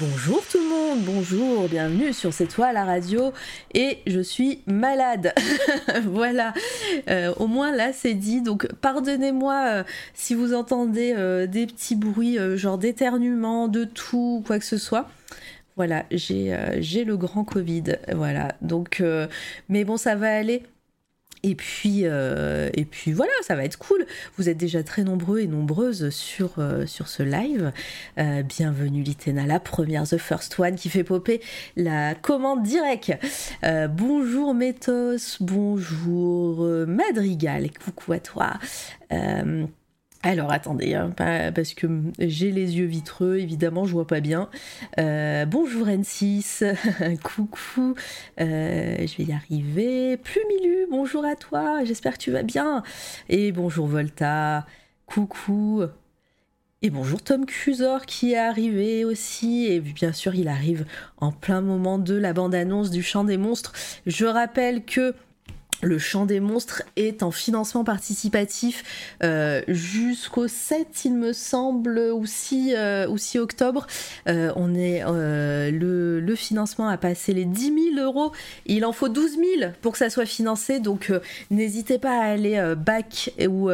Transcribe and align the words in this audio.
Bonjour 0.00 0.42
tout 0.50 0.58
le 0.58 0.68
monde, 0.68 1.04
bonjour, 1.04 1.68
bienvenue 1.68 2.12
sur 2.12 2.32
C'est 2.32 2.46
toi 2.46 2.72
la 2.72 2.84
radio 2.84 3.32
et 3.74 3.98
je 4.06 4.20
suis 4.20 4.62
malade. 4.66 5.34
voilà, 6.04 6.54
euh, 7.10 7.34
au 7.36 7.46
moins 7.46 7.74
là 7.74 7.92
c'est 7.92 8.14
dit, 8.14 8.40
donc 8.40 8.66
pardonnez-moi 8.80 9.64
euh, 9.66 9.84
si 10.14 10.34
vous 10.34 10.54
entendez 10.54 11.14
euh, 11.16 11.46
des 11.46 11.66
petits 11.66 11.96
bruits 11.96 12.38
genre 12.56 12.78
d'éternuement, 12.78 13.68
de 13.68 13.84
tout 13.84 14.38
ou 14.38 14.44
quoi 14.46 14.58
que 14.58 14.64
ce 14.64 14.78
soit. 14.78 15.08
Voilà, 15.76 16.04
j'ai 16.10 17.04
le 17.04 17.16
grand 17.16 17.44
Covid, 17.44 17.96
voilà, 18.14 18.54
donc, 18.60 19.02
mais 19.68 19.84
bon 19.84 19.96
ça 19.96 20.14
va 20.14 20.34
aller. 20.34 20.62
Et 21.44 21.56
puis, 21.56 22.02
euh, 22.04 22.70
et 22.74 22.86
voilà, 23.12 23.32
ça 23.42 23.56
va 23.56 23.64
être 23.64 23.78
cool. 23.78 24.06
Vous 24.38 24.48
êtes 24.48 24.56
déjà 24.56 24.82
très 24.84 25.02
nombreux 25.02 25.40
et 25.40 25.48
nombreuses 25.48 26.10
sur, 26.10 26.54
euh, 26.58 26.86
ce 26.86 27.22
live. 27.22 27.72
Euh, 28.18 28.42
bienvenue 28.42 29.02
Litena, 29.02 29.44
la 29.44 29.58
première, 29.58 30.04
The 30.04 30.18
First 30.18 30.58
One, 30.60 30.76
qui 30.76 30.88
fait 30.88 31.04
popper 31.04 31.40
la 31.76 32.14
commande 32.14 32.62
directe. 32.62 33.12
bonjour 33.90 34.54
Métos, 34.54 35.38
bonjour 35.40 36.64
Madrigal, 36.86 37.70
coucou 37.84 38.12
à 38.12 38.20
toi. 38.20 38.52
Alors 40.24 40.52
attendez, 40.52 40.94
hein, 40.94 41.10
parce 41.16 41.74
que 41.74 41.88
j'ai 42.20 42.52
les 42.52 42.78
yeux 42.78 42.86
vitreux, 42.86 43.38
évidemment, 43.38 43.86
je 43.86 43.92
vois 43.92 44.06
pas 44.06 44.20
bien. 44.20 44.48
Euh, 45.00 45.46
bonjour 45.46 45.88
N6, 45.88 47.18
coucou, 47.24 47.96
euh, 48.40 48.98
je 49.04 49.16
vais 49.16 49.24
y 49.24 49.32
arriver. 49.32 50.16
Plumilu, 50.18 50.86
bonjour 50.88 51.24
à 51.24 51.34
toi, 51.34 51.82
j'espère 51.84 52.12
que 52.12 52.18
tu 52.18 52.30
vas 52.30 52.44
bien. 52.44 52.84
Et 53.28 53.50
bonjour 53.50 53.88
Volta, 53.88 54.64
coucou. 55.06 55.82
Et 56.82 56.90
bonjour 56.90 57.20
Tom 57.20 57.44
Cusor 57.44 58.06
qui 58.06 58.34
est 58.34 58.38
arrivé 58.38 59.04
aussi, 59.04 59.66
et 59.66 59.80
bien 59.80 60.12
sûr 60.12 60.36
il 60.36 60.46
arrive 60.46 60.84
en 61.16 61.32
plein 61.32 61.60
moment 61.60 61.98
de 61.98 62.14
la 62.14 62.32
bande-annonce 62.32 62.90
du 62.90 63.02
chant 63.02 63.24
des 63.24 63.38
monstres. 63.38 63.72
Je 64.06 64.26
rappelle 64.26 64.84
que 64.84 65.16
le 65.82 65.98
chant 65.98 66.26
des 66.26 66.40
monstres 66.40 66.82
est 66.96 67.22
en 67.22 67.32
financement 67.32 67.84
participatif 67.84 68.84
euh, 69.24 69.62
jusqu'au 69.66 70.46
7, 70.46 71.04
il 71.04 71.14
me 71.14 71.32
semble, 71.32 71.98
ou 72.14 72.24
6, 72.24 72.74
euh, 72.76 73.06
octobre. 73.36 73.86
Euh, 74.28 75.70
le, 75.70 76.34
financement 76.34 76.88
a 76.88 76.96
passé 76.96 77.34
les 77.34 77.44
10 77.44 77.92
000 77.94 78.04
euros. 78.04 78.32
Il 78.66 78.84
en 78.84 78.92
faut 78.92 79.08
12 79.08 79.36
000 79.58 79.72
pour 79.80 79.92
que 79.92 79.98
ça 79.98 80.08
soit 80.08 80.24
financé. 80.24 80.80
Donc 80.80 81.12
n'hésitez 81.50 81.98
pas 81.98 82.18
à 82.18 82.24
aller 82.24 82.74
back 82.76 83.32
ou, 83.48 83.70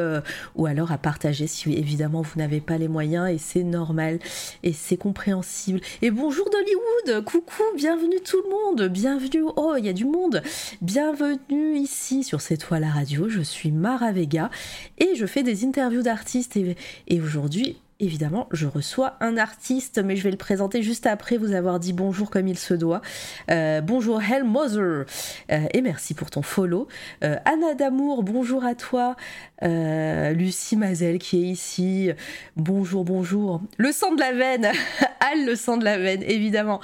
ou 0.56 0.67
alors 0.67 0.91
à 0.91 0.98
partager 0.98 1.47
si 1.47 1.73
évidemment 1.73 2.23
vous 2.23 2.36
n'avez 2.36 2.61
pas 2.61 2.79
les 2.79 2.89
moyens 2.89 3.31
et 3.31 3.39
c'est 3.39 3.62
normal 3.62 4.19
et 4.64 4.73
c'est 4.73 4.97
compréhensible. 4.97 5.81
Et 6.03 6.11
bonjour 6.11 6.51
d'Hollywood, 6.51 7.25
coucou, 7.25 7.62
bienvenue 7.77 8.20
tout 8.25 8.42
le 8.42 8.51
monde, 8.51 8.92
bienvenue. 8.92 9.45
Oh, 9.56 9.75
il 9.79 9.86
y 9.86 9.89
a 9.89 9.92
du 9.92 10.05
monde. 10.05 10.42
Bienvenue 10.83 11.77
ici 11.77 11.97
sur 12.22 12.41
C'est 12.41 12.56
toi 12.56 12.78
la 12.78 12.91
radio, 12.91 13.28
je 13.28 13.41
suis 13.41 13.70
Mara 13.70 14.12
Vega 14.12 14.50
et 14.98 15.14
je 15.16 15.27
fais 15.27 15.42
des 15.42 15.64
interviews 15.64 16.02
d'artistes 16.02 16.56
et 16.56 17.20
aujourd'hui 17.20 17.77
évidemment, 18.00 18.48
je 18.52 18.66
reçois 18.66 19.16
un 19.20 19.36
artiste, 19.36 20.00
mais 20.02 20.14
je 20.14 20.23
vais 20.23 20.30
le 20.30 20.36
présenter 20.36 20.83
juste 20.83 21.06
après 21.06 21.36
vous 21.36 21.52
avoir 21.52 21.80
dit 21.80 21.92
bonjour 21.92 22.30
comme 22.30 22.46
il 22.46 22.58
se 22.58 22.74
doit. 22.74 23.02
Euh, 23.50 23.80
bonjour 23.80 24.23
Hellmother, 24.23 25.05
euh, 25.50 25.67
et 25.73 25.80
merci 25.80 26.14
pour 26.14 26.30
ton 26.30 26.42
follow. 26.42 26.86
Euh, 27.24 27.36
Anna 27.45 27.74
Damour, 27.74 28.23
bonjour 28.23 28.64
à 28.64 28.74
toi. 28.74 29.17
Lucie 29.61 30.77
Mazel 30.77 31.18
qui 31.18 31.39
est 31.39 31.48
ici, 31.48 32.11
bonjour, 32.56 33.05
bonjour. 33.05 33.61
Le 33.77 33.90
sang 33.90 34.14
de 34.14 34.20
la 34.20 34.33
veine, 34.33 34.70
Al, 35.20 35.46
le 35.46 35.56
sang 35.56 35.77
de 35.77 35.84
la 35.84 35.98
veine, 35.98 36.23
évidemment. 36.23 36.80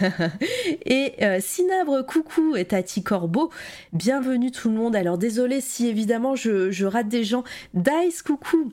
et 0.84 1.14
Sinabre, 1.40 2.04
coucou, 2.04 2.56
et 2.56 2.66
Tati 2.66 3.02
Corbeau, 3.02 3.50
bienvenue 3.94 4.50
tout 4.50 4.68
le 4.68 4.76
monde. 4.76 4.94
Alors 4.94 5.16
désolé 5.16 5.62
si 5.62 5.88
évidemment 5.88 6.36
je, 6.36 6.70
je 6.70 6.84
rate 6.84 7.08
des 7.08 7.24
gens. 7.24 7.44
Dice, 7.72 8.20
coucou. 8.20 8.72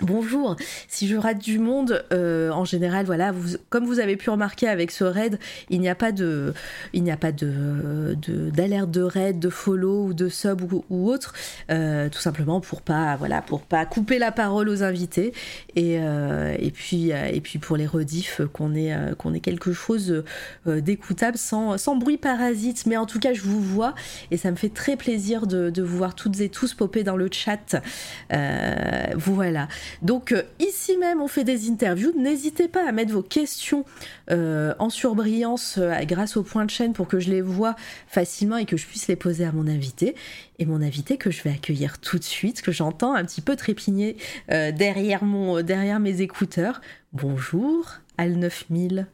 Bonjour, 0.00 0.54
si 0.86 1.08
je 1.08 1.16
rate 1.16 1.38
du 1.38 1.58
monde, 1.58 2.04
euh, 2.12 2.50
en 2.52 2.64
général, 2.64 3.04
voilà, 3.04 3.32
vous, 3.32 3.56
comme 3.68 3.84
vous 3.84 3.98
avez 3.98 4.16
pu 4.16 4.30
remarquer 4.30 4.68
avec 4.68 4.92
ce 4.92 5.02
raid, 5.02 5.40
il 5.70 5.80
n'y 5.80 5.88
a 5.88 5.96
pas 5.96 6.12
de, 6.12 6.54
il 6.92 7.02
de, 7.02 8.14
d'alerte 8.50 8.92
de, 8.92 9.02
raid, 9.02 9.40
de 9.40 9.48
follow 9.48 10.04
ou 10.04 10.14
de 10.14 10.28
sub 10.28 10.62
ou, 10.72 10.84
autre, 11.10 11.34
euh, 11.72 12.08
tout 12.10 12.20
simplement 12.20 12.60
pour 12.60 12.82
pas, 12.82 13.16
voilà, 13.16 13.42
pour 13.42 13.62
pas 13.62 13.86
couper 13.86 14.20
la 14.20 14.30
parole 14.30 14.68
aux 14.68 14.84
invités 14.84 15.32
et, 15.74 15.98
euh, 15.98 16.56
puis, 16.72 17.10
et 17.10 17.40
puis 17.40 17.58
pour 17.58 17.76
les 17.76 17.86
rediffs 17.86 18.42
qu'on 18.52 18.76
ait, 18.76 18.94
quelque 19.42 19.72
chose 19.72 20.22
d'écoutable 20.64 21.38
sans, 21.38 21.96
bruit 21.96 22.18
parasite. 22.18 22.86
Mais 22.86 22.96
en 22.96 23.06
tout 23.06 23.18
cas, 23.18 23.32
je 23.32 23.42
vous 23.42 23.60
vois 23.60 23.96
et 24.30 24.36
ça 24.36 24.52
me 24.52 24.56
fait 24.56 24.72
très 24.72 24.94
plaisir 24.94 25.48
de, 25.48 25.70
de 25.70 25.82
vous 25.82 25.98
voir 25.98 26.14
toutes 26.14 26.40
et 26.40 26.50
tous 26.50 26.74
popper 26.74 27.02
dans 27.02 27.16
le 27.16 27.28
chat. 27.32 27.82
voilà. 29.16 29.66
Donc 30.02 30.32
euh, 30.32 30.42
ici 30.60 30.96
même, 30.96 31.20
on 31.20 31.28
fait 31.28 31.44
des 31.44 31.68
interviews. 31.68 32.12
N'hésitez 32.16 32.68
pas 32.68 32.86
à 32.88 32.92
mettre 32.92 33.12
vos 33.12 33.22
questions 33.22 33.84
euh, 34.30 34.74
en 34.78 34.90
surbrillance 34.90 35.76
euh, 35.78 35.94
grâce 36.04 36.36
au 36.36 36.42
point 36.42 36.64
de 36.64 36.70
chaîne 36.70 36.92
pour 36.92 37.08
que 37.08 37.20
je 37.20 37.30
les 37.30 37.40
vois 37.40 37.76
facilement 38.06 38.56
et 38.56 38.66
que 38.66 38.76
je 38.76 38.86
puisse 38.86 39.08
les 39.08 39.16
poser 39.16 39.44
à 39.44 39.52
mon 39.52 39.66
invité. 39.66 40.14
Et 40.58 40.66
mon 40.66 40.82
invité 40.82 41.16
que 41.16 41.30
je 41.30 41.42
vais 41.42 41.50
accueillir 41.50 41.98
tout 41.98 42.18
de 42.18 42.24
suite, 42.24 42.62
que 42.62 42.72
j'entends 42.72 43.14
un 43.14 43.24
petit 43.24 43.40
peu 43.40 43.54
trépigner 43.54 44.16
derrière, 44.48 45.22
mon, 45.22 45.62
derrière 45.62 46.00
mes 46.00 46.20
écouteurs. 46.20 46.80
Bonjour, 47.12 47.98
Al 48.16 48.32
9000. 48.32 49.06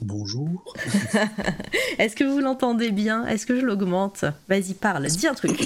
Bonjour. 0.00 0.74
Est-ce 1.98 2.16
que 2.16 2.24
vous 2.24 2.40
l'entendez 2.40 2.90
bien? 2.90 3.26
Est-ce 3.26 3.46
que 3.46 3.58
je 3.60 3.64
l'augmente? 3.64 4.24
Vas-y, 4.48 4.74
parle, 4.74 5.06
dis 5.06 5.26
un 5.26 5.34
truc. 5.34 5.60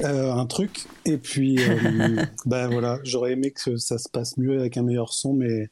Euh, 0.00 0.32
un 0.32 0.46
truc. 0.46 0.86
Et 1.08 1.16
puis, 1.16 1.56
euh, 1.58 2.22
ben 2.46 2.68
voilà, 2.68 2.98
j'aurais 3.02 3.32
aimé 3.32 3.50
que 3.50 3.78
ça 3.78 3.96
se 3.96 4.10
passe 4.10 4.36
mieux 4.36 4.58
avec 4.60 4.76
un 4.76 4.82
meilleur 4.82 5.12
son, 5.14 5.32
mais 5.32 5.70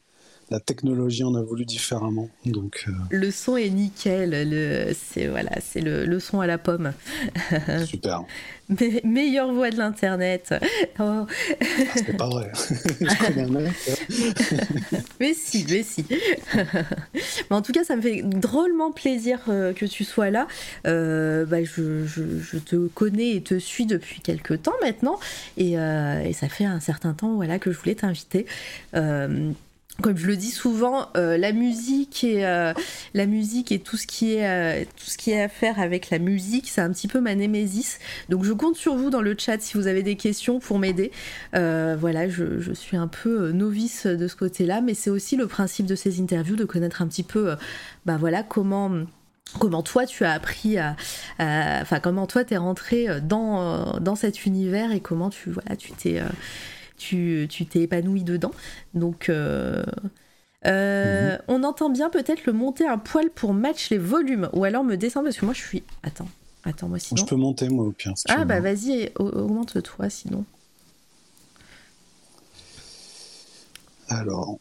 la 0.50 0.60
technologie 0.60 1.24
en 1.24 1.34
a 1.34 1.42
voulu 1.42 1.64
différemment. 1.64 2.28
Donc, 2.44 2.84
euh, 2.86 2.92
Le 3.10 3.30
son 3.30 3.56
est 3.56 3.68
nickel, 3.68 4.30
le, 4.48 4.92
c'est 4.94 5.26
voilà, 5.26 5.50
c'est 5.60 5.80
le, 5.80 6.20
son 6.20 6.40
à 6.40 6.46
la 6.46 6.56
pomme. 6.58 6.92
Super. 7.86 8.22
meilleure 9.04 9.52
voix 9.52 9.70
de 9.70 9.76
l'internet. 9.76 10.54
Oh. 11.00 11.02
Ah, 11.02 11.26
c'est 11.94 12.16
pas 12.16 12.28
vrai. 12.28 12.50
je 12.54 13.26
connais 13.26 13.42
un 13.42 13.48
mec. 13.48 13.72
mais 15.20 15.34
si, 15.34 15.66
mais 15.68 15.82
si. 15.82 16.04
mais 16.54 17.56
en 17.56 17.62
tout 17.62 17.72
cas, 17.72 17.84
ça 17.84 17.96
me 17.96 18.02
fait 18.02 18.22
drôlement 18.22 18.92
plaisir 18.92 19.40
euh, 19.48 19.72
que 19.72 19.84
tu 19.84 20.04
sois 20.04 20.30
là. 20.30 20.46
Euh, 20.86 21.44
bah, 21.44 21.64
je, 21.64 22.06
je, 22.06 22.58
te 22.58 22.86
connais 22.88 23.36
et 23.36 23.42
te 23.42 23.58
suis 23.58 23.86
depuis 23.86 24.20
quelques 24.20 24.62
temps 24.62 24.74
maintenant, 24.80 25.18
et, 25.56 25.72
et, 25.72 26.32
ça 26.32 26.48
fait 26.48 26.64
un 26.64 26.80
certain 26.80 27.12
temps 27.12 27.34
voilà 27.34 27.58
que 27.58 27.70
je 27.70 27.78
voulais 27.78 27.94
t'inviter 27.94 28.46
comme 30.02 30.16
je 30.16 30.26
le 30.26 30.36
dis 30.36 30.50
souvent, 30.50 31.08
euh, 31.16 31.38
la 31.38 31.52
musique 31.52 32.22
et 32.22 32.44
euh, 32.44 32.72
la 33.14 33.26
musique 33.26 33.72
et 33.72 33.78
tout 33.78 33.96
ce 33.96 34.06
qui 34.06 34.34
est 34.34 34.46
euh, 34.46 34.84
tout 34.84 35.06
ce 35.06 35.16
qui 35.16 35.30
est 35.30 35.42
à 35.42 35.48
faire 35.48 35.80
avec 35.80 36.10
la 36.10 36.18
musique, 36.18 36.68
c'est 36.68 36.82
un 36.82 36.90
petit 36.92 37.08
peu 37.08 37.20
ma 37.20 37.34
némésis. 37.34 37.98
Donc 38.28 38.44
je 38.44 38.52
compte 38.52 38.76
sur 38.76 38.94
vous 38.94 39.10
dans 39.10 39.22
le 39.22 39.34
chat 39.38 39.60
si 39.60 39.76
vous 39.76 39.86
avez 39.86 40.02
des 40.02 40.16
questions 40.16 40.58
pour 40.60 40.78
m'aider. 40.78 41.12
voilà, 41.52 42.28
je, 42.28 42.72
suis 42.74 42.96
un 42.96 43.08
peu 43.08 43.52
novice 43.52 44.06
de 44.06 44.28
ce 44.28 44.36
côté-là, 44.36 44.80
mais 44.80 44.94
c'est 44.94 45.10
aussi 45.10 45.36
le 45.36 45.46
principe 45.46 45.86
de 45.86 45.94
ces 45.94 46.20
interviews 46.20 46.56
de 46.56 46.64
connaître 46.64 47.00
un 47.00 47.06
petit 47.06 47.22
peu, 47.22 47.56
bah 48.04 48.16
voilà 48.18 48.42
comment 48.42 48.90
comment 49.58 49.82
toi 49.82 50.04
tu 50.06 50.24
as 50.24 50.32
appris 50.32 50.76
à, 50.76 50.96
enfin 51.38 52.00
comment 52.00 52.26
toi 52.26 52.44
t'es 52.44 52.56
rentré 52.56 53.20
dans 53.22 53.98
dans 54.00 54.14
cet 54.14 54.44
univers 54.44 54.92
et 54.92 55.00
comment 55.00 55.30
tu 55.30 55.52
t'es 55.96 56.20
tu 56.96 57.48
t'es 57.48 57.80
épanoui 57.80 58.24
dedans. 58.24 58.52
Donc, 58.94 59.28
euh, 59.28 59.84
euh, 60.66 61.32
mhm. 61.32 61.38
on 61.48 61.64
entend 61.64 61.90
bien 61.90 62.10
peut-être 62.10 62.46
le 62.46 62.52
monter 62.52 62.86
un 62.86 62.98
poil 62.98 63.30
pour 63.30 63.54
match 63.54 63.90
les 63.90 63.98
volumes, 63.98 64.48
ou 64.52 64.64
alors 64.64 64.84
me 64.84 64.96
descendre 64.96 65.26
parce 65.26 65.38
que 65.38 65.44
moi 65.44 65.54
je 65.54 65.62
suis. 65.62 65.82
Attends, 66.02 66.28
attends 66.64 66.88
moi 66.88 66.98
sinon. 66.98 67.20
Je 67.20 67.26
peux 67.26 67.36
monter 67.36 67.68
moi 67.68 67.86
au 67.86 67.92
pire. 67.92 68.14
ah 68.28 68.44
bah 68.44 68.60
vas-y, 68.60 69.10
augmente-toi 69.16 70.10
sinon. 70.10 70.44
Alors. 74.08 74.58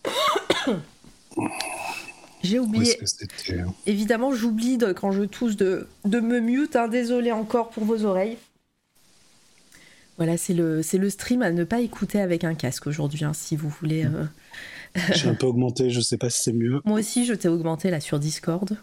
J'ai 2.43 2.59
oublié. 2.59 2.99
Évidemment, 3.87 4.31
j'oublie 4.33 4.77
quand 4.95 5.11
je 5.11 5.23
tousse 5.23 5.55
de, 5.55 5.87
de 6.05 6.19
me 6.19 6.39
mute. 6.39 6.75
Hein. 6.75 6.87
Désolé 6.87 7.31
encore 7.31 7.69
pour 7.69 7.85
vos 7.85 8.05
oreilles. 8.05 8.37
Voilà, 10.17 10.37
c'est 10.37 10.53
le, 10.53 10.81
c'est 10.81 10.97
le 10.97 11.09
stream 11.09 11.41
à 11.41 11.51
ne 11.51 11.63
pas 11.63 11.81
écouter 11.81 12.21
avec 12.21 12.43
un 12.43 12.55
casque 12.55 12.87
aujourd'hui, 12.87 13.25
hein, 13.25 13.33
si 13.33 13.55
vous 13.55 13.69
voulez. 13.69 14.05
Euh... 14.05 14.25
J'ai 15.13 15.27
un 15.27 15.33
peu 15.35 15.45
augmenté, 15.45 15.89
je 15.89 15.99
sais 15.99 16.17
pas 16.17 16.29
si 16.29 16.41
c'est 16.41 16.53
mieux. 16.53 16.81
Moi 16.85 16.99
aussi, 16.99 17.25
je 17.25 17.33
t'ai 17.33 17.49
augmenté 17.49 17.89
là 17.89 17.99
sur 17.99 18.19
Discord. 18.19 18.77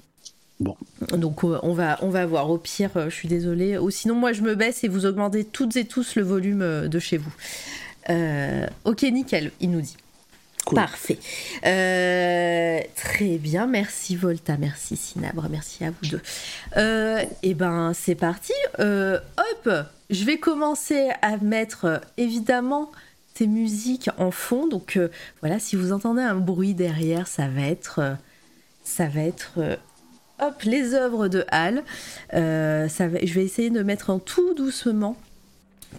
Bon. 0.60 0.76
Donc 1.10 1.42
euh, 1.42 1.58
on 1.62 1.72
va 1.72 1.98
on 2.02 2.08
va 2.08 2.24
voir. 2.26 2.48
Au 2.50 2.58
pire, 2.58 2.90
euh, 2.96 3.10
je 3.10 3.14
suis 3.14 3.28
désolée. 3.28 3.78
Ou 3.78 3.90
sinon 3.90 4.14
moi 4.14 4.32
je 4.32 4.42
me 4.42 4.54
baisse 4.54 4.84
et 4.84 4.88
vous 4.88 5.06
augmentez 5.06 5.44
toutes 5.44 5.76
et 5.76 5.86
tous 5.86 6.14
le 6.14 6.22
volume 6.22 6.86
de 6.86 6.98
chez 6.98 7.16
vous. 7.16 7.32
Ok 8.84 9.02
nickel, 9.02 9.50
il 9.60 9.70
nous 9.70 9.80
dit. 9.80 9.96
Parfait. 10.70 11.18
Euh, 11.66 12.80
très 12.96 13.38
bien, 13.38 13.66
merci 13.66 14.16
Volta, 14.16 14.56
merci 14.56 14.96
Sinabre, 14.96 15.46
merci 15.50 15.84
à 15.84 15.90
vous 15.90 16.08
deux. 16.08 16.20
Euh, 16.76 17.22
et 17.42 17.54
ben 17.54 17.92
c'est 17.94 18.14
parti. 18.14 18.52
Euh, 18.78 19.18
hop, 19.36 19.70
je 20.10 20.24
vais 20.24 20.38
commencer 20.38 21.10
à 21.20 21.36
mettre 21.38 22.00
évidemment 22.16 22.90
tes 23.34 23.46
musiques 23.46 24.10
en 24.18 24.30
fond. 24.30 24.66
Donc 24.66 24.96
euh, 24.96 25.08
voilà, 25.40 25.58
si 25.58 25.76
vous 25.76 25.92
entendez 25.92 26.22
un 26.22 26.36
bruit 26.36 26.74
derrière, 26.74 27.26
ça 27.26 27.48
va 27.48 27.62
être, 27.62 28.16
ça 28.84 29.06
va 29.06 29.20
être, 29.20 29.58
hop, 30.40 30.62
les 30.62 30.94
œuvres 30.94 31.28
de 31.28 31.44
Hal. 31.48 31.82
Ça 32.30 33.08
va, 33.08 33.18
je 33.22 33.34
vais 33.34 33.44
essayer 33.44 33.70
de 33.70 33.82
mettre 33.82 34.10
en 34.10 34.18
tout 34.18 34.54
doucement 34.54 35.16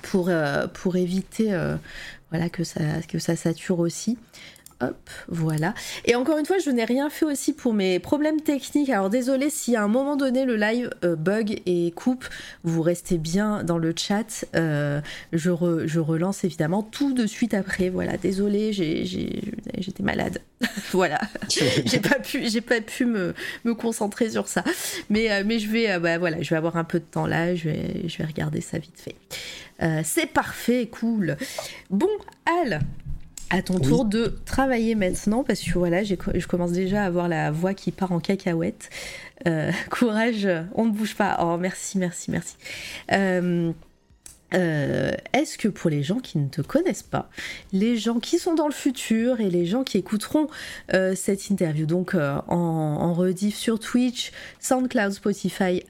pour, 0.01 0.31
pour 0.73 0.95
éviter 0.95 1.55
voilà, 2.33 2.49
que, 2.49 2.63
ça, 2.63 2.79
que 3.07 3.19
ça 3.19 3.35
sature 3.35 3.77
aussi. 3.77 4.17
Hop, 4.81 5.09
voilà. 5.29 5.73
Et 6.05 6.15
encore 6.15 6.37
une 6.37 6.45
fois, 6.45 6.57
je 6.57 6.69
n'ai 6.69 6.83
rien 6.83 7.09
fait 7.09 7.25
aussi 7.25 7.53
pour 7.53 7.73
mes 7.73 7.99
problèmes 7.99 8.41
techniques. 8.41 8.89
Alors 8.89 9.09
désolé 9.09 9.49
si 9.49 9.75
à 9.75 9.83
un 9.83 9.87
moment 9.87 10.15
donné 10.15 10.43
le 10.45 10.55
live 10.57 10.89
euh, 11.05 11.15
bug 11.15 11.61
et 11.65 11.91
coupe, 11.91 12.25
vous 12.63 12.81
restez 12.81 13.17
bien 13.17 13.63
dans 13.63 13.77
le 13.77 13.93
chat. 13.95 14.45
Euh, 14.55 14.99
je, 15.31 15.51
re- 15.51 15.85
je 15.85 15.99
relance 15.99 16.43
évidemment 16.43 16.83
tout 16.83 17.13
de 17.13 17.25
suite 17.25 17.53
après. 17.53 17.89
Voilà, 17.89 18.17
désolé, 18.17 18.73
j'étais 18.73 20.03
malade. 20.03 20.39
voilà, 20.91 21.19
j'ai 21.85 21.99
pas 21.99 22.19
pu, 22.19 22.49
j'ai 22.49 22.61
pas 22.61 22.81
pu 22.81 23.05
me, 23.05 23.33
me 23.63 23.73
concentrer 23.75 24.29
sur 24.29 24.47
ça. 24.47 24.63
Mais, 25.09 25.31
euh, 25.31 25.43
mais 25.45 25.59
je 25.59 25.69
vais, 25.69 25.97
bah, 25.99 26.17
voilà, 26.17 26.41
je 26.41 26.49
vais 26.49 26.55
avoir 26.57 26.77
un 26.77 26.83
peu 26.83 26.99
de 26.99 27.05
temps 27.05 27.27
là. 27.27 27.55
Je 27.55 27.69
vais, 27.69 28.07
je 28.07 28.17
vais 28.17 28.25
regarder 28.25 28.59
ça 28.61 28.79
vite 28.79 28.99
fait. 28.99 29.15
C'est 30.03 30.27
parfait, 30.27 30.87
cool. 30.89 31.35
Bon, 31.89 32.07
Al, 32.45 32.79
à 33.53 33.61
ton 33.61 33.75
Oui. 33.75 33.81
tour 33.87 34.05
de 34.05 34.33
travailler 34.45 34.95
maintenant, 34.95 35.43
parce 35.43 35.61
que 35.61 35.77
voilà, 35.77 36.03
je 36.03 36.15
commence 36.47 36.71
déjà 36.71 37.03
à 37.03 37.05
avoir 37.05 37.27
la 37.27 37.51
voix 37.51 37.73
qui 37.73 37.91
part 37.91 38.11
en 38.11 38.19
cacahuète. 38.19 38.89
Euh, 39.47 39.71
courage, 39.89 40.47
on 40.73 40.85
ne 40.85 40.91
bouge 40.91 41.15
pas. 41.15 41.37
Oh, 41.41 41.57
merci, 41.57 41.97
merci, 41.97 42.31
merci. 42.31 42.55
Euh, 43.11 43.71
euh, 44.55 45.11
Est-ce 45.33 45.57
que 45.57 45.67
pour 45.67 45.89
les 45.89 46.01
gens 46.03 46.19
qui 46.19 46.37
ne 46.39 46.47
te 46.47 46.61
connaissent 46.61 47.03
pas, 47.03 47.29
les 47.71 47.95
gens 47.97 48.19
qui 48.19 48.37
sont 48.39 48.53
dans 48.55 48.67
le 48.67 48.73
futur 48.73 49.39
et 49.39 49.49
les 49.49 49.65
gens 49.65 49.83
qui 49.83 49.97
écouteront 49.97 50.47
cette 51.15 51.49
interview, 51.49 51.85
donc 51.85 52.15
en, 52.15 52.43
en 52.47 53.13
rediff 53.13 53.55
sur 53.55 53.79
Twitch, 53.79 54.31
SoundCloud, 54.59 55.11
Spotify 55.11 55.83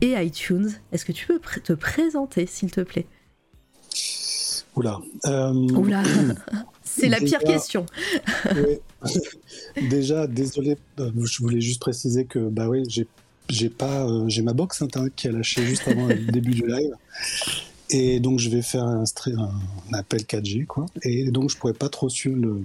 et 0.00 0.12
iTunes, 0.24 0.70
est-ce 0.92 1.04
que 1.04 1.12
tu 1.12 1.26
peux 1.26 1.38
pr- 1.38 1.60
te 1.62 1.72
présenter, 1.72 2.46
s'il 2.46 2.70
te 2.70 2.80
plaît? 2.82 3.06
Oula. 4.76 5.00
Euh, 5.26 5.52
Oula, 5.52 6.02
c'est 6.98 7.08
la 7.08 7.20
pire 7.20 7.40
question. 7.40 7.86
Déjà, 9.90 10.26
désolé, 10.26 10.76
euh, 11.00 11.10
je 11.24 11.38
voulais 11.42 11.60
juste 11.60 11.80
préciser 11.80 12.24
que 12.24 12.38
bah 12.38 12.68
oui, 12.68 12.84
j'ai 12.88 13.06
j'ai 13.48 13.68
pas 13.68 14.06
euh, 14.06 14.24
j'ai 14.28 14.42
ma 14.42 14.52
box 14.52 14.82
internet 14.82 15.12
qui 15.14 15.28
a 15.28 15.32
lâché 15.32 15.64
juste 15.64 15.86
avant 15.86 16.06
le 16.06 16.14
début 16.14 16.52
du 16.52 16.66
live. 16.66 16.94
Et 17.90 18.18
donc 18.18 18.40
je 18.40 18.50
vais 18.50 18.62
faire 18.62 18.84
un, 18.84 19.04
un 19.04 19.94
appel 19.98 20.22
4G 20.22 20.66
quoi. 20.66 20.86
Et 21.02 21.30
donc 21.30 21.50
je 21.50 21.56
pourrais 21.56 21.72
pas 21.72 21.88
trop 21.88 22.08
suivre 22.08 22.36
le 22.36 22.62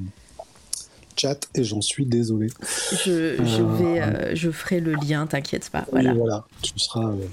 chat 1.15 1.47
et 1.55 1.63
j'en 1.63 1.81
suis 1.81 2.05
désolé. 2.05 2.47
Je, 2.91 3.35
je 3.43 3.61
vais, 3.61 4.01
euh, 4.01 4.35
je 4.35 4.51
ferai 4.51 4.79
le 4.79 4.93
lien, 4.93 5.27
t'inquiète 5.27 5.69
pas. 5.69 5.85
Voilà. 5.91 6.45
Tu 6.61 6.73
seras 6.77 7.09
euh, 7.09 7.25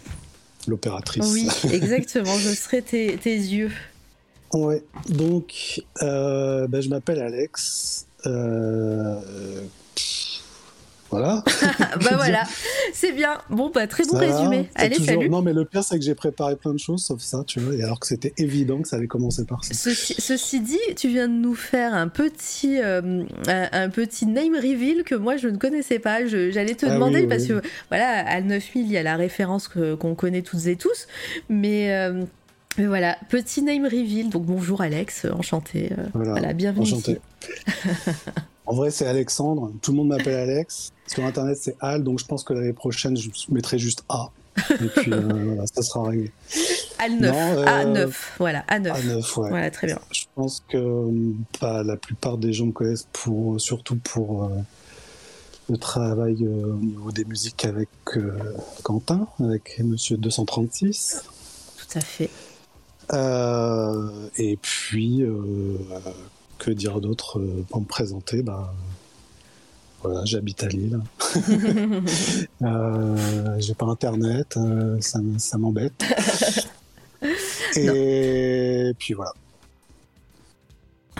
l'opératrice. 0.66 1.30
Oui, 1.32 1.48
exactement. 1.72 2.36
Je 2.38 2.50
serai 2.50 2.82
tes, 2.82 3.16
tes 3.16 3.36
yeux. 3.36 3.70
Ouais, 4.52 4.82
donc 5.08 5.82
euh, 6.02 6.66
bah, 6.68 6.80
je 6.80 6.88
m'appelle 6.88 7.20
Alex. 7.20 8.06
Euh, 8.26 9.20
voilà. 11.10 11.42
bah 12.02 12.10
voilà, 12.16 12.42
c'est 12.92 13.12
bien. 13.12 13.38
Bon, 13.48 13.70
bah 13.74 13.86
très 13.86 14.04
bon 14.04 14.12
Ça 14.12 14.18
résumé. 14.18 14.68
Allez, 14.74 14.96
toujours- 14.96 15.14
salut. 15.14 15.30
Non, 15.30 15.40
mais 15.40 15.54
le 15.54 15.64
pire, 15.64 15.82
c'est 15.82 15.98
que 15.98 16.04
j'ai 16.04 16.14
préparé 16.14 16.56
plein 16.56 16.74
de 16.74 16.78
choses, 16.78 17.02
sauf 17.02 17.20
ça, 17.20 17.44
tu 17.46 17.60
vois, 17.60 17.74
et 17.74 17.82
alors 17.82 17.98
que 17.98 18.06
c'était 18.06 18.34
évident 18.36 18.82
que 18.82 18.88
ça 18.88 18.96
allait 18.96 19.06
commencer 19.06 19.46
par 19.46 19.64
ça. 19.64 19.72
Ceci, 19.72 20.14
ceci 20.18 20.60
dit, 20.60 20.78
tu 20.96 21.08
viens 21.08 21.28
de 21.28 21.32
nous 21.32 21.54
faire 21.54 21.94
un 21.94 22.08
petit, 22.08 22.78
euh, 22.82 23.24
un, 23.46 23.88
petit 23.88 24.26
name 24.26 24.54
reveal 24.54 25.02
que 25.04 25.14
moi 25.14 25.38
je 25.38 25.48
ne 25.48 25.56
connaissais 25.56 25.98
pas. 25.98 26.26
J'allais 26.26 26.74
te 26.74 26.84
Ah 26.84 26.94
demander 26.94 27.20
oui, 27.22 27.26
parce 27.26 27.44
oui. 27.44 27.48
que 27.48 27.62
voilà, 27.88 28.26
à 28.28 28.40
9000 28.42 28.84
il 28.86 28.92
y 28.92 28.98
a 28.98 29.02
la 29.02 29.16
référence 29.16 29.68
qu'on 29.68 30.14
connaît 30.14 30.42
toutes 30.42 30.66
et 30.66 30.76
tous, 30.76 31.06
mais, 31.48 31.94
euh, 31.94 32.24
mais 32.78 32.86
voilà, 32.86 33.18
petit 33.28 33.62
name 33.62 33.84
reveal. 33.84 34.30
Donc 34.30 34.44
bonjour 34.44 34.80
Alex, 34.80 35.26
enchanté. 35.26 35.92
euh, 35.92 36.06
Voilà, 36.14 36.30
voilà, 36.30 36.52
bienvenue 36.52 36.82
enchanté. 36.82 37.20
En 38.66 38.74
vrai, 38.74 38.90
c'est 38.90 39.06
Alexandre. 39.06 39.72
Tout 39.80 39.92
le 39.92 39.96
monde 39.96 40.08
m'appelle 40.08 40.34
Alex. 40.34 40.92
Sur 41.06 41.24
Internet, 41.24 41.56
c'est 41.58 41.74
Al, 41.80 42.04
donc 42.04 42.18
je 42.18 42.26
pense 42.26 42.44
que 42.44 42.52
l'année 42.52 42.74
prochaine, 42.74 43.16
je 43.16 43.30
mettrai 43.48 43.78
juste 43.78 44.04
A. 44.10 44.28
Et 44.72 44.88
puis, 44.94 45.10
euh, 45.10 45.20
voilà, 45.46 45.66
ça 45.66 45.80
sera 45.80 46.06
réglé. 46.10 46.30
A9, 46.98 47.18
Non, 47.18 47.32
euh, 47.34 47.64
A9, 47.64 48.12
voilà, 48.38 48.66
A9. 48.68 48.92
A9, 48.92 49.40
ouais. 49.40 49.48
Voilà, 49.48 49.70
très 49.70 49.86
bien. 49.86 49.98
Je 50.10 50.24
pense 50.34 50.62
que 50.68 51.08
bah, 51.62 51.82
la 51.82 51.96
plupart 51.96 52.36
des 52.36 52.52
gens 52.52 52.66
me 52.66 52.72
connaissent 52.72 53.08
pour, 53.10 53.58
surtout 53.58 53.96
pour 53.96 54.44
euh, 54.44 54.48
le 55.70 55.78
travail 55.78 56.34
au 56.46 56.74
niveau 56.74 57.10
des 57.10 57.24
musiques 57.24 57.64
avec 57.64 57.88
Quentin, 58.82 59.28
avec 59.40 59.80
Monsieur 59.82 60.18
236. 60.18 61.22
Tout 61.78 61.98
à 61.98 62.02
fait. 62.02 62.28
Euh, 63.12 64.28
et 64.36 64.56
puis, 64.56 65.22
euh, 65.22 65.76
que 66.58 66.70
dire 66.70 67.00
d'autre 67.00 67.38
euh, 67.38 67.64
pour 67.68 67.80
me 67.80 67.86
présenter 67.86 68.42
bah, 68.42 68.72
Voilà, 70.02 70.24
j'habite 70.24 70.62
à 70.62 70.68
Lille. 70.68 71.00
Euh, 72.62 73.56
J'ai 73.60 73.74
pas 73.74 73.86
internet, 73.86 74.56
euh, 74.56 75.00
ça 75.00 75.58
m'embête. 75.58 76.04
et 77.76 78.92
puis 78.98 79.14
voilà. 79.14 79.32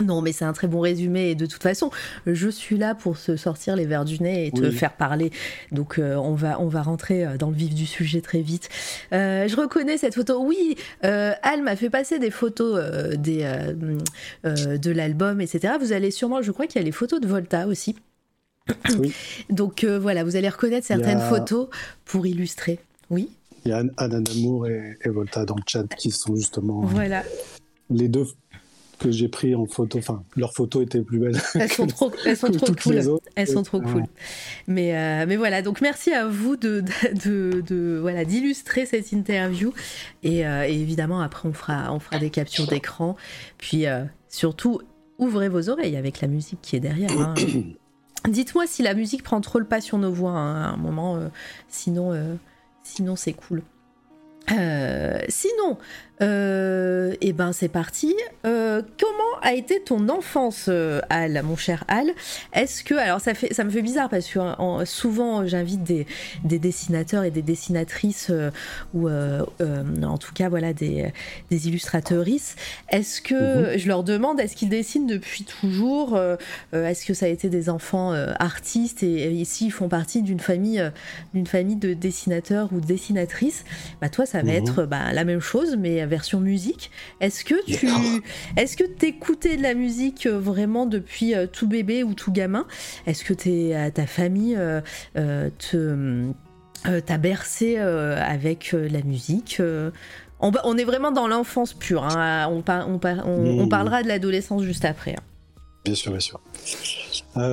Non, 0.03 0.21
mais 0.21 0.31
c'est 0.31 0.45
un 0.45 0.53
très 0.53 0.67
bon 0.67 0.79
résumé. 0.79 1.29
Et 1.31 1.35
de 1.35 1.45
toute 1.45 1.61
façon, 1.63 1.91
je 2.25 2.49
suis 2.49 2.77
là 2.77 2.95
pour 2.95 3.17
se 3.17 3.35
sortir 3.35 3.75
les 3.75 3.85
verres 3.85 4.05
du 4.05 4.21
nez 4.21 4.47
et 4.47 4.51
te 4.51 4.69
faire 4.71 4.93
parler. 4.93 5.31
Donc, 5.71 5.99
euh, 5.99 6.15
on, 6.15 6.33
va, 6.33 6.59
on 6.61 6.67
va 6.67 6.81
rentrer 6.81 7.25
euh, 7.25 7.37
dans 7.37 7.49
le 7.49 7.55
vif 7.55 7.73
du 7.73 7.85
sujet 7.85 8.21
très 8.21 8.41
vite. 8.41 8.69
Euh, 9.13 9.47
je 9.47 9.55
reconnais 9.55 9.97
cette 9.97 10.15
photo. 10.15 10.43
Oui, 10.43 10.75
euh, 11.03 11.33
Al 11.43 11.63
m'a 11.63 11.75
fait 11.75 11.89
passer 11.89 12.19
des 12.19 12.31
photos 12.31 12.79
des, 13.17 13.43
de 14.43 14.91
l'album, 14.91 15.41
etc. 15.41 15.73
Vous 15.79 15.91
allez 15.93 16.11
sûrement, 16.11 16.41
je 16.41 16.51
crois 16.51 16.67
qu'il 16.67 16.79
y 16.79 16.83
a 16.83 16.85
les 16.85 16.91
photos 16.91 17.19
de 17.19 17.27
Volta 17.27 17.67
aussi. 17.67 17.95
Oui. 18.99 19.13
Donc, 19.49 19.83
voilà, 19.83 20.23
vous 20.23 20.35
allez 20.35 20.49
reconnaître 20.49 20.85
a- 20.91 20.95
certaines 20.95 21.19
photos 21.21 21.67
pour 22.05 22.25
illustrer. 22.27 22.79
Oui, 23.09 23.29
Il 23.65 23.69
y 23.69 23.71
a 23.73 23.83
Anna 23.97 24.19
Damour 24.19 24.67
et, 24.67 24.97
et 25.03 25.09
Volta 25.09 25.43
dans 25.45 25.55
le 25.55 25.63
chat 25.67 25.83
qui 25.97 26.11
sont 26.11 26.35
justement 26.35 26.81
voilà. 26.81 27.23
les 27.89 28.07
deux 28.07 28.25
que 28.99 29.09
j'ai 29.11 29.27
pris 29.29 29.55
en 29.55 29.65
photo. 29.65 29.97
Enfin, 29.97 30.23
leurs 30.35 30.53
photos 30.53 30.83
étaient 30.83 31.01
plus 31.01 31.17
belles. 31.19 31.39
Elles 31.55 31.71
sont 31.71 31.87
trop, 31.87 32.11
elles 32.25 32.37
sont 32.37 32.47
trop 32.51 32.73
cool. 32.83 33.01
Elles 33.35 33.47
sont 33.47 33.63
trop 33.63 33.79
Ouais. 33.79 33.91
cool. 33.91 34.03
Mais, 34.67 34.95
euh, 34.95 35.25
mais 35.27 35.35
voilà, 35.37 35.61
donc 35.61 35.81
merci 35.81 36.11
à 36.11 36.27
vous 36.27 36.55
de, 36.57 36.83
de, 37.25 37.61
de- 37.65 37.97
voilà 38.01 38.25
d'illustrer 38.25 38.85
cette 38.85 39.11
interview. 39.11 39.73
Et, 40.23 40.45
euh, 40.45 40.67
et 40.67 40.73
évidemment, 40.79 41.21
après, 41.21 41.47
on 41.49 41.53
fera, 41.53 41.91
on 41.93 41.99
fera 41.99 42.19
des 42.19 42.29
captures 42.29 42.67
d'écran. 42.67 43.15
Puis 43.57 43.87
euh, 43.87 44.03
surtout, 44.27 44.81
ouvrez 45.17 45.49
vos 45.49 45.69
oreilles 45.69 45.95
avec 45.97 46.21
la 46.21 46.27
musique 46.27 46.59
qui 46.61 46.75
est 46.75 46.79
derrière. 46.81 47.11
hein. 47.19 47.33
Dites-moi 48.27 48.65
si 48.67 48.83
la 48.83 48.93
musique 48.93 49.23
prend 49.23 49.39
trop 49.39 49.59
le 49.59 49.65
pas 49.65 49.79
sur 49.81 49.97
nos 49.97 50.11
voix 50.11 50.31
hein, 50.31 50.63
à 50.63 50.67
un 50.73 50.77
moment. 50.77 51.17
sinon, 51.69 52.37
sinon 52.83 53.15
c'est 53.15 53.31
cool. 53.33 53.63
Sinon, 55.29 55.77
euh, 56.21 57.13
eh 57.21 57.33
ben 57.33 57.51
c'est 57.53 57.69
parti. 57.69 58.13
Euh, 58.45 58.81
comment 58.99 59.39
a 59.41 59.53
été 59.53 59.81
ton 59.81 60.09
enfance, 60.09 60.65
euh, 60.67 60.99
Al, 61.09 61.41
mon 61.43 61.55
cher 61.55 61.85
Al? 61.87 62.07
Est-ce 62.53 62.83
que, 62.83 62.93
alors 62.95 63.21
ça 63.21 63.33
fait, 63.33 63.53
ça 63.53 63.63
me 63.63 63.69
fait 63.69 63.81
bizarre 63.81 64.09
parce 64.09 64.27
que 64.27 64.39
en- 64.39 64.85
souvent 64.85 65.45
j'invite 65.47 65.83
des, 65.83 66.05
des 66.43 66.59
dessinateurs 66.59 67.23
et 67.23 67.31
des 67.31 67.41
dessinatrices 67.41 68.27
euh, 68.31 68.51
ou 68.93 69.07
en 69.09 70.17
tout 70.17 70.33
cas 70.33 70.49
voilà 70.49 70.73
des, 70.73 71.11
des 71.51 71.67
illustratrices. 71.67 72.55
Est-ce 72.89 73.21
que 73.21 73.77
je 73.77 73.87
leur 73.87 74.03
demande 74.03 74.39
est-ce 74.39 74.55
qu'ils 74.55 74.69
dessinent 74.69 75.07
depuis 75.07 75.43
toujours 75.45 76.19
Est-ce 76.73 77.05
que 77.05 77.13
ça 77.13 77.25
a 77.27 77.29
été 77.29 77.49
des 77.49 77.69
enfants 77.69 78.11
artistes 78.39 79.03
et, 79.03 79.23
et 79.23 79.31
ici 79.31 79.67
ils 79.67 79.71
font 79.71 79.87
partie 79.89 80.21
d'une 80.21 80.39
famille 80.39 80.83
d'une 81.33 81.47
famille 81.47 81.75
de 81.75 81.93
dessinateurs 81.93 82.69
ou 82.73 82.81
de 82.81 82.85
dessinatrices? 82.85 83.63
Bah 84.01 84.09
toi 84.09 84.25
ça 84.25 84.39
va 84.39 84.49
Mhm. 84.49 84.55
être 84.55 84.83
bah, 84.85 85.13
la 85.13 85.25
même 85.25 85.39
chose 85.41 85.75
mais 85.77 86.05
version 86.09 86.39
musique. 86.41 86.91
Est-ce 87.21 87.45
que 87.45 87.55
tu 87.65 87.79
Yeah. 87.79 87.95
est-ce 88.57 88.75
que 88.75 88.83
t'écoutais 88.83 89.55
de 89.55 89.63
la 89.63 89.73
musique 89.73 90.25
euh, 90.25 90.37
vraiment 90.37 90.85
depuis 90.85 91.33
euh, 91.33 91.47
tout 91.47 91.67
bébé 91.67 92.03
ou 92.03 92.13
tout 92.13 92.31
gamin? 92.31 92.65
Est-ce 93.07 93.23
que 93.23 93.33
t'es, 93.33 93.71
euh, 93.73 93.89
ta 93.89 94.05
famille 94.05 94.57
te 95.13 96.25
t'as 96.83 97.17
bercé 97.17 97.77
avec 97.77 98.71
la 98.73 99.01
musique. 99.01 99.61
On, 100.39 100.77
est 100.77 100.83
vraiment 100.85 101.11
dans 101.11 101.27
l'enfance 101.27 101.73
pure. 101.73 102.03
Hein. 102.05 102.47
On, 102.49 102.63
on, 102.67 103.65
mmh. 103.65 103.69
parlera 103.69 104.01
de 104.01 104.07
l'adolescence 104.07 104.63
juste 104.63 104.85
après. 104.85 105.11
Hein. 105.11 105.23
Bien 105.83 105.95
sûr, 105.95 106.11
bien 106.11 106.21
sûr. 106.21 106.39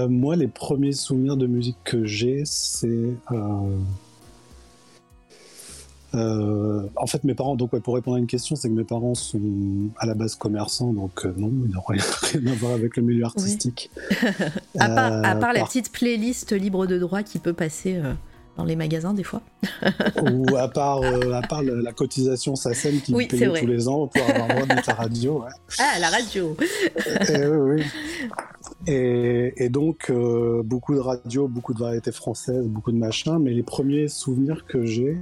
moi, 0.09 0.37
les 0.37 0.49
premiers 0.49 0.93
souvenirs 0.93 1.37
de 1.37 1.47
musique 1.47 1.79
que 1.85 2.05
j'ai, 2.05 2.43
c'est 2.45 2.89
euh, 3.33 3.79
en 6.17 7.07
fait, 7.07 7.25
mes 7.25 7.35
parents, 7.35 7.57
donc 7.57 7.77
pour 7.81 7.95
répondre 7.95 8.17
à 8.17 8.21
une 8.21 8.27
question, 8.27 8.57
c'est 8.57 8.69
que 8.69 8.75
mes 8.75 8.85
parents 8.85 9.15
sont 9.15 9.41
à 9.99 10.07
la 10.07 10.15
base 10.15 10.35
commerçants, 10.35 10.93
donc 10.93 11.25
euh, 11.25 11.33
non, 11.37 11.51
ils 11.67 11.75
n'ont 11.75 11.83
rien, 11.87 12.03
à 12.53 12.55
voir 12.55 12.73
avec 12.73 12.97
le 12.97 13.03
milieu 13.03 13.25
artistique. 13.25 13.91
à, 14.79 14.89
part, 14.89 15.53
la 15.53 15.65
petite 15.65 15.93
playlist 15.93 16.53
libre 16.53 16.87
de 16.87 16.99
droit 16.99 17.23
qui 17.23 17.39
peut 17.39 17.53
passer 17.53 17.97
euh, 17.97 18.13
dans 18.57 18.65
les 18.65 18.77
magasins 18.77 19.15
des 19.15 19.25
fois. 19.25 19.43
Ou 20.23 20.57
à 20.57 20.69
part, 20.69 21.03
à 21.03 21.43
part 21.43 21.63
la, 21.63 21.93
cotisation 21.93 22.57
SACEM 22.57 23.01
qui 23.01 23.15
oui, 23.15 23.27
paye 23.27 23.49
tous 23.59 23.67
les 23.67 23.89
ans 23.89 24.07
pour 24.07 24.23
avoir 24.29 24.49
droit 24.49 24.77
de 24.77 24.83
ta 24.83 24.95
radio. 24.95 25.45
Ah, 25.79 25.99
la 26.01 26.09
radio 26.09 26.57
et, 27.29 27.47
oui, 27.47 27.83
Et, 28.87 29.69
donc, 29.69 30.11
beaucoup 30.65 30.95
de 30.95 31.01
radio, 31.01 31.49
beaucoup 31.49 31.75
de 31.75 31.81
variétés 31.81 32.13
françaises, 32.13 32.67
beaucoup 32.67 32.93
de 32.93 32.99
machins, 32.99 33.39
mais 33.39 33.51
les 33.51 33.63
premiers 33.63 34.09
souvenirs 34.09 34.65
que 34.67 34.87
j'ai, 34.87 35.19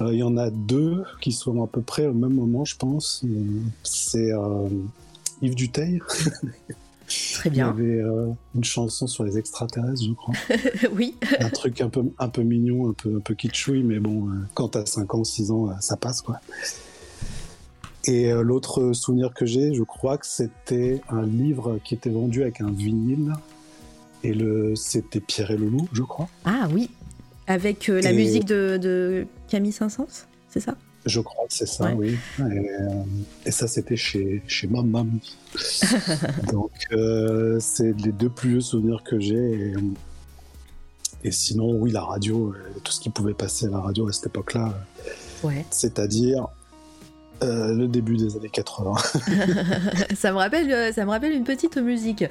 euh, 0.00 0.12
il 0.12 0.18
y 0.18 0.22
en 0.22 0.36
a 0.36 0.50
deux 0.50 1.04
qui 1.20 1.32
sont 1.32 1.62
à 1.62 1.66
peu 1.66 1.80
près 1.80 2.06
au 2.06 2.12
même 2.12 2.34
moment, 2.34 2.64
je 2.64 2.76
pense. 2.76 3.24
C'est 3.82 4.32
euh, 4.32 4.68
Yves 5.42 5.54
Duteil. 5.54 6.00
Très 7.34 7.50
bien. 7.50 7.74
Il 7.76 7.84
y 7.84 7.90
avait 7.90 8.00
euh, 8.00 8.28
une 8.54 8.64
chanson 8.64 9.06
sur 9.06 9.24
les 9.24 9.38
extraterrestres, 9.38 10.02
je 10.02 10.12
crois. 10.12 10.34
oui. 10.92 11.14
Un 11.38 11.50
truc 11.50 11.80
un 11.80 11.90
peu, 11.90 12.02
un 12.18 12.28
peu 12.28 12.42
mignon, 12.42 12.90
un 12.90 12.92
peu, 12.92 13.16
un 13.16 13.20
peu 13.20 13.34
kitschouille, 13.34 13.82
mais 13.82 14.00
bon, 14.00 14.28
quand 14.54 14.70
t'as 14.70 14.86
5 14.86 15.14
ans, 15.14 15.24
6 15.24 15.50
ans, 15.50 15.68
ça 15.80 15.96
passe, 15.96 16.22
quoi. 16.22 16.40
Et 18.06 18.30
l'autre 18.32 18.92
souvenir 18.92 19.32
que 19.32 19.46
j'ai, 19.46 19.72
je 19.72 19.82
crois 19.82 20.18
que 20.18 20.26
c'était 20.26 21.00
un 21.08 21.24
livre 21.24 21.78
qui 21.84 21.94
était 21.94 22.10
vendu 22.10 22.42
avec 22.42 22.60
un 22.60 22.70
vinyle. 22.70 23.32
Et 24.22 24.34
le, 24.34 24.74
c'était 24.74 25.20
Pierre 25.20 25.50
et 25.50 25.56
Loulou, 25.56 25.86
je 25.92 26.02
crois. 26.02 26.28
Ah 26.44 26.68
oui, 26.72 26.90
avec 27.46 27.88
euh, 27.88 28.00
la 28.00 28.12
musique 28.12 28.44
de, 28.44 29.26
Camille 29.48 29.72
Saint-Saëns, 29.72 30.26
c'est 30.48 30.60
ça? 30.60 30.76
Je 31.04 31.20
crois 31.20 31.46
que 31.46 31.52
c'est 31.52 31.66
ça, 31.66 31.92
oui. 31.94 32.16
Euh, 32.40 32.44
et, 33.44 33.50
ça, 33.50 33.68
c'était 33.68 33.96
chez, 33.96 34.42
chez 34.46 34.66
Mamma 34.66 35.04
Donc, 36.52 36.72
euh, 36.92 37.58
c'est 37.60 37.92
les 38.00 38.12
deux 38.12 38.30
plus 38.30 38.50
vieux 38.50 38.60
souvenirs 38.62 39.02
que 39.04 39.20
j'ai. 39.20 39.74
Et, 41.22 41.30
sinon, 41.30 41.72
oui, 41.72 41.90
la 41.90 42.02
radio, 42.02 42.54
tout 42.82 42.92
ce 42.92 43.00
qui 43.00 43.10
pouvait 43.10 43.34
passer 43.34 43.66
à 43.66 43.70
la 43.70 43.80
radio 43.80 44.08
à 44.08 44.12
cette 44.12 44.26
époque-là. 44.26 44.74
Ouais. 45.42 45.66
C'est-à-dire 45.70 46.48
euh, 47.42 47.74
le 47.74 47.88
début 47.88 48.16
des 48.16 48.36
années 48.36 48.48
80. 48.48 48.94
ça, 50.14 50.32
me 50.32 50.36
rappelle, 50.36 50.70
euh, 50.70 50.92
ça 50.92 51.04
me 51.04 51.10
rappelle 51.10 51.32
une 51.32 51.44
petite 51.44 51.76
musique 51.76 52.24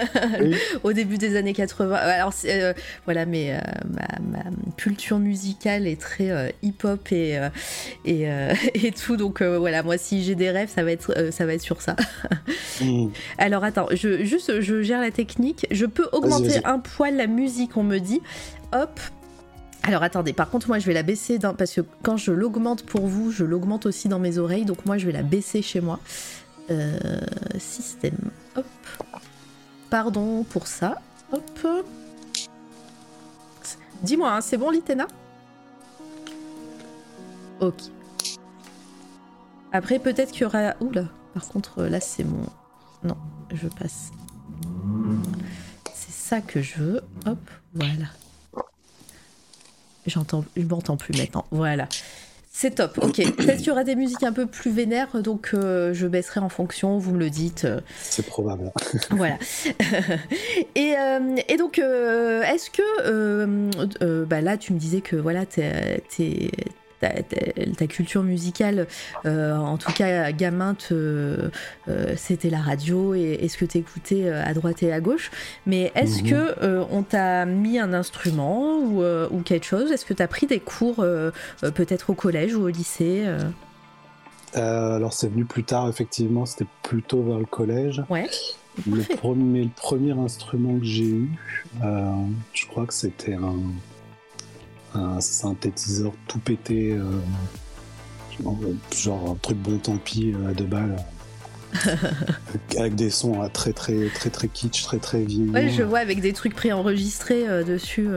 au 0.82 0.92
début 0.92 1.16
des 1.16 1.36
années 1.36 1.52
80. 1.52 1.94
Alors, 1.94 2.32
euh, 2.46 2.74
voilà, 3.04 3.24
mais 3.24 3.58
ma, 3.88 4.42
culture 4.76 5.18
musicale 5.18 5.86
est 5.86 6.00
très 6.00 6.54
hip-hop 6.62 7.12
et, 7.12 7.40
et, 8.04 8.26
et, 8.74 8.92
tout. 8.92 9.16
Donc, 9.16 9.42
voilà, 9.42 9.82
moi, 9.82 9.96
si 9.96 10.22
j'ai 10.22 10.34
des 10.34 10.50
rêves, 10.50 10.70
ça 10.74 10.82
va 10.82 10.90
être, 10.90 11.32
ça 11.32 11.46
va 11.46 11.54
être 11.54 11.62
sur 11.62 11.80
ça. 11.80 11.96
Mm. 12.80 13.08
Alors, 13.38 13.64
attends, 13.64 13.86
je, 13.92 14.24
juste, 14.24 14.60
je 14.60 14.82
gère 14.82 15.00
la 15.00 15.10
technique. 15.10 15.66
Je 15.70 15.86
peux 15.86 16.08
augmenter 16.12 16.64
un 16.64 16.78
poil 16.78 17.16
la 17.16 17.26
musique, 17.26 17.76
on 17.76 17.84
me 17.84 17.98
dit. 17.98 18.20
Hop, 18.72 19.00
alors 19.82 20.02
attendez, 20.02 20.32
par 20.32 20.50
contre 20.50 20.66
moi 20.68 20.78
je 20.80 20.86
vais 20.86 20.94
la 20.94 21.04
baisser 21.04 21.38
parce 21.38 21.72
que 21.72 21.80
quand 22.02 22.16
je 22.16 22.32
l'augmente 22.32 22.84
pour 22.84 23.06
vous, 23.06 23.30
je 23.30 23.44
l'augmente 23.44 23.86
aussi 23.86 24.08
dans 24.08 24.18
mes 24.18 24.38
oreilles, 24.38 24.64
donc 24.64 24.84
moi 24.84 24.98
je 24.98 25.06
vais 25.06 25.12
la 25.12 25.22
baisser 25.22 25.62
chez 25.62 25.80
moi. 25.80 26.00
Euh, 26.70 26.98
système, 27.58 28.18
hop. 28.56 28.66
Pardon 29.88 30.42
pour 30.42 30.66
ça, 30.66 31.00
hop. 31.32 31.66
Dis-moi, 34.02 34.32
hein, 34.32 34.40
c'est 34.40 34.56
bon 34.56 34.70
Litena? 34.70 35.06
Ok. 37.60 37.82
Après 39.72 40.00
peut-être 40.00 40.32
qu'il 40.32 40.42
y 40.42 40.44
aura... 40.46 40.74
Oula, 40.80 41.04
par 41.32 41.46
contre 41.46 41.84
là 41.84 42.00
c'est 42.00 42.24
mon... 42.24 42.46
Non, 43.04 43.16
je 43.54 43.68
passe. 43.68 44.10
C'est 45.94 46.12
ça 46.12 46.40
que 46.40 46.60
je 46.60 46.74
veux, 46.76 47.00
hop, 47.26 47.38
voilà. 47.74 48.06
J'entends, 50.06 50.44
je 50.56 50.62
m'entends 50.62 50.96
plus 50.96 51.16
maintenant. 51.16 51.44
Voilà. 51.50 51.88
C'est 52.58 52.76
top, 52.76 52.98
ok. 53.02 53.16
Peut-être 53.36 53.58
qu'il 53.58 53.66
y 53.66 53.70
aura 53.70 53.84
des 53.84 53.96
musiques 53.96 54.22
un 54.22 54.32
peu 54.32 54.46
plus 54.46 54.70
vénères, 54.70 55.20
donc 55.20 55.50
euh, 55.52 55.92
je 55.92 56.06
baisserai 56.06 56.40
en 56.40 56.48
fonction, 56.48 56.96
vous 56.96 57.12
me 57.12 57.18
le 57.18 57.28
dites. 57.28 57.68
C'est 58.00 58.24
probable. 58.24 58.72
voilà. 59.10 59.36
et, 60.74 60.94
euh, 60.96 61.36
et, 61.48 61.58
donc, 61.58 61.78
euh, 61.78 62.42
est-ce 62.44 62.70
que, 62.70 64.24
bah 64.24 64.40
là, 64.40 64.56
tu 64.56 64.72
me 64.72 64.78
disais 64.78 65.02
que 65.02 65.16
voilà, 65.16 65.44
t'es, 65.44 66.02
ta, 67.00 67.86
culture 67.86 68.22
musicale, 68.22 68.86
euh, 69.24 69.54
en 69.54 69.76
tout 69.76 69.92
cas 69.92 70.32
gamin, 70.32 70.76
euh, 70.92 71.48
c'était 72.16 72.50
la 72.50 72.60
radio 72.60 73.14
et, 73.14 73.46
ce 73.48 73.56
que 73.56 73.64
tu 73.64 73.78
écoutais 73.78 74.24
euh, 74.24 74.42
à 74.44 74.54
droite 74.54 74.82
et 74.82 74.92
à 74.92 75.00
gauche. 75.00 75.30
Mais 75.66 75.92
est-ce 75.94 76.22
mhm. 76.22 76.30
que 76.30 76.86
on 76.90 77.02
t'a 77.02 77.46
mis 77.46 77.78
un 77.78 77.92
instrument 77.92 78.78
ou, 78.78 79.02
ou 79.04 79.40
quelque 79.42 79.66
chose? 79.66 79.92
Est-ce 79.92 80.04
que 80.04 80.14
tu 80.14 80.22
as 80.22 80.28
pris 80.28 80.46
des 80.46 80.60
cours 80.60 81.04
peut-être 81.60 82.10
au 82.10 82.14
collège 82.14 82.54
ou 82.54 82.62
au 82.62 82.68
lycée 82.68 83.24
alors 84.54 85.12
c'est 85.12 85.28
venu 85.28 85.44
plus 85.44 85.64
tard, 85.64 85.86
effectivement, 85.90 86.46
c'était 86.46 86.64
plutôt 86.82 87.22
vers 87.22 87.38
le 87.38 87.44
collège. 87.44 88.02
Ouais. 88.08 88.26
Le 88.90 89.02
premier, 89.02 89.64
le 89.64 89.70
premier 89.76 90.12
instrument 90.12 90.78
que 90.78 90.84
j'ai 90.84 91.04
eu, 91.04 91.30
je 91.82 92.66
crois 92.66 92.86
que 92.86 92.94
c'était 92.94 93.34
un, 93.34 93.58
un 94.96 95.20
synthétiseur 95.20 96.12
tout 96.28 96.38
pété, 96.38 96.92
euh, 96.92 97.20
genre 98.94 99.30
un 99.30 99.34
truc 99.36 99.58
bon 99.58 99.78
tant 99.78 99.96
pis 99.96 100.34
à 100.48 100.52
deux 100.52 100.64
balles. 100.64 100.96
avec 102.78 102.94
des 102.94 103.10
sons 103.10 103.42
euh, 103.42 103.48
très 103.48 103.72
très 103.72 104.08
très 104.08 104.30
très 104.30 104.48
kitsch, 104.48 104.84
très 104.84 104.98
très 104.98 105.24
vieux. 105.24 105.50
Ouais, 105.50 105.68
je 105.68 105.82
vois 105.82 105.98
avec 105.98 106.20
des 106.20 106.32
trucs 106.32 106.54
préenregistrés 106.54 107.48
euh, 107.48 107.64
dessus. 107.64 108.08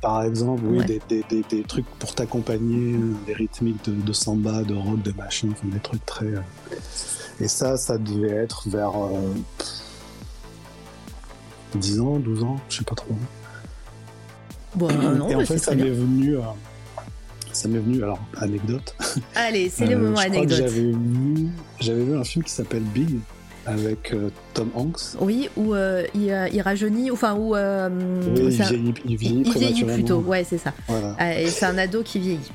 Par 0.00 0.22
exemple, 0.22 0.62
oui, 0.64 0.84
des, 0.86 1.00
des, 1.08 1.42
des, 1.42 1.62
trucs 1.62 1.86
pour 1.98 2.14
t'accompagner, 2.14 2.98
des 3.26 3.34
rythmiques 3.34 3.84
de, 3.84 4.12
samba, 4.14 4.62
de 4.62 4.74
rock, 4.74 5.02
de 5.02 5.12
machin, 5.12 5.48
des 5.62 5.78
trucs 5.78 6.04
très. 6.06 6.32
Et 7.38 7.48
ça, 7.48 7.76
ça 7.76 7.98
devait 7.98 8.28
être 8.28 8.66
vers 8.70 8.92
10 11.74 12.00
ans, 12.00 12.18
12 12.18 12.44
ans, 12.44 12.56
je 12.70 12.78
sais 12.78 12.84
pas 12.84 12.94
trop. 12.94 13.14
Bon, 14.74 14.88
non, 14.92 15.28
et 15.28 15.34
en 15.34 15.44
fait, 15.44 15.58
ça 15.58 15.74
m'est 15.74 15.90
venu. 15.90 16.36
Euh, 16.36 16.40
ça 17.52 17.68
m'est 17.68 17.78
venu, 17.78 18.02
alors, 18.02 18.20
anecdote. 18.36 18.94
Allez, 19.34 19.68
c'est 19.68 19.86
le 19.86 19.96
euh, 19.96 19.98
moment 19.98 20.18
anecdote. 20.18 20.58
J'avais 20.58 20.68
vu, 20.68 21.48
j'avais 21.80 22.04
vu 22.04 22.16
un 22.16 22.24
film 22.24 22.44
qui 22.44 22.52
s'appelle 22.52 22.82
Big 22.82 23.18
avec 23.66 24.12
euh, 24.12 24.30
Tom 24.54 24.70
Hanks. 24.74 25.16
Oui, 25.20 25.48
où 25.56 25.74
il, 25.74 26.50
il, 26.52 26.60
rajeunit, 26.60 27.10
enfin, 27.10 27.34
où. 27.34 27.54
oui, 27.54 28.36
il 28.36 28.50
vieillit, 28.50 28.94
il 29.04 29.16
vieillit, 29.16 29.42
il 29.44 29.52
vieillit 29.52 29.84
plutôt, 29.84 30.18
ouais, 30.20 30.44
c'est 30.44 30.58
ça. 30.58 30.72
Voilà. 30.86 31.40
et 31.40 31.48
c'est 31.48 31.66
un 31.66 31.78
ado 31.78 32.02
qui 32.02 32.20
vieillit. 32.20 32.52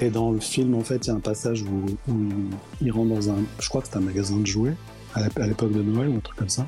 Et 0.00 0.08
dans 0.08 0.30
le 0.30 0.40
film, 0.40 0.74
en 0.76 0.80
fait, 0.80 1.06
il 1.06 1.08
y 1.08 1.10
a 1.10 1.14
un 1.14 1.20
passage 1.20 1.62
où, 1.62 2.10
où 2.10 2.14
il, 2.80 2.90
rentre 2.90 3.14
dans 3.14 3.30
un. 3.30 3.36
Je 3.58 3.68
crois 3.68 3.82
que 3.82 3.88
c'est 3.88 3.96
un 3.96 4.00
magasin 4.00 4.36
de 4.36 4.46
jouets, 4.46 4.76
à 5.14 5.46
l'époque 5.46 5.72
de 5.72 5.82
Noël 5.82 6.08
ou 6.08 6.16
un 6.16 6.20
truc 6.20 6.38
comme 6.38 6.48
ça. 6.48 6.66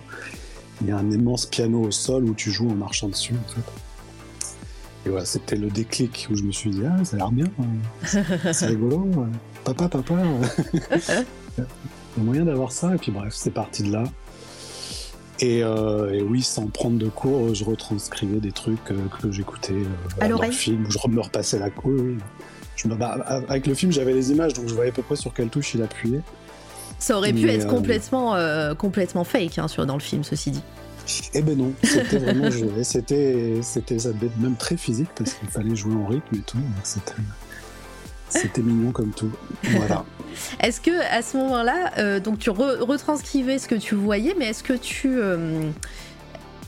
Il 0.82 0.88
y 0.88 0.90
a 0.90 0.96
un 0.96 1.10
immense 1.10 1.46
piano 1.46 1.82
au 1.82 1.90
sol 1.90 2.24
où 2.24 2.34
tu 2.34 2.50
joues 2.50 2.68
en 2.68 2.74
marchant 2.74 3.08
dessus, 3.08 3.34
en 3.34 3.48
fait. 3.48 3.60
Et 5.04 5.08
voilà, 5.08 5.24
c'était 5.24 5.56
le 5.56 5.68
déclic 5.68 6.28
où 6.30 6.36
je 6.36 6.44
me 6.44 6.52
suis 6.52 6.70
dit, 6.70 6.82
ah, 6.86 7.04
ça 7.04 7.16
a 7.16 7.18
l'air 7.18 7.32
bien, 7.32 7.46
hein. 7.58 8.22
c'est 8.52 8.66
rigolo, 8.66 9.26
papa, 9.64 9.88
papa, 9.88 10.14
il 10.72 10.80
y 11.58 12.20
a 12.20 12.22
moyen 12.22 12.44
d'avoir 12.44 12.70
ça, 12.70 12.94
et 12.94 12.98
puis 12.98 13.10
bref, 13.10 13.32
c'est 13.34 13.50
parti 13.50 13.82
de 13.82 13.92
là. 13.92 14.04
Et, 15.40 15.64
euh, 15.64 16.22
oui, 16.28 16.42
sans 16.42 16.66
prendre 16.66 16.98
de 16.98 17.08
cours, 17.08 17.52
je 17.52 17.64
retranscrivais 17.64 18.38
des 18.38 18.52
trucs 18.52 18.92
euh, 18.92 18.96
que 19.20 19.32
j'écoutais 19.32 19.72
euh, 19.72 20.28
dans 20.28 20.40
le 20.40 20.52
film, 20.52 20.86
je 20.88 20.98
me 21.08 21.20
repassais 21.20 21.58
la 21.58 21.70
cour. 21.70 22.00
Bah, 22.84 23.12
avec 23.48 23.66
le 23.66 23.74
film, 23.74 23.92
j'avais 23.92 24.12
les 24.12 24.30
images, 24.30 24.54
donc 24.54 24.68
je 24.68 24.74
voyais 24.74 24.90
à 24.90 24.94
peu 24.94 25.02
près 25.02 25.16
sur 25.16 25.34
quelle 25.34 25.48
touche 25.48 25.74
il 25.74 25.82
appuyait. 25.82 26.20
Ça 26.98 27.16
aurait 27.16 27.32
pu 27.32 27.48
être 27.48 27.66
complètement, 27.66 28.36
complètement 28.76 29.24
fake 29.24 29.58
hein, 29.58 29.68
sur, 29.68 29.84
dans 29.84 29.94
le 29.94 30.00
film, 30.00 30.22
ceci 30.22 30.52
dit. 30.52 30.62
Eh 31.34 31.42
ben 31.42 31.56
non, 31.56 31.72
c'était 31.82 32.18
vraiment 32.18 32.50
joué. 32.50 32.84
C'était, 32.84 33.60
c'était 33.62 33.96
même 34.38 34.56
très 34.56 34.76
physique 34.76 35.10
parce 35.16 35.34
qu'il 35.34 35.48
fallait 35.48 35.76
jouer 35.76 35.94
en 35.94 36.06
rythme 36.06 36.36
et 36.36 36.42
tout. 36.46 36.58
C'était, 36.82 37.14
c'était 38.28 38.62
mignon 38.62 38.92
comme 38.92 39.10
tout. 39.10 39.30
Voilà. 39.64 40.04
est-ce 40.60 40.80
que 40.80 40.90
à 41.12 41.22
ce 41.22 41.36
moment-là, 41.38 41.92
euh, 41.98 42.20
donc 42.20 42.38
tu 42.38 42.50
retranscrivais 42.50 43.58
ce 43.58 43.68
que 43.68 43.74
tu 43.74 43.94
voyais, 43.94 44.34
mais 44.38 44.46
est-ce 44.50 44.62
que 44.62 44.74
tu 44.74 45.20
euh, 45.20 45.70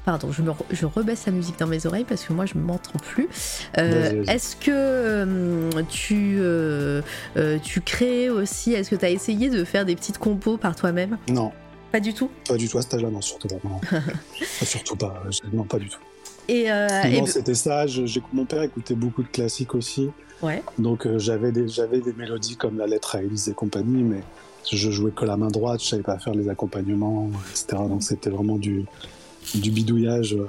pardon, 0.05 0.33
je, 0.33 0.43
me 0.43 0.53
je 0.71 0.85
rebaisse 0.85 1.27
la 1.27 1.33
musique 1.33 1.59
dans 1.59 1.67
mes 1.67 1.87
oreilles 1.87 2.05
parce 2.07 2.25
que 2.25 2.33
moi 2.33 2.45
je 2.45 2.59
ne 2.59 2.63
m'entends 2.63 2.99
plus. 2.99 3.29
est-ce 3.77 4.57
que 4.57 5.71
tu, 5.89 6.41
tu 7.63 7.81
crées 7.81 8.31
aussi, 8.31 8.73
est-ce 8.73 8.91
que 8.91 8.97
tu 8.97 9.05
as 9.05 9.11
essayé 9.11 9.49
de 9.49 9.65
faire 9.65 9.85
des 9.85 9.97
petites 9.97 10.19
compos 10.19 10.57
par 10.57 10.77
toi-même? 10.77 11.19
Non. 11.29 11.53
Pas 11.95 12.01
du 12.01 12.13
tout 12.13 12.29
Pas 12.49 12.57
du 12.57 12.69
tout 12.69 12.77
à 12.77 12.83
cet 12.83 12.95
âge-là, 12.95 13.09
non, 13.09 13.21
surtout 13.21 13.47
pas. 13.47 13.57
surtout 14.65 14.97
pas, 14.97 15.23
non, 15.53 15.63
pas 15.63 15.79
du 15.79 15.89
tout. 15.89 16.01
Et, 16.49 16.69
non, 16.69 17.25
c'était 17.25 17.55
ça. 17.55 17.87
mon 18.33 18.47
père 18.47 18.63
écoutait 18.63 18.97
beaucoup 18.97 19.23
de 19.23 19.29
classiques 19.29 19.77
aussi. 19.77 20.11
Ouais. 20.43 20.61
Donc 20.77 21.07
j'avais 21.19 21.53
des, 21.53 21.67
des 21.67 22.13
mélodies 22.19 22.57
comme 22.57 22.79
la 22.79 22.89
lettre 22.89 23.15
à 23.15 23.23
Élise 23.23 23.49
et 23.49 23.55
compagnie, 23.55 24.03
mais 24.03 24.25
je 24.73 24.91
jouais 24.91 25.13
que 25.13 25.25
la 25.25 25.37
main 25.37 25.47
droite, 25.47 25.85
je 25.85 25.91
savais 25.91 26.03
pas 26.03 26.19
faire 26.19 26.35
les 26.35 26.49
accompagnements, 26.49 27.31
etc. 27.53 27.67
Donc 27.89 28.03
c'était 28.03 28.31
vraiment 28.31 28.57
du, 28.57 28.87
du 29.55 29.71
bidouillage. 29.71 30.35
Euh, 30.35 30.49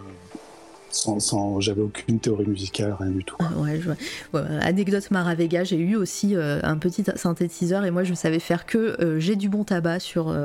sans, 0.96 1.60
j'avais 1.60 1.82
aucune 1.82 2.20
théorie 2.20 2.46
musicale, 2.46 2.96
rien 3.00 3.12
du 3.12 3.24
tout. 3.24 3.36
Ah 3.40 3.52
ouais, 3.58 3.80
je 3.82 4.40
anecdote 4.62 5.12
Maravega, 5.12 5.64
j'ai 5.64 5.78
eu 5.78 5.96
aussi 5.96 6.36
euh, 6.36 6.60
un 6.64 6.78
petit 6.78 7.04
synthétiseur 7.16 7.86
et 7.86 7.92
moi 7.92 8.04
je 8.04 8.14
savais 8.14 8.40
faire 8.40 8.66
que 8.66 9.02
euh, 9.02 9.20
j'ai 9.20 9.36
du 9.36 9.50
bon 9.50 9.64
tabac 9.64 10.00
sur, 10.00 10.36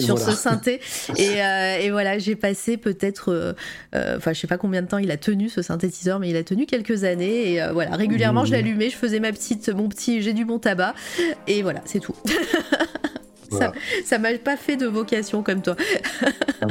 sur 0.00 0.18
ce 0.18 0.32
synthé. 0.32 0.80
Et, 1.16 1.38
et 1.80 1.90
voilà, 1.90 2.18
j'ai 2.18 2.36
passé 2.36 2.76
peut-être, 2.76 3.54
enfin 3.94 4.32
je 4.32 4.40
sais 4.40 4.46
pas 4.46 4.58
combien 4.58 4.82
de 4.82 4.86
temps 4.86 4.98
il 4.98 5.10
a 5.10 5.16
tenu 5.16 5.48
ce 5.48 5.62
synthétiseur, 5.62 6.18
mais 6.18 6.30
il 6.30 6.36
a 6.36 6.44
tenu 6.44 6.66
quelques 6.66 7.04
années 7.04 7.54
et 7.54 7.62
voilà, 7.72 7.96
régulièrement 7.96 8.44
je 8.44 8.50
mmh. 8.50 8.54
l'allumais, 8.54 8.90
je 8.90 8.96
faisais 8.96 9.20
ma 9.20 9.32
petite, 9.32 9.68
mon 9.68 9.88
petit 9.88 10.22
j'ai 10.22 10.32
du 10.32 10.44
bon 10.44 10.58
tabac 10.58 10.94
et 11.46 11.62
voilà, 11.62 11.80
c'est 11.84 12.00
tout. 12.00 12.14
Ça 14.04 14.18
m'a 14.18 14.36
pas 14.38 14.56
fait 14.56 14.76
de 14.76 14.86
vocation 14.86 15.42
comme 15.42 15.62
toi. 15.62 15.76
Ah 16.60 16.66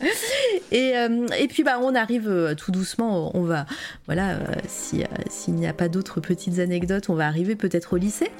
et, 0.72 0.96
euh, 0.96 1.26
et, 1.38 1.48
puis 1.48 1.62
bah 1.62 1.78
on 1.80 1.94
arrive 1.94 2.28
euh, 2.28 2.54
tout 2.54 2.70
doucement, 2.70 3.36
on 3.36 3.42
va 3.42 3.66
voilà 4.06 4.36
euh, 4.36 4.44
s'il 4.66 5.54
n'y 5.54 5.66
a 5.66 5.72
pas 5.72 5.88
d'autres 5.88 6.20
petites 6.20 6.58
anecdotes, 6.58 7.10
on 7.10 7.14
va 7.14 7.26
arriver 7.26 7.56
peut-être 7.56 7.94
au 7.94 7.96
lycée. 7.96 8.30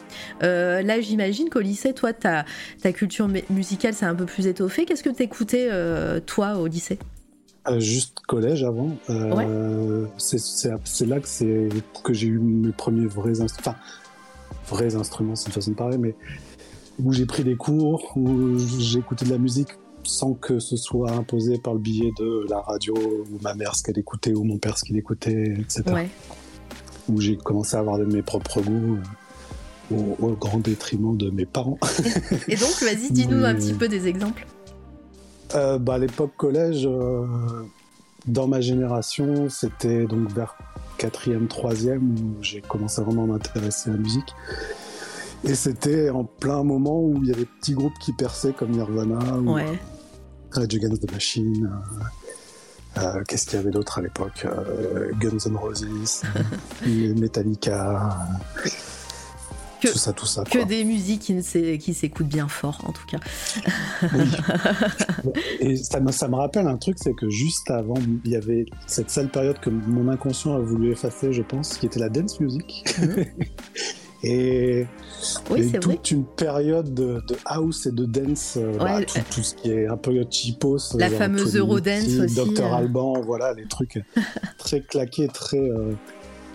là 0.40 1.00
j'imagine 1.00 1.50
qu'au 1.50 1.60
lycée, 1.60 1.92
toi 1.92 2.12
ta, 2.12 2.44
ta 2.82 2.92
culture 2.92 3.28
musicale 3.50 3.94
c'est 3.94 4.06
un 4.06 4.14
peu 4.14 4.26
plus 4.26 4.46
étoffée. 4.46 4.84
Qu'est-ce 4.84 5.02
que 5.02 5.10
t'écoutais 5.10 5.70
toi 6.26 6.56
au 6.56 6.66
lycée? 6.66 6.98
Juste 7.78 8.20
collège 8.26 8.64
avant. 8.64 8.96
C'est 10.16 11.06
là 11.06 11.20
que 11.20 11.28
c'est 11.28 11.68
que 12.02 12.14
j'ai 12.14 12.28
eu 12.28 12.38
mes 12.38 12.72
premiers 12.72 13.06
vrais 13.06 13.40
instruments. 13.40 13.60
Enfin, 13.60 13.76
vrais 14.68 14.94
instruments, 14.94 15.36
c'est 15.36 15.46
une 15.46 15.52
façon 15.52 15.72
de 15.72 15.76
parler, 15.76 15.98
mais 15.98 16.14
où 17.02 17.12
j'ai 17.12 17.26
pris 17.26 17.44
des 17.44 17.56
cours, 17.56 18.16
où 18.16 18.58
j'ai 18.78 18.98
écouté 18.98 19.24
de 19.24 19.30
la 19.30 19.38
musique 19.38 19.70
sans 20.02 20.32
que 20.32 20.58
ce 20.58 20.76
soit 20.76 21.12
imposé 21.12 21.58
par 21.58 21.74
le 21.74 21.78
biais 21.78 22.10
de 22.18 22.46
la 22.48 22.60
radio, 22.60 22.94
ou 22.94 23.38
ma 23.42 23.54
mère 23.54 23.74
ce 23.74 23.82
qu'elle 23.82 23.98
écoutait, 23.98 24.32
ou 24.32 24.44
mon 24.44 24.58
père 24.58 24.78
ce 24.78 24.84
qu'il 24.84 24.96
écoutait, 24.96 25.54
etc. 25.58 26.08
Où 27.08 27.20
j'ai 27.20 27.36
commencé 27.36 27.76
à 27.76 27.80
avoir 27.80 27.98
mes 27.98 28.22
propres 28.22 28.62
goûts. 28.62 28.96
Euh, 28.96 29.96
au, 30.20 30.32
grand 30.32 30.58
détriment 30.58 31.16
de 31.16 31.30
mes 31.30 31.46
parents. 31.46 31.78
Et 32.48 32.56
donc, 32.56 32.82
vas-y, 32.82 33.10
dis-nous 33.10 33.44
un 33.44 33.54
petit 33.54 33.74
peu 33.74 33.88
des 33.88 34.06
exemples. 34.06 34.46
Euh, 35.54 35.78
bah, 35.78 35.94
à 35.94 35.98
l'époque 35.98 36.32
collège, 36.36 36.86
euh, 36.86 37.26
dans 38.26 38.46
ma 38.46 38.60
génération, 38.60 39.48
c'était 39.48 40.04
donc 40.06 40.30
vers 40.30 40.56
4e, 40.98 41.48
3e 41.48 41.98
où 41.98 42.42
j'ai 42.42 42.60
commencé 42.60 43.02
vraiment 43.02 43.24
à 43.24 43.26
m'intéresser 43.26 43.90
à 43.90 43.94
la 43.94 43.98
musique. 43.98 44.34
Et 45.44 45.54
c'était 45.54 46.10
en 46.10 46.24
plein 46.24 46.62
moment 46.62 47.02
où 47.02 47.18
il 47.22 47.28
y 47.28 47.32
avait 47.32 47.40
des 47.42 47.46
petits 47.46 47.74
groupes 47.74 47.98
qui 47.98 48.12
perçaient 48.12 48.52
comme 48.52 48.70
Nirvana 48.72 49.36
ou 49.36 49.54
ouais. 49.54 49.78
Rage 50.52 50.74
Against 50.74 51.06
the 51.06 51.12
Machine. 51.12 51.70
Euh, 52.96 53.00
euh, 53.00 53.22
qu'est-ce 53.26 53.46
qu'il 53.46 53.58
y 53.58 53.62
avait 53.62 53.70
d'autre 53.70 53.98
à 53.98 54.02
l'époque 54.02 54.44
euh, 54.44 55.12
Guns 55.20 55.38
N' 55.46 55.56
Roses, 55.56 56.22
Metallica. 56.86 58.18
tout 59.80 59.96
ça, 59.96 60.12
tout 60.12 60.26
ça. 60.26 60.42
Que 60.44 60.64
des 60.64 60.84
musiques 60.84 61.32
qui, 61.32 61.94
s'écoutent 61.94 62.28
bien 62.28 62.48
fort, 62.48 62.82
en 62.84 62.92
tout 62.92 63.06
cas. 63.06 63.20
Et 65.60 65.76
ça 65.76 66.00
me, 66.00 66.10
ça 66.10 66.26
me 66.28 66.34
rappelle 66.34 66.66
un 66.66 66.76
truc, 66.76 66.96
c'est 67.00 67.14
que 67.14 67.30
juste 67.30 67.70
avant, 67.70 67.94
il 68.24 68.30
y 68.30 68.36
avait 68.36 68.66
cette 68.86 69.10
seule 69.10 69.28
période 69.28 69.60
que 69.60 69.70
mon 69.70 70.08
inconscient 70.08 70.56
a 70.56 70.58
voulu 70.58 70.90
effacer, 70.90 71.32
je 71.32 71.42
pense, 71.42 71.78
qui 71.78 71.86
était 71.86 72.00
la 72.00 72.08
dance 72.08 72.40
music. 72.40 72.84
Et, 74.22 74.86
oui, 75.50 75.72
toute 75.80 76.10
une 76.10 76.24
période 76.24 76.92
de, 76.92 77.22
house 77.46 77.86
et 77.86 77.92
de 77.92 78.04
dance, 78.04 78.58
euh, 78.58 78.76
bah, 78.76 79.00
tout, 79.30 79.42
ce 79.42 79.54
qui 79.54 79.70
est 79.70 79.86
un 79.86 79.96
peu 79.96 80.12
cheapos. 80.30 80.96
La 80.98 81.08
fameuse 81.08 81.56
Eurodance 81.56 82.04
aussi. 82.04 82.34
Dr 82.34 82.64
euh. 82.64 82.74
Alban, 82.74 83.20
voilà, 83.22 83.54
les 83.54 83.66
trucs 83.66 84.02
très 84.58 84.82
claqués, 84.82 85.28
très, 85.28 85.58
euh, 85.58 85.92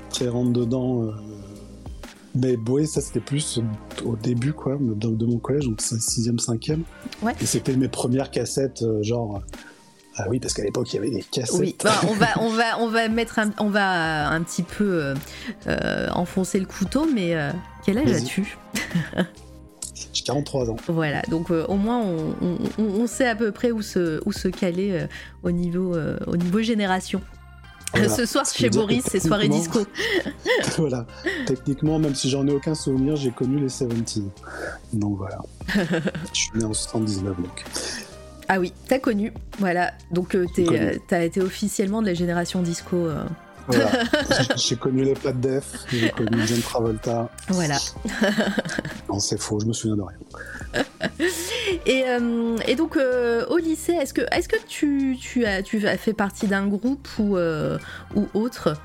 très 0.09 0.27
rentre 0.27 0.53
dedans. 0.53 1.11
Mais 2.35 2.57
oui, 2.67 2.85
ça 2.85 3.01
c'était 3.01 3.21
plus 3.21 3.61
au 4.03 4.15
début 4.15 4.53
quoi, 4.53 4.77
de, 4.79 5.25
mon 5.25 5.37
collège, 5.37 5.65
donc 5.65 5.81
6e, 5.81 6.37
5e. 6.37 6.79
Et 7.41 7.45
c'était 7.45 7.75
mes 7.75 7.87
premières 7.87 8.29
cassettes, 8.29 8.83
genre 9.01 9.41
ah 10.17 10.25
oui, 10.29 10.39
parce 10.39 10.53
qu'à 10.53 10.63
l'époque, 10.63 10.91
il 10.93 10.95
y 10.95 10.99
avait 10.99 11.09
des 11.09 11.23
cassettes. 11.23 11.59
Oui, 11.59 11.75
bah, 11.83 11.91
on, 12.07 12.13
va, 12.13 12.27
on, 12.39 12.49
va, 12.49 12.79
on 12.79 12.87
va 12.87 13.09
mettre 13.09 13.39
un, 13.39 13.51
on 13.59 13.69
va 13.69 14.29
un 14.29 14.41
petit 14.43 14.63
peu 14.63 15.03
euh, 15.03 15.15
euh, 15.67 16.07
enfoncer 16.11 16.59
le 16.59 16.65
couteau, 16.65 17.05
mais 17.13 17.35
euh, 17.35 17.51
quel 17.85 17.97
âge 17.97 18.11
as-tu? 18.11 18.57
J'ai 20.13 20.23
43 20.23 20.69
ans. 20.69 20.77
Voilà, 20.87 21.21
donc 21.23 21.51
au 21.51 21.75
moins 21.75 22.01
on, 22.77 23.07
sait 23.07 23.27
à 23.27 23.35
peu 23.35 23.51
près 23.51 23.71
où 23.71 23.81
se, 23.81 24.21
où 24.25 24.31
se 24.31 24.47
caler 24.47 25.05
au, 25.43 25.51
niveau, 25.51 25.95
au 26.27 26.37
niveau 26.37 26.61
génération. 26.61 27.21
Ce 27.93 28.25
soir 28.25 28.45
chez 28.45 28.69
Boris, 28.69 29.03
c'est 29.09 29.19
soirée 29.19 29.47
disco. 29.49 29.79
voilà. 30.77 31.05
Techniquement, 31.45 31.99
même 31.99 32.15
si 32.15 32.29
j'en 32.29 32.45
ai 32.47 32.51
aucun 32.51 32.75
souvenir, 32.75 33.15
j'ai 33.15 33.31
connu 33.31 33.59
les 33.59 33.69
70. 33.69 34.23
Donc 34.93 35.17
voilà. 35.17 35.39
Je 36.33 36.39
suis 36.39 36.51
né 36.55 36.65
en 36.65 36.73
79 36.73 37.37
donc. 37.37 37.63
Ah 38.47 38.59
oui, 38.59 38.73
t'as 38.87 38.99
connu, 38.99 39.33
voilà. 39.59 39.93
Donc 40.11 40.35
euh, 40.35 40.45
euh, 40.59 40.95
t'as 41.07 41.23
été 41.23 41.41
officiellement 41.41 42.01
de 42.01 42.07
la 42.07 42.13
génération 42.13 42.61
disco. 42.61 42.95
Euh. 42.95 43.23
Voilà. 43.67 43.89
j'ai 44.55 44.75
connu 44.75 45.03
les 45.03 45.15
plates 45.15 45.39
def, 45.39 45.85
j'ai 45.91 46.11
connu 46.11 46.45
John 46.45 46.61
Travolta. 46.61 47.29
Voilà. 47.47 47.77
non, 49.09 49.19
c'est 49.19 49.39
faux, 49.39 49.59
je 49.59 49.65
me 49.65 49.73
souviens 49.73 49.97
de 49.97 50.03
rien. 50.03 50.85
et, 52.67 52.75
donc 52.75 52.97
au 53.49 53.57
lycée, 53.57 53.93
est-ce 53.93 54.13
que, 54.13 54.21
est 54.21 54.41
-ce 54.41 54.47
que 54.47 54.63
tu, 54.67 55.17
tu, 55.19 55.45
as, 55.45 55.63
tu 55.63 55.87
as 55.87 55.97
fait 55.97 56.13
partie 56.13 56.45
d'un 56.45 56.67
groupe 56.67 57.07
ou, 57.17 57.37
ou 58.15 58.27
autre? 58.35 58.75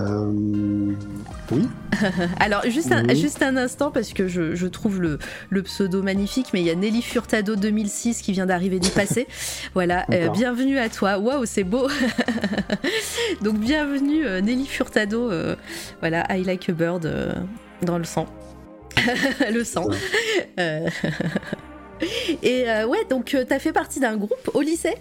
Euh, 0.00 0.94
oui. 1.50 1.68
Alors, 2.40 2.62
juste 2.68 2.92
un, 2.92 3.14
juste 3.14 3.42
un 3.42 3.56
instant, 3.56 3.90
parce 3.90 4.12
que 4.12 4.28
je, 4.28 4.66
trouve 4.66 5.00
le, 5.00 5.18
pseudo 5.62 6.02
magnifique, 6.02 6.48
mais 6.52 6.60
il 6.60 6.66
y 6.66 6.70
a 6.70 6.74
Nelly 6.74 7.02
Furtado 7.02 7.56
2006 7.56 8.22
qui 8.22 8.32
vient 8.32 8.46
d'arriver 8.46 8.78
du 8.78 8.90
passé. 8.90 9.26
voilà, 9.74 10.06
euh, 10.12 10.28
bienvenue 10.30 10.78
à 10.78 10.88
toi. 10.88 11.18
Waouh, 11.18 11.44
c'est 11.44 11.64
beau. 11.64 11.88
Donc, 13.42 13.58
bienvenue 13.58 14.26
euh, 14.26 14.40
Nelly 14.40 14.66
Furtado. 14.66 15.30
voilà, 16.00 16.26
I 16.30 16.44
like 16.44 16.68
a 16.68 16.72
bird 16.72 17.08
dans 17.82 17.98
le 17.98 18.04
sang. 18.04 18.26
le 19.50 19.64
sang. 19.64 19.86
Et 22.42 22.64
ouais, 22.64 23.04
donc, 23.08 23.26
tu 23.26 23.36
as 23.36 23.58
fait 23.58 23.72
partie 23.72 24.00
d'un 24.00 24.16
groupe 24.16 24.50
au 24.54 24.62
lycée? 24.62 24.94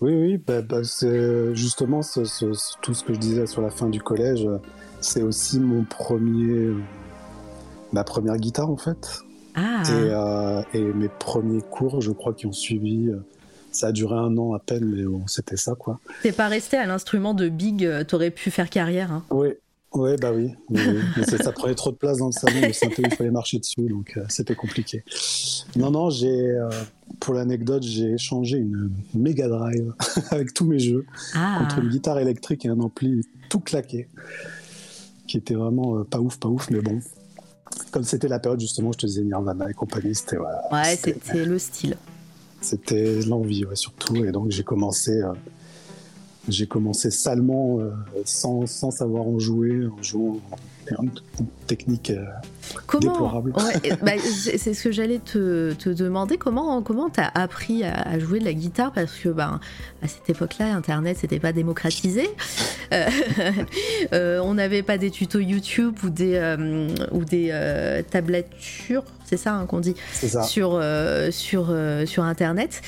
Oui, 0.00 0.14
oui, 0.14 0.36
bah, 0.38 0.62
bah, 0.62 0.82
c'est 0.84 1.54
justement 1.54 2.00
tout 2.00 2.94
ce 2.94 3.04
que 3.04 3.14
je 3.14 3.18
disais 3.18 3.46
sur 3.46 3.62
la 3.62 3.70
fin 3.70 3.88
du 3.88 4.00
collège, 4.00 4.46
c'est 5.00 5.22
aussi 5.22 5.60
mon 5.60 5.84
premier, 5.84 6.70
ma 7.92 8.04
première 8.04 8.36
guitare 8.36 8.70
en 8.70 8.76
fait. 8.76 9.20
Ah. 9.54 9.82
Euh, 9.90 10.62
et, 10.74 10.80
mes 10.80 11.08
premiers 11.08 11.62
cours, 11.62 12.00
je 12.00 12.12
crois, 12.12 12.34
qui 12.34 12.46
ont 12.46 12.52
suivi. 12.52 13.10
Ça 13.72 13.88
a 13.88 13.92
duré 13.92 14.16
un 14.16 14.36
an 14.36 14.52
à 14.52 14.58
peine, 14.58 14.84
mais 14.84 15.04
bon, 15.04 15.26
c'était 15.28 15.56
ça 15.56 15.74
quoi. 15.76 16.00
T'es 16.22 16.32
pas 16.32 16.48
resté 16.48 16.76
à 16.76 16.86
l'instrument 16.86 17.34
de 17.34 17.48
Big, 17.48 17.84
euh, 17.84 18.02
t'aurais 18.02 18.30
pu 18.30 18.50
faire 18.50 18.68
carrière. 18.68 19.12
Hein. 19.12 19.24
Oui, 19.30 19.50
oui, 19.92 20.10
bah 20.20 20.30
oui. 20.32 20.54
Mais, 20.68 21.24
ça 21.24 21.52
prenait 21.52 21.74
trop 21.74 21.90
de 21.90 21.96
place 21.96 22.18
dans 22.18 22.26
le 22.26 22.32
salon, 22.32 22.60
le 22.62 22.72
synthé, 22.72 23.02
il 23.04 23.14
fallait 23.14 23.30
marcher 23.30 23.58
dessus, 23.58 23.88
donc 23.88 24.14
euh, 24.16 24.24
c'était 24.28 24.54
compliqué. 24.54 25.02
Non, 25.76 25.90
non, 25.90 26.10
j'ai, 26.10 26.28
euh, 26.28 26.70
pour 27.18 27.34
l'anecdote, 27.34 27.82
j'ai 27.82 28.12
échangé 28.12 28.58
une 28.58 28.92
Mega 29.14 29.48
Drive 29.48 29.92
avec 30.30 30.54
tous 30.54 30.64
mes 30.64 30.78
jeux 30.78 31.06
ah. 31.34 31.58
contre 31.60 31.78
une 31.80 31.88
guitare 31.88 32.20
électrique 32.20 32.64
et 32.64 32.68
un 32.68 32.78
ampli 32.78 33.26
tout 33.48 33.58
claqué, 33.58 34.08
qui 35.26 35.36
était 35.36 35.54
vraiment 35.54 35.98
euh, 35.98 36.04
pas 36.04 36.20
ouf, 36.20 36.38
pas 36.38 36.48
ouf, 36.48 36.70
mais 36.70 36.80
bon. 36.80 37.00
Comme 37.90 38.04
c'était 38.04 38.28
la 38.28 38.38
période 38.38 38.60
justement, 38.60 38.92
je 38.92 38.98
te 38.98 39.06
disais 39.06 39.22
Nirvana 39.22 39.68
et 39.70 39.74
compagnie, 39.74 40.14
c'était 40.14 40.36
voilà. 40.36 40.62
Ouais, 40.70 40.96
c'était 40.96 41.44
le 41.44 41.58
style. 41.58 41.96
C'était 42.60 43.22
l'envie, 43.22 43.64
ouais, 43.64 43.74
surtout, 43.74 44.16
et 44.24 44.30
donc 44.30 44.50
j'ai 44.50 44.62
commencé 44.62 45.20
j'ai 46.48 46.66
commencé 46.66 47.10
salement, 47.10 47.78
euh, 47.80 47.90
sans, 48.24 48.66
sans, 48.66 48.90
savoir 48.90 49.26
en 49.26 49.38
jouer, 49.38 49.86
en 49.86 50.02
jouant 50.02 50.40
en, 50.96 51.04
technique 51.66 52.10
euh, 52.10 52.24
comment, 52.86 53.12
déplorable. 53.12 53.52
bah, 54.02 54.12
c'est 54.18 54.74
ce 54.74 54.82
que 54.82 54.90
j'allais 54.90 55.18
te, 55.18 55.72
te, 55.74 55.90
demander. 55.90 56.36
Comment 56.36 56.82
comment 56.82 57.10
t'as 57.10 57.30
appris 57.34 57.84
à, 57.84 58.18
jouer 58.18 58.40
de 58.40 58.44
la 58.44 58.54
guitare? 58.54 58.90
Parce 58.92 59.12
que 59.12 59.28
ben, 59.28 59.60
à 60.02 60.08
cette 60.08 60.28
époque-là, 60.28 60.74
Internet 60.74 61.18
c'était 61.20 61.38
pas 61.38 61.52
démocratisé. 61.52 62.28
Euh, 62.92 64.40
on 64.42 64.54
n'avait 64.54 64.82
pas 64.82 64.98
des 64.98 65.10
tutos 65.10 65.38
YouTube 65.38 65.96
ou 66.02 66.10
des 66.10 66.56
ou 67.12 67.24
des 67.24 68.02
tablatures, 68.10 69.04
c'est 69.24 69.36
ça 69.36 69.54
hein, 69.54 69.66
qu'on 69.66 69.80
dit 69.80 69.94
sur 70.42 70.82
sur 71.30 71.76
sur 72.06 72.24
Internet. 72.24 72.82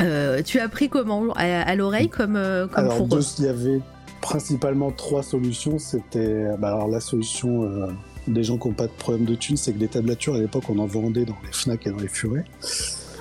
Euh, 0.00 0.42
tu 0.42 0.60
as 0.60 0.68
pris 0.68 0.88
comment 0.88 1.32
À, 1.34 1.74
l'oreille 1.74 2.08
comme, 2.08 2.36
euh, 2.36 2.66
comme 2.66 2.84
alors, 2.84 3.08
Il 3.38 3.44
y 3.44 3.48
avait 3.48 3.80
principalement 4.20 4.90
trois 4.90 5.22
solutions. 5.22 5.78
C'était 5.78 6.56
bah, 6.58 6.68
alors 6.68 6.88
la 6.88 7.00
solution 7.00 7.64
euh, 7.64 7.88
des 8.26 8.44
gens 8.44 8.58
qui 8.58 8.68
n'ont 8.68 8.74
pas 8.74 8.86
de 8.86 8.92
problème 8.92 9.24
de 9.24 9.34
thunes, 9.34 9.56
c'est 9.56 9.72
que 9.72 9.78
les 9.78 9.88
tablatures 9.88 10.34
à 10.34 10.38
l'époque 10.38 10.64
on 10.68 10.78
en 10.78 10.86
vendait 10.86 11.24
dans 11.24 11.36
les 11.44 11.52
Fnac 11.52 11.86
et 11.86 11.90
dans 11.90 11.98
les 11.98 12.08
Furets. 12.08 12.44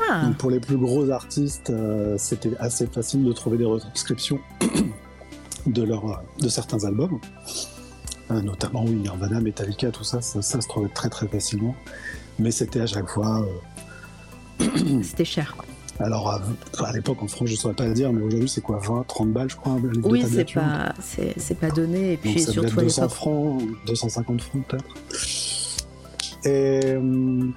Ah. 0.08 0.30
pour 0.38 0.52
les 0.52 0.60
plus 0.60 0.78
gros 0.78 1.10
artistes, 1.10 1.72
c'était 2.18 2.52
assez 2.60 2.86
facile 2.86 3.24
de 3.24 3.32
trouver 3.32 3.58
des 3.58 3.66
retranscriptions 3.66 4.40
de, 5.66 5.82
leur, 5.82 6.22
de 6.40 6.48
certains 6.48 6.84
albums. 6.86 7.20
notamment 8.30 8.84
oui, 8.84 8.92
Nirvana, 8.92 9.40
Metallica, 9.40 9.90
tout 9.90 10.04
ça, 10.04 10.22
ça, 10.22 10.44
ça, 10.44 10.62
se 10.62 10.68
trouvait 10.68 10.90
très 10.94 11.10
très 11.10 11.28
facilement. 11.28 11.76
Mais 12.38 12.52
c'était 12.52 12.82
à 12.82 12.88
chaque 12.88 13.08
fois. 13.08 13.48
c'était 15.02 15.26
cher. 15.26 15.56
Alors, 16.00 16.30
à, 16.30 16.92
l'époque, 16.92 17.24
en 17.24 17.28
France, 17.28 17.48
je 17.48 17.54
ne 17.54 17.58
saurais 17.58 17.74
pas 17.74 17.86
le 17.86 17.94
dire, 17.94 18.12
mais 18.12 18.22
aujourd'hui, 18.22 18.50
c'est 18.50 18.62
quoi 18.62 18.80
20, 18.84 19.06
30 19.08 19.32
balles, 19.32 19.50
je 19.50 19.56
crois 19.56 19.78
Oui, 20.04 20.26
c'est 20.30 20.54
pas, 20.54 20.94
c'est, 21.02 21.58
pas 21.58 21.70
donné. 21.70 22.14
Et 22.14 22.18
puis, 22.18 22.34
Donc, 22.34 22.40
ça 22.40 22.52
surtout 22.52 22.82
200 22.82 23.10
francs, 23.10 23.62
250 23.88 24.42
francs 24.42 24.64
peut-être. 24.68 24.86
Et, 26.46 26.82
euh, 26.84 27.48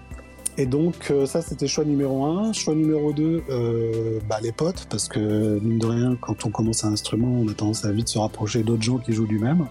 et 0.56 0.66
donc, 0.66 1.10
euh, 1.10 1.26
ça, 1.26 1.42
c'était 1.42 1.66
choix 1.66 1.84
numéro 1.84 2.24
1. 2.24 2.52
Choix 2.52 2.76
numéro 2.76 3.12
2, 3.12 3.42
euh, 3.50 4.20
bah, 4.28 4.38
les 4.40 4.52
potes, 4.52 4.86
parce 4.88 5.08
que, 5.08 5.58
mine 5.58 5.78
de 5.78 5.86
rien, 5.86 6.16
quand 6.20 6.46
on 6.46 6.50
commence 6.50 6.84
un 6.84 6.92
instrument, 6.92 7.40
on 7.40 7.48
a 7.48 7.54
tendance 7.54 7.84
à 7.84 7.90
vite 7.90 8.08
se 8.08 8.18
rapprocher 8.18 8.62
d'autres 8.62 8.82
gens 8.82 8.98
qui 8.98 9.12
jouent 9.12 9.26
du 9.26 9.40
même. 9.40 9.66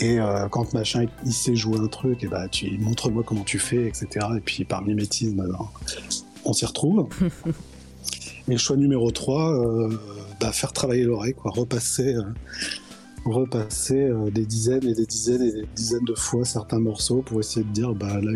Et 0.00 0.18
quand 0.50 0.72
machin 0.72 1.04
il 1.24 1.32
sait 1.32 1.54
jouer 1.54 1.78
un 1.78 1.86
truc, 1.86 2.24
et 2.24 2.26
bah 2.26 2.48
tu 2.48 2.76
montre-moi 2.78 3.22
comment 3.24 3.44
tu 3.44 3.58
fais, 3.58 3.86
etc. 3.86 4.26
Et 4.36 4.40
puis 4.40 4.64
par 4.64 4.82
mimétisme, 4.82 5.46
on 6.44 6.52
s'y 6.52 6.64
retrouve. 6.64 7.08
Et 8.48 8.52
le 8.52 8.58
choix 8.58 8.76
numéro 8.76 9.10
3, 9.10 9.52
euh, 9.52 9.98
bah, 10.40 10.52
faire 10.52 10.72
travailler 10.72 11.04
l'oreille, 11.04 11.34
quoi, 11.34 11.52
repasser, 11.54 12.14
euh, 12.14 12.22
repasser 13.24 14.02
euh, 14.02 14.30
des 14.30 14.44
dizaines 14.44 14.86
et 14.86 14.94
des 14.94 15.06
dizaines 15.06 15.42
et 15.42 15.52
des 15.52 15.66
dizaines 15.76 16.04
de 16.04 16.14
fois 16.14 16.44
certains 16.44 16.80
morceaux 16.80 17.22
pour 17.22 17.38
essayer 17.38 17.64
de 17.64 17.70
dire 17.70 17.94
bah 17.94 18.20
là 18.20 18.32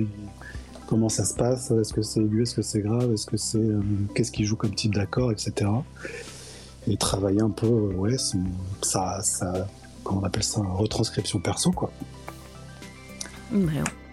comment 0.87 1.09
ça 1.09 1.25
se 1.25 1.35
passe, 1.35 1.73
est-ce 1.73 1.93
que 1.93 2.03
c'est 2.03 2.21
aigu, 2.21 2.43
est-ce 2.43 2.55
que 2.55 2.63
c'est 2.63 2.81
grave, 2.81 3.13
est-ce 3.13 3.27
que 3.27 3.37
c'est 3.37 3.69
qu'est-ce 4.15 4.31
qu'il 4.31 4.47
joue 4.47 4.55
comme 4.55 4.75
type 4.75 4.95
d'accord, 4.95 5.33
etc. 5.33 5.69
Et 6.87 6.97
travailler 6.97 7.43
un 7.43 7.51
peu, 7.51 7.67
ouais, 7.67 8.17
ça, 8.83 9.21
ça, 9.23 9.67
comment 10.05 10.21
on 10.21 10.25
appelle 10.25 10.45
ça, 10.45 10.61
retranscription 10.61 11.41
perso, 11.41 11.73
quoi. 11.73 11.91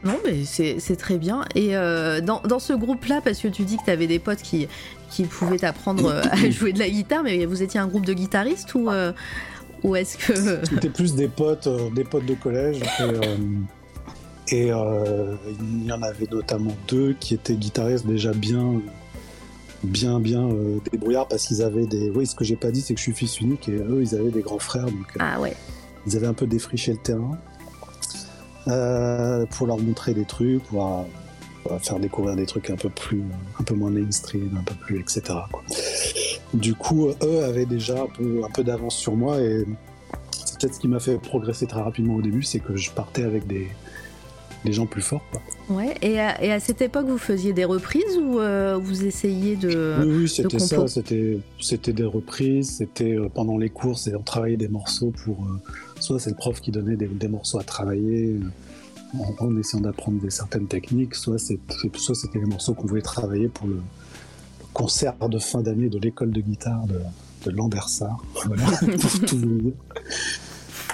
Non, 0.04 0.20
mais 0.26 0.44
c'est 0.44 0.96
très 0.98 1.18
bien. 1.18 1.46
Et 1.56 1.76
euh, 1.76 2.20
dans, 2.20 2.42
dans, 2.42 2.60
ce 2.60 2.74
groupe-là, 2.74 3.22
parce 3.24 3.40
que 3.40 3.48
tu 3.48 3.64
dis 3.64 3.78
que 3.78 3.86
tu 3.86 3.92
avais 3.92 4.08
des 4.08 4.20
potes 4.20 4.42
qui, 4.42 4.68
qui 5.10 5.24
pouvaient 5.24 5.60
t'apprendre 5.60 6.08
euh, 6.08 6.22
à 6.32 6.50
jouer 6.50 6.74
de 6.74 6.80
la 6.80 6.90
guitare, 6.90 7.24
mais 7.24 7.46
vous 7.46 7.64
étiez 7.64 7.80
un 7.80 7.88
groupe 7.88 8.06
de 8.06 8.14
guitaristes 8.14 8.76
ou, 8.76 8.90
euh, 8.90 9.14
ou 9.84 9.96
est-ce 9.96 10.18
que. 10.18 10.66
C'était 10.70 10.90
plus 10.90 11.16
des 11.16 11.30
potes, 11.30 11.70
des 11.94 12.04
potes 12.04 12.26
de 12.26 12.34
collège. 12.34 12.82
Et, 14.50 14.68
il 14.68 15.86
y 15.86 15.92
en 15.92 16.02
avait 16.02 16.28
notamment 16.30 16.76
deux 16.88 17.16
qui 17.18 17.34
étaient 17.34 17.56
guitaristes 17.56 18.06
déjà 18.06 18.34
bien, 18.34 18.82
bien, 19.84 20.20
bien 20.20 20.50
débrouillards 20.92 21.30
parce 21.30 21.46
qu'ils 21.46 21.62
avaient 21.62 21.86
des. 21.86 22.10
Oui, 22.10 22.28
ce 22.28 22.36
que 22.36 22.44
j'ai 22.44 22.58
pas 22.58 22.72
dit, 22.72 22.82
c'est 22.82 22.94
que 22.94 23.00
je 23.00 23.04
suis 23.04 23.14
fils 23.14 23.40
unique 23.40 23.70
et 23.70 23.76
eux, 23.76 24.02
ils 24.02 24.16
avaient 24.16 24.32
des 24.32 24.42
grands 24.42 24.60
frères. 24.60 24.86
Donc, 24.86 25.16
ah 25.18 25.40
ouais. 25.40 25.56
Ils 26.06 26.18
avaient 26.18 26.28
un 26.28 26.34
peu 26.34 26.46
défriché 26.46 26.92
le 26.92 26.98
terrain. 26.98 27.38
Euh, 28.68 29.46
pour 29.48 29.68
leur 29.68 29.78
montrer 29.78 30.14
des 30.14 30.24
trucs, 30.24 30.64
pour, 30.64 31.06
faire 31.82 32.00
découvrir 32.00 32.36
des 32.36 32.46
trucs 32.46 32.70
un 32.70 32.76
peu 32.76 32.90
plus, 32.90 33.24
un 33.60 33.64
peu 33.64 33.74
moins 33.74 33.90
mainstream, 33.90 34.58
un 34.58 34.64
peu 34.64 34.76
plus, 34.76 35.00
etc. 35.00 35.22
Du 36.54 36.74
coup, 36.74 37.10
eux 37.10 37.44
avaient 37.44 37.66
déjà 37.66 38.04
un 38.04 38.08
peu, 38.08 38.42
un 38.44 38.50
peu 38.50 38.64
d'avance 38.64 38.96
sur 38.96 39.16
moi 39.16 39.42
et 39.42 39.66
c'est 40.32 40.60
peut-être 40.60 40.76
ce 40.76 40.80
qui 40.80 40.88
m'a 40.88 41.00
fait 41.00 41.18
progresser 41.18 41.68
très 41.68 41.82
rapidement 41.82 42.16
au 42.16 42.22
début, 42.22 42.44
c'est 42.44 42.60
que 42.60 42.76
je 42.76 42.92
partais 42.92 43.24
avec 43.24 43.48
des, 43.48 43.68
des 44.64 44.72
gens 44.72 44.86
plus 44.86 45.02
forts. 45.02 45.24
Ouais, 45.70 45.96
et 46.02 46.20
à, 46.20 46.42
et 46.44 46.52
à, 46.52 46.60
cette 46.60 46.82
époque, 46.82 47.08
vous 47.08 47.18
faisiez 47.18 47.54
des 47.54 47.66
reprises 47.66 48.18
ou 48.18 48.40
euh, 48.40 48.78
vous 48.82 49.06
essayiez 49.06 49.56
de. 49.56 49.96
Oui, 50.02 50.18
oui 50.22 50.30
c'était 50.30 50.60
ça, 50.60 50.86
c'était, 50.88 51.94
des 51.94 52.04
reprises, 52.04 52.78
c'était 52.78 53.16
euh, 53.16 53.30
pendant 53.34 53.58
les 53.58 53.70
cours, 53.70 53.98
et 54.08 54.16
on 54.16 54.22
travaillait 54.22 54.58
des 54.58 54.68
morceaux 54.68 55.12
pour 55.24 55.48
soit 56.04 56.20
c'est 56.20 56.30
le 56.30 56.36
prof 56.36 56.60
qui 56.60 56.72
donnait 56.72 56.98
des, 56.98 57.28
morceaux 57.28 57.60
à 57.60 57.64
travailler 57.64 58.36
euh, 58.36 59.18
en, 59.40 59.58
essayant 59.58 59.82
d'apprendre 59.82 60.20
des 60.22 60.30
certaines 60.30 60.68
techniques, 60.68 61.16
soit 61.16 61.40
c'était 61.40 62.40
les 62.40 62.46
morceaux 62.46 62.74
qu'on 62.74 62.88
voulait 62.88 63.02
travailler 63.02 63.48
pour 63.48 63.68
le, 63.68 63.80
concert 64.74 65.14
de 65.30 65.40
fin 65.40 65.62
d'année 65.62 65.88
de 65.88 66.00
l'école 66.00 66.32
de 66.32 66.42
guitare 66.42 66.86
de, 66.88 67.00
de 67.46 67.56
Lambersart. 67.56 68.24
Voilà, 68.46 68.66
pour 69.00 69.20
tout 69.28 69.74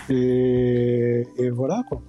et, 0.10 1.28
et, 1.38 1.50
voilà 1.50 1.84
quoi. 1.88 2.02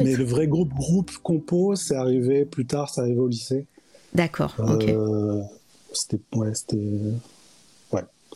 mais, 0.00 0.16
le 0.16 0.24
vrai 0.24 0.46
groupe 0.46 0.72
groupe 0.72 1.10
compo, 1.22 1.74
c'est 1.74 1.96
arrivé 1.96 2.44
plus 2.44 2.64
tard, 2.64 2.90
c'est 2.90 3.00
arrivé 3.00 3.18
au 3.18 3.28
lycée. 3.28 3.66
D'accord. 4.14 4.54
ok. 4.58 4.88
Euh, 4.88 5.42
c'était 5.92 6.20
ouais, 6.34 6.54
c'était 6.54 6.78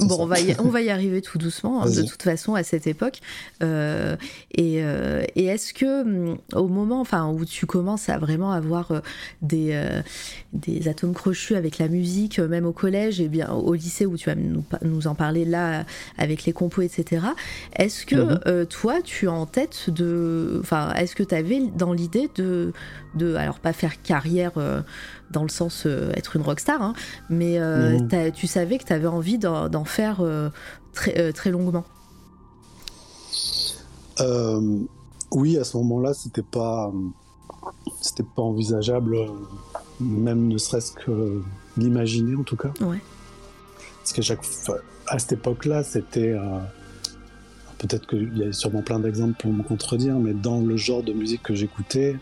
Bon, 0.01 0.17
on 0.21 0.27
va, 0.27 0.39
y, 0.41 0.55
on 0.59 0.69
va 0.69 0.83
y 0.83 0.91
arriver 0.91 1.23
tout 1.23 1.39
doucement, 1.39 1.83
hein, 1.83 1.91
de 1.91 2.03
toute 2.03 2.23
façon, 2.23 2.55
à 2.55 2.63
cette 2.63 2.87
époque. 2.87 3.21
Euh, 3.63 4.17
et, 4.53 4.83
euh, 4.83 5.23
et 5.37 5.47
est-ce 5.47 5.73
que, 5.73 6.03
hum, 6.03 6.39
au 6.53 6.69
moment 6.69 7.01
enfin, 7.01 7.31
où 7.31 7.47
tu 7.47 7.65
commences 7.65 8.11
à 8.11 8.19
vraiment 8.19 8.53
avoir 8.53 8.91
euh, 8.91 9.01
des, 9.41 9.81
des 10.53 10.89
atomes 10.89 11.15
crochus 11.15 11.57
avec 11.57 11.79
la 11.79 11.89
musique, 11.89 12.39
même 12.39 12.67
au 12.67 12.73
collège 12.73 13.21
et 13.23 13.29
bien 13.29 13.51
au 13.51 13.73
lycée 13.73 14.05
où 14.05 14.19
tu 14.19 14.29
vas 14.29 14.35
nous, 14.35 14.65
nous 14.83 15.07
en 15.07 15.15
parler 15.15 15.47
là, 15.47 15.87
avec 16.19 16.45
les 16.45 16.53
compos, 16.53 16.83
etc., 16.83 17.29
est-ce 17.75 18.05
que 18.05 18.17
mhm. 18.17 18.67
toi, 18.67 19.01
tu 19.03 19.29
as 19.29 19.33
en 19.33 19.47
tête 19.47 19.89
de. 19.89 20.59
Enfin, 20.61 20.93
est-ce 20.95 21.17
que 21.17 21.23
tu 21.23 21.35
avais 21.35 21.63
dans 21.75 21.93
l'idée 21.95 22.29
de, 22.35 22.73
de. 23.15 23.35
Alors, 23.35 23.61
pas 23.61 23.73
faire 23.73 24.03
carrière 24.03 24.53
dans 25.31 25.43
le 25.43 25.49
sens 25.49 25.85
euh, 25.87 26.13
être 26.15 26.37
une 26.37 26.43
rockstar, 26.43 26.83
hein, 26.83 26.95
mais 27.29 27.59
euh, 27.59 27.99
mhm. 27.99 28.33
tu 28.33 28.47
savais 28.47 28.79
que 28.79 28.85
tu 28.85 28.93
avais 28.93 29.07
envie 29.07 29.39
d'en 29.39 29.85
faire 29.85 30.19
euh, 30.21 30.51
très, 30.93 31.33
très 31.33 31.51
longuement. 31.51 31.85
oui, 35.33 35.59
à 35.59 35.65
ce 35.65 35.77
moment-là, 35.79 36.15
c'était 36.15 36.43
pas, 36.43 36.93
c'était 38.01 38.23
pas 38.23 38.43
envisageable, 38.43 39.17
même 40.01 40.49
ne 40.49 40.59
serait-ce 40.59 40.93
que 40.93 41.43
d'imaginer 41.77 42.37
en 42.37 42.45
tout 42.45 42.57
cas. 42.57 42.73
Ouais. 42.81 43.01
Parce 43.99 44.13
qu'à 44.13 44.23
chaque 44.23 44.45
à 45.09 45.19
cette 45.19 45.33
époque-là, 45.33 45.83
c'était 45.83 46.35
peut-être 47.79 48.07
qu'il 48.07 48.39
y 48.39 48.45
a 48.45 48.53
sûrement 48.53 48.83
plein 48.83 49.01
d'exemples 49.01 49.37
pour 49.41 49.53
me 49.53 49.63
contredire, 49.63 50.15
mais 50.15 50.33
dans 50.33 50.61
le 50.61 50.77
genre 50.77 51.03
de 51.03 51.13
musique 51.13 51.43
que 51.43 51.55
j'écoutais, 51.55 52.17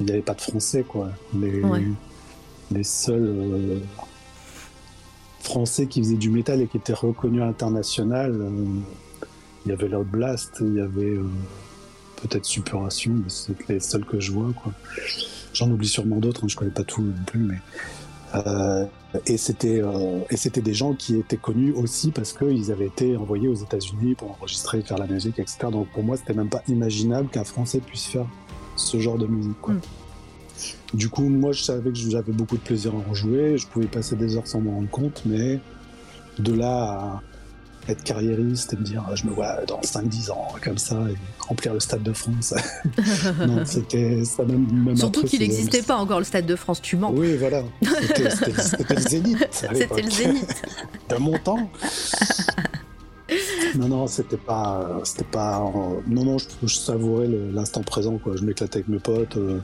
il 0.00 0.06
n'y 0.06 0.12
avait 0.12 0.22
pas 0.22 0.34
de 0.34 0.40
français, 0.40 0.82
quoi. 0.82 1.10
Les, 1.38 1.62
les 2.72 2.84
seuls 2.84 3.26
euh, 3.26 3.78
Français 5.40 5.86
qui 5.86 6.00
faisaient 6.00 6.16
du 6.16 6.30
métal 6.30 6.60
et 6.60 6.66
qui 6.66 6.76
étaient 6.76 6.92
reconnus 6.92 7.42
à 7.42 7.46
l'international. 7.46 8.32
Euh, 8.32 8.50
il 9.64 9.68
y 9.68 9.72
avait 9.72 9.88
Loud 9.88 10.08
Blast, 10.08 10.56
il 10.60 10.74
y 10.74 10.80
avait 10.80 11.04
euh, 11.04 11.24
peut-être 12.16 12.44
Superation, 12.44 13.12
mais 13.12 13.28
c'est 13.28 13.68
les 13.68 13.80
seuls 13.80 14.04
que 14.04 14.18
je 14.20 14.32
vois. 14.32 14.52
J'en 15.52 15.70
oublie 15.70 15.88
sûrement 15.88 16.16
d'autres, 16.16 16.44
hein, 16.44 16.48
je 16.48 16.56
connais 16.56 16.70
pas 16.70 16.84
tout 16.84 17.02
non 17.02 17.14
plus, 17.26 17.40
mais. 17.40 17.58
et 19.26 19.36
c'était 19.36 19.82
des 20.62 20.74
gens 20.74 20.94
qui 20.94 21.16
étaient 21.16 21.36
connus 21.36 21.72
aussi 21.72 22.10
parce 22.10 22.32
qu'ils 22.32 22.72
avaient 22.72 22.86
été 22.86 23.16
envoyés 23.16 23.48
aux 23.48 23.54
États-Unis 23.54 24.14
pour 24.14 24.30
enregistrer, 24.30 24.80
faire 24.82 24.98
la 24.98 25.06
musique, 25.06 25.38
etc. 25.38 25.58
Donc 25.70 25.88
pour 25.88 26.02
moi, 26.02 26.16
c'était 26.16 26.34
même 26.34 26.48
pas 26.48 26.62
imaginable 26.66 27.28
qu'un 27.28 27.44
Français 27.44 27.80
puisse 27.80 28.06
faire 28.06 28.26
ce 28.76 28.98
genre 28.98 29.18
de 29.18 29.26
musique. 29.26 29.60
Quoi. 29.60 29.74
Mm. 29.74 29.80
Du 30.94 31.08
coup, 31.08 31.28
moi, 31.28 31.52
je 31.52 31.62
savais 31.62 31.90
que 31.90 31.98
j'avais 31.98 32.32
beaucoup 32.32 32.56
de 32.56 32.62
plaisir 32.62 32.92
à 32.94 33.10
en 33.10 33.14
jouer. 33.14 33.56
Je 33.56 33.66
pouvais 33.66 33.86
passer 33.86 34.16
des 34.16 34.36
heures 34.36 34.46
sans 34.46 34.60
m'en 34.60 34.72
rendre 34.72 34.90
compte, 34.90 35.22
mais 35.24 35.60
de 36.38 36.52
là 36.52 37.22
être 37.88 38.04
carriériste 38.04 38.72
et 38.72 38.76
me 38.76 38.82
dire 38.82 39.04
je 39.14 39.26
me 39.26 39.32
vois 39.32 39.64
dans 39.66 39.80
5-10 39.80 40.30
ans 40.30 40.48
comme 40.62 40.78
ça 40.78 40.96
et 41.10 41.16
remplir 41.40 41.74
le 41.74 41.80
Stade 41.80 42.02
de 42.02 42.12
France. 42.12 42.54
non, 43.46 43.64
c'était 43.64 44.24
ça 44.24 44.44
même, 44.44 44.66
même 44.70 44.96
Surtout 44.96 45.24
qu'il 45.24 45.40
n'existait 45.40 45.82
pas 45.82 45.96
encore 45.96 46.18
le 46.18 46.24
Stade 46.24 46.46
de 46.46 46.56
France, 46.56 46.80
tu 46.80 46.96
mens. 46.96 47.12
Oui, 47.12 47.36
voilà. 47.36 47.62
C'était 47.82 48.94
le 48.94 49.00
Zénith. 49.00 49.48
C'était 49.50 50.02
le 50.02 50.10
Zénith. 50.10 50.62
de 51.08 51.16
mon 51.16 51.38
temps. 51.38 51.70
non, 53.76 53.88
non, 53.88 54.06
c'était 54.06 54.36
pas, 54.36 55.00
c'était 55.04 55.24
pas. 55.24 55.58
Non, 56.06 56.24
non, 56.24 56.36
je, 56.38 56.74
savourais 56.74 57.28
l'instant 57.52 57.82
présent, 57.82 58.18
quoi. 58.18 58.36
Je 58.36 58.44
m'éclatais 58.44 58.78
avec 58.78 58.88
mes 58.88 58.98
potes, 58.98 59.36
euh, 59.36 59.58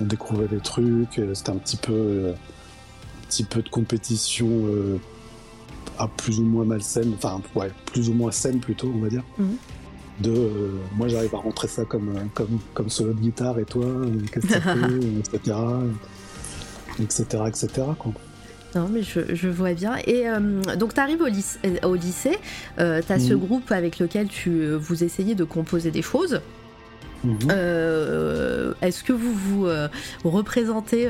on 0.00 0.04
découvrait 0.04 0.48
des 0.48 0.60
trucs. 0.60 1.20
C'était 1.34 1.50
un 1.50 1.56
petit 1.56 1.76
peu, 1.76 1.92
euh, 1.92 2.32
un 2.32 3.26
petit 3.26 3.44
peu 3.44 3.62
de 3.62 3.68
compétition 3.68 4.48
euh, 4.48 4.98
à 5.98 6.08
plus 6.08 6.38
ou 6.38 6.44
moins 6.44 6.64
malsaine, 6.64 7.12
enfin, 7.16 7.40
ouais, 7.54 7.70
plus 7.86 8.08
ou 8.08 8.14
moins 8.14 8.30
saine 8.30 8.60
plutôt, 8.60 8.92
on 8.94 9.00
va 9.00 9.08
dire. 9.08 9.24
Mhm. 9.38 9.56
De, 10.20 10.70
moi, 10.96 11.06
j'arrive 11.06 11.34
à 11.34 11.38
rentrer 11.38 11.68
ça 11.68 11.84
comme, 11.84 12.12
comme, 12.34 12.58
comme 12.74 12.88
solo 12.88 13.12
de 13.12 13.20
guitare 13.20 13.58
et 13.60 13.64
toi, 13.64 13.86
qu'est-ce 14.32 14.46
que 14.46 14.52
ça 14.52 14.60
fait, 14.74 15.30
etc., 15.30 15.56
etc., 16.98 17.42
etc., 17.46 17.68
quoi. 17.96 18.12
Non, 18.74 18.88
mais 18.88 19.02
je, 19.02 19.48
vois 19.48 19.72
bien. 19.72 19.96
Et 20.06 20.28
euh, 20.28 20.62
donc, 20.76 20.94
tu 20.94 21.00
arrives 21.00 21.22
au 21.22 21.26
lycée, 21.26 21.58
au 21.82 21.94
lycée 21.94 22.38
euh, 22.78 23.00
tu 23.04 23.12
as 23.12 23.18
ce 23.18 23.32
mhm. 23.32 23.40
groupe 23.40 23.72
avec 23.72 23.98
lequel 23.98 24.28
tu, 24.28 24.50
euh, 24.50 24.76
vous 24.76 25.04
essayez 25.04 25.34
de 25.34 25.44
composer 25.44 25.90
des 25.90 26.02
choses. 26.02 26.40
Mhm. 27.24 28.74
Est-ce 28.80 29.02
que 29.02 29.12
vous 29.12 29.34
vous 29.34 29.66
représentez 30.24 31.08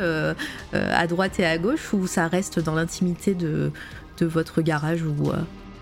à 0.73 1.07
droite 1.07 1.38
et 1.40 1.47
à 1.47 1.59
gauche 1.59 1.92
ou 1.92 2.07
ça 2.07 2.27
reste 2.29 2.61
dans 2.61 2.75
l'intimité 2.75 3.35
de, 3.35 3.71
de, 4.18 4.27
votre 4.27 4.62
garage 4.62 5.03
ou, 5.03 5.14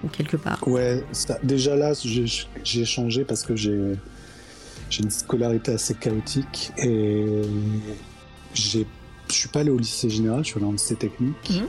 ou 0.04 0.08
quelque 0.08 0.36
part? 0.36 0.66
Ouais, 0.66 1.04
déjà 1.42 1.76
là, 1.76 1.92
j'ai 2.64 2.84
changé 2.84 3.24
parce 3.24 3.42
que 3.42 3.54
j'ai 3.56 3.94
une 5.00 5.10
scolarité 5.10 5.72
assez 5.72 5.94
chaotique 5.94 6.72
et 6.78 7.42
je 8.54 8.80
suis 9.28 9.48
pas 9.48 9.60
allé 9.60 9.70
au 9.70 9.78
lycée 9.78 10.10
général, 10.10 10.44
je 10.44 10.50
suis 10.50 10.58
allé 10.58 10.66
en 10.66 10.72
lycée 10.72 10.96
technique. 10.96 11.50
Mhm. 11.50 11.66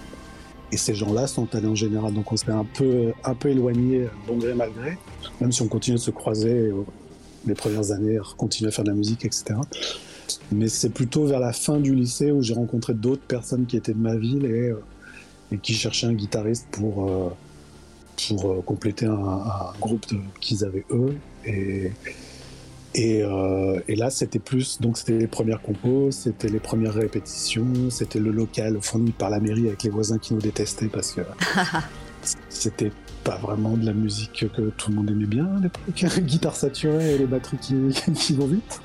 Et 0.72 0.78
ces 0.78 0.94
gens-là 0.94 1.28
sont 1.28 1.56
allés 1.56 1.68
en 1.68 1.76
général. 1.76 2.14
Donc 2.14 2.32
on 2.32 2.38
s'est 2.38 2.52
un 2.52 2.66
peu, 2.66 3.14
un 3.24 3.34
peu 3.36 3.50
éloigné, 3.50 4.08
bon 4.28 4.38
gré, 4.38 4.54
mal 4.54 4.72
gré, 4.78 4.98
même 5.40 5.52
si 5.52 5.62
on 5.62 5.68
continue 5.68 5.96
de 5.96 6.02
se 6.02 6.12
croiser 6.12 6.52
euh, 6.52 6.84
les 7.48 7.56
premières 7.56 7.92
années, 7.92 8.20
continuer 8.38 8.70
à 8.70 8.72
faire 8.72 8.84
de 8.84 8.90
la 8.90 8.96
musique, 8.96 9.26
etc. 9.26 9.56
Mais 10.52 10.68
c'est 10.68 10.90
plutôt 10.90 11.26
vers 11.26 11.40
la 11.40 11.54
fin 11.54 11.80
du 11.80 11.96
lycée 11.96 12.32
où 12.32 12.42
j'ai 12.42 12.54
rencontré 12.54 12.94
d'autres 12.94 13.26
personnes 13.26 13.66
qui 13.66 13.78
étaient 13.78 13.94
de 13.94 14.00
ma 14.00 14.16
ville 14.16 14.46
et, 14.46 14.70
euh, 14.70 14.84
et 15.52 15.58
qui 15.58 15.74
cherchaient 15.74 16.08
un 16.08 16.14
guitariste 16.14 16.68
pour, 16.72 17.10
euh, 17.10 17.30
pour 18.28 18.66
compléter 18.66 19.06
un, 19.06 19.14
un 19.14 19.74
groupe 19.80 20.06
qu'ils 20.40 20.66
avaient 20.66 20.86
eux. 20.92 21.16
Et, 22.96 23.22
euh, 23.24 23.80
et, 23.88 23.96
là, 23.96 24.10
c'était 24.10 24.40
plus, 24.40 24.82
donc 24.82 24.98
c'était 24.98 25.20
les 25.20 25.28
premières 25.28 25.62
compos, 25.62 26.10
c'était 26.12 26.50
les 26.50 26.60
premières 26.60 26.96
répétitions, 26.96 27.92
c'était 27.92 28.20
le 28.20 28.32
local 28.32 28.80
fourni 28.82 29.12
par 29.12 29.30
la 29.30 29.40
mairie 29.40 29.68
avec 29.68 29.84
les 29.84 29.92
voisins 29.92 30.18
qui 30.18 30.34
nous 30.34 30.42
détestaient 30.42 30.88
parce 30.88 31.12
que 31.12 31.22
c'était 32.50 32.92
pas 33.30 33.38
vraiment 33.38 33.76
de 33.76 33.86
la 33.86 33.94
musique 33.94 34.46
que 34.56 34.70
tout 34.70 34.90
le 34.92 34.96
monde 34.96 35.12
aimait 35.12 35.26
bien 35.26 35.48
à 35.58 35.60
l'époque. 35.60 36.20
Guitare 36.24 36.56
saturée 36.56 37.16
et 37.16 37.18
les 37.18 37.26
batteries 37.26 37.58
qui, 37.58 38.34
vont 38.34 38.48
vite. 38.48 38.82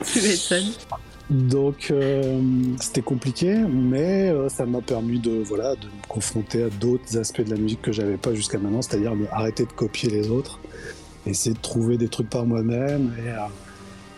Donc 1.31 1.90
euh, 1.90 2.40
c'était 2.81 3.02
compliqué, 3.02 3.55
mais 3.55 4.31
euh, 4.31 4.48
ça 4.48 4.66
m'a 4.66 4.81
permis 4.81 5.18
de 5.18 5.31
voilà 5.31 5.76
de 5.76 5.87
me 5.87 6.07
confronter 6.09 6.64
à 6.64 6.68
d'autres 6.68 7.16
aspects 7.16 7.42
de 7.42 7.50
la 7.50 7.57
musique 7.57 7.83
que 7.83 7.92
j'avais 7.92 8.16
pas 8.16 8.35
jusqu'à 8.35 8.59
maintenant, 8.59 8.83
c'est-à-dire 8.83 9.12
arrêter 9.31 9.64
de 9.64 9.72
copier 9.72 10.11
les 10.11 10.28
autres, 10.28 10.59
essayer 11.24 11.55
de 11.55 11.61
trouver 11.61 11.96
des 11.96 12.09
trucs 12.09 12.28
par 12.28 12.44
moi-même 12.44 13.12
et 13.24 13.31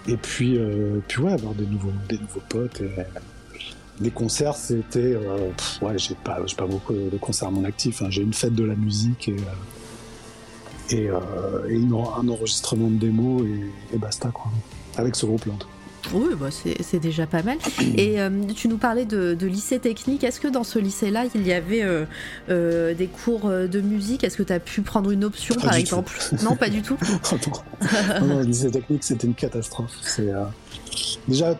et 0.06 0.16
puis, 0.16 0.58
euh, 0.58 1.00
puis 1.08 1.22
ouais, 1.22 1.32
avoir 1.32 1.54
des 1.54 1.66
nouveaux, 1.66 1.92
des 2.08 2.18
nouveaux 2.18 2.42
potes. 2.48 2.80
Et, 2.80 2.90
les 4.00 4.10
concerts, 4.10 4.56
c'était. 4.56 5.14
Euh, 5.14 5.50
ouais, 5.80 5.96
j'ai 5.98 6.16
pas, 6.16 6.40
pas 6.56 6.66
beaucoup 6.66 6.92
de 6.92 7.16
concerts 7.16 7.48
à 7.48 7.50
mon 7.50 7.64
actif. 7.64 8.02
Hein. 8.02 8.08
J'ai 8.10 8.22
une 8.22 8.34
fête 8.34 8.54
de 8.54 8.64
la 8.64 8.74
musique 8.74 9.28
et, 9.28 9.36
et, 10.90 11.08
un 11.08 12.28
enregistrement 12.28 12.88
de 12.88 12.96
démos 12.96 13.42
et, 13.92 13.98
basta, 13.98 14.28
quoi. 14.28 14.50
Avec 14.96 15.16
ce 15.16 15.26
groupe-là. 15.26 15.54
Oui, 16.12 16.34
bah 16.38 16.48
c'est 16.50 16.98
déjà 16.98 17.26
pas 17.26 17.42
mal. 17.42 17.58
Et 17.96 18.20
euh, 18.20 18.30
tu 18.54 18.68
nous 18.68 18.76
parlais 18.76 19.04
de, 19.04 19.46
lycée 19.46 19.78
technique. 19.78 20.24
Est-ce 20.24 20.40
que 20.40 20.48
dans 20.48 20.64
ce 20.64 20.78
lycée-là, 20.78 21.24
il 21.34 21.46
y 21.46 21.52
avait 21.52 21.82
euh, 21.82 22.04
euh, 22.50 22.94
des 22.94 23.06
cours 23.06 23.48
de 23.48 23.80
musique? 23.80 24.24
Est-ce 24.24 24.36
que 24.36 24.42
tu 24.42 24.52
as 24.52 24.60
pu 24.60 24.82
prendre 24.82 25.10
une 25.10 25.24
option, 25.24 25.54
par 25.54 25.74
exemple? 25.74 26.12
Non, 26.42 26.56
pas 26.56 26.68
du 26.68 26.82
tout. 26.82 26.96
non, 28.20 28.26
non, 28.26 28.38
le 28.40 28.44
lycée 28.44 28.70
technique, 28.70 29.04
c'était 29.04 29.26
une 29.26 29.34
catastrophe. 29.34 29.92
Déjà 31.28 31.58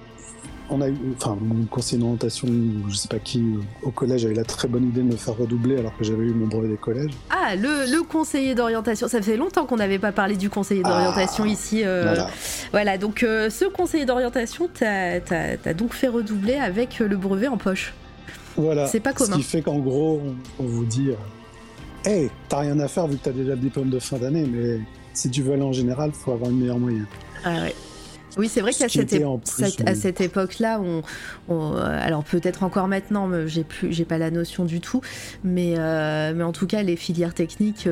on 0.70 0.81
a 0.81 0.88
eu, 0.88 0.96
enfin, 1.16 1.37
mon 1.40 1.64
conseiller 1.66 2.00
d'orientation, 2.00 2.48
je 2.88 2.94
sais 2.94 3.09
pas 3.09 3.18
qui, 3.18 3.42
au 3.83 3.90
collège 3.90 4.24
a 4.24 4.31
eu 4.31 4.35
la 4.35 4.44
très 4.44 4.66
bonne 4.68 4.85
idée 4.85 5.00
de 5.00 5.07
me 5.07 5.16
faire 5.16 5.37
redoubler 5.37 5.79
alors 5.79 5.96
que 5.96 6.05
j'avais 6.05 6.24
eu 6.24 6.33
mon 6.33 6.46
brevet 6.46 6.68
des 6.68 6.77
collèges. 6.77 7.12
Ah, 7.31 7.55
le, 7.57 8.03
conseiller 8.03 8.55
d'orientation, 8.55 9.09
ça 9.09 9.20
fait 9.20 9.37
longtemps 9.37 9.66
qu'on 9.66 9.77
n'avait 9.77 9.98
pas 9.98 10.12
parlé 10.12 10.37
du 10.37 10.50
conseiller 10.50 10.83
ah, 10.85 10.88
d'orientation 10.88 11.44
ici. 11.44 11.83
Euh, 11.85 12.14
voilà. 12.70 12.98
donc 12.98 13.22
euh, 13.22 13.50
ce 13.50 13.64
conseiller 13.64 14.05
d'orientation 14.05 14.68
t'as 14.72 15.20
as, 15.31 15.74
donc 15.74 15.92
fait 15.92 16.09
redoubler 16.09 16.55
avec 16.55 16.98
le 16.98 17.16
brevet 17.16 17.48
en 17.48 17.57
poche. 17.57 17.92
Voilà. 18.57 18.87
C'est 18.87 19.00
pas 19.00 19.12
commun. 19.12 19.33
Ce 19.33 19.37
qui 19.37 19.42
fait 19.42 19.62
qu'en 19.62 19.79
gros, 19.79 20.22
on, 20.59 20.64
vous 20.64 20.85
dit, 20.85 21.11
hé, 21.11 21.16
euh, 22.07 22.11
hey, 22.11 22.31
t'as 22.48 22.61
rien 22.61 22.79
à 22.79 22.88
faire 22.88 23.07
vu 23.07 23.16
que 23.16 23.24
t'as 23.24 23.33
déjà 23.33 23.53
le 23.53 23.59
diplôme 23.59 23.90
de 23.90 23.98
fin 23.98 24.18
d'année, 24.18 24.46
mais 24.50 24.81
si 25.12 25.31
tu 25.31 25.42
veux 25.42 25.55
aller 25.55 25.62
en 25.62 25.72
général, 25.72 26.12
faut 26.12 26.33
avoir 26.33 26.50
une 26.50 26.61
meilleure 26.61 26.79
moyenne. 26.79 27.07
Ah 27.44 27.62
ouais. 27.62 27.74
Oui, 28.37 28.49
c'est 28.49 28.61
vrai 28.61 28.73
qu'à 28.73 28.88
cette, 28.88 29.88
à 29.88 29.94
cette 29.94 30.20
époque-là, 30.20 30.81
on, 30.81 31.03
euh, 31.51 31.99
alors 32.01 32.25
peut-être 32.25 32.62
encore 32.62 32.88
maintenant, 32.88 33.31
j'ai 33.47 33.64
plus, 33.64 33.92
j'ai 33.92 34.05
pas 34.05 34.18
la 34.18 34.31
notion 34.31 34.64
du 34.64 34.81
tout, 34.81 35.01
mais, 35.44 35.75
euh, 35.79 36.33
mais 36.35 36.42
en 36.42 36.53
tout 36.53 36.66
cas, 36.66 36.83
les 36.83 36.97
filières 36.97 37.35
techniques, 37.35 37.88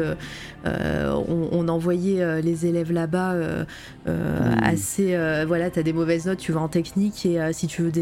euh, 0.66 1.22
on, 1.28 1.68
envoyait 1.68 2.42
les 2.42 2.66
élèves 2.66 2.92
là-bas 2.92 3.34
mmh. 3.34 4.10
assez, 4.62 5.16
voilà, 5.46 5.70
tu 5.70 5.78
as 5.78 5.82
des 5.82 5.92
mauvaises 5.92 6.26
notes, 6.26 6.38
tu 6.38 6.52
vas 6.52 6.60
en 6.60 6.68
technique 6.68 7.24
et 7.24 7.38
si 7.52 7.66
tu 7.68 7.82
veux 7.82 7.92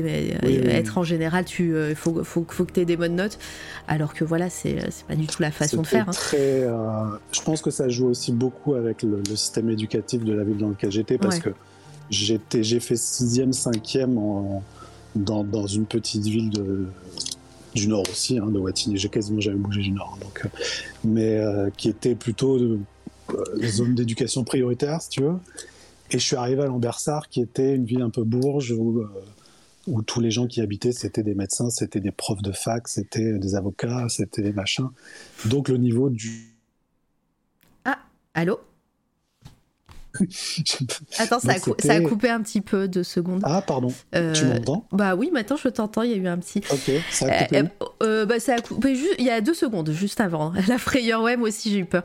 être 0.68 0.98
en 0.98 1.04
général, 1.04 1.44
tu 1.44 1.74
faut, 1.94 2.24
faut, 2.24 2.46
faut, 2.48 2.64
que 2.64 2.72
tu 2.72 2.80
aies 2.80 2.84
des 2.86 2.96
bonnes 2.96 3.16
notes, 3.16 3.38
alors 3.86 4.14
que 4.14 4.24
voilà, 4.24 4.48
c'est 4.48 4.78
pas 5.06 5.14
du 5.14 5.26
tout 5.26 5.42
la 5.42 5.50
façon 5.50 5.82
de 5.82 5.86
faire. 5.86 6.08
Hein. 6.08 6.12
Très, 6.12 6.66
je 7.32 7.42
pense 7.42 7.60
que 7.60 7.70
ça 7.70 7.88
joue 7.88 8.08
aussi 8.08 8.32
beaucoup 8.32 8.74
avec 8.74 9.02
le, 9.02 9.22
système 9.30 9.70
éducatif 9.70 10.24
de 10.24 10.32
la 10.32 10.44
ville 10.44 10.56
dans 10.56 10.70
laquelle 10.70 10.90
j'étais 10.90 11.18
parce 11.18 11.38
que 11.38 11.50
J'ai 12.10 12.80
fait 12.80 12.96
sixième, 12.96 13.52
cinquième 13.52 14.18
en, 14.18 14.62
dans, 15.14 15.44
dans, 15.44 15.66
une 15.66 15.86
petite 15.86 16.24
ville 16.24 16.50
du 17.74 17.88
Nord 17.88 18.04
aussi, 18.10 18.38
hein, 18.38 18.46
de 18.46 18.58
Wattignies. 18.58 18.96
J'ai 18.96 19.08
quasiment 19.08 19.40
jamais 19.40 19.58
bougé 19.58 19.82
du 19.82 19.92
Nord, 19.92 20.18
donc, 20.20 20.42
euh, 20.44 20.48
mais 21.04 21.36
euh, 21.36 21.70
qui 21.76 21.88
était 21.88 22.14
plutôt 22.14 22.58
de, 22.58 22.78
euh, 23.30 23.68
zone 23.68 23.94
d'éducation 23.94 24.44
prioritaire, 24.44 25.00
si 25.02 25.10
tu 25.10 25.22
veux. 25.22 25.38
Et 26.10 26.18
je 26.18 26.24
suis 26.24 26.36
arrivé 26.36 26.62
à 26.62 26.66
Lambersart, 26.66 27.28
qui 27.28 27.40
était 27.40 27.76
une 27.76 27.84
ville 27.84 28.02
un 28.02 28.10
peu 28.10 28.24
bourge 28.24 28.72
où, 28.72 29.04
où 29.86 30.02
tous 30.02 30.20
les 30.20 30.32
gens 30.32 30.48
qui 30.48 30.60
habitaient, 30.60 30.90
c'était 30.90 31.22
des 31.22 31.36
médecins, 31.36 31.70
c'était 31.70 32.00
des 32.00 32.10
profs 32.10 32.42
de 32.42 32.50
fac, 32.50 32.88
c'était 32.88 33.38
des 33.38 33.54
avocats, 33.54 34.08
c'était 34.08 34.42
des 34.42 34.52
machins. 34.52 34.88
Donc 35.44 35.68
le 35.68 35.76
niveau 35.76 36.10
du. 36.10 36.56
Ah, 37.84 38.00
allô? 38.34 38.58
Attends, 41.18 41.40
ça 41.40 41.52
a, 41.52 42.00
coupé 42.00 42.30
un 42.30 42.40
petit 42.42 42.60
peu 42.60 42.88
de 42.88 43.02
secondes. 43.02 43.42
Ah, 43.44 43.62
pardon. 43.62 43.92
Euh, 44.14 44.32
tu 44.32 44.44
m'entends? 44.44 44.86
Bah 44.92 45.14
oui, 45.14 45.30
maintenant 45.32 45.56
je 45.56 45.68
t'entends. 45.68 46.02
Il 46.02 46.10
y 46.10 46.14
a 46.14 46.16
eu 46.16 46.26
un 46.26 46.38
petit. 46.38 46.62
Ok, 46.70 46.90
ça 47.10 47.26
a 47.26 47.44
coupé. 47.44 47.58
Euh, 47.58 47.64
euh, 48.02 48.26
bah, 48.26 48.40
ça 48.40 48.54
a 48.54 48.60
coupé 48.60 48.94
juste, 48.94 49.14
il 49.18 49.24
y 49.24 49.30
a 49.30 49.40
deux 49.40 49.54
secondes, 49.54 49.90
juste 49.92 50.20
avant. 50.20 50.52
La 50.68 50.78
frayeur, 50.78 51.22
ouais, 51.22 51.36
moi 51.36 51.48
aussi 51.48 51.70
j'ai 51.70 51.78
eu 51.78 51.84
peur. 51.84 52.02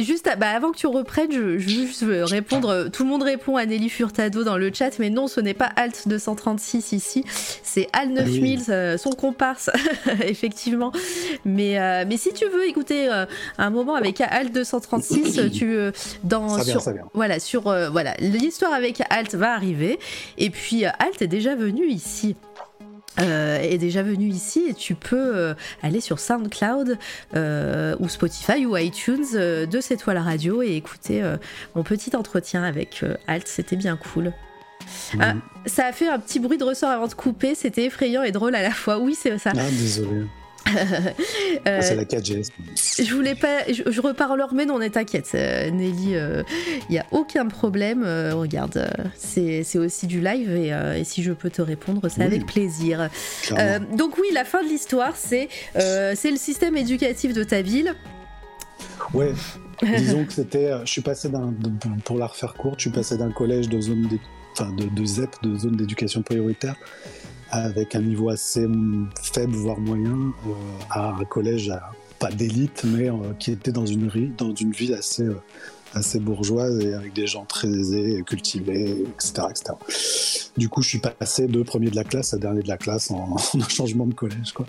juste 0.00 0.28
bah, 0.38 0.50
avant 0.50 0.70
que 0.70 0.76
tu 0.76 0.86
reprennes, 0.86 1.32
je, 1.32 1.58
je 1.58 1.68
juste 1.68 2.04
répondre. 2.06 2.88
Tout 2.92 3.04
le 3.04 3.08
monde 3.08 3.22
répond 3.22 3.56
à 3.56 3.64
Nelly 3.64 3.88
Furtado 3.88 4.44
dans 4.44 4.58
le 4.58 4.70
chat, 4.72 4.98
mais 4.98 5.10
non, 5.10 5.28
ce 5.28 5.40
n'est 5.40 5.54
pas 5.54 5.70
Alt 5.76 6.08
236 6.08 6.92
ici. 6.92 7.24
C'est 7.62 7.88
Al 7.92 8.10
9000, 8.10 8.62
ah 8.68 8.98
son 8.98 9.10
comparse, 9.10 9.70
effectivement. 10.22 10.92
Mais, 11.44 12.04
mais 12.04 12.16
si 12.16 12.32
tu 12.32 12.44
veux 12.46 12.68
écouter 12.68 13.08
un 13.58 13.70
moment 13.70 13.94
avec 13.94 14.20
Alt 14.20 14.52
236, 14.52 15.40
tu 15.52 15.78
dans. 16.24 16.62
sur, 16.62 16.82
voilà, 17.14 17.40
sur 17.40 17.68
euh, 17.68 17.90
voilà, 17.90 18.14
l'histoire 18.20 18.72
avec 18.72 19.02
Alt 19.10 19.34
va 19.34 19.52
arriver. 19.52 19.98
Et 20.36 20.50
puis 20.50 20.84
euh, 20.84 20.90
Alt 20.98 21.22
est 21.22 21.28
déjà 21.28 21.54
venu 21.54 21.86
ici. 21.86 22.36
Euh, 23.20 23.58
est 23.60 23.78
déjà 23.78 24.04
venu 24.04 24.28
ici 24.28 24.66
et 24.70 24.74
tu 24.74 24.94
peux 24.94 25.52
aller 25.82 26.00
sur 26.00 26.20
SoundCloud 26.20 26.98
ou 27.34 28.08
Spotify 28.08 28.64
ou 28.64 28.76
iTunes 28.76 29.26
de 29.32 29.80
cette 29.80 30.00
toile 30.00 30.18
radio 30.18 30.62
et 30.62 30.76
écouter 30.76 31.24
mon 31.74 31.82
petit 31.82 32.14
entretien 32.14 32.62
avec 32.62 33.04
Alt, 33.26 33.48
c'était 33.48 33.74
bien 33.74 33.96
cool. 33.96 34.32
ça 35.66 35.86
a 35.86 35.92
fait 35.92 36.08
un 36.08 36.20
petit 36.20 36.38
bruit 36.38 36.58
de 36.58 36.64
ressort 36.64 36.90
avant 36.90 37.08
de 37.08 37.14
couper, 37.14 37.56
c'était 37.56 37.86
effrayant 37.86 38.22
et 38.22 38.30
drôle 38.30 38.54
à 38.54 38.62
la 38.62 38.70
fois. 38.70 39.00
Oui, 39.00 39.16
c'est 39.20 39.36
ça. 39.38 39.50
Ah, 39.56 39.70
désolé. 39.72 40.26
Ah, 41.64 41.82
c'est 41.82 41.96
la 41.96 42.04
4G. 42.04 42.50
Je 42.98 43.14
voulais 43.14 43.34
pas. 43.34 43.64
Je, 43.68 44.00
reparle 44.00 44.42
mais 44.52 44.64
non, 44.64 44.78
t'inquiète, 44.88 45.32
Nelly, 45.34 46.12
il 46.12 46.90
n'y 46.90 46.98
a 46.98 47.06
aucun 47.10 47.46
problème. 47.46 48.04
regarde, 48.32 48.90
c'est 49.16 49.78
aussi 49.78 50.06
du 50.06 50.20
live 50.20 50.50
et, 50.50 51.04
si 51.04 51.22
je 51.22 51.32
peux 51.32 51.50
te 51.50 51.62
répondre, 51.62 52.08
c'est 52.08 52.22
avec 52.22 52.46
plaisir. 52.46 53.08
donc, 53.96 54.18
oui, 54.18 54.28
la 54.32 54.44
fin 54.44 54.62
de 54.62 54.68
l'histoire, 54.68 55.14
c'est 55.16 55.48
c'est 55.74 56.30
le 56.30 56.36
système 56.36 56.76
éducatif 56.76 57.32
de 57.32 57.44
ta 57.44 57.62
ville. 57.62 57.94
Ouais, 59.14 59.32
disons 59.82 60.24
que 60.24 60.32
c'était. 60.32 60.70
Je 60.84 60.90
suis 60.90 61.00
passé 61.02 61.28
d'un. 61.28 61.54
Pour 62.04 62.18
la 62.18 62.26
refaire 62.26 62.54
courte, 62.54 62.78
je 62.78 62.82
suis 62.82 62.90
passé 62.90 63.16
d'un 63.16 63.30
collège 63.30 63.68
de 63.68 63.80
zone. 63.80 64.08
Enfin, 64.52 64.72
de, 64.72 64.84
de 64.84 65.04
ZEP, 65.04 65.30
de 65.42 65.56
zone 65.56 65.76
d'éducation 65.76 66.22
prioritaire, 66.22 66.74
avec 67.50 67.94
un 67.94 68.02
niveau 68.02 68.28
assez 68.28 68.66
faible, 69.22 69.54
voire 69.54 69.80
moyen, 69.80 70.32
euh, 70.46 70.50
à 70.90 71.10
un 71.10 71.24
collège 71.24 71.72
pas 72.18 72.30
d'élite, 72.30 72.84
mais 72.84 73.08
euh, 73.08 73.32
qui 73.38 73.52
était 73.52 73.72
dans 73.72 73.86
une, 73.86 74.10
dans 74.36 74.54
une 74.54 74.72
ville 74.72 74.94
assez, 74.94 75.22
euh, 75.22 75.40
assez 75.94 76.18
bourgeoise 76.18 76.80
et 76.80 76.94
avec 76.94 77.12
des 77.12 77.26
gens 77.26 77.44
très 77.44 77.68
aisés, 77.68 78.22
cultivés, 78.26 79.04
etc., 79.14 79.46
etc. 79.50 79.74
Du 80.56 80.68
coup, 80.68 80.82
je 80.82 80.88
suis 80.88 80.98
passé 80.98 81.46
de 81.46 81.62
premier 81.62 81.90
de 81.90 81.96
la 81.96 82.04
classe 82.04 82.34
à 82.34 82.38
dernier 82.38 82.62
de 82.62 82.68
la 82.68 82.76
classe 82.76 83.10
en, 83.10 83.36
un 83.54 83.68
changement 83.68 84.06
de 84.06 84.14
collège. 84.14 84.52
Quoi. 84.52 84.66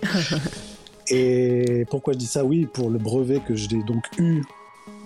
et 1.08 1.84
pourquoi 1.90 2.12
je 2.12 2.18
dis 2.18 2.26
ça? 2.26 2.44
Oui, 2.44 2.66
pour 2.66 2.90
le 2.90 2.98
brevet 2.98 3.40
que 3.46 3.54
j'ai 3.54 3.82
donc 3.82 4.04
eu 4.18 4.42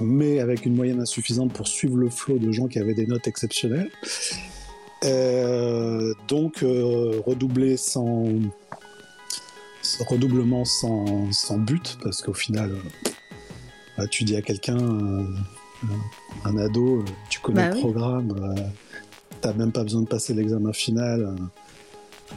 mais 0.00 0.40
avec 0.40 0.66
une 0.66 0.74
moyenne 0.74 1.00
insuffisante 1.00 1.52
pour 1.52 1.68
suivre 1.68 1.96
le 1.96 2.10
flot 2.10 2.38
de 2.38 2.50
gens 2.50 2.66
qui 2.66 2.78
avaient 2.78 2.94
des 2.94 3.06
notes 3.06 3.26
exceptionnelles. 3.26 3.90
Euh, 5.04 6.14
donc 6.28 6.62
euh, 6.62 7.20
redoubler 7.26 7.76
sans 7.76 8.26
redoublement 10.06 10.64
sans, 10.64 11.30
sans 11.30 11.58
but 11.58 11.98
parce 12.02 12.22
qu'au 12.22 12.32
final 12.32 12.72
euh, 12.72 13.10
bah, 13.98 14.06
tu 14.06 14.24
dis 14.24 14.34
à 14.36 14.40
quelqu'un 14.40 14.78
un 16.44 16.56
ado 16.56 17.04
tu 17.28 17.40
connais 17.40 17.68
bah 17.68 17.74
le 17.74 17.80
programme 17.80 18.54
t'as 19.42 19.52
même 19.52 19.72
pas 19.72 19.82
besoin 19.82 20.02
de 20.02 20.06
passer 20.06 20.32
l'examen 20.32 20.72
final 20.72 21.36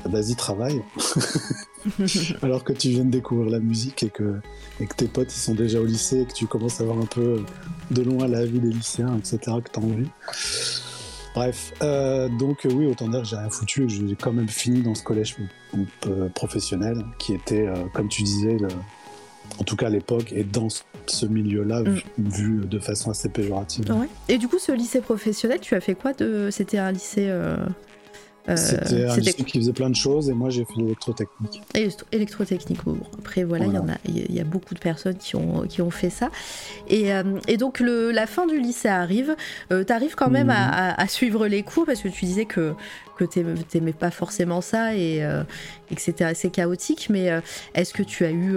vas-y 0.06 0.36
travaille. 0.36 0.82
Alors 2.42 2.64
que 2.64 2.74
tu 2.74 2.90
viens 2.90 3.06
de 3.06 3.12
découvrir 3.12 3.50
la 3.50 3.60
musique 3.60 4.04
et 4.04 4.10
que, 4.10 4.40
et 4.80 4.86
que 4.86 4.96
tes 4.96 5.08
potes 5.08 5.34
ils 5.34 5.40
sont 5.40 5.56
déjà 5.56 5.80
au 5.80 5.86
lycée 5.86 6.22
et 6.22 6.26
que 6.26 6.34
tu 6.34 6.48
commences 6.48 6.82
à 6.82 6.84
voir 6.84 6.98
un 6.98 7.06
peu 7.06 7.44
de 7.92 8.02
loin 8.02 8.28
la 8.28 8.46
vie 8.46 8.60
des 8.60 8.70
lycéens 8.70 9.18
etc 9.18 9.40
que 9.64 9.70
t'as 9.72 9.82
envie 9.82 10.10
Bref, 11.38 11.72
euh, 11.84 12.30
donc 12.30 12.66
euh, 12.66 12.70
oui, 12.74 12.88
autant 12.88 13.08
dire 13.10 13.22
que 13.22 13.28
j'ai 13.28 13.36
rien 13.36 13.52
foutu 13.52 13.84
et 13.84 13.90
j'ai 13.90 14.16
quand 14.20 14.34
même 14.34 14.50
fini 14.50 14.82
dans 14.82 14.96
ce 14.96 15.04
collège 15.04 15.36
euh, 16.08 16.30
professionnel 16.30 17.06
qui 17.20 17.36
était, 17.36 17.68
comme 17.94 18.10
tu 18.10 18.24
disais, 18.24 18.58
en 19.60 19.64
tout 19.64 19.76
cas 19.76 19.86
à 19.86 19.90
l'époque, 19.92 20.32
et 20.32 20.44
dans 20.44 20.70
ce 21.06 21.26
milieu-là, 21.28 21.82
mm. 21.84 22.02
vu, 22.18 22.66
de 22.66 22.80
façon 22.80 23.12
assez 23.12 23.30
péjorative. 23.30 23.86
Et 24.28 24.40
du 24.40 24.48
coup, 24.48 24.58
ce 24.58 24.72
lycée 24.72 25.00
professionnel, 25.00 25.60
tu 25.62 25.76
as 25.76 25.80
fait 25.80 25.94
quoi 25.94 26.14
de... 26.14 26.50
C'était 26.50 26.80
un 26.80 26.92
lycée 26.92 27.32
c'était 28.56 29.06
un 29.06 29.18
lycée 29.18 29.44
qui 29.44 29.60
faisait 29.60 29.74
plein 29.74 29.90
de 29.90 29.96
choses 29.96 30.30
et 30.30 30.34
moi 30.34 30.50
j'ai 30.50 30.64
fait 30.64 30.76
l'électrotechnique. 30.78 31.62
Électrotechnique, 32.12 32.84
bon, 32.86 32.98
après 33.20 33.44
voilà, 33.44 33.66
il 33.66 33.74
y 33.74 33.78
en 33.78 33.90
a, 33.90 33.98
y 34.06 34.40
a 34.40 34.44
beaucoup 34.46 34.74
de 34.74 34.80
personnes 34.80 35.18
qui 35.18 35.36
ont, 35.36 35.64
qui 35.68 35.82
ont 35.82 35.92
fait 35.92 36.10
ça. 36.10 36.30
Et, 36.88 37.14
euh, 37.14 37.24
et 37.48 37.58
donc 37.58 37.80
le, 37.80 38.12
la 38.12 38.26
fin 38.26 38.48
du 38.48 38.60
lycée 38.60 38.88
arrive, 38.88 39.36
euh, 39.72 39.84
tu 39.84 39.92
arrives 39.92 40.16
quand 40.16 40.30
même 40.30 40.50
à, 40.50 40.96
mhm. 40.98 41.10
suivre 41.10 41.48
les 41.48 41.64
cours 41.64 41.86
parce 41.86 42.02
que 42.02 42.08
tu 42.08 42.26
disais 42.26 42.46
que, 42.46 42.74
que 43.18 43.26
t'aimais 43.26 43.94
pas 43.94 44.12
forcément 44.12 44.62
ça 44.62 44.96
et, 44.96 45.18
et 45.92 45.96
que 45.96 46.02
c'était 46.02 46.24
assez 46.24 46.50
chaotique, 46.50 47.08
mais 47.10 47.30
est-ce 47.74 47.94
que 47.94 48.04
tu 48.04 48.24
as 48.24 48.32
eu 48.32 48.56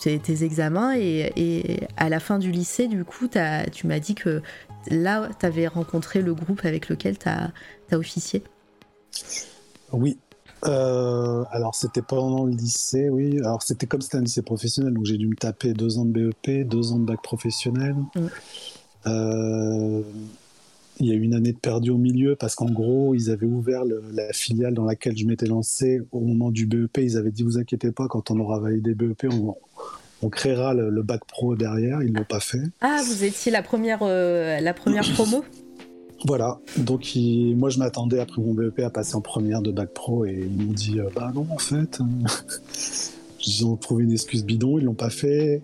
tes, 0.00 0.44
examens 0.44 0.96
et, 0.96 1.32
et, 1.36 1.80
à 1.96 2.08
la 2.08 2.18
fin 2.18 2.38
du 2.38 2.50
lycée, 2.50 2.88
du 2.88 3.04
coup, 3.04 3.28
as, 3.34 3.68
tu 3.70 3.86
m'as 3.86 4.00
dit 4.00 4.14
que 4.14 4.42
là, 4.88 5.28
tu 5.38 5.46
avais 5.46 5.66
rencontré 5.66 6.22
le 6.22 6.34
groupe 6.34 6.64
avec 6.64 6.88
lequel 6.88 7.18
tu 7.18 7.28
as, 7.28 7.50
as 7.90 7.98
officié? 7.98 8.42
Oui. 9.92 10.18
Euh, 10.64 11.42
alors 11.50 11.74
c'était 11.74 12.02
pendant 12.02 12.44
le 12.44 12.52
lycée, 12.52 13.08
oui. 13.08 13.38
Alors 13.40 13.62
c'était 13.62 13.86
comme 13.86 14.00
c'était 14.00 14.18
un 14.18 14.22
lycée 14.22 14.42
professionnel, 14.42 14.94
donc 14.94 15.06
j'ai 15.06 15.18
dû 15.18 15.26
me 15.26 15.34
taper 15.34 15.72
deux 15.72 15.98
ans 15.98 16.04
de 16.04 16.12
BEP, 16.12 16.68
deux 16.68 16.92
ans 16.92 16.98
de 16.98 17.04
bac 17.04 17.20
professionnel. 17.22 17.96
Mm. 18.14 18.20
Euh, 19.06 20.02
il 21.00 21.06
y 21.06 21.10
a 21.10 21.14
eu 21.14 21.22
une 21.22 21.34
année 21.34 21.52
de 21.52 21.58
perdu 21.58 21.90
au 21.90 21.98
milieu 21.98 22.36
parce 22.36 22.54
qu'en 22.54 22.70
gros, 22.70 23.14
ils 23.14 23.30
avaient 23.30 23.46
ouvert 23.46 23.82
la 23.84 24.32
filiale 24.32 24.74
dans 24.74 24.84
laquelle 24.84 25.16
je 25.16 25.26
m'étais 25.26 25.46
lancé 25.46 26.00
au 26.12 26.20
moment 26.20 26.50
du 26.50 26.66
BEP. 26.66 26.98
Ils 26.98 27.16
avaient 27.16 27.32
dit, 27.32 27.42
vous 27.42 27.58
inquiétez 27.58 27.90
pas, 27.90 28.06
quand 28.06 28.30
on 28.30 28.38
aura 28.38 28.60
validé 28.60 28.94
BEP, 28.94 29.26
on, 29.32 29.56
on 30.22 30.28
créera 30.28 30.74
le, 30.74 31.02
bac 31.02 31.24
pro 31.26 31.56
derrière. 31.56 32.02
Ils 32.02 32.12
l'ont 32.12 32.24
pas 32.24 32.38
fait. 32.38 32.62
Ah, 32.80 33.00
vous 33.04 33.24
étiez 33.24 33.50
la 33.50 33.62
première, 33.62 34.00
euh, 34.02 34.60
la 34.60 34.74
première 34.74 35.10
promo? 35.14 35.44
Voilà, 36.24 36.60
donc 36.76 37.16
moi 37.56 37.68
je 37.68 37.78
m'attendais 37.78 38.20
après 38.20 38.40
mon 38.40 38.54
BEP 38.54 38.80
à 38.80 38.90
passer 38.90 39.16
en 39.16 39.20
première 39.20 39.60
de 39.60 39.72
bac 39.72 39.92
pro 39.92 40.24
et 40.24 40.46
ils 40.48 40.64
m'ont 40.64 40.72
dit 40.72 41.00
euh, 41.00 41.08
bah 41.16 41.32
non 41.34 41.46
en 41.50 41.58
fait, 41.58 41.98
ils 43.46 43.66
ont 43.66 43.74
trouvé 43.76 44.04
une 44.04 44.12
excuse 44.12 44.44
bidon, 44.44 44.78
ils 44.78 44.84
l'ont 44.84 44.94
pas 44.94 45.10
fait. 45.10 45.62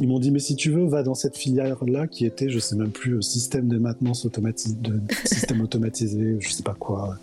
Ils 0.00 0.08
m'ont 0.08 0.18
dit 0.18 0.30
mais 0.30 0.38
si 0.38 0.56
tu 0.56 0.70
veux 0.70 0.86
va 0.86 1.02
dans 1.02 1.14
cette 1.14 1.36
filière 1.36 1.84
là 1.84 2.06
qui 2.06 2.24
était 2.24 2.48
je 2.48 2.58
sais 2.58 2.76
même 2.76 2.90
plus 2.90 3.16
euh, 3.16 3.20
système 3.20 3.68
de 3.68 3.76
maintenance 3.76 4.24
automatisé, 4.24 4.76
système 5.24 5.60
automatisé, 5.60 6.38
je 6.40 6.52
sais 6.52 6.62
pas 6.62 6.74
quoi. 6.78 7.16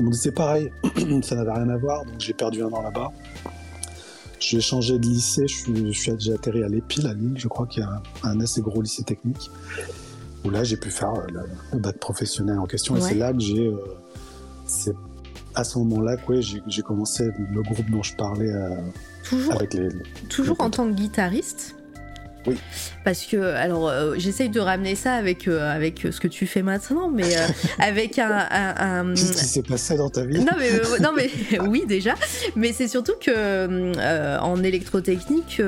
Ils 0.00 0.04
m'ont 0.04 0.10
dit 0.10 0.18
c'est 0.18 0.32
pareil, 0.32 0.70
ça 1.22 1.36
n'avait 1.36 1.52
rien 1.52 1.68
à 1.68 1.76
voir 1.76 2.04
donc 2.04 2.14
j'ai 2.18 2.34
perdu 2.34 2.62
un 2.62 2.72
an 2.72 2.82
là-bas. 2.82 3.12
J'ai 4.40 4.60
changé 4.60 4.98
de 4.98 5.06
lycée, 5.06 5.46
je 5.46 5.92
suis, 5.92 6.16
j'ai 6.18 6.32
atterri 6.32 6.62
à 6.62 6.68
l'EPIL 6.68 7.06
à 7.06 7.14
Lille, 7.14 7.34
je 7.36 7.48
crois 7.48 7.66
qu'il 7.66 7.82
y 7.82 7.86
a 7.86 8.02
un 8.22 8.40
assez 8.40 8.60
gros 8.60 8.82
lycée 8.82 9.02
technique 9.02 9.50
où 10.48 10.50
là 10.50 10.64
j'ai 10.64 10.76
pu 10.76 10.90
faire 10.90 11.14
euh, 11.14 11.26
le, 11.72 11.78
bac 11.78 11.98
professionnel 11.98 12.58
en 12.58 12.66
question. 12.66 12.96
Et 12.96 13.00
c'est 13.00 13.14
là 13.14 13.32
que 13.32 13.40
j'ai. 13.40 13.68
Euh, 13.68 13.76
c'est 14.66 14.94
à 15.54 15.64
ce 15.64 15.78
moment-là 15.78 16.16
que 16.16 16.40
j'ai 16.40 16.82
commencé 16.82 17.30
le 17.50 17.62
groupe 17.62 17.90
dont 17.90 18.02
je 18.02 18.14
parlais 18.14 18.50
euh, 18.50 18.76
toujours, 19.24 19.54
avec 19.54 19.74
les. 19.74 19.88
Toujours 20.28 20.60
en 20.60 20.70
tant 20.70 20.86
que 20.88 20.94
guitariste 20.94 21.74
oui. 22.48 22.56
Parce 23.04 23.24
que, 23.24 23.36
alors, 23.36 23.88
euh, 23.88 24.14
j'essaye 24.18 24.48
de 24.50 24.60
ramener 24.60 24.94
ça 24.94 25.14
avec, 25.14 25.48
euh, 25.48 25.74
avec 25.74 26.06
ce 26.10 26.20
que 26.20 26.28
tu 26.28 26.46
fais 26.46 26.62
maintenant, 26.62 27.08
mais 27.08 27.36
euh, 27.36 27.46
avec 27.78 28.18
un. 28.18 28.46
un, 28.50 29.14
Qu'est-ce 29.14 29.32
qui 29.32 29.44
s'est 29.44 29.62
passé 29.62 29.96
dans 29.96 30.10
ta 30.10 30.24
vie 30.24 30.40
Non, 30.40 30.52
mais, 30.58 30.70
non, 31.00 31.10
mais 31.16 31.30
oui, 31.68 31.84
déjà. 31.86 32.14
Mais 32.54 32.72
c'est 32.72 32.88
surtout 32.88 33.14
que 33.20 34.38
en 34.40 34.62
électrotechnique, 34.62 35.62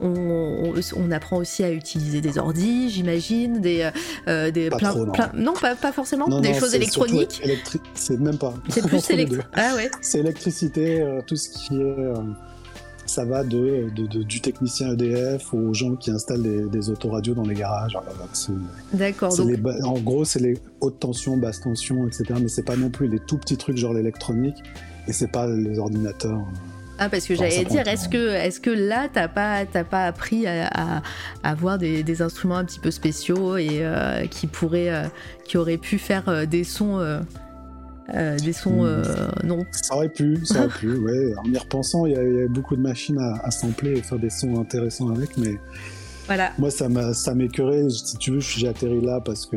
on, 0.00 0.72
on, 0.96 1.10
apprend 1.10 1.38
aussi 1.38 1.64
à 1.64 1.70
utiliser 1.70 2.20
des 2.20 2.38
ordis, 2.38 2.90
j'imagine, 2.90 3.60
des. 3.60 3.90
des 4.26 4.70
pas 4.70 4.78
trop, 4.78 5.04
non. 5.04 5.12
non. 5.34 5.52
pas, 5.52 5.74
pas 5.74 5.92
forcément. 5.92 6.40
des 6.40 6.54
choses 6.54 6.74
électroniques. 6.74 7.42
C'est 7.94 8.18
même 8.18 8.38
pas. 8.38 8.54
C'est 8.68 8.86
plus 8.86 9.10
électrique. 9.10 9.42
Ah 9.54 9.74
ouais. 9.76 9.90
C'est 10.00 10.20
électricité, 10.20 11.04
tout 11.26 11.36
ce 11.36 11.48
qui 11.50 11.80
est 11.80 11.96
ça 13.10 13.24
va 13.24 13.44
de, 13.44 13.88
du 13.88 14.40
technicien 14.40 14.92
EDF 14.92 15.54
aux 15.54 15.74
gens 15.74 15.96
qui 15.96 16.10
installent 16.10 16.68
des, 16.70 16.90
autoradios 16.90 17.34
dans 17.34 17.42
les 17.42 17.54
garages. 17.54 17.96
D'accord. 18.92 19.34
En 19.84 19.98
gros, 19.98 20.24
c'est 20.24 20.40
les 20.40 20.58
hautes 20.80 21.00
tensions, 21.00 21.36
basses 21.36 21.60
tensions, 21.60 22.06
etc. 22.06 22.34
Mais 22.40 22.48
c'est 22.48 22.62
pas 22.62 22.76
non 22.76 22.90
plus 22.90 23.08
les 23.08 23.18
tout 23.18 23.38
petits 23.38 23.56
trucs 23.56 23.76
genre 23.76 23.94
l'électronique 23.94 24.56
et 25.06 25.12
c'est 25.12 25.30
pas 25.30 25.46
les 25.46 25.78
ordinateurs. 25.78 26.44
Ah 27.00 27.08
parce 27.08 27.26
que 27.26 27.36
j'allais 27.36 27.64
dire, 27.64 27.86
est-ce 27.86 28.08
que, 28.08 28.34
est 28.34 28.60
que 28.60 28.70
là 28.70 29.08
t'as 29.12 29.28
pas, 29.28 29.64
pas 29.64 30.06
appris 30.06 30.46
à, 30.46 31.02
avoir 31.44 31.78
des, 31.78 32.22
instruments 32.22 32.56
un 32.56 32.64
petit 32.64 32.80
peu 32.80 32.90
spéciaux 32.90 33.56
et 33.56 33.80
euh, 33.82 34.26
qui 34.26 34.48
pourraient, 34.48 34.90
euh, 34.90 35.04
qui 35.44 35.56
auraient 35.58 35.78
pu 35.78 35.98
faire 35.98 36.28
euh, 36.28 36.44
des 36.44 36.64
sons 36.64 36.98
euh, 38.14 38.38
des 38.38 38.52
sons 38.52 38.84
euh, 38.84 39.02
non. 39.44 39.66
Ça 39.72 39.96
aurait 39.96 40.08
pu, 40.08 40.38
ça 40.44 40.60
aurait 40.60 40.68
pu, 40.68 40.96
ouais. 40.96 41.34
En 41.44 41.52
y 41.52 41.58
repensant, 41.58 42.06
il 42.06 42.12
y, 42.12 42.16
avait 42.16 42.48
beaucoup 42.48 42.76
de 42.76 42.80
machines 42.80 43.18
à, 43.18 43.50
sampler 43.50 43.98
et 43.98 44.02
faire 44.02 44.18
des 44.18 44.30
sons 44.30 44.58
intéressants 44.58 45.10
avec, 45.10 45.36
mais 45.36 45.58
voilà. 46.26 46.52
moi 46.58 46.70
ça 46.70 46.88
m'a 46.88 47.12
ça 47.12 47.34
m'écœurait. 47.34 47.88
Si 47.90 48.16
tu 48.16 48.32
veux, 48.32 48.40
j'ai 48.40 48.68
atterri 48.68 49.00
là 49.00 49.20
parce 49.20 49.46
que 49.46 49.56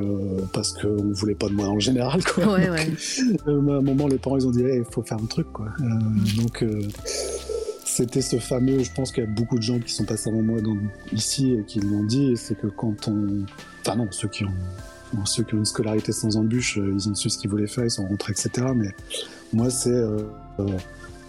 parce 0.53 0.73
que 0.73 0.87
on 0.87 1.13
voulait 1.13 1.35
pas 1.35 1.47
de 1.47 1.53
moi 1.53 1.67
en 1.67 1.79
général, 1.79 2.23
quoi. 2.23 2.53
Ouais, 2.53 2.69
ouais. 2.69 2.91
à 3.45 3.49
un 3.49 3.81
moment, 3.81 4.07
les 4.07 4.17
parents 4.17 4.37
ils 4.37 4.47
ont 4.47 4.51
dit, 4.51 4.63
il 4.63 4.85
faut 4.89 5.03
faire 5.03 5.17
un 5.17 5.27
truc, 5.27 5.47
quoi. 5.53 5.67
Euh, 5.79 6.41
donc 6.41 6.65
c'était 7.85 8.21
ce 8.21 8.37
fameux, 8.37 8.83
je 8.83 8.91
pense 8.91 9.11
qu'il 9.11 9.23
y 9.23 9.27
a 9.27 9.29
beaucoup 9.29 9.57
de 9.57 9.63
gens 9.63 9.79
qui 9.79 9.93
sont 9.93 10.05
passés 10.05 10.29
avant 10.29 10.41
moi 10.41 10.59
ici 11.11 11.53
et 11.53 11.63
qui 11.63 11.79
l'ont 11.79 12.03
dit, 12.03 12.35
c'est 12.37 12.55
que 12.55 12.67
quand 12.67 13.07
on, 13.07 13.45
enfin 13.81 13.97
non, 13.97 14.07
ceux 14.11 14.27
qui 14.27 14.45
ont 14.45 14.53
ceux 15.25 15.43
qui 15.43 15.55
ont 15.55 15.59
une 15.59 15.65
scolarité 15.65 16.11
sans 16.11 16.37
embûche, 16.37 16.77
euh, 16.77 16.93
ils 16.93 17.09
ont 17.09 17.15
su 17.15 17.29
ce 17.29 17.37
qu'ils 17.37 17.49
voulaient 17.49 17.67
faire, 17.67 17.85
ils 17.85 17.91
sont 17.91 18.07
rentrés, 18.07 18.33
etc. 18.33 18.67
Mais 18.75 18.89
moi, 19.53 19.69
c'est 19.69 19.89
euh, 19.89 20.23
euh, 20.59 20.65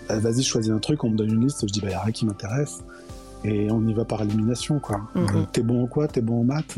bah, 0.09 0.19
vas-y, 0.19 0.43
choisis 0.43 0.73
un 0.73 0.79
truc, 0.79 1.05
on 1.05 1.11
me 1.11 1.17
donne 1.17 1.31
une 1.31 1.45
liste, 1.45 1.67
je 1.67 1.73
dis, 1.73 1.81
bah, 1.81 1.89
il 1.89 1.93
y 1.93 1.95
a 1.95 2.01
rien 2.01 2.13
qui 2.13 2.27
m'intéresse. 2.27 2.81
Et 3.45 3.71
on 3.73 3.85
y 3.87 3.93
va 3.93 4.05
par 4.05 4.23
élimination, 4.23 4.79
quoi. 4.79 5.01
Mm-hmm. 5.17 5.47
T'es 5.53 5.63
bon 5.63 5.83
en 5.83 5.87
quoi? 5.87 6.07
T'es 6.07 6.21
bon 6.21 6.43
en 6.43 6.45
maths? 6.45 6.77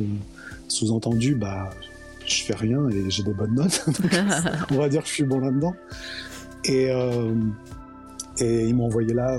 Sous-entendu, 0.69 1.35
bah, 1.35 1.69
je 2.27 2.43
fais 2.43 2.55
rien 2.55 2.89
et 2.89 3.11
j'ai 3.11 3.23
des 3.23 3.35
bonnes 3.35 3.55
notes. 3.55 3.85
on 4.71 4.79
va 4.79 4.89
dire 4.89 5.03
que 5.03 5.09
je 5.09 5.13
suis 5.13 5.25
bon 5.25 5.41
là-dedans. 5.41 5.75
Et, 6.65 6.89
et 8.39 8.67
ils 8.67 8.75
m'ont 8.75 8.87
envoyé 8.87 9.13
là, 9.13 9.39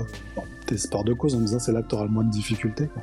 t'es 0.66 0.76
sport 0.76 1.02
de 1.02 1.12
cause 1.12 1.34
en 1.34 1.40
disant 1.40 1.58
c'est 1.58 1.72
là 1.72 1.82
que 1.82 1.88
t'auras 1.88 2.04
le 2.04 2.10
moins 2.10 2.22
de 2.22 2.30
difficultés. 2.30 2.86
Quoi. 2.86 3.02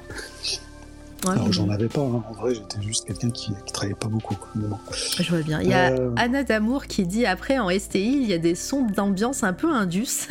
Ouais, 1.26 1.32
Alors 1.32 1.52
j'en 1.54 1.70
avais 1.70 1.88
pas, 1.88 2.02
hein. 2.02 2.24
en 2.30 2.34
vrai 2.34 2.54
j'étais 2.56 2.82
juste 2.82 3.06
quelqu'un 3.06 3.30
qui, 3.30 3.52
qui 3.66 3.72
travaillait 3.74 3.96
pas 3.96 4.08
beaucoup. 4.10 4.36
quoi. 4.36 4.50
Mais 4.56 4.68
bon. 4.68 4.78
Je 4.92 5.30
vois 5.30 5.42
bien. 5.42 5.62
Il 5.62 5.70
y 5.70 5.74
a 5.74 5.92
Euh. 5.92 6.12
Anna 6.18 6.44
Damour 6.44 6.86
qui 6.88 7.06
dit 7.06 7.26
après 7.26 7.60
en 7.60 7.70
STI, 7.70 8.22
il 8.22 8.28
y 8.28 8.34
a 8.34 8.38
des 8.38 8.56
sons 8.56 8.86
d'ambiance 8.88 9.44
un 9.44 9.54
peu 9.54 9.72
indus. 9.74 10.28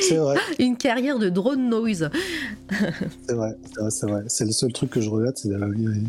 C'est 0.00 0.16
vrai, 0.16 0.36
Une 0.58 0.76
carrière 0.76 1.18
de 1.18 1.28
drone 1.28 1.68
noise. 1.68 2.10
c'est 3.26 3.34
vrai, 3.34 3.56
c'est 3.90 4.06
vrai, 4.06 4.22
c'est 4.28 4.44
le 4.44 4.52
seul 4.52 4.72
truc 4.72 4.90
que 4.90 5.00
je 5.00 5.10
regrette, 5.10 5.38
c'est 5.38 5.48
d'avoir 5.48 5.70
eu 5.70 6.02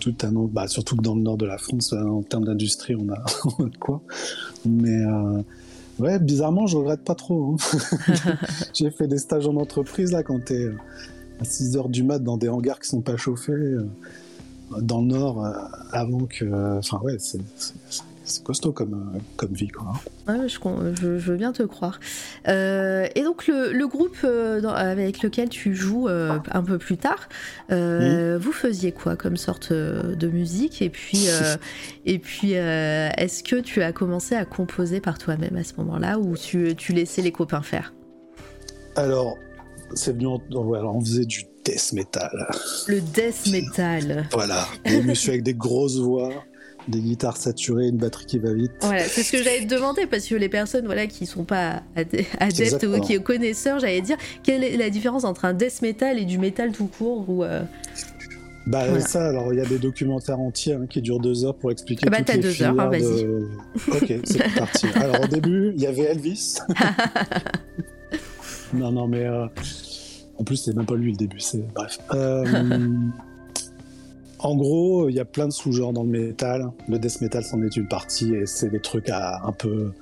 tout 0.00 0.14
un 0.22 0.34
autre, 0.34 0.52
bah, 0.52 0.66
surtout 0.66 0.96
que 0.96 1.02
dans 1.02 1.14
le 1.14 1.22
nord 1.22 1.36
de 1.36 1.46
la 1.46 1.58
France, 1.58 1.92
euh, 1.92 2.02
en 2.02 2.22
termes 2.22 2.44
d'industrie, 2.44 2.96
on 2.96 3.08
a, 3.12 3.22
on 3.58 3.66
a 3.66 3.68
de 3.68 3.76
quoi. 3.76 4.02
Mais 4.66 4.96
euh, 5.00 5.42
ouais, 6.00 6.18
bizarrement, 6.18 6.66
je 6.66 6.76
regrette 6.76 7.04
pas 7.04 7.14
trop. 7.14 7.54
hein. 7.54 8.32
J'ai 8.74 8.90
fait 8.90 9.06
des 9.06 9.18
stages 9.18 9.46
en 9.46 9.54
entreprise 9.56 10.10
là 10.12 10.22
quand 10.24 10.44
t'es 10.44 10.64
euh, 10.64 10.74
à 11.42 11.44
6 11.44 11.76
heures 11.76 11.88
du 11.88 12.02
mat 12.04 12.18
dans 12.20 12.36
des 12.36 12.48
hangars 12.48 12.78
qui 12.80 12.88
sont 12.88 13.00
pas 13.02 13.16
chauffés 13.16 13.52
euh, 13.52 13.84
dans 14.80 15.00
le 15.00 15.08
nord 15.08 15.44
euh, 15.44 15.52
avant 15.92 16.26
que. 16.26 16.78
Enfin 16.78 17.00
ouais, 17.02 17.16
c'est 17.18 17.40
costaud 18.44 18.70
comme, 18.70 19.12
euh, 19.14 19.18
comme 19.36 19.52
vie 19.52 19.66
quoi. 19.68 19.92
Ouais, 20.28 20.48
je, 20.48 20.56
je- 20.56 21.18
je 21.18 21.30
veux 21.32 21.36
bien 21.36 21.52
te 21.52 21.64
croire. 21.64 21.98
Euh, 22.46 23.06
et 23.16 23.22
donc 23.24 23.48
le, 23.48 23.72
le 23.72 23.88
groupe 23.88 24.16
euh, 24.22 24.60
dans- 24.60 24.72
avec 24.72 25.22
lequel 25.22 25.48
tu 25.48 25.74
joues 25.74 26.06
euh, 26.08 26.38
un 26.52 26.62
peu 26.62 26.78
plus 26.78 26.96
tard, 26.96 27.28
vous 27.68 28.52
faisiez 28.52 28.92
quoi 28.92 29.16
comme 29.16 29.36
sorte 29.36 29.72
de 29.72 30.28
musique? 30.28 30.80
Et 30.80 30.88
puis, 30.90 31.26
et 32.06 32.18
puis 32.20 32.52
est-ce 32.52 33.42
que 33.42 33.56
tu 33.56 33.82
as 33.82 33.92
commencé 33.92 34.36
à 34.36 34.44
composer 34.44 35.00
par 35.00 35.18
toi-même 35.18 35.56
à 35.56 35.64
ce 35.64 35.72
moment-là 35.78 36.18
ou 36.20 36.36
tu, 36.36 36.76
tu 36.76 36.92
laissais 36.92 37.22
les 37.22 37.32
copains 37.32 37.62
faire? 37.62 37.92
Alors, 38.94 39.36
c'est 39.94 40.12
venu. 40.12 40.26
En, 40.26 40.38
alors 40.74 40.96
on 40.96 41.00
faisait 41.00 41.24
du 41.24 41.44
death 41.64 41.92
metal. 41.92 42.30
Le 42.88 43.00
death 43.00 43.46
metal. 43.50 44.26
Voilà, 44.32 44.66
des 44.84 45.02
messieurs 45.02 45.32
avec 45.32 45.42
des 45.44 45.54
grosses 45.54 45.98
voix, 45.98 46.44
des 46.88 46.98
guitares 47.00 47.36
saturées, 47.36 47.86
une 47.88 47.98
batterie 47.98 48.26
qui 48.26 48.38
va 48.38 48.52
vite. 48.52 48.72
Voilà, 48.80 49.04
c'est 49.04 49.22
ce 49.22 49.30
que 49.32 49.42
j'allais 49.42 49.64
te 49.66 49.72
demander 49.74 50.06
parce 50.06 50.26
que 50.26 50.34
les 50.34 50.48
personnes 50.48 50.84
voilà 50.86 51.06
qui 51.06 51.26
sont 51.26 51.44
pas 51.44 51.82
adeptes 51.94 52.84
ou 52.84 53.00
qui 53.00 53.14
sont 53.16 53.22
connaisseurs, 53.22 53.78
j'allais 53.78 54.00
dire 54.00 54.16
quelle 54.42 54.64
est 54.64 54.76
la 54.76 54.90
différence 54.90 55.24
entre 55.24 55.44
un 55.44 55.52
death 55.54 55.82
metal 55.82 56.18
et 56.18 56.24
du 56.24 56.38
metal 56.38 56.72
tout 56.72 56.86
court 56.86 57.24
ou 57.30 57.44
euh, 57.44 57.62
Bah 58.66 58.86
Voilà. 58.88 59.00
ça, 59.06 59.28
alors 59.28 59.52
il 59.52 59.58
y 59.58 59.62
a 59.62 59.66
des 59.66 59.78
documentaires 59.78 60.40
entiers 60.40 60.74
hein, 60.74 60.86
qui 60.90 61.00
durent 61.02 61.20
deux 61.20 61.44
heures 61.44 61.54
pour 61.56 61.70
expliquer 61.70 62.06
Ah 62.08 62.10
bah, 62.10 62.22
t'as 62.26 62.34
les 62.34 62.40
deux 62.40 62.60
heures, 62.62 62.78
hein, 62.80 62.90
de- 62.90 63.48
Ok, 63.92 64.12
c'est 64.24 64.54
parti. 64.54 64.86
Alors 64.96 65.20
au 65.22 65.28
début, 65.28 65.72
il 65.76 65.82
y 65.82 65.86
avait 65.86 66.02
Elvis. 66.04 66.56
non, 68.78 68.92
non, 68.92 69.06
mais 69.08 69.24
euh, 69.24 69.46
en 70.38 70.44
plus 70.44 70.56
c'est 70.56 70.74
même 70.74 70.86
pas 70.86 70.94
lui 70.96 71.12
le 71.12 71.16
début. 71.16 71.40
C'est 71.40 71.64
bref. 71.74 71.98
Euh, 72.14 72.44
En 74.38 74.56
gros, 74.56 75.08
il 75.08 75.14
y 75.14 75.20
a 75.20 75.24
plein 75.24 75.46
de 75.46 75.52
sous-genres 75.52 75.92
dans 75.92 76.02
le 76.02 76.08
métal. 76.08 76.70
Le 76.88 76.98
death 76.98 77.20
metal, 77.20 77.44
c'en 77.44 77.62
est 77.62 77.76
une 77.76 77.86
partie, 77.86 78.34
et 78.34 78.46
c'est 78.46 78.70
des 78.70 78.80
trucs 78.80 79.08
à, 79.08 79.40
un 79.46 79.52
peu, 79.52 79.92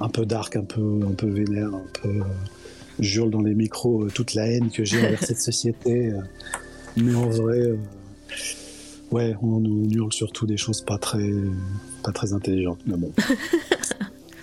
un 0.00 0.08
peu 0.08 0.24
dark, 0.24 0.56
un 0.56 0.64
peu, 0.64 1.00
un 1.06 1.12
peu 1.12 1.26
vénère, 1.28 1.68
un 1.74 1.82
peu. 2.02 2.08
euh, 2.08 2.22
j'hurle 2.98 3.30
dans 3.30 3.42
les 3.42 3.54
micros 3.54 4.08
toute 4.08 4.32
la 4.34 4.46
haine 4.46 4.70
que 4.70 4.84
j'ai 4.86 4.98
envers 5.04 5.22
cette 5.22 5.40
société. 5.40 6.12
mais 6.96 7.14
en 7.14 7.28
vrai, 7.28 7.74
ouais, 9.10 9.34
on, 9.42 9.56
on 9.64 9.90
hurle 9.90 10.12
surtout 10.14 10.46
des 10.46 10.56
choses 10.56 10.80
pas 10.80 10.96
très, 10.96 11.30
pas 12.02 12.12
très 12.12 12.32
intelligentes. 12.32 12.80
Mais 12.86 12.96
bon. 12.96 13.12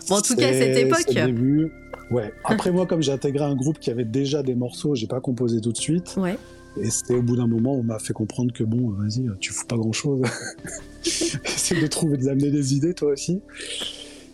Bon, 0.09 0.17
en 0.17 0.21
tout 0.21 0.35
cas, 0.35 0.49
à 0.49 0.53
cette 0.53 0.75
époque. 0.75 1.13
début. 1.13 1.71
Ouais. 2.11 2.33
Après 2.43 2.71
moi, 2.71 2.85
comme 2.85 3.01
j'ai 3.01 3.11
intégré 3.11 3.43
un 3.43 3.55
groupe 3.55 3.79
qui 3.79 3.89
avait 3.89 4.05
déjà 4.05 4.43
des 4.43 4.55
morceaux, 4.55 4.95
j'ai 4.95 5.07
pas 5.07 5.21
composé 5.21 5.61
tout 5.61 5.71
de 5.71 5.77
suite. 5.77 6.15
Ouais. 6.17 6.37
Et 6.79 6.89
c'était 6.89 7.15
au 7.15 7.21
bout 7.21 7.35
d'un 7.35 7.47
moment, 7.47 7.73
on 7.73 7.83
m'a 7.83 7.99
fait 7.99 8.13
comprendre 8.13 8.53
que 8.53 8.63
bon, 8.63 8.89
vas-y, 8.91 9.29
tu 9.39 9.51
fous 9.51 9.65
pas 9.65 9.77
grand-chose. 9.77 10.21
Essaye 11.05 11.81
de 11.81 11.87
trouver, 11.87 12.17
d'amener 12.17 12.51
des 12.51 12.75
idées, 12.75 12.93
toi 12.93 13.11
aussi. 13.11 13.41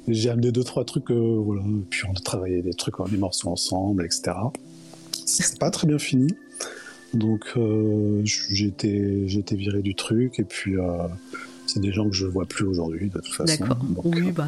J'ai 0.07 0.29
amené 0.29 0.51
deux 0.51 0.63
trois 0.63 0.85
trucs, 0.85 1.11
euh, 1.11 1.39
voilà. 1.43 1.63
Puis 1.89 2.03
on 2.07 2.13
a 2.13 2.19
travaillé 2.19 2.61
des 2.61 2.73
trucs, 2.73 2.95
des 3.09 3.17
morceaux 3.17 3.49
ensemble, 3.49 4.05
etc. 4.05 4.37
C'est 5.25 5.59
pas 5.59 5.69
très 5.69 5.87
bien 5.87 5.99
fini. 5.99 6.27
Donc 7.13 7.45
euh, 7.57 8.21
j'ai 8.23 8.67
été, 8.67 9.27
j'ai 9.27 9.39
été 9.39 9.55
viré 9.55 9.81
du 9.81 9.95
truc. 9.95 10.39
Et 10.39 10.43
puis 10.43 10.77
euh, 10.77 11.07
c'est 11.67 11.79
des 11.79 11.91
gens 11.91 12.09
que 12.09 12.15
je 12.15 12.25
vois 12.25 12.45
plus 12.45 12.65
aujourd'hui, 12.65 13.09
de 13.09 13.19
toute 13.19 13.33
façon. 13.33 13.63
D'accord. 13.65 13.77
Oui, 14.03 14.29
euh, 14.29 14.31
bah. 14.31 14.47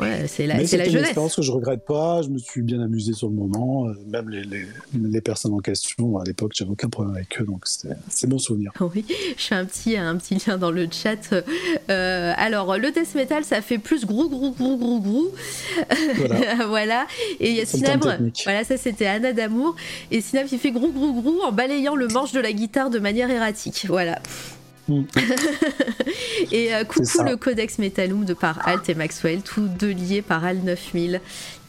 Ouais, 0.00 0.26
c'est 0.28 0.46
la, 0.46 0.56
Mais 0.56 0.66
c'est 0.66 0.76
la 0.76 0.86
une 0.86 0.92
jeunesse. 0.92 1.08
expérience 1.08 1.36
que 1.36 1.42
je 1.42 1.50
regrette 1.52 1.84
pas. 1.84 2.22
Je 2.22 2.28
me 2.28 2.38
suis 2.38 2.62
bien 2.62 2.80
amusé 2.80 3.12
sur 3.12 3.28
le 3.28 3.34
moment. 3.34 3.88
Euh, 3.88 3.94
Même 4.08 4.28
les, 4.30 4.42
les, 4.44 4.64
les 4.94 5.20
personnes 5.20 5.52
en 5.54 5.58
question, 5.58 6.18
à 6.18 6.24
l'époque, 6.24 6.52
j'avais 6.54 6.70
aucun 6.70 6.88
problème 6.88 7.14
avec 7.16 7.40
eux. 7.40 7.44
Donc 7.44 7.64
c'est 7.66 8.26
bon 8.26 8.38
souvenir. 8.38 8.72
Oui, 8.80 9.04
je 9.36 9.42
fais 9.44 9.54
un 9.54 9.64
petit, 9.66 9.96
un 9.96 10.16
petit 10.16 10.36
lien 10.46 10.56
dans 10.56 10.70
le 10.70 10.88
chat. 10.90 11.34
Euh, 11.90 12.32
alors, 12.36 12.78
le 12.78 12.90
death 12.90 13.14
metal, 13.14 13.44
ça 13.44 13.60
fait 13.60 13.78
plus 13.78 14.06
grou, 14.06 14.28
grou, 14.28 14.52
grou, 14.52 14.76
grou, 14.78 15.00
grou. 15.00 15.28
Voilà. 16.16 16.66
voilà. 16.68 17.06
Et 17.40 17.50
il 17.50 17.56
y 17.56 17.60
a 17.60 17.66
Sinabre. 17.66 18.14
Voilà, 18.44 18.64
ça 18.64 18.76
c'était 18.78 19.06
Anna 19.06 19.32
Damour. 19.32 19.76
Et 20.10 20.20
Sinabre 20.20 20.48
qui 20.48 20.58
fait 20.58 20.70
grou, 20.72 20.90
grou, 20.92 21.20
grou 21.20 21.40
en 21.44 21.52
balayant 21.52 21.96
le 21.96 22.08
manche 22.08 22.32
de 22.32 22.40
la 22.40 22.52
guitare 22.52 22.88
de 22.90 22.98
manière 22.98 23.30
erratique. 23.30 23.84
Voilà. 23.88 24.18
Mm. 24.88 25.02
et 26.52 26.74
euh, 26.74 26.84
coucou 26.84 27.22
le 27.22 27.36
Codex 27.36 27.78
Metalum 27.78 28.24
de 28.24 28.34
par 28.34 28.66
Alt 28.66 28.88
et 28.88 28.94
Maxwell, 28.94 29.42
tous 29.42 29.68
deux 29.68 29.90
liés 29.90 30.22
par 30.22 30.44
Al 30.44 30.58
9000. 30.58 31.20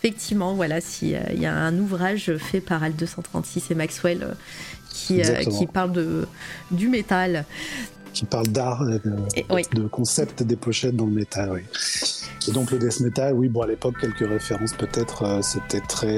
Effectivement, 0.02 0.54
voilà, 0.54 0.80
si, 0.80 1.16
euh, 1.16 1.20
il 1.34 1.42
y 1.42 1.46
a 1.46 1.54
un 1.54 1.78
ouvrage 1.78 2.36
fait 2.38 2.62
par 2.62 2.82
Al 2.84 2.96
236 2.96 3.72
et 3.72 3.76
Maxwell 3.76 4.24
euh, 4.24 4.34
qui, 5.44 5.68
parle 5.68 5.92
de, 5.92 6.28
du 6.72 6.88
métal. 6.88 7.46
Qui 8.14 8.26
parle 8.26 8.48
d'art, 8.48 8.86
de, 8.86 9.02
Et- 9.36 9.46
oui. 9.50 9.64
de 9.74 9.84
concept 9.88 10.44
des 10.44 10.56
pochettes 10.56 10.96
dans 10.96 11.06
le 11.06 11.12
métal. 11.12 11.52
Oui. 11.52 11.62
Et 12.48 12.52
donc 12.52 12.72
le 12.72 12.80
death 12.80 13.02
metal, 13.02 13.34
oui, 13.34 13.50
bon 13.50 13.62
à 13.62 13.68
l'époque 13.68 13.96
quelques 14.00 14.28
références 14.28 14.74
peut-être. 14.74 15.42
c'était 15.44 15.82
très. 15.82 16.18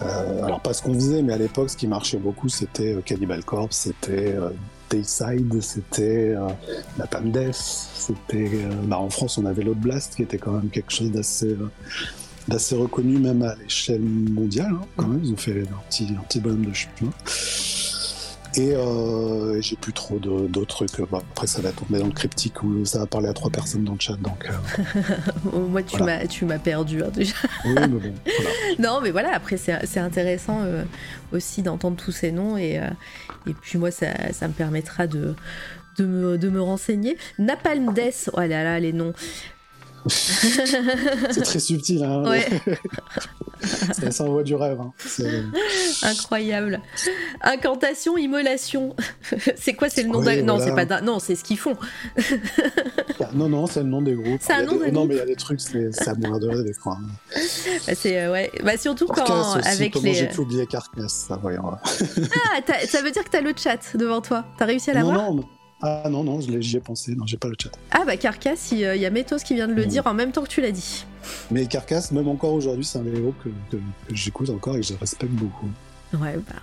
alors 0.00 0.60
pas 0.62 0.72
ce 0.72 0.82
qu'on 0.82 0.94
faisait, 0.94 1.22
mais 1.22 1.32
à 1.32 1.36
l'époque 1.36 1.68
ce 1.68 1.76
qui 1.76 1.88
marchait 1.88 2.16
beaucoup, 2.16 2.48
c'était 2.48 2.96
Cannibal 3.04 3.44
Corpse, 3.44 3.76
c'était 3.76 4.36
Dayside, 4.90 5.60
c'était 5.62 6.34
euh, 6.36 6.48
Napalm 6.98 7.30
Death, 7.30 7.54
c'était. 7.54 8.50
euh, 8.54 8.70
bah, 8.84 8.98
en 8.98 9.10
France, 9.10 9.38
on 9.38 9.46
avait 9.46 9.64
Blast, 9.64 10.14
qui 10.16 10.22
était 10.22 10.38
quand 10.38 10.52
même 10.52 10.68
quelque 10.70 10.92
chose 10.92 11.10
d'assez. 11.10 11.46
euh, 11.48 11.70
d'assez 12.48 12.76
reconnu 12.76 13.18
même 13.18 13.42
à 13.42 13.56
l'échelle 13.56 14.00
mondiale 14.02 14.70
hein, 14.72 14.86
quand 14.96 15.08
même 15.08 15.20
ils 15.24 15.32
ont 15.32 15.36
fait 15.36 15.62
un 15.62 15.80
petit, 15.90 16.06
un 16.16 16.22
petit 16.22 16.38
bonhomme 16.38 16.66
de 16.66 16.72
chemin 16.72 17.10
et 18.58 18.72
j'ai 19.60 19.74
plus 19.76 19.92
trop 19.92 20.18
d'autres 20.20 20.86
trucs 20.86 21.10
Bon, 21.10 21.18
après 21.18 21.48
ça 21.48 21.60
va 21.60 21.72
tomber 21.72 21.98
dans 21.98 22.06
le 22.06 22.12
cryptique 22.12 22.62
où 22.62 22.84
ça 22.84 23.00
va 23.00 23.06
parler 23.06 23.28
à 23.28 23.32
trois 23.34 23.50
personnes 23.50 23.82
dans 23.82 23.94
le 23.94 23.98
chat 24.00 24.14
donc 24.20 24.48
Moi, 25.52 25.82
tu 25.82 25.96
Voilà. 25.98 26.20
m'as, 26.42 26.58
perdu 26.58 27.02
hein, 27.02 27.08
déjà. 27.12 27.34
oui 27.64 27.72
mais 27.74 27.88
bon 27.88 27.98
voilà. 28.24 28.50
Non, 28.78 29.00
mais 29.02 29.10
voilà, 29.10 29.34
après, 29.34 29.56
c'est, 29.56 29.84
c'est 29.84 30.00
intéressant 30.00 30.60
aussi 31.32 31.62
d'entendre 31.62 31.96
tous 31.96 32.12
ces 32.12 32.30
noms. 32.30 32.56
Et, 32.56 32.80
et 33.46 33.54
puis, 33.54 33.78
moi, 33.78 33.90
ça, 33.90 34.32
ça 34.32 34.48
me 34.48 34.52
permettra 34.52 35.06
de, 35.06 35.34
me 35.98 36.60
renseigner. 36.60 37.16
Napalm 37.38 37.92
Death, 37.94 38.30
oh 38.32 38.40
là 38.40 38.64
là, 38.64 38.80
les 38.80 38.92
noms. 38.92 39.14
c'est 41.30 41.42
très 41.42 41.58
subtil 41.58 42.04
hein. 42.04 42.22
Ouais, 42.28 42.46
ça, 43.92 44.10
ça 44.10 44.24
envoie 44.24 44.42
du 44.42 44.54
rêve 44.54 44.78
hein. 44.80 44.92
Incroyable. 46.02 46.80
Incantation, 47.42 48.16
immolation. 48.16 48.94
c'est 49.56 49.74
quoi, 49.74 49.88
c'est 49.88 50.02
le 50.02 50.08
nom 50.10 50.20
Oui, 50.20 50.36
d'un. 50.36 50.42
Non, 50.42 50.58
c'est 50.60 50.74
pas. 50.74 51.00
Non, 51.00 51.18
c'est 51.18 51.34
ce 51.34 51.42
qu'ils 51.44 51.58
font. 51.58 51.76
non 53.34 53.48
non 53.48 53.66
c'est 53.66 53.80
le 53.82 53.88
nom 53.88 54.02
des 54.02 54.14
groupes 54.14 54.40
C'est 54.40 54.52
un 54.52 54.62
nom 54.62 54.76
des- 54.76 54.86
de 54.86 54.90
non 54.90 55.06
mais 55.06 55.14
il 55.14 55.18
y 55.18 55.20
a 55.20 55.26
des 55.26 55.36
trucs 55.36 55.60
c'est 55.60 56.08
à 56.08 56.14
mourir 56.14 56.38
de 56.38 56.62
des 56.62 56.72
fois 56.72 56.98
hein. 57.00 57.06
Bah, 57.86 57.92
c'est, 57.94 58.20
euh, 58.22 58.32
ouais. 58.32 58.50
bah, 58.62 58.76
surtout 58.76 59.06
quand. 59.06 59.56
Aussi, 59.58 59.68
avec 59.68 59.94
les. 60.02 60.14
j'ai 60.14 60.28
pu 60.28 60.40
oublier 60.40 60.66
Carcass 60.66 61.26
ça 61.28 61.36
voyons 61.36 61.72
Ah, 61.72 62.60
ça 62.86 63.02
veut 63.02 63.10
dire 63.10 63.24
que 63.24 63.30
t'as 63.30 63.40
le 63.40 63.52
chat 63.56 63.78
devant 63.96 64.20
toi. 64.20 64.44
T'as 64.58 64.66
réussi 64.66 64.90
à 64.90 64.94
non 64.94 65.08
l'avoir 65.10 65.30
non 65.32 65.34
mais- 65.36 65.42
ah 65.82 66.08
non 66.10 66.24
non 66.24 66.40
je 66.40 66.50
l'ai- 66.50 66.62
j'y 66.62 66.76
ai 66.76 66.80
pensé 66.80 67.14
non 67.14 67.26
j'ai 67.26 67.36
pas 67.36 67.48
le 67.48 67.54
chat 67.60 67.70
Ah, 67.90 68.04
bah, 68.06 68.16
Carcass, 68.16 68.72
il 68.72 68.78
y 68.78 68.84
a 69.06 69.10
Métos 69.10 69.38
qui 69.44 69.54
vient 69.54 69.68
de 69.68 69.74
le 69.74 69.84
Mm. 69.84 69.88
dire 69.88 70.06
en 70.06 70.14
même 70.14 70.32
temps 70.32 70.42
que 70.42 70.48
tu 70.48 70.60
l'as 70.60 70.72
dit. 70.72 71.04
mais 71.50 71.66
Carcass 71.66 72.12
même 72.12 72.28
encore 72.28 72.52
aujourd'hui 72.54 72.84
c'est 72.84 72.98
un 72.98 73.02
groupes 73.02 73.36
que, 73.44 73.48
que- 73.70 73.76
que 74.08 74.14
j'écoute 74.14 74.48
encore 74.50 74.76
et 74.76 74.80
que 74.80 74.86
je 74.86 74.94
respecte 74.94 75.32
beaucoup 75.32 75.68
Ouais, 76.14 76.36
bah. 76.36 76.54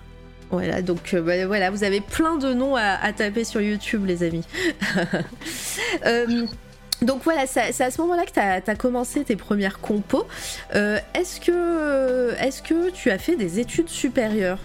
Voilà, 0.52 0.82
donc 0.84 1.14
euh, 1.14 1.22
bah, 1.22 1.48
voilà, 1.48 1.70
vous 1.72 1.84
avez 1.84 2.00
plein 2.00 2.38
de 2.38 2.54
noms 2.54 2.76
à, 2.76 2.84
à 3.02 3.12
taper 3.12 3.44
sur 3.44 3.60
YouTube, 3.62 4.06
les 4.06 4.24
amis. 4.24 4.44
Euh, 6.06 6.46
donc 7.02 7.24
voilà, 7.24 7.46
c'est 7.48 7.82
à 7.82 7.92
ce 7.92 8.02
moment-là 8.02 8.26
que 8.26 8.32
tu 8.32 8.40
as, 8.40 8.76
commencé 8.76 9.24
tes 9.24 9.36
premières 9.36 9.80
compos. 9.80 10.26
Euh, 10.76 11.00
est-ce, 11.14 11.40
que, 11.42 12.34
est-ce 12.40 12.62
que 12.62 12.90
tu 12.92 13.10
as 13.12 13.18
fait 13.18 13.36
des 13.36 13.60
études 13.60 13.90
supérieures? 13.90 14.60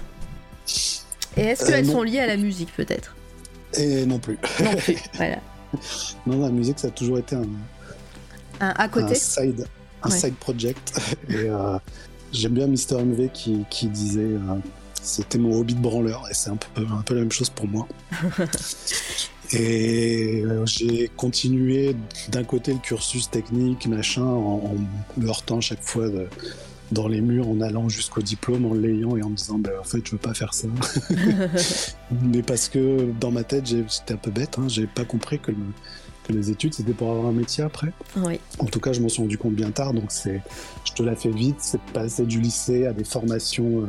Et 1.37 1.43
est-ce 1.43 1.65
Euh, 1.65 1.69
qu'elles 1.69 1.87
sont 1.87 2.03
liées 2.03 2.21
à 2.21 2.27
la 2.27 2.37
musique, 2.37 2.73
peut-être? 2.77 3.15
Et 3.79 4.05
non 4.07 4.19
plus 4.19 4.39
Non 4.63 4.75
plus. 4.77 4.97
voilà. 5.15 5.39
non 6.27 6.41
la 6.43 6.51
musique 6.51 6.79
ça 6.79 6.89
a 6.89 6.91
toujours 6.91 7.19
été 7.19 7.37
un, 7.37 7.45
Un 8.61 8.69
à 8.77 8.89
côté 8.89 9.13
un 9.13 9.15
side, 9.15 9.67
un 10.03 10.11
Ouais. 10.11 10.19
side 10.19 10.35
project. 10.37 11.01
Et 11.29 11.35
euh, 11.49 11.79
j'aime 12.33 12.53
bien 12.53 12.67
Mister 12.67 12.97
MV 12.97 13.31
qui, 13.33 13.65
qui 13.71 13.87
disait 13.89 14.21
euh, 14.21 14.39
c'était 15.03 15.39
mon 15.39 15.59
hobby 15.59 15.75
de 15.75 15.81
branleur 15.81 16.25
et 16.31 16.35
c'est 16.35 16.51
un 16.51 16.57
peu, 16.57 16.83
un 16.91 17.03
peu 17.03 17.15
la 17.15 17.21
même 17.21 17.33
chose 17.33 17.51
pour 17.51 17.67
moi. 17.69 17.87
et 19.53 20.43
euh, 20.45 20.67
j'ai 20.67 21.09
continué 21.17 21.97
d'un 22.29 22.45
côté 22.45 22.73
le 22.73 22.79
cursus 22.81 23.31
technique, 23.31 23.87
machin, 23.87 24.23
en, 24.25 24.61
en 24.63 24.75
me 25.17 25.27
heurtant 25.29 25.61
chaque 25.61 25.83
fois 25.83 26.09
de- 26.09 26.29
dans 26.93 27.07
les 27.09 27.21
murs, 27.21 27.49
en 27.49 27.61
allant 27.61 27.89
jusqu'au 27.89 28.23
diplôme, 28.23 28.65
en 28.65 28.75
l'ayant 28.75 29.17
et 29.17 29.23
en 29.23 29.29
me 29.31 29.37
disant, 29.37 29.59
bah, 29.59 29.71
en 29.81 29.85
fait, 29.85 30.01
je 30.07 30.13
veux 30.13 30.19
pas 30.19 30.33
faire 30.35 30.55
ça. 30.55 30.69
Mais 32.23 32.43
parce 32.43 32.69
que 32.69 33.11
dans 33.21 33.31
ma 33.31 33.45
tête, 33.45 33.67
j'étais 33.67 34.15
un 34.15 34.17
peu 34.17 34.31
bête, 34.31 34.59
hein, 34.59 34.69
j'ai 34.69 34.87
pas 34.87 35.05
compris 35.05 35.39
que, 35.39 35.51
le- 35.51 35.57
que 36.25 36.33
les 36.33 36.51
études, 36.51 36.75
c'était 36.75 36.93
pour 36.95 37.11
avoir 37.11 37.27
un 37.27 37.33
métier 37.33 37.63
après. 37.65 37.93
Oui. 38.17 38.41
En 38.59 38.65
tout 38.67 38.81
cas, 38.81 38.93
je 38.93 39.01
m'en 39.01 39.09
suis 39.09 39.23
rendu 39.23 39.37
compte 39.39 39.55
bien 39.55 39.71
tard, 39.71 39.93
donc 39.93 40.07
c'est, 40.11 40.41
je 40.85 40.93
te 40.93 41.03
la 41.03 41.15
fais 41.15 41.31
vite, 41.31 41.57
c'est 41.59 41.81
passer 41.93 42.25
du 42.25 42.41
lycée 42.41 42.87
à 42.87 42.93
des 42.93 43.05
formations 43.05 43.83
euh, 43.83 43.89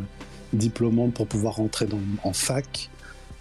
diplômantes 0.53 1.13
pour 1.13 1.27
pouvoir 1.27 1.55
rentrer 1.55 1.85
dans, 1.85 1.99
en 2.23 2.33
fac, 2.33 2.89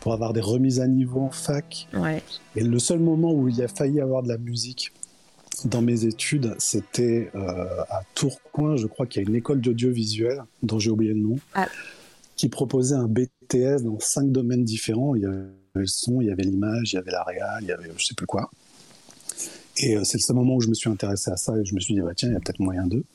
pour 0.00 0.12
avoir 0.12 0.32
des 0.32 0.40
remises 0.40 0.78
à 0.80 0.86
niveau 0.86 1.20
en 1.22 1.30
fac. 1.30 1.88
Ouais. 1.94 2.22
Et 2.54 2.62
le 2.62 2.78
seul 2.78 3.00
moment 3.00 3.32
où 3.32 3.48
il 3.48 3.60
a 3.62 3.68
failli 3.68 4.00
avoir 4.00 4.22
de 4.22 4.28
la 4.28 4.38
musique 4.38 4.92
dans 5.64 5.82
mes 5.82 6.04
études, 6.04 6.54
c'était 6.58 7.30
euh, 7.34 7.82
à 7.90 8.02
Tourcoing, 8.14 8.76
je 8.76 8.86
crois 8.86 9.06
qu'il 9.06 9.22
y 9.22 9.26
a 9.26 9.28
une 9.28 9.34
école 9.34 9.60
d'audiovisuel, 9.60 10.42
dont 10.62 10.78
j'ai 10.78 10.90
oublié 10.90 11.12
le 11.12 11.20
nom, 11.20 11.38
Ah. 11.54 11.66
qui 12.36 12.48
proposait 12.48 12.94
un 12.94 13.08
BTS 13.08 13.82
dans 13.82 13.98
cinq 14.00 14.30
domaines 14.30 14.64
différents. 14.64 15.14
Il 15.14 15.22
y 15.22 15.26
avait 15.26 15.46
le 15.74 15.86
son, 15.86 16.20
il 16.20 16.28
y 16.28 16.30
avait 16.30 16.42
l'image, 16.44 16.92
il 16.92 16.96
y 16.96 16.98
avait 16.98 17.10
la 17.10 17.22
réal, 17.22 17.58
il 17.62 17.68
y 17.68 17.72
avait 17.72 17.90
je 17.96 18.04
sais 18.04 18.14
plus 18.14 18.26
quoi. 18.26 18.50
Et 19.78 19.96
euh, 19.96 20.02
c'est 20.04 20.18
le 20.18 20.22
seul 20.22 20.36
moment 20.36 20.56
où 20.56 20.60
je 20.60 20.68
me 20.68 20.74
suis 20.74 20.90
intéressé 20.90 21.30
à 21.30 21.36
ça 21.36 21.56
et 21.56 21.64
je 21.64 21.74
me 21.74 21.80
suis 21.80 21.94
dit, 21.94 22.00
bah, 22.00 22.12
tiens, 22.16 22.28
il 22.28 22.32
y 22.32 22.36
a 22.36 22.40
peut-être 22.40 22.60
moyen 22.60 22.86
d'eux. 22.86 23.04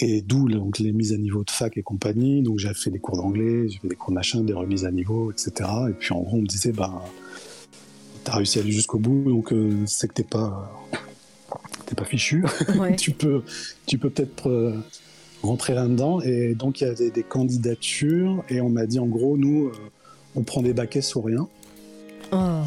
Et 0.00 0.22
d'où 0.22 0.48
donc, 0.48 0.78
les 0.78 0.92
mises 0.92 1.12
à 1.12 1.16
niveau 1.16 1.42
de 1.42 1.50
fac 1.50 1.76
et 1.76 1.82
compagnie. 1.82 2.42
Donc 2.42 2.58
j'ai 2.60 2.72
fait 2.72 2.90
des 2.90 3.00
cours 3.00 3.16
d'anglais, 3.16 3.68
j'ai 3.68 3.80
fait 3.80 3.88
des 3.88 3.96
cours 3.96 4.10
de 4.10 4.14
machin, 4.14 4.42
des 4.42 4.52
remises 4.52 4.84
à 4.84 4.92
niveau, 4.92 5.32
etc. 5.32 5.68
Et 5.90 5.92
puis 5.92 6.12
en 6.12 6.20
gros, 6.20 6.36
on 6.36 6.42
me 6.42 6.46
disait, 6.46 6.70
bah, 6.70 7.02
t'as 8.22 8.36
réussi 8.36 8.60
à 8.60 8.62
aller 8.62 8.70
jusqu'au 8.70 9.00
bout, 9.00 9.28
donc 9.28 9.52
euh, 9.52 9.74
c'est 9.86 10.06
que 10.06 10.14
t'es 10.14 10.22
pas, 10.22 10.70
t'es 11.88 11.94
pas 11.94 12.04
fichu. 12.04 12.44
Ouais. 12.78 12.96
tu 12.96 13.10
peux, 13.10 13.42
tu 13.86 13.98
peux 13.98 14.10
peut-être 14.10 14.48
euh, 14.48 14.74
rentrer 15.42 15.74
là-dedans. 15.74 16.20
Et 16.20 16.54
donc 16.54 16.80
il 16.80 16.84
y 16.84 16.90
avait 16.90 17.10
des 17.10 17.22
candidatures 17.22 18.44
et 18.48 18.60
on 18.60 18.68
m'a 18.68 18.86
dit, 18.86 18.98
en 18.98 19.06
gros, 19.06 19.36
nous, 19.36 19.68
euh, 19.68 19.72
on 20.36 20.42
prend 20.42 20.62
des 20.62 20.72
baquets 20.72 21.02
sur 21.02 21.24
rien. 21.24 21.48
Oh. 22.32 22.62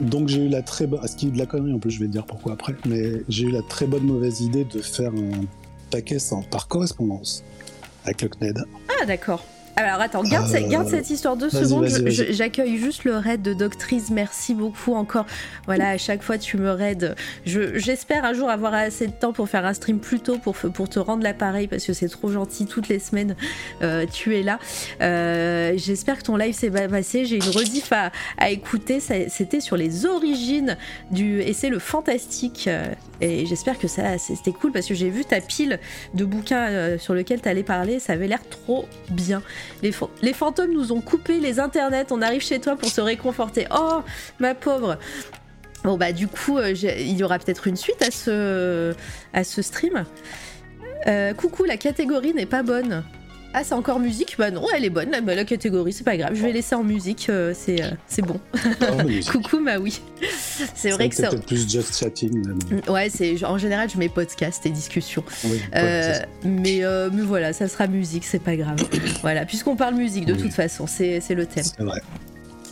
Donc 0.00 0.28
j'ai 0.28 0.44
eu 0.44 0.48
la 0.48 0.62
très 0.62 0.86
bonne, 0.86 1.06
ce 1.06 1.16
qui 1.16 1.28
est 1.28 1.30
de 1.30 1.38
la 1.38 1.46
connerie 1.46 1.72
en 1.72 1.78
plus, 1.78 1.90
je 1.90 2.00
vais 2.00 2.06
te 2.06 2.12
dire 2.12 2.26
pourquoi 2.26 2.52
après, 2.52 2.74
mais 2.86 3.22
j'ai 3.28 3.44
eu 3.44 3.50
la 3.50 3.62
très 3.62 3.86
bonne 3.86 4.04
mauvaise 4.04 4.40
idée 4.40 4.64
de 4.64 4.80
faire 4.80 5.12
un 5.12 5.44
paquet 5.90 6.18
sans, 6.18 6.42
par 6.42 6.68
correspondance 6.68 7.44
avec 8.04 8.22
le 8.22 8.28
CNED. 8.28 8.64
Ah, 9.00 9.06
d'accord. 9.06 9.44
Alors 9.78 10.00
attends, 10.00 10.22
garde, 10.22 10.48
Euh, 10.48 10.52
cette- 10.52 10.68
garde 10.68 10.88
cette 10.88 11.10
histoire 11.10 11.36
deux 11.36 11.50
secondes. 11.50 11.86
J'accueille 12.08 12.78
juste 12.78 13.04
le 13.04 13.16
raid 13.18 13.42
de 13.42 13.52
Doctrice. 13.52 14.08
Merci 14.10 14.54
beaucoup 14.54 14.94
encore. 14.94 15.26
Voilà, 15.66 15.90
à 15.90 15.98
chaque 15.98 16.22
fois 16.22 16.38
tu 16.38 16.56
me 16.56 16.70
raides. 16.70 17.14
Je- 17.44 17.76
J'espère 17.78 18.24
un 18.24 18.32
jour 18.32 18.48
avoir 18.48 18.72
assez 18.72 19.06
de 19.06 19.12
temps 19.12 19.34
pour 19.34 19.50
faire 19.50 19.66
un 19.66 19.74
stream 19.74 19.98
plus 19.98 20.20
tôt 20.20 20.38
pour, 20.38 20.56
te 20.88 20.98
rendre 20.98 21.22
l'appareil 21.22 21.66
parce 21.68 21.84
que 21.84 21.92
c'est 21.92 22.08
trop 22.08 22.30
gentil. 22.32 22.64
Toutes 22.66 22.88
les 22.88 22.98
semaines, 22.98 23.36
euh, 23.82 24.06
tu 24.10 24.34
es 24.36 24.42
là. 24.42 24.58
Euh, 25.02 25.74
J'espère 25.76 26.16
que 26.18 26.22
ton 26.22 26.36
live 26.36 26.54
s'est 26.54 26.70
bien 26.70 26.88
passé. 26.88 27.26
J'ai 27.26 27.36
une 27.36 27.42
rediff 27.50 27.92
à, 27.92 28.12
à 28.38 28.48
écouter. 28.50 28.98
C'était 29.00 29.60
sur 29.60 29.76
les 29.76 30.06
origines 30.06 30.78
du. 31.10 31.42
Et 31.42 31.52
c'est 31.52 31.68
le 31.68 31.78
fantastique. 31.78 32.70
Et 33.20 33.46
j'espère 33.46 33.78
que 33.78 33.88
ça 33.88 34.18
c'était 34.18 34.52
cool 34.52 34.72
parce 34.72 34.86
que 34.86 34.94
j'ai 34.94 35.08
vu 35.08 35.24
ta 35.24 35.40
pile 35.40 35.80
de 36.14 36.24
bouquins 36.24 36.68
euh, 36.68 36.98
sur 36.98 37.14
lequel 37.14 37.40
tu 37.40 37.48
allais 37.48 37.62
parler. 37.62 37.98
Ça 37.98 38.12
avait 38.12 38.28
l'air 38.28 38.46
trop 38.48 38.86
bien. 39.10 39.42
Les, 39.82 39.92
fa- 39.92 40.10
les 40.22 40.32
fantômes 40.32 40.72
nous 40.72 40.92
ont 40.92 41.00
coupé 41.00 41.40
les 41.40 41.58
internets. 41.58 42.06
On 42.10 42.20
arrive 42.22 42.42
chez 42.42 42.60
toi 42.60 42.76
pour 42.76 42.88
se 42.90 43.00
réconforter. 43.00 43.66
Oh, 43.74 44.02
ma 44.38 44.54
pauvre. 44.54 44.98
Bon 45.84 45.96
bah 45.96 46.12
du 46.12 46.28
coup, 46.28 46.58
euh, 46.58 46.72
il 46.72 47.16
y 47.16 47.22
aura 47.22 47.38
peut-être 47.38 47.66
une 47.66 47.76
suite 47.76 48.02
à 48.02 48.10
ce, 48.10 48.94
à 49.32 49.44
ce 49.44 49.62
stream. 49.62 50.04
Euh, 51.06 51.32
coucou, 51.34 51.64
la 51.64 51.76
catégorie 51.76 52.34
n'est 52.34 52.46
pas 52.46 52.62
bonne. 52.62 53.04
Ah, 53.58 53.64
c'est 53.64 53.72
encore 53.72 53.98
musique 54.00 54.36
Bah 54.38 54.50
non, 54.50 54.66
elle 54.76 54.84
est 54.84 54.90
bonne, 54.90 55.10
la, 55.10 55.20
la 55.34 55.44
catégorie, 55.46 55.94
c'est 55.94 56.04
pas 56.04 56.18
grave. 56.18 56.32
Je 56.34 56.42
vais 56.42 56.52
laisser 56.52 56.74
en 56.74 56.84
musique, 56.84 57.28
euh, 57.30 57.54
c'est 57.56 57.82
euh, 57.82 57.88
c'est 58.06 58.20
bon. 58.20 58.38
Coucou, 59.32 59.64
bah 59.64 59.78
oui. 59.80 60.00
C'est 60.74 60.90
vrai 60.90 61.08
que 61.08 61.14
c'est 61.14 61.22
ça... 61.22 61.30
peut-être 61.30 61.46
plus 61.46 61.66
just 61.66 61.98
chatting. 61.98 62.42
bon. 62.42 62.92
Ouais, 62.92 63.08
c'est 63.08 63.42
en 63.46 63.56
général, 63.56 63.88
je 63.88 63.96
mets 63.96 64.10
podcast 64.10 64.66
et 64.66 64.70
discussion. 64.70 65.24
Oui, 65.44 65.58
Euh, 65.74 66.14
mais, 66.44 66.82
mais 67.12 67.22
voilà, 67.22 67.54
ça 67.54 67.66
sera 67.66 67.86
musique, 67.86 68.24
c'est 68.26 68.42
pas 68.42 68.56
grave. 68.56 68.76
voilà, 69.22 69.46
puisqu'on 69.46 69.74
parle 69.76 69.94
musique 69.94 70.26
de 70.26 70.34
Oui. 70.34 70.42
toute 70.42 70.52
façon, 70.52 70.86
c'est 70.86 71.20
c'est 71.20 71.34
le 71.34 71.46
thème. 71.46 71.64
c'est 71.64 71.82
vrai. 71.82 72.00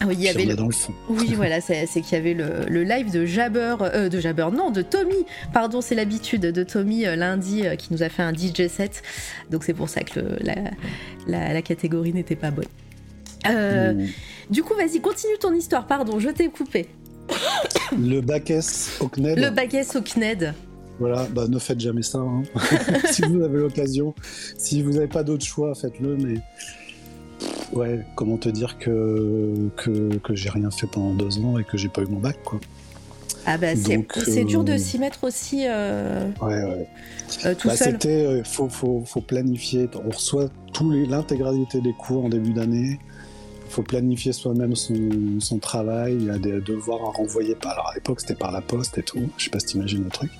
Ah 0.04 0.08
oui, 0.08 0.16
il 0.18 0.24
y 0.24 0.28
avait 0.28 0.44
le... 0.44 0.54
dans 0.54 0.66
le 0.66 0.72
fond. 0.72 0.92
Oui, 1.08 1.32
voilà, 1.36 1.60
c'est 1.62 1.86
qu'il 1.86 2.12
y 2.12 2.16
avait 2.20 2.34
le, 2.34 2.66
le 2.68 2.82
live 2.84 3.10
de 3.10 3.24
Jabber, 3.24 3.76
euh, 3.80 4.08
de 4.10 4.20
Jabber, 4.20 4.48
non, 4.54 4.70
de 4.70 4.82
Tommy, 4.82 5.24
pardon, 5.52 5.80
c'est 5.80 5.94
l'habitude, 5.94 6.42
de 6.42 6.62
Tommy 6.62 7.06
euh, 7.06 7.16
lundi 7.16 7.66
euh, 7.66 7.74
qui 7.76 7.92
nous 7.92 8.02
a 8.02 8.08
fait 8.10 8.22
un 8.22 8.32
DJ 8.34 8.68
set. 8.68 9.02
Donc 9.50 9.64
c'est 9.64 9.72
pour 9.74 9.88
ça 9.88 10.02
que 10.02 10.20
le- 10.20 10.36
la, 10.42 10.54
la- 11.26 11.54
la 11.54 11.62
catégorie 11.62 12.12
n'était 12.12 12.36
pas 12.36 12.50
bonne. 12.50 12.64
Euh, 13.48 13.92
Mm. 13.94 14.06
Du 14.50 14.62
coup, 14.62 14.74
vas-y, 14.74 15.00
continue 15.00 15.38
ton 15.40 15.54
histoire, 15.54 15.86
pardon, 15.86 16.18
je 16.18 16.28
t'ai 16.28 16.48
coupé. 16.48 16.86
Le 17.98 18.20
bac 18.20 18.50
S 18.50 18.98
au 19.00 19.08
CNED. 19.08 19.38
Le 19.38 19.48
baguette 19.50 19.96
au 19.96 20.02
CNED. 20.02 20.52
Voilà, 21.00 21.26
bah 21.32 21.46
ne 21.48 21.58
faites 21.58 21.80
jamais 21.80 22.02
ça. 22.02 22.18
hein. 22.18 22.42
si 23.10 23.22
vous 23.22 23.42
avez 23.42 23.58
l'occasion, 23.58 24.14
si 24.58 24.82
vous 24.82 24.90
n'avez 24.92 25.06
pas 25.08 25.22
d'autre 25.24 25.44
choix, 25.44 25.74
faites-le. 25.74 26.16
Mais 26.16 26.34
ouais, 27.72 28.04
comment 28.14 28.36
te 28.36 28.48
dire 28.48 28.78
que 28.78 29.52
que, 29.76 30.16
que 30.18 30.34
j'ai 30.34 30.50
rien 30.50 30.70
fait 30.70 30.86
pendant 30.86 31.14
deux 31.14 31.38
ans 31.38 31.58
et 31.58 31.64
que 31.64 31.76
j'ai 31.76 31.88
pas 31.88 32.02
eu 32.02 32.06
mon 32.06 32.20
bac, 32.20 32.36
quoi. 32.44 32.60
Ah 33.46 33.58
bah 33.58 33.76
c'est 33.76 34.06
c'est 34.24 34.44
dur 34.44 34.64
de 34.64 34.72
euh, 34.72 34.78
s'y 34.78 34.98
mettre 34.98 35.22
aussi 35.24 35.64
euh, 35.68 36.30
Ouais, 36.40 36.62
ouais. 36.64 36.88
euh, 37.44 37.54
tout 37.54 37.68
Bah, 37.68 37.76
seul. 37.76 37.92
c'était, 37.92 38.24
euh, 38.24 38.42
faut, 38.42 38.70
faut, 38.70 39.02
faut 39.06 39.20
planifier. 39.20 39.86
On 40.02 40.08
reçoit 40.10 40.48
tous 40.72 40.90
les, 40.90 41.04
l'intégralité 41.04 41.82
des 41.82 41.92
cours 41.92 42.24
en 42.24 42.30
début 42.30 42.54
d'année. 42.54 42.98
Il 43.66 43.70
faut 43.70 43.82
planifier 43.82 44.32
soi-même 44.32 44.74
son, 44.74 44.94
son 45.40 45.58
travail. 45.58 46.16
Il 46.18 46.24
y 46.26 46.30
a 46.30 46.38
des 46.38 46.58
devoirs 46.62 47.02
à 47.02 47.10
renvoyer. 47.10 47.54
Par, 47.54 47.72
alors 47.72 47.88
à 47.90 47.94
l'époque, 47.94 48.20
c'était 48.20 48.34
par 48.34 48.50
la 48.50 48.62
poste 48.62 48.96
et 48.96 49.02
tout. 49.02 49.28
Je 49.36 49.44
sais 49.44 49.50
pas 49.50 49.60
si 49.60 49.66
t'imagines 49.66 50.04
le 50.04 50.10
truc. 50.10 50.30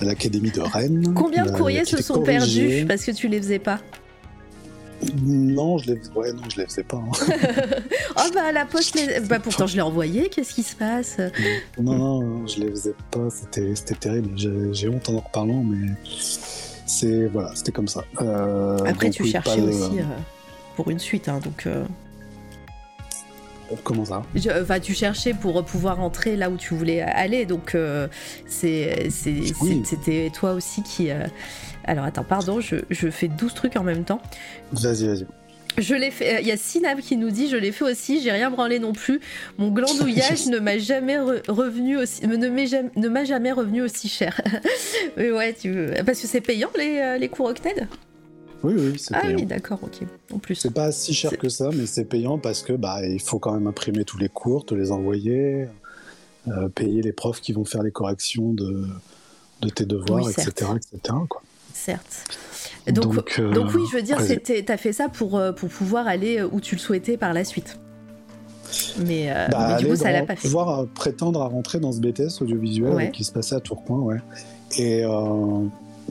À 0.00 0.04
l'académie 0.04 0.50
de 0.50 0.62
Rennes. 0.62 1.12
Combien 1.14 1.44
de 1.44 1.50
euh, 1.50 1.52
courriers 1.52 1.84
se 1.84 2.02
sont 2.02 2.22
perdus 2.22 2.86
parce 2.88 3.04
que 3.04 3.12
tu 3.12 3.28
les 3.28 3.38
faisais 3.38 3.60
pas? 3.60 3.78
Non, 5.24 5.78
je 5.78 5.92
les, 5.92 6.00
ouais, 6.14 6.32
non, 6.32 6.42
je 6.52 6.60
les 6.60 6.66
faisais 6.66 6.82
pas. 6.84 6.96
hein. 6.96 7.10
Oh 8.18 8.30
bah 8.34 8.50
la 8.50 8.64
poste, 8.64 8.94
les... 8.94 9.20
bah 9.20 9.38
pourtant 9.40 9.66
je 9.66 9.76
l'ai 9.76 9.82
envoyé, 9.82 10.30
qu'est-ce 10.30 10.54
qui 10.54 10.62
se 10.62 10.74
passe? 10.74 11.18
Non, 11.78 11.92
non, 11.98 12.20
non, 12.22 12.46
je 12.46 12.60
les 12.60 12.70
faisais 12.70 12.94
pas. 13.10 13.28
C'était, 13.30 13.74
c'était 13.74 13.94
terrible. 13.94 14.30
J'ai, 14.72 14.88
honte 14.88 15.08
en 15.10 15.14
en 15.16 15.20
reparlant, 15.20 15.62
mais 15.62 15.88
c'est 16.86 17.26
voilà, 17.26 17.50
c'était 17.54 17.72
comme 17.72 17.88
ça. 17.88 18.04
Euh, 18.22 18.78
Après 18.86 19.06
donc 19.08 19.14
tu 19.14 19.22
oui, 19.24 19.30
cherchais 19.30 19.60
de- 19.60 19.68
aussi 19.68 19.98
euh, 20.00 20.04
pour 20.76 20.88
une 20.90 20.98
suite, 20.98 21.28
hein, 21.28 21.40
donc... 21.44 21.64
euh, 21.66 21.84
Comment 23.82 24.04
ça? 24.04 24.22
Enfin, 24.62 24.78
tu 24.78 24.94
cherchais 24.94 25.34
pour 25.34 25.64
pouvoir 25.64 26.00
entrer 26.00 26.36
là 26.36 26.48
où 26.50 26.56
tu 26.56 26.74
voulais 26.74 27.00
aller, 27.02 27.46
donc 27.46 27.76
c'est, 28.46 29.08
c'est- 29.10 29.52
Oui. 29.60 29.82
c'est- 29.84 29.96
c'était 29.96 30.30
toi 30.32 30.52
aussi 30.52 30.82
qui... 30.84 31.10
euh, 31.86 31.90
Alors 31.92 32.04
attends, 32.04 32.24
pardon, 32.24 32.60
je, 32.60 32.76
je 32.90 33.08
fais 33.10 33.28
12 33.28 33.54
trucs 33.54 33.76
en 33.76 33.82
même 33.84 34.04
temps. 34.04 34.20
Vas-y, 34.72 35.06
vas-y. 35.06 35.26
Je 35.78 35.94
l'ai 35.94 36.10
fait. 36.10 36.40
Il 36.40 36.46
y 36.48 36.52
a 36.52 36.56
Sinab 36.56 37.00
qui 37.00 37.18
nous 37.18 37.30
dit 37.30 37.48
je 37.50 37.56
l'ai 37.56 37.70
fait 37.70 37.84
aussi. 37.84 38.22
J'ai 38.22 38.30
rien 38.32 38.50
branlé 38.50 38.78
non 38.78 38.92
plus. 38.94 39.20
Mon 39.58 39.68
glandouillage 39.68 40.46
ne 40.48 40.58
m'a 40.58 40.78
jamais 40.78 41.16
re- 41.18 41.42
revenu 41.50 41.98
aussi. 41.98 42.26
Ne 42.26 43.08
m'a 43.08 43.24
jamais 43.24 43.52
revenu 43.52 43.82
aussi 43.82 44.08
cher. 44.08 44.40
Mais 45.18 45.30
ouais, 45.30 45.52
tu 45.52 45.70
veux- 45.72 45.92
parce 46.06 46.20
que 46.20 46.26
c'est 46.26 46.40
payant 46.40 46.70
les, 46.78 46.98
euh, 46.98 47.18
les 47.18 47.28
cours 47.28 47.46
Octed. 47.48 47.86
Oui, 48.62 48.72
oui, 48.74 48.94
c'est 48.98 49.14
Ah 49.14 49.20
payant. 49.20 49.36
oui, 49.36 49.44
d'accord, 49.44 49.78
ok. 49.82 49.98
En 50.32 50.38
plus. 50.38 50.54
C'est 50.54 50.72
pas 50.72 50.90
si 50.92 51.12
cher 51.12 51.36
que 51.36 51.50
ça, 51.50 51.68
mais 51.74 51.84
c'est 51.84 52.06
payant 52.06 52.38
parce 52.38 52.62
que 52.62 52.72
bah 52.72 53.06
il 53.06 53.20
faut 53.20 53.38
quand 53.38 53.52
même 53.52 53.66
imprimer 53.66 54.04
tous 54.04 54.16
les 54.16 54.30
cours, 54.30 54.64
te 54.64 54.74
les 54.74 54.90
envoyer, 54.92 55.66
euh, 56.48 56.68
payer 56.70 57.02
les 57.02 57.12
profs 57.12 57.42
qui 57.42 57.52
vont 57.52 57.66
faire 57.66 57.82
les 57.82 57.90
corrections 57.92 58.52
de, 58.54 58.86
de 59.60 59.68
tes 59.68 59.84
devoirs, 59.84 60.24
Oui, 60.24 60.32
etc., 60.32 60.70
etc. 60.74 61.14
Quoi. 61.28 61.42
Certes. 61.84 62.24
Donc, 62.90 63.14
donc, 63.14 63.34
euh, 63.38 63.64
oui, 63.74 63.82
je 63.90 63.96
veux 63.96 64.02
dire, 64.02 64.20
c'était, 64.20 64.62
t'as 64.62 64.76
fait 64.76 64.92
ça 64.92 65.08
pour, 65.08 65.36
euh, 65.36 65.52
pour 65.52 65.68
pouvoir 65.68 66.06
aller 66.06 66.42
où 66.42 66.60
tu 66.60 66.74
le 66.74 66.80
souhaitais 66.80 67.16
par 67.16 67.32
la 67.32 67.44
suite. 67.44 67.78
Mais, 68.98 69.30
euh, 69.30 69.46
Bah, 69.50 69.68
mais 69.76 69.82
du 69.82 69.88
coup, 69.90 69.96
ça 69.96 70.10
l'a 70.10 70.22
pas 70.22 70.36
fait. 70.36 70.48
pouvoir 70.48 70.80
euh, 70.80 70.86
prétendre 70.94 71.42
à 71.42 71.46
rentrer 71.48 71.78
dans 71.80 71.92
ce 71.92 72.00
BTS 72.00 72.40
audiovisuel 72.42 72.92
Ouais. 72.94 73.10
qui 73.10 73.24
se 73.24 73.32
passait 73.32 73.54
à 73.54 73.60
Tourcoing, 73.60 73.98
ouais. 74.00 74.18
Et 74.78 75.04
euh, 75.04 75.66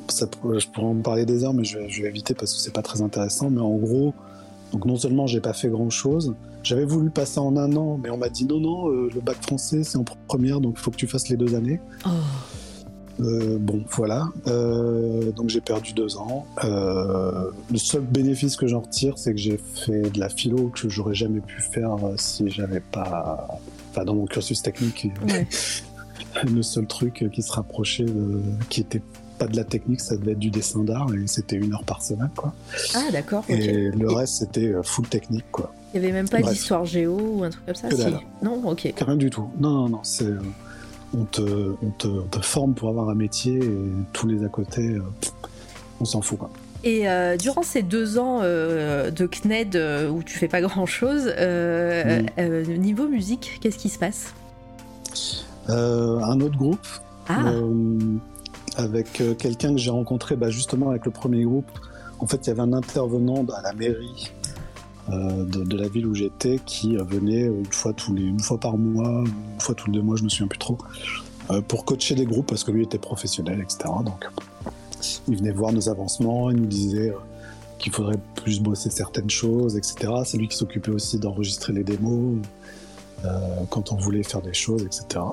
ça, 0.07 0.27
je 0.57 0.67
pourrais 0.67 0.85
en 0.87 0.95
parler 1.01 1.25
des 1.25 1.43
heures, 1.43 1.53
mais 1.53 1.63
je 1.63 1.79
vais, 1.79 1.89
je 1.89 2.01
vais 2.03 2.07
éviter 2.09 2.33
parce 2.33 2.53
que 2.53 2.59
c'est 2.59 2.73
pas 2.73 2.81
très 2.83 3.01
intéressant. 3.01 3.49
Mais 3.49 3.61
en 3.61 3.75
gros, 3.75 4.13
donc 4.71 4.85
non 4.85 4.95
seulement 4.97 5.27
j'ai 5.27 5.41
pas 5.41 5.53
fait 5.53 5.67
grand 5.69 5.89
chose, 5.89 6.33
j'avais 6.63 6.85
voulu 6.85 7.09
passer 7.09 7.39
en 7.39 7.57
un 7.57 7.75
an, 7.75 7.99
mais 8.01 8.09
on 8.09 8.17
m'a 8.17 8.29
dit 8.29 8.45
non, 8.45 8.59
non, 8.59 8.89
euh, 8.89 9.09
le 9.13 9.21
bac 9.21 9.37
français 9.41 9.83
c'est 9.83 9.97
en 9.97 10.05
première, 10.27 10.61
donc 10.61 10.75
il 10.77 10.81
faut 10.81 10.91
que 10.91 10.95
tu 10.97 11.07
fasses 11.07 11.27
les 11.29 11.37
deux 11.37 11.55
années. 11.55 11.79
Oh. 12.05 12.09
Euh, 13.19 13.57
bon, 13.59 13.83
voilà. 13.91 14.29
Euh, 14.47 15.31
donc 15.31 15.49
j'ai 15.49 15.61
perdu 15.61 15.93
deux 15.93 16.17
ans. 16.17 16.45
Euh, 16.63 17.51
le 17.71 17.77
seul 17.77 18.01
bénéfice 18.01 18.55
que 18.55 18.67
j'en 18.67 18.81
retire, 18.81 19.17
c'est 19.17 19.31
que 19.31 19.39
j'ai 19.39 19.57
fait 19.57 20.09
de 20.09 20.19
la 20.19 20.29
philo 20.29 20.69
que 20.69 20.89
j'aurais 20.89 21.15
jamais 21.15 21.41
pu 21.41 21.61
faire 21.61 21.95
si 22.17 22.49
j'avais 22.49 22.81
pas. 22.81 23.47
Enfin, 23.91 24.03
dans 24.05 24.15
mon 24.15 24.25
cursus 24.25 24.61
technique, 24.61 25.07
Ouais. 25.27 25.47
le 26.43 26.61
seul 26.61 26.85
truc 26.85 27.29
qui 27.31 27.41
se 27.41 27.51
rapprochait, 27.51 28.03
de... 28.03 28.41
qui 28.69 28.81
était 28.81 29.01
pas 29.37 29.47
de 29.47 29.55
la 29.55 29.63
technique, 29.63 30.01
ça 30.01 30.15
devait 30.15 30.31
être 30.31 30.39
du 30.39 30.49
dessin 30.49 30.83
d'art 30.83 31.07
et 31.13 31.27
c'était 31.27 31.55
une 31.55 31.73
heure 31.73 31.83
par 31.83 32.01
semaine, 32.01 32.29
quoi. 32.35 32.53
Ah, 32.93 33.11
d'accord. 33.11 33.43
Et 33.49 33.89
le 33.91 34.11
reste, 34.11 34.35
c'était 34.35 34.67
euh, 34.67 34.83
full 34.83 35.07
technique, 35.07 35.45
quoi. 35.51 35.73
Il 35.93 36.01
n'y 36.01 36.07
avait 36.07 36.13
même 36.13 36.29
pas 36.29 36.41
d'histoire 36.41 36.85
géo 36.85 37.17
ou 37.17 37.43
un 37.43 37.49
truc 37.49 37.65
comme 37.65 37.75
ça 37.75 37.89
Que 37.89 37.95
si. 37.95 38.03
Non, 38.41 38.61
ok. 38.65 38.93
Rien 38.97 39.15
du 39.15 39.29
tout. 39.29 39.49
Non, 39.59 39.71
non, 39.71 39.89
non. 39.89 39.99
C'est, 40.03 40.25
euh, 40.25 40.39
on, 41.15 41.25
te, 41.25 41.41
on, 41.81 41.89
te, 41.97 42.07
on 42.07 42.27
te 42.27 42.39
forme 42.39 42.73
pour 42.73 42.89
avoir 42.89 43.09
un 43.09 43.15
métier 43.15 43.55
et 43.55 43.89
tous 44.13 44.27
les 44.27 44.43
à 44.43 44.49
côté, 44.49 44.81
euh, 44.87 45.01
on 45.99 46.05
s'en 46.05 46.21
fout. 46.21 46.37
Quoi. 46.37 46.49
Et 46.83 47.09
euh, 47.09 47.35
durant 47.35 47.63
ces 47.63 47.81
deux 47.81 48.19
ans 48.19 48.41
euh, 48.43 49.09
de 49.09 49.25
CNED 49.25 49.75
euh, 49.75 50.09
où 50.09 50.21
tu 50.21 50.37
fais 50.37 50.47
pas 50.47 50.61
grand 50.61 50.85
chose, 50.85 51.25
Mm. 51.25 52.73
niveau 52.77 53.07
musique, 53.07 53.57
qu'est-ce 53.61 53.77
qui 53.77 53.89
se 53.89 53.97
passe? 53.99 54.33
Un 55.67 56.39
autre 56.41 56.57
groupe 56.57 56.87
Ah, 57.27 57.51
avec 58.77 59.23
quelqu'un 59.39 59.71
que 59.73 59.79
j'ai 59.79 59.89
rencontré 59.89 60.35
bah, 60.35 60.49
justement 60.49 60.89
avec 60.91 61.05
le 61.05 61.11
premier 61.11 61.43
groupe. 61.43 61.69
En 62.19 62.27
fait, 62.27 62.45
il 62.45 62.47
y 62.47 62.51
avait 62.51 62.61
un 62.61 62.73
intervenant 62.73 63.43
à 63.57 63.61
la 63.61 63.73
mairie 63.73 64.31
de, 65.09 65.63
de 65.63 65.77
la 65.77 65.87
ville 65.87 66.07
où 66.07 66.15
j'étais 66.15 66.59
qui 66.65 66.97
euh, 66.97 67.03
venait 67.03 67.43
une 67.43 67.71
fois, 67.71 67.93
tous 67.93 68.13
les, 68.13 68.23
une 68.23 68.39
fois 68.39 68.59
par 68.59 68.77
mois, 68.77 69.23
une 69.23 69.61
fois 69.61 69.75
tous 69.75 69.87
les 69.87 69.93
deux 69.93 70.01
mois, 70.01 70.15
je 70.15 70.23
me 70.23 70.29
souviens 70.29 70.47
plus 70.47 70.59
trop, 70.59 70.77
euh, 71.51 71.61
pour 71.61 71.85
coacher 71.85 72.15
des 72.15 72.25
groupes 72.25 72.47
parce 72.47 72.63
que 72.63 72.71
lui 72.71 72.83
était 72.83 72.97
professionnel, 72.97 73.61
etc. 73.61 73.93
Donc, 74.03 74.27
il 75.27 75.37
venait 75.37 75.51
voir 75.51 75.71
nos 75.71 75.89
avancements, 75.89 76.49
il 76.49 76.57
nous 76.57 76.65
disait 76.65 77.09
euh, 77.09 77.17
qu'il 77.77 77.93
faudrait 77.93 78.19
plus 78.35 78.61
bosser 78.61 78.89
certaines 78.89 79.29
choses, 79.29 79.77
etc. 79.77 80.11
C'est 80.25 80.37
lui 80.37 80.47
qui 80.47 80.57
s'occupait 80.57 80.91
aussi 80.91 81.19
d'enregistrer 81.19 81.73
les 81.73 81.83
démos 81.83 82.37
euh, 83.25 83.29
quand 83.69 83.91
on 83.91 83.95
voulait 83.95 84.23
faire 84.23 84.41
des 84.41 84.53
choses, 84.53 84.83
etc. 84.83 85.23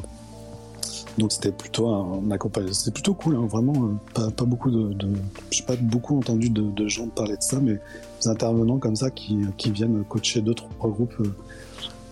Donc 1.18 1.32
c'était 1.32 1.52
plutôt 1.52 1.88
un, 1.88 2.30
accompagnement. 2.30 2.72
C'était 2.72 2.90
plutôt 2.90 3.14
cool, 3.14 3.36
hein, 3.36 3.46
vraiment. 3.46 3.74
euh, 3.84 3.88
pas, 4.14 4.30
pas 4.30 4.44
beaucoup 4.44 4.70
de, 4.70 4.92
de 4.94 5.08
j'ai 5.50 5.62
pas 5.64 5.76
beaucoup 5.76 6.18
entendu 6.18 6.48
de, 6.50 6.62
de 6.62 6.88
gens 6.88 7.06
parler 7.08 7.36
de 7.36 7.42
ça, 7.42 7.60
mais 7.60 7.78
des 8.20 8.28
intervenants 8.28 8.78
comme 8.78 8.96
ça 8.96 9.10
qui, 9.10 9.38
qui 9.58 9.70
viennent 9.70 10.04
coacher 10.04 10.40
deux 10.40 10.54
trois 10.54 10.90
groupes 10.90 11.14
euh, 11.20 11.30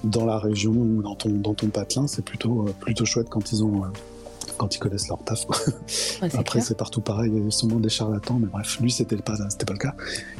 dans 0.04 0.24
la 0.26 0.38
région 0.38 0.72
ou 0.72 1.02
dans 1.02 1.14
ton 1.14 1.30
dans 1.30 1.54
ton 1.54 1.68
patelin, 1.68 2.06
c'est 2.06 2.24
plutôt 2.24 2.66
euh, 2.66 2.72
plutôt 2.78 3.04
chouette 3.06 3.28
quand 3.30 3.52
ils 3.52 3.64
ont 3.64 3.82
quand 4.58 4.74
ils 4.74 4.78
connaissent 4.78 5.08
leur 5.08 5.22
taf. 5.24 5.46
ouais, 6.22 6.28
Après 6.34 6.60
c'est 6.60 6.76
partout 6.76 7.00
pareil, 7.00 7.32
il 7.34 7.44
y 7.44 7.46
a 7.46 7.50
sûrement 7.50 7.80
des 7.80 7.88
charlatans, 7.88 8.38
mais 8.38 8.48
bref, 8.48 8.78
lui 8.80 8.90
c'était 8.90 9.16
pas 9.16 9.36
c'était 9.48 9.64
pas 9.66 9.72
le 9.72 9.78
cas. 9.78 9.94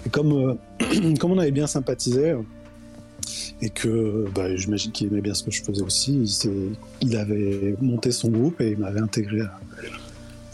Et 0.04 0.10
comme 0.10 0.58
comme 1.18 1.32
on 1.32 1.38
avait 1.38 1.50
bien 1.50 1.66
sympathisé. 1.66 2.34
Et 3.62 3.70
que 3.70 4.26
bah, 4.34 4.54
j'imagine 4.56 4.92
qu'il 4.92 5.08
aimait 5.08 5.20
bien 5.20 5.34
ce 5.34 5.42
que 5.44 5.50
je 5.50 5.62
faisais 5.62 5.82
aussi. 5.82 6.14
Il, 6.44 6.74
il 7.02 7.16
avait 7.16 7.74
monté 7.80 8.12
son 8.12 8.30
groupe 8.30 8.60
et 8.60 8.70
il 8.72 8.78
m'avait 8.78 9.00
intégré 9.00 9.40
à, 9.42 9.58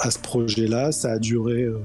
à 0.01 0.11
ce 0.11 0.19
projet-là. 0.19 0.93
Ça 0.93 1.13
a 1.13 1.19
duré. 1.19 1.63
euh, 1.63 1.79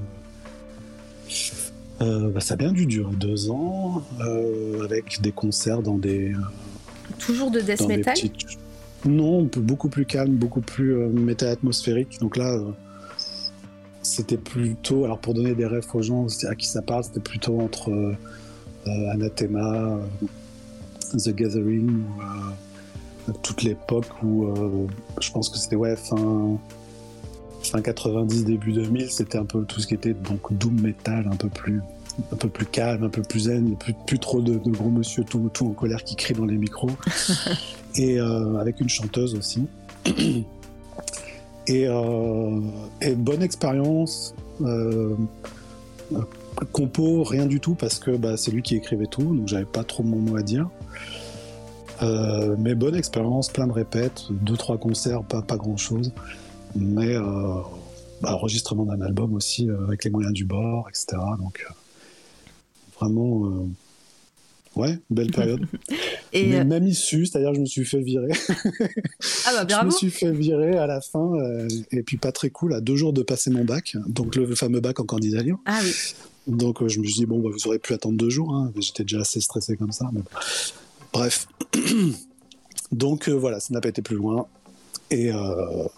euh, 2.00 2.30
bah, 2.30 2.40
ça 2.40 2.54
a 2.54 2.56
bien 2.56 2.72
dû 2.72 2.86
durer 2.86 3.14
deux 3.14 3.50
ans, 3.50 4.02
euh, 4.20 4.84
avec 4.84 5.20
des 5.20 5.32
concerts 5.32 5.82
dans 5.82 5.98
des, 5.98 6.32
Toujours 7.18 7.50
de 7.50 7.60
death 7.60 7.86
metal 7.86 8.14
petites. 8.14 8.58
Non, 9.04 9.48
beaucoup 9.56 9.88
plus 9.88 10.06
calme, 10.06 10.34
beaucoup 10.34 10.60
plus 10.60 10.94
métal 10.94 11.48
atmosphérique. 11.50 12.18
Donc 12.20 12.36
là, 12.36 12.58
c'était 14.02 14.36
plutôt. 14.36 15.04
Alors 15.04 15.18
pour 15.18 15.34
donner 15.34 15.54
des 15.54 15.66
rêves 15.66 15.86
aux 15.92 16.02
gens 16.02 16.26
à 16.48 16.54
qui 16.54 16.66
ça 16.66 16.82
parle, 16.82 17.04
c'était 17.04 17.20
plutôt 17.20 17.60
entre 17.60 17.90
euh, 17.90 18.14
Anathema, 19.12 20.00
The 21.16 21.34
Gathering, 21.34 21.88
ou, 21.88 22.22
euh, 22.22 23.32
toute 23.42 23.62
l'époque 23.62 24.06
où 24.22 24.46
euh, 24.46 24.86
je 25.20 25.30
pense 25.30 25.48
que 25.48 25.58
c'était 25.58 25.76
ouais, 25.76 25.96
fin, 25.96 26.58
fin 27.62 27.80
90, 27.80 28.44
début 28.44 28.72
2000, 28.72 29.10
c'était 29.10 29.38
un 29.38 29.44
peu 29.44 29.64
tout 29.64 29.80
ce 29.80 29.86
qui 29.86 29.94
était 29.94 30.14
donc 30.14 30.52
doom 30.52 30.80
metal, 30.80 31.28
un 31.30 31.36
peu 31.36 31.48
plus 31.48 31.82
un 32.30 32.36
peu 32.36 32.50
plus 32.50 32.66
calme, 32.66 33.04
un 33.04 33.08
peu 33.08 33.22
plus 33.22 33.40
zen, 33.40 33.74
plus, 33.76 33.94
plus 34.06 34.18
trop 34.18 34.42
de, 34.42 34.58
de 34.58 34.70
gros 34.70 34.90
monsieur 34.90 35.24
tout, 35.24 35.50
tout 35.54 35.66
en 35.66 35.72
colère 35.72 36.04
qui 36.04 36.14
crient 36.14 36.34
dans 36.34 36.44
les 36.44 36.58
micros. 36.58 36.90
et 37.96 38.20
euh, 38.20 38.56
avec 38.56 38.80
une 38.80 38.90
chanteuse 38.90 39.34
aussi. 39.34 39.66
et, 41.66 41.86
et 43.00 43.14
bonne 43.14 43.42
expérience. 43.42 44.34
compo, 46.70 47.22
rien 47.22 47.46
du 47.46 47.60
tout, 47.60 47.74
parce 47.74 47.98
que 47.98 48.10
bah, 48.10 48.36
c'est 48.36 48.50
lui 48.50 48.60
qui 48.60 48.76
écrivait 48.76 49.06
tout, 49.06 49.34
donc 49.34 49.48
j'avais 49.48 49.64
pas 49.64 49.84
trop 49.84 50.02
mon 50.02 50.18
mot 50.18 50.36
à 50.36 50.42
dire. 50.42 50.68
Euh, 52.02 52.56
mais 52.58 52.74
bonne 52.74 52.96
expérience, 52.96 53.48
plein 53.48 53.66
de 53.66 53.72
répètes, 53.72 54.24
deux 54.30 54.56
trois 54.56 54.78
concerts, 54.78 55.22
pas, 55.22 55.42
pas 55.42 55.56
grand 55.56 55.76
chose. 55.76 56.12
Mais 56.74 57.14
euh, 57.14 57.60
bah, 58.22 58.34
enregistrement 58.34 58.84
d'un 58.84 59.00
album 59.00 59.34
aussi 59.34 59.68
euh, 59.68 59.84
avec 59.86 60.04
les 60.04 60.10
moyens 60.10 60.32
du 60.32 60.44
bord, 60.44 60.88
etc. 60.88 61.06
Donc 61.38 61.64
euh, 61.68 61.72
vraiment, 62.98 63.66
ouais, 64.74 64.98
belle 65.10 65.30
période. 65.32 65.66
Et 66.32 66.46
mais 66.46 66.64
même 66.64 66.86
issue, 66.86 67.26
c'est-à-dire 67.26 67.54
je 67.54 67.60
me 67.60 67.66
suis 67.66 67.84
fait 67.84 68.00
virer. 68.00 68.32
ah 69.46 69.64
bah 69.64 69.80
Je 69.80 69.86
me 69.86 69.90
suis 69.90 70.10
fait 70.10 70.32
virer 70.32 70.78
à 70.78 70.86
la 70.86 71.00
fin, 71.00 71.32
et 71.90 72.02
puis 72.02 72.16
pas 72.16 72.32
très 72.32 72.50
cool, 72.50 72.74
à 72.74 72.80
deux 72.80 72.96
jours 72.96 73.12
de 73.12 73.22
passer 73.22 73.50
mon 73.50 73.64
bac, 73.64 73.96
donc 74.06 74.34
le 74.34 74.54
fameux 74.54 74.80
bac 74.80 74.98
en 74.98 75.04
candidat 75.04 75.42
libre. 75.42 75.60
Ah 75.66 75.78
oui. 75.84 76.14
Donc 76.48 76.78
je 76.88 76.98
me 76.98 77.04
suis 77.04 77.14
dit, 77.14 77.26
bon, 77.26 77.38
bah, 77.38 77.50
vous 77.52 77.68
aurez 77.68 77.78
pu 77.78 77.92
attendre 77.92 78.16
deux 78.16 78.30
jours, 78.30 78.52
hein. 78.54 78.72
j'étais 78.76 79.04
déjà 79.04 79.20
assez 79.20 79.40
stressé 79.40 79.76
comme 79.76 79.92
ça. 79.92 80.10
mais. 80.12 80.22
Bref. 81.12 81.48
Donc 82.92 83.28
euh, 83.28 83.32
voilà, 83.32 83.60
ça 83.60 83.72
n'a 83.72 83.80
pas 83.80 83.88
été 83.88 84.02
plus 84.02 84.16
loin. 84.16 84.46
Et, 85.10 85.32
euh, 85.32 85.88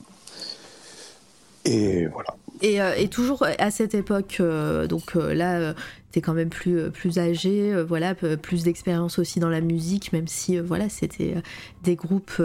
et 1.65 2.07
voilà. 2.07 2.37
Et, 2.63 2.81
euh, 2.81 2.95
et 2.97 3.09
toujours 3.09 3.45
à 3.59 3.71
cette 3.71 3.95
époque, 3.95 4.41
donc 4.89 5.15
là, 5.17 5.75
t'es 6.13 6.21
quand 6.21 6.33
même 6.33 6.49
plus, 6.49 6.91
plus 6.91 7.19
âgé, 7.19 7.75
voilà, 7.83 8.15
plus 8.15 8.63
d'expérience 8.63 9.19
aussi 9.19 9.41
dans 9.41 9.49
la 9.49 9.61
musique, 9.61 10.13
même 10.13 10.29
si 10.29 10.59
voilà, 10.59 10.89
c'était 10.89 11.35
des 11.83 11.97
groupes, 11.97 12.41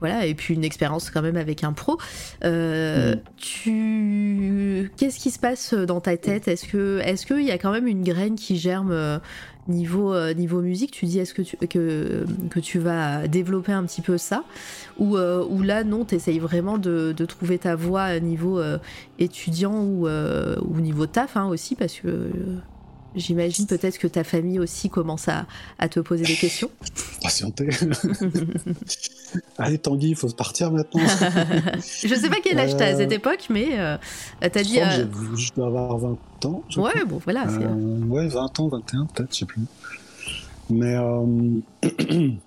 voilà, 0.00 0.26
et 0.26 0.34
puis 0.34 0.54
une 0.54 0.64
expérience 0.64 1.10
quand 1.10 1.22
même 1.22 1.36
avec 1.36 1.62
un 1.62 1.72
pro. 1.72 1.96
Euh, 2.44 3.14
Mm. 3.14 3.20
Tu, 3.36 4.90
qu'est-ce 4.96 5.18
qui 5.18 5.30
se 5.30 5.38
passe 5.38 5.74
dans 5.74 6.00
ta 6.00 6.16
tête? 6.16 6.48
Est-ce 6.48 6.66
que, 6.66 7.00
est-ce 7.04 7.26
qu'il 7.26 7.42
y 7.42 7.50
a 7.50 7.58
quand 7.58 7.72
même 7.72 7.86
une 7.86 8.02
graine 8.02 8.34
qui 8.34 8.56
germe 8.56 9.20
niveau 9.68 10.12
euh, 10.12 10.32
niveau 10.34 10.60
musique 10.60 10.90
Tu 10.92 11.06
dis 11.06 11.18
est-ce 11.18 11.34
que 11.34 11.42
tu 11.42 11.56
que 11.56 12.60
tu 12.60 12.78
vas 12.78 13.28
développer 13.28 13.72
un 13.72 13.84
petit 13.84 14.02
peu 14.02 14.18
ça 14.18 14.44
ou 14.98 15.16
euh, 15.16 15.44
là 15.62 15.84
non, 15.84 16.04
t'essayes 16.04 16.38
vraiment 16.38 16.78
de, 16.78 17.12
trouver 17.26 17.58
ta 17.58 17.74
voie 17.74 18.20
niveau 18.20 18.58
euh, 18.58 18.78
étudiant 19.18 19.82
ou, 19.82 20.08
ou 20.08 20.80
niveau 20.80 21.06
taf 21.06 21.36
hein, 21.36 21.46
aussi 21.46 21.74
parce 21.74 21.94
que 21.94 22.30
j'imagine 23.16 23.66
peut-être 23.66 23.98
que 23.98 24.06
ta 24.06 24.22
famille 24.24 24.58
aussi 24.60 24.88
commence 24.90 25.28
à, 25.28 25.46
à 25.78 25.88
te 25.88 25.98
poser 26.00 26.24
des 26.24 26.34
questions. 26.34 26.70
Patienter. 27.22 27.68
Allez, 29.58 29.78
Tanguy, 29.78 30.10
il 30.10 30.16
faut 30.16 30.28
se 30.28 30.34
partir 30.34 30.70
maintenant. 30.70 31.02
Je 32.02 32.14
sais 32.14 32.28
pas 32.30 32.36
quel 32.42 32.58
âge 32.58 32.76
t'as 32.76 32.86
à 32.86 32.92
Euh, 32.92 32.98
cette 32.98 33.12
époque, 33.12 33.46
mais 33.50 33.78
euh, 33.78 33.96
t'as 34.40 34.62
dit. 34.62 34.80
euh, 34.80 35.06
je 35.36 35.52
dois 35.54 35.66
avoir 35.66 35.98
20 35.98 36.16
ans. 36.44 36.62
Ouais, 36.76 37.04
bon 37.06 37.20
voilà. 37.24 37.46
Euh, 37.48 37.98
ouais, 38.06 38.28
20 38.28 38.60
ans, 38.60 38.68
21 38.68 39.06
peut-être, 39.06 39.32
je 39.32 39.38
sais 39.40 39.44
plus. 39.46 39.62
Mais 40.70 40.94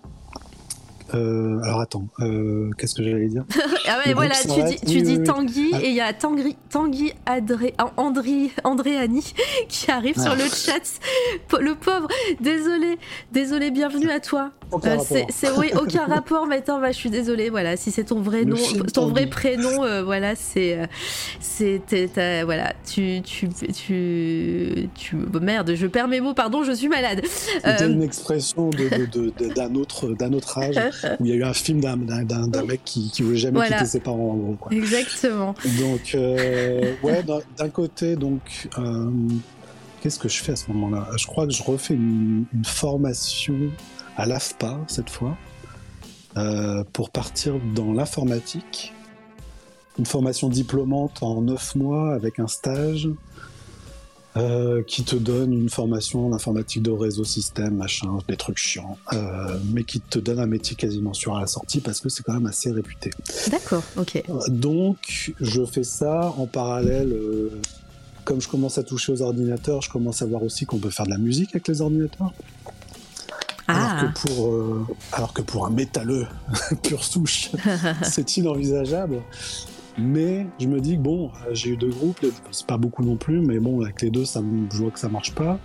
euh, 1.13 1.59
alors 1.63 1.81
attends, 1.81 2.07
euh, 2.19 2.69
qu'est-ce 2.77 2.95
que 2.95 3.03
j'allais 3.03 3.27
dire? 3.27 3.45
Ah 3.87 3.99
ouais, 4.05 4.13
voilà, 4.13 4.35
tu 4.35 4.47
dis, 4.63 4.75
tu 4.81 4.87
Oui, 4.97 5.01
dis 5.03 5.11
oui, 5.13 5.17
oui. 5.19 5.23
Tanguy 5.23 5.71
Ah. 5.73 5.79
et 5.81 5.87
il 5.89 5.95
y 5.95 6.01
a 6.01 6.13
Tanguy, 6.13 6.55
Tanguy 6.69 7.13
Adré, 7.25 7.73
ah, 7.77 7.91
Andri, 7.97 8.51
Andréani 8.63 9.33
qui 9.69 9.89
arrive 9.89 10.19
sur 10.19 10.31
Ah. 10.31 10.35
le 10.35 10.43
chat. 10.43 10.99
Le 11.59 11.73
pauvre, 11.75 12.07
désolé, 12.39 12.97
désolé, 13.31 13.71
bienvenue 13.71 14.09
à 14.11 14.19
toi. 14.19 14.51
Aucun 14.71 14.99
Euh, 14.99 15.23
c'est 15.29 15.51
oui, 15.57 15.71
aucun 15.79 16.05
rapport. 16.07 16.45
Mais 16.47 16.57
attends, 16.57 16.79
bah, 16.79 16.91
je 16.91 16.97
suis 16.97 17.09
désolée. 17.09 17.49
Voilà, 17.49 17.77
si 17.77 17.91
c'est 17.91 18.05
ton 18.05 18.21
vrai 18.21 18.43
Le 18.43 18.53
nom, 18.55 18.83
ton 18.93 19.07
vrai 19.07 19.27
prénom, 19.27 19.83
euh, 19.83 20.03
voilà, 20.03 20.35
c'est, 20.35 20.77
euh, 20.77 20.85
c'est, 21.39 21.81
voilà, 22.43 22.73
tu, 22.89 23.21
tu, 23.23 23.49
tu, 23.49 24.89
tu, 24.95 25.17
oh, 25.33 25.39
merde, 25.39 25.73
je 25.75 25.87
perds 25.87 26.07
mes 26.07 26.21
mots. 26.21 26.33
Pardon, 26.33 26.63
je 26.63 26.71
suis 26.71 26.87
malade. 26.87 27.21
C'était 27.25 27.87
une 27.87 28.03
expression 28.03 28.69
d'un 28.69 29.75
autre, 29.75 30.09
d'un 30.09 30.33
autre 30.33 30.57
âge 30.59 30.79
où 31.19 31.25
il 31.25 31.31
y 31.31 31.33
a 31.33 31.37
eu 31.37 31.43
un 31.43 31.53
film 31.53 31.81
d'un, 31.81 32.63
mec 32.65 32.81
qui, 32.85 33.09
qui 33.11 33.23
voulait 33.23 33.37
jamais 33.37 33.57
Voilà. 33.59 33.77
quitter 33.77 33.89
ses 33.89 33.99
parents 33.99 34.31
en 34.31 34.35
gros. 34.35 34.55
Quoi. 34.59 34.71
Exactement. 34.73 35.55
Donc 35.79 36.15
ouais, 37.03 37.23
d'un, 37.57 37.69
côté 37.69 38.15
donc 38.15 38.69
qu'est-ce 40.01 40.19
que 40.19 40.29
je 40.29 40.41
fais 40.41 40.53
à 40.53 40.55
ce 40.55 40.71
moment-là? 40.71 41.07
Je 41.17 41.25
crois 41.25 41.45
que 41.45 41.53
je 41.53 41.63
refais 41.63 41.93
une, 41.93 42.45
une 42.53 42.65
formation 42.65 43.55
à 44.19 44.25
l'AFPA 44.25 44.77
cette 44.87 45.09
fois 45.09 45.37
euh, 46.37 46.83
pour 46.93 47.09
partir 47.09 47.55
dans 47.73 47.93
l'informatique. 47.93 48.93
une 49.97 50.05
formation 50.05 50.49
diplômante 50.49 51.23
en 51.23 51.41
9 51.41 51.75
mois 51.75 52.13
avec 52.13 52.39
un 52.39 52.47
stage 52.47 53.09
euh, 54.37 54.83
qui 54.83 55.03
te 55.03 55.15
donne 55.15 55.53
une 55.53 55.69
formation 55.69 56.27
en 56.27 56.33
informatique 56.33 56.83
de 56.83 56.91
réseau 56.91 57.23
système, 57.23 57.75
machin, 57.75 58.19
des 58.27 58.37
trucs 58.37 58.57
chiants, 58.57 58.97
euh, 59.11 59.57
mais 59.73 59.83
qui 59.83 59.99
te 59.99 60.19
donne 60.19 60.39
un 60.39 60.45
métier 60.45 60.75
quasiment 60.75 61.13
sûr 61.13 61.35
à 61.35 61.41
la 61.41 61.47
sortie 61.47 61.81
parce 61.81 61.99
que 61.99 62.09
c'est 62.09 62.21
quand 62.23 62.33
même 62.33 62.45
assez 62.45 62.71
réputé. 62.71 63.09
D'accord, 63.49 63.83
ok. 63.97 64.23
Donc, 64.49 65.33
je 65.41 65.65
fais 65.65 65.83
ça 65.83 66.33
en 66.37 66.45
parallèle. 66.45 67.15
comme 68.23 68.39
je 68.39 68.47
commence 68.47 68.77
à 68.77 68.83
toucher 68.83 69.13
aux 69.13 69.21
ordinateurs, 69.21 69.81
je 69.81 69.89
commence 69.89 70.21
à 70.21 70.25
voir 70.25 70.43
aussi 70.43 70.65
qu'on 70.65 70.77
peut 70.77 70.91
faire 70.91 71.05
de 71.05 71.11
la 71.11 71.17
musique 71.17 71.49
avec 71.55 71.67
les 71.67 71.81
ordinateurs. 71.81 72.33
Ah, 73.71 73.99
Alors, 73.99 74.13
que 74.13 74.19
pour, 74.19 74.47
euh, 74.47 74.87
alors 75.11 75.33
que 75.33 75.41
pour 75.41 75.67
un 75.67 75.69
métalleux 75.69 76.27
pur 76.83 77.03
souche, 77.03 77.51
c'est 78.03 78.37
inenvisageable. 78.37 79.21
Mais 79.97 80.47
je 80.59 80.67
me 80.67 80.79
dis 80.79 80.95
que 80.95 81.01
bon, 81.01 81.27
euh, 81.27 81.53
j'ai 81.53 81.71
eu 81.71 81.77
deux 81.77 81.89
groupes, 81.89 82.25
c'est 82.51 82.65
pas 82.65 82.77
beaucoup 82.77 83.03
non 83.03 83.15
plus, 83.15 83.41
mais 83.41 83.59
bon, 83.59 83.81
avec 83.81 84.01
les 84.01 84.09
deux, 84.09 84.25
ça, 84.25 84.41
je 84.71 84.77
vois 84.77 84.91
que 84.91 84.99
ça 84.99 85.09
marche 85.09 85.35
pas. 85.35 85.59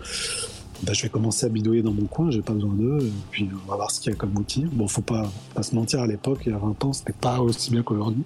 Bah, 0.82 0.92
je 0.92 1.02
vais 1.02 1.08
commencer 1.08 1.46
à 1.46 1.48
bidouiller 1.48 1.82
dans 1.82 1.92
mon 1.92 2.04
coin, 2.04 2.30
j'ai 2.30 2.42
pas 2.42 2.52
besoin 2.52 2.74
d'eux, 2.74 2.98
et 3.06 3.12
puis 3.30 3.48
on 3.64 3.70
va 3.70 3.76
voir 3.76 3.90
ce 3.90 4.00
qu'il 4.00 4.12
y 4.12 4.14
a 4.14 4.18
comme 4.18 4.36
outil. 4.36 4.66
Bon, 4.70 4.86
faut 4.86 5.02
pas, 5.02 5.30
pas 5.54 5.62
se 5.62 5.74
mentir, 5.74 6.00
à 6.00 6.06
l'époque, 6.06 6.40
il 6.44 6.52
y 6.52 6.54
a 6.54 6.58
20 6.58 6.84
ans, 6.84 6.92
c'était 6.92 7.12
pas 7.12 7.40
aussi 7.40 7.70
bien 7.70 7.82
qu'aujourd'hui. 7.82 8.24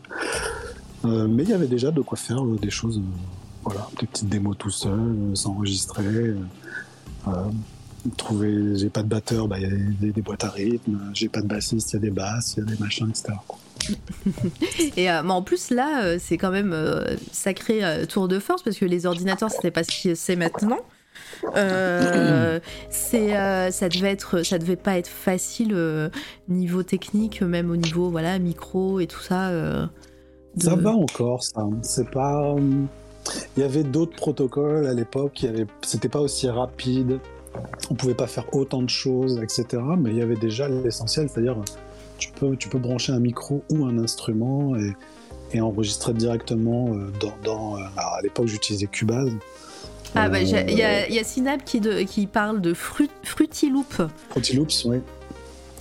Euh, 1.04 1.28
mais 1.28 1.44
il 1.44 1.50
y 1.50 1.52
avait 1.52 1.68
déjà 1.68 1.90
de 1.90 2.00
quoi 2.00 2.18
faire 2.18 2.44
euh, 2.44 2.56
des 2.60 2.70
choses, 2.70 2.98
euh, 2.98 3.02
voilà, 3.62 3.88
des 4.00 4.06
petites 4.06 4.28
démos 4.28 4.56
tout 4.58 4.70
seul, 4.70 4.98
euh, 4.98 5.34
s'enregistrer. 5.34 6.34
Trouver, 8.16 8.76
j'ai 8.76 8.88
pas 8.88 9.02
de 9.02 9.08
batteur, 9.08 9.48
bah, 9.48 9.56
il 9.58 9.62
y 9.62 9.66
a 9.66 9.70
des, 10.00 10.12
des 10.12 10.22
boîtes 10.22 10.44
à 10.44 10.50
rythme, 10.50 10.98
j'ai 11.14 11.28
pas 11.28 11.40
de 11.40 11.46
bassiste, 11.46 11.92
il 11.92 11.94
y 11.94 11.96
a 11.96 12.00
des 12.00 12.10
basses, 12.10 12.54
il 12.56 12.60
y 12.60 12.62
a 12.62 12.66
des 12.66 12.78
machins, 12.78 13.08
etc. 13.08 13.34
quoi. 13.46 13.58
et 14.96 15.10
euh, 15.10 15.22
mais 15.22 15.30
en 15.30 15.42
plus 15.42 15.70
là, 15.70 16.02
euh, 16.04 16.18
c'est 16.20 16.36
quand 16.36 16.50
même 16.50 16.72
euh, 16.72 17.16
sacré 17.32 17.84
euh, 17.84 18.06
tour 18.06 18.28
de 18.28 18.38
force 18.38 18.62
parce 18.62 18.76
que 18.76 18.84
les 18.84 19.06
ordinateurs, 19.06 19.50
c'était 19.50 19.70
pas 19.70 19.84
ce 19.84 19.90
qui 19.90 20.16
c'est 20.16 20.36
maintenant. 20.36 20.80
C'est 22.90 23.70
ça 23.70 23.88
devait 23.88 24.10
être 24.10 24.42
ça 24.42 24.58
devait 24.58 24.76
pas 24.76 24.98
être 24.98 25.08
facile 25.08 26.10
niveau 26.48 26.82
technique 26.82 27.42
même 27.42 27.70
au 27.70 27.76
niveau 27.76 28.10
voilà 28.10 28.38
micro 28.38 29.00
et 29.00 29.06
tout 29.06 29.20
ça 29.20 29.50
de- 29.52 29.88
Ça 30.62 30.74
va 30.74 30.90
encore, 30.90 31.42
ça. 31.42 31.66
C'est 31.82 32.10
pas. 32.10 32.54
Il 33.56 33.60
y 33.60 33.64
avait 33.64 33.84
d'autres 33.84 34.16
protocoles 34.16 34.86
à 34.86 34.94
l'époque, 34.94 35.44
avait... 35.44 35.66
c'était 35.82 36.08
pas 36.08 36.20
aussi 36.20 36.48
rapide, 36.48 37.18
on 37.90 37.94
pouvait 37.94 38.14
pas 38.14 38.26
faire 38.26 38.44
autant 38.54 38.82
de 38.82 38.90
choses, 38.90 39.40
etc. 39.42 39.82
Mais 39.98 40.10
il 40.10 40.16
y 40.16 40.22
avait 40.22 40.36
déjà 40.36 40.68
l'essentiel, 40.68 41.28
c'est-à-dire 41.28 41.56
tu 42.18 42.30
peux, 42.32 42.56
tu 42.56 42.68
peux 42.68 42.78
brancher 42.78 43.12
un 43.12 43.20
micro 43.20 43.62
ou 43.70 43.84
un 43.86 43.98
instrument 43.98 44.76
et, 44.76 44.94
et 45.52 45.60
enregistrer 45.60 46.12
directement 46.14 46.92
euh, 46.94 47.10
dans. 47.20 47.34
dans- 47.44 47.76
euh, 47.76 47.80
alors, 47.96 48.14
à 48.14 48.22
l'époque, 48.22 48.46
j'utilisais 48.48 48.86
Cubase. 48.86 49.30
ah 50.14 50.28
bah 50.28 50.38
Euh, 50.38 50.44
j'ai- 50.44 50.64
il 50.72 50.76
y 50.78 50.82
a, 50.82 51.08
y 51.08 51.18
a 51.18 51.24
Synap 51.24 51.64
qui, 51.64 51.80
de- 51.80 52.02
qui 52.02 52.26
parle 52.26 52.60
de 52.60 52.74
Fru- 52.74 53.08
Fruity 53.22 53.70
Loop 53.70 54.02
Fruity 54.30 54.56
Loops, 54.56 54.84
oui. 54.86 54.98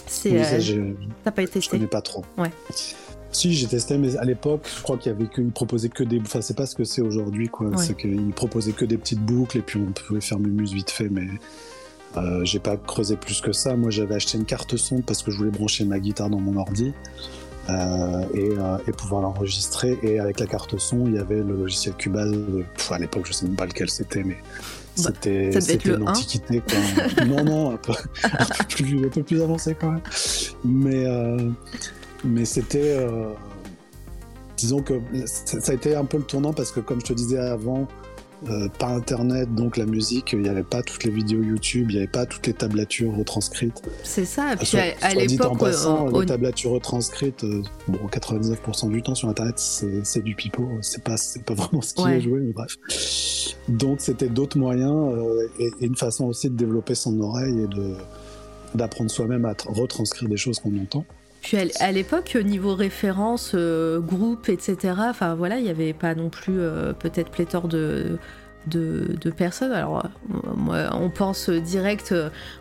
c'est 0.05 0.31
Oui, 0.31 0.71
euh, 0.77 0.93
t'as 1.23 1.31
pas 1.31 1.41
Je 1.43 1.47
testé 1.47 1.71
connais 1.71 1.87
pas 1.87 2.01
trop. 2.01 2.23
Ouais. 2.37 2.51
Si, 3.31 3.53
j'ai 3.53 3.67
testé, 3.67 3.97
mais 3.97 4.15
à 4.17 4.23
l'époque, 4.23 4.67
je 4.77 4.81
crois 4.81 4.97
qu'il 4.97 5.11
y 5.11 5.15
avait 5.15 5.27
que, 5.27 5.41
ils 5.41 5.51
proposaient 5.51 5.89
que 5.89 6.03
des. 6.03 6.19
Enfin, 6.19 6.41
c'est 6.41 6.55
pas 6.55 6.65
ce 6.65 6.75
que 6.75 6.83
c'est 6.83 7.01
aujourd'hui, 7.01 7.49
quoi. 7.49 7.67
Ouais. 7.67 7.77
C'est 7.77 7.95
qu'ils 7.95 8.33
proposaient 8.33 8.71
que 8.71 8.85
des 8.85 8.97
petites 8.97 9.19
boucles 9.19 9.57
et 9.57 9.61
puis 9.61 9.79
on 9.79 9.91
pouvait 9.91 10.21
faire 10.21 10.39
muse 10.39 10.73
vite 10.73 10.89
fait, 10.89 11.09
mais 11.09 11.27
euh, 12.15 12.43
j'ai 12.45 12.59
pas 12.59 12.77
creusé 12.77 13.15
plus 13.15 13.41
que 13.41 13.51
ça. 13.51 13.75
Moi, 13.75 13.89
j'avais 13.89 14.15
acheté 14.15 14.37
une 14.37 14.45
carte 14.45 14.77
son 14.77 15.01
parce 15.01 15.21
que 15.23 15.31
je 15.31 15.37
voulais 15.37 15.51
brancher 15.51 15.85
ma 15.85 15.99
guitare 15.99 16.29
dans 16.29 16.39
mon 16.39 16.57
ordi 16.57 16.93
euh, 17.69 18.23
et, 18.33 18.51
euh, 18.57 18.77
et 18.87 18.91
pouvoir 18.91 19.21
l'enregistrer. 19.21 19.97
Et 20.03 20.19
avec 20.19 20.39
la 20.39 20.47
carte 20.47 20.77
son, 20.77 21.07
il 21.07 21.15
y 21.15 21.19
avait 21.19 21.37
le 21.37 21.55
logiciel 21.55 21.93
Cubase. 21.95 22.31
pff, 22.75 22.91
à 22.91 22.97
l'époque, 22.97 23.25
je 23.27 23.33
sais 23.33 23.45
même 23.45 23.55
pas 23.55 23.65
lequel 23.65 23.89
c'était, 23.89 24.23
mais. 24.23 24.37
Bah, 25.03 25.11
C'était 25.21 25.75
une 25.85 26.07
1. 26.07 26.07
antiquité. 26.07 26.61
Quoi. 26.61 27.25
non, 27.25 27.43
non, 27.43 27.71
un 27.71 27.77
peu, 27.77 27.91
un, 28.23 28.45
peu 28.45 28.83
plus, 28.83 29.05
un 29.05 29.09
peu 29.09 29.21
plus 29.21 29.41
avancé 29.41 29.75
quand 29.79 29.91
même. 29.91 30.01
Mais, 30.65 31.05
euh, 31.05 31.49
mais 32.23 32.45
c'était. 32.45 32.97
euh, 32.97 33.29
disons 34.57 34.81
que 34.81 34.93
ça 35.43 35.71
a 35.71 35.75
été 35.75 35.95
un 35.95 36.05
peu 36.05 36.17
le 36.17 36.23
tournant 36.23 36.53
parce 36.53 36.71
que, 36.71 36.79
comme 36.79 36.99
je 37.01 37.05
te 37.07 37.13
disais 37.13 37.37
avant, 37.37 37.87
euh, 38.49 38.67
par 38.79 38.89
internet, 38.91 39.53
donc 39.55 39.77
la 39.77 39.85
musique, 39.85 40.33
il 40.33 40.39
n'y 40.41 40.49
avait 40.49 40.63
pas 40.63 40.83
toutes 40.83 41.03
les 41.03 41.11
vidéos 41.11 41.41
YouTube, 41.41 41.87
il 41.89 41.93
n'y 41.95 41.97
avait 42.03 42.11
pas 42.11 42.25
toutes 42.27 42.45
les 42.47 42.53
tablatures 42.53 43.15
retranscrites. 43.15 43.81
c'est 44.03 44.25
ça 44.25 44.53
et 44.53 44.55
puis 44.57 44.65
Soit- 44.67 44.79
à, 45.01 45.07
à 45.07 45.09
dit 45.13 45.17
en 45.17 45.19
l'époque 45.45 45.59
passant, 45.59 46.07
euh, 46.13 46.19
les 46.21 46.25
tablatures 46.27 46.71
retranscrites, 46.71 47.43
euh, 47.43 47.61
bon, 47.87 47.99
99% 48.11 48.89
du 48.89 49.01
temps 49.01 49.15
sur 49.15 49.27
internet, 49.29 49.55
c'est 49.57 50.21
du 50.23 50.35
pipeau, 50.35 50.67
c'est 50.81 51.03
pas, 51.03 51.15
pas 51.45 51.53
vraiment 51.55 51.81
ce 51.81 51.93
qui 51.95 52.03
Ouais. 52.03 52.17
est 52.17 52.21
joué, 52.21 52.39
mais 52.41 52.53
bref. 52.53 52.75
Donc 53.69 54.01
c'était 54.01 54.29
d'autres 54.29 54.57
moyens 54.59 55.13
euh, 55.15 55.47
et, 55.59 55.69
et 55.81 55.85
une 55.87 55.95
façon 55.95 56.25
aussi 56.25 56.49
de 56.49 56.55
développer 56.55 56.93
son 56.95 57.19
oreille 57.19 57.59
et 57.61 58.77
d'apprendre 58.77 59.09
soi-même 59.09 59.45
à 59.45 59.53
tra- 59.53 59.73
retranscrire 59.73 60.29
des 60.29 60.37
choses 60.37 60.59
qu'on 60.59 60.77
entend. 60.79 61.05
Puis 61.41 61.57
à 61.79 61.91
l'époque, 61.91 62.35
niveau 62.35 62.75
référence, 62.75 63.51
euh, 63.55 63.99
groupe, 63.99 64.49
etc., 64.49 64.93
enfin 65.09 65.35
voilà, 65.35 65.57
il 65.57 65.63
n'y 65.63 65.69
avait 65.69 65.93
pas 65.93 66.13
non 66.15 66.29
plus 66.29 66.59
euh, 66.59 66.91
peut-être 66.93 67.29
pléthore 67.31 67.67
de, 67.69 68.17
de, 68.65 69.15
de 69.21 69.29
personnes. 69.29 69.71
Alors, 69.71 70.05
euh, 70.05 70.35
moi, 70.57 70.89
on 70.93 71.09
pense 71.09 71.49
direct 71.49 72.13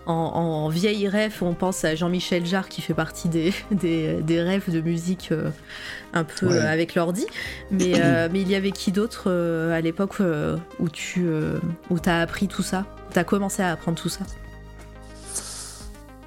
en, 0.07 0.13
en 0.13 0.69
vieille 0.69 1.09
ref, 1.09 1.43
on 1.43 1.55
pense 1.55 1.85
à 1.85 1.97
Jean-Michel 1.97 2.47
Jarre 2.47 2.69
qui 2.69 2.81
fait 2.81 2.95
partie 2.95 3.29
des, 3.29 3.53
des, 3.73 4.23
des 4.23 4.43
refs 4.43 4.71
de 4.71 4.81
musique 4.81 5.31
euh, 5.33 5.51
un 6.13 6.23
peu 6.23 6.47
Ouais. 6.47 6.59
avec 6.59 6.95
l'ordi. 6.95 7.27
Mais, 7.73 7.95
mais 8.31 8.41
il 8.41 8.49
y 8.49 8.55
avait 8.55 8.71
qui 8.73 8.93
d'autre 8.93 9.31
à 9.73 9.81
l'époque 9.81 10.19
où 10.79 10.89
tu 10.89 11.27
où 11.91 11.97
as 12.07 12.21
appris 12.21 12.47
tout 12.47 12.63
ça? 12.63 12.85
Tu 13.13 13.19
as 13.19 13.25
commencé 13.25 13.63
à 13.63 13.73
apprendre 13.73 13.99
tout 14.01 14.09
ça? 14.11 14.21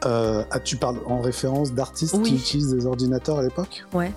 Euh, 0.05 0.43
ah, 0.51 0.59
tu 0.59 0.77
parles 0.77 0.97
en 1.05 1.19
référence 1.19 1.73
d'artistes 1.73 2.15
Oui. 2.17 2.29
qui 2.29 2.35
utilisent 2.35 2.73
des 2.73 2.85
ordinateurs 2.85 3.39
à 3.39 3.43
l'époque 3.43 3.83
Ouais. 3.93 4.11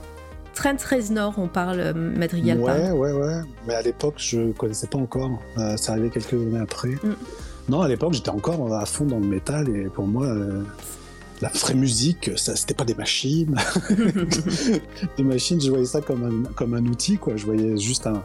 Trent 0.54 0.76
Reznor, 0.90 1.34
on 1.38 1.48
parle, 1.48 1.80
euh, 1.80 1.92
Madrigal 1.94 2.60
parle. 2.60 2.80
Ouais, 2.80 2.90
ouais, 2.90 3.12
ouais. 3.12 3.40
Mais 3.66 3.74
à 3.74 3.82
l'époque, 3.82 4.14
je 4.18 4.52
connaissais 4.52 4.86
pas 4.86 4.98
encore. 4.98 5.42
Euh, 5.58 5.74
c'est 5.76 5.90
arrivé 5.90 6.10
quelques 6.10 6.34
années 6.34 6.60
après. 6.60 6.90
Mm. 6.90 7.16
Non, 7.68 7.80
à 7.80 7.88
l'époque, 7.88 8.12
j'étais 8.12 8.30
encore 8.30 8.72
à 8.74 8.84
fond 8.86 9.06
dans 9.06 9.18
le 9.18 9.26
métal 9.26 9.68
et 9.74 9.84
pour 9.84 10.06
moi, 10.06 10.26
euh, 10.26 10.62
la 11.40 11.48
vraie 11.48 11.74
musique, 11.74 12.30
ça, 12.36 12.54
c'était 12.54 12.74
pas 12.74 12.84
des 12.84 12.94
machines. 12.94 13.56
des 15.16 15.22
machines, 15.24 15.60
je 15.60 15.70
voyais 15.70 15.86
ça 15.86 16.00
comme 16.00 16.24
un, 16.46 16.52
comme 16.52 16.74
un 16.74 16.84
outil, 16.84 17.16
quoi. 17.16 17.36
Je 17.36 17.46
voyais 17.46 17.78
juste 17.78 18.06
un, 18.06 18.22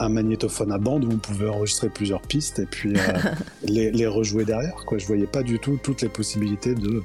un 0.00 0.08
magnétophone 0.08 0.72
à 0.72 0.78
bande 0.78 1.04
où 1.04 1.10
on 1.12 1.16
pouvait 1.18 1.48
enregistrer 1.48 1.88
plusieurs 1.88 2.22
pistes 2.22 2.58
et 2.58 2.66
puis 2.66 2.94
euh, 2.96 3.00
les, 3.64 3.90
les 3.90 4.06
rejouer 4.06 4.44
derrière, 4.44 4.84
quoi. 4.86 4.98
Je 4.98 5.06
voyais 5.06 5.26
pas 5.26 5.42
du 5.42 5.58
tout 5.58 5.78
toutes 5.82 6.02
les 6.02 6.08
possibilités 6.08 6.74
de 6.74 7.02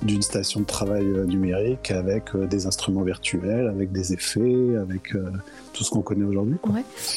d'une 0.00 0.22
station 0.22 0.60
de 0.60 0.64
travail 0.64 1.02
euh, 1.04 1.24
numérique 1.24 1.90
avec 1.90 2.32
euh, 2.36 2.46
des 2.46 2.66
instruments 2.66 3.02
virtuels, 3.02 3.66
avec 3.66 3.90
des 3.90 4.12
effets, 4.12 4.76
avec 4.80 5.12
euh, 5.16 5.28
tout 5.72 5.82
ce 5.82 5.90
qu'on 5.90 6.02
connaît 6.02 6.24
aujourd'hui. 6.24 6.54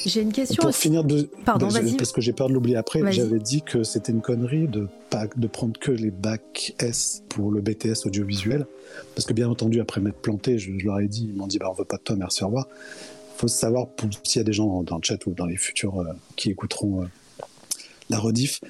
J'ai 0.04 0.22
une 0.22 0.32
question 0.32 0.62
Pour 0.62 0.70
aussi. 0.70 0.82
finir 0.82 1.04
de, 1.04 1.30
Pardon, 1.46 1.68
de- 1.68 1.74
vas-y. 1.74 1.96
parce 1.96 2.12
que 2.12 2.22
j'ai 2.22 2.34
peur 2.34 2.50
de 2.50 2.54
l'oublier 2.56 2.78
après, 2.78 3.12
j'avais 3.12 3.38
dit 3.38 3.62
que 3.62 3.84
c'était 3.84 4.12
une 4.12 4.22
connerie 4.22 4.68
de 4.68 4.88
pas 5.12 5.28
de 5.36 5.46
prendre 5.46 5.80
que 5.80 5.92
les 5.92 6.10
bacs 6.10 6.74
S 6.80 7.22
pour 7.30 7.52
le 7.52 7.62
BTS 7.62 8.08
audiovisuel, 8.08 8.66
parce 9.14 9.28
que 9.28 9.34
bien 9.34 9.48
entendu 9.48 9.80
après 9.80 10.02
m'être 10.02 10.18
planté, 10.20 10.58
je, 10.58 10.72
je 10.76 10.84
leur 10.84 11.00
ai 11.02 11.08
dit, 11.08 11.30
ils 11.32 11.36
m'ont 11.38 11.46
dit 11.46 11.60
bah 11.60 11.68
on 11.70 11.76
veut 11.76 11.86
pas 11.86 11.98
de 11.98 12.02
toi, 12.02 12.16
merci 12.16 12.44
au 12.44 12.48
revoir. 12.48 12.68
Faut 13.42 13.48
savoir 13.48 13.88
s'il 14.22 14.40
y 14.40 14.42
a 14.42 14.44
des 14.44 14.54
gens 14.54 14.84
dans 14.84 14.98
le 14.98 15.02
chat 15.04 15.26
ou 15.26 15.34
dans 15.34 15.48
les 15.48 15.58
futurs 15.58 16.00
euh, 16.00 16.14
qui 16.36 16.52
écouteront 16.52 17.02
euh, 17.02 17.06
la 18.12 18.20
rediff. 18.20 18.62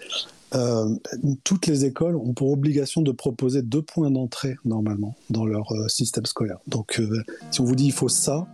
euh, 0.53 0.95
toutes 1.43 1.67
les 1.67 1.83
écoles 1.83 2.15
ont 2.15 2.31
pour 2.33 2.51
obligation 2.51 3.01
de 3.01 3.11
proposer 3.11 3.63
deux 3.63 3.81
points 3.81 4.09
d'entrée 4.11 4.55
normalement 4.63 5.13
dans 5.29 5.45
leur 5.45 5.69
euh, 5.73 5.89
système 5.89 6.25
scolaire. 6.25 6.59
Donc 6.67 7.01
euh, 7.01 7.21
si 7.51 7.59
on 7.59 7.65
vous 7.65 7.75
dit 7.75 7.87
il 7.87 7.91
faut 7.91 8.07
ça, 8.07 8.47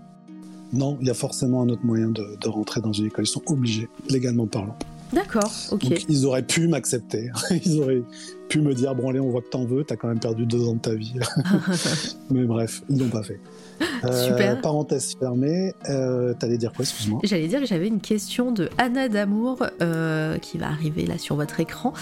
non, 0.74 0.98
il 1.02 1.08
y 1.08 1.12
a 1.12 1.14
forcément 1.14 1.62
un 1.62 1.70
autre 1.70 1.86
moyen 1.86 2.10
de, 2.10 2.36
de 2.42 2.48
rentrer 2.50 2.82
dans 2.82 2.94
une 2.94 3.06
école. 3.06 3.26
Ils 3.26 3.28
sont 3.28 3.44
obligés, 3.46 3.88
légalement 4.10 4.48
parlant. 4.48 4.76
D'accord, 5.14 5.52
ok. 5.72 5.88
Donc 5.88 6.06
ils 6.10 6.26
auraient 6.26 6.48
pu 6.48 6.68
m'accepter. 6.68 7.30
Ils 7.64 7.80
auraient 7.80 8.02
pu 8.50 8.60
me 8.60 8.74
dire 8.74 8.94
bon 8.96 9.10
allez, 9.10 9.20
on 9.20 9.30
voit 9.30 9.42
que 9.42 9.50
t'en 9.50 9.66
veux, 9.66 9.84
t'as 9.84 9.96
quand 9.96 10.08
même 10.08 10.20
perdu 10.20 10.48
deux 10.48 10.68
ans 10.68 10.74
de 10.74 10.80
ta 10.80 10.96
vie. 10.96 11.14
Mais 12.32 12.44
bref, 12.44 12.82
ils 12.90 12.98
l'ont 12.98 13.08
pas 13.10 13.24
fait. 13.24 13.40
Euh, 14.04 14.28
Super. 14.28 14.62
Parenthèse 14.62 15.16
fermée. 15.20 15.74
Euh, 15.90 16.34
T'allais 16.34 16.58
dire 16.58 16.72
quoi, 16.74 16.84
excuse-moi 16.84 17.20
J'allais 17.24 17.48
dire 17.48 17.60
que 17.60 17.66
j'avais 17.66 17.88
une 17.88 18.00
question 18.02 18.52
de 18.52 18.70
Anna 18.78 19.10
Damour 19.10 19.66
euh, 19.82 20.38
qui 20.38 20.58
va 20.58 20.68
arriver 20.68 21.06
là 21.06 21.18
sur 21.18 21.36
votre 21.36 21.60
écran. 21.60 21.94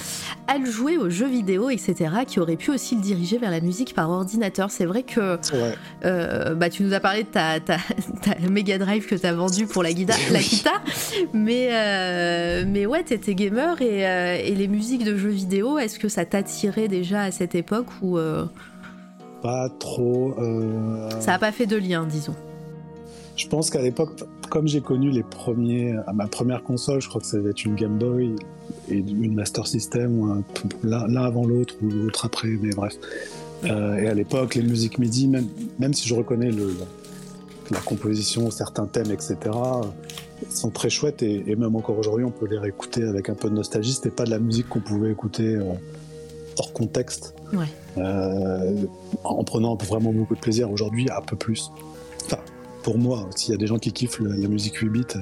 Elle 0.53 0.65
jouait 0.65 0.97
aux 0.97 1.09
jeux 1.09 1.27
vidéo, 1.27 1.69
etc., 1.69 1.95
qui 2.27 2.39
aurait 2.39 2.55
pu 2.57 2.71
aussi 2.71 2.95
le 2.95 3.01
diriger 3.01 3.37
vers 3.37 3.51
la 3.51 3.61
musique 3.61 3.93
par 3.93 4.09
ordinateur. 4.09 4.71
C'est 4.71 4.85
vrai 4.85 5.03
que 5.03 5.37
vrai. 5.51 6.55
bah, 6.55 6.69
tu 6.69 6.83
nous 6.83 6.93
as 6.93 6.99
parlé 6.99 7.23
de 7.23 7.29
ta, 7.29 7.59
ta, 7.59 7.77
ta 8.21 8.35
Mega 8.49 8.77
Drive 8.77 9.05
que 9.05 9.15
tu 9.15 9.25
as 9.25 9.33
vendue 9.33 9.67
pour 9.67 9.83
la, 9.83 9.91
guida- 9.93 10.15
la 10.31 10.39
guitare, 10.39 10.81
mais, 11.33 11.69
mais 12.65 12.85
ouais, 12.85 13.03
t'étais 13.03 13.35
gamer 13.35 13.81
et, 13.81 14.01
et 14.49 14.55
les 14.55 14.67
musiques 14.67 15.03
de 15.03 15.15
jeux 15.17 15.29
vidéo, 15.29 15.77
est-ce 15.77 15.99
que 15.99 16.09
ça 16.09 16.25
t'attirait 16.25 16.87
déjà 16.87 17.21
à 17.23 17.31
cette 17.31 17.55
époque 17.55 17.87
ou 18.01 18.17
euh, 18.17 18.45
Pas 19.45 19.69
trop. 19.77 20.33
euh, 20.39 21.07
ça 21.19 21.33
n'a 21.33 21.39
pas 21.39 21.51
fait 21.51 21.67
de 21.67 21.75
lien, 21.75 22.07
disons 22.07 22.33
Je 23.35 23.47
pense 23.47 23.69
qu'à 23.69 23.83
l'époque, 23.83 24.23
comme 24.49 24.67
j'ai 24.67 24.81
connu 24.81 25.11
les 25.11 25.21
premiers, 25.21 25.95
à 26.07 26.13
ma 26.13 26.25
première 26.25 26.63
console, 26.63 26.99
je 26.99 27.07
crois 27.07 27.21
que 27.21 27.27
ça 27.27 27.37
devait 27.37 27.51
être 27.51 27.63
une 27.63 27.75
Game 27.75 27.99
Boy 27.99 28.35
et 28.89 28.97
une 28.97 29.35
Master 29.35 29.67
System, 29.67 30.43
l'un 30.83 31.15
avant 31.15 31.45
l'autre 31.45 31.75
ou 31.83 31.89
l'autre 31.89 32.25
après, 32.25 32.47
mais 32.59 32.71
bref. 32.71 32.95
Euh, 33.65 33.97
et 33.97 34.07
à 34.07 34.15
l'époque, 34.15 34.55
les 34.55 34.63
musiques 34.63 34.97
MIDI, 34.97 35.27
même, 35.27 35.47
même 35.77 35.93
si 35.93 36.07
je 36.07 36.15
reconnais 36.15 36.49
le, 36.49 36.73
la 37.69 37.79
composition, 37.81 38.49
certains 38.49 38.87
thèmes, 38.87 39.11
etc., 39.11 39.37
sont 40.49 40.71
très 40.71 40.89
chouettes 40.89 41.21
et, 41.21 41.55
même 41.55 41.75
encore 41.75 41.99
aujourd'hui, 41.99 42.25
on 42.25 42.31
peut 42.31 42.47
les 42.47 42.57
réécouter 42.57 43.03
avec 43.03 43.29
un 43.29 43.35
peu 43.35 43.51
de 43.51 43.53
nostalgie. 43.53 43.93
C'était 43.93 44.09
pas 44.09 44.23
de 44.23 44.31
la 44.31 44.39
musique 44.39 44.69
qu'on 44.69 44.81
pouvait 44.81 45.11
écouter 45.11 45.55
euh, 45.55 45.73
hors 46.57 46.73
contexte, 46.73 47.35
ouais. 47.53 47.65
euh, 47.97 48.75
en 49.23 49.43
prenant 49.43 49.75
vraiment 49.75 50.11
beaucoup 50.13 50.35
de 50.35 50.39
plaisir. 50.39 50.71
Aujourd'hui, 50.71 51.07
un 51.11 51.21
peu 51.21 51.35
plus. 51.35 51.71
Enfin, 52.25 52.37
pour 52.83 52.97
moi, 52.97 53.27
s'il 53.35 53.51
y 53.51 53.55
a 53.55 53.57
des 53.57 53.67
gens 53.67 53.77
qui 53.77 53.91
kiffent 53.91 54.19
la 54.19 54.47
musique 54.47 54.75
8 54.77 54.89
bits, 54.89 55.03
euh, 55.15 55.19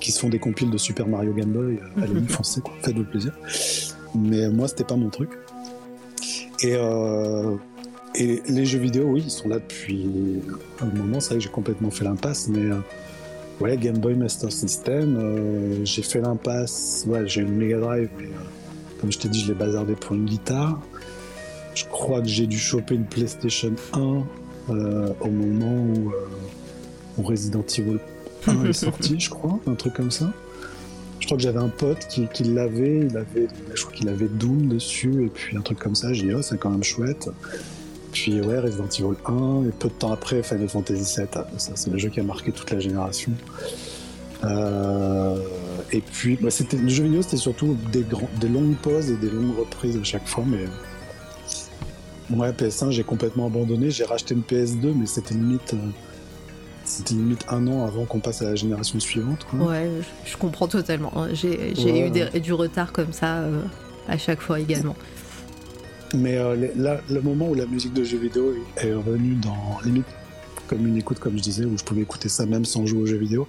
qui 0.00 0.12
se 0.12 0.20
font 0.20 0.28
des 0.28 0.38
compiles 0.38 0.70
de 0.70 0.78
Super 0.78 1.06
Mario 1.06 1.32
Game 1.32 1.52
Boy, 1.52 1.78
euh, 1.78 2.02
allez 2.02 2.20
y 2.20 2.28
foncez, 2.28 2.60
faites-vous 2.82 3.04
plaisir. 3.04 3.32
Mais 4.14 4.48
moi, 4.50 4.68
c'était 4.68 4.84
pas 4.84 4.96
mon 4.96 5.10
truc. 5.10 5.30
Et, 6.62 6.74
et 8.14 8.42
les 8.48 8.64
jeux 8.64 8.78
vidéo, 8.78 9.04
oui, 9.08 9.22
ils 9.26 9.30
sont 9.30 9.48
là 9.48 9.56
depuis 9.56 10.40
un 10.80 10.86
moment. 10.86 11.20
C'est 11.20 11.30
vrai 11.30 11.38
que 11.38 11.44
j'ai 11.44 11.50
complètement 11.50 11.90
fait 11.90 12.04
l'impasse, 12.04 12.48
mais 12.48 12.70
ouais, 13.60 13.76
Game 13.76 13.98
Boy 13.98 14.14
Master 14.14 14.50
System, 14.50 15.84
j'ai 15.84 16.00
fait 16.00 16.22
l'impasse. 16.22 17.04
Ouais, 17.06 17.26
j'ai 17.26 17.42
une 17.42 17.54
Mega 17.56 17.78
Drive, 17.78 18.08
mais 18.18 18.28
comme 19.06 19.12
je 19.12 19.18
t'ai 19.20 19.28
dit, 19.28 19.38
je 19.38 19.46
l'ai 19.46 19.54
bazardé 19.54 19.94
pour 19.94 20.16
une 20.16 20.24
guitare. 20.24 20.80
Je 21.76 21.84
crois 21.84 22.20
que 22.20 22.26
j'ai 22.26 22.48
dû 22.48 22.58
choper 22.58 22.96
une 22.96 23.04
PlayStation 23.04 23.72
1 23.92 24.24
au 24.68 25.30
moment 25.30 25.76
où 25.94 26.12
où 27.16 27.22
Resident 27.22 27.64
Evil 27.78 27.98
1 28.48 28.64
est 28.68 28.72
sorti, 28.72 29.20
je 29.20 29.30
crois, 29.30 29.60
un 29.68 29.76
truc 29.76 29.94
comme 29.94 30.10
ça. 30.10 30.32
Je 31.20 31.26
crois 31.26 31.36
que 31.36 31.42
j'avais 31.44 31.60
un 31.60 31.68
pote 31.68 32.08
qui, 32.08 32.26
l'avait, 32.42 33.06
il 33.06 33.16
avait, 33.16 33.46
je 33.74 33.82
crois 33.82 33.94
qu'il 33.94 34.08
avait 34.08 34.26
Doom 34.26 34.66
dessus, 34.66 35.26
et 35.26 35.28
puis 35.28 35.56
un 35.56 35.60
truc 35.60 35.78
comme 35.78 35.94
ça, 35.94 36.12
j'ai 36.12 36.26
dit, 36.26 36.34
oh, 36.34 36.42
c'est 36.42 36.58
quand 36.58 36.70
même 36.70 36.82
chouette. 36.82 37.30
Puis 38.10 38.40
ouais, 38.40 38.58
Resident 38.58 38.88
Evil 38.88 39.16
1, 39.24 39.68
et 39.68 39.72
peu 39.78 39.88
de 39.88 39.94
temps 39.94 40.10
après, 40.10 40.42
Final 40.42 40.68
Fantasy 40.68 41.20
VII, 41.20 41.44
ça 41.58 41.72
c'est 41.76 41.90
le 41.90 41.98
jeu 41.98 42.08
qui 42.08 42.18
a 42.18 42.24
marqué 42.24 42.50
toute 42.50 42.72
la 42.72 42.80
génération. 42.80 43.30
Euh, 44.44 45.36
et 45.92 46.00
puis, 46.00 46.36
bah, 46.40 46.50
c'était, 46.50 46.76
le 46.76 46.88
jeu 46.88 47.04
vidéo, 47.04 47.22
c'était 47.22 47.36
surtout 47.36 47.76
des, 47.92 48.04
des 48.40 48.48
longues 48.48 48.76
pauses 48.76 49.10
et 49.10 49.16
des 49.16 49.30
longues 49.30 49.58
reprises 49.58 49.96
à 49.96 50.04
chaque 50.04 50.26
fois, 50.26 50.44
mais 50.46 50.66
ouais, 52.30 52.50
PS1, 52.50 52.90
j'ai 52.90 53.04
complètement 53.04 53.46
abandonné. 53.46 53.90
J'ai 53.90 54.04
racheté 54.04 54.34
une 54.34 54.42
PS2, 54.42 54.94
mais 54.94 55.06
c'était 55.06 55.34
limite. 55.34 55.74
Euh, 55.74 55.88
c'était 56.84 57.14
limite 57.14 57.44
un 57.48 57.66
an 57.66 57.84
avant 57.84 58.04
qu'on 58.04 58.20
passe 58.20 58.42
à 58.42 58.44
la 58.44 58.54
génération 58.54 59.00
suivante. 59.00 59.44
Ouais, 59.54 59.90
je, 60.24 60.36
comprends 60.36 60.68
totalement. 60.68 61.12
J'ai 61.32 62.06
eu 62.06 62.40
du 62.40 62.52
retard 62.52 62.92
comme 62.92 63.12
ça 63.12 63.38
euh, 63.38 63.62
à 64.08 64.16
chaque 64.18 64.40
fois 64.40 64.60
également. 64.60 64.94
Mais 66.14 66.36
euh, 66.36 66.68
là, 66.76 67.00
le 67.10 67.20
moment 67.20 67.48
où 67.48 67.54
la 67.54 67.66
musique 67.66 67.92
de 67.92 68.04
jeux 68.04 68.18
vidéo 68.18 68.54
est 68.76 68.92
revenue 68.92 69.34
dans 69.34 69.80
limite 69.84 70.06
comme 70.68 70.86
une 70.86 70.96
écoute, 70.96 71.18
comme 71.18 71.36
je 71.36 71.42
disais, 71.42 71.64
où 71.64 71.76
je 71.76 71.84
pouvais 71.84 72.02
écouter 72.02 72.28
ça 72.28 72.46
même 72.46 72.64
sans 72.64 72.86
jouer 72.86 73.02
aux 73.02 73.06
jeux 73.06 73.18
vidéo, 73.18 73.48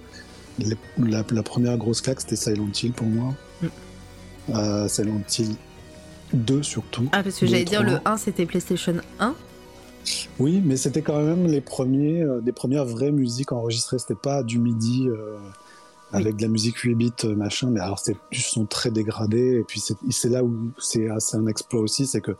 la, 0.58 1.42
première 1.42 1.76
grosse 1.76 2.00
claque 2.00 2.20
c'était 2.20 2.36
Silent 2.36 2.70
Hill 2.82 2.92
pour 2.92 3.06
moi. 3.06 3.34
Mm. 3.62 3.66
Euh, 4.50 4.88
Silent 4.88 5.22
Hill 5.38 5.54
2 6.32 6.62
surtout. 6.62 7.08
Ah, 7.12 7.22
parce 7.22 7.38
que 7.38 7.46
j'allais 7.46 7.64
dire 7.64 7.82
le 7.82 7.98
1 8.04 8.16
c'était 8.16 8.46
PlayStation 8.46 8.94
1 9.20 9.34
oui, 10.38 10.62
mais 10.64 10.78
c'était 10.78 11.02
quand 11.02 11.20
même 11.20 11.46
les 11.46 11.60
premiers, 11.60 12.22
euh, 12.22 12.40
des 12.40 12.52
premières 12.52 12.86
vraies 12.86 13.10
musiques 13.10 13.52
enregistrées. 13.52 13.98
C'était 13.98 14.14
pas 14.14 14.42
du 14.42 14.58
midi 14.58 15.06
euh, 15.06 15.36
avec 16.12 16.36
de 16.36 16.42
la 16.42 16.48
musique 16.48 16.78
8 16.78 16.94
bits 16.94 17.12
machin, 17.36 17.68
mais 17.70 17.80
alors 17.80 17.98
c'est 17.98 18.16
du 18.30 18.40
son 18.40 18.64
très 18.64 18.90
dégradé. 18.90 19.58
Et 19.58 19.64
puis 19.64 19.82
c'est 20.08 20.28
là 20.30 20.42
où 20.42 20.70
c'est 20.78 21.10
un 21.10 21.46
exploit 21.46 21.80
aussi, 21.80 22.06
c'est 22.06 22.22
que 22.22 22.34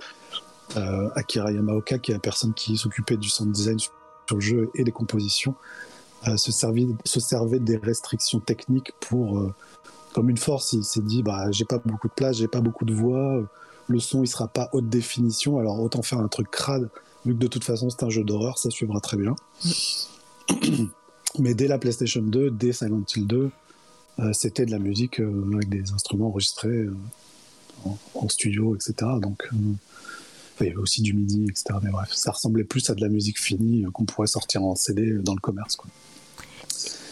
Akira 1.14 1.52
Yamaoka, 1.52 1.98
qui 1.98 2.12
est 2.12 2.14
la 2.14 2.20
personne 2.20 2.54
qui 2.54 2.78
s'occupait 2.78 3.18
du 3.18 3.28
sound 3.28 3.52
design 3.52 3.78
sur 3.78 3.92
le 4.32 4.40
jeu 4.40 4.70
et 4.74 4.84
des 4.84 4.92
compositions, 4.92 5.54
se, 6.36 6.52
servait, 6.52 6.86
se 7.04 7.20
servait 7.20 7.60
des 7.60 7.76
restrictions 7.76 8.40
techniques 8.40 8.92
pour 9.00 9.52
comme 10.12 10.30
une 10.30 10.36
force. 10.36 10.72
Il 10.72 10.84
s'est 10.84 11.00
dit 11.00 11.22
bah 11.22 11.50
j'ai 11.50 11.64
pas 11.64 11.78
beaucoup 11.78 12.08
de 12.08 12.12
place, 12.14 12.36
j'ai 12.36 12.48
pas 12.48 12.60
beaucoup 12.60 12.84
de 12.84 12.94
voix, 12.94 13.42
le 13.86 13.98
son 14.00 14.22
il 14.22 14.26
sera 14.26 14.48
pas 14.48 14.68
haute 14.72 14.88
définition, 14.88 15.58
alors 15.58 15.80
autant 15.80 16.02
faire 16.02 16.18
un 16.18 16.28
truc 16.28 16.50
crade 16.50 16.88
vu 17.24 17.34
que 17.34 17.38
de 17.38 17.46
toute 17.46 17.64
façon 17.64 17.90
c'est 17.90 18.04
un 18.04 18.10
jeu 18.10 18.24
d'horreur, 18.24 18.58
ça 18.58 18.70
suivra 18.70 19.00
très 19.00 19.16
bien. 19.16 19.34
Mais 21.38 21.54
dès 21.54 21.68
la 21.68 21.78
PlayStation 21.78 22.22
2, 22.22 22.50
dès 22.50 22.72
Silent 22.72 23.04
Hill 23.14 23.26
2, 23.26 23.50
euh, 24.20 24.32
c'était 24.32 24.66
de 24.66 24.70
la 24.70 24.78
musique 24.78 25.20
euh, 25.20 25.50
avec 25.54 25.68
des 25.68 25.92
instruments 25.92 26.28
enregistrés 26.28 26.68
euh, 26.68 26.96
en, 28.14 28.28
studio, 28.28 28.74
etc. 28.74 28.94
Donc 29.20 29.48
il 29.52 30.66
y 30.66 30.70
avait 30.70 30.76
aussi 30.76 31.02
du 31.02 31.14
MIDI, 31.14 31.44
etc. 31.44 31.78
Mais 31.82 31.90
bref, 31.90 32.10
ça 32.12 32.32
ressemblait 32.32 32.64
plus 32.64 32.88
à 32.90 32.94
de 32.94 33.00
la 33.00 33.08
musique 33.08 33.40
finie 33.40 33.84
qu'on 33.92 34.04
pourrait 34.04 34.26
sortir 34.26 34.64
en 34.64 34.74
CD 34.74 35.12
dans 35.18 35.34
le 35.34 35.40
commerce. 35.40 35.76
Quoi. 35.76 35.88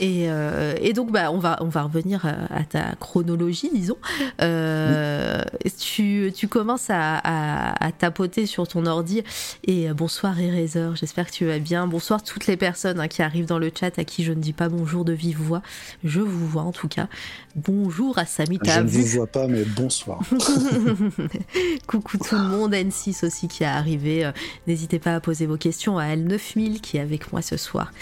Euh, 0.03 0.75
et, 0.81 0.93
donc, 0.93 1.13
bah, 1.13 1.31
on, 1.33 1.39
va, 1.39 1.59
on 1.61 1.69
va 1.69 1.83
revenir 1.83 2.27
à, 2.27 2.65
ta 2.65 2.95
chronologie, 3.01 3.71
disons. 3.73 3.97
Euh, 4.41 5.43
tu, 5.79 6.33
tu, 6.35 6.49
commences 6.49 6.89
à, 6.91 7.73
tapoter 7.99 8.47
sur 8.47 8.69
ton 8.69 8.87
ordi. 8.87 9.23
Et 9.65 9.89
euh, 9.89 9.95
bonsoir, 9.95 10.39
Eraser, 10.39 10.91
j'espère 10.95 11.27
que 11.27 11.33
tu 11.33 11.47
vas 11.47 11.59
bien. 11.59 11.87
Bonsoir, 11.87 12.23
toutes 12.23 12.47
les 12.47 12.57
personnes 12.57 13.01
hein, 13.01 13.09
qui 13.09 13.23
arrivent 13.23 13.47
dans 13.47 13.59
le 13.59 13.71
chat 13.79 13.99
à 13.99 14.05
qui 14.05 14.25
je 14.25 14.33
ne 14.33 14.41
dis 14.41 14.53
pas 14.53 14.69
bonjour 14.69 15.05
de 15.05 15.13
vive 15.13 15.39
voix. 15.39 15.63
Je 16.05 16.21
vous 16.21 16.47
vois 16.47 16.63
en 16.63 16.73
tout 16.73 16.89
cas. 16.89 17.09
Bonjour 17.55 18.19
à 18.19 18.27
Samita. 18.27 18.75
Je 18.75 18.81
ne 18.81 18.89
vous 18.89 19.07
vois 19.07 19.27
pas, 19.27 19.47
mais 19.47 19.65
bonsoir. 19.65 20.21
Coucou 21.87 22.19
tout 22.19 22.37
le 22.37 22.45
monde. 22.45 22.75
N6 22.75 23.25
aussi 23.25 23.49
qui 23.49 23.63
est 23.63 23.67
arrivé. 23.67 24.31
N'hésitez 24.67 24.99
pas 24.99 25.15
à 25.15 25.21
poser 25.21 25.47
vos 25.47 25.57
questions 25.57 25.99
à 25.99 26.15
L9000 26.15 26.81
qui 26.81 26.99
est 26.99 27.01
avec 27.01 27.33
moi 27.33 27.41
ce 27.41 27.57
soir. 27.57 27.93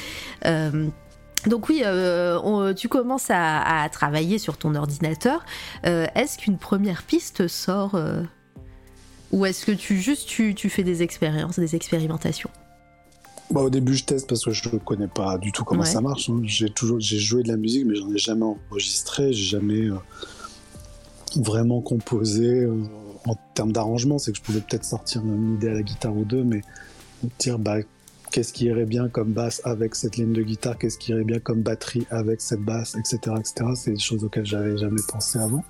Donc 1.47 1.69
oui, 1.69 1.83
euh, 1.85 2.73
tu 2.75 2.89
commences 2.89 3.29
à, 3.29 3.89
travailler 3.93 4.39
sur 4.39 4.57
ton 4.57 4.75
ordinateur. 4.75 5.45
Euh, 5.87 6.07
est-ce 6.15 6.39
qu'une 6.39 6.59
première 6.59 7.03
piste 7.03 7.49
sort 7.49 7.95
euh, 7.95 8.23
ou 9.33 9.45
est-ce 9.47 9.67
que 9.67 9.73
tu 9.73 10.01
juste 10.01 10.27
tu, 10.27 10.55
fais 10.71 10.83
des 10.83 11.03
expériences, 11.03 11.59
des 11.59 11.77
expérimentations? 11.77 12.51
Bah, 13.51 13.61
au 13.61 13.71
début, 13.71 13.95
je 13.95 14.05
teste 14.05 14.29
parce 14.29 14.45
que 14.45 14.53
je 14.53 14.69
ne 14.71 14.79
connais 14.79 15.09
pas 15.09 15.37
du 15.37 15.53
tout 15.53 15.65
comment 15.65 15.85
ça 15.85 16.01
marche. 16.01 16.31
Hein. 16.31 16.41
J'ai 16.45 16.71
toujours 16.71 16.99
j'ai 16.99 17.19
joué 17.19 17.43
de 17.43 17.49
la 17.49 17.57
musique, 17.57 17.85
mais 17.87 17.95
j'en 17.95 18.11
ai 18.11 18.19
jamais 18.19 18.47
enregistré, 18.71 19.33
j'ai 19.33 19.45
jamais 19.45 19.89
vraiment 21.37 21.83
composé 21.83 22.67
en 23.27 23.35
termes 23.55 23.73
d'arrangement. 23.73 24.19
C'est 24.19 24.33
que 24.33 24.39
je 24.39 24.43
pouvais 24.43 24.61
peut-être 24.61 24.85
sortir 24.85 25.23
une 25.23 25.57
idée 25.57 25.69
à 25.69 25.75
la 25.75 25.83
guitare 25.83 26.17
ou 26.17 26.25
deux, 26.25 26.43
mais 26.43 26.63
dire 27.39 27.59
bah 27.59 27.77
qu'est-ce 28.35 28.53
qui 28.53 28.65
irait 28.65 28.85
bien 28.85 29.09
comme 29.09 29.31
basse 29.31 29.63
avec 29.63 29.95
cette 29.95 30.17
ligne 30.17 30.33
de 30.33 30.43
guitare, 30.43 30.77
qu'est-ce 30.77 30.99
qui 30.99 31.13
irait 31.13 31.23
bien 31.23 31.39
comme 31.39 31.63
batterie 31.63 32.05
avec 32.11 32.41
cette 32.41 32.63
basse, 32.63 32.97
etc. 32.97 33.37
etc. 33.39 33.71
C'est 33.77 33.93
des 33.93 34.01
choses 34.01 34.25
auxquelles 34.25 34.45
j'avais 34.45 34.77
jamais 34.77 35.01
pensé 35.07 35.39
avant, 35.39 35.65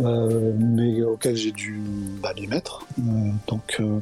euh, 0.00 0.52
mais 0.58 1.00
auxquelles 1.02 1.36
j'ai 1.36 1.52
dû 1.52 1.80
bah, 2.20 2.34
m'y 2.38 2.46
mettre. 2.48 2.86
Euh, 2.98 3.30
donc 3.48 3.78
euh, 3.80 4.00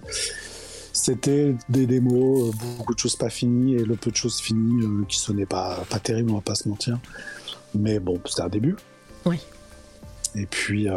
c'était 0.92 1.54
des 1.68 1.86
démos, 1.86 2.52
beaucoup 2.78 2.94
de 2.94 2.98
choses 2.98 3.14
pas 3.14 3.30
finies 3.30 3.76
et 3.76 3.84
le 3.84 3.94
peu 3.94 4.10
de 4.10 4.16
choses 4.16 4.40
finies 4.40 4.84
qui 5.06 5.18
sonnaient 5.18 5.46
pas, 5.46 5.84
pas 5.88 6.00
terrible, 6.00 6.32
on 6.32 6.34
va 6.34 6.40
pas 6.40 6.56
se 6.56 6.68
mentir. 6.68 6.98
Mais 7.76 8.00
bon, 8.00 8.20
c'était 8.24 8.42
un 8.42 8.48
début. 8.48 8.74
Oui. 9.24 9.38
Et 10.34 10.46
puis 10.46 10.88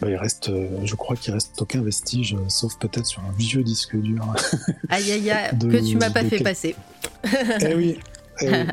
bah, 0.00 0.10
il 0.10 0.16
reste, 0.16 0.50
euh, 0.50 0.68
je 0.84 0.94
crois 0.94 1.16
qu'il 1.16 1.32
reste 1.32 1.60
aucun 1.60 1.82
vestige, 1.82 2.34
euh, 2.34 2.48
sauf 2.48 2.78
peut-être 2.78 3.06
sur 3.06 3.22
un 3.22 3.32
vieux 3.38 3.62
disque 3.62 3.96
dur. 3.96 4.34
aïe 4.90 5.10
aïe 5.12 5.30
aïe, 5.30 5.58
que 5.58 5.88
tu 5.88 5.96
m'as 5.96 6.10
pas 6.10 6.24
fait 6.24 6.42
passer. 6.42 6.74
eh 7.60 7.74
oui, 7.74 7.98
eh 8.42 8.46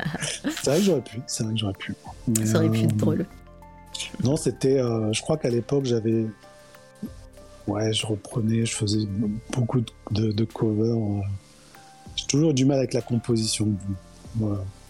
c'est 0.62 0.66
vrai 0.66 0.78
que 0.78 0.84
j'aurais 0.84 1.00
pu, 1.00 1.20
c'est 1.26 1.44
vrai 1.44 1.54
que 1.54 1.58
j'aurais 1.58 1.72
pu. 1.72 1.94
ça 2.44 2.58
aurait 2.58 2.68
pu 2.68 2.82
être 2.82 2.92
euh, 2.92 2.96
drôle. 2.96 3.26
Non, 4.22 4.36
c'était, 4.36 4.78
je 4.78 5.20
crois 5.22 5.38
qu'à 5.38 5.50
l'époque 5.50 5.84
j'avais, 5.86 6.26
ouais, 7.68 7.92
je 7.92 8.06
reprenais, 8.06 8.66
je 8.66 8.74
faisais 8.74 9.06
beaucoup 9.50 9.80
de, 10.10 10.32
de 10.32 10.44
covers. 10.44 11.22
J'ai 12.16 12.26
toujours 12.26 12.50
eu 12.50 12.54
du 12.54 12.64
mal 12.64 12.78
avec 12.78 12.92
la 12.92 13.00
composition 13.00 13.68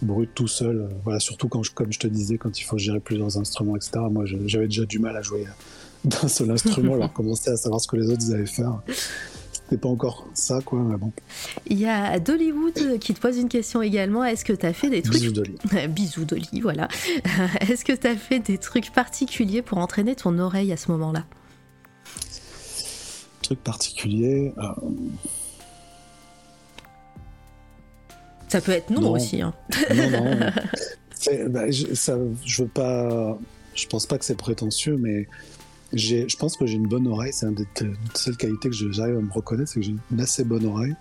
brut 0.03 0.31
tout 0.35 0.49
seul. 0.49 0.89
Voilà, 1.05 1.21
surtout 1.21 1.49
quand, 1.49 1.63
je, 1.63 1.73
comme 1.73 1.93
je 1.93 1.99
te 1.99 2.07
disais, 2.07 2.39
quand 2.39 2.59
il 2.59 2.63
faut 2.63 2.79
gérer 2.79 3.01
plusieurs 3.01 3.37
instruments, 3.39 3.77
etc. 3.77 3.93
Moi, 4.11 4.25
j'avais 4.27 4.67
déjà 4.67 4.85
du 4.85 4.99
mal 4.99 5.17
à 5.17 5.23
jouer 5.23 5.47
d'un 6.05 6.29
seul 6.29 6.51
instrument, 6.51 6.95
alors 6.95 7.13
commencer 7.13 7.51
à 7.51 7.57
savoir 7.57 7.81
ce 7.81 7.89
que 7.89 7.97
les 7.97 8.11
autres 8.11 8.33
allaient 8.33 8.47
faire. 8.47 8.81
C'était 9.53 9.79
pas 9.79 9.89
encore 9.89 10.27
ça, 10.35 10.61
quoi, 10.63 10.81
mais 10.81 10.97
bon. 10.97 11.11
Il 11.67 11.79
y 11.79 11.87
a 11.87 12.19
Dollywood 12.21 12.99
qui 12.99 13.15
te 13.15 13.21
pose 13.21 13.39
une 13.39 13.49
question 13.49 13.81
également. 13.81 14.23
Est-ce 14.23 14.45
que 14.45 14.53
tu 14.53 14.67
as 14.67 14.75
fait 14.75 14.91
des 14.91 15.01
trucs. 15.01 15.21
Bisous 15.21 15.33
Dolly. 15.33 15.57
Bisous 15.89 16.25
Dolly, 16.27 16.61
voilà. 16.61 16.89
Est-ce 17.61 17.85
que 17.85 17.93
tu 17.93 18.07
as 18.07 18.17
fait 18.17 18.41
des 18.41 18.59
trucs 18.59 18.93
particuliers 18.93 19.63
pour 19.63 19.79
entraîner 19.79 20.17
ton 20.17 20.39
oreille 20.39 20.71
à 20.71 20.77
ce 20.77 20.91
moment-là? 20.91 21.25
Trucs 23.41 23.63
particuliers. 23.65 24.53
Euh, 24.59 24.63
Ça 28.55 28.61
peut 28.61 28.71
être 28.73 28.91
non, 28.91 29.01
Non. 29.01 29.13
aussi. 29.15 29.43
hein. 29.43 29.53
Non, 29.93 30.11
non. 30.11 30.37
C'est- 31.13 31.49
bah, 31.49 31.69
je, 31.73 31.93
ça, 31.95 32.17
je 32.45 32.63
veux 32.63 32.69
pas. 32.69 33.37
Je 33.75 33.87
pense 33.89 34.07
pas 34.07 34.17
que 34.17 34.25
c'est 34.25 34.37
prétentieux, 34.37 34.97
mais 34.97 35.27
j'ai, 35.93 36.29
je 36.29 36.37
pense 36.37 36.57
que 36.57 36.65
j'ai 36.65 36.77
une 36.77 36.87
bonne 36.87 37.09
oreille. 37.09 37.33
C'est 37.33 37.47
une 37.47 37.55
des 37.57 37.67
seules 38.15 38.37
qualités 38.37 38.71
que 38.71 38.77
j'arrive 38.93 39.17
à 39.17 39.21
me 39.21 39.33
reconnaître, 39.33 39.71
c'est 39.73 39.81
que 39.81 39.87
j'ai 39.87 39.97
une 40.13 40.21
assez 40.21 40.45
bonne 40.45 40.67
oreille. 40.67 40.95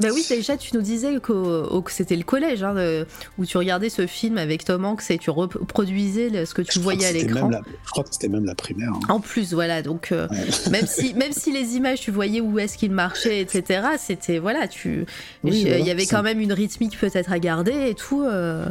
Bah 0.00 0.08
oui, 0.14 0.24
déjà, 0.28 0.56
tu 0.56 0.74
nous 0.76 0.82
disais 0.82 1.18
que 1.20 1.64
c'était 1.88 2.16
le 2.16 2.22
collège, 2.24 2.62
hein, 2.62 2.74
de- 2.74 3.06
où 3.38 3.44
tu 3.44 3.56
regardais 3.58 3.88
ce 3.88 4.06
film 4.06 4.38
avec 4.38 4.64
Tom 4.64 4.84
Hanks 4.84 5.10
et 5.10 5.18
tu 5.18 5.30
reproduisais 5.30 6.28
le- 6.30 6.44
ce 6.46 6.54
que 6.54 6.62
tu 6.62 6.72
Je 6.72 6.80
voyais 6.80 7.00
que 7.00 7.06
à 7.06 7.12
l'écran. 7.12 7.50
Je 7.84 7.90
crois 7.90 8.04
que 8.04 8.10
c'était 8.12 8.28
même 8.28 8.44
la 8.44 8.54
primaire. 8.54 8.90
hein. 8.94 9.00
En 9.08 9.20
plus, 9.20 9.52
voilà, 9.54 9.82
donc 9.82 10.12
euh, 10.12 10.28
Ouais. 10.28 10.36
même, 10.70 10.86
si, 10.86 11.14
même 11.14 11.32
si 11.32 11.52
les 11.52 11.76
images, 11.76 12.00
tu 12.00 12.10
voyais 12.10 12.40
où 12.40 12.58
est-ce 12.58 12.76
qu'il 12.78 12.92
marchait, 12.92 13.40
etc., 13.40 13.82
c'était, 13.98 14.38
voilà, 14.38 14.68
tu, 14.68 15.04
Oui, 15.44 15.50
il 15.62 15.68
voilà, 15.68 15.78
y 15.78 15.90
avait 15.90 16.06
quand 16.06 16.22
même 16.22 16.40
une 16.40 16.52
rythmique 16.52 16.98
peut-être 16.98 17.32
à 17.32 17.38
garder 17.38 17.88
et 17.90 17.94
tout, 17.94 18.22
euh, 18.22 18.66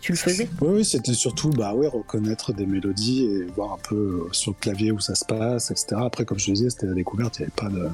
tu 0.00 0.12
le 0.12 0.18
faisais. 0.18 0.48
Oui, 0.60 0.68
oui, 0.76 0.84
c'était 0.84 1.12
surtout 1.14 1.50
bah, 1.50 1.74
ouais, 1.74 1.88
reconnaître 1.88 2.52
des 2.52 2.66
mélodies 2.66 3.24
et 3.24 3.42
voir 3.56 3.72
un 3.72 3.78
peu 3.88 3.96
euh, 3.96 4.28
sur 4.32 4.52
le 4.52 4.56
clavier 4.60 4.92
où 4.92 5.00
ça 5.00 5.16
se 5.16 5.24
passe, 5.24 5.70
etc. 5.72 5.96
Après, 6.04 6.24
comme 6.24 6.38
je 6.38 6.46
te 6.46 6.50
disais, 6.52 6.70
c'était 6.70 6.86
la 6.86 6.94
découverte, 6.94 7.38
il 7.38 7.42
n'y 7.42 7.46
avait 7.46 7.70
pas 7.70 7.74
de. 7.76 7.88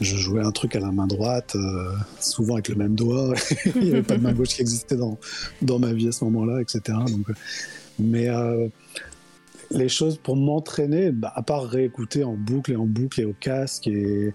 Je 0.00 0.16
jouais 0.16 0.42
un 0.42 0.52
truc 0.52 0.76
à 0.76 0.80
la 0.80 0.92
main 0.92 1.06
droite, 1.06 1.56
euh, 1.56 1.92
souvent 2.20 2.54
avec 2.54 2.68
le 2.68 2.76
même 2.76 2.94
doigt. 2.94 3.34
il 3.74 3.82
n'y 3.82 3.90
avait 3.90 4.02
pas 4.02 4.16
de 4.16 4.22
main 4.22 4.32
gauche 4.32 4.50
qui 4.50 4.60
existait 4.60 4.96
dans, 4.96 5.18
dans 5.60 5.78
ma 5.78 5.92
vie 5.92 6.08
à 6.08 6.12
ce 6.12 6.24
moment-là, 6.24 6.60
etc. 6.60 6.80
Donc, 7.10 7.28
euh, 7.28 7.34
mais 7.98 8.28
euh, 8.28 8.68
les 9.72 9.88
choses 9.88 10.16
pour 10.16 10.36
m'entraîner, 10.36 11.10
bah, 11.10 11.32
à 11.34 11.42
part 11.42 11.64
réécouter 11.64 12.22
en 12.22 12.34
boucle 12.34 12.72
et 12.72 12.76
en 12.76 12.86
boucle 12.86 13.20
et 13.20 13.24
au 13.24 13.34
casque 13.38 13.88
et, 13.88 14.34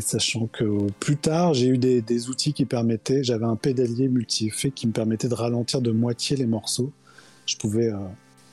sachant 0.00 0.48
que 0.48 0.90
plus 0.98 1.16
tard, 1.16 1.54
j'ai 1.54 1.68
eu 1.68 1.78
des, 1.78 2.28
outils 2.28 2.52
qui 2.52 2.64
permettaient, 2.64 3.22
j'avais 3.22 3.44
un 3.44 3.54
pédalier 3.54 4.08
multi-effet 4.08 4.72
qui 4.72 4.88
me 4.88 4.92
permettait 4.92 5.28
de 5.28 5.34
ralentir 5.34 5.80
de 5.80 5.92
moitié 5.92 6.36
les 6.36 6.46
morceaux. 6.46 6.92
Je 7.46 7.56
pouvais 7.56 7.92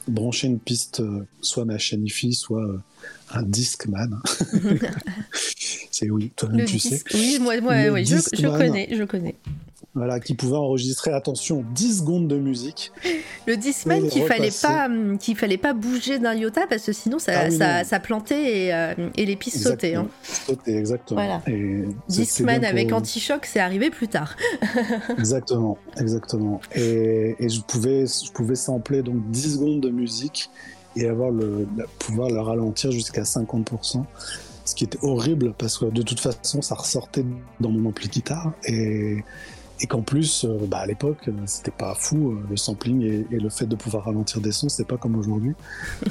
brancher 0.08 0.48
une 0.48 0.60
piste, 0.60 1.00
euh, 1.00 1.26
soit 1.42 1.66
ma 1.66 1.78
chaîne 1.78 2.06
IFI, 2.06 2.34
soit 2.34 2.64
euh, 2.64 2.80
un 3.32 3.44
Discman. 3.44 4.22
C'est 5.92 6.10
oui, 6.10 6.32
toi-même 6.36 6.66
tu 6.66 6.80
sais. 6.80 7.04
Oui, 7.14 7.38
moi, 7.40 7.60
moi 7.62 7.90
oui, 7.92 8.06
je, 8.06 8.18
je 8.18 8.48
connais, 8.48 8.90
je 8.96 9.04
connais. 9.04 9.36
Voilà, 9.94 10.22
qui 10.22 10.36
pouvait 10.36 10.56
enregistrer, 10.56 11.12
attention, 11.12 11.66
10 11.76 12.00
secondes 12.00 12.28
de 12.30 12.38
musique. 12.38 12.94
Le 13.46 13.58
Discman 13.58 14.08
qu'il 14.08 14.24
fallait 14.24 14.50
pas, 14.62 14.86
hum, 14.86 15.18
qu'il 15.18 15.36
fallait 15.36 15.58
pas 15.58 15.74
bouger 15.74 16.18
d'un 16.18 16.34
iota 16.34 16.66
parce 16.70 16.86
que 16.86 16.94
sinon 16.94 17.20
ça, 17.20 17.34
Ah 17.60 17.84
ça, 17.84 18.00
plantait 18.00 18.68
et, 18.68 18.74
euh, 18.74 18.94
et 19.18 19.26
les 19.26 19.36
pistes 19.36 19.62
sautaient. 19.64 19.96
hein. 19.96 20.08
Exactement. 20.66 21.20
Voilà. 21.20 21.42
Et 21.48 21.84
Discman 22.08 22.64
avec 22.64 22.90
pour- 22.90 23.00
anti-choc, 23.00 23.46
c'est 23.46 23.60
arrivé 23.60 23.90
plus 23.90 24.08
tard. 24.08 24.38
Exactement, 25.18 25.78
exactement. 25.98 26.62
Et, 26.76 27.36
et 27.40 27.50
je 27.50 27.62
pouvais, 27.62 28.06
je 28.06 28.32
pouvais 28.32 28.56
sampler 28.56 29.02
donc 29.02 29.18
10 29.32 29.56
secondes 29.56 29.82
de 29.82 29.90
musique 29.90 30.50
et 30.96 31.08
avoir 31.08 31.32
le, 31.32 31.68
pouvoir 32.00 32.30
le 32.30 32.40
ralentir 32.40 32.92
jusqu'à 32.92 33.24
50%. 33.24 34.04
Ce 34.64 34.76
qui 34.76 34.84
était 34.86 35.00
horrible 35.02 35.54
parce 35.58 35.78
que 35.78 35.86
de 35.86 36.02
toute 36.02 36.20
façon, 36.22 36.62
ça 36.62 36.76
ressortait 36.76 37.26
dans 37.60 37.72
mon 37.72 37.90
ampli 37.90 38.08
guitare 38.08 38.54
et, 38.66 39.24
et 39.84 39.88
qu'en 39.88 40.02
plus, 40.02 40.46
euh, 40.46 40.60
bah, 40.68 40.78
à 40.78 40.86
l'époque, 40.86 41.28
euh, 41.28 41.32
c'était 41.46 41.72
pas 41.72 41.96
fou 41.96 42.32
euh, 42.32 42.44
le 42.50 42.56
sampling 42.56 43.02
et, 43.02 43.26
et 43.32 43.40
le 43.40 43.50
fait 43.50 43.66
de 43.66 43.76
pouvoir 43.76 44.06
ralentir 44.06 44.40
des 44.40 44.52
sons, 44.52 44.70
c'était 44.70 44.88
pas 44.88 44.98
comme 44.98 45.16
aujourd'hui. 45.16 45.54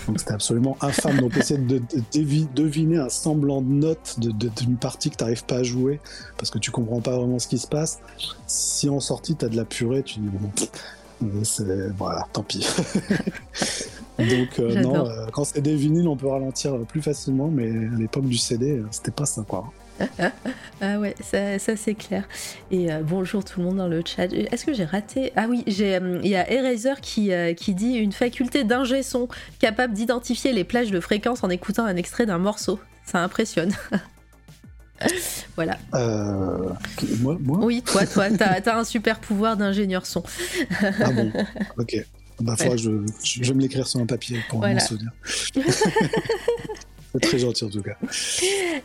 Donc 0.08 0.18
c'était 0.18 0.32
absolument 0.32 0.76
infâme. 0.80 1.20
Donc 1.20 1.36
essayer 1.36 1.60
de, 1.60 1.78
de- 1.78 1.84
devi- 2.12 2.48
deviner 2.54 2.98
un 2.98 3.08
semblant 3.08 3.62
de 3.62 3.68
note 3.70 4.16
d'une 4.18 4.76
partie 4.76 5.10
que 5.10 5.16
tu 5.16 5.24
n'arrives 5.24 5.44
pas 5.44 5.56
à 5.58 5.62
jouer 5.62 6.00
parce 6.36 6.50
que 6.50 6.58
tu 6.58 6.70
comprends 6.70 7.00
pas 7.00 7.16
vraiment 7.16 7.38
ce 7.38 7.46
qui 7.48 7.58
se 7.58 7.66
passe. 7.68 8.00
Si 8.46 8.88
en 8.88 8.98
sortie 9.00 9.36
tu 9.36 9.44
as 9.44 9.48
de 9.48 9.56
la 9.56 9.64
purée, 9.64 10.02
tu 10.02 10.18
dis 10.20 10.28
bon, 10.28 10.50
c'est 11.44 11.90
voilà, 11.96 12.26
tant 12.32 12.42
pis. 12.42 12.66
Donc 14.18 14.58
euh, 14.58 14.74
non, 14.82 15.06
euh, 15.06 15.26
quand 15.32 15.44
c'est 15.44 15.60
des 15.62 15.74
vinyles, 15.76 16.08
on 16.08 16.16
peut 16.16 16.26
ralentir 16.28 16.76
plus 16.80 17.00
facilement, 17.00 17.48
mais 17.48 17.70
à 17.70 17.96
l'époque 17.98 18.26
du 18.26 18.36
CD, 18.36 18.82
c'était 18.90 19.10
pas 19.12 19.24
ça 19.26 19.42
quoi. 19.48 19.72
Ah 20.82 20.98
ouais, 20.98 21.14
ça, 21.22 21.58
ça, 21.58 21.76
c'est 21.76 21.94
clair. 21.94 22.24
Et 22.70 22.90
euh, 22.90 23.02
bonjour 23.02 23.44
tout 23.44 23.60
le 23.60 23.66
monde 23.66 23.76
dans 23.76 23.86
le 23.88 24.02
chat. 24.04 24.32
Est-ce 24.32 24.64
que 24.64 24.72
j'ai 24.72 24.84
raté? 24.86 25.30
Ah 25.36 25.44
oui, 25.48 25.62
j'ai, 25.66 25.96
euh, 25.96 26.18
il 26.22 26.30
y 26.30 26.36
a 26.36 26.50
Eraser 26.50 26.94
qui, 27.02 27.32
euh, 27.32 27.52
qui 27.52 27.74
dit 27.74 27.94
une 27.96 28.12
faculté 28.12 28.64
d'ingé 28.64 29.02
son 29.02 29.28
capable 29.58 29.92
d'identifier 29.92 30.52
les 30.54 30.64
plages 30.64 30.90
de 30.90 31.00
fréquence 31.00 31.44
en 31.44 31.50
écoutant 31.50 31.84
un 31.84 31.96
extrait 31.96 32.24
d'un 32.24 32.38
morceau. 32.38 32.80
Ça 33.04 33.18
impressionne. 33.18 33.72
voilà. 35.56 35.76
Euh, 35.94 36.70
moi, 37.20 37.36
moi? 37.40 37.58
Oui, 37.62 37.82
toi, 37.82 38.06
toi, 38.06 38.30
t'as, 38.30 38.60
t'as 38.62 38.78
un 38.78 38.84
super 38.84 39.18
pouvoir 39.20 39.56
d'ingénieur 39.58 40.06
son. 40.06 40.22
Ah 40.82 41.10
bon, 41.10 41.30
ok. 41.78 41.96
Bah, 42.40 42.56
faudra 42.56 42.76
que 42.76 42.80
je, 42.80 42.90
je, 43.22 43.44
je 43.44 43.48
vais 43.48 43.54
me 43.54 43.60
l'écrire 43.60 43.86
sur 43.86 44.00
un 44.00 44.06
papier 44.06 44.38
pour 44.48 44.60
Voilà. 44.60 44.74
m'en 44.74 44.80
souvenir. 44.80 45.10
très 47.22 47.38
gentil 47.38 47.64
en 47.64 47.70
tout 47.70 47.82
cas. 47.82 47.96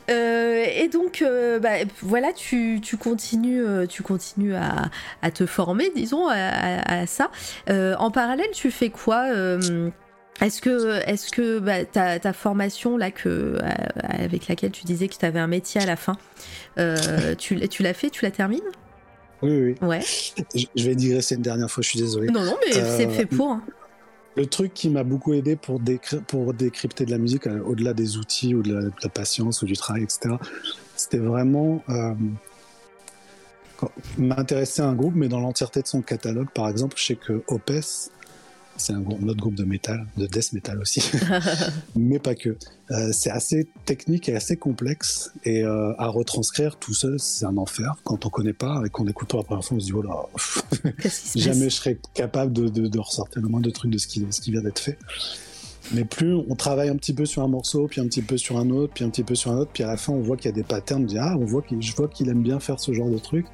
Euh, 0.09 0.65
et 0.75 0.87
donc, 0.87 1.21
euh, 1.21 1.59
bah, 1.59 1.75
voilà, 2.01 2.33
tu, 2.33 2.79
tu 2.81 2.97
continues, 2.97 3.63
euh, 3.65 3.85
tu 3.85 4.03
continues 4.03 4.55
à, 4.55 4.89
à 5.21 5.31
te 5.31 5.45
former, 5.45 5.91
disons, 5.95 6.27
à, 6.27 6.35
à- 6.35 7.01
à 7.01 7.05
ça. 7.07 7.29
Euh, 7.69 7.95
en 7.99 8.11
parallèle, 8.11 8.49
tu 8.53 8.71
fais 8.71 8.89
quoi 8.89 9.27
euh, 9.31 9.89
Est-ce 10.41 10.61
que, 10.61 11.01
est-ce 11.07 11.31
que 11.31 11.59
bah, 11.59 11.85
ta, 11.85 12.19
ta 12.19 12.33
formation 12.33 12.97
là 12.97 13.11
que 13.11 13.29
euh, 13.29 13.59
avec 14.01 14.47
laquelle 14.47 14.71
tu 14.71 14.85
disais 14.85 15.07
que 15.07 15.15
tu 15.17 15.25
avais 15.25 15.39
un 15.39 15.47
métier 15.47 15.81
à 15.81 15.85
la 15.85 15.95
fin, 15.95 16.17
euh, 16.79 17.35
tu, 17.35 17.55
l'as- 17.55 17.67
tu 17.67 17.83
l'as 17.83 17.93
fait, 17.93 18.09
tu 18.09 18.25
la 18.25 18.31
termines? 18.31 18.59
Oui, 19.41 19.75
oui. 19.81 19.87
Ouais. 19.87 20.01
Je, 20.55 20.65
je 20.75 20.85
vais 20.87 20.95
digresser 20.95 21.35
une 21.35 21.41
dernière 21.41 21.69
fois, 21.69 21.83
je 21.83 21.89
suis 21.89 21.99
désolé. 21.99 22.27
Non, 22.31 22.43
non, 22.43 22.57
mais 22.65 22.77
Euh, 22.81 22.97
c'est 22.97 23.09
fait 23.09 23.25
pour. 23.25 23.51
hein. 23.51 23.63
Le 24.35 24.45
truc 24.47 24.73
qui 24.73 24.89
m'a 24.89 25.03
beaucoup 25.03 25.33
aidé 25.33 25.55
pour, 25.55 25.79
décry- 25.79 26.21
pour 26.21 26.53
décrypter 26.53 27.05
de 27.05 27.11
la 27.11 27.17
musique, 27.17 27.47
euh, 27.47 27.61
au-delà 27.63 27.93
des 27.93 28.17
outils 28.17 28.53
ou 28.53 28.61
de 28.61 28.91
la, 29.01 29.09
patience 29.09 29.61
ou 29.61 29.65
du 29.65 29.77
travail, 29.77 30.03
etc., 30.03 30.35
c'était 30.95 31.17
vraiment 31.17 31.83
euh, 31.89 32.13
m'intéresser 34.17 34.81
à 34.81 34.87
un 34.87 34.95
groupe, 34.95 35.15
mais 35.15 35.27
dans 35.27 35.39
l'entièreté 35.39 35.81
de 35.81 35.87
son 35.87 36.01
catalogue. 36.01 36.49
Par 36.53 36.67
exemple, 36.69 36.95
je 36.97 37.05
sais 37.05 37.15
que 37.15 37.43
Opes, 37.47 37.71
c'est 38.77 38.93
un, 38.93 39.03
notre 39.19 39.39
groupe 39.39 39.55
de 39.55 39.63
métal, 39.63 40.05
de 40.17 40.25
death 40.27 40.53
metal 40.53 40.79
aussi, 40.79 41.03
mais 41.95 42.19
pas 42.19 42.35
que. 42.35 42.57
Euh, 42.91 43.09
c'est 43.11 43.31
assez 43.31 43.67
technique 43.85 44.29
et 44.29 44.35
assez 44.35 44.57
complexe, 44.57 45.31
et 45.43 45.63
euh, 45.63 45.93
à 45.97 46.07
retranscrire 46.07 46.77
tout 46.77 46.93
seul, 46.93 47.19
c'est 47.19 47.45
un 47.45 47.57
enfer. 47.57 47.95
Quand 48.03 48.25
on 48.25 48.29
connaît 48.29 48.53
pas 48.53 48.81
et 48.85 48.89
qu'on 48.89 49.07
écoute 49.07 49.27
pour 49.29 49.39
la 49.39 49.45
première 49.45 49.63
fois, 49.63 49.77
on 49.77 49.79
se 49.79 49.85
dit, 49.85 49.93
oh 49.93 50.01
là, 50.03 50.25
jamais 51.35 51.69
je 51.69 51.75
serais 51.75 51.97
capable 52.13 52.53
de, 52.53 52.67
de- 52.69 52.87
de 52.87 52.99
ressortir 52.99 53.41
le 53.41 53.47
moindre 53.47 53.71
truc 53.71 53.91
de 53.91 53.97
ce 53.97 54.07
qui, 54.07 54.25
ce 54.29 54.39
qui 54.41 54.51
vient 54.51 54.61
d'être 54.61 54.79
fait. 54.79 54.97
Mais 55.93 56.03
plus 56.03 56.33
on 56.33 56.55
travaille 56.55 56.89
un 56.89 56.95
petit 56.95 57.13
peu 57.13 57.25
sur 57.25 57.43
un 57.43 57.47
morceau, 57.47 57.87
puis 57.87 58.01
un 58.01 58.05
petit 58.07 58.23
peu 58.23 58.37
sur 58.37 58.57
un 58.57 58.69
autre, 58.71 58.93
puis 58.93 59.03
un 59.05 59.09
petit 59.09 59.23
peu 59.23 59.35
sur 59.35 59.51
un 59.51 59.57
autre, 59.57 59.71
puis 59.71 59.83
à 59.83 59.87
la 59.87 59.97
fin 59.97 60.13
on 60.13 60.21
voit 60.21 60.35
qu'il 60.35 60.45
y 60.45 60.53
a 60.53 60.55
des 60.55 60.63
patterns, 60.63 61.03
on 61.03 61.05
dit 61.05 61.17
ah 61.19 61.35
on 61.39 61.45
voit 61.45 61.61
qu'il, 61.61 61.81
je 61.81 61.95
vois 61.95 62.07
qu'il 62.07 62.27
aime 62.29 62.41
bien 62.41 62.59
faire 62.59 62.79
ce 62.79 62.91
genre 62.91 63.09
de 63.09 63.19
truc. 63.19 63.45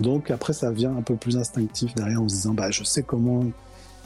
Donc 0.00 0.30
après 0.30 0.52
ça 0.54 0.70
vient 0.70 0.96
un 0.96 1.02
peu 1.02 1.16
plus 1.16 1.36
instinctif 1.36 1.94
derrière 1.94 2.22
en 2.22 2.28
se 2.28 2.34
disant 2.34 2.54
bah 2.54 2.70
je 2.70 2.82
sais 2.84 3.02
comment 3.02 3.44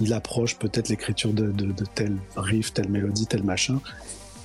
il 0.00 0.12
approche 0.12 0.56
peut-être 0.56 0.88
l'écriture 0.88 1.32
de, 1.32 1.50
de, 1.50 1.66
de 1.66 1.84
tel 1.94 2.16
riff, 2.36 2.72
telle 2.72 2.88
mélodie, 2.88 3.26
tel 3.26 3.42
machin, 3.42 3.80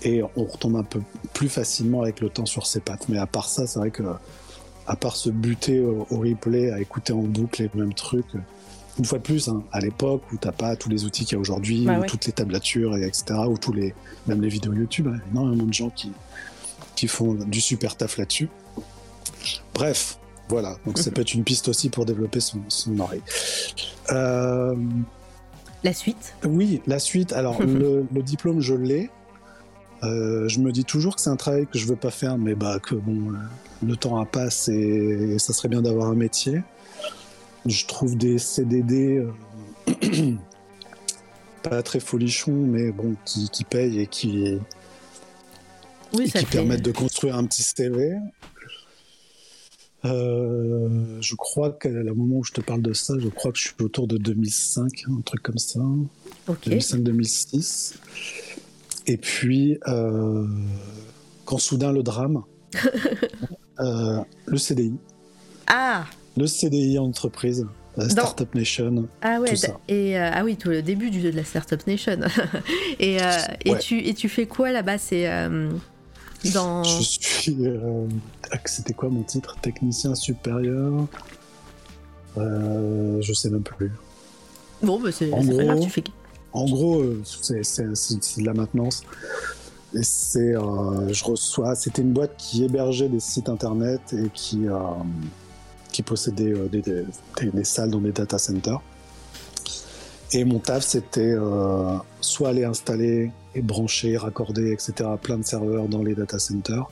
et 0.04 0.22
on 0.36 0.44
retombe 0.44 0.76
un 0.76 0.84
peu 0.84 1.02
plus 1.34 1.50
facilement 1.50 2.02
avec 2.02 2.20
le 2.20 2.30
temps 2.30 2.46
sur 2.46 2.68
ses 2.68 2.80
pattes. 2.80 3.08
Mais 3.10 3.18
à 3.18 3.26
part 3.28 3.50
ça, 3.50 3.66
c'est 3.68 3.80
vrai 3.80 3.92
que 3.92 4.04
à 4.88 4.96
part 4.96 5.16
se 5.16 5.30
buter 5.30 5.80
au, 5.80 6.06
au 6.12 6.18
replay, 6.20 6.72
à 6.72 6.80
écouter 6.80 7.14
en 7.14 7.24
boucle 7.24 7.64
les 7.64 7.72
mêmes 7.74 7.94
trucs, 7.94 8.36
une 8.98 9.06
fois 9.06 9.18
de 9.18 9.24
plus, 9.24 9.50
hein, 9.50 9.64
à 9.72 9.80
l'époque 9.80 10.22
où 10.32 10.38
t'as 10.38 10.52
pas 10.52 10.76
tous 10.76 10.90
les 10.90 11.04
outils 11.06 11.26
qu'il 11.26 11.36
y 11.36 11.38
a 11.38 11.40
aujourd'hui, 11.40 11.86
Bah 11.86 12.00
ouais. 12.00 12.06
toutes 12.06 12.26
les 12.26 12.32
tablatures, 12.32 12.96
et 12.96 13.06
etc., 13.06 13.26
ou 13.48 13.58
tous 13.58 13.74
les, 13.74 13.94
même 14.28 14.42
les 14.42 14.48
vidéos 14.48 14.74
YouTube, 14.74 15.08
hein, 15.14 15.20
énormément 15.32 15.66
de 15.66 15.74
gens 15.74 15.90
qui, 15.90 16.12
qui 16.96 17.08
font 17.08 17.34
du 17.34 17.60
super 17.60 17.98
taf 17.98 18.18
là-dessus. 18.18 18.48
Bref, 19.74 20.18
voilà. 20.48 20.78
Donc 20.86 20.98
ça 20.98 21.12
peut 21.16 21.22
être 21.22 21.34
une 21.34 21.44
piste 21.44 21.68
aussi 21.68 21.90
pour 21.90 22.06
développer 22.06 22.40
son, 22.40 22.60
son 22.70 22.98
oreille. 23.00 23.22
Euh, 24.12 24.76
La 25.86 25.94
suite. 25.94 26.34
oui, 26.44 26.82
la 26.88 26.98
suite. 27.00 27.32
Alors, 27.32 27.62
le, 27.64 28.06
le 28.12 28.22
diplôme, 28.24 28.60
je 28.60 28.74
l'ai. 28.74 29.10
Euh, 30.04 30.48
je 30.50 30.60
me 30.60 30.72
dis 30.72 30.84
toujours 30.84 31.16
que 31.16 31.22
c'est 31.22 31.30
un 31.30 31.36
travail 31.36 31.68
que 31.68 31.78
je 31.78 31.86
veux 31.86 31.96
pas 31.96 32.10
faire, 32.12 32.38
mais 32.38 32.56
bah 32.56 32.80
que 32.80 32.96
bon, 32.96 33.32
euh, 33.32 33.38
le 33.86 33.96
temps 33.96 34.20
a 34.20 34.26
passe 34.26 34.68
et 34.68 35.38
ça 35.40 35.54
serait 35.54 35.70
bien 35.70 35.82
d'avoir 35.84 36.10
un 36.10 36.16
métier. 36.16 36.62
Je 37.66 37.86
trouve 37.86 38.18
des 38.18 38.38
CDD 38.40 39.24
euh, 39.88 40.34
pas 41.64 41.82
très 41.84 42.00
folichons, 42.00 42.52
mais 42.52 42.92
bon, 42.92 43.16
qui, 43.24 43.50
qui 43.50 43.64
payent 43.64 44.00
et 44.02 44.08
qui, 44.08 44.60
Oui, 46.14 46.26
et 46.26 46.30
ça 46.30 46.40
qui 46.40 46.46
fait. 46.46 46.58
permettent 46.58 46.84
de 46.84 46.92
construire 46.92 47.36
un 47.38 47.46
petit 47.46 47.64
CV. 47.64 48.16
Euh, 50.06 51.18
je 51.20 51.36
crois 51.36 51.72
qu'à 51.72 51.90
le 51.90 52.14
moment 52.14 52.38
où 52.38 52.44
je 52.44 52.52
te 52.52 52.62
parle 52.62 52.82
de 52.82 52.94
ça, 52.94 53.16
je 53.20 53.28
crois 53.28 53.52
que 53.52 53.58
je 53.58 53.64
suis 53.64 53.76
autour 53.82 54.08
de 54.08 54.18
2005, 54.18 55.06
un 55.10 55.22
truc 55.22 55.42
comme 55.42 55.58
ça. 55.58 55.80
Ok. 56.48 56.68
2005-2006. 56.68 57.96
Et 59.08 59.18
puis, 59.18 59.78
euh, 59.88 60.46
quand 61.46 61.58
soudain 61.58 61.92
le 61.92 62.04
drame, 62.04 62.44
euh, 63.80 64.20
le 64.46 64.58
CDI, 64.58 64.94
Ah, 65.68 66.06
le 66.38 66.48
CDI 66.48 67.00
en 67.00 67.06
entreprise, 67.06 67.66
Startup 68.10 68.54
Nation. 68.54 69.08
Ah 69.22 69.40
ouais, 69.40 69.50
tout 69.50 69.56
ça. 69.56 69.80
et 69.88 70.18
ah 70.18 70.44
oui, 70.44 70.58
tout 70.58 70.70
le 70.70 70.82
début 70.82 71.10
du, 71.10 71.22
de 71.22 71.30
la 71.30 71.44
Startup 71.46 71.86
Nation. 71.88 72.20
et, 73.00 73.18
et, 73.64 73.72
Ouais. 73.72 73.80
tu, 73.80 74.00
et 74.06 74.14
tu 74.14 74.28
fais 74.30 74.46
quoi 74.46 74.72
là-bas? 74.72 74.98
C'est 74.98 75.28
dans. 76.54 76.84
Je 76.84 77.02
suis. 77.02 77.56
euh, 77.66 78.06
ah, 78.52 78.58
C'était 78.66 78.94
quoi 78.94 79.10
mon 79.10 79.24
titre? 79.24 79.56
Technicien 79.62 80.16
supérieur 80.16 81.08
Euh, 82.38 83.22
Je 83.22 83.34
sais 83.34 83.50
même 83.50 83.62
plus. 83.64 83.92
Bon, 84.84 85.00
bah 85.02 85.10
c'est 85.12 85.28
pas 85.30 85.38
grave, 85.42 85.76
gros, 85.78 85.80
tu 85.84 85.90
fais. 85.90 86.04
En 86.54 86.66
gros, 86.66 87.02
euh, 87.02 87.22
c'est 87.24 87.56
de 88.42 88.46
la 88.46 88.54
maintenance. 88.54 89.04
Et 89.94 90.04
c'est, 90.04 90.56
euh, 90.56 91.12
je 91.14 91.24
reçois. 91.24 91.76
C'était 91.76 92.02
une 92.02 92.12
boîte 92.12 92.36
qui 92.38 92.64
hébergeait 92.66 93.08
des 93.08 93.22
sites 93.22 93.48
internet 93.50 94.02
et 94.14 94.30
qui, 94.34 94.66
qui 95.92 96.02
possédait 96.04 96.54
des, 96.70 96.82
des- 96.82 97.06
des- 97.42 97.52
des 97.52 97.64
salles 97.64 97.92
dans 97.92 98.02
des 98.02 98.12
data 98.12 98.38
centers. 98.38 98.82
Et 100.34 100.44
mon 100.44 100.60
taf, 100.60 100.84
c'était 100.84 101.22
euh, 101.38 101.96
soit 102.20 102.50
aller 102.50 102.66
installer 102.66 103.32
et 103.56 103.62
brancher, 103.62 104.18
raccorder, 104.18 104.72
etc., 104.72 105.10
plein 105.22 105.38
de 105.38 105.46
serveurs 105.46 105.88
dans 105.88 106.04
les 106.04 106.14
data 106.14 106.38
centers, 106.40 106.88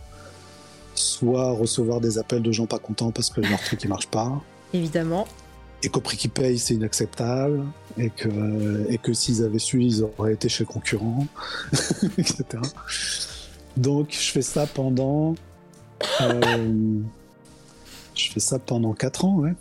soit 0.95 1.51
recevoir 1.51 1.99
des 2.01 2.17
appels 2.17 2.41
de 2.41 2.51
gens 2.51 2.65
pas 2.65 2.79
contents 2.79 3.11
parce 3.11 3.29
que 3.29 3.41
leur 3.41 3.61
truc 3.61 3.83
ne 3.83 3.89
marche 3.89 4.07
pas 4.07 4.41
Évidemment. 4.73 5.27
et 5.83 5.89
qu'au 5.89 5.99
prix 5.99 6.17
qu'ils 6.17 6.31
payent, 6.31 6.57
c'est 6.57 6.73
inacceptable, 6.75 7.63
et 7.97 8.09
que, 8.09 8.85
et 8.89 8.97
que 8.97 9.13
s'ils 9.13 9.43
avaient 9.43 9.59
su, 9.59 9.83
ils 9.83 10.03
auraient 10.03 10.33
été 10.33 10.49
chez 10.49 10.63
le 10.63 10.69
concurrent, 10.69 11.27
etc. 12.17 12.45
Donc, 13.77 14.07
je 14.11 14.31
fais 14.31 14.41
ça 14.41 14.65
pendant. 14.67 15.35
euh, 16.21 16.99
je 18.15 18.31
fais 18.31 18.39
ça 18.39 18.59
pendant 18.59 18.93
4 18.93 19.25
ans, 19.25 19.35
ouais. 19.39 19.53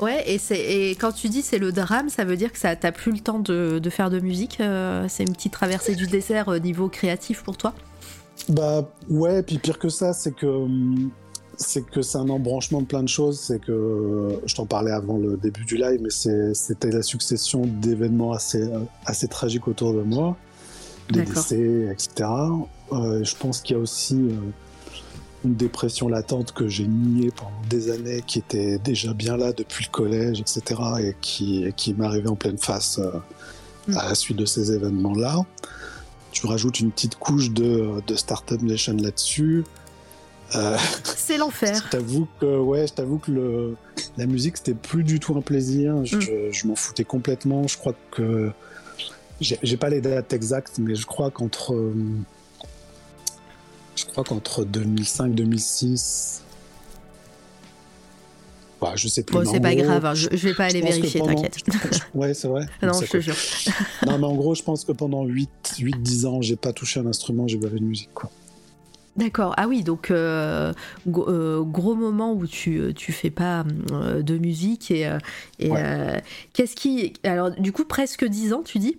Ouais, 0.00 0.24
et, 0.26 0.90
et 0.90 0.90
quand 0.90 1.12
tu 1.12 1.28
dis 1.28 1.42
c'est 1.42 1.58
le 1.58 1.72
drame, 1.72 2.08
ça 2.08 2.24
veut 2.24 2.36
dire 2.36 2.52
que 2.52 2.58
ça 2.58 2.76
t'as 2.76 2.92
plus 2.92 3.12
le 3.12 3.20
temps 3.20 3.38
de, 3.38 3.78
de 3.78 3.90
faire 3.90 4.10
de 4.10 4.20
musique 4.20 4.60
euh, 4.60 5.06
C'est 5.08 5.24
une 5.24 5.32
petite 5.32 5.52
traversée 5.52 5.94
du 5.94 6.06
désert 6.06 6.50
euh, 6.50 6.58
niveau 6.58 6.88
créatif 6.88 7.42
pour 7.42 7.56
toi? 7.56 7.72
Bah, 8.48 8.88
ouais, 9.08 9.42
puis 9.42 9.58
pire 9.58 9.78
que 9.78 9.88
ça, 9.88 10.12
c'est 10.12 10.32
que. 10.32 10.66
C'est 11.58 11.86
que 11.86 12.02
c'est 12.02 12.18
un 12.18 12.28
embranchement 12.28 12.82
de 12.82 12.86
plein 12.86 13.02
de 13.02 13.08
choses. 13.08 13.40
C'est 13.40 13.58
que 13.58 14.38
je 14.44 14.54
t'en 14.54 14.66
parlais 14.66 14.90
avant 14.90 15.16
le 15.16 15.38
début 15.38 15.64
du 15.64 15.76
live, 15.76 16.00
mais 16.02 16.10
c'était 16.52 16.90
la 16.90 17.00
succession 17.00 17.62
d'événements 17.64 18.32
assez, 18.32 18.68
assez 19.06 19.26
tragiques 19.26 19.66
autour 19.66 19.94
de 19.94 20.02
moi, 20.02 20.36
des 21.08 21.22
décès, 21.22 21.88
etc. 21.90 22.28
Euh, 22.92 23.24
je 23.24 23.34
pense 23.36 23.62
qu'il 23.62 23.74
y 23.74 23.78
a 23.78 23.82
aussi 23.82 24.16
euh, 24.16 24.34
une 25.46 25.54
dépression 25.54 26.08
latente 26.08 26.52
que 26.52 26.68
j'ai 26.68 26.86
niée 26.86 27.30
pendant 27.34 27.50
des 27.70 27.90
années, 27.90 28.22
qui 28.26 28.38
était 28.38 28.78
déjà 28.78 29.12
bien 29.14 29.36
là 29.36 29.52
depuis 29.52 29.84
le 29.84 29.90
collège, 29.90 30.40
etc., 30.40 30.62
et 31.00 31.16
qui, 31.20 31.64
et 31.64 31.72
qui 31.72 31.94
arrivée 32.00 32.28
en 32.28 32.36
pleine 32.36 32.58
face 32.58 32.98
euh, 32.98 33.10
Mm. 33.88 33.96
à 33.98 34.08
la 34.08 34.14
suite 34.16 34.36
de 34.36 34.44
ces 34.46 34.72
événements-là. 34.72 35.42
Tu 36.32 36.44
rajoutes 36.46 36.80
une 36.80 36.90
petite 36.90 37.14
couche 37.14 37.50
de, 37.50 38.02
de 38.04 38.14
Startup 38.16 38.60
Nation 38.60 38.96
là-dessus. 38.96 39.62
Euh, 40.56 40.76
C'est 41.04 41.38
l'enfer. 41.38 41.80
je 41.84 41.90
t'avoue 41.90 42.26
que 42.40 42.58
ouais, 42.58 42.88
je 42.88 42.92
t'avoue 42.94 43.18
que 43.18 43.30
le, 43.30 43.76
la 44.16 44.26
musique 44.26 44.56
c'était 44.56 44.74
plus 44.74 45.04
du 45.04 45.20
tout 45.20 45.36
un 45.36 45.40
plaisir. 45.40 46.04
Je, 46.04 46.16
Mm. 46.16 46.52
je- 46.52 46.66
m'en 46.66 46.74
foutais 46.74 47.04
complètement. 47.04 47.68
Je 47.68 47.78
crois 47.78 47.94
que 48.10 48.50
j'ai 49.40 49.76
pas 49.76 49.88
les 49.90 50.00
dates 50.00 50.32
exactes, 50.32 50.78
mais 50.78 50.94
je 50.96 51.06
crois 51.06 51.30
qu'entre 51.30 51.72
euh, 51.74 51.94
crois 54.16 54.24
qu'entre 54.24 54.64
2005 54.64 55.34
2006 55.34 56.42
bah, 58.78 58.92
je 58.94 59.08
sais 59.08 59.22
plus. 59.22 59.32
Bon, 59.34 59.50
c'est 59.50 59.58
pas 59.58 59.74
gros, 59.74 59.84
grave, 59.84 60.04
hein, 60.04 60.14
je, 60.14 60.28
je 60.32 60.48
vais 60.48 60.54
pas 60.54 60.64
aller 60.66 60.82
vérifier, 60.82 61.20
pendant- 61.20 61.34
t'inquiète. 61.34 61.56
Ouais, 62.14 62.34
c'est 62.34 62.46
vrai. 62.46 62.66
non, 62.82 62.92
je 63.00 63.06
te 63.06 63.20
jure. 63.20 63.34
Non, 64.06 64.18
mais 64.18 64.26
en 64.26 64.34
gros, 64.34 64.54
je 64.54 64.62
pense 64.62 64.84
que 64.84 64.92
pendant 64.92 65.24
8-10 65.26 66.26
ans, 66.26 66.42
j'ai 66.42 66.56
pas 66.56 66.74
touché 66.74 67.00
un 67.00 67.06
instrument, 67.06 67.48
j'ai 67.48 67.56
pas 67.58 67.70
fait 67.70 67.78
de 67.78 67.84
musique. 67.84 68.10
Quoi. 68.12 68.30
D'accord. 69.16 69.54
Ah 69.56 69.66
oui, 69.66 69.82
donc 69.82 70.10
euh, 70.10 70.74
go- 71.06 71.26
euh, 71.26 71.62
gros 71.62 71.94
moment 71.94 72.34
où 72.34 72.46
tu, 72.46 72.92
tu 72.94 73.12
fais 73.12 73.30
pas 73.30 73.64
euh, 73.92 74.20
de 74.22 74.36
musique 74.36 74.90
et, 74.90 75.06
euh, 75.06 75.18
et 75.58 75.70
Ouais. 75.70 75.80
euh, 75.82 76.18
qu'est-ce 76.52 76.76
qui 76.76 77.14
alors 77.24 77.50
du 77.52 77.72
coup 77.72 77.86
presque 77.86 78.26
10 78.26 78.52
ans 78.52 78.62
tu 78.62 78.78
dis? 78.78 78.98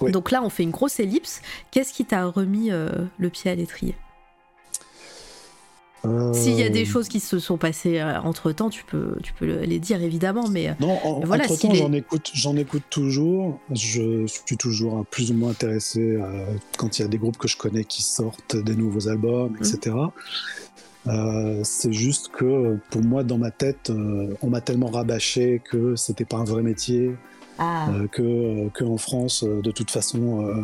Oui. 0.00 0.12
Donc 0.12 0.30
là 0.30 0.44
on 0.44 0.48
fait 0.48 0.62
une 0.62 0.70
grosse 0.70 1.00
ellipse. 1.00 1.42
Qu'est-ce 1.72 1.92
qui 1.92 2.04
t'a 2.04 2.24
remis 2.26 2.70
euh, 2.70 2.88
le 3.18 3.30
pied 3.30 3.50
à 3.50 3.56
l'étrier? 3.56 3.96
S'il 6.32 6.54
y 6.58 6.62
a 6.64 6.68
des 6.68 6.82
Euh, 6.82 6.84
choses 6.84 7.08
qui 7.08 7.20
se 7.20 7.38
sont 7.38 7.56
passées 7.56 8.02
entre 8.02 8.50
temps, 8.50 8.70
tu 8.70 8.84
peux 8.84 9.16
tu 9.22 9.32
peux 9.34 9.46
le- 9.46 9.60
les 9.60 9.78
dire 9.78 10.02
évidemment, 10.02 10.48
mais 10.48 10.68
euh, 10.70 10.72
Non, 10.80 10.98
en, 11.04 11.20
voilà, 11.20 11.44
entre 11.44 11.56
temps, 11.60 11.74
j'en 11.74 11.92
écoute, 11.92 12.30
j'en 12.34 12.56
écoute 12.56 12.82
toujours. 12.90 13.60
Je 13.72 14.26
suis 14.26 14.56
toujours 14.56 14.98
euh, 14.98 15.02
plus 15.08 15.30
ou 15.30 15.34
moins 15.34 15.50
intéressé 15.50 16.00
euh, 16.00 16.44
quand 16.76 16.98
il 16.98 17.02
y 17.02 17.04
a 17.04 17.08
des 17.08 17.18
groupes 17.18 17.38
que 17.38 17.46
je 17.48 17.56
connais 17.56 17.84
qui 17.84 18.02
sortent 18.02 18.56
des 18.56 18.74
nouveaux 18.74 19.08
albums, 19.08 19.56
etc. 19.60 19.94
Euh, 21.08 21.60
c'est 21.64 21.92
juste 21.92 22.28
que 22.28 22.78
pour 22.90 23.02
moi, 23.02 23.24
dans 23.24 23.38
ma 23.38 23.50
tête, 23.50 23.90
euh, 23.90 24.34
on 24.42 24.48
m'a 24.48 24.60
tellement 24.60 24.88
rabâché 24.90 25.60
que 25.68 25.96
c'était 25.96 26.24
pas 26.24 26.36
un 26.36 26.44
vrai 26.44 26.62
métier, 26.62 27.12
ah 27.58 27.90
euh, 27.90 28.06
que, 28.06 28.68
que 28.70 28.84
en 28.84 28.98
France, 28.98 29.42
euh, 29.42 29.60
de 29.62 29.70
toute 29.72 29.90
façon, 29.90 30.46
euh, 30.46 30.50
euh, 30.52 30.62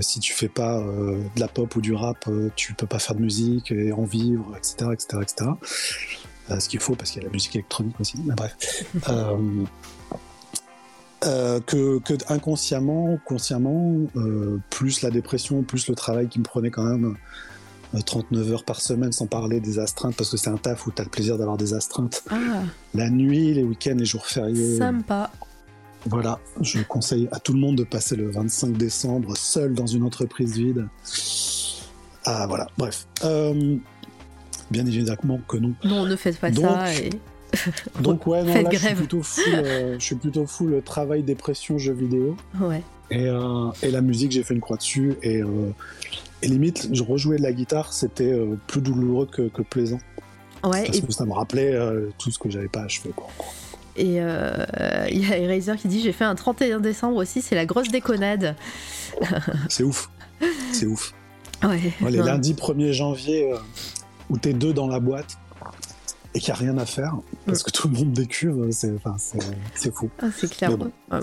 si 0.00 0.20
tu 0.20 0.32
fais 0.32 0.48
pas 0.48 0.78
euh, 0.78 1.22
de 1.34 1.40
la 1.40 1.48
pop 1.48 1.74
ou 1.76 1.80
du 1.80 1.94
rap, 1.94 2.24
euh, 2.28 2.50
tu 2.56 2.74
peux 2.74 2.86
pas 2.86 2.98
faire 2.98 3.16
de 3.16 3.20
musique 3.20 3.72
et 3.72 3.92
en 3.92 4.04
vivre, 4.04 4.54
etc., 4.56 4.90
etc., 4.92 5.18
etc. 5.22 5.50
Euh, 6.50 6.60
ce 6.60 6.68
qu'il 6.68 6.80
faut 6.80 6.94
parce 6.94 7.10
qu'il 7.10 7.22
y 7.22 7.24
a 7.24 7.28
la 7.28 7.32
musique 7.32 7.54
électronique 7.56 7.98
aussi. 8.00 8.18
Mais 8.24 8.34
bref. 8.34 8.56
Euh, 9.08 9.64
euh, 11.24 11.60
que, 11.60 12.00
que 12.00 12.14
inconsciemment, 12.28 13.16
consciemment, 13.24 13.94
euh, 14.16 14.58
plus 14.70 15.02
la 15.02 15.10
dépression, 15.10 15.62
plus 15.62 15.86
le 15.86 15.94
travail 15.94 16.28
qui 16.28 16.40
me 16.40 16.44
prenait 16.44 16.70
quand 16.70 16.82
même 16.82 17.16
euh, 17.94 18.00
39 18.00 18.52
heures 18.52 18.64
par 18.64 18.80
semaine, 18.80 19.12
sans 19.12 19.26
parler 19.26 19.60
des 19.60 19.78
astreintes, 19.78 20.16
parce 20.16 20.30
que 20.30 20.36
c'est 20.36 20.50
un 20.50 20.56
taf 20.56 20.84
où 20.86 20.90
tu 20.90 21.00
as 21.00 21.04
le 21.04 21.10
plaisir 21.10 21.38
d'avoir 21.38 21.56
des 21.56 21.74
astreintes 21.74 22.24
ah 22.28 22.62
la 22.94 23.08
nuit, 23.08 23.54
les 23.54 23.62
week-ends, 23.62 23.94
les 23.96 24.04
jours 24.04 24.26
fériés. 24.26 24.78
sympa. 24.78 25.30
Voilà, 26.06 26.38
je 26.60 26.80
conseille 26.82 27.28
à 27.30 27.38
tout 27.38 27.52
le 27.52 27.60
monde 27.60 27.76
de 27.76 27.84
passer 27.84 28.16
le 28.16 28.30
25 28.30 28.76
décembre 28.76 29.36
seul 29.36 29.74
dans 29.74 29.86
une 29.86 30.02
entreprise 30.02 30.56
vide. 30.56 30.88
Ah 32.24 32.46
voilà, 32.46 32.68
bref. 32.76 33.06
Euh, 33.24 33.76
bien 34.70 34.86
évidemment 34.86 35.40
que 35.46 35.56
non. 35.56 35.74
Non, 35.84 36.04
ne 36.06 36.16
faites 36.16 36.38
pas 36.38 36.50
Donc, 36.50 36.64
ça. 36.64 36.94
Et... 36.94 37.10
Donc 38.00 38.26
ouais, 38.26 38.42
non, 38.42 38.62
là 38.62 38.70
je 38.72 38.78
suis 38.78 38.94
plutôt 38.94 39.22
full, 39.22 39.54
euh, 39.54 39.98
je 39.98 40.04
suis 40.04 40.14
plutôt 40.14 40.46
full 40.46 40.82
travail, 40.82 41.22
dépression, 41.22 41.78
jeux 41.78 41.92
vidéo. 41.92 42.36
Ouais. 42.60 42.82
Et, 43.10 43.26
euh, 43.26 43.70
et 43.82 43.90
la 43.90 44.00
musique, 44.00 44.32
j'ai 44.32 44.42
fait 44.42 44.54
une 44.54 44.60
croix 44.60 44.78
dessus. 44.78 45.14
Et, 45.22 45.42
euh, 45.42 45.70
et 46.40 46.48
limite, 46.48 46.88
je 46.92 47.02
rejouais 47.02 47.36
de 47.36 47.42
la 47.42 47.52
guitare, 47.52 47.92
c'était 47.92 48.32
euh, 48.32 48.56
plus 48.66 48.80
douloureux 48.80 49.26
que, 49.26 49.48
que 49.48 49.62
plaisant. 49.62 50.00
Ouais. 50.64 50.84
Parce 50.86 50.98
Et 50.98 51.02
que 51.02 51.12
ça 51.12 51.26
me 51.26 51.32
rappelait 51.32 51.74
euh, 51.74 52.08
tout 52.18 52.30
ce 52.30 52.38
que 52.38 52.50
j'avais 52.50 52.68
pas 52.68 52.82
achevé. 52.82 53.10
Quoi. 53.14 53.28
Et 53.96 54.16
euh, 54.20 55.06
il 55.10 55.28
y 55.28 55.32
a 55.32 55.38
Eraser 55.38 55.76
qui 55.76 55.88
dit 55.88 56.00
J'ai 56.00 56.12
fait 56.12 56.24
un 56.24 56.34
31 56.34 56.80
décembre 56.80 57.16
aussi, 57.16 57.42
c'est 57.42 57.54
la 57.54 57.66
grosse 57.66 57.88
déconnade. 57.88 58.56
C'est 59.68 59.84
ouf. 59.84 60.10
C'est 60.72 60.86
ouf. 60.86 61.12
Ouais. 61.62 61.92
Ouais, 62.00 62.10
les 62.10 62.18
lundis 62.18 62.54
1er 62.54 62.90
janvier, 62.90 63.52
euh, 63.52 63.56
où 64.28 64.36
t'es 64.36 64.52
deux 64.52 64.72
dans 64.72 64.88
la 64.88 64.98
boîte 64.98 65.38
et 66.34 66.40
qu'il 66.40 66.52
n'y 66.54 66.58
a 66.60 66.62
rien 66.62 66.78
à 66.78 66.86
faire, 66.86 67.14
parce 67.46 67.62
que 67.62 67.70
tout 67.70 67.88
le 67.88 67.94
monde 67.94 68.12
décuve, 68.12 68.68
c'est 68.70 68.92
enfin, 68.94 69.16
fou. 69.92 70.08
Ah, 70.20 70.26
c'est 70.34 70.50
clair. 70.50 70.76
Bon, 70.76 70.90
Ah, 71.10 71.20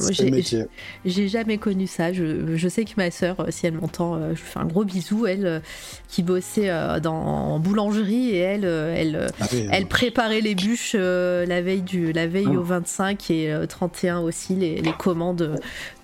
j'ai- 1.03 1.27
jamais 1.27 1.57
connu 1.57 1.87
ça. 1.87 2.13
Je, 2.13 2.55
je 2.55 2.67
sais 2.69 2.85
que 2.85 2.91
ma 2.97 3.09
sœur, 3.09 3.39
euh, 3.39 3.45
si 3.49 3.65
elle 3.65 3.73
m'entend, 3.73 4.15
euh, 4.15 4.35
je 4.35 4.41
lui 4.41 4.47
fais 4.47 4.59
un 4.59 4.65
gros 4.65 4.83
bisou. 4.85 5.25
Elle, 5.25 5.45
euh, 5.47 5.59
qui 6.07 6.21
bossait 6.21 6.69
dans, 7.01 7.15
en 7.15 7.59
boulangerie 7.59 8.29
et 8.31 8.37
elle, 8.37 8.65
elle, 8.65 9.27
Ah 9.39 9.45
oui, 9.51 9.67
elle 9.71 9.87
préparait 9.87 10.41
les 10.41 10.53
bûches 10.55 10.93
la 10.95 11.61
veille, 11.61 11.81
du, 11.81 12.11
la 12.11 12.27
veille 12.27 12.55
au 12.55 12.63
25 12.63 13.31
et 13.31 13.51
euh, 13.51 13.65
31 13.65 14.19
aussi, 14.19 14.55
les, 14.55 14.81
les 14.81 14.93
commandes 14.93 15.59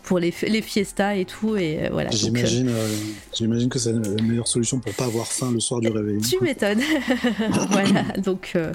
pour 0.05 0.19
les, 0.19 0.33
les 0.43 0.61
fiestas 0.61 1.15
et 1.15 1.25
tout. 1.25 1.57
Et 1.57 1.85
euh, 1.85 1.89
voilà. 1.91 2.09
J'imagine 2.11 2.69
euh, 2.69 2.87
j'imagine 3.33 3.69
que 3.69 3.79
c'est 3.79 3.91
la 3.91 4.23
meilleure 4.23 4.47
solution 4.47 4.79
pour 4.79 4.93
pas 4.93 5.05
avoir 5.05 5.27
faim 5.27 5.51
le 5.51 5.59
soir 5.59 5.81
du 5.81 5.89
réveil. 5.89 6.21
Tu 6.21 6.41
m'étonnes. 6.41 6.81
voilà, 7.71 8.03
donc, 8.17 8.53
euh, 8.55 8.71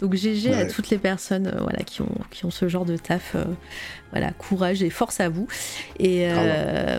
donc 0.00 0.14
GG 0.14 0.52
à 0.52 0.66
toutes 0.66 0.90
les 0.90 0.98
personnes 0.98 1.52
voilà, 1.60 1.82
qui, 1.82 2.02
ont, 2.02 2.14
qui 2.30 2.44
ont 2.44 2.50
ce 2.50 2.68
genre 2.68 2.84
de 2.84 2.96
taf. 2.96 3.36
voilà, 4.12 4.30
courage 4.32 4.82
et 4.82 4.90
force 4.90 5.20
à 5.20 5.28
vous. 5.28 5.48
Et, 5.98 6.26
euh, 6.28 6.98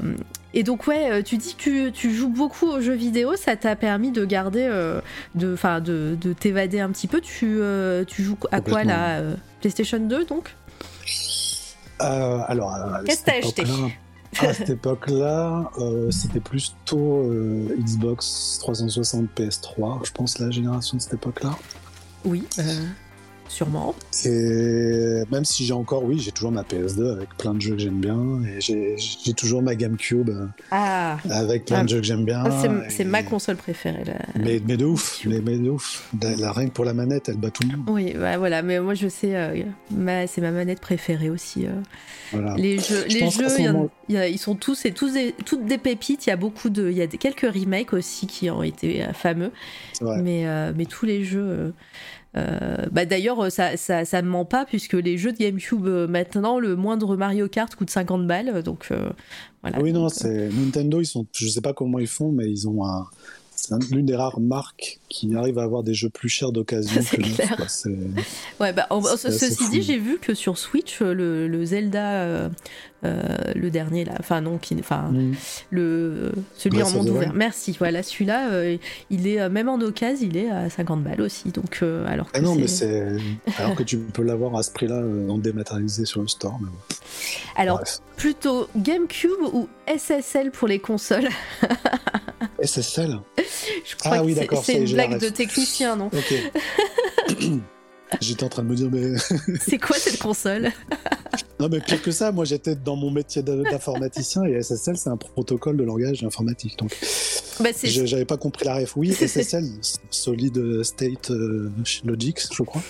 et 0.53 0.63
donc, 0.63 0.87
ouais, 0.87 1.21
tu 1.21 1.35
dis 1.35 1.53
que 1.55 1.61
tu, 1.61 1.91
tu 1.91 2.13
joues 2.13 2.29
beaucoup 2.29 2.67
aux 2.67 2.79
jeux 2.79 2.93
vidéo, 2.93 3.35
ça 3.35 3.57
t'a 3.57 3.75
permis 3.75 4.11
de 4.11 4.23
garder, 4.23 4.65
euh, 4.69 5.01
de, 5.35 5.53
enfin, 5.53 5.81
de, 5.81 6.17
de 6.19 6.31
t'évader 6.31 6.79
un 6.79 6.89
petit 6.89 7.07
peu. 7.07 7.19
Tu, 7.19 7.57
euh, 7.59 8.05
tu 8.05 8.23
joues 8.23 8.37
à 8.51 8.61
quoi 8.61 8.85
là 8.85 9.21
PlayStation 9.59 9.99
2 9.99 10.25
donc? 10.25 10.55
Euh, 12.01 12.39
alors, 12.47 12.71
à 12.73 13.01
Qu'est-ce 13.05 13.17
cette 13.19 13.25
que 13.25 13.31
t'as 13.31 13.37
acheté 13.47 13.61
époque-là- 13.63 13.89
À 14.49 14.53
cette 14.53 14.69
époque-là, 14.69 15.71
euh, 15.77 16.11
c'était 16.11 16.41
plutôt 16.41 17.21
euh, 17.23 17.73
Xbox 17.79 18.57
360 18.59 19.29
PS3, 19.33 20.05
je 20.05 20.11
pense 20.11 20.39
la 20.39 20.51
génération 20.51 20.97
de 20.97 21.01
cette 21.01 21.13
époque-là. 21.13 21.51
Oui. 22.25 22.45
euh, 22.59 22.63
Sûrement. 23.47 23.95
Et 24.25 25.21
même 25.31 25.45
si 25.45 25.65
j'ai 25.65 25.73
encore, 25.73 26.03
oui, 26.03 26.19
j'ai 26.19 26.31
toujours 26.31 26.51
ma 26.51 26.63
PS2 26.63 27.13
avec 27.13 27.29
plein 27.37 27.53
de 27.53 27.61
jeux 27.61 27.73
que 27.73 27.81
j'aime 27.81 27.99
bien. 27.99 28.41
Et 28.43 28.59
j'ai 28.97 29.33
toujours 29.33 29.61
ma 29.61 29.75
GameCube 29.75 30.29
euh, 30.29 30.47
ah. 30.71 31.17
avec 31.29 31.65
plein 31.65 31.83
de 31.83 31.83
ah. 31.83 31.87
jeux 31.87 31.97
que 31.99 32.05
j'aime 32.05 32.25
bien. 32.25 32.43
Ah, 32.45 32.63
c'est 32.89 33.03
ma 33.03 33.23
console 33.23 33.57
préférée. 33.57 34.03
Là. 34.03 34.13
Mais, 34.35 34.61
mais 34.65 34.77
de 34.77 34.85
ouf, 34.85 35.21
mais, 35.25 35.41
mais, 35.41 35.57
de 35.57 35.69
ouf. 35.69 36.11
La, 36.21 36.51
rien 36.51 36.67
que 36.67 36.73
pour 36.73 36.85
la 36.85 36.93
manette, 36.93 37.29
elle 37.29 37.37
bat 37.37 37.51
tout 37.51 37.63
le 37.63 37.77
monde. 37.77 37.85
Oui, 37.89 38.13
bah, 38.17 38.37
voilà. 38.37 38.61
Mais 38.61 38.79
moi, 38.79 38.95
je 38.95 39.07
sais, 39.07 39.35
euh, 39.35 39.63
c'est 40.27 40.41
ma 40.41 40.51
manette 40.51 40.81
préférée 40.81 41.29
aussi. 41.29 41.67
Euh. 41.67 41.71
Voilà. 42.31 42.55
Les 42.55 42.79
jeux, 42.79 43.05
les 43.07 43.29
jeux 43.29 43.47
ils 44.09 44.39
sont 44.39 44.55
tous 44.55 44.85
et 44.85 44.91
tous 44.91 45.13
toutes 45.45 45.65
des 45.65 45.77
pépites. 45.77 46.25
Il 46.25 46.29
y 46.29 46.33
a 46.33 46.37
beaucoup 46.37 46.69
de, 46.69 46.89
il 46.89 46.97
y 46.97 47.01
a 47.01 47.07
quelques 47.07 47.41
remakes 47.41 47.93
aussi 47.93 48.25
qui 48.25 48.49
ont 48.49 48.63
été 48.63 49.05
fameux. 49.13 49.51
Mais, 50.01 50.45
mais 50.73 50.85
tous 50.85 51.05
les 51.05 51.23
jeux. 51.23 51.73
Euh, 52.35 52.77
bah 52.91 53.05
D'ailleurs, 53.05 53.51
ça, 53.51 53.77
ça, 53.77 54.05
ça, 54.05 54.21
ne 54.21 54.27
ment 54.27 54.45
pas, 54.45 54.65
puisque 54.65 54.93
les 54.93 55.17
jeux 55.17 55.31
de 55.31 55.37
GameCube, 55.37 55.85
euh, 55.87 56.07
maintenant, 56.07 56.59
le 56.59 56.75
moindre 56.75 57.15
Mario 57.15 57.47
Kart 57.47 57.73
coûte 57.75 57.89
50 57.89 58.27
balles. 58.27 58.63
Donc, 58.63 58.87
euh, 58.91 59.09
voilà. 59.61 59.81
Oui, 59.81 59.93
non, 59.93 60.09
c'est 60.09 60.49
Nintendo, 60.49 61.01
ils 61.01 61.05
sont, 61.05 61.25
je 61.33 61.47
sais 61.47 61.61
pas 61.61 61.73
comment 61.73 61.99
ils 61.99 62.07
font, 62.07 62.31
mais 62.31 62.49
ils 62.49 62.67
ont 62.67 62.85
un. 62.85 63.05
C'est 63.57 63.73
l'une 63.89 64.05
des 64.05 64.17
rares 64.17 64.41
marques 64.41 64.99
qui 65.07 65.33
arrive 65.33 65.57
à 65.57 65.63
avoir 65.63 65.81
des 65.81 65.93
jeux 65.93 66.09
plus 66.09 66.27
chers 66.27 66.51
d'occasion 66.51 67.01
que 67.09 67.21
nous. 67.21 68.13
Ouais, 68.59 68.73
bah, 68.73 68.87
ceci 69.17 69.69
dit, 69.69 69.81
j'ai 69.81 69.97
vu 69.97 70.19
que 70.19 70.33
sur 70.33 70.57
Switch, 70.57 70.99
le, 70.99 71.47
le 71.47 71.65
Zelda 71.65 72.51
le 73.55 73.69
dernier 73.69 74.05
là, 74.05 74.13
enfin 74.19 74.41
non, 74.41 74.57
qui, 74.57 74.75
enfin 74.79 75.09
mm. 75.11 75.33
le 75.71 76.31
celui 76.55 76.81
en 76.83 76.89
monde 76.91 77.09
ouvert. 77.09 77.33
Merci. 77.33 77.75
Voilà, 77.77 78.03
celui-là, 78.03 78.49
euh, 78.49 78.77
il 79.09 79.27
est 79.27 79.41
euh, 79.41 79.49
même 79.49 79.69
en 79.69 79.79
occasion, 79.79 80.27
il 80.29 80.37
est 80.37 80.49
à 80.49 80.69
50 80.69 81.03
balles 81.03 81.21
aussi. 81.21 81.49
Donc 81.49 81.83
alors 82.07 82.31
que 82.31 82.37
ah 82.37 82.41
non, 82.41 82.55
mais 82.55 82.67
c'est 82.67 83.17
alors 83.57 83.75
que 83.75 83.83
tu 83.83 83.97
peux 83.97 84.23
l'avoir 84.23 84.55
à 84.55 84.63
ce 84.63 84.71
prix-là 84.71 85.01
en 85.29 85.37
dématérialisé 85.37 86.05
sur 86.05 86.21
le 86.21 86.27
store. 86.27 86.59
Alors 87.55 87.81
plutôt 88.17 88.67
GameCube 88.75 89.31
ou 89.53 89.67
SSL 89.87 90.51
pour 90.51 90.67
les 90.67 90.79
consoles? 90.79 91.29
SSL. 92.61 93.19
Je 93.85 93.95
crois 93.95 94.17
ah, 94.17 94.23
oui, 94.23 94.35
que 94.35 94.55
c'est 94.63 94.75
une 94.75 94.93
blague 94.93 95.19
de 95.19 95.29
technicien, 95.29 95.95
non? 95.95 96.09
J'étais 98.21 98.43
en 98.43 98.49
train 98.49 98.63
de 98.63 98.67
me 98.67 98.75
dire, 98.75 98.89
mais. 98.91 99.17
c'est 99.61 99.77
quoi 99.77 99.97
cette 99.97 100.19
console? 100.19 100.71
Non, 101.59 101.69
mais 101.69 101.79
pire 101.79 102.01
que 102.01 102.11
ça, 102.11 102.31
moi 102.31 102.43
j'étais 102.45 102.75
dans 102.75 102.95
mon 102.95 103.11
métier 103.11 103.41
d'informaticien 103.41 104.43
et 104.43 104.61
SSL 104.61 104.97
c'est 104.97 105.09
un 105.09 105.17
protocole 105.17 105.77
de 105.77 105.83
langage 105.83 106.23
informatique. 106.23 106.77
Donc 106.77 106.95
bah, 107.61 107.69
j'avais 107.83 108.25
pas 108.25 108.37
compris 108.37 108.65
la 108.65 108.75
ref. 108.75 108.97
Oui, 108.97 109.13
SSL, 109.13 109.65
Solid 110.09 110.83
State 110.83 111.31
euh, 111.31 111.71
Logic, 112.03 112.39
je 112.53 112.63
crois, 112.63 112.81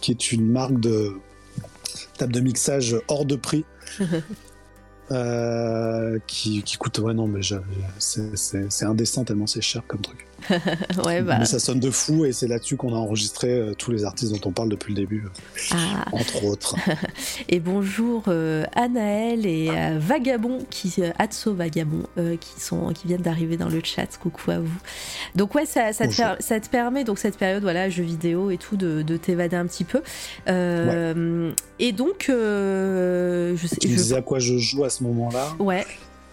qui 0.00 0.10
est 0.10 0.32
une 0.32 0.50
marque 0.50 0.80
de 0.80 1.12
table 2.16 2.32
de 2.32 2.40
mixage 2.40 2.96
hors 3.08 3.24
de 3.24 3.36
prix. 3.36 3.64
Euh, 5.10 6.18
qui, 6.26 6.62
qui, 6.62 6.78
coûte 6.78 6.98
ouais 7.00 7.12
non 7.12 7.26
mais 7.26 7.42
c'est 7.98 8.84
indécent 8.86 9.22
tellement 9.22 9.46
c'est 9.46 9.60
cher 9.60 9.82
comme 9.86 10.00
truc 10.00 10.26
ouais, 11.04 11.22
bah. 11.22 11.36
Mais 11.40 11.44
ça 11.44 11.58
sonne 11.58 11.80
de 11.80 11.90
fou 11.90 12.24
et 12.24 12.32
c'est 12.32 12.46
là-dessus 12.46 12.76
qu'on 12.76 12.94
a 12.94 12.98
enregistré 12.98 13.50
euh, 13.50 13.74
tous 13.74 13.90
les 13.90 14.04
artistes 14.04 14.32
dont 14.32 14.48
on 14.48 14.52
parle 14.52 14.68
depuis 14.68 14.94
le 14.94 15.00
début, 15.00 15.24
euh, 15.24 15.74
ah. 15.74 16.04
entre 16.12 16.44
autres. 16.44 16.76
et 17.48 17.60
bonjour 17.60 18.24
euh, 18.28 18.64
Anaël 18.74 19.46
et 19.46 19.70
Vagabond, 19.98 20.58
qui, 20.70 20.94
Atso 21.18 21.54
Vagabond, 21.54 22.04
qui, 22.40 22.60
sont, 22.60 22.92
qui 22.92 23.06
viennent 23.08 23.22
d'arriver 23.22 23.56
dans 23.56 23.68
le 23.68 23.80
chat. 23.82 24.06
Coucou 24.20 24.50
à 24.50 24.58
vous. 24.58 24.78
Donc 25.34 25.54
ouais, 25.54 25.66
ça, 25.66 25.92
ça, 25.92 26.06
te, 26.06 26.14
ça 26.14 26.60
te, 26.60 26.68
permet, 26.68 27.04
donc 27.04 27.18
cette 27.18 27.36
période, 27.36 27.62
voilà, 27.62 27.88
jeux 27.88 28.04
vidéo 28.04 28.50
et 28.50 28.58
tout, 28.58 28.76
de, 28.76 29.02
de 29.02 29.16
t'évader 29.16 29.56
un 29.56 29.66
petit 29.66 29.84
peu. 29.84 30.02
Et 30.46 31.92
donc, 31.92 32.26
je 32.28 33.66
sais... 33.66 33.76
Tu 33.76 33.88
disais 33.88 34.16
à 34.16 34.22
quoi 34.22 34.38
je 34.38 34.58
joue 34.58 34.84
à 34.84 34.90
ce 34.90 35.02
moment-là? 35.04 35.54
Ouais. 35.58 35.84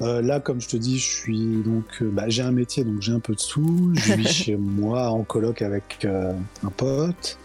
Euh, 0.01 0.21
là, 0.21 0.39
comme 0.39 0.59
je 0.59 0.67
te 0.67 0.77
dis, 0.77 0.97
je 0.97 1.09
suis 1.09 1.61
donc, 1.63 1.85
euh, 2.01 2.09
bah, 2.11 2.25
j'ai 2.27 2.41
un 2.41 2.51
métier, 2.51 2.83
donc 2.83 3.01
j'ai 3.01 3.11
un 3.11 3.19
peu 3.19 3.35
de 3.35 3.39
sous. 3.39 3.91
Je 3.93 4.13
vis 4.13 4.27
chez 4.33 4.55
moi 4.55 5.09
en 5.09 5.23
coloc 5.23 5.61
avec 5.61 5.99
euh, 6.05 6.33
un 6.63 6.69
pote. 6.69 7.37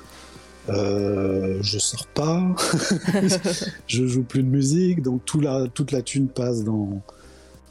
je 0.68 1.78
sors 1.78 2.06
pas. 2.06 2.42
je 3.86 4.06
joue 4.06 4.22
plus 4.22 4.42
de 4.42 4.48
musique, 4.48 5.02
donc 5.02 5.24
tout 5.24 5.40
la, 5.40 5.66
toute 5.68 5.92
la 5.92 6.02
thune 6.02 6.28
passe 6.28 6.64
dans 6.64 7.02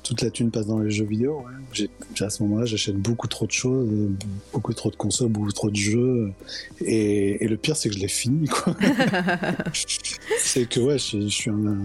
toute 0.03 0.21
la 0.21 0.29
thune 0.29 0.51
passe 0.51 0.67
dans 0.67 0.77
les 0.77 0.91
jeux 0.91 1.05
vidéo. 1.05 1.43
Ouais. 1.73 1.89
à 2.23 2.29
ce 2.29 2.43
moment-là, 2.43 2.65
j'achète 2.65 2.95
beaucoup 2.95 3.27
trop 3.27 3.47
de 3.47 3.51
choses, 3.51 3.89
beaucoup 4.53 4.73
trop 4.75 4.91
de 4.91 4.95
consoles, 4.95 5.29
beaucoup 5.29 5.51
trop 5.51 5.71
de 5.71 5.75
jeux. 5.75 6.31
Et, 6.81 7.43
et 7.43 7.47
le 7.47 7.57
pire, 7.57 7.75
c'est 7.75 7.89
que 7.89 7.95
je 7.95 8.01
l'ai 8.01 8.07
fini. 8.07 8.47
c'est 10.37 10.69
que 10.69 10.79
ouais, 10.79 10.99
je, 10.99 11.21
je 11.21 11.27
suis 11.27 11.49
un 11.49 11.79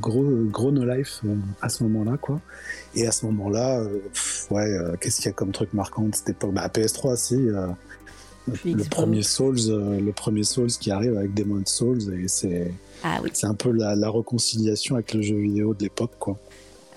gros, 0.00 0.24
gros 0.46 0.70
no 0.70 0.84
life 0.84 1.20
euh, 1.24 1.34
à 1.60 1.68
ce 1.68 1.82
moment-là, 1.84 2.16
quoi. 2.16 2.40
Et 2.94 3.06
à 3.06 3.12
ce 3.12 3.26
moment-là, 3.26 3.80
euh, 3.80 4.00
ouais, 4.50 4.72
euh, 4.72 4.96
qu'est-ce 5.00 5.16
qu'il 5.16 5.26
y 5.26 5.28
a 5.28 5.32
comme 5.32 5.52
truc 5.52 5.72
marquant 5.72 6.02
de 6.02 6.14
cette 6.14 6.30
époque? 6.30 6.52
Bah, 6.52 6.68
PS3, 6.68 7.16
si. 7.16 7.36
le 7.36 8.84
premier 8.88 9.22
Souls, 9.22 9.58
le 9.68 10.12
premier 10.12 10.44
Souls 10.44 10.70
qui 10.70 10.90
arrive 10.90 11.16
avec 11.16 11.34
Demon's 11.34 11.70
Souls 11.70 12.14
et 12.14 12.28
c'est 12.28 12.72
ah 13.04 13.20
c'est 13.32 13.46
un 13.46 13.54
peu 13.54 13.70
la, 13.70 13.94
la, 13.94 14.10
réconciliation 14.10 14.96
avec 14.96 15.14
le 15.14 15.22
jeu 15.22 15.36
vidéo 15.36 15.74
de 15.74 15.82
l'époque 15.82 16.12
quoi. 16.18 16.36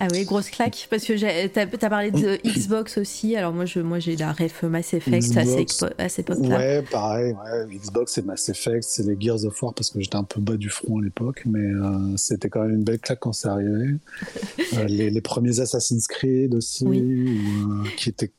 Ah 0.04 0.08
oui, 0.10 0.24
grosse 0.24 0.50
claque, 0.50 0.88
parce 0.90 1.04
que 1.04 1.46
t'as 1.46 1.62
as 1.62 1.88
parlé 1.88 2.10
de 2.10 2.36
Xbox 2.44 2.98
aussi, 2.98 3.36
alors 3.36 3.52
moi, 3.52 3.66
je, 3.66 3.78
moi 3.78 4.00
j'ai 4.00 4.16
la 4.16 4.32
ref 4.32 4.64
Mass 4.64 4.94
Effect 4.94 5.36
à, 5.96 6.08
cette 6.08 6.28
époque-là. 6.28 6.58
Ouais, 6.58 6.82
pareil, 6.82 7.34
ouais. 7.34 7.72
Xbox 7.72 8.14
c'est 8.14 8.26
Mass 8.26 8.48
Effect, 8.48 8.82
c'est 8.82 9.06
les 9.06 9.16
Gears 9.20 9.44
of 9.44 9.62
War, 9.62 9.72
parce 9.72 9.90
que 9.90 10.00
j'étais 10.00 10.16
un 10.16 10.24
peu 10.24 10.40
bas 10.40 10.56
du 10.56 10.70
front 10.70 10.98
à 10.98 11.04
l'époque, 11.04 11.44
mais 11.46 11.60
euh, 11.60 12.16
c'était 12.16 12.48
quand 12.48 12.62
même 12.62 12.74
une 12.74 12.82
belle 12.82 12.98
claque 12.98 13.20
quand 13.20 13.32
c'est 13.32 13.48
arrivé. 13.48 13.94
Euh, 14.74 14.84
les, 14.86 15.20
premiers 15.20 15.60
Assassin's 15.60 16.06
Creed 16.06 16.54
aussi, 16.54 16.86
euh, 16.86 17.84
qui 17.96 18.08
étaient... 18.08 18.30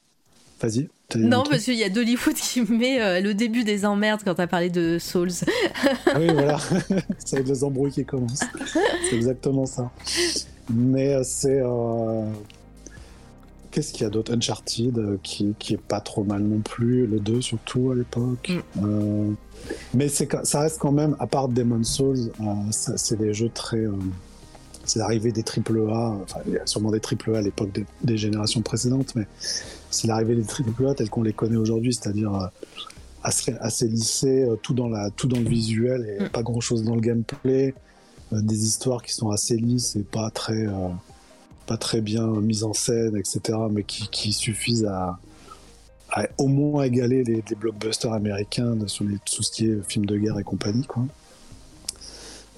Vas-y. 0.60 0.90
Non, 1.16 1.44
parce 1.48 1.66
qu'il 1.66 1.76
y 1.76 1.84
a 1.84 1.90
Dollywood 1.90 2.34
qui 2.34 2.62
met 2.70 3.22
le 3.22 3.34
début 3.34 3.64
des 3.64 3.86
emmerdes 3.86 4.22
quand 4.26 4.34
t'as 4.34 4.48
parlé 4.48 4.70
de 4.70 4.98
Souls. 5.00 5.30
Ah 6.08 6.18
oui, 6.20 6.28
voilà. 6.34 6.58
c'est 7.24 7.48
les 7.48 7.64
embrouilles 7.64 7.92
qui 7.92 8.04
commencent. 8.04 8.40
C'est 9.10 9.16
exactement 9.16 9.68
ça. 9.68 9.92
Mais 10.72 11.14
euh, 11.14 11.22
c'est. 11.24 11.62
Euh, 11.62 12.26
qu'est-ce 13.72 13.92
qu'il 13.92 14.04
y 14.04 14.06
a 14.06 14.10
d'autre? 14.10 14.34
Uncharted, 14.34 14.98
euh, 14.98 15.18
qui, 15.24 15.56
qui 15.60 15.74
est 15.74 15.82
pas 15.82 16.00
trop 16.00 16.24
mal 16.24 16.42
non 16.42 16.60
plus, 16.60 17.08
le 17.08 17.20
2 17.20 17.42
surtout 17.42 17.92
à 17.92 17.96
l'époque. 17.96 18.52
Mm. 18.76 19.34
mais 19.94 20.08
ça 20.10 20.60
reste 20.60 20.80
quand 20.80 20.92
même, 20.92 21.16
à 21.20 21.28
part 21.28 21.48
Demon's 21.48 21.90
Souls, 21.90 22.32
c'est 22.72 23.18
des 23.18 23.34
jeux 23.34 23.50
très. 23.50 23.84
c'est 24.86 25.00
l'arrivée 25.00 25.32
des 25.32 25.44
AAA, 25.44 26.20
enfin, 26.24 26.40
il 26.48 26.54
y 26.54 26.58
a 26.58 26.66
sûrement 26.66 26.92
des 26.92 27.00
AAA 27.00 27.38
à 27.38 27.42
l'époque 27.42 27.70
des, 28.02 28.18
générations 28.18 28.62
précédentes, 28.62 29.16
mais 29.16 29.28
c'est 29.90 30.08
l'arrivée 30.08 30.36
des 30.36 30.44
AAA 30.44 30.96
tels 30.96 31.10
qu'on 31.10 31.24
les 31.24 31.34
connaît 31.34 31.58
aujourd'hui, 31.58 31.94
c'est-à-dire 31.94 32.50
assez, 33.24 33.56
assez 33.60 33.88
lissé, 33.88 34.48
tout 34.62 34.74
dans, 34.74 34.90
la, 34.90 35.10
tout 35.10 35.28
dans 35.28 35.40
le 35.40 35.50
visuel 35.50 36.18
et 36.20 36.24
mm. 36.26 36.30
pas 36.30 36.44
grand-chose 36.44 36.84
dans 36.84 36.96
le 36.96 37.02
gameplay. 37.02 37.74
Euh, 38.34 38.42
des 38.42 38.66
histoires 38.66 39.02
qui 39.02 39.14
sont 39.14 39.30
assez 39.30 39.58
lisses 39.58 39.96
et 39.96 40.04
pas 40.04 40.30
très, 40.30 40.66
euh, 40.66 40.90
pas 41.66 41.78
très 41.78 42.02
bien 42.02 42.28
mises 42.28 42.64
en 42.64 42.74
scène, 42.74 43.16
etc., 43.18 43.58
mais 43.72 43.84
qui, 43.84 44.34
suffisent 44.34 44.86
à, 44.86 45.20
au 46.38 46.48
moins 46.48 46.84
égaler 46.84 47.24
les, 47.24 47.44
blockbusters 47.60 48.14
américains 48.14 48.76
sur 48.88 49.06
les, 49.06 49.18
tout 49.26 49.44
ce 49.44 49.52
qui 49.52 49.66
est 49.68 49.90
films 49.90 50.06
de 50.06 50.18
guerre 50.18 50.40
et 50.40 50.44
compagnie. 50.44 50.86
Quoi. 50.86 51.06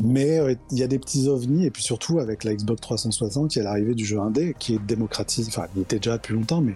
Mais 0.02 0.40
euh, 0.40 0.56
il 0.72 0.78
y 0.78 0.84
a 0.84 0.88
des 0.88 1.00
petits 1.00 1.28
ovnis, 1.28 1.66
et 1.66 1.72
puis 1.72 1.84
surtout 1.84 2.20
avec 2.20 2.44
la 2.44 2.54
Xbox 2.54 2.82
360, 2.82 3.56
il 3.56 3.60
y 3.60 3.62
a 3.62 3.64
l'arrivée 3.64 3.96
du 3.96 4.06
jeu 4.06 4.20
indé 4.20 4.56
qui 4.60 4.76
est 4.76 4.86
démocratisé. 4.86 5.50
Enfin, 5.50 5.68
il 5.76 5.82
était 5.82 5.98
déjà 5.98 6.18
depuis 6.18 6.34
longtemps, 6.34 6.62
mais 6.62 6.76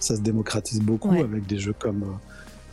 ça 0.00 0.16
se 0.16 0.20
démocratise 0.20 0.80
beaucoup 0.80 1.12
avec 1.12 1.46
des 1.46 1.58
jeux 1.58 1.74
comme 1.78 2.04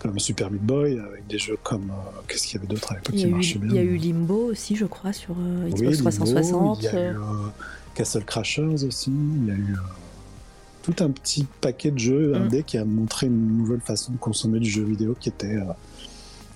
comme 0.03 0.19
Super 0.19 0.51
Meat 0.51 0.61
Boy, 0.61 0.99
avec 0.99 1.25
des 1.27 1.39
jeux 1.39 1.57
comme. 1.63 1.89
Euh, 1.89 2.21
qu'est-ce 2.27 2.45
qu'il 2.45 2.55
y 2.55 2.57
avait 2.59 2.67
d'autre 2.67 2.91
à 2.91 2.95
l'époque 2.95 3.15
qui 3.15 3.25
marchait 3.25 3.57
bien 3.57 3.69
Il 3.69 3.75
y 3.75 3.79
a 3.79 3.83
eu 3.83 3.95
Limbo 3.95 4.51
aussi, 4.51 4.75
je 4.75 4.85
crois, 4.85 5.13
sur 5.13 5.35
euh, 5.39 5.69
Xbox 5.69 5.99
360. 5.99 6.79
Il 6.79 6.83
y 6.83 6.87
a 6.87 6.91
eu 6.91 7.15
euh, 7.15 7.19
Castle 7.95 8.25
Crashers 8.25 8.83
aussi. 8.85 9.11
Il 9.11 9.47
y 9.47 9.51
a 9.51 9.55
eu 9.55 9.75
tout 10.83 10.95
un 10.99 11.09
petit 11.09 11.47
paquet 11.61 11.91
de 11.91 11.99
jeux 11.99 12.31
mm. 12.31 12.35
indés 12.35 12.63
qui 12.63 12.77
a 12.77 12.83
montré 12.83 13.27
une 13.27 13.57
nouvelle 13.57 13.79
façon 13.79 14.11
de 14.11 14.17
consommer 14.17 14.59
du 14.59 14.69
jeu 14.69 14.83
vidéo 14.83 15.15
qui 15.17 15.29
était 15.29 15.57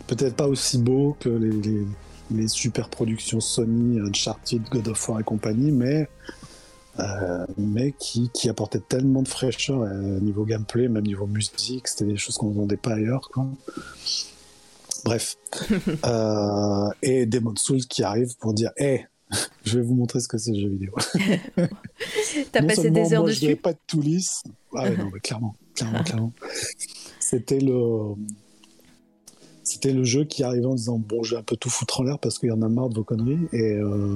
peut-être 0.08 0.36
pas 0.36 0.48
aussi 0.48 0.78
beau 0.78 1.16
que 1.20 1.30
les, 1.30 1.52
les, 1.52 1.88
les, 2.32 2.48
super 2.50 2.90
productions 2.90 3.40
Sony, 3.40 4.02
Uncharted, 4.02 4.64
God 4.70 4.90
of 4.90 5.08
War 5.08 5.22
et 5.22 5.24
compagnie, 5.24 5.72
mais 5.72 6.10
euh, 7.00 7.46
mais 7.58 7.94
qui, 8.00 8.30
qui, 8.34 8.50
apportait 8.50 8.80
tellement 8.80 9.22
de 9.22 9.28
fraîcheur 9.28 9.82
euh, 9.82 10.20
niveau 10.20 10.46
gameplay, 10.46 10.88
même 10.88 11.06
niveau 11.06 11.28
musique, 11.28 11.88
c'était 11.88 12.06
des 12.06 12.18
choses 12.18 12.38
qu'on 12.38 12.50
ne 12.50 12.56
vendait 12.56 12.78
pas 12.78 12.94
ailleurs. 12.94 13.30
Quoi. 13.32 13.48
Bref. 15.06 15.38
euh, 16.06 16.90
et 17.02 17.26
Demon 17.26 17.56
Souls 17.56 17.86
qui 17.86 18.04
arrive 18.04 18.36
pour 18.38 18.54
dire 18.54 18.72
Hé, 18.78 19.06
je 19.64 19.78
vais 19.78 19.86
vous 19.86 19.94
montrer 19.94 20.20
ce 20.20 20.28
que 20.28 20.38
c'est 20.38 20.52
le 20.52 20.60
jeu 20.60 20.70
vidéo. 20.70 20.94
T'as 22.52 22.64
passé 22.64 22.90
des 22.90 23.14
heures 23.14 23.22
moi, 23.22 23.30
dessus 23.30 23.50
Je 23.50 23.56
pas 23.56 23.74
de 23.74 23.80
tout 23.86 24.02
lisse. 24.02 24.44
Ah 24.76 24.90
non, 24.90 25.10
mais 25.14 25.20
clairement, 25.20 25.56
clairement, 25.76 26.04
clairement. 26.04 26.34
C'était 27.20 27.60
le. 27.60 28.16
c'était 29.64 29.94
le 29.94 30.04
jeu 30.04 30.24
qui 30.24 30.44
arrivait 30.44 30.66
en 30.66 30.76
disant 30.76 30.98
bon, 30.98 31.24
je 31.24 31.36
vais 31.36 31.42
un 31.42 31.44
peu 31.44 31.58
tout 31.58 31.70
foutre 31.70 32.02
en 32.02 32.04
l'air 32.04 32.20
parce 32.20 32.40
qu'il 32.40 32.50
y 32.50 32.52
en 32.52 32.62
a 32.62 32.70
marre 32.70 32.90
de 32.90 32.96
vos 32.96 33.04
conneries. 33.04 33.48
Et, 33.52 33.74
euh, 33.74 34.16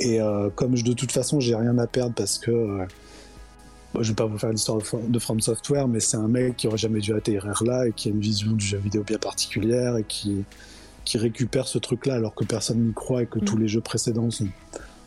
et 0.00 0.20
euh, 0.20 0.48
comme 0.50 0.76
je, 0.76 0.84
de 0.84 0.92
toute 0.94 1.12
façon, 1.12 1.40
j'ai 1.40 1.54
rien 1.54 1.76
à 1.78 1.86
perdre 1.86 2.14
parce 2.14 2.38
que. 2.38 2.50
Euh, 2.50 2.86
je 3.98 4.10
vais 4.10 4.14
pas 4.14 4.24
vous 4.24 4.38
faire 4.38 4.50
l'histoire 4.50 4.78
de, 4.78 5.18
From 5.18 5.40
Software, 5.40 5.88
mais 5.88 5.98
c'est 5.98 6.16
un 6.16 6.28
mec 6.28 6.56
qui 6.56 6.68
aurait 6.68 6.78
jamais 6.78 7.00
dû 7.00 7.12
atterrir 7.12 7.60
là 7.64 7.88
et 7.88 7.92
qui 7.92 8.06
a 8.06 8.12
une 8.12 8.20
vision 8.20 8.52
du 8.52 8.64
jeu 8.64 8.78
vidéo 8.78 9.02
bien 9.02 9.18
particulière 9.18 9.96
et 9.96 10.04
qui, 10.04 10.44
qui 11.04 11.18
récupère 11.18 11.66
ce 11.66 11.78
truc-là 11.78 12.14
alors 12.14 12.36
que 12.36 12.44
personne 12.44 12.78
n'y 12.78 12.94
croit 12.94 13.24
et 13.24 13.26
que 13.26 13.40
tous 13.40 13.56
mm. 13.56 13.60
les 13.60 13.66
jeux 13.66 13.80
précédents 13.80 14.30
sont 14.30 14.46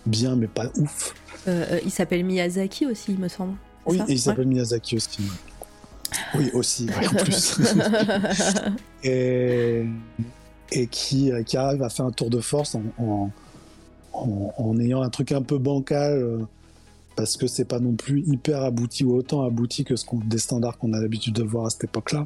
bien 0.05 0.35
mais 0.35 0.47
pas 0.47 0.69
ouf. 0.75 1.15
il 1.47 1.91
s'appelle 1.91 2.25
Miyazaki 2.25 2.85
aussi, 2.85 3.13
il 3.13 3.19
me 3.19 3.29
semble. 3.29 3.55
Oui, 3.85 4.01
il 4.09 4.19
s'appelle 4.19 4.47
Miyazaki 4.47 4.97
aussi. 4.97 5.21
Oui, 6.35 6.51
aussi, 6.53 6.85
en 7.09 7.15
plus. 7.23 7.61
et, 9.05 9.85
et 10.73 10.87
qui, 10.87 11.31
qui, 11.45 11.55
arrive 11.55 11.83
à 11.83 11.89
faire 11.89 12.05
un 12.05 12.11
tour 12.11 12.29
de 12.29 12.41
force 12.41 12.75
en, 12.75 12.83
en, 12.97 13.31
ayant 14.79 15.01
un 15.01 15.09
truc 15.09 15.31
un 15.31 15.41
peu 15.41 15.57
bancal, 15.57 16.13
euh, 16.17 16.39
parce 17.15 17.37
que 17.37 17.47
c'est 17.47 17.65
pas 17.65 17.79
non 17.79 17.93
plus 17.93 18.21
hyper 18.21 18.63
abouti 18.63 19.03
ou 19.03 19.15
autant 19.15 19.43
abouti 19.43 19.83
que 19.83 19.95
ce 19.95 20.05
des 20.25 20.39
standards 20.39 20.77
qu'on 20.77 20.93
a 20.93 20.99
l'habitude 20.99 21.33
de 21.33 21.43
voir 21.43 21.65
à 21.65 21.69
cette 21.69 21.85
époque-là, 21.85 22.25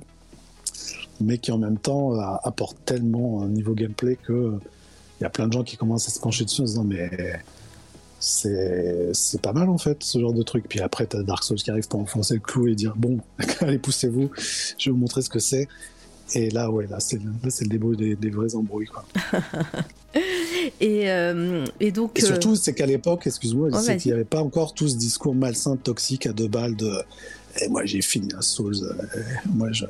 mais 1.22 1.38
qui 1.38 1.52
en 1.52 1.58
même 1.58 1.78
temps 1.78 2.16
euh, 2.16 2.22
apporte 2.44 2.78
tellement 2.86 3.42
un 3.44 3.50
niveau 3.50 3.74
gameplay 3.74 4.16
que 4.16 4.60
il 5.20 5.24
y 5.24 5.26
a 5.26 5.30
plein 5.30 5.48
de 5.48 5.54
gens 5.54 5.64
qui 5.64 5.78
commencent 5.78 6.08
à 6.08 6.12
se 6.12 6.20
pencher 6.20 6.46
dessus 6.46 6.62
en 6.62 6.68
se 6.68 6.72
disant 6.74 6.84
mais 6.84 7.10
c'est 8.20 9.42
pas 9.42 9.54
mal 9.54 9.70
en 9.70 9.78
fait 9.78 10.04
ce 10.04 10.20
genre 10.20 10.34
de 10.34 10.44
truc. 10.44 10.66
Puis 10.68 10.80
après, 10.80 11.06
t'as 11.06 11.22
Dark 11.24 11.44
Souls 11.44 11.58
qui 11.58 11.72
arrive 11.72 11.88
pour 11.88 12.00
enfoncer 12.00 12.36
le 12.36 12.40
clou 12.40 12.68
et 12.68 12.76
dire 12.76 12.94
bon, 12.96 13.20
allez 13.62 13.80
poussez-vous, 13.80 14.30
je 14.78 14.90
vais 14.90 14.92
vous 14.92 14.98
montrer 14.98 15.22
ce 15.22 15.30
que 15.30 15.40
c'est. 15.40 15.68
Et 16.34 16.50
là, 16.50 16.70
ouais, 16.70 16.88
là 16.88 17.00
c'est 17.00 17.20
le 17.20 17.68
début 17.68 17.96
des, 17.96 18.16
des, 18.16 18.30
vrais 18.30 18.54
embrouilles 18.56 18.88
quoi. 18.88 19.06
et, 20.82 21.10
euh, 21.10 21.66
et, 21.80 21.92
donc. 21.92 22.20
Et 22.20 22.22
surtout, 22.22 22.56
c'est 22.56 22.74
qu'à 22.74 22.86
l'époque, 22.86 23.28
excuse-moi, 23.28 23.70
oh, 23.72 23.78
il 23.88 24.06
n'y 24.06 24.12
avait 24.12 24.26
pas 24.26 24.42
encore 24.42 24.74
tout 24.74 24.88
ce 24.88 24.96
discours 24.96 25.36
malsain, 25.36 25.78
toxique 25.78 26.28
à 26.28 26.34
deux 26.34 26.48
balles 26.48 26.76
de. 26.76 26.92
Et 27.60 27.64
eh, 27.66 27.70
moi 27.70 27.86
j'ai 27.86 28.04
fini 28.04 28.30
un 28.38 28.42
Souls, 28.42 28.76
euh, 28.84 29.22
moi 29.48 29.72
je, 29.72 29.86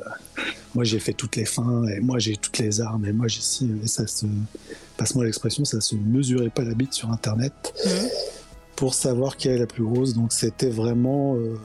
moi 0.74 0.86
j'ai 0.86 1.00
fait 1.00 1.12
toutes 1.12 1.36
les 1.36 1.44
fins, 1.44 1.84
et 1.88 2.00
moi 2.00 2.18
j'ai 2.18 2.38
toutes 2.38 2.60
les 2.60 2.80
armes, 2.80 3.06
et 3.06 3.12
moi 3.12 3.28
j'ai 3.28 3.42
si, 3.42 3.70
et 3.84 3.88
ça 3.88 4.08
se, 4.08 4.26
passe-moi 4.96 5.26
l'expression, 5.26 5.66
ça 5.66 5.82
se 5.82 5.96
mesurait 5.96 6.50
pas 6.50 6.64
la 6.64 6.74
bite 6.74 6.94
sur 6.94 7.12
Internet 7.12 7.74
mmh. 7.86 7.90
pour 8.78 8.94
savoir 8.94 9.36
qui 9.36 9.50
est 9.50 9.58
la 9.58 9.66
plus 9.66 9.84
grosse. 9.84 10.14
Donc 10.14 10.32
c'était 10.32 10.70
vraiment 10.70 11.36
euh, 11.36 11.58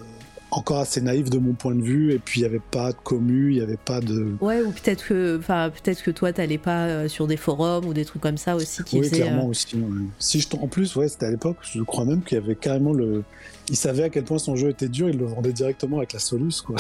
encore 0.53 0.79
assez 0.79 1.01
naïf 1.01 1.31
de 1.31 1.39
mon 1.39 1.55
point 1.55 1.75
de 1.75 1.83
vue. 1.83 2.13
Et 2.13 2.19
puis 2.19 2.41
il 2.41 2.43
n'y 2.45 2.49
avait 2.49 2.61
pas 2.61 2.93
de 2.93 2.99
commu, 3.03 3.53
il 3.53 3.57
n'y 3.57 3.63
avait 3.63 3.77
pas 3.77 4.01
de. 4.01 4.37
Ouais, 4.41 4.61
ou 4.63 4.71
peut-être 4.71 5.05
que, 5.05 5.39
peut-être 5.39 6.03
que 6.03 6.11
toi 6.11 6.33
t'allais 6.33 6.59
pas 6.59 6.87
euh, 6.87 7.09
sur 7.09 7.27
des 7.27 7.37
forums 7.37 7.87
ou 7.87 7.95
des 7.95 8.05
trucs 8.05 8.23
comme 8.23 8.39
ça 8.39 8.55
aussi 8.55 8.85
qui 8.85 9.01
Oui, 9.01 9.11
clairement 9.11 9.47
euh, 9.47 9.51
aussi. 9.51 9.77
Si 10.19 10.41
je 10.41 10.49
en 10.57 10.69
plus, 10.69 10.95
ouais, 10.97 11.09
c'était 11.09 11.27
à 11.27 11.31
l'époque. 11.31 11.57
Je 11.63 11.83
crois 11.83 12.05
même 12.05 12.23
qu'il 12.23 12.39
y 12.39 12.41
avait 12.41 12.55
carrément 12.55 12.93
le 12.93 13.25
il 13.69 13.77
savait 13.77 14.03
à 14.03 14.09
quel 14.11 14.25
point 14.25 14.39
son 14.39 14.57
jeu 14.57 14.71
était 14.71 14.89
dur, 14.89 15.09
il 15.09 15.19
le 15.19 15.25
vendait 15.25 15.53
directement 15.53 15.99
avec 15.99 16.13
la 16.13 16.19
Solus, 16.19 16.61
quoi. 16.67 16.77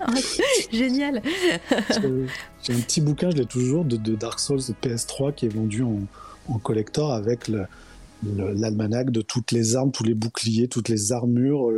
Génial. 0.72 1.20
J'ai 2.62 2.72
un 2.72 2.80
petit 2.80 3.00
bouquin, 3.00 3.30
je 3.30 3.36
l'ai 3.36 3.44
toujours, 3.44 3.84
de, 3.84 3.96
Dark 4.14 4.38
Souls 4.38 4.60
de 4.60 4.88
PS3 4.88 5.34
qui 5.34 5.46
est 5.46 5.54
vendu 5.54 5.82
en, 5.82 6.58
collector 6.62 7.12
avec 7.12 7.48
l'almanach 8.24 9.10
de 9.10 9.20
toutes 9.20 9.52
les 9.52 9.76
armes, 9.76 9.92
tous 9.92 10.04
les 10.04 10.14
boucliers, 10.14 10.68
toutes 10.68 10.88
les 10.88 11.12
armures, 11.12 11.70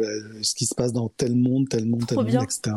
ce 0.42 0.54
qui 0.54 0.66
se 0.66 0.74
passe 0.74 0.92
dans 0.92 1.08
tel 1.08 1.34
monde, 1.34 1.68
tel 1.68 1.86
monde, 1.86 2.06
tel 2.06 2.18
monde, 2.18 2.28
etc. 2.28 2.74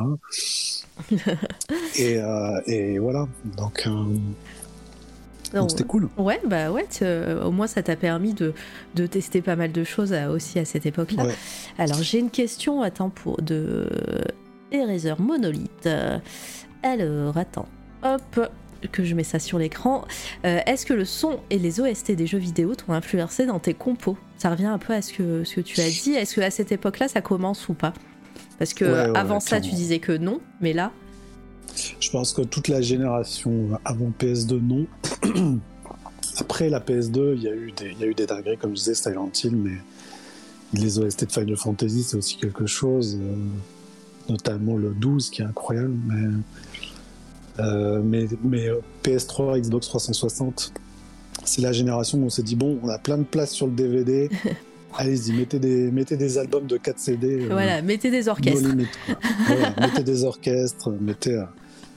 Euh, 1.99 2.61
et, 2.67 2.99
voilà. 2.99 3.27
Donc. 3.57 3.87
Euh, 5.53 5.67
c'était 5.67 5.83
cool. 5.83 6.09
Ouais, 6.17 6.39
bah 6.45 6.71
ouais, 6.71 6.87
euh, 7.01 7.43
au 7.43 7.51
moins 7.51 7.67
ça 7.67 7.83
t'a 7.83 7.95
permis 7.95 8.33
de, 8.33 8.53
de, 8.95 9.05
tester 9.05 9.41
pas 9.41 9.55
mal 9.55 9.71
de 9.71 9.83
choses 9.83 10.13
euh, 10.13 10.29
aussi 10.29 10.59
à 10.59 10.65
cette 10.65 10.85
époque-là. 10.85 11.25
Alors 11.77 12.01
j'ai 12.01 12.19
une 12.19 12.29
question, 12.29 12.81
attends, 12.81 13.09
pour 13.09 13.41
de 13.41 13.87
Eraser 14.71 15.15
Monolith. 15.19 15.89
Alors, 16.83 17.37
attends, 17.37 17.67
hop, 18.03 18.49
que 18.91 19.03
je 19.03 19.15
mets 19.15 19.23
ça 19.23 19.39
sur 19.39 19.57
l'écran. 19.57 20.05
Euh, 20.45 20.59
est-ce 20.65 20.85
que 20.85 20.93
le 20.93 21.05
son 21.05 21.39
et 21.49 21.57
les 21.57 21.79
OST 21.79 22.11
des 22.13 22.27
jeux 22.27 22.37
vidéo 22.37 22.75
t'ont 22.75 22.93
influencé 22.93 23.45
dans 23.45 23.59
tes 23.59 23.73
compos? 23.73 24.17
Ça 24.37 24.49
revient 24.49 24.65
un 24.65 24.77
peu 24.77 24.93
à 24.93 25.01
ce 25.01 25.13
que, 25.13 25.43
ce 25.43 25.55
que 25.55 25.61
tu 25.61 25.79
as 25.81 25.89
dit. 25.89 26.13
Est-ce 26.13 26.35
que 26.35 26.41
à 26.41 26.51
cette 26.51 26.71
époque-là, 26.71 27.07
ça 27.07 27.21
commence 27.21 27.69
ou 27.69 27.73
pas? 27.73 27.93
Parce 28.57 28.73
que 28.73 29.15
avant 29.15 29.39
ça, 29.39 29.59
tu 29.59 29.71
disais 29.71 29.99
que 29.99 30.11
non, 30.11 30.39
mais 30.61 30.73
là. 30.73 30.91
Je 31.99 32.09
pense 32.11 32.33
que 32.33 32.41
toute 32.41 32.67
la 32.67 32.81
génération 32.81 33.69
avant 33.85 34.11
PS2, 34.19 34.59
non. 34.61 34.87
Après 36.39 36.69
la 36.69 36.79
PS2, 36.79 37.33
il 37.35 37.43
y, 37.43 37.47
a 37.47 37.53
eu 37.53 37.71
des, 37.71 37.93
y 37.99 38.03
a 38.03 38.07
eu 38.07 38.13
des 38.13 38.25
dingueries, 38.25 38.57
comme 38.57 38.71
je 38.71 38.75
disais, 38.75 38.93
Silent 38.93 39.31
Hill, 39.43 39.55
mais 39.55 39.77
les 40.73 40.99
OST 40.99 41.25
de 41.25 41.31
Final 41.31 41.57
Fantasy, 41.57 42.03
c'est 42.03 42.17
aussi 42.17 42.37
quelque 42.37 42.65
chose, 42.65 43.17
euh, 43.21 43.35
notamment 44.29 44.77
le 44.77 44.91
12 44.91 45.29
qui 45.29 45.41
est 45.41 45.45
incroyable, 45.45 45.95
mais, 46.07 46.29
mais, 47.59 48.27
mais 48.43 48.69
PS3, 49.03 49.59
Xbox 49.59 49.87
360, 49.87 50.73
c'est 51.43 51.61
la 51.61 51.71
génération 51.71 52.19
où 52.19 52.25
on 52.25 52.29
s'est 52.29 52.43
dit, 52.43 52.55
bon, 52.55 52.79
on 52.83 52.89
a 52.89 52.97
plein 52.97 53.17
de 53.17 53.23
place 53.23 53.51
sur 53.51 53.67
le 53.67 53.73
DVD. 53.73 54.29
Allez-y, 54.97 55.31
mettez 55.33 55.59
des, 55.59 55.89
mettez 55.91 56.17
des 56.17 56.37
albums 56.37 56.67
de 56.67 56.77
4 56.77 56.99
CD. 56.99 57.43
Euh, 57.43 57.47
voilà, 57.49 57.81
mettez 57.81 58.11
des 58.11 58.27
orchestres. 58.27 58.75
mettez 59.79 60.03
des 60.03 60.23
orchestres, 60.23 60.89
mettez, 60.99 61.43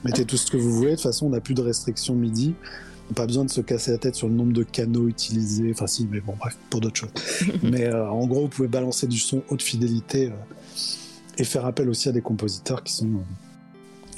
mettez 0.03 0.25
tout 0.25 0.37
ce 0.37 0.49
que 0.49 0.57
vous 0.57 0.71
voulez. 0.71 0.91
De 0.91 0.95
toute 0.95 1.03
façon, 1.03 1.27
on 1.27 1.29
n'a 1.29 1.41
plus 1.41 1.53
de 1.53 1.61
restrictions 1.61 2.15
MIDI. 2.15 2.55
Pas 3.13 3.27
besoin 3.27 3.45
de 3.45 3.51
se 3.51 3.61
casser 3.61 3.91
la 3.91 3.97
tête 3.97 4.15
sur 4.15 4.27
le 4.27 4.33
nombre 4.33 4.53
de 4.53 4.63
canaux 4.63 5.07
utilisés. 5.07 5.69
Enfin, 5.71 5.87
si, 5.87 6.07
mais 6.09 6.21
bon, 6.21 6.33
bref, 6.39 6.57
pour 6.69 6.81
d'autres 6.81 6.97
choses. 6.97 7.09
mais 7.63 7.85
euh, 7.85 8.09
en 8.09 8.25
gros, 8.25 8.41
vous 8.41 8.47
pouvez 8.47 8.67
balancer 8.67 9.07
du 9.07 9.19
son 9.19 9.43
haute 9.49 9.61
fidélité 9.61 10.27
euh, 10.27 11.37
et 11.37 11.43
faire 11.43 11.65
appel 11.65 11.87
aussi 11.89 12.09
à 12.09 12.11
des 12.11 12.21
compositeurs 12.21 12.83
qui 12.83 12.93
sont. 12.93 13.09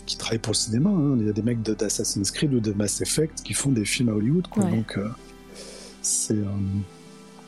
Euh, 0.08 0.10
qui 0.10 0.18
travaillent 0.18 0.40
pour 0.40 0.54
le 0.54 0.58
cinéma. 0.58 0.90
Hein. 0.90 1.18
Il 1.20 1.26
y 1.26 1.30
a 1.30 1.34
des 1.34 1.42
mecs 1.42 1.62
d'Assassin's 1.62 2.32
Creed 2.32 2.54
ou 2.54 2.60
de 2.60 2.72
Mass 2.72 3.02
Effect 3.02 3.44
qui 3.44 3.54
font 3.54 3.72
des 3.72 3.86
films 3.86 4.10
à 4.10 4.14
Hollywood. 4.14 4.48
Quoi. 4.48 4.64
Donc, 4.64 5.00
c'est. 6.02 6.36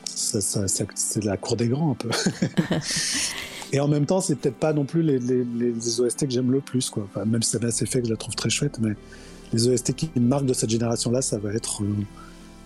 c'est 0.04 1.24
la 1.24 1.36
cour 1.36 1.56
des 1.56 1.68
grands 1.68 1.92
un 1.92 1.94
peu. 1.94 2.10
Et 3.72 3.80
en 3.80 3.88
même 3.88 4.06
temps, 4.06 4.20
c'est 4.20 4.34
peut-être 4.34 4.56
pas 4.56 4.72
non 4.72 4.84
plus 4.84 5.02
les, 5.02 5.18
les, 5.18 6.00
OST 6.00 6.26
que 6.26 6.30
j'aime 6.32 6.50
le 6.50 6.60
plus, 6.60 6.90
quoi. 6.90 7.04
Enfin, 7.04 7.24
même 7.24 7.42
si 7.42 7.56
fait 7.86 8.00
que 8.00 8.06
je 8.06 8.10
la 8.10 8.16
trouve 8.16 8.34
très 8.34 8.50
chouette, 8.50 8.78
mais 8.80 8.94
les 9.52 9.68
OST 9.68 9.94
qui 9.94 10.10
marquent 10.16 10.46
de 10.46 10.54
cette 10.54 10.70
génération-là, 10.70 11.22
ça 11.22 11.38
va 11.38 11.52
être, 11.52 11.82
euh, 11.82 11.94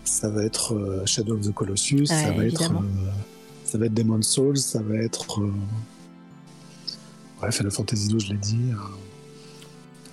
ça 0.04 0.28
va 0.28 0.44
être 0.44 0.74
euh, 0.74 1.04
Shadow 1.04 1.34
of 1.34 1.42
the 1.42 1.52
Colossus, 1.52 2.06
ça 2.06 2.32
va 2.32 2.46
être, 2.46 2.62
euh, 2.62 3.10
ça 3.64 3.78
va 3.78 3.86
être 3.86 3.94
Demon's 3.94 4.26
Souls, 4.26 4.56
ça 4.56 4.80
va 4.80 4.96
être, 4.96 5.40
bref, 7.38 7.56
Final 7.56 7.72
Fantasy 7.72 8.08
je 8.18 8.32
l'ai 8.32 8.38
dit. 8.38 8.70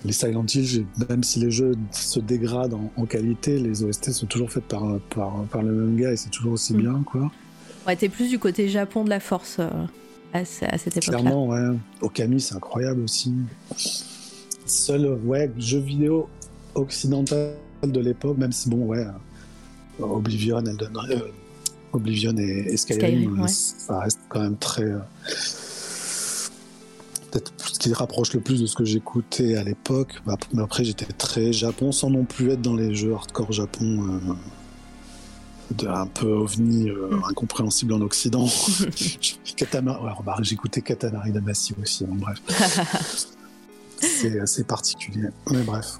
Les 0.04 0.12
Silent 0.12 0.46
Hill, 0.52 0.86
même 1.08 1.22
si 1.22 1.38
les 1.38 1.50
jeux 1.50 1.74
se 1.92 2.18
dégradent 2.18 2.76
en, 2.96 3.06
qualité, 3.06 3.58
les 3.58 3.84
OST 3.84 4.10
sont 4.10 4.26
toujours 4.26 4.50
faites 4.50 4.64
par, 4.64 4.98
par, 5.14 5.44
par 5.44 5.62
le 5.62 5.72
même 5.72 5.96
gars 5.96 6.12
et 6.12 6.16
c'est 6.16 6.30
toujours 6.30 6.54
aussi 6.54 6.74
mm. 6.74 6.78
bien, 6.78 7.02
quoi. 7.04 7.30
Ouais, 7.86 7.96
t'es 7.96 8.08
plus 8.08 8.28
du 8.28 8.38
côté 8.38 8.68
Japon 8.68 9.04
de 9.04 9.10
la 9.10 9.20
force 9.20 9.60
à, 10.32 10.44
cette 10.44 10.96
époque-là. 10.96 11.20
Clairement, 11.20 11.48
ouais. 11.48 11.76
Okami, 12.00 12.40
c'est 12.40 12.54
incroyable 12.54 13.02
aussi. 13.02 13.32
Seul, 14.66 15.18
ouais, 15.24 15.50
jeu 15.58 15.80
vidéo 15.80 16.28
occidental 16.74 17.54
de 17.82 18.00
l'époque, 18.00 18.38
même 18.38 18.52
si, 18.52 18.68
bon, 18.68 18.86
ouais, 18.86 19.04
Oblivion, 20.00 20.58
Elden 20.64 20.96
euh, 21.10 21.18
Oblivion 21.92 22.34
et, 22.38 22.76
Skyrim, 22.76 23.46
ça 23.48 24.00
reste 24.00 24.20
quand 24.28 24.40
même 24.40 24.56
très. 24.56 24.84
Euh, 24.84 24.98
peut-être 27.32 27.52
ce 27.56 27.78
qui 27.78 27.92
rapproche 27.92 28.32
le 28.34 28.40
plus 28.40 28.60
de 28.60 28.66
ce 28.66 28.76
que 28.76 28.84
j'écoutais 28.84 29.56
à 29.56 29.64
l'époque. 29.64 30.20
Bah, 30.26 30.36
mais 30.52 30.62
après, 30.62 30.84
j'étais 30.84 31.06
très 31.06 31.52
Japon 31.52 31.90
sans 31.90 32.10
non 32.10 32.24
plus 32.24 32.50
être 32.50 32.62
dans 32.62 32.74
les 32.74 32.94
jeux 32.94 33.14
hardcore 33.14 33.52
Japon. 33.52 34.20
Euh, 34.28 34.34
un 35.88 36.06
peu 36.06 36.26
ovni 36.26 36.90
mm. 36.90 37.22
incompréhensible 37.30 37.94
en 37.94 38.02
Occident. 38.02 38.46
j'écoutais 40.42 40.82
Katamari 40.82 41.32
Damacy 41.32 41.74
aussi, 41.80 42.04
bref. 42.06 42.38
c'est 43.98 44.38
assez 44.38 44.64
particulier. 44.64 45.28
Mais 45.50 45.62
bref. 45.62 45.98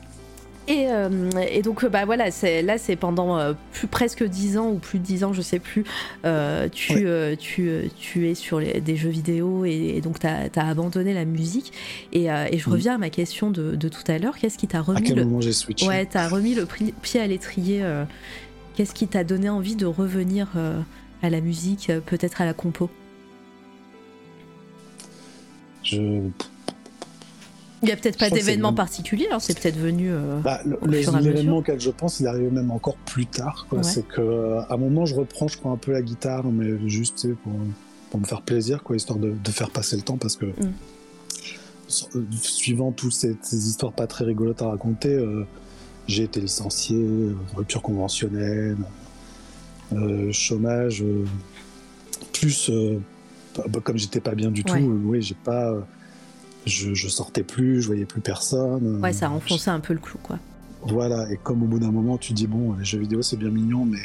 Et, 0.69 0.87
euh, 0.89 1.31
et, 1.51 1.63
donc 1.63 1.85
bah 1.87 2.05
voilà, 2.05 2.27
là 2.27 2.79
c'est 2.79 2.97
pendant 2.97 3.37
euh, 3.37 3.53
plus, 3.73 3.89
presque 3.89 4.23
10 4.23 4.59
ans 4.59 4.71
ou 4.71 4.79
plus 4.79 5.01
de 5.01 5.05
10 5.05 5.25
ans, 5.25 5.33
je 5.33 5.43
sais 5.43 5.59
plus, 5.59 5.85
euh, 6.25 6.69
tu, 6.69 7.05
tu, 7.39 7.91
tu, 7.99 8.29
es 8.29 8.35
sur 8.35 8.61
les, 8.61 8.81
des 8.81 8.97
jeux 8.97 9.11
vidéo 9.11 9.65
et, 9.65 10.01
donc 10.01 10.21
tu 10.21 10.27
as, 10.27 10.51
abandonné 10.55 11.15
la 11.15 11.25
musique. 11.25 11.73
Et, 12.13 12.27
et 12.27 12.59
je 12.59 12.71
reviens 12.71 12.95
à 12.95 12.99
ma 12.99 13.11
question 13.11 13.51
de, 13.51 13.75
de 13.75 13.89
tout 13.89 14.05
à 14.07 14.19
l'heure, 14.19 14.37
qu'est-ce 14.39 14.59
qui 14.59 14.69
t'a 14.69 14.81
remis, 14.81 14.99
à 14.99 15.03
quel 15.03 15.17
le... 15.17 15.25
moment 15.25 15.41
j'ai 15.41 15.53
switché 15.53 15.87
ouais, 15.87 16.09
as 16.15 16.29
remis 16.29 16.55
le 16.55 16.67
pied 17.03 17.21
à 17.21 17.27
l'étrier 17.27 17.83
Qu'est-ce 18.75 18.95
qui 18.95 19.07
t'a 19.07 19.23
donné 19.23 19.51
envie 19.51 19.77
de 19.77 19.85
revenir 19.85 20.49
à 21.23 21.31
la 21.31 21.41
musique, 21.41 21.91
peut-être 22.07 22.41
à 22.41 22.47
la 22.47 22.55
compo? 22.55 22.89
Je 25.83 26.31
Il 27.83 27.87
n'y 27.87 27.93
a 27.93 27.97
peut-être 27.97 28.19
pas 28.19 28.31
d'événement 28.31 28.73
particulier, 28.73 29.27
alors 29.27 29.41
c'est 29.41 29.59
peut-être 29.59 29.77
venu. 29.77 30.13
Euh, 30.13 30.39
bah, 30.41 30.61
L'événement 30.87 31.59
auquel 31.59 31.81
je 31.81 31.91
pense, 31.91 32.21
il 32.21 32.27
est 32.27 32.29
arrivé 32.29 32.49
même 32.49 32.71
encore 32.71 32.97
plus 32.97 33.27
tard. 33.27 33.67
C'est 33.83 34.07
que 34.07 34.59
à 34.69 34.75
un 34.75 34.77
moment, 34.77 35.05
je 35.05 35.17
reprends, 35.17 35.49
je 35.49 35.59
crois, 35.59 35.73
un 35.73 35.77
peu 35.77 35.93
la 35.93 36.03
guitare, 36.03 36.45
mais 36.45 36.89
juste 36.89 37.35
pour, 37.43 37.53
pour 38.11 38.21
me 38.21 38.25
faire 38.25 38.43
plaisir, 38.43 38.85
quoi, 38.85 38.95
histoire 38.95 39.19
de, 39.19 39.33
de, 39.33 39.51
faire 39.51 39.71
passer 39.71 39.97
le 39.97 40.03
temps, 40.03 40.17
parce 40.17 40.37
que 40.37 40.47
mm. 40.47 40.73
euh, 42.15 42.25
suivant 42.41 42.93
toutes 42.93 43.15
ces, 43.15 43.37
histoires 43.53 43.93
pas 43.93 44.07
très 44.07 44.25
rigolotes 44.25 44.63
à 44.63 44.69
raconter, 44.69 45.15
euh, 45.15 45.45
j'ai 46.07 46.23
été 46.23 46.41
licencié, 46.41 47.05
rupture 47.57 47.83
conventionnelle, 47.83 48.77
chômage, 50.31 51.05
plus 52.33 52.71
bah, 53.57 53.65
bah, 53.69 53.81
comme 53.83 53.99
j'étais 53.99 54.21
pas 54.21 54.37
bien 54.37 54.53
du 54.53 54.63
tout, 54.63 54.79
oui, 55.05 55.21
j'ai 55.21 55.35
pas 55.35 55.75
je, 56.67 57.09
sortais 57.09 57.43
plus, 57.43 57.83
je 57.83 57.87
voyais 57.87 58.05
plus 58.05 58.21
personne. 58.21 59.01
Ouais, 59.03 59.13
ça 59.13 59.27
a 59.27 59.31
enfoncé 59.31 59.71
un 59.71 59.81
peu 59.81 59.93
le 59.93 60.01
clou, 60.01 60.19
quoi. 60.23 60.39
Voilà, 60.83 61.31
et 61.31 61.37
comme 61.37 61.63
au 61.63 61.67
bout 61.67 61.79
d'un 61.79 61.93
moment, 61.93 62.19
tu 62.19 62.33
dis, 62.33 62.47
bon, 62.47 62.75
les 62.75 62.85
jeux 62.85 62.99
vidéo, 62.99 63.23
c'est 63.23 63.37
bien 63.37 63.51
mignon, 63.51 63.85
mais 63.85 64.01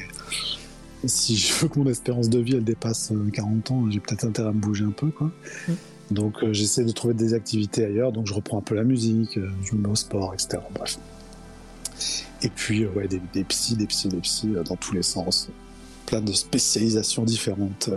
si 1.05 1.35
je 1.35 1.53
veux 1.53 1.67
que 1.67 1.79
mon 1.79 1.87
espérance 1.87 2.29
de 2.29 2.39
vie, 2.39 2.55
elle 2.55 2.63
dépasse 2.63 3.11
40 3.33 3.71
euh, 3.71 3.73
ans, 3.73 3.89
j'ai 3.89 3.99
peut-être 3.99 4.25
intérêt 4.25 4.49
à 4.49 4.51
me 4.51 4.59
bouger 4.59 4.85
un 4.85 4.91
peu, 4.91 5.07
quoi. 5.07 5.31
Mm. 5.67 5.73
Donc, 6.11 6.43
euh, 6.43 6.53
j'essaie 6.53 6.85
de 6.85 6.91
trouver 6.91 7.13
des 7.13 7.33
activités 7.33 7.83
ailleurs, 7.83 8.11
donc 8.11 8.27
je 8.27 8.33
reprends 8.33 8.59
un 8.59 8.61
peu 8.61 8.75
la 8.75 8.83
musique, 8.83 9.37
euh, 9.37 9.49
je 9.63 9.75
me 9.75 9.81
mets 9.81 9.89
au 9.89 9.95
sport, 9.95 10.33
etc. 10.33 10.59
Bref. 10.73 10.99
Et 12.43 12.49
puis, 12.49 12.85
ouais, 12.85 13.07
des, 13.07 13.21
des 13.33 13.43
psys, 13.43 13.75
des 13.75 13.87
psys, 13.87 14.09
des 14.09 14.17
psys, 14.17 14.53
dans 14.65 14.75
tous 14.75 14.93
les 14.93 15.01
sens. 15.01 15.49
Plein 16.07 16.21
de 16.21 16.33
spécialisations 16.33 17.23
différentes 17.23 17.91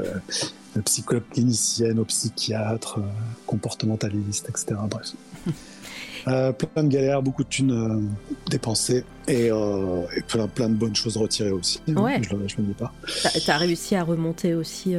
psychologue 0.85 1.25
clinicienne, 1.33 1.99
au 1.99 2.05
psychiatre, 2.05 2.99
euh, 2.99 3.03
comportementaliste, 3.47 4.49
etc. 4.49 4.81
Bref. 4.89 5.13
Euh, 6.29 6.53
plein 6.53 6.85
de 6.85 6.89
galères, 6.91 7.23
beaucoup 7.23 7.45
de 7.45 7.49
thunes 7.49 7.71
euh, 7.71 7.99
dépensées 8.51 9.07
et, 9.27 9.49
plein, 10.29 10.49
plein, 10.49 10.69
de 10.69 10.75
bonnes 10.75 10.95
choses 10.95 11.17
retirées 11.17 11.51
aussi. 11.51 11.81
Ouais. 11.89 12.21
Je, 12.23 12.35
ne 12.35 12.41
le 12.43 12.47
dis 12.47 12.75
pas. 12.75 12.93
Tu 13.43 13.51
as 13.51 13.57
réussi 13.57 13.97
à 13.97 14.05
remonter 14.05 14.53
aussi 14.53 14.95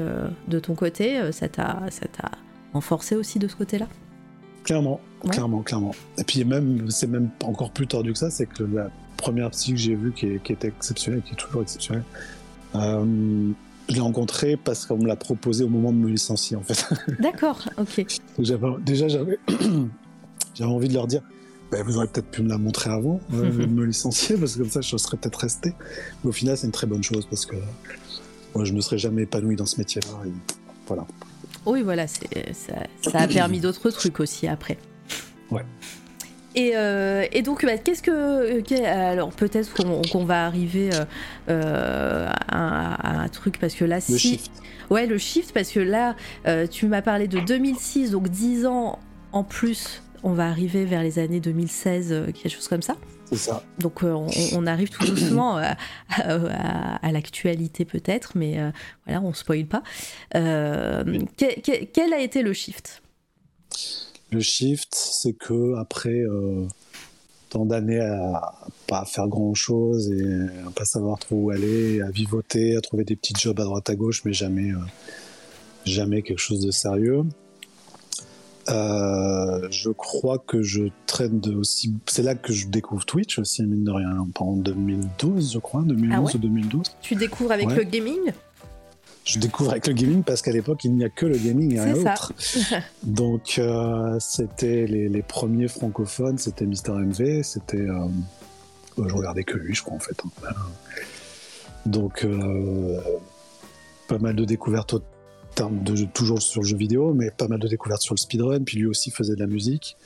de 0.48 0.60
ton 0.60 0.74
côté 0.74 1.32
Ça 1.32 1.48
t'a 1.48 1.78
renforcé 2.74 3.16
aussi 3.16 3.38
de 3.38 3.48
ce 3.48 3.56
côté-là? 3.56 3.88
Clairement, 4.64 5.00
clairement, 5.30 5.62
clairement. 5.62 5.94
Et 6.18 6.24
puis 6.24 6.44
même, 6.44 6.90
c'est 6.90 7.06
même 7.06 7.30
encore 7.44 7.70
plus 7.70 7.86
tordu 7.86 8.14
que 8.14 8.18
ça, 8.18 8.32
c'est 8.32 8.48
que 8.48 8.64
la 8.64 8.90
première 9.18 9.52
psy 9.52 9.74
que 9.74 9.78
j'ai 9.78 9.94
vue 9.94 10.14
qui, 10.14 10.40
qui, 10.44 10.54
était 10.54 10.70
exceptionnelle, 10.70 11.22
qui 11.22 11.34
est 11.34 11.38
toujours 11.38 11.62
exceptionnelle, 11.62 12.04
je 12.74 13.94
l'ai 13.96 14.00
rencontré 14.00 14.58
parce 14.58 14.86
qu'on 14.86 14.98
me 14.98 15.08
l'a 15.08 15.16
proposé 15.16 15.64
au 15.64 15.70
moment 15.70 15.92
de 15.92 15.98
me 15.98 16.10
licencier, 16.10 16.56
en 16.56 16.62
fait. 16.62 16.86
D'accord, 17.20 17.68
ok. 17.78 18.06
déjà, 18.86 19.08
j'avais, 19.08 19.40
j'avais 20.56 20.72
envie 20.72 20.88
de 20.88 20.94
leur 20.94 21.08
dire, 21.08 21.22
bah, 21.72 21.84
vous 21.84 21.98
auriez 21.98 22.10
peut-être 22.10 22.30
pu 22.30 22.42
me 22.42 22.50
la 22.50 22.58
montrer 22.58 22.90
avant 22.90 23.22
euh, 23.34 23.50
de 23.50 23.66
me 23.66 23.86
licencier, 23.86 24.38
parce 24.38 24.56
que 24.56 24.60
comme 24.60 24.70
ça, 24.70 24.82
je 24.82 24.98
serais 24.98 25.18
peut-être 25.18 25.40
resté. 25.40 25.74
Mais 26.24 26.30
au 26.30 26.34
final, 26.34 26.58
c'est 26.58 26.68
une 26.68 26.74
très 26.74 26.88
bonne 26.88 27.04
chose 27.04 27.26
parce 27.26 27.46
que 27.46 27.56
moi, 28.56 28.66
je 28.66 28.72
ne 28.72 28.78
me 28.78 28.82
serais 28.82 28.98
jamais 28.98 29.24
épanoui 29.24 29.56
dans 29.56 29.66
ce 29.66 29.78
métier-là. 29.78 30.10
voilà. 30.88 31.06
Oui, 31.66 31.82
voilà, 31.84 32.08
ça, 32.08 32.26
ça 33.02 33.20
a 33.20 33.28
permis 33.28 33.60
d'autres 33.60 33.90
trucs 33.92 34.20
aussi 34.20 34.48
après. 34.48 34.78
Ouais. 35.52 35.66
Euh, 36.58 37.26
et, 37.32 37.42
donc, 37.42 37.66
bah, 37.66 37.78
qu'est-ce 37.78 38.04
que. 38.04 38.86
alors, 38.86 39.32
peut-être 39.32 39.74
qu'on 40.12 40.26
va 40.26 40.46
arriver 40.46 40.90
euh, 40.94 41.06
euh, 41.50 42.30
à, 42.48 43.22
un 43.22 43.30
truc, 43.30 43.60
parce 43.60 43.74
que 43.74 43.86
là, 43.86 44.00
le 44.08 44.18
Shift. 44.18 44.52
Ouais, 44.90 45.06
le 45.06 45.18
shift, 45.18 45.54
parce 45.54 45.72
que 45.72 45.80
là, 45.80 46.16
tu 46.70 46.88
m'as 46.88 47.02
parlé 47.02 47.28
de 47.28 47.40
2006, 47.40 48.12
donc 48.12 48.28
10 48.28 48.66
ans 48.66 49.00
en 49.32 49.44
plus, 49.46 50.04
on 50.24 50.34
va 50.34 50.50
arriver 50.50 50.84
vers 50.84 51.02
les 51.02 51.18
années 51.18 51.40
2016, 51.40 52.26
quelque 52.34 52.50
chose 52.50 52.68
comme 52.68 52.82
ça. 52.82 52.98
C'est 53.30 53.38
ça. 53.38 53.64
Donc, 53.80 54.04
on, 54.04 54.68
arrive 54.68 54.90
tout 54.90 55.06
doucement 55.06 55.56
à, 55.58 57.12
l'actualité, 57.12 57.86
peut-être, 57.86 58.34
mais 58.36 58.60
voilà, 59.06 59.22
on 59.22 59.34
spoil 59.34 59.66
pas. 59.66 59.82
quel 60.34 62.14
a 62.14 62.20
été 62.20 62.42
le 62.42 62.52
shift? 62.52 63.02
Le 64.32 64.40
shift, 64.40 64.94
c'est 64.94 65.34
que 65.34 65.76
après 65.78 66.22
euh, 66.22 66.66
tant 67.50 67.66
d'années 67.66 68.00
à 68.00 68.54
pas 68.88 69.06
faire 69.06 69.28
grand 69.28 69.54
chose 69.54 70.10
et 70.10 70.24
à 70.66 70.72
pas 70.72 70.86
savoir 70.86 71.20
trop 71.20 71.36
où 71.36 71.50
aller, 71.52 72.02
à 72.02 72.10
vivoter, 72.10 72.78
à 72.78 72.82
trouver 72.82 73.04
des 73.04 73.16
petits 73.16 73.34
jobs 73.38 73.60
à 73.60 73.64
droite 73.64 73.90
à 73.90 73.96
gauche, 73.96 74.24
mais 74.26 74.34
jamais, 74.34 74.72
euh, 74.72 74.78
jamais 75.86 76.22
quelque 76.22 76.40
chose 76.40 76.62
de 76.62 76.72
sérieux. 76.72 77.24
Euh, 78.70 79.68
je 79.70 79.90
crois 79.90 80.38
que 80.38 80.62
je 80.62 80.84
traîne 81.08 81.40
de 81.40 81.54
aussi. 81.54 81.94
C'est 82.06 82.24
là 82.24 82.36
que 82.36 82.54
je 82.54 82.68
découvre 82.68 83.06
Twitch 83.06 83.38
aussi, 83.40 83.64
mine 83.64 83.84
de 83.84 83.92
rien, 83.92 84.26
en 84.40 84.56
2012, 84.56 85.54
je 85.54 85.60
crois, 85.60 85.82
2011 85.82 86.32
ah 86.32 86.36
ou 86.36 86.40
2012. 86.40 86.84
Tu 87.02 87.16
découvres 87.16 87.52
avec 87.52 87.72
le 87.72 87.84
gaming? 87.84 88.32
Je 89.24 89.40
découvre 89.40 89.72
avec 89.72 89.88
le 89.88 89.94
gaming 89.94 90.24
parce 90.24 90.42
qu'à 90.42 90.52
l'époque, 90.52 90.84
il 90.84 90.94
n'y 90.94 91.04
a 91.04 91.10
que 91.10 91.26
le 91.26 91.38
gaming 91.38 91.76
et 91.76 91.80
rien 91.80 91.94
d'autre. 91.94 92.34
Donc, 93.04 93.56
euh, 93.60 94.18
c'était 94.20 94.88
les, 94.88 95.22
premiers 95.22 95.68
francophones, 95.68 96.38
c'était 96.38 96.66
Mister 96.66 96.92
MV, 96.92 97.44
c'était. 97.44 97.78
Euh, 97.78 98.08
je 98.98 99.14
regardais 99.14 99.44
que 99.44 99.58
lui, 99.58 99.76
je 99.76 99.84
crois, 99.84 99.96
en 99.96 100.00
fait. 100.00 100.18
Hein. 100.44 100.54
Donc, 101.86 102.26
euh, 102.26 103.00
pas 104.08 104.18
mal 104.18 104.36
de 104.36 104.46
découvertes 104.46 104.94
au 104.94 105.02
terme 105.56 105.84
de 105.84 106.06
toujours 106.06 106.42
sur 106.42 106.62
le 106.62 106.68
jeu 106.68 106.78
vidéo, 106.78 107.14
mais 107.14 107.32
pas 107.32 107.48
mal 107.48 107.60
de 107.60 107.68
découvertes 107.68 108.02
sur 108.02 108.16
le 108.16 108.20
speedrun. 108.20 108.64
Puis 108.64 108.78
lui 108.78 108.88
aussi 108.88 109.12
faisait 109.12 109.36
de 109.36 109.40
la 109.40 109.48
musique. 109.48 109.98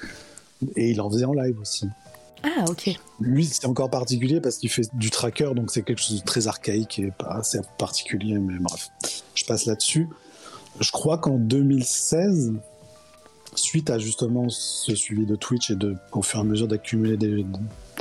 Et 0.75 0.91
il 0.91 1.01
en 1.01 1.09
faisait 1.09 1.25
en 1.25 1.33
live 1.33 1.59
aussi. 1.59 1.87
Ah, 2.43 2.65
ok. 2.69 2.91
Lui, 3.19 3.45
c'est 3.45 3.65
encore 3.65 3.89
particulier 3.89 4.39
parce 4.41 4.57
qu'il 4.57 4.69
fait 4.69 4.87
du 4.93 5.09
tracker, 5.09 5.51
donc 5.55 5.71
c'est 5.71 5.81
quelque 5.81 6.01
chose 6.01 6.19
de 6.19 6.25
très 6.25 6.47
archaïque 6.47 6.99
et 6.99 7.11
pas 7.11 7.37
assez 7.37 7.59
particulier, 7.77 8.37
mais 8.37 8.59
bref, 8.59 8.89
je 9.33 9.45
passe 9.45 9.65
là-dessus. 9.65 10.07
Je 10.79 10.91
crois 10.91 11.17
qu'en 11.17 11.37
2016, 11.37 12.53
suite 13.55 13.89
à 13.89 13.97
justement 13.97 14.49
ce 14.49 14.93
suivi 14.95 15.25
de 15.25 15.35
Twitch 15.35 15.71
et 15.71 15.75
de, 15.75 15.95
au 16.11 16.21
fur 16.21 16.39
et 16.39 16.41
à 16.41 16.45
mesure 16.45 16.67
d'accumuler 16.67 17.17
des, 17.17 17.45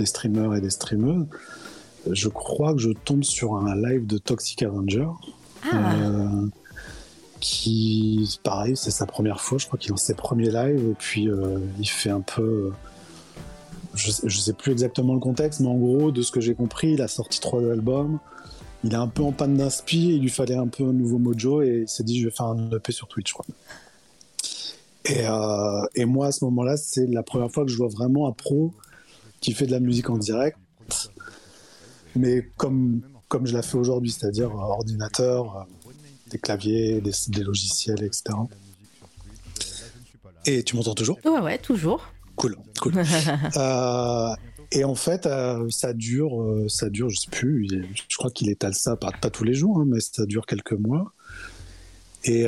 streamers 0.04 0.54
et 0.54 0.60
des 0.60 0.70
streameuses, 0.70 1.26
je 2.10 2.28
crois 2.28 2.74
que 2.74 2.80
je 2.80 2.90
tombe 2.90 3.24
sur 3.24 3.54
un 3.54 3.74
live 3.76 4.06
de 4.06 4.18
Toxic 4.18 4.62
Avenger. 4.62 5.08
Ah. 5.72 5.94
Euh, 5.94 6.46
qui, 7.40 8.40
pareil, 8.42 8.74
c'est 8.74 8.90
sa 8.90 9.04
première 9.04 9.40
fois, 9.40 9.58
je 9.58 9.66
crois 9.66 9.78
qu'il 9.78 9.90
lance 9.90 10.02
ses 10.02 10.14
premiers 10.14 10.50
lives, 10.50 10.90
et 10.90 10.94
puis 10.98 11.28
euh, 11.28 11.58
il 11.78 11.88
fait 11.88 12.08
un 12.08 12.22
peu 12.22 12.72
je, 13.94 14.24
ne 14.24 14.30
sais 14.30 14.52
plus 14.52 14.72
exactement 14.72 15.14
le 15.14 15.20
contexte, 15.20 15.60
mais 15.60 15.68
en 15.68 15.76
gros, 15.76 16.10
de 16.10 16.22
ce 16.22 16.30
que 16.32 16.40
j'ai 16.40 16.54
compris, 16.54 16.92
il 16.92 17.02
a 17.02 17.08
sorti 17.08 17.40
trois 17.40 17.62
albums. 17.62 18.18
Il 18.82 18.92
est 18.92 18.96
un 18.96 19.08
peu 19.08 19.22
en 19.22 19.32
panne 19.32 19.56
d'inspi, 19.56 20.16
il 20.16 20.22
lui 20.22 20.28
fallait 20.28 20.56
un 20.56 20.66
peu 20.66 20.84
un 20.84 20.92
nouveau 20.92 21.18
mojo 21.18 21.62
et 21.62 21.82
il 21.82 21.88
s'est 21.88 22.02
dit 22.02 22.20
je 22.20 22.26
vais 22.26 22.34
faire 22.34 22.46
un 22.46 22.70
EP 22.70 22.92
sur 22.92 23.08
Twitch. 23.08 23.32
Quoi. 23.32 23.46
Et, 25.06 25.26
euh, 25.26 25.86
et, 25.94 26.04
moi 26.04 26.26
à 26.26 26.32
ce 26.32 26.44
moment-là, 26.44 26.76
c'est 26.76 27.06
la 27.06 27.22
première 27.22 27.50
fois 27.50 27.64
que 27.64 27.70
je 27.70 27.76
vois 27.76 27.88
vraiment 27.88 28.28
un 28.28 28.32
pro 28.32 28.72
qui 29.40 29.52
fait 29.52 29.66
de 29.66 29.70
la 29.70 29.80
musique 29.80 30.10
en 30.10 30.18
direct, 30.18 30.58
mais 32.14 32.50
comme, 32.56 33.00
comme 33.28 33.46
je 33.46 33.54
la 33.54 33.62
fais 33.62 33.78
aujourd'hui, 33.78 34.10
c'est-à-dire 34.10 34.54
ordinateur, 34.54 35.56
euh, 35.56 35.90
des 36.30 36.38
claviers, 36.38 37.00
des, 37.00 37.12
des 37.28 37.42
logiciels, 37.42 38.02
etc. 38.02 38.34
Et 40.46 40.62
tu 40.62 40.76
m'entends 40.76 40.94
toujours? 40.94 41.18
Ouais, 41.24 41.40
ouais, 41.40 41.58
toujours. 41.58 42.13
Cool, 42.36 42.56
cool. 42.80 42.94
Euh, 43.56 44.34
et 44.72 44.84
en 44.84 44.94
fait, 44.94 45.26
euh, 45.26 45.68
ça 45.70 45.92
dure, 45.92 46.40
euh, 46.40 46.66
ça 46.68 46.90
dure, 46.90 47.08
je 47.10 47.16
sais 47.16 47.30
plus, 47.30 47.68
je 48.08 48.16
crois 48.16 48.30
qu'il 48.30 48.50
étale 48.50 48.74
ça, 48.74 48.96
pas, 48.96 49.12
pas 49.12 49.30
tous 49.30 49.44
les 49.44 49.54
jours, 49.54 49.78
hein, 49.78 49.84
mais 49.86 50.00
ça 50.00 50.26
dure 50.26 50.46
quelques 50.46 50.72
mois. 50.72 51.12
Et, 52.26 52.46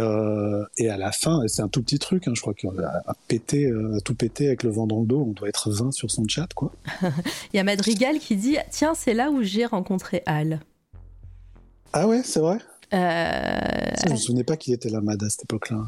et 0.78 0.88
à 0.88 0.96
la 0.96 1.12
fin, 1.12 1.42
c'est 1.48 1.60
un 1.60 1.68
tout 1.68 1.82
petit 1.82 1.98
truc, 1.98 2.26
hein, 2.26 2.32
je 2.34 2.40
crois 2.40 2.54
qu'il 2.54 2.70
a, 2.80 3.14
pété, 3.28 3.70
tout 4.06 4.14
pété 4.14 4.46
avec 4.46 4.62
le 4.62 4.70
vent 4.70 4.86
dans 4.86 5.00
le 5.00 5.06
dos, 5.06 5.26
on 5.28 5.32
doit 5.32 5.50
être 5.50 5.70
20 5.70 5.92
sur 5.92 6.10
son 6.10 6.26
chat, 6.26 6.48
quoi. 6.54 6.72
Il 7.52 7.58
y 7.58 7.58
a 7.58 7.62
Madrigal 7.62 8.18
qui 8.18 8.36
dit 8.36 8.56
Tiens, 8.70 8.94
c'est 8.94 9.12
là 9.12 9.30
où 9.30 9.42
j'ai 9.42 9.66
rencontré 9.66 10.22
Al. 10.24 10.60
Ah 11.92 12.08
ouais, 12.08 12.22
c'est 12.24 12.40
vrai? 12.40 12.56
Je 12.90 14.10
me 14.10 14.16
souvenais 14.16 14.44
pas 14.44 14.56
qu'il 14.56 14.72
était 14.72 14.88
là, 14.88 15.02
Mad, 15.02 15.22
à 15.22 15.28
cette 15.28 15.44
époque-là. 15.44 15.84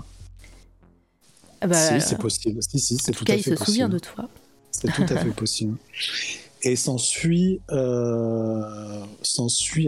Ah 1.61 1.67
bah, 1.67 2.01
si, 2.01 2.01
c'est 2.01 2.19
possible. 2.19 2.63
Si, 2.63 2.79
si, 2.79 2.97
c'est 2.99 3.13
tout, 3.13 3.25
cas, 3.25 3.35
à 3.35 3.37
fait 3.37 3.51
possible. 3.51 3.57
il 3.57 3.59
se 3.59 3.65
souvient 3.65 3.89
de 3.89 3.99
toi. 3.99 4.29
C'est 4.71 4.93
tout 4.93 5.03
à 5.03 5.17
fait 5.25 5.31
possible. 5.31 5.77
Et 6.63 6.75
s'ensuit 6.75 7.61
euh, 7.71 9.05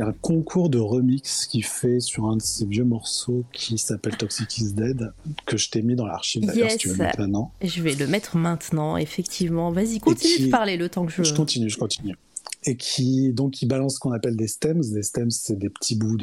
un 0.01 0.13
concours 0.21 0.71
de 0.71 0.79
remix 0.79 1.47
qu'il 1.47 1.65
fait 1.65 1.99
sur 1.99 2.27
un 2.27 2.37
de 2.37 2.43
ses 2.43 2.65
vieux 2.65 2.85
morceaux 2.85 3.45
qui 3.53 3.77
s'appelle 3.77 4.17
Toxic 4.17 4.59
is 4.59 4.73
Dead, 4.73 5.13
que 5.47 5.57
je 5.57 5.69
t'ai 5.71 5.83
mis 5.83 5.97
dans 5.97 6.07
l'archive 6.07 6.47
d'ailleurs 6.47 6.71
si 6.71 6.77
tu 6.77 6.89
veux 6.89 6.95
le 6.95 7.03
mettre 7.03 7.19
maintenant. 7.19 7.53
Je 7.61 7.83
vais 7.83 7.95
le 7.95 8.07
mettre 8.07 8.37
maintenant, 8.37 8.97
effectivement. 8.97 9.73
Vas-y, 9.73 9.99
continue 9.99 10.47
de 10.47 10.51
parler 10.51 10.77
le 10.77 10.89
temps 10.89 11.07
que 11.07 11.13
je. 11.13 11.25
Je 11.25 11.35
continue, 11.35 11.69
je 11.69 11.79
continue. 11.79 12.17
Et 12.65 12.77
qui 12.77 13.33
donc 13.33 13.63
il 13.63 13.67
balance 13.67 13.95
ce 13.95 13.99
qu'on 13.99 14.13
appelle 14.13 14.37
des 14.37 14.49
stems. 14.49 14.81
Des 14.93 15.03
stems, 15.03 15.31
c'est 15.31 15.59
des 15.59 15.71
petits 15.71 15.97
bouts 15.97 16.19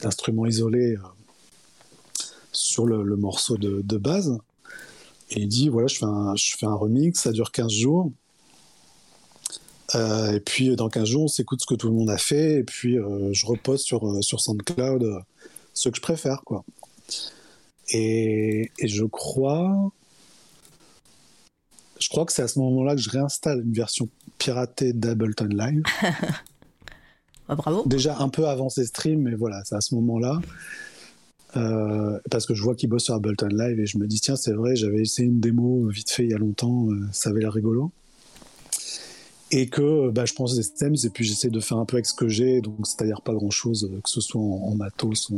d'instruments 0.00 0.46
isolés 0.46 0.94
euh, 0.94 1.00
sur 2.52 2.86
le, 2.86 3.16
morceau 3.16 3.58
de, 3.58 3.82
de 3.84 3.96
base 3.98 4.38
Et 5.30 5.40
il 5.40 5.48
dit 5.48 5.68
voilà, 5.68 5.86
je 5.86 5.96
fais 5.96 6.04
un, 6.04 6.34
je 6.36 6.56
fais 6.56 6.66
un 6.66 6.74
remix, 6.74 7.20
ça 7.20 7.32
dure 7.32 7.52
15 7.52 7.70
jours. 7.70 8.12
Euh, 9.94 10.32
et 10.32 10.40
puis 10.40 10.74
dans 10.76 10.88
15 10.88 11.04
jours, 11.04 11.24
on 11.24 11.28
s'écoute 11.28 11.60
ce 11.60 11.66
que 11.66 11.74
tout 11.74 11.88
le 11.88 11.94
monde 11.94 12.10
a 12.10 12.18
fait, 12.18 12.58
et 12.58 12.64
puis 12.64 12.98
euh, 12.98 13.32
je 13.32 13.46
repose 13.46 13.82
sur, 13.82 14.06
euh, 14.06 14.22
sur 14.22 14.40
SoundCloud 14.40 15.22
ce 15.74 15.88
que 15.88 15.96
je 15.96 16.00
préfère. 16.00 16.42
quoi. 16.44 16.64
Et, 17.90 18.70
et 18.78 18.88
je 18.88 19.04
crois. 19.04 19.90
Je 22.00 22.08
crois 22.08 22.24
que 22.24 22.32
c'est 22.32 22.42
à 22.42 22.48
ce 22.48 22.58
moment-là 22.60 22.94
que 22.94 23.00
je 23.00 23.10
réinstalle 23.10 23.60
une 23.60 23.72
version 23.72 24.08
piratée 24.38 24.92
d'Ableton 24.92 25.48
Live. 25.50 25.82
Ah, 27.52 27.56
bravo. 27.56 27.82
Déjà 27.84 28.16
un 28.20 28.28
peu 28.28 28.46
avant 28.46 28.68
ses 28.68 28.86
streams, 28.86 29.22
mais 29.22 29.34
voilà, 29.34 29.60
c'est 29.64 29.74
à 29.74 29.80
ce 29.80 29.96
moment-là. 29.96 30.40
Euh, 31.56 32.18
parce 32.30 32.46
que 32.46 32.54
je 32.54 32.62
vois 32.62 32.74
qu'il 32.74 32.88
bosse 32.88 33.04
sur 33.04 33.14
Ableton 33.14 33.48
Live 33.48 33.80
et 33.80 33.86
je 33.86 33.98
me 33.98 34.06
dis, 34.06 34.20
tiens, 34.20 34.36
c'est 34.36 34.52
vrai, 34.52 34.76
j'avais 34.76 35.00
essayé 35.00 35.28
une 35.28 35.40
démo 35.40 35.86
vite 35.88 36.10
fait 36.10 36.24
il 36.24 36.30
y 36.30 36.34
a 36.34 36.38
longtemps, 36.38 36.90
euh, 36.90 37.08
ça 37.12 37.30
avait 37.30 37.40
l'air 37.40 37.52
rigolo. 37.52 37.90
Et 39.50 39.68
que 39.68 40.10
bah, 40.10 40.26
je 40.26 40.32
pense 40.32 40.54
des 40.54 40.62
stems 40.62 40.94
et 41.04 41.10
puis 41.10 41.24
j'essaie 41.24 41.50
de 41.50 41.58
faire 41.58 41.78
un 41.78 41.84
peu 41.84 41.96
avec 41.96 42.06
ce 42.06 42.14
que 42.14 42.28
j'ai, 42.28 42.60
donc 42.60 42.86
c'est-à-dire 42.86 43.20
pas 43.20 43.34
grand-chose, 43.34 43.90
que 44.02 44.08
ce 44.08 44.20
soit 44.20 44.40
en, 44.40 44.68
en 44.68 44.74
matos, 44.76 45.32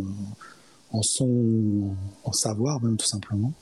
en, 0.91 1.03
son, 1.03 1.95
en 2.25 2.33
savoir 2.33 2.83
même 2.83 2.99
tout 2.99 3.07
simplement. 3.07 3.55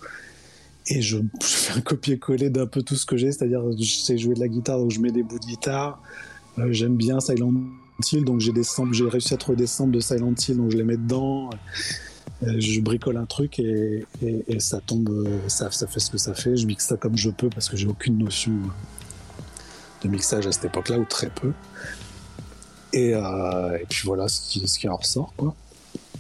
Et 0.89 1.02
je, 1.02 1.18
fais 1.40 1.78
un 1.78 1.81
copier-coller 1.81 2.51
d'un 2.51 2.66
peu 2.66 2.82
tout 2.82 2.97
ce 2.97 3.06
que 3.06 3.16
j'ai, 3.16 3.31
c'est-à-dire 3.31 3.62
je 3.78 3.85
sais 3.85 4.18
jouer 4.18 4.35
de 4.35 4.40
la 4.40 4.48
guitare, 4.48 4.78
donc 4.78 4.90
je 4.90 5.01
mets 5.01 5.12
des 5.12 5.22
bouts 5.22 5.39
de 5.39 5.47
guitare. 5.47 6.02
Euh, 6.59 6.72
J'aime 6.72 6.97
bien 6.97 7.20
Silent 7.20 7.52
Hill, 8.10 8.24
donc 8.24 8.40
j'ai 8.40 8.52
j'ai 8.93 9.09
réussi 9.09 9.35
à 9.35 9.36
trouver 9.36 9.56
des 9.56 9.68
samples 9.68 9.94
de 9.94 10.01
Silent 10.01 10.35
Hill, 10.35 10.56
donc 10.56 10.72
je 10.72 10.77
les 10.77 10.85
mets 10.85 10.97
dedans. 10.97 11.51
Euh, 12.43 12.59
je 12.59 12.81
bricole 12.81 13.19
un 13.19 13.27
truc 13.27 13.59
et, 13.59 14.07
et, 14.23 14.45
et 14.49 14.61
ça 14.61 14.81
tombe, 14.81 15.11
euh, 15.11 15.39
ça, 15.49 15.71
ça, 15.71 15.87
fait 15.87 16.01
ce 16.01 16.11
que 16.11 16.19
ça 16.19 16.33
fait. 16.33 16.57
Je 16.57 16.67
mixe 16.67 16.87
ça 16.87 16.97
comme 16.97 17.17
je 17.17 17.31
peux 17.31 17.51
parce 17.51 17.69
que 17.69 17.77
j'ai 17.77 17.87
aucune 17.87 18.17
notion 18.17 18.53
de 20.03 20.09
mixage 20.09 20.47
à 20.47 20.53
cette 20.53 20.65
époque-là 20.65 20.99
ou 20.99 21.05
très 21.05 21.29
peu. 21.29 21.53
Et, 22.93 23.15
euh, 23.15 23.77
et, 23.79 23.87
puis 23.89 24.03
voilà 24.05 24.27
ce 24.29 24.41
qui, 24.41 24.67
ce 24.67 24.79
qui 24.79 24.89
en 24.89 24.97
ressort. 24.97 25.35
Quoi. 25.37 25.55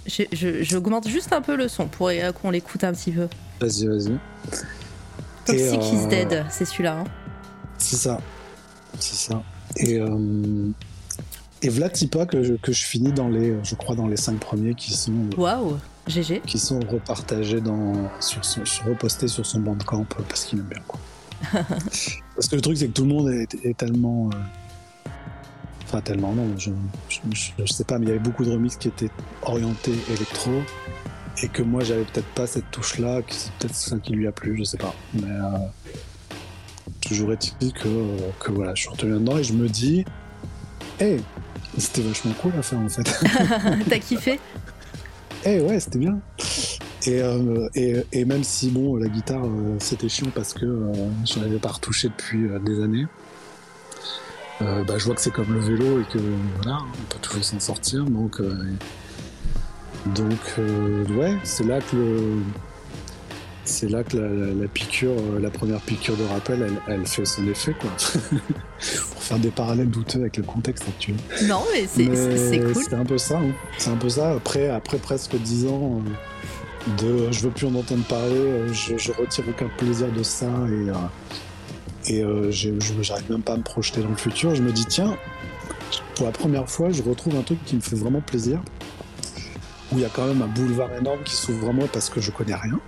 J'augmente 0.06 1.08
juste 1.08 1.32
un 1.32 1.40
peu 1.40 1.56
le 1.56 1.68
son 1.68 1.88
pour 1.88 2.10
qu'on 2.40 2.50
l'écoute 2.50 2.84
un 2.84 2.92
petit 2.92 3.12
peu. 3.12 3.28
Vas-y, 3.60 3.86
vas-y. 3.86 4.18
Toxic 5.46 5.92
is 5.92 6.06
Dead, 6.08 6.44
c'est 6.50 6.64
celui-là. 6.64 7.00
Hein. 7.00 7.04
C'est 7.78 7.96
ça. 7.96 8.20
C'est 8.98 9.16
ça. 9.16 9.42
Et, 9.76 9.98
euh, 9.98 10.68
et 11.62 11.68
voilà 11.68 11.88
Tipa 11.88 12.26
que 12.26 12.42
je, 12.42 12.54
que 12.54 12.72
je 12.72 12.84
finis 12.84 13.12
dans 13.12 13.28
les, 13.28 13.54
je 13.62 13.74
crois, 13.74 13.94
dans 13.94 14.06
les 14.06 14.16
cinq 14.16 14.38
premiers 14.38 14.74
qui 14.74 14.92
sont. 14.92 15.12
Waouh! 15.36 15.78
GG. 16.06 16.42
Qui 16.46 16.58
sont 16.58 16.80
repartagés 16.80 17.60
dans, 17.60 18.10
sur 18.20 18.44
son, 18.44 18.62
repostés 18.86 19.28
sur 19.28 19.44
son 19.46 19.60
bandcamp 19.60 20.06
parce 20.28 20.44
qu'il 20.44 20.58
aime 20.58 20.66
bien 20.66 20.82
quoi. 20.86 21.00
parce 21.52 22.48
que 22.48 22.56
le 22.56 22.60
truc 22.60 22.76
c'est 22.76 22.88
que 22.88 22.92
tout 22.92 23.04
le 23.04 23.08
monde 23.08 23.30
est, 23.30 23.54
est 23.64 23.76
tellement. 23.76 24.30
Euh... 24.30 25.10
Enfin 25.86 26.00
tellement 26.00 26.32
non, 26.32 26.46
je, 26.56 26.70
je, 27.08 27.50
je, 27.58 27.72
sais 27.72 27.84
pas, 27.84 27.98
mais 27.98 28.06
il 28.06 28.08
y 28.08 28.12
avait 28.12 28.20
beaucoup 28.20 28.44
de 28.44 28.50
remixes 28.50 28.76
qui 28.76 28.88
étaient 28.88 29.10
orientés 29.42 29.94
électro 30.08 30.52
et 31.42 31.48
que 31.48 31.62
moi 31.62 31.82
j'avais 31.82 32.04
peut-être 32.04 32.28
pas 32.28 32.46
cette 32.46 32.70
touche 32.70 32.98
là, 32.98 33.20
c'est 33.28 33.50
peut-être 33.54 33.74
ça 33.74 33.96
qui 33.98 34.12
lui 34.12 34.26
a 34.26 34.32
plu, 34.32 34.56
je 34.56 34.64
sais 34.64 34.76
pas. 34.76 34.94
Mais 35.14 35.30
euh, 35.30 35.58
toujours 37.00 37.32
est-il 37.32 37.72
que, 37.72 37.88
euh, 37.88 38.30
que 38.38 38.52
voilà, 38.52 38.74
je 38.74 38.82
suis 38.82 38.90
retourné 38.90 39.14
dedans 39.14 39.38
et 39.38 39.44
je 39.44 39.52
me 39.52 39.68
dis, 39.68 40.04
hé, 41.00 41.04
hey, 41.04 41.20
c'était 41.78 42.02
vachement 42.02 42.34
cool 42.40 42.52
à 42.58 42.62
faire 42.62 42.78
en 42.78 42.88
fait. 42.88 43.02
T'as 43.88 43.98
kiffé? 43.98 44.38
Hey, 45.44 45.60
ouais, 45.60 45.80
c'était 45.80 45.98
bien. 45.98 46.20
Et, 47.06 47.22
euh, 47.22 47.68
et, 47.74 47.96
et, 48.12 48.24
même 48.24 48.44
si 48.44 48.70
bon, 48.70 48.96
la 48.96 49.08
guitare 49.08 49.44
euh, 49.44 49.76
c'était 49.78 50.08
chiant 50.08 50.30
parce 50.34 50.52
que 50.52 50.66
euh, 50.66 50.92
je 51.24 51.38
n'avais 51.38 51.58
pas 51.58 51.70
retouché 51.70 52.08
depuis 52.08 52.46
des 52.64 52.82
années. 52.82 53.06
bah, 54.60 54.98
je 54.98 55.04
vois 55.06 55.14
que 55.14 55.20
c'est 55.22 55.32
comme 55.32 55.52
le 55.52 55.60
vélo 55.60 56.00
et 56.00 56.04
que 56.04 56.18
voilà, 56.62 56.80
on 56.82 57.04
peut 57.08 57.18
toujours 57.22 57.44
s'en 57.44 57.60
sortir. 57.60 58.04
Donc, 58.04 58.42
donc 60.14 60.58
ouais, 61.16 61.38
c'est 61.44 61.64
là 61.64 61.80
que 61.80 61.96
le, 61.96 62.42
c'est 63.70 63.88
là 63.88 64.02
que 64.02 64.16
la, 64.16 64.28
la, 64.28 64.52
la, 64.52 64.68
piqûre, 64.68 65.14
la 65.40 65.50
première 65.50 65.80
piqûre 65.80 66.16
de 66.16 66.24
rappel, 66.24 66.62
elle, 66.62 66.94
elle 66.94 67.06
fait 67.06 67.24
son 67.24 67.46
effet 67.48 67.74
quoi. 67.80 67.90
Pour 69.12 69.22
faire 69.22 69.38
des 69.38 69.50
parallèles 69.50 69.90
douteux 69.90 70.20
avec 70.20 70.36
le 70.36 70.42
contexte 70.42 70.88
actuel. 70.88 71.16
Non, 71.44 71.62
mais 71.72 71.86
c'est 71.86 72.06
cool. 72.06 72.82
C'est 72.82 72.94
un 72.94 73.04
peu 73.04 73.18
ça. 73.18 73.38
Hein. 73.38 73.52
C'est 73.78 73.90
un 73.90 73.96
peu 73.96 74.08
ça. 74.08 74.32
Après, 74.32 74.68
après 74.68 74.98
presque 74.98 75.36
dix 75.36 75.66
ans 75.66 76.02
de 76.98 77.30
je 77.30 77.40
veux 77.40 77.50
plus 77.50 77.66
en 77.66 77.74
entendre 77.74 78.04
parler, 78.04 78.72
je, 78.72 78.96
je 78.96 79.12
retire 79.12 79.44
aucun 79.48 79.68
plaisir 79.76 80.10
de 80.12 80.22
ça 80.22 80.46
et, 80.46 80.90
euh, 80.90 80.94
et 82.06 82.24
euh, 82.24 82.50
j'arrive 82.50 83.30
même 83.30 83.42
pas 83.42 83.54
à 83.54 83.56
me 83.56 83.62
projeter 83.62 84.02
dans 84.02 84.08
le 84.08 84.16
futur. 84.16 84.54
Je 84.54 84.62
me 84.62 84.72
dis, 84.72 84.86
tiens, 84.86 85.16
pour 86.14 86.26
la 86.26 86.32
première 86.32 86.68
fois, 86.68 86.90
je 86.90 87.02
retrouve 87.02 87.36
un 87.36 87.42
truc 87.42 87.62
qui 87.64 87.76
me 87.76 87.80
fait 87.80 87.96
vraiment 87.96 88.20
plaisir, 88.20 88.60
où 89.92 89.96
il 89.96 90.00
y 90.00 90.04
a 90.04 90.08
quand 90.08 90.26
même 90.26 90.42
un 90.42 90.46
boulevard 90.46 90.92
énorme 90.94 91.22
qui 91.24 91.34
s'ouvre 91.34 91.66
vraiment 91.66 91.86
parce 91.92 92.08
que 92.10 92.20
je 92.20 92.30
connais 92.30 92.54
rien. 92.54 92.80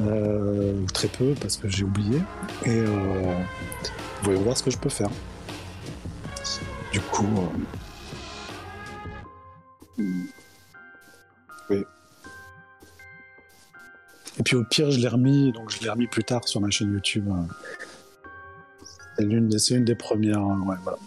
Euh, 0.00 0.86
très 0.94 1.08
peu 1.08 1.34
parce 1.40 1.56
que 1.56 1.68
j'ai 1.68 1.84
oublié. 1.84 2.18
Et 2.64 2.70
euh, 2.70 3.34
voyons 4.22 4.42
voir 4.42 4.56
ce 4.56 4.62
que 4.62 4.70
je 4.70 4.78
peux 4.78 4.88
faire. 4.88 5.10
Du 6.92 7.00
coup. 7.00 7.26
Euh... 9.98 10.02
Oui. 11.70 11.84
Et 14.38 14.42
puis 14.44 14.56
au 14.56 14.64
pire, 14.64 14.90
je 14.90 15.00
l'ai 15.00 15.08
remis, 15.08 15.52
donc 15.52 15.70
je 15.70 15.80
l'ai 15.80 15.90
remis 15.90 16.06
plus 16.06 16.24
tard 16.24 16.46
sur 16.46 16.60
ma 16.60 16.70
chaîne 16.70 16.92
YouTube. 16.92 17.28
C'est 19.16 19.24
une, 19.24 19.50
une, 19.70 19.84
des 19.84 19.94
premières. 19.96 20.40
Voilà. 20.40 20.98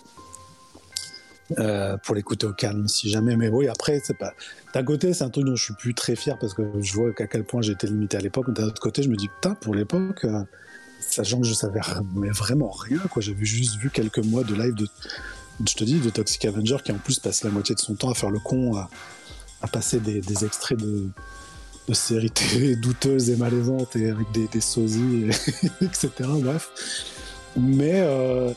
Euh, 1.60 1.98
pour 1.98 2.16
l'écouter 2.16 2.46
au 2.46 2.54
calme 2.54 2.88
si 2.88 3.10
jamais. 3.10 3.36
Mais 3.36 3.50
oui 3.50 3.68
après 3.68 4.02
c'est 4.04 4.18
pas 4.18 4.34
d'un 4.74 4.84
côté 4.84 5.14
c'est 5.14 5.24
un 5.24 5.30
truc 5.30 5.46
dont 5.46 5.56
je 5.56 5.64
suis 5.64 5.74
plus 5.74 5.94
très 5.94 6.16
fier 6.16 6.38
parce 6.38 6.54
que 6.54 6.64
je 6.80 6.94
vois 6.94 7.14
qu'à 7.14 7.28
quel 7.28 7.44
point 7.44 7.62
j'étais 7.62 7.88
limité 7.88 8.18
à 8.18 8.22
l'époque 8.22 8.54
d'un 8.54 8.66
autre 8.66 8.82
côté 8.82 9.04
je 9.04 9.10
me 9.10 9.16
dis 9.16 9.28
putain 9.28 9.56
pour 9.56 9.76
l'époque 9.76 10.24
euh, 10.26 10.44
sachant 11.00 11.42
que 11.42 11.48
je 11.48 11.54
savais 11.54 11.82
mais 12.16 12.30
vraiment 12.30 12.70
rien 12.70 13.00
quoi. 13.10 13.22
J'avais 13.22 13.46
juste 13.46 13.78
vu 13.78 13.90
quelques 13.90 14.20
mois 14.20 14.44
de 14.44 14.54
live 14.54 14.76
de 14.76 14.88
je 15.66 15.76
te 15.76 15.84
dis 15.84 16.00
de 16.00 16.10
Toxic 16.10 16.46
Avenger 16.46 16.78
qui 16.84 16.92
en 16.92 16.98
plus 16.98 17.20
passe 17.20 17.44
la 17.44 17.50
moitié 17.50 17.76
de 17.76 17.80
son 17.80 17.96
temps 17.96 18.12
à 18.12 18.16
faire 18.16 18.32
le 18.32 18.40
con 18.40 18.76
à, 18.76 18.90
à 19.62 19.68
passer 19.68 20.00
des, 20.00 20.46
extraits 20.46 20.80
de, 20.80 21.10
de 21.88 21.94
séries 21.94 22.32
douteuses 22.82 23.30
et 23.30 23.36
malaisantes 23.36 23.96
et 23.96 24.10
avec 24.10 24.32
des, 24.32 24.48
des 24.48 24.62
sosies 24.62 25.26
et 25.26 25.86
etc 25.86 26.10
bref 26.42 26.72
mais 27.56 28.02
euh, 28.02 28.52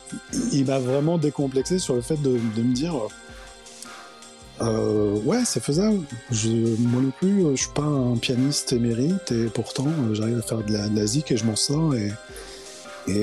il 0.52 0.66
m'a 0.66 0.78
vraiment 0.78 1.18
décomplexé 1.18 1.78
sur 1.78 1.94
le 1.94 2.00
fait 2.00 2.20
de, 2.22 2.30
me 2.30 2.74
dire 2.74 2.94
euh, 4.60 5.18
ouais 5.24 5.44
c'est 5.44 5.62
faisable. 5.62 6.00
Je, 6.30 6.48
moi 6.48 7.02
non 7.02 7.10
plus 7.10 7.42
je 7.56 7.62
suis 7.62 7.72
pas 7.74 7.82
un 7.82 8.16
pianiste 8.16 8.72
émérite 8.72 9.32
et 9.32 9.46
pourtant 9.46 9.86
j'arrive 10.12 10.38
à 10.38 10.42
faire 10.42 10.62
de 10.62 10.72
la, 10.72 10.88
de 10.88 10.96
la 10.96 11.04
et 11.04 11.36
je 11.36 11.44
m'en 11.44 11.56
sors 11.56 11.94
et, 11.94 12.12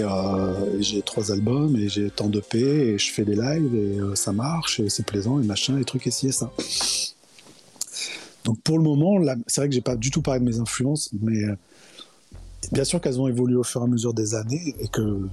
euh, 0.04 0.80
j'ai 0.80 1.02
trois 1.02 1.32
albums 1.32 1.76
et 1.76 1.90
j'ai 1.90 2.12
tant 2.12 2.28
de 2.28 2.40
paix 2.40 2.60
et 2.60 2.98
je 2.98 3.12
fais 3.12 3.24
des 3.24 3.36
lives 3.36 3.74
et 3.76 4.00
euh, 4.00 4.16
ça 4.16 4.32
marche 4.32 4.80
et 4.80 4.90
c'est 4.90 5.06
plaisant 5.06 5.42
et 5.42 5.46
machin 5.46 5.80
et 5.80 5.86
trucs 5.86 6.06
et 6.06 6.12
ci 6.12 6.28
et 6.28 6.32
ça. 6.32 6.52
Donc 8.44 8.60
pour 8.62 8.78
le 8.78 8.84
moment 8.84 9.20
c'est 9.48 9.62
vrai 9.62 9.70
que 9.70 9.74
j'ai 9.74 9.82
pas 9.82 9.96
du 9.96 10.12
tout 10.12 10.22
parlé 10.22 10.40
de 10.40 10.46
mes 10.46 10.60
influences 10.60 11.10
mais 11.22 11.44
euh, 11.46 11.56
bien 12.72 12.84
sûr 12.84 13.02
qu'elles 13.02 13.20
ont 13.20 13.28
évolué 13.28 13.56
au 13.56 13.64
fur 13.64 13.82
et 13.82 13.86
à 13.86 13.88
mesure 13.88 14.14
des 14.14 14.36
années 14.36 14.76
et 14.80 14.88
que 14.88 15.28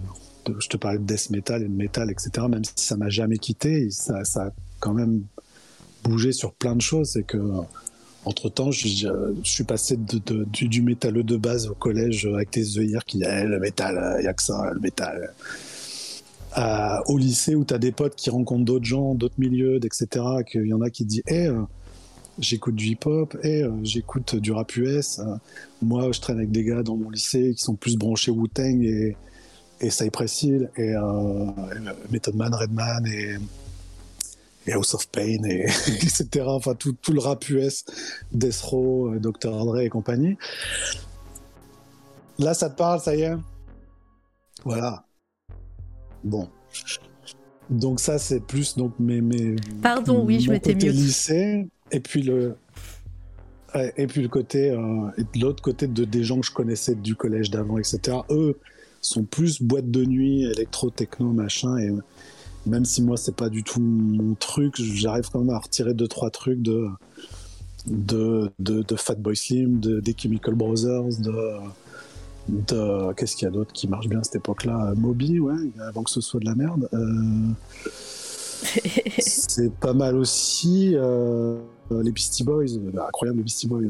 je 0.60 0.68
te 0.68 0.76
parlais 0.76 0.98
de 0.98 1.04
death 1.04 1.30
metal 1.30 1.62
et 1.62 1.68
de 1.68 1.74
metal, 1.74 2.10
etc. 2.10 2.46
Même 2.48 2.64
si 2.64 2.72
ça 2.76 2.96
m'a 2.96 3.08
jamais 3.08 3.38
quitté, 3.38 3.90
ça, 3.90 4.22
a 4.36 4.50
quand 4.80 4.94
même 4.94 5.22
bougé 6.04 6.32
sur 6.32 6.52
plein 6.52 6.76
de 6.76 6.80
choses. 6.80 7.10
C'est 7.10 7.24
que 7.24 7.38
entre 8.24 8.50
temps, 8.50 8.70
je, 8.70 8.86
suis 9.42 9.64
passé 9.64 9.96
du, 9.96 10.68
du 10.68 10.82
métalleux 10.82 11.22
de 11.22 11.36
base 11.36 11.68
au 11.68 11.74
collège 11.74 12.26
avec 12.26 12.50
tes 12.50 12.78
œillères 12.78 13.04
qui 13.04 13.18
disaient 13.18 13.44
le 13.44 13.58
métal, 13.58 14.16
il 14.18 14.22
n'y 14.22 14.28
a 14.28 14.34
que 14.34 14.42
ça, 14.42 14.70
le 14.74 14.80
métal. 14.80 15.32
Au 17.06 17.16
lycée 17.16 17.54
où 17.54 17.64
tu 17.64 17.74
as 17.74 17.78
des 17.78 17.92
potes 17.92 18.16
qui 18.16 18.30
rencontrent 18.30 18.64
d'autres 18.64 18.84
gens, 18.84 19.14
d'autres 19.14 19.38
milieux, 19.38 19.76
etc. 19.76 20.24
Qu'il 20.50 20.66
y 20.66 20.74
en 20.74 20.80
a 20.80 20.90
qui 20.90 21.04
disent 21.04 21.22
hey, 21.26 21.46
euh, 21.46 21.62
j'écoute 22.38 22.74
du 22.74 22.86
hip-hop, 22.86 23.36
hey, 23.42 23.62
euh, 23.62 23.70
j'écoute 23.82 24.36
du 24.36 24.52
rap 24.52 24.74
US. 24.76 25.18
Euh, 25.18 25.36
moi, 25.82 26.10
je 26.12 26.20
traîne 26.20 26.38
avec 26.38 26.50
des 26.50 26.64
gars 26.64 26.82
dans 26.82 26.96
mon 26.96 27.10
lycée 27.10 27.54
qui 27.54 27.62
sont 27.62 27.74
plus 27.74 27.96
branchés 27.96 28.30
Wu-Tang 28.30 28.82
et 28.82 29.16
et 29.80 29.90
Cypress 29.90 30.42
Hill 30.42 30.70
et, 30.76 30.94
euh, 30.94 31.46
et 31.76 32.12
Method 32.12 32.34
Man, 32.34 32.54
Redman 32.54 33.06
et, 33.06 33.36
et 34.66 34.72
House 34.72 34.94
of 34.94 35.08
Pain 35.08 35.42
et 35.44 35.64
etc. 35.86 36.26
Enfin 36.46 36.74
tout, 36.74 36.94
tout, 37.00 37.12
le 37.12 37.20
rap 37.20 37.48
US, 37.48 37.84
Death 38.32 38.60
Row, 38.60 39.14
Dr. 39.18 39.50
Dre 39.50 39.80
et 39.80 39.88
compagnie. 39.88 40.36
Là, 42.38 42.54
ça 42.54 42.70
te 42.70 42.76
parle, 42.76 43.00
ça 43.00 43.16
y 43.16 43.22
est? 43.22 43.36
Voilà. 44.64 45.04
Bon. 46.22 46.48
Donc 47.70 48.00
ça, 48.00 48.18
c'est 48.18 48.40
plus 48.40 48.76
donc 48.76 48.98
mes 48.98 49.20
mes. 49.20 49.56
Pardon, 49.82 50.24
oui, 50.24 50.40
je 50.40 50.50
m'étais 50.50 50.74
mieux. 50.74 50.90
lycée 50.90 51.68
et 51.90 52.00
puis 52.00 52.22
le. 52.22 52.56
et 53.74 54.06
puis 54.06 54.22
le 54.22 54.28
côté, 54.28 54.70
euh, 54.70 55.10
l'autre 55.36 55.62
côté 55.62 55.86
de 55.86 56.04
des 56.04 56.24
gens 56.24 56.40
que 56.40 56.46
je 56.46 56.52
connaissais 56.52 56.94
du 56.94 57.14
collège 57.14 57.50
d'avant, 57.50 57.78
etc. 57.78 58.18
Eux 58.30 58.58
sont 59.00 59.24
plus 59.24 59.62
boîte 59.62 59.90
de 59.90 60.04
nuit, 60.04 60.44
électro, 60.44 60.90
techno, 60.90 61.32
machin. 61.32 61.76
Et 61.78 61.90
même 62.66 62.84
si 62.84 63.02
moi 63.02 63.16
c'est 63.16 63.34
pas 63.34 63.48
du 63.48 63.62
tout 63.62 63.80
mon 63.80 64.34
truc, 64.34 64.74
j'arrive 64.76 65.28
quand 65.32 65.40
même 65.40 65.54
à 65.54 65.58
retirer 65.58 65.94
deux 65.94 66.08
trois 66.08 66.30
trucs 66.30 66.62
de 66.62 66.88
de, 67.86 68.50
de, 68.58 68.82
de 68.82 68.96
Fatboy 68.96 69.36
Slim, 69.36 69.80
de, 69.80 70.00
des 70.00 70.14
Chemical 70.16 70.54
Brothers, 70.54 71.20
de 71.20 71.32
de 72.48 73.12
qu'est-ce 73.14 73.36
qu'il 73.36 73.46
y 73.46 73.48
a 73.48 73.52
d'autre 73.52 73.72
qui 73.72 73.88
marche 73.88 74.08
bien 74.08 74.20
à 74.20 74.24
cette 74.24 74.36
époque-là? 74.36 74.94
Moby, 74.96 75.38
ouais, 75.38 75.54
avant 75.80 76.02
que 76.02 76.10
ce 76.10 76.20
soit 76.20 76.40
de 76.40 76.46
la 76.46 76.54
merde. 76.54 76.88
Euh, 76.94 77.50
c'est 79.18 79.72
pas 79.74 79.92
mal 79.92 80.16
aussi. 80.16 80.92
Euh, 80.94 81.58
les 81.90 82.10
Beastie 82.10 82.44
Boys, 82.44 82.64
euh, 82.76 83.06
incroyable 83.06 83.38
les 83.38 83.44
Beastie 83.44 83.66
Boys. 83.66 83.84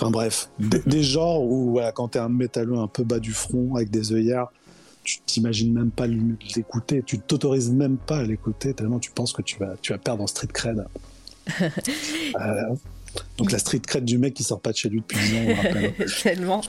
Enfin 0.00 0.10
bref, 0.10 0.48
des, 0.58 1.02
genres 1.02 1.42
où 1.42 1.72
voilà, 1.72 1.92
quand 1.92 2.08
t'es 2.08 2.18
un 2.18 2.30
métalleux 2.30 2.78
un 2.78 2.86
peu 2.86 3.04
bas 3.04 3.18
du 3.18 3.32
front 3.32 3.74
avec 3.74 3.90
des 3.90 4.14
œillères, 4.14 4.46
tu 5.04 5.18
t'imagines 5.26 5.74
même 5.74 5.90
pas 5.90 6.06
l'écouter, 6.06 7.02
tu 7.04 7.18
t'autorises 7.18 7.70
même 7.70 7.98
pas 7.98 8.18
à 8.18 8.22
l'écouter 8.22 8.72
tellement 8.72 8.98
tu 8.98 9.10
penses 9.10 9.34
que 9.34 9.42
tu 9.42 9.58
vas, 9.58 9.74
tu 9.82 9.92
vas 9.92 9.98
perdre 9.98 10.22
en 10.22 10.26
street 10.26 10.48
cred. 10.54 10.86
Donc 13.36 13.52
la 13.52 13.58
street 13.58 13.82
cred 13.86 14.06
du 14.06 14.16
mec 14.16 14.32
qui 14.32 14.42
sort 14.42 14.60
pas 14.60 14.72
de 14.72 14.78
chez 14.78 14.88
lui 14.88 15.00
depuis 15.00 15.18
10 15.18 15.36
ans, 15.36 15.40
on 15.98 16.04
Tellement. 16.22 16.62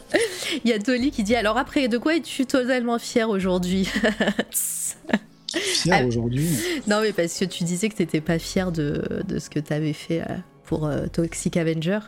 Il 0.66 0.70
y 0.70 0.74
a 0.74 0.80
Dolly 0.80 1.12
qui 1.12 1.24
dit 1.24 1.36
alors 1.36 1.58
après 1.58 1.88
de 1.88 1.98
quoi 1.98 2.18
es-tu 2.18 2.46
totalement 2.46 3.00
fier 3.00 3.30
aujourd'hui? 3.30 3.88
Fier 5.54 6.00
ah, 6.02 6.06
aujourd'hui? 6.06 6.50
Non 6.88 7.00
mais 7.02 7.14
parce 7.14 7.38
que 7.38 7.46
tu 7.46 7.64
disais 7.64 7.88
que 7.88 7.96
t'étais 7.96 8.22
pas 8.22 8.40
fier 8.40 8.74
de, 8.74 9.24
de 9.26 9.40
ce 9.40 9.50
que 9.50 9.60
t'avais 9.60 9.94
fait 9.94 10.22
euh, 10.22 10.36
pour 10.64 10.86
euh, 10.86 11.08
Toxic 11.08 11.58
Avenger 11.58 12.00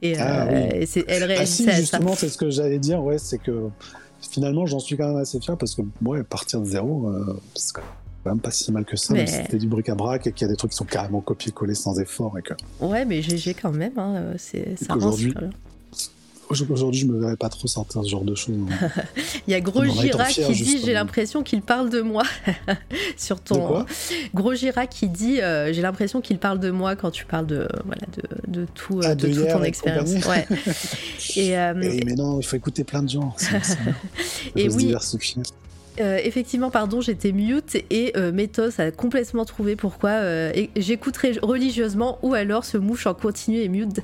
et, 0.00 0.16
ah, 0.18 0.46
euh, 0.46 0.70
oui. 0.80 1.04
elle 1.08 1.24
réalisait 1.24 1.64
ah, 1.68 1.72
si, 1.72 1.80
justement 1.80 2.14
c'est 2.14 2.28
ce 2.28 2.38
que 2.38 2.50
j'allais 2.50 2.78
dire 2.78 3.02
ouais 3.02 3.18
c'est 3.18 3.38
que 3.38 3.68
finalement 4.20 4.66
j'en 4.66 4.78
suis 4.78 4.96
quand 4.96 5.08
même 5.08 5.16
assez 5.16 5.40
fier 5.40 5.56
parce 5.56 5.74
que 5.74 5.82
moi 6.00 6.22
partir 6.24 6.60
de 6.60 6.66
zéro 6.66 7.12
c'est 7.54 7.74
quand 7.74 7.82
même 8.24 8.40
pas 8.40 8.50
si 8.50 8.70
mal 8.72 8.84
que 8.84 8.96
ça, 8.96 9.14
mais... 9.14 9.26
c'était 9.26 9.58
du 9.58 9.68
bric-à-brac 9.68 10.26
et 10.26 10.32
qu'il 10.32 10.42
y 10.42 10.50
a 10.50 10.52
des 10.52 10.56
trucs 10.56 10.72
qui 10.72 10.76
sont 10.76 10.84
carrément 10.84 11.20
copiés-collés 11.20 11.74
sans 11.74 11.98
effort. 11.98 12.36
Et 12.38 12.42
que... 12.42 12.54
Ouais, 12.80 13.04
mais 13.04 13.22
GG 13.22 13.54
quand 13.54 13.72
même, 13.72 13.96
hein, 13.96 14.34
c'est 14.36 14.76
ça 14.78 14.96
aujourd'hui, 14.96 15.32
Aujourd'hui, 16.50 17.00
je 17.00 17.06
me 17.06 17.20
verrais 17.20 17.36
pas 17.36 17.48
trop 17.48 17.68
sortir 17.68 18.02
ce 18.02 18.08
genre 18.08 18.24
de 18.24 18.34
choses. 18.34 18.56
Il 19.46 19.50
y 19.50 19.54
a 19.54 19.60
Gros 19.60 19.84
Gira 19.84 20.26
qui 20.26 20.52
dit 20.52 20.80
J'ai 20.84 20.92
l'impression 20.92 21.42
qu'il 21.42 21.62
parle 21.62 21.90
de 21.90 22.00
moi. 22.00 22.22
Sur 23.16 23.40
ton. 23.40 23.84
Gros 24.34 24.54
Gira 24.54 24.86
qui 24.86 25.08
dit 25.08 25.40
euh, 25.40 25.72
J'ai 25.72 25.82
l'impression 25.82 26.20
qu'il 26.20 26.38
parle 26.38 26.58
de 26.58 26.70
moi 26.70 26.96
quand 26.96 27.10
tu 27.10 27.26
parles 27.26 27.46
de, 27.46 27.68
voilà, 27.84 28.02
de, 28.16 28.60
de 28.60 28.66
tout, 28.74 29.00
euh, 29.00 29.08
ah, 29.08 29.14
de, 29.14 29.28
toute 29.28 29.48
ton 29.48 29.62
expérience. 29.62 30.10
Ouais. 30.26 30.46
et, 31.36 31.58
euh, 31.58 31.74
mais 31.76 32.14
non, 32.14 32.40
il 32.40 32.46
faut 32.46 32.56
écouter 32.56 32.84
plein 32.84 33.02
de 33.02 33.10
gens. 33.10 33.34
et 34.56 34.68
oui. 34.68 34.94
Euh, 36.00 36.18
effectivement, 36.22 36.70
pardon, 36.70 37.00
j'étais 37.00 37.32
mute 37.32 37.76
et 37.90 38.12
euh, 38.16 38.32
Métos 38.32 38.80
a 38.80 38.90
complètement 38.90 39.44
trouvé 39.44 39.76
pourquoi 39.76 40.10
euh, 40.10 40.52
j'écouterai 40.76 41.32
religieusement 41.42 42.18
ou 42.22 42.34
alors 42.34 42.64
ce 42.64 42.78
mouche 42.78 43.06
en 43.06 43.14
continu 43.14 43.58
et 43.58 43.68
mute, 43.68 44.00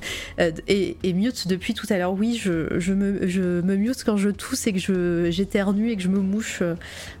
et, 0.67 1.13
mute 1.13 1.47
depuis 1.47 1.73
tout 1.73 1.87
à 1.89 1.97
l'heure. 1.97 2.13
Oui, 2.13 2.39
je, 2.41 2.79
je, 2.79 2.93
me, 2.93 3.27
je 3.27 3.61
me 3.61 3.75
mute 3.75 4.03
quand 4.03 4.17
je 4.17 4.29
tousse 4.29 4.67
et 4.67 4.73
que 4.73 5.29
j'éternue 5.31 5.91
et 5.91 5.95
que 5.95 6.03
je 6.03 6.09
me 6.09 6.19
mouche 6.19 6.61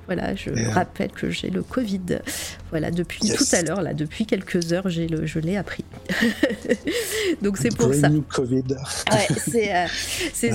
voilà, 0.05 0.35
je 0.35 0.51
rappelle 0.71 1.11
que 1.11 1.31
j'ai 1.31 1.49
le 1.49 1.63
Covid. 1.63 2.19
Voilà, 2.69 2.91
depuis 2.91 3.21
tout 3.21 3.45
à 3.53 3.61
l'heure, 3.63 3.81
là, 3.81 3.93
depuis 3.93 4.25
quelques 4.25 4.71
heures, 4.71 4.87
j'ai 4.87 5.07
le, 5.07 5.25
je 5.25 5.39
l'ai 5.39 5.57
appris. 5.57 5.83
Donc 7.41 7.57
c'est 7.57 7.75
pour 7.75 7.93
ça. 7.93 8.09
Covid. 8.29 8.63
Ouais, 9.11 9.27
c'est 9.43 9.73
euh, 9.73 9.85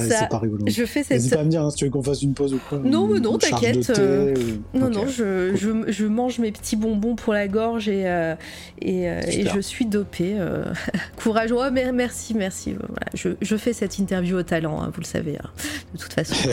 ça. 0.08 0.28
Je 0.66 0.84
fais 0.84 1.02
cette. 1.02 1.10
N'hésite 1.10 1.34
pas 1.34 1.40
à 1.40 1.44
me 1.44 1.50
dire 1.50 1.62
hein, 1.62 1.70
si 1.70 1.78
tu 1.78 1.84
veux 1.84 1.90
qu'on 1.90 2.02
fasse 2.02 2.22
une 2.22 2.34
pause 2.34 2.54
ou 2.54 2.60
quoi. 2.68 2.78
Non, 2.78 3.08
mais 3.08 3.18
non, 3.18 3.38
t'inquiète. 3.38 3.90
Euh, 4.10 4.34
non, 4.74 4.90
non, 4.90 5.06
je, 5.06 5.54
je, 5.56 5.90
je, 5.90 6.06
mange 6.06 6.38
mes 6.38 6.52
petits 6.52 6.76
bonbons 6.76 7.16
pour 7.16 7.32
la 7.32 7.48
gorge 7.48 7.88
et, 7.88 8.06
euh, 8.06 8.34
et, 8.80 9.04
et, 9.04 9.46
je 9.52 9.60
suis 9.60 9.86
dopée. 9.86 10.36
Courage. 11.16 11.52
Oh, 11.52 11.62
merci, 11.70 12.34
merci. 12.34 12.74
Voilà, 12.74 13.06
je, 13.14 13.30
je, 13.40 13.56
fais 13.56 13.72
cette 13.72 13.98
interview 13.98 14.38
au 14.38 14.42
talent, 14.42 14.80
hein, 14.80 14.90
vous 14.94 15.00
le 15.00 15.06
savez, 15.06 15.36
hein, 15.42 15.50
de 15.94 15.98
toute 15.98 16.12
façon. 16.12 16.34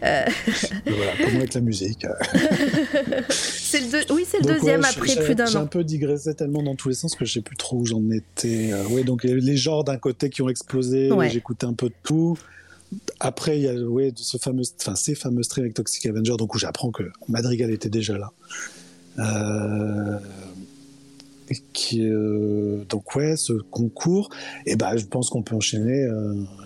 voilà, 0.00 1.12
comment 1.24 1.38
avec 1.38 1.54
la 1.54 1.60
musique 1.60 2.06
c'est 3.28 3.80
le 3.80 4.12
Oui, 4.12 4.24
c'est 4.28 4.38
le 4.38 4.54
deuxième 4.54 4.84
après 4.84 5.16
plus 5.16 5.34
d'un 5.34 5.44
an. 5.44 5.50
J'ai 5.50 5.58
un 5.58 5.66
peu 5.66 5.84
digressé 5.84 6.34
tellement 6.34 6.62
dans 6.62 6.74
tous 6.74 6.88
les 6.88 6.94
sens 6.94 7.14
que 7.14 7.24
je 7.24 7.32
sais 7.32 7.42
plus 7.42 7.56
trop 7.56 7.78
où 7.78 7.86
j'en 7.86 8.02
étais. 8.10 8.72
Euh, 8.72 8.82
oui, 8.90 9.04
donc 9.04 9.24
les 9.24 9.56
genres 9.56 9.84
d'un 9.84 9.98
côté 9.98 10.30
qui 10.30 10.42
ont 10.42 10.48
explosé, 10.48 11.10
j'écoutais 11.30 11.66
un 11.66 11.74
peu 11.74 11.88
de 11.88 11.94
tout. 12.02 12.38
Après, 13.20 13.58
il 13.58 13.62
y 13.62 13.68
a 13.68 13.74
ouais, 13.74 14.12
ce 14.16 14.36
fameux, 14.38 14.62
enfin, 14.80 14.94
ces 14.94 15.14
fameux 15.14 15.42
streams 15.42 15.64
avec 15.64 15.74
Toxic 15.74 16.06
Avenger, 16.06 16.36
donc 16.38 16.54
où 16.54 16.58
j'apprends 16.58 16.90
que 16.90 17.04
Madrigal 17.28 17.70
était 17.70 17.88
déjà 17.88 18.18
là. 18.18 18.32
Euh, 19.18 20.18
qui, 21.72 22.08
euh, 22.08 22.84
donc 22.88 23.14
ouais, 23.14 23.36
ce 23.36 23.52
concours, 23.52 24.30
et 24.66 24.72
eh 24.72 24.76
ben 24.76 24.96
je 24.96 25.04
pense 25.04 25.28
qu'on 25.28 25.42
peut 25.42 25.54
enchaîner. 25.54 26.08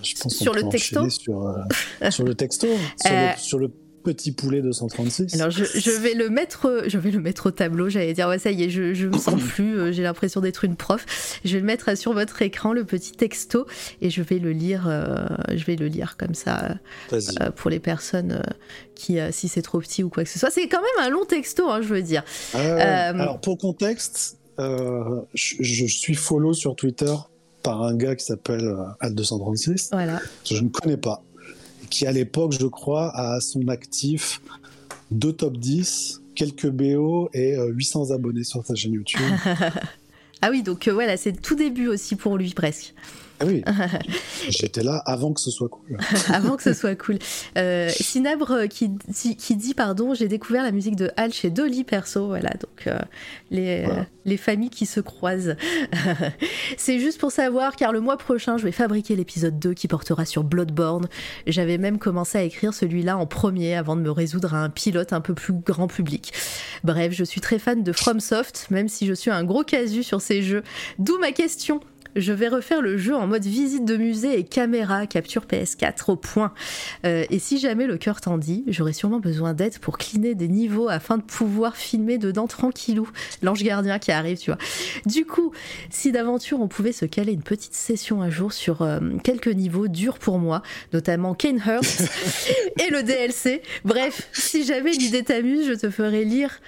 je 0.03 0.15
pense 0.21 0.35
sur, 0.35 0.55
le 0.55 0.69
texto 0.69 1.11
sur, 1.11 1.55
sur 2.11 2.25
le 2.25 2.35
texto, 2.35 2.69
sur 2.97 3.11
le, 3.11 3.37
sur 3.37 3.59
le 3.59 3.71
petit 4.03 4.33
poulet 4.33 4.62
236. 4.62 5.35
Alors 5.35 5.51
je, 5.51 5.65
je, 5.65 5.91
vais 5.91 6.15
le 6.15 6.29
mettre, 6.29 6.85
je 6.87 6.99
vais 6.99 7.11
le 7.11 7.20
mettre 7.20 7.47
au 7.47 7.51
tableau. 7.51 7.89
J'allais 7.89 8.12
dire 8.12 8.29
ouais 8.29 8.39
ça 8.39 8.51
y 8.51 8.65
est, 8.65 8.70
je, 8.70 8.95
je 8.95 9.07
me 9.07 9.19
sens 9.19 9.41
plus. 9.55 9.79
Euh, 9.79 9.93
j'ai 9.93 10.03
l'impression 10.03 10.41
d'être 10.41 10.65
une 10.65 10.77
prof. 10.77 11.05
Je 11.45 11.55
vais 11.55 11.61
le 11.61 11.66
mettre 11.66 11.97
sur 11.97 12.12
votre 12.12 12.43
écran 12.43 12.73
le 12.73 12.85
petit 12.85 13.12
texto 13.12 13.66
et 14.01 14.11
je 14.11 14.23
vais 14.23 14.39
le 14.39 14.53
lire. 14.53 14.87
Euh, 14.89 15.27
je 15.55 15.65
vais 15.65 15.77
le 15.77 15.87
lire 15.87 16.16
comme 16.16 16.35
ça 16.35 16.79
euh, 17.12 17.51
pour 17.55 17.70
les 17.70 17.81
personnes 17.81 18.43
qui, 18.95 19.19
si 19.31 19.49
c'est 19.49 19.62
trop 19.62 19.81
petit 19.81 20.03
ou 20.03 20.09
quoi 20.09 20.25
que 20.25 20.31
ce 20.31 20.39
soit. 20.39 20.51
C'est 20.51 20.69
quand 20.69 20.81
même 20.81 21.07
un 21.07 21.11
long 21.11 21.25
texto, 21.25 21.69
hein, 21.69 21.81
je 21.83 21.89
veux 21.89 22.03
dire. 22.03 22.25
alors 22.55 23.41
pour 23.41 23.59
contexte, 23.59 24.39
je, 24.59 25.23
je, 25.35 25.87
suis 25.87 26.15
follow 26.15 26.53
sur 26.53 26.75
Twitter 26.77 27.15
par 27.62 27.83
un 27.83 27.95
gars 27.97 28.16
qui 28.16 28.25
s'appelle 28.25 28.75
Ad236. 29.01 29.89
Voilà. 29.93 30.20
Je 30.45 30.62
ne 30.62 30.69
connais 30.69 30.97
pas 30.97 31.23
qui 31.89 32.06
à 32.06 32.12
l'époque, 32.12 32.52
je 32.52 32.66
crois, 32.66 33.10
a 33.15 33.40
son 33.40 33.69
actif 33.69 34.40
deux 35.10 35.32
top 35.32 35.56
10, 35.56 36.23
quelques 36.35 36.69
BO 36.69 37.31
et 37.32 37.56
800 37.56 38.10
euh, 38.10 38.15
abonnés 38.15 38.44
sur 38.44 38.65
sa 38.65 38.74
chaîne 38.74 38.93
YouTube. 38.93 39.20
ah 40.43 40.51
oui, 40.51 40.62
donc 40.62 40.86
euh, 40.89 40.93
voilà, 40.93 41.16
c'est 41.16 41.32
tout 41.32 41.55
début 41.55 41.89
aussi 41.89 42.16
pour 42.16 42.36
lui 42.36 42.52
presque. 42.52 42.94
Ah 43.40 43.44
oui, 43.47 43.62
j'étais 44.48 44.82
là 44.82 45.01
avant 45.06 45.32
que 45.32 45.40
ce 45.40 45.51
soit 45.51 45.69
cool. 45.69 45.97
avant 46.32 46.56
que 46.56 46.62
ce 46.62 46.73
soit 46.73 46.97
cool. 46.97 47.19
Euh, 47.56 47.89
Sinabre 47.89 48.51
euh, 48.51 48.66
qui, 48.66 48.90
qui 49.36 49.56
dit, 49.56 49.74
pardon, 49.74 50.12
j'ai 50.12 50.27
découvert 50.27 50.65
la 50.65 50.73
musique 50.73 50.97
de 50.97 51.10
Hal 51.16 51.32
chez 51.32 51.51
Dolly 51.51 51.85
perso, 51.85 52.27
voilà, 52.27 52.51
donc 52.51 52.86
euh, 52.86 52.98
les, 53.51 53.86
les 54.24 54.36
familles 54.36 54.70
qui 54.70 54.86
se 54.86 55.01
croisent. 55.01 55.55
C'est 56.77 56.98
juste 56.98 57.20
pour 57.20 57.31
savoir, 57.31 57.77
car 57.77 57.93
le 57.93 58.01
mois 58.01 58.16
prochain, 58.16 58.59
je 58.59 58.65
vais 58.65 58.73
fabriquer 58.73 59.15
l'épisode 59.15 59.59
2 59.59 59.74
qui 59.74 59.86
portera 59.86 60.24
sur 60.24 60.43
Bloodborne. 60.43 61.09
J'avais 61.47 61.78
même 61.78 61.98
commencé 61.98 62.39
à 62.39 62.43
écrire 62.43 62.74
celui-là 62.74 63.16
en 63.16 63.27
premier 63.27 63.77
avant 63.77 63.94
de 63.94 64.02
me 64.02 64.10
résoudre 64.10 64.55
à 64.55 64.59
un 64.59 64.70
pilote 64.70 65.12
un 65.12 65.20
peu 65.20 65.35
plus 65.35 65.52
grand 65.52 65.86
public. 65.86 66.32
Bref, 66.82 67.12
je 67.12 67.23
suis 67.23 67.40
très 67.40 67.60
fan 67.60 67.85
de 67.85 67.93
FromSoft, 67.93 68.66
même 68.70 68.89
si 68.89 69.06
je 69.06 69.15
suis 69.15 69.31
un 69.31 69.44
gros 69.44 69.62
casu 69.62 70.02
sur 70.02 70.20
ces 70.20 70.43
jeux. 70.43 70.65
D'où 70.98 71.19
ma 71.19 71.31
question 71.31 71.81
je 72.16 72.32
vais 72.32 72.48
refaire 72.48 72.82
le 72.82 72.97
jeu 72.97 73.14
en 73.14 73.26
mode 73.26 73.44
visite 73.44 73.85
de 73.85 73.97
musée 73.97 74.39
et 74.39 74.44
caméra, 74.44 75.06
capture 75.06 75.44
PS4 75.47 76.10
au 76.12 76.16
point. 76.16 76.52
Euh, 77.05 77.24
et 77.30 77.39
si 77.39 77.59
jamais 77.59 77.86
le 77.86 77.98
cœur 77.98 78.20
t'en 78.20 78.39
dit, 78.39 78.64
j'aurai 78.68 78.93
sûrement 78.93 79.20
besoin 79.20 79.55
d'aide 79.55 79.78
pour 79.78 79.98
cleaner 79.98 80.35
des 80.35 80.48
niveaux 80.48 80.89
afin 80.89 81.18
de 81.18 81.22
pouvoir 81.22 81.76
filmer 81.76 82.18
dedans 82.18 82.47
tranquillou. 82.47 83.09
L'ange 83.43 83.62
gardien 83.62 83.98
qui 83.98 84.12
arrive, 84.12 84.39
tu 84.39 84.51
vois. 84.51 84.59
Du 85.06 85.24
coup, 85.24 85.52
si 85.90 86.12
d'aventure 86.12 86.60
on 86.60 86.68
pouvait 86.68 86.93
se 86.93 87.05
caler 87.05 87.32
une 87.32 87.43
petite 87.43 87.74
session 87.74 88.22
un 88.22 88.30
jour 88.30 88.52
sur 88.52 88.82
euh, 88.82 89.01
quelques 89.22 89.48
niveaux 89.48 89.89
durs 89.89 90.18
pour 90.18 90.39
moi, 90.39 90.62
notamment 90.93 91.35
Kanehurst 91.35 92.02
et 92.86 92.90
le 92.90 93.02
DLC. 93.02 93.62
Bref, 93.85 94.28
si 94.32 94.64
jamais 94.64 94.93
l'idée 94.93 95.22
t'amuse, 95.22 95.66
je 95.66 95.74
te 95.74 95.90
ferai 95.90 96.24
lire 96.24 96.60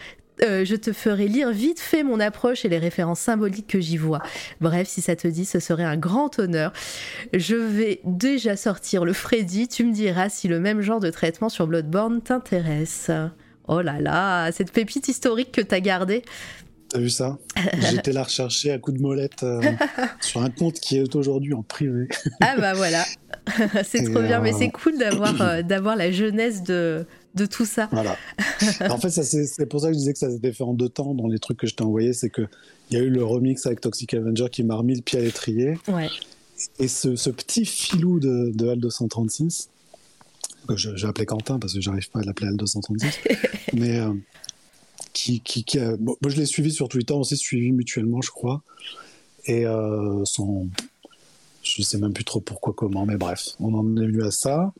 euh, 0.43 0.65
je 0.65 0.75
te 0.75 0.93
ferai 0.93 1.29
lire 1.29 1.51
vite 1.51 1.81
fait 1.81 2.03
mon 2.03 2.21
approche 2.21 2.65
et 2.65 2.69
les 2.69 2.79
références 2.79 3.21
symboliques 3.21 3.67
que 3.67 3.81
j'y 3.81 3.97
vois. 3.97 4.23
Bref, 4.61 4.89
si 4.89 5.01
ça 5.01 5.17
te 5.17 5.29
dit, 5.29 5.45
ce 5.45 5.61
serait 5.61 5.85
un 5.85 5.97
grand 5.97 6.39
honneur. 6.39 6.73
Je 7.33 7.57
vais 7.57 8.01
déjà 8.05 8.57
sortir 8.57 9.05
le 9.05 9.13
Freddy, 9.13 9.69
tu 9.69 9.85
me 9.85 9.93
diras 9.93 10.29
si 10.29 10.49
le 10.49 10.61
même 10.61 10.81
genre 10.81 11.01
de 11.01 11.11
traitement 11.11 11.49
sur 11.49 11.67
Bloodborne 11.67 12.23
t'intéresse. 12.23 13.11
Oh 13.69 13.83
là 13.83 14.01
là, 14.01 14.51
cette 14.53 14.73
pépite 14.73 15.09
historique 15.09 15.53
que 15.53 15.61
t'as 15.61 15.81
gardée. 15.81 16.23
T'as 16.91 16.99
vu 16.99 17.09
ça 17.09 17.39
J'étais 17.91 18.13
la 18.13 18.25
rechercher 18.25 18.73
à 18.73 18.79
coup 18.79 18.91
de 18.91 19.01
molette 19.01 19.45
euh, 19.45 19.61
sur 20.21 20.43
un 20.43 20.51
compte 20.51 20.81
qui 20.81 20.99
est 20.99 21.15
aujourd'hui 21.15 21.55
en 21.55 21.63
privé. 21.63 22.09
ah 22.41 22.57
bah 22.59 22.75
voilà, 22.75 23.05
c'est 23.85 24.11
trop 24.11 24.21
bien, 24.21 24.41
mais 24.41 24.53
c'est 24.53 24.71
cool 24.71 24.99
d'avoir 24.99 25.63
d'avoir 25.65 25.95
la 25.95 26.11
jeunesse 26.11 26.65
de, 26.65 27.07
de 27.37 27.47
tout 27.47 27.65
ça. 27.65 27.89
Voilà. 27.93 28.17
en 28.91 28.99
fait, 28.99 29.11
c'est 29.11 29.67
pour 29.67 29.81
ça 29.81 29.89
que 29.89 29.93
je 29.95 29.99
disais 29.99 30.13
que 30.13 30.19
ça 30.19 30.31
s'était 30.31 30.53
fait 30.53 30.65
en 30.65 30.75
deux 30.75 30.89
temps 30.89 31.15
dans 31.15 31.29
les 31.29 31.39
trucs 31.39 31.59
que 31.59 31.69
je 31.69 31.77
t'ai 31.77 31.85
envoyés. 31.85 32.13
C'est 32.13 32.31
qu'il 32.31 32.49
y 32.91 32.97
a 32.97 33.01
eu 33.01 33.11
le 33.11 33.23
remix 33.23 33.65
avec 33.67 33.81
Toxic 33.81 34.13
Avenger 34.15 34.49
qui 34.51 34.65
m'a 34.65 34.75
remis 34.75 34.97
le 34.97 35.03
pied 35.03 35.21
à 35.21 35.23
l'étrier. 35.23 35.79
Ouais. 35.87 36.09
Et 36.81 36.89
ce, 36.89 37.31
petit 37.31 37.65
filou 37.65 38.19
de, 38.19 38.51
de 38.53 38.69
HAL 38.69 38.81
236, 38.81 39.71
que 40.67 40.77
j'ai 40.77 41.07
appelé 41.07 41.25
Quentin 41.25 41.59
parce 41.59 41.73
que 41.73 41.81
j'arrive 41.81 42.11
pas 42.11 42.21
à 42.21 42.23
l'appeler 42.25 42.49
HAL 42.49 42.57
236, 42.57 43.21
mais 43.75 44.01
qui, 45.13 45.41
qui, 45.41 45.65
moi 45.99 46.17
je 46.27 46.37
l'ai 46.37 46.47
suivi 46.47 46.73
sur 46.73 46.89
Twitter, 46.89 47.15
on 47.15 47.25
s'est 47.25 47.37
suivi 47.37 47.73
mutuellement, 47.73 48.21
je 48.23 48.31
crois. 48.31 48.63
Et 49.47 49.67
euh, 49.67 50.25
son. 50.25 50.69
Je 51.63 51.83
sais 51.83 51.99
même 51.99 52.13
plus 52.13 52.25
trop 52.25 52.41
pourquoi, 52.41 52.73
comment, 52.73 53.05
mais 53.05 53.17
bref, 53.17 53.51
on 53.61 53.75
en 53.75 53.97
est 53.97 54.07
venu 54.07 54.23
à 54.23 54.31
ça. 54.31 54.73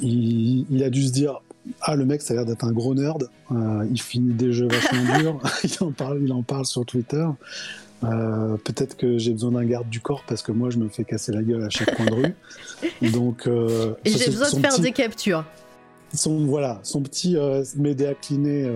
Il, 0.00 0.66
il 0.70 0.82
a 0.82 0.90
dû 0.90 1.06
se 1.06 1.12
dire 1.12 1.40
ah, 1.80 1.96
le 1.96 2.04
mec, 2.04 2.22
ça 2.22 2.34
a 2.34 2.36
l'air 2.36 2.46
d'être 2.46 2.64
un 2.64 2.72
gros 2.72 2.94
nerd. 2.94 3.28
Euh, 3.50 3.86
il 3.90 4.00
finit 4.00 4.34
des 4.34 4.52
jeux 4.52 4.68
vachement 4.68 5.18
durs. 5.18 5.40
il, 5.64 5.84
en 5.84 5.92
parle, 5.92 6.20
il 6.22 6.32
en 6.32 6.42
parle 6.42 6.66
sur 6.66 6.84
Twitter. 6.84 7.26
Euh, 8.04 8.56
peut-être 8.56 8.96
que 8.96 9.16
j'ai 9.18 9.32
besoin 9.32 9.52
d'un 9.52 9.64
garde 9.64 9.88
du 9.88 10.00
corps 10.00 10.24
parce 10.26 10.42
que 10.42 10.50
moi, 10.50 10.70
je 10.70 10.78
me 10.78 10.88
fais 10.88 11.04
casser 11.04 11.32
la 11.32 11.42
gueule 11.42 11.62
à 11.62 11.70
chaque 11.70 11.94
coin 11.94 12.06
de 12.06 12.14
rue. 12.14 13.10
Donc, 13.12 13.46
euh, 13.46 13.94
Et 14.04 14.10
j'ai 14.10 14.26
besoin 14.26 14.50
de 14.50 14.58
faire 14.58 14.78
des 14.78 14.92
captures. 14.92 15.44
Son, 16.12 16.44
voilà, 16.46 16.80
son 16.82 17.00
petit 17.00 17.36
média 17.76 18.12
cliné 18.12 18.70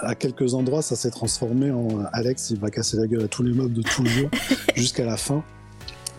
à 0.00 0.14
quelques 0.14 0.54
endroits, 0.54 0.82
ça 0.82 0.96
s'est 0.96 1.10
transformé 1.10 1.70
en 1.70 2.04
Alex, 2.12 2.50
il 2.50 2.58
va 2.58 2.70
casser 2.70 2.96
la 2.96 3.06
gueule 3.06 3.24
à 3.24 3.28
tous 3.28 3.42
les 3.42 3.52
mobs 3.52 3.72
de 3.72 3.82
tous 3.82 4.02
les 4.02 4.10
jours 4.10 4.30
jusqu'à 4.76 5.04
la 5.04 5.16
fin. 5.16 5.42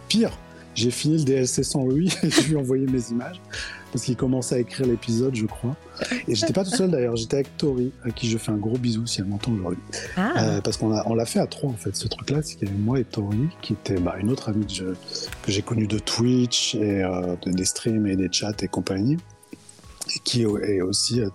Pire, 0.08 0.32
j'ai 0.76 0.92
fini 0.92 1.18
le 1.18 1.24
DLC 1.24 1.64
sans 1.64 1.88
lui 1.88 2.08
et 2.24 2.30
je 2.30 2.42
lui 2.44 2.54
ai 2.54 2.58
envoyé 2.58 2.86
mes 2.86 3.10
images 3.10 3.42
parce 3.92 4.04
qu'il 4.04 4.16
commençait 4.16 4.56
à 4.56 4.60
écrire 4.60 4.86
l'épisode, 4.86 5.34
je 5.34 5.46
crois. 5.46 5.76
Et 6.28 6.36
j'étais 6.36 6.54
pas 6.54 6.64
tout 6.64 6.76
seul 6.76 6.92
d'ailleurs, 6.92 7.16
j'étais 7.16 7.38
avec 7.38 7.58
Tori, 7.58 7.92
à 8.04 8.12
qui 8.12 8.30
je 8.30 8.38
fais 8.38 8.52
un 8.52 8.58
gros 8.58 8.78
bisou 8.78 9.08
si 9.08 9.22
elle 9.22 9.28
m'entend 9.28 9.54
aujourd'hui. 9.54 9.82
Ah. 10.18 10.34
Euh, 10.38 10.62
parce 10.62 10.78
qu'on 10.78 10.92
on 10.92 11.16
l'a 11.16 11.26
fait 11.26 11.40
à 11.40 11.48
trois 11.48 11.70
en 11.70 11.78
fait, 11.78 11.96
ce 11.96 12.08
truc-là, 12.08 12.42
c'est 12.44 12.58
qu'il 12.58 12.68
y 12.68 12.72
avait 12.72 12.80
moi 12.80 13.00
et 13.00 13.06
Tori, 13.06 13.48
qui 13.62 13.74
était 13.74 14.00
bah, 14.00 14.16
une 14.20 14.30
autre 14.30 14.50
amie 14.50 14.66
que 14.68 15.52
j'ai 15.52 15.62
connue 15.62 15.88
de 15.88 16.00
Twitch 16.00 16.76
et 16.76 17.04
euh, 17.04 17.36
des 17.46 17.66
streams 17.66 18.06
et 18.08 18.16
des 18.16 18.30
chats 18.32 18.52
et 18.62 18.68
compagnie, 18.68 19.18
et 20.16 20.20
qui 20.24 20.44
est 20.44 20.82
aussi, 20.82 21.22
euh, 21.22 21.30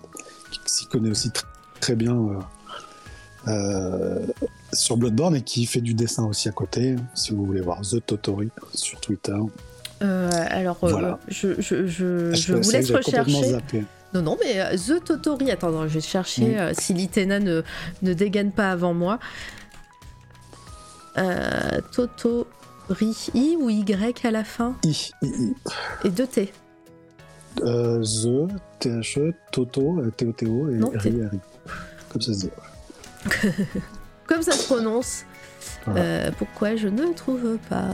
qui 0.51 0.59
s'y 0.65 0.87
connaît 0.87 1.09
aussi 1.09 1.31
très 1.31 1.47
bien. 1.91 2.39
sur 4.73 4.97
Bloodborne 4.97 5.35
et 5.35 5.41
qui 5.41 5.65
fait 5.65 5.81
du 5.81 5.93
dessin 5.93 6.25
aussi 6.25 6.49
à 6.49 6.51
côté, 6.51 6.95
si 7.13 7.31
vous 7.31 7.45
voulez 7.45 7.61
voir 7.61 7.81
The 7.81 8.05
Totori 8.05 8.49
sur 8.73 8.99
Twitter. 8.99 9.35
Euh, 10.03 10.29
alors, 10.49 10.77
euh, 10.83 11.13
je, 11.27 11.61
je, 11.61 11.87
je, 11.87 12.53
vous 12.53 12.71
laisse 12.71 12.91
rechercher. 12.91 13.57
Non, 14.13 14.21
non, 14.21 14.37
mais 14.43 14.59
euh, 14.59 14.75
The 14.75 15.03
Totori, 15.03 15.51
attends, 15.51 15.87
je 15.87 15.93
vais 15.93 16.01
chercher 16.01 16.55
mm. 16.55 16.73
si 16.73 16.93
l'Itena 16.93 17.39
ne, 17.39 17.63
ne 18.01 18.13
dégaine 18.13 18.51
pas 18.51 18.71
avant 18.71 18.93
moi. 18.93 19.19
Totori, 21.15 22.45
I 23.33 23.55
ou 23.59 23.69
Y 23.69 24.25
à 24.25 24.31
la 24.31 24.43
fin 24.43 24.75
I, 24.83 25.11
I, 25.21 25.27
I. 25.27 25.53
Et 26.03 26.09
deux 26.09 26.27
T. 26.27 26.51
the, 27.55 28.47
T-H-E, 28.79 29.33
Toto, 29.51 30.01
T-O-T-O 30.17 30.69
et 30.69 30.79
R-I, 30.97 31.21
R-I. 31.21 31.39
Comme 32.13 32.21
ça 32.21 32.33
se 32.33 32.39
dit. 32.39 32.49
Comme 34.27 34.41
ça 34.41 34.53
se 34.53 34.65
prononce. 34.65 35.25
pourquoi 36.37 36.75
je 36.77 36.87
ne 36.87 37.13
trouve 37.13 37.57
pas 37.69 37.89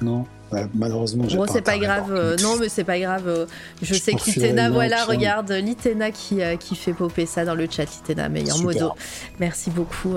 Non 0.00 0.26
malheureusement, 0.74 1.24
Bon, 1.24 1.46
c'est 1.50 1.62
pas 1.62 1.78
grave. 1.78 2.12
Euh, 2.12 2.36
non, 2.42 2.56
mais 2.58 2.68
c'est 2.68 2.84
pas 2.84 2.98
grave. 2.98 3.26
Euh, 3.26 3.46
je, 3.80 3.94
sais 3.94 4.12
que 4.12 4.24
Litena, 4.24 4.70
voilà, 4.70 5.04
regarde, 5.04 5.50
Litena 5.50 6.10
qui, 6.10 6.42
euh, 6.42 6.56
qui 6.56 6.76
fait 6.76 6.92
popper 6.92 7.26
ça 7.26 7.44
dans 7.44 7.54
le 7.54 7.66
chat. 7.70 7.84
Litena, 7.84 8.28
meilleur 8.28 8.58
modo. 8.58 8.92
Merci 9.38 9.70
beaucoup 9.70 10.14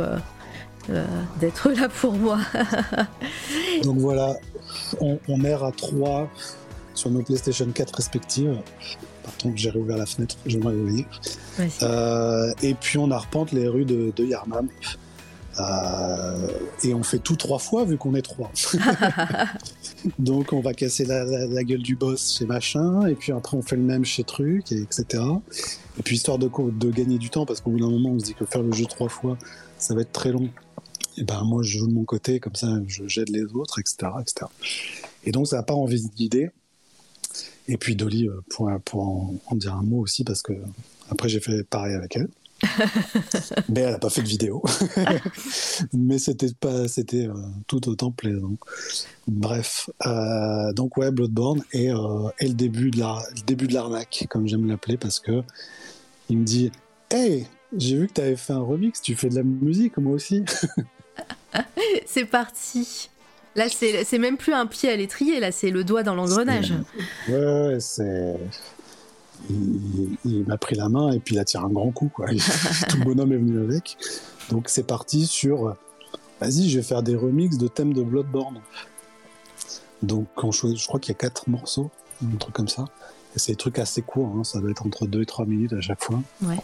d'être 1.40 1.72
là 1.72 1.90
pour 1.90 2.14
moi. 2.14 2.40
Donc 3.84 3.98
voilà, 3.98 4.36
on, 5.00 5.20
on 5.28 5.44
erre 5.44 5.64
à 5.64 5.72
3 5.72 6.30
sur 6.94 7.10
nos 7.10 7.22
PlayStation 7.22 7.68
4 7.74 7.96
respectives. 7.96 8.58
Pardon, 9.26 9.56
j'ai 9.56 9.72
réouvert 9.72 9.98
la 9.98 10.06
fenêtre, 10.06 10.36
je 10.46 10.60
vais 10.60 10.68
réveiller. 10.68 11.08
Euh, 11.82 12.54
et 12.62 12.76
puis 12.76 13.00
on 13.00 13.10
arpente 13.10 13.52
les 13.52 13.68
rues 13.68 13.86
de, 13.86 14.14
de 14.16 14.24
Yarnam. 14.24 14.68
Euh, 15.60 16.48
et 16.84 16.94
on 16.94 17.02
fait 17.02 17.20
tout 17.20 17.38
trois 17.38 17.60
fois 17.60 17.86
vu 17.86 17.98
qu'on 17.98 18.14
est 18.14 18.22
trois. 18.22 18.52
Donc 20.20 20.54
on 20.54 20.60
va 20.60 20.74
casser 20.74 21.06
la, 21.06 21.64
gueule 21.64 21.82
du 21.82 21.96
boss 21.96 22.38
chez 22.38 22.46
machin, 22.46 23.08
et 23.08 23.16
puis 23.16 23.32
après 23.32 23.56
on 23.56 23.62
fait 23.62 23.78
le 23.78 23.82
même 23.82 24.06
chez 24.06 24.24
truc, 24.24 24.72
et 24.72 24.82
etc. 24.82 25.24
Et 25.98 26.04
puis 26.04 26.18
histoire 26.18 26.38
de, 26.38 26.50
de 26.50 26.92
gagner 26.92 27.18
du 27.18 27.30
temps, 27.30 27.46
parce 27.46 27.62
qu'au 27.62 27.72
bout 27.72 27.80
d'un 27.80 27.90
moment 27.90 28.10
on 28.10 28.20
se 28.20 28.26
dit 28.26 28.34
que 28.34 28.46
faire 28.46 28.62
le 28.62 28.74
jeu 28.74 28.86
trois 28.86 29.10
fois, 29.10 29.38
ça 29.78 29.96
va 29.96 30.02
être 30.02 30.12
très 30.12 30.32
long. 30.32 30.50
Et 31.18 31.24
ben 31.24 31.42
moi 31.46 31.64
je 31.64 31.78
joue 31.78 31.88
de 31.88 31.94
mon 31.94 32.04
côté, 32.04 32.40
comme 32.40 32.56
ça 32.56 32.68
j'aide 32.88 33.30
les 33.30 33.46
autres, 33.54 33.80
etc., 33.80 34.12
etc. 34.20 34.48
Et 35.24 35.32
donc 35.32 35.48
ça 35.48 35.58
n'a 35.58 35.64
pas 35.64 35.74
envie 35.74 36.02
d'idée. 36.10 36.52
Et 37.68 37.78
puis 37.78 37.96
Dolly, 37.96 38.28
euh, 38.28 38.42
pour, 38.86 39.02
en, 39.02 39.56
dire 39.56 39.74
un 39.74 39.84
mot 39.84 40.00
aussi, 40.00 40.24
parce 40.24 40.42
que 40.42 40.54
après 41.10 41.30
j'ai 41.30 41.40
fait 41.40 41.64
pareil 41.64 41.96
avec 41.96 42.16
elle. 42.16 42.30
mais 43.70 43.82
elle 43.82 43.92
n'a 43.92 44.00
pas 44.00 44.10
fait 44.10 44.22
de 44.22 44.28
vidéo. 44.28 44.64
mais 45.94 46.20
c'était 46.20 46.54
pas, 46.54 46.88
c'était 46.88 47.28
euh, 47.28 47.34
tout 47.68 47.88
autant 47.90 48.12
plaisant. 48.12 48.56
Bref, 49.28 49.90
euh, 50.06 50.74
donc 50.74 50.98
ouais, 50.98 51.12
Bloodborne 51.12 51.64
et, 51.74 51.92
euh, 51.92 52.30
et, 52.40 52.48
le 52.48 52.54
début 52.54 52.92
de 52.92 53.00
la, 53.00 53.22
le 53.36 53.42
début 53.42 53.68
de 53.68 53.74
l'arnaque, 53.74 54.26
comme 54.30 54.48
j'aime 54.48 54.68
l'appeler, 54.68 54.98
parce 54.98 55.20
que 55.20 55.44
il 56.30 56.38
me 56.40 56.44
dit, 56.44 56.72
hey, 57.12 57.48
j'ai 57.78 57.98
vu 57.98 58.08
que 58.08 58.14
tu 58.14 58.22
avais 58.22 58.36
fait 58.36 58.54
un 58.54 58.62
remix, 58.62 59.02
tu 59.02 59.16
fais 59.16 59.30
de 59.30 59.36
la 59.36 59.44
musique, 59.44 59.98
moi 59.98 60.14
aussi. 60.14 60.44
c'est 62.06 62.26
parti. 62.26 63.10
Là, 63.56 63.68
c'est 63.70 64.18
même 64.18 64.38
plus 64.38 64.54
un 64.54 64.66
pied 64.66 64.90
à 64.90 64.96
l'étrier, 64.96 65.40
là, 65.40 65.52
c'est 65.52 65.70
le 65.70 65.84
doigt 65.84 66.04
dans 66.04 66.16
l'engrenage. 66.16 66.74
Ouais, 67.30 67.78
c'est 67.80 68.36
il, 69.50 70.44
m'a 70.48 70.58
pris 70.58 70.76
la 70.76 70.90
main 70.90 71.12
et 71.12 71.20
puis 71.20 71.36
il 71.36 71.40
a 71.40 71.46
tiré 71.46 71.64
un 71.64 71.70
grand 71.70 71.92
coup. 71.92 72.10
Quoi. 72.14 72.28
Tout 72.90 72.98
le 72.98 73.04
bonhomme 73.04 73.32
est 73.32 73.38
venu 73.38 73.62
avec. 73.62 73.98
Donc 74.50 74.70
c'est 74.70 74.86
parti 74.86 75.26
sur 75.26 75.76
vas-y, 76.40 76.70
je 76.70 76.80
vais 76.80 76.84
faire 76.84 77.04
des 77.04 77.16
remixes 77.16 77.58
de 77.58 77.68
thèmes 77.68 77.94
de 77.94 78.04
Bloodborne. 78.04 78.62
Donc 80.02 80.28
quand 80.36 80.52
je, 80.52 80.76
je 80.76 80.88
crois 80.88 81.00
qu'il 81.00 81.14
y 81.14 81.16
a 81.16 81.20
quatre 81.20 81.50
morceaux, 81.50 81.90
un 82.24 82.38
truc 82.38 82.54
comme 82.54 82.68
ça. 82.68 82.86
Et 83.36 83.40
c'est 83.40 83.54
des 83.54 83.58
trucs 83.58 83.80
assez 83.80 84.02
courts, 84.02 84.34
hein. 84.38 84.44
ça 84.44 84.60
doit 84.60 84.72
être 84.72 84.86
entre 84.86 85.08
2 85.08 85.22
et 85.22 85.26
3 85.26 85.46
minutes 85.46 85.74
à 85.74 85.82
chaque 85.82 86.04
fois. 86.04 86.22
Ouais. 86.42 86.60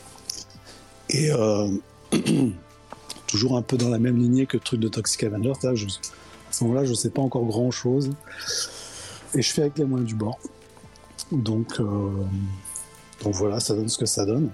Et 1.09 1.31
euh, 1.31 1.69
toujours 3.27 3.57
un 3.57 3.61
peu 3.61 3.77
dans 3.77 3.89
la 3.89 3.99
même 3.99 4.17
lignée 4.17 4.45
que 4.45 4.57
le 4.57 4.63
truc 4.63 4.79
de 4.79 4.87
Toxic 4.87 5.23
Avenger. 5.23 5.53
À 6.51 6.53
ce 6.53 6.65
moment-là, 6.65 6.83
je 6.83 6.93
sais 6.93 7.09
pas 7.09 7.21
encore 7.21 7.45
grand-chose. 7.45 8.11
Et 9.33 9.41
je 9.41 9.53
fais 9.53 9.61
avec 9.61 9.77
les 9.77 9.85
moyens 9.85 10.07
du 10.09 10.15
bord. 10.15 10.37
Donc, 11.31 11.79
euh, 11.79 12.11
voilà, 13.23 13.61
ça 13.61 13.73
donne 13.73 13.87
ce 13.87 13.97
que 13.97 14.05
ça 14.05 14.25
donne. 14.25 14.49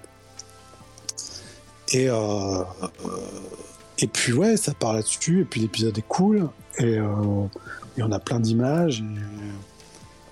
Et, 1.92 2.08
euh, 2.08 2.14
euh, 2.14 2.64
et 3.98 4.06
puis 4.06 4.32
ouais, 4.32 4.56
ça 4.56 4.74
part 4.74 4.92
là-dessus, 4.92 5.40
et 5.40 5.44
puis 5.44 5.60
l'épisode 5.60 5.98
est 5.98 6.06
cool, 6.06 6.48
et, 6.78 7.00
on 7.00 8.12
a 8.12 8.20
plein 8.20 8.38
d'images, 8.38 9.02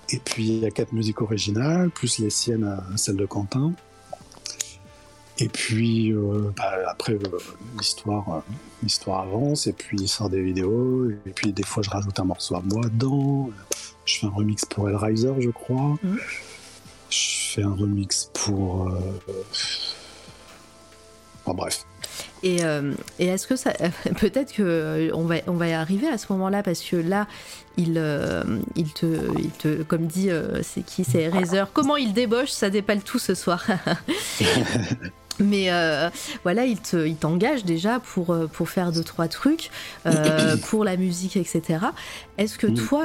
et, 0.09 0.19
puis 0.19 0.47
il 0.47 0.59
y 0.59 0.65
a 0.65 0.71
quatre 0.71 0.93
musiques 0.93 1.21
originales, 1.21 1.89
plus 1.89 2.19
les 2.19 2.29
siennes 2.29 2.63
à 2.63 2.95
celle 2.95 3.17
de 3.17 3.25
Quentin. 3.25 3.73
Et 5.39 5.49
puis 5.49 6.13
bah, 6.55 6.73
après 6.87 7.17
l'histoire, 7.77 8.43
l'histoire 8.81 9.21
avance 9.21 9.67
et 9.67 9.73
puis 9.73 9.97
il 9.99 10.07
sort 10.07 10.29
des 10.29 10.41
vidéos 10.41 11.09
et 11.09 11.31
puis 11.35 11.51
des 11.53 11.63
fois 11.63 11.83
je 11.83 11.89
rajoute 11.89 12.19
un 12.19 12.23
morceau 12.23 12.55
à 12.55 12.61
moi 12.61 12.81
dedans. 12.85 13.51
Je 14.05 14.19
fais 14.19 14.25
un 14.25 14.31
remix 14.31 14.65
pour 14.65 14.89
Hellraiser, 14.89 15.33
je 15.39 15.49
crois. 15.49 15.97
Mmh. 16.01 16.15
Je 17.09 17.53
fais 17.53 17.63
un 17.63 17.73
remix 17.73 18.31
pour. 18.33 18.89
Euh... 18.89 18.99
bref. 21.45 21.85
Et, 22.43 22.63
euh, 22.63 22.93
et 23.19 23.27
est-ce 23.27 23.47
que 23.47 23.55
ça. 23.55 23.73
Peut-être 24.19 24.55
qu'on 24.55 24.63
euh, 24.63 25.11
va, 25.13 25.35
on 25.47 25.53
va 25.53 25.67
y 25.67 25.73
arriver 25.73 26.07
à 26.07 26.17
ce 26.17 26.31
moment-là, 26.33 26.63
parce 26.63 26.81
que 26.81 26.95
là, 26.95 27.27
il, 27.77 27.95
euh, 27.97 28.43
il, 28.75 28.91
te, 28.93 29.37
il 29.39 29.51
te. 29.51 29.83
Comme 29.83 30.07
dit, 30.07 30.29
c'est 30.61 30.83
qui 30.83 31.03
C'est 31.03 31.29
Razer. 31.29 31.71
Comment 31.73 31.97
il 31.97 32.13
débauche 32.13 32.49
Ça 32.49 32.69
dépale 32.69 33.03
tout 33.03 33.19
ce 33.19 33.33
soir. 33.35 33.65
Mais 35.39 35.71
euh, 35.71 36.09
voilà, 36.43 36.65
il 36.65 36.77
t'engage 37.15 37.63
déjà 37.63 37.99
pour, 37.99 38.31
euh, 38.33 38.47
pour 38.47 38.69
faire 38.69 38.91
deux, 38.91 39.03
trois 39.03 39.27
trucs, 39.27 39.69
euh, 40.05 40.57
pour 40.69 40.83
la 40.83 40.97
musique, 40.97 41.37
etc. 41.37 41.79
Est-ce 42.37 42.57
que 42.57 42.67
toi, 42.67 43.03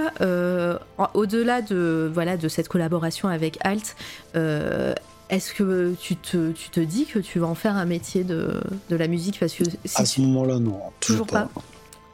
au-delà 1.14 1.62
de, 1.62 2.10
voilà, 2.12 2.36
de 2.36 2.48
cette 2.48 2.68
collaboration 2.68 3.28
avec 3.28 3.58
Alt, 3.62 3.96
est-ce 4.34 5.54
que 5.54 5.94
tu 6.00 6.16
te, 6.16 6.52
tu 6.52 6.68
te 6.70 6.80
dis 6.80 7.06
que 7.06 7.18
tu 7.18 7.38
vas 7.38 7.46
en 7.46 7.54
faire 7.54 7.76
un 7.76 7.86
métier 7.86 8.22
de, 8.24 8.60
de 8.90 8.96
la 8.96 9.08
musique? 9.08 9.38
Parce 9.40 9.54
que 9.54 9.64
À 9.94 10.04
ce 10.04 10.20
moment-là, 10.20 10.58
non. 10.58 10.78
Toujours 11.00 11.26
pas. 11.26 11.48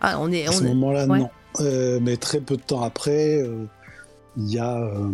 Ah, 0.00 0.18
on 0.20 0.30
est. 0.30 0.46
À 0.46 0.50
on 0.50 0.52
ce 0.52 0.62
est- 0.64 0.68
moment-là, 0.68 1.06
ouais. 1.06 1.18
non. 1.18 1.30
Euh, 1.60 1.98
mais 2.00 2.16
très 2.16 2.38
peu 2.40 2.56
de 2.56 2.62
temps 2.62 2.82
après, 2.82 3.42
euh, 3.42 3.64
il 4.36 4.48
y 4.48 4.58
a 4.60 4.76
euh, 4.78 5.08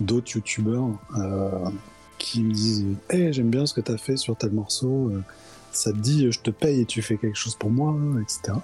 d'autres 0.00 0.32
youtubeurs 0.34 0.88
euh, 1.16 1.50
qui 2.20 2.42
me 2.44 2.52
disent 2.52 2.84
Hey, 3.08 3.32
j'aime 3.32 3.50
bien 3.50 3.66
ce 3.66 3.74
que 3.74 3.80
tu 3.80 3.90
as 3.90 3.98
fait 3.98 4.16
sur 4.16 4.36
tel 4.36 4.52
morceau. 4.52 5.10
euh, 5.10 5.20
Ça 5.72 5.90
te 5.92 5.96
dit, 5.98 6.30
je 6.30 6.40
te 6.40 6.50
paye 6.50 6.80
et 6.82 6.84
tu 6.84 7.02
fais 7.02 7.16
quelque 7.16 7.36
chose 7.36 7.56
pour 7.56 7.70
moi, 7.70 7.96
etc. 8.22 8.58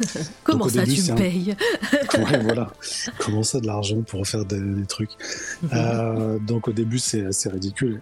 Comment 0.44 0.64
au 0.64 0.68
ça, 0.68 0.84
début, 0.84 0.94
tu 0.96 1.02
me 1.02 1.12
un- 1.12 1.16
payes? 1.16 1.56
Ouais, 2.18 2.38
voilà. 2.42 2.72
Comment 3.18 3.42
ça, 3.42 3.60
de 3.60 3.66
l'argent 3.66 4.00
pour 4.02 4.26
faire 4.26 4.44
des, 4.44 4.58
des 4.60 4.86
trucs? 4.86 5.10
Euh, 5.72 6.38
Donc 6.38 6.68
au 6.68 6.72
début, 6.72 6.98
c'est 6.98 7.24
assez 7.26 7.48
ridicule. 7.48 8.00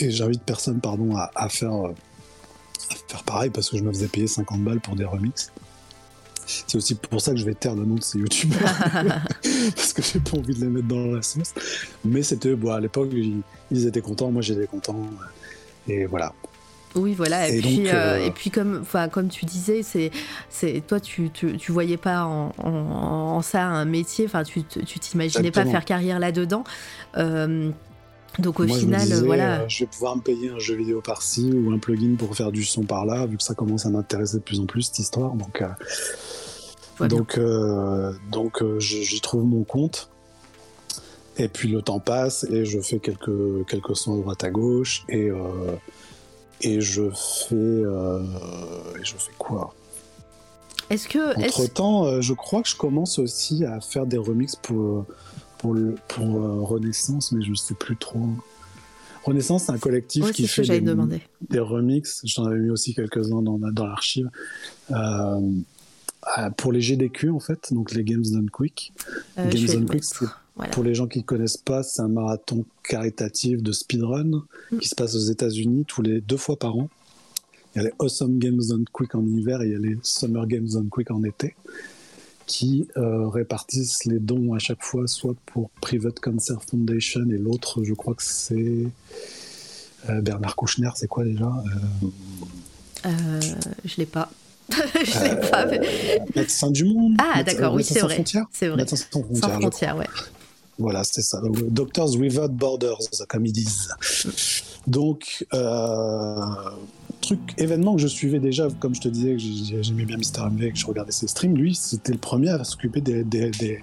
Et 0.00 0.10
j'invite 0.10 0.42
personne, 0.42 0.80
pardon, 0.80 1.14
à, 1.16 1.30
à 1.34 1.48
faire, 1.48 1.72
euh, 1.86 1.92
à 2.90 2.94
faire 3.08 3.22
pareil 3.24 3.50
parce 3.50 3.70
que 3.70 3.76
je 3.78 3.82
me 3.82 3.92
faisais 3.92 4.08
payer 4.08 4.26
50 4.26 4.62
balles 4.64 4.80
pour 4.80 4.96
des 4.96 5.04
remixes. 5.04 5.52
C'est 6.46 6.76
aussi 6.76 6.94
pour 6.94 7.20
ça 7.20 7.32
que 7.32 7.38
je 7.38 7.44
vais 7.44 7.54
taire 7.54 7.74
le 7.74 7.84
nom 7.84 7.96
de 7.96 8.02
ces 8.02 8.18
youtubeurs 8.18 8.60
parce 9.74 9.92
que 9.92 10.02
j'ai 10.02 10.20
pas 10.20 10.36
envie 10.38 10.54
de 10.54 10.60
les 10.60 10.68
mettre 10.70 10.86
dans 10.88 11.06
la 11.06 11.22
sauce. 11.22 11.52
Mais 12.04 12.22
c'était, 12.22 12.54
bon, 12.54 12.70
à 12.72 12.80
l'époque, 12.80 13.08
ils, 13.12 13.40
ils 13.70 13.86
étaient 13.86 14.00
contents, 14.00 14.30
moi 14.30 14.42
j'étais 14.42 14.66
content. 14.66 14.96
Et 15.88 16.06
voilà. 16.06 16.32
Oui, 16.94 17.14
voilà. 17.14 17.48
Et, 17.50 17.58
Et 17.58 17.60
puis, 17.60 17.76
donc, 17.78 17.86
euh, 17.88 18.14
euh, 18.16 18.26
et 18.26 18.30
puis 18.30 18.50
comme, 18.50 18.84
comme 19.12 19.28
tu 19.28 19.44
disais, 19.44 19.82
c'est, 19.82 20.10
c'est 20.48 20.82
toi, 20.86 20.98
tu, 21.00 21.30
tu, 21.30 21.56
tu 21.58 21.72
voyais 21.72 21.96
pas 21.98 22.24
en, 22.24 22.54
en- 22.58 22.68
en 23.36 23.42
ça 23.42 23.64
un 23.64 23.84
métier. 23.84 24.24
Enfin, 24.26 24.44
tu, 24.44 24.62
tu 24.64 24.98
t'imaginais 24.98 25.50
pas 25.50 25.66
faire 25.66 25.84
carrière 25.84 26.18
là-dedans. 26.18 26.64
Euh, 27.18 27.70
donc 28.38 28.60
au 28.60 28.66
Moi, 28.66 28.76
je 28.78 28.82
me 28.86 28.86
final, 28.92 29.00
disais, 29.08 29.22
voilà. 29.26 29.60
euh, 29.60 29.64
je 29.68 29.80
vais 29.84 29.86
pouvoir 29.90 30.14
me 30.16 30.20
payer 30.22 30.50
un 30.50 30.58
jeu 30.58 30.74
vidéo 30.74 31.00
par-ci 31.00 31.50
ou 31.52 31.72
un 31.72 31.78
plugin 31.78 32.16
pour 32.16 32.34
faire 32.36 32.52
du 32.52 32.64
son 32.64 32.82
par-là, 32.82 33.26
vu 33.26 33.36
que 33.36 33.42
ça 33.42 33.54
commence 33.54 33.84
à 33.86 33.90
m'intéresser 33.90 34.36
de 34.38 34.42
plus 34.42 34.60
en 34.60 34.66
plus 34.66 34.82
cette 34.82 34.98
histoire. 34.98 35.32
Donc, 35.34 35.60
euh. 35.62 35.68
Donc, 37.08 37.38
euh, 37.38 38.12
donc 38.30 38.62
euh, 38.62 38.78
j'y 38.80 39.20
trouve 39.20 39.44
mon 39.44 39.64
compte. 39.64 40.08
Et 41.38 41.48
puis 41.48 41.68
le 41.68 41.82
temps 41.82 42.00
passe 42.00 42.44
et 42.50 42.64
je 42.64 42.80
fais 42.80 42.98
quelques, 42.98 43.66
quelques 43.68 43.94
sons 43.96 44.14
à 44.14 44.22
droite 44.22 44.44
à 44.44 44.50
gauche 44.50 45.04
et, 45.10 45.28
euh, 45.30 45.36
et 46.62 46.80
je 46.80 47.10
fais 47.10 47.54
euh, 47.54 48.22
et 48.98 49.04
je 49.04 49.14
fais 49.16 49.32
quoi? 49.36 49.74
Est-ce 50.88 51.08
que, 51.08 51.38
est-ce- 51.38 51.60
Entre 51.60 51.72
temps, 51.72 52.20
je 52.22 52.32
crois 52.32 52.62
que 52.62 52.68
je 52.68 52.76
commence 52.76 53.18
aussi 53.18 53.64
à 53.66 53.80
faire 53.80 54.06
des 54.06 54.16
remixes 54.18 54.56
pour 54.56 55.04
pour 55.58 55.74
le 55.74 55.96
pour 56.08 56.26
Renaissance, 56.68 57.32
mais 57.32 57.44
je 57.44 57.52
sais 57.54 57.74
plus 57.74 57.96
trop. 57.96 58.28
Renaissance, 59.24 59.64
c'est 59.64 59.72
un 59.72 59.78
collectif 59.78 60.24
Ouais, 60.24 60.32
qui 60.32 60.46
fait 60.46 60.62
des, 60.62 60.80
des 61.50 61.58
remixes. 61.58 62.20
J'en 62.24 62.44
avais 62.44 62.60
mis 62.60 62.70
aussi 62.70 62.94
quelques-uns 62.94 63.42
dans, 63.42 63.58
dans 63.58 63.86
l'archive. 63.86 64.30
Euh, 64.92 65.40
pour 66.56 66.72
les 66.72 66.80
GDQ, 66.80 67.30
en 67.30 67.40
fait, 67.40 67.72
donc 67.72 67.92
les 67.92 68.04
Games 68.04 68.24
Done 68.24 68.50
Quick. 68.50 68.92
Euh, 69.38 69.48
Games 69.50 69.66
Done 69.66 69.86
Quick, 69.86 70.04
Voilà. 70.56 70.70
pour 70.72 70.82
les 70.84 70.94
gens 70.94 71.06
qui 71.06 71.18
ne 71.20 71.24
connaissent 71.24 71.56
pas, 71.56 71.82
c'est 71.82 72.02
un 72.02 72.08
marathon 72.08 72.64
caritatif 72.82 73.62
de 73.62 73.72
speedrun 73.72 74.44
Mm. 74.72 74.78
qui 74.78 74.88
se 74.88 74.94
passe 74.94 75.14
aux 75.14 75.18
États-Unis 75.30 75.84
tous 75.86 76.02
les 76.02 76.20
deux 76.20 76.36
fois 76.36 76.58
par 76.58 76.76
an. 76.76 76.88
Il 77.74 77.78
y 77.78 77.80
a 77.80 77.88
les 77.88 77.92
Awesome 78.00 78.38
Games 78.38 78.60
Done 78.68 78.84
Quick 78.92 79.14
en 79.14 79.24
hiver 79.26 79.60
et 79.62 79.66
il 79.66 79.72
y 79.72 79.74
a 79.74 79.78
les 79.78 79.98
Summer 80.02 80.46
Games 80.46 80.66
Done 80.66 80.88
Quick 80.88 81.10
en 81.10 81.22
été 81.24 81.54
qui 82.46 82.86
euh, 82.96 83.28
répartissent 83.28 84.04
les 84.04 84.18
dons 84.20 84.54
à 84.54 84.58
chaque 84.60 84.82
fois, 84.82 85.06
soit 85.08 85.34
pour 85.46 85.68
Private 85.80 86.20
Cancer 86.20 86.60
Foundation 86.62 87.28
et 87.30 87.38
l'autre, 87.38 87.82
je 87.84 87.92
crois 87.92 88.14
que 88.14 88.22
c'est 88.22 88.86
euh, 90.08 90.20
Bernard 90.20 90.54
Kouchner, 90.56 90.90
c'est 90.94 91.08
quoi 91.08 91.24
déjà 91.24 91.52
je 93.04 93.96
l'ai 93.98 94.06
pas. 94.06 94.30
je 95.04 95.22
l'ai 95.24 95.50
pas. 95.50 95.66
mais- 95.66 95.80
Médecins 96.34 96.70
du 96.70 96.84
monde 96.84 97.14
Ah, 97.18 97.42
d'accord, 97.42 97.74
oui, 97.74 97.84
c'est 97.84 97.98
sans 98.00 98.06
vrai. 98.06 98.14
frontières 98.16 98.46
C'est 98.52 98.68
vrai. 98.68 98.76
Médecins 98.78 98.96
sans 98.96 99.22
frontières, 99.22 99.92
Sans 99.92 99.98
ouais. 99.98 100.06
Voilà, 100.78 101.04
c'est 101.04 101.22
ça. 101.22 101.40
Doctors 101.68 102.14
Without 102.16 102.48
Borders, 102.50 102.98
comme 103.28 103.46
ils 103.46 103.52
disent. 103.52 103.88
Donc, 104.86 105.46
euh, 105.54 106.36
truc, 107.20 107.38
événement 107.58 107.94
que 107.96 108.02
je 108.02 108.06
suivais 108.08 108.38
déjà, 108.40 108.68
comme 108.78 108.94
je 108.94 109.00
te 109.00 109.08
disais, 109.08 109.32
que 109.32 109.38
j'ai- 109.38 109.82
j'aimais 109.82 110.04
bien 110.04 110.16
Mister 110.18 110.42
MV, 110.42 110.72
que 110.72 110.78
je 110.78 110.86
regardais 110.86 111.12
ses 111.12 111.28
streams, 111.28 111.56
lui, 111.56 111.74
c'était 111.74 112.12
le 112.12 112.18
premier 112.18 112.50
à 112.50 112.62
s'occuper 112.64 113.00
des, 113.00 113.24
des, 113.24 113.50
des, 113.50 113.82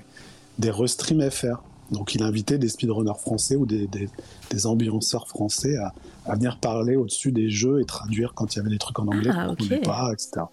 des 0.60 0.72
restreams 0.72 1.30
FR. 1.32 1.64
Donc, 1.92 2.16
il 2.16 2.24
invitait 2.24 2.58
des 2.58 2.70
speedrunners 2.70 3.18
français 3.20 3.56
ou 3.56 3.66
des, 3.66 3.88
des, 3.88 4.08
des 4.52 4.66
ambianceurs 4.66 5.28
français 5.28 5.76
à, 5.78 5.94
à 6.26 6.36
venir 6.36 6.58
parler 6.58 6.96
au-dessus 6.96 7.32
des 7.32 7.50
jeux 7.50 7.82
et 7.82 7.86
traduire 7.86 8.34
quand 8.34 8.56
il 8.56 8.58
y 8.58 8.60
avait 8.62 8.70
des 8.70 8.78
trucs 8.78 9.00
en 9.00 9.08
anglais 9.08 9.32
Ah, 9.34 9.46
qu'on 9.46 9.64
ne 9.64 9.70
connaît 9.70 9.82
pas, 9.82 10.12
etc. 10.14 10.46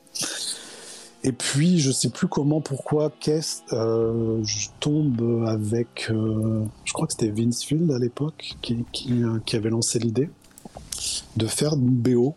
Et 1.23 1.33
puis, 1.33 1.79
je 1.79 1.91
sais 1.91 2.09
plus 2.09 2.29
comment, 2.29 2.61
pourquoi, 2.61 3.13
qu'est-ce, 3.21 3.63
euh, 3.75 4.43
je 4.43 4.69
tombe 4.81 5.45
avec, 5.47 6.07
euh, 6.11 6.65
je 6.85 6.93
crois 6.95 7.07
que 7.07 7.13
c'était 7.13 7.31
Vince 7.31 7.63
Field 7.63 7.91
à 7.91 7.99
l'époque, 7.99 8.57
qui, 8.63 8.85
qui, 8.91 9.23
euh, 9.23 9.39
qui 9.45 9.57
avait 9.57 9.69
lancé 9.69 9.99
l'idée 9.99 10.31
de 11.37 11.47
faire 11.47 11.75
une 11.75 11.91
BO 11.91 12.35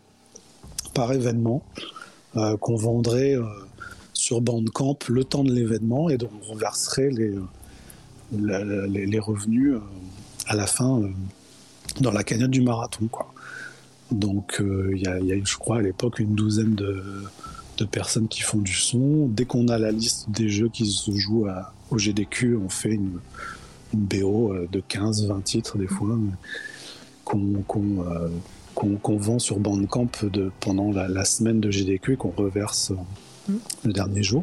par 0.94 1.12
événement 1.12 1.62
qu'on 2.60 2.76
vendrait 2.76 3.36
sur 4.12 4.40
Bandcamp 4.40 4.98
le 5.08 5.22
temps 5.24 5.44
de 5.44 5.52
l'événement 5.52 6.08
et 6.08 6.16
donc 6.16 6.30
on 6.42 6.54
reverserait 6.54 7.10
les, 7.10 7.34
les, 8.32 9.06
les 9.06 9.18
revenus 9.18 9.76
à 10.46 10.56
la 10.56 10.66
fin 10.66 11.02
dans 12.00 12.10
la 12.12 12.24
cagnotte 12.24 12.50
du 12.50 12.60
marathon. 12.62 13.06
Quoi. 13.10 13.32
Donc 14.10 14.60
euh, 14.60 14.90
il 14.94 14.98
y, 14.98 15.26
y 15.26 15.32
a 15.32 15.36
je 15.44 15.56
crois, 15.56 15.78
à 15.78 15.82
l'époque 15.82 16.18
une 16.18 16.34
douzaine 16.34 16.74
de, 16.74 17.02
de 17.78 17.84
personnes 17.84 18.28
qui 18.28 18.42
font 18.42 18.58
du 18.58 18.74
son. 18.74 19.26
Dès 19.28 19.44
qu'on 19.44 19.68
a 19.68 19.78
la 19.78 19.90
liste 19.92 20.30
des 20.30 20.48
jeux 20.48 20.68
qui 20.68 20.86
se 20.86 21.10
jouent 21.16 21.46
à- 21.46 21.72
au 21.90 21.98
GDQ, 21.98 22.56
on 22.56 22.68
fait 22.68 22.90
une, 22.92 23.18
une 23.92 24.00
BO 24.00 24.52
euh, 24.52 24.68
de 24.72 24.80
15-20 24.80 25.42
titres 25.42 25.78
des 25.78 25.86
fois 25.86 26.08
euh, 26.10 26.18
qu'on 27.24 27.62
euh, 28.04 28.28
vend 29.18 29.38
sur 29.38 29.58
Bandcamp 29.58 30.10
de, 30.24 30.50
pendant 30.60 30.92
la, 30.92 31.08
la 31.08 31.24
semaine 31.24 31.60
de 31.60 31.70
GDQ 31.70 32.12
et 32.14 32.16
qu'on 32.16 32.30
reverse 32.36 32.90
euh, 32.92 32.96
Mm. 33.46 33.56
le 33.84 33.92
dernier 33.92 34.22
jour. 34.22 34.42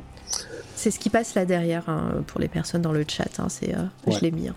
C'est 0.76 0.91
ce 0.91 0.99
qui 0.99 1.10
passe 1.10 1.34
là 1.34 1.44
derrière 1.44 1.90
hein, 1.90 2.23
pour 2.28 2.40
les 2.40 2.48
personnes 2.48 2.84
dans 2.84 2.91
le 2.91 3.03
chat. 3.07 3.40
hein, 3.40 3.48
euh, 3.64 3.84
Ouais. 4.06 4.14
Je 4.15 4.19
l'ai 4.22 4.30
mis. 4.30 4.48
hein. 4.48 4.56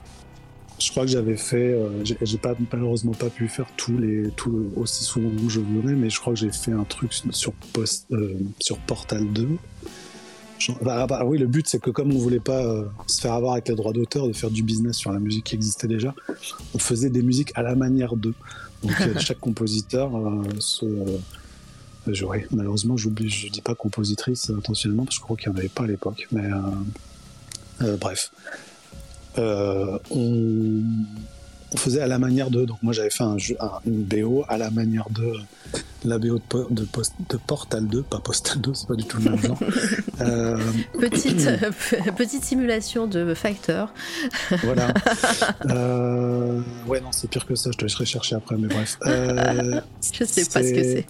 Je 0.80 0.90
crois 0.90 1.04
que 1.04 1.10
j'avais 1.10 1.36
fait, 1.36 1.72
euh, 1.72 2.02
j'ai 2.04 2.38
pas 2.38 2.54
malheureusement 2.72 3.12
pas 3.12 3.30
pu 3.30 3.48
faire 3.48 3.66
tous 3.76 3.96
les 3.96 4.30
tout 4.36 4.70
aussi 4.76 5.04
souvent 5.04 5.30
que 5.30 5.48
je 5.48 5.60
voudrais, 5.60 5.94
mais 5.94 6.10
je 6.10 6.18
crois 6.18 6.32
que 6.34 6.38
j'ai 6.40 6.50
fait 6.50 6.72
un 6.72 6.82
truc 6.84 7.12
sur 7.30 7.52
post, 7.72 8.06
euh, 8.10 8.34
sur 8.58 8.78
Portal 8.78 9.24
2. 9.32 9.48
Genre- 10.58 10.78
bah, 10.82 11.06
bah, 11.06 11.24
oui, 11.24 11.38
le 11.38 11.46
but 11.46 11.68
c'est 11.68 11.80
que 11.80 11.90
comme 11.90 12.12
on 12.12 12.18
voulait 12.18 12.40
pas 12.40 12.64
euh, 12.64 12.84
se 13.06 13.20
faire 13.20 13.34
avoir 13.34 13.52
avec 13.52 13.68
les 13.68 13.76
droits 13.76 13.92
d'auteur, 13.92 14.26
de 14.26 14.32
faire 14.32 14.50
du 14.50 14.62
business 14.64 14.96
sur 14.96 15.12
la 15.12 15.20
musique 15.20 15.44
qui 15.44 15.54
existait 15.54 15.86
déjà, 15.88 16.12
on 16.74 16.78
faisait 16.78 17.10
des 17.10 17.22
musiques 17.22 17.52
à 17.54 17.62
la 17.62 17.76
manière 17.76 18.16
d'eux. 18.16 18.34
Donc 18.82 19.00
euh, 19.00 19.14
chaque 19.20 19.38
compositeur 19.40 20.10
se 20.58 20.86
je- 22.08 22.24
ouais, 22.24 22.46
malheureusement, 22.50 22.96
j'oublie, 22.96 23.30
je 23.30 23.48
dis 23.48 23.62
pas 23.62 23.74
compositrice 23.76 24.50
intentionnellement 24.50 25.04
parce 25.04 25.16
que 25.16 25.20
je 25.20 25.24
crois 25.24 25.36
qu'il 25.36 25.50
n'y 25.50 25.56
en 25.56 25.58
avait 25.58 25.68
pas 25.68 25.84
à 25.84 25.86
l'époque. 25.86 26.26
Mais 26.32 26.50
bref, 28.00 28.30
on, 29.38 30.82
on 31.72 31.76
faisait 31.76 32.00
à 32.00 32.06
la 32.06 32.18
manière 32.18 32.50
de. 32.50 32.64
Donc 32.64 32.82
moi, 32.82 32.92
j'avais 32.92 33.10
fait 33.10 33.24
un 33.24 33.38
jeu, 33.38 33.56
un- 33.60 33.80
une 33.86 34.02
BO 34.02 34.44
à 34.48 34.58
la 34.58 34.70
manière 34.70 35.08
de 35.10 35.32
la 36.04 36.18
BO 36.18 36.34
de, 36.34 36.42
po- 36.48 36.66
de, 36.70 36.84
Post- 36.84 37.14
de 37.30 37.36
Portal 37.38 37.86
2, 37.88 38.02
pas 38.02 38.18
Postal 38.18 38.60
2, 38.60 38.74
c'est 38.74 38.86
pas 38.86 38.94
du 38.94 39.04
tout 39.04 39.18
le 39.18 39.30
même 39.30 39.38
genre. 39.40 39.58
Euh, 40.20 40.56
Petite, 41.00 41.40
euh, 41.48 41.70
petite 42.16 42.44
simulation 42.44 43.08
de 43.08 43.34
Factor. 43.34 43.92
voilà. 44.62 44.94
Euh, 45.70 46.60
ouais, 46.86 47.00
non, 47.00 47.10
c'est 47.10 47.28
pire 47.28 47.44
que 47.46 47.56
ça. 47.56 47.70
Je 47.72 47.78
te 47.78 47.82
laisserai 47.84 48.04
chercher 48.04 48.36
après, 48.36 48.56
mais 48.56 48.68
bref. 48.68 48.96
Euh, 49.06 49.80
Je 50.12 50.24
sais 50.24 50.44
pas 50.44 50.62
ce 50.62 50.72
que 50.72 50.82
c'est. 50.84 51.06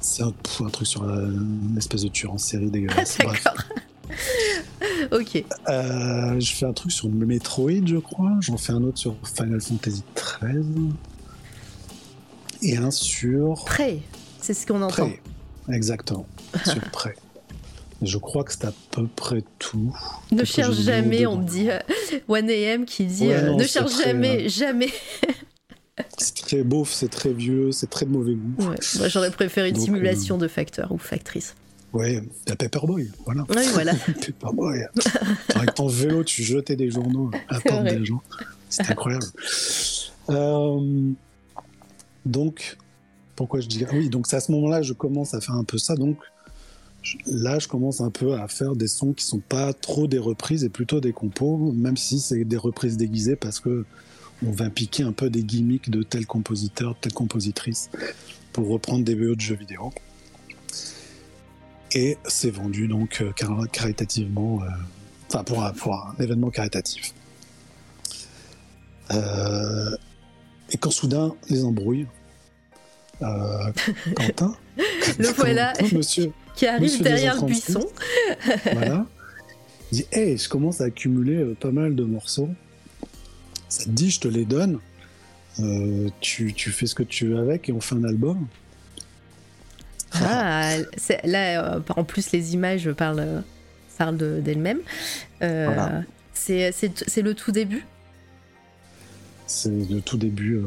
C'est 0.00 0.22
un, 0.24 0.32
truc 0.72 0.86
sur 0.86 1.04
la- 1.06 1.14
une 1.22 1.76
espèce 1.78 2.02
de 2.02 2.08
tueur 2.08 2.32
en 2.32 2.38
série 2.38 2.70
dégueulasse. 2.70 3.18
Ah, 3.20 3.24
Bref. 3.26 3.44
ok. 5.12 5.44
Euh, 5.68 6.40
je 6.40 6.52
fais 6.52 6.66
un 6.66 6.72
truc 6.72 6.92
sur 6.92 7.08
Metroid, 7.08 7.86
je 7.86 7.96
crois. 7.96 8.32
J'en 8.40 8.56
fais 8.56 8.72
un 8.72 8.82
autre 8.82 8.98
sur 8.98 9.16
Final 9.36 9.60
Fantasy 9.60 10.02
XIII. 10.14 10.92
Et 12.62 12.76
un 12.76 12.90
sur 12.90 13.64
Prêt. 13.66 14.00
C'est 14.40 14.54
ce 14.54 14.66
qu'on 14.66 14.82
entend. 14.82 15.08
Prey. 15.08 15.20
Exactement. 15.70 16.26
Sur 16.64 16.80
Prey. 16.92 17.14
Je 18.02 18.18
crois 18.18 18.44
que 18.44 18.52
c'est 18.52 18.64
à 18.64 18.72
peu 18.90 19.06
près 19.06 19.42
tout. 19.58 19.94
Ne 20.32 20.44
cherche 20.44 20.76
jamais, 20.76 21.26
on 21.26 21.38
me 21.38 21.44
dit 21.44 21.70
euh, 21.70 21.78
1AM 22.28 22.84
qui 22.84 23.06
dit 23.06 23.28
Ouais, 23.28 23.34
euh, 23.34 23.50
non, 23.50 23.56
ne 23.56 23.64
cherche 23.64 23.92
très, 23.92 24.04
jamais, 24.04 24.44
euh, 24.44 24.48
jamais. 24.48 24.90
C'est 26.18 26.34
très 26.34 26.62
beauf, 26.62 26.92
c'est 26.92 27.08
très 27.08 27.32
vieux, 27.32 27.70
c'est 27.72 27.88
très 27.88 28.04
de 28.04 28.10
mauvais 28.10 28.34
goût. 28.34 28.68
Ouais, 28.68 28.76
moi 28.98 29.08
j'aurais 29.08 29.30
préféré 29.30 29.68
une 29.68 29.76
Donc, 29.76 29.84
simulation 29.84 30.38
de 30.38 30.48
facteur 30.48 30.90
ou 30.90 30.98
factrice. 30.98 31.54
Ouais, 31.94 32.20
la 32.48 32.56
Paperboy, 32.56 33.08
voilà. 33.24 33.46
Oui, 33.48 33.62
voilà. 33.72 33.94
Paperboy. 34.06 34.80
Avec 35.54 35.74
ton 35.74 35.86
vélo, 35.86 36.24
tu 36.24 36.42
jetais 36.42 36.74
des 36.74 36.90
journaux 36.90 37.30
à 37.48 37.54
la 37.54 37.60
porte 37.60 37.80
vrai. 37.82 37.96
des 37.96 38.04
gens. 38.04 38.20
C'était 38.68 38.90
incroyable. 38.90 39.24
Euh, 40.30 41.12
donc, 42.26 42.76
pourquoi 43.36 43.60
je 43.60 43.68
dis 43.68 43.84
oui 43.92 44.08
Donc 44.08 44.26
c'est 44.26 44.36
à 44.36 44.40
ce 44.40 44.50
moment-là 44.52 44.82
je 44.82 44.92
commence 44.92 45.34
à 45.34 45.40
faire 45.40 45.54
un 45.54 45.62
peu 45.62 45.78
ça. 45.78 45.94
Donc 45.94 46.18
là, 47.26 47.60
je 47.60 47.68
commence 47.68 48.00
un 48.00 48.10
peu 48.10 48.34
à 48.34 48.48
faire 48.48 48.74
des 48.74 48.88
sons 48.88 49.12
qui 49.12 49.24
sont 49.24 49.40
pas 49.40 49.72
trop 49.72 50.08
des 50.08 50.18
reprises 50.18 50.64
et 50.64 50.70
plutôt 50.70 51.00
des 51.00 51.12
compos, 51.12 51.72
même 51.72 51.96
si 51.96 52.18
c'est 52.18 52.44
des 52.44 52.56
reprises 52.56 52.96
déguisées 52.96 53.36
parce 53.36 53.60
que 53.60 53.84
on 54.44 54.50
va 54.50 54.68
piquer 54.68 55.04
un 55.04 55.12
peu 55.12 55.30
des 55.30 55.44
gimmicks 55.44 55.90
de 55.90 56.02
tel 56.02 56.26
compositeur, 56.26 56.96
telle 57.00 57.12
compositrice 57.12 57.88
pour 58.52 58.68
reprendre 58.68 59.04
des 59.04 59.14
BO 59.14 59.36
de 59.36 59.40
jeux 59.40 59.54
vidéo. 59.54 59.92
Et 61.94 62.18
c'est 62.26 62.50
vendu 62.50 62.88
donc 62.88 63.20
euh, 63.20 63.30
car- 63.36 63.70
caritativement, 63.70 64.60
euh, 64.62 64.66
enfin 65.28 65.44
pour 65.44 65.62
un, 65.64 65.72
pour 65.72 65.94
un 65.94 66.14
événement 66.22 66.50
caritatif. 66.50 67.14
Euh, 69.10 69.96
et 70.72 70.76
quand 70.76 70.90
soudain 70.90 71.34
les 71.48 71.64
embrouilles, 71.64 72.06
Quentin, 73.20 74.56
Le 75.18 75.28
voilà 75.36 75.72
Quentin, 75.78 75.96
monsieur, 75.96 76.32
qui 76.56 76.66
arrive 76.66 76.82
Monsieur 76.82 77.04
derrière 77.04 77.34
le 77.36 77.40
236. 77.48 77.72
buisson. 77.72 77.88
voilà, 78.72 79.06
il 79.92 79.98
dit 79.98 80.06
Hey, 80.12 80.36
je 80.36 80.48
commence 80.48 80.80
à 80.80 80.84
accumuler 80.84 81.54
pas 81.60 81.70
mal 81.70 81.94
de 81.94 82.02
morceaux. 82.04 82.48
Ça 83.68 83.84
te 83.84 83.90
dit, 83.90 84.10
je 84.10 84.20
te 84.20 84.28
les 84.28 84.44
donne. 84.44 84.78
Euh, 85.60 86.08
tu, 86.20 86.52
tu 86.54 86.70
fais 86.70 86.86
ce 86.86 86.94
que 86.94 87.02
tu 87.04 87.28
veux 87.28 87.38
avec 87.38 87.68
et 87.68 87.72
on 87.72 87.80
fait 87.80 87.94
un 87.94 88.04
album. 88.04 88.46
Ah, 90.14 90.76
là, 91.24 91.74
euh, 91.76 91.80
en 91.96 92.04
plus, 92.04 92.32
les 92.32 92.54
images 92.54 92.90
parlent, 92.92 93.42
parlent 93.98 94.16
de- 94.16 94.40
d'elles-mêmes. 94.40 94.80
Euh, 95.42 95.64
Voilà. 95.74 96.02
c'est- 96.32 96.72
le 97.22 97.34
tout 97.34 97.52
début? 97.52 97.84
C'est 99.46 99.70
le 99.70 100.00
tout 100.00 100.16
début, 100.16 100.56
euh, 100.56 100.62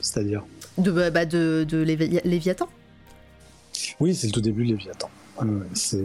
c'est-à-dire? 0.00 0.44
De, 0.78 0.90
bah, 0.90 1.10
bah, 1.10 1.26
de, 1.26 1.66
de 1.68 1.82
Lévi- 1.82 2.20
Léviathan? 2.24 2.68
Oui, 4.00 4.14
c'est 4.14 4.26
le 4.28 4.32
tout 4.32 4.40
début 4.40 4.64
de 4.64 4.70
Léviathan. 4.72 5.10
C'est, 5.74 5.98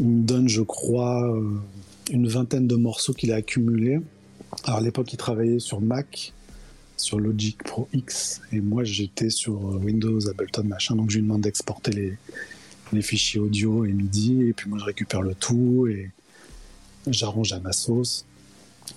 il 0.00 0.06
me 0.06 0.22
donne, 0.26 0.48
je 0.48 0.60
crois, 0.62 1.34
une 2.10 2.28
vingtaine 2.28 2.66
de 2.66 2.76
morceaux 2.76 3.12
qu'il 3.14 3.32
a 3.32 3.36
accumulés. 3.36 4.00
Alors 4.64 4.78
à 4.78 4.82
l'époque, 4.82 5.12
il 5.12 5.16
travaillait 5.16 5.58
sur 5.58 5.80
Mac, 5.80 6.32
sur 6.96 7.20
Logic 7.20 7.62
Pro 7.62 7.88
X, 7.92 8.40
et 8.52 8.60
moi 8.60 8.84
j'étais 8.84 9.30
sur 9.30 9.54
euh, 9.54 9.78
Windows, 9.78 10.28
Ableton, 10.28 10.64
machin, 10.64 10.96
donc 10.96 11.10
je 11.10 11.16
lui 11.16 11.22
demande 11.22 11.42
d'exporter 11.42 11.90
les, 11.92 12.18
les 12.92 13.02
fichiers 13.02 13.40
audio 13.40 13.84
et 13.84 13.92
MIDI, 13.92 14.48
et 14.48 14.52
puis 14.52 14.68
moi 14.68 14.78
je 14.78 14.84
récupère 14.84 15.22
le 15.22 15.34
tout 15.34 15.86
et 15.86 16.10
j'arrange 17.06 17.52
à 17.52 17.60
ma 17.60 17.72
sauce. 17.72 18.24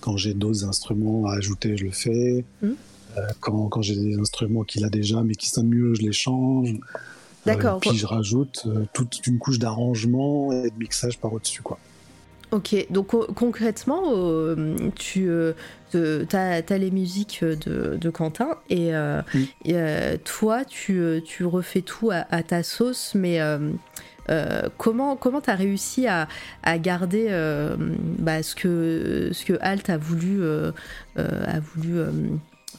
Quand 0.01 0.17
j'ai 0.17 0.33
d'autres 0.33 0.65
instruments 0.65 1.25
à 1.25 1.33
ajouter, 1.33 1.75
je 1.77 1.85
le 1.85 1.91
fais. 1.91 2.45
Mhm. 2.61 2.75
Euh, 3.17 3.27
quand 3.39 3.69
quand 3.69 3.81
j'ai 3.81 3.95
des 3.95 4.19
instruments 4.19 4.63
qu'il 4.63 4.85
a 4.85 4.89
déjà 4.89 5.23
mais 5.23 5.35
qui 5.35 5.49
sonnent 5.49 5.69
mieux, 5.69 5.95
je 5.95 6.01
les 6.01 6.13
change. 6.13 6.75
D'accord. 7.45 7.77
Euh, 7.77 7.79
puis 7.79 7.97
je 7.97 8.05
rajoute 8.05 8.63
euh, 8.67 8.85
toute 8.93 9.25
une 9.25 9.39
couche 9.39 9.59
d'arrangement 9.59 10.51
et 10.51 10.69
de 10.69 10.75
mixage 10.77 11.17
par 11.17 11.33
au-dessus, 11.33 11.61
quoi. 11.61 11.79
Ok, 12.51 12.87
donc 12.89 13.07
co- 13.07 13.27
concrètement, 13.35 14.01
euh, 14.07 14.75
tu 14.95 15.29
euh, 15.29 15.53
as, 16.33 16.77
les 16.77 16.89
musiques 16.89 17.43
de, 17.43 17.95
de 17.95 18.09
Quentin 18.09 18.57
et, 18.71 18.95
euh, 18.95 19.21
et, 19.65 20.17
toi, 20.23 20.65
tu, 20.65 21.21
tu 21.25 21.45
refais 21.45 21.81
tout 21.81 22.09
à, 22.09 22.25
à 22.31 22.41
ta 22.41 22.63
sauce, 22.63 23.13
mais 23.13 23.39
euh, 23.39 23.69
comment 24.77 25.15
comment 25.15 25.41
tu 25.41 25.49
as 25.51 25.55
réussi 25.55 26.07
à, 26.07 26.27
à 26.63 26.79
garder 26.79 27.27
bah, 28.17 28.41
ce, 28.41 28.55
que, 28.55 29.29
ce 29.31 29.45
que 29.45 29.53
Alt 29.61 29.89
a 29.91 29.97
voulu, 29.97 30.41
a 31.15 31.59
voulu 31.59 32.01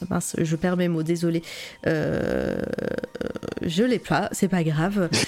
mince, 0.09 0.35
je 0.39 0.55
perds 0.55 0.77
mes 0.77 0.87
mots, 0.87 1.03
désolé. 1.03 1.43
Euh, 1.87 2.61
je 3.61 3.83
l'ai 3.83 3.99
pas, 3.99 4.29
c'est 4.31 4.47
pas 4.47 4.63
grave. 4.63 5.09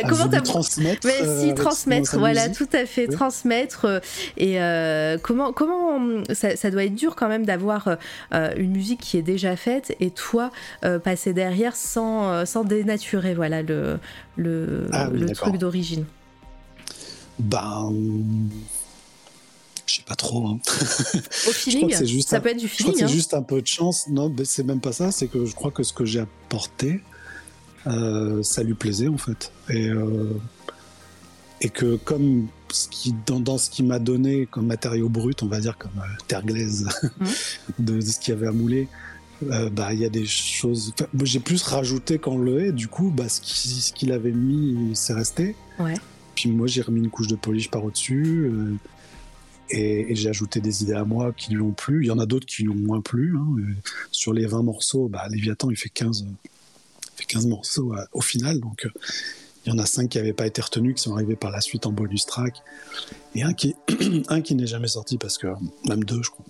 Ah, 0.00 0.06
comment 0.08 0.28
t'as 0.28 0.40
transmettre 0.42 1.06
mais 1.08 1.22
euh, 1.22 1.38
si, 1.40 1.44
avec 1.46 1.56
transmettre, 1.56 2.18
voilà, 2.18 2.46
musique. 2.48 2.68
tout 2.68 2.76
à 2.76 2.86
fait, 2.86 3.08
Oui. 3.08 3.14
transmettre. 3.16 3.84
euh, 3.84 4.00
et 4.36 4.60
euh, 4.62 5.18
comment, 5.20 5.52
comment 5.52 6.22
ça, 6.32 6.54
ça 6.54 6.70
doit 6.70 6.84
être 6.84 6.94
dur 6.94 7.16
quand 7.16 7.28
même 7.28 7.44
d'avoir 7.44 7.96
euh, 8.32 8.50
une 8.56 8.70
musique 8.70 9.00
qui 9.00 9.16
est 9.16 9.22
déjà 9.22 9.56
faite 9.56 9.96
et 9.98 10.10
toi 10.12 10.50
euh, 10.84 11.00
passer 11.00 11.32
derrière 11.32 11.74
sans, 11.74 12.30
euh, 12.32 12.44
sans 12.44 12.62
dénaturer, 12.62 13.34
voilà, 13.34 13.62
le, 13.62 13.98
le, 14.36 14.86
Ah 14.92 15.08
oui, 15.10 15.18
le 15.18 15.26
d'accord. 15.26 15.48
truc 15.48 15.58
d'origine. 15.58 16.04
Ben, 17.40 17.92
je 19.88 19.96
sais 19.96 20.02
pas 20.02 20.14
trop. 20.16 20.46
hein. 20.46 20.58
Au 21.48 21.52
feeling, 21.52 22.04
juste 22.04 22.28
ça 22.28 22.36
un- 22.36 22.40
peut 22.40 22.50
être 22.50 22.58
du 22.58 22.68
Je 22.68 22.74
crois 22.74 22.92
que 22.92 22.92
feeling. 22.92 22.98
c'est 22.98 23.04
hein. 23.04 23.08
juste 23.08 23.34
un 23.34 23.42
peu 23.42 23.60
de 23.62 23.66
chance. 23.66 24.06
Non, 24.08 24.28
mais 24.36 24.44
c'est 24.44 24.62
même 24.64 24.80
pas 24.80 24.92
ça. 24.92 25.10
C'est 25.10 25.26
que 25.28 25.44
je 25.44 25.54
crois 25.54 25.70
que 25.70 25.82
ce 25.82 25.92
que 25.92 26.04
j'ai 26.04 26.20
apporté, 26.20 27.00
euh, 27.86 28.42
ça 28.42 28.62
lui 28.62 28.74
plaisait 28.74 29.08
en 29.08 29.18
fait. 29.18 29.50
Et, 29.70 29.88
euh, 29.88 30.32
et 31.60 31.70
que 31.70 31.96
comme 31.96 32.46
ce 32.70 32.88
qui, 32.88 33.14
dans, 33.26 33.40
dans 33.40 33.58
ce 33.58 33.70
qu'il 33.70 33.86
m'a 33.86 33.98
donné 33.98 34.46
comme 34.46 34.66
matériau 34.66 35.08
brut, 35.08 35.42
on 35.42 35.46
va 35.46 35.60
dire 35.60 35.76
comme 35.78 35.90
euh, 35.98 36.02
terre 36.28 36.44
glaise 36.44 36.86
de, 37.78 37.94
de 37.96 38.00
ce 38.00 38.18
qu'il 38.20 38.34
y 38.34 38.36
avait 38.36 38.46
à 38.48 38.52
mouler, 38.52 38.88
euh, 39.50 39.70
bah 39.70 39.92
il 39.94 40.00
y 40.00 40.04
a 40.04 40.08
des 40.08 40.26
choses. 40.26 40.92
enfin, 40.94 41.06
j'ai 41.22 41.40
plus 41.40 41.62
rajouté 41.62 42.18
qu'enlevé. 42.18 42.72
Du 42.72 42.88
coup, 42.88 43.10
bah 43.10 43.28
ce 43.28 43.40
qui- 43.40 43.80
ce 43.80 43.92
qu'il 43.92 44.12
avait 44.12 44.32
mis, 44.32 44.90
c'est 44.94 45.14
resté. 45.14 45.56
Ouais. 45.78 45.94
Puis 46.34 46.50
moi, 46.50 46.66
j'ai 46.68 46.82
remis 46.82 47.00
une 47.00 47.10
couche 47.10 47.26
de 47.28 47.34
polish 47.36 47.68
par 47.70 47.84
au-dessus. 47.84 48.50
Et, 49.70 50.12
et 50.12 50.14
j'ai 50.14 50.28
ajouté 50.28 50.60
des 50.60 50.82
idées 50.82 50.94
à 50.94 51.04
moi 51.04 51.32
qui 51.32 51.52
lui 51.52 51.60
ont 51.60 51.72
plu. 51.72 52.04
Il 52.04 52.08
y 52.08 52.10
en 52.10 52.18
a 52.18 52.26
d'autres 52.26 52.46
qui 52.46 52.62
lui 52.62 52.70
ont 52.70 52.74
moins 52.74 53.00
plu. 53.00 53.36
hein. 53.36 53.46
Euh, 53.58 53.74
Sur 54.10 54.32
les 54.32 54.46
20 54.46 54.62
morceaux, 54.62 55.08
bah, 55.08 55.26
Léviathan, 55.30 55.70
il 55.70 55.76
fait 55.76 55.88
15, 55.88 56.22
euh, 56.22 56.48
il 57.14 57.18
fait 57.18 57.24
15 57.26 57.46
morceaux 57.46 57.94
euh, 57.94 58.04
au 58.12 58.20
final. 58.20 58.60
Donc, 58.60 58.86
euh, 58.86 58.90
il 59.66 59.72
y 59.72 59.72
en 59.74 59.78
a 59.78 59.86
5 59.86 60.08
qui 60.08 60.18
n'avaient 60.18 60.32
pas 60.32 60.46
été 60.46 60.62
retenus, 60.62 60.94
qui 60.94 61.02
sont 61.02 61.12
arrivés 61.14 61.36
par 61.36 61.50
la 61.50 61.60
suite 61.60 61.84
en 61.86 61.92
bonus 61.92 62.24
track. 62.26 62.54
Et 63.34 63.42
un 63.42 63.52
qui, 63.52 63.74
un 64.28 64.40
qui 64.40 64.54
n'est 64.54 64.66
jamais 64.66 64.88
sorti, 64.88 65.18
parce 65.18 65.36
que, 65.36 65.48
même 65.86 66.04
deux, 66.04 66.22
je 66.22 66.30
crois. 66.30 66.44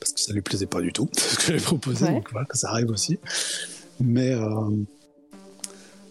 Parce 0.00 0.12
que 0.12 0.20
ça 0.20 0.32
lui 0.32 0.40
plaisait 0.40 0.66
pas 0.66 0.80
du 0.80 0.92
tout, 0.92 1.08
ce 1.16 1.36
que 1.36 1.58
j'ai 1.58 1.62
proposé. 1.64 2.06
Ouais. 2.06 2.12
Donc 2.12 2.32
voilà, 2.32 2.48
ça 2.54 2.70
arrive 2.70 2.88
aussi. 2.90 3.18
Mais, 4.00 4.30
euh, 4.30 4.70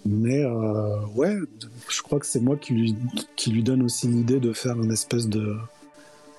mais 0.05 0.43
euh, 0.43 0.99
ouais, 1.15 1.35
je 1.89 2.01
crois 2.03 2.19
que 2.19 2.27
c'est 2.27 2.39
moi 2.39 2.55
qui 2.55 2.73
lui, 2.73 2.95
qui 3.35 3.49
lui 3.49 3.63
donne 3.63 3.81
aussi 3.81 4.07
l'idée 4.07 4.39
de 4.39 4.53
faire 4.53 4.79
une 4.81 4.91
espèce 4.91 5.27
de, 5.27 5.57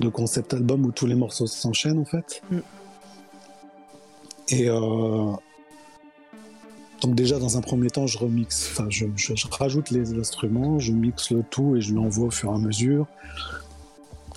de 0.00 0.08
concept 0.08 0.54
album 0.54 0.84
où 0.86 0.92
tous 0.92 1.06
les 1.06 1.14
morceaux 1.14 1.46
s'enchaînent 1.46 1.98
en 1.98 2.04
fait. 2.04 2.42
Mm. 2.50 2.58
Et 4.48 4.68
euh, 4.68 5.32
donc 7.00 7.14
déjà 7.14 7.38
dans 7.38 7.56
un 7.56 7.60
premier 7.60 7.88
temps, 7.90 8.06
je 8.06 8.18
remixe, 8.18 8.68
enfin 8.72 8.86
je, 8.90 9.06
je- 9.16 9.34
je 9.36 9.46
rajoute 9.50 9.90
les 9.90 10.18
instruments, 10.18 10.78
je 10.78 10.92
mixe 10.92 11.30
le 11.30 11.42
tout 11.42 11.76
et 11.76 11.80
je 11.80 11.92
lui 11.92 11.98
envoie 11.98 12.26
au 12.26 12.30
fur 12.30 12.50
et 12.50 12.54
à 12.54 12.58
mesure. 12.58 13.06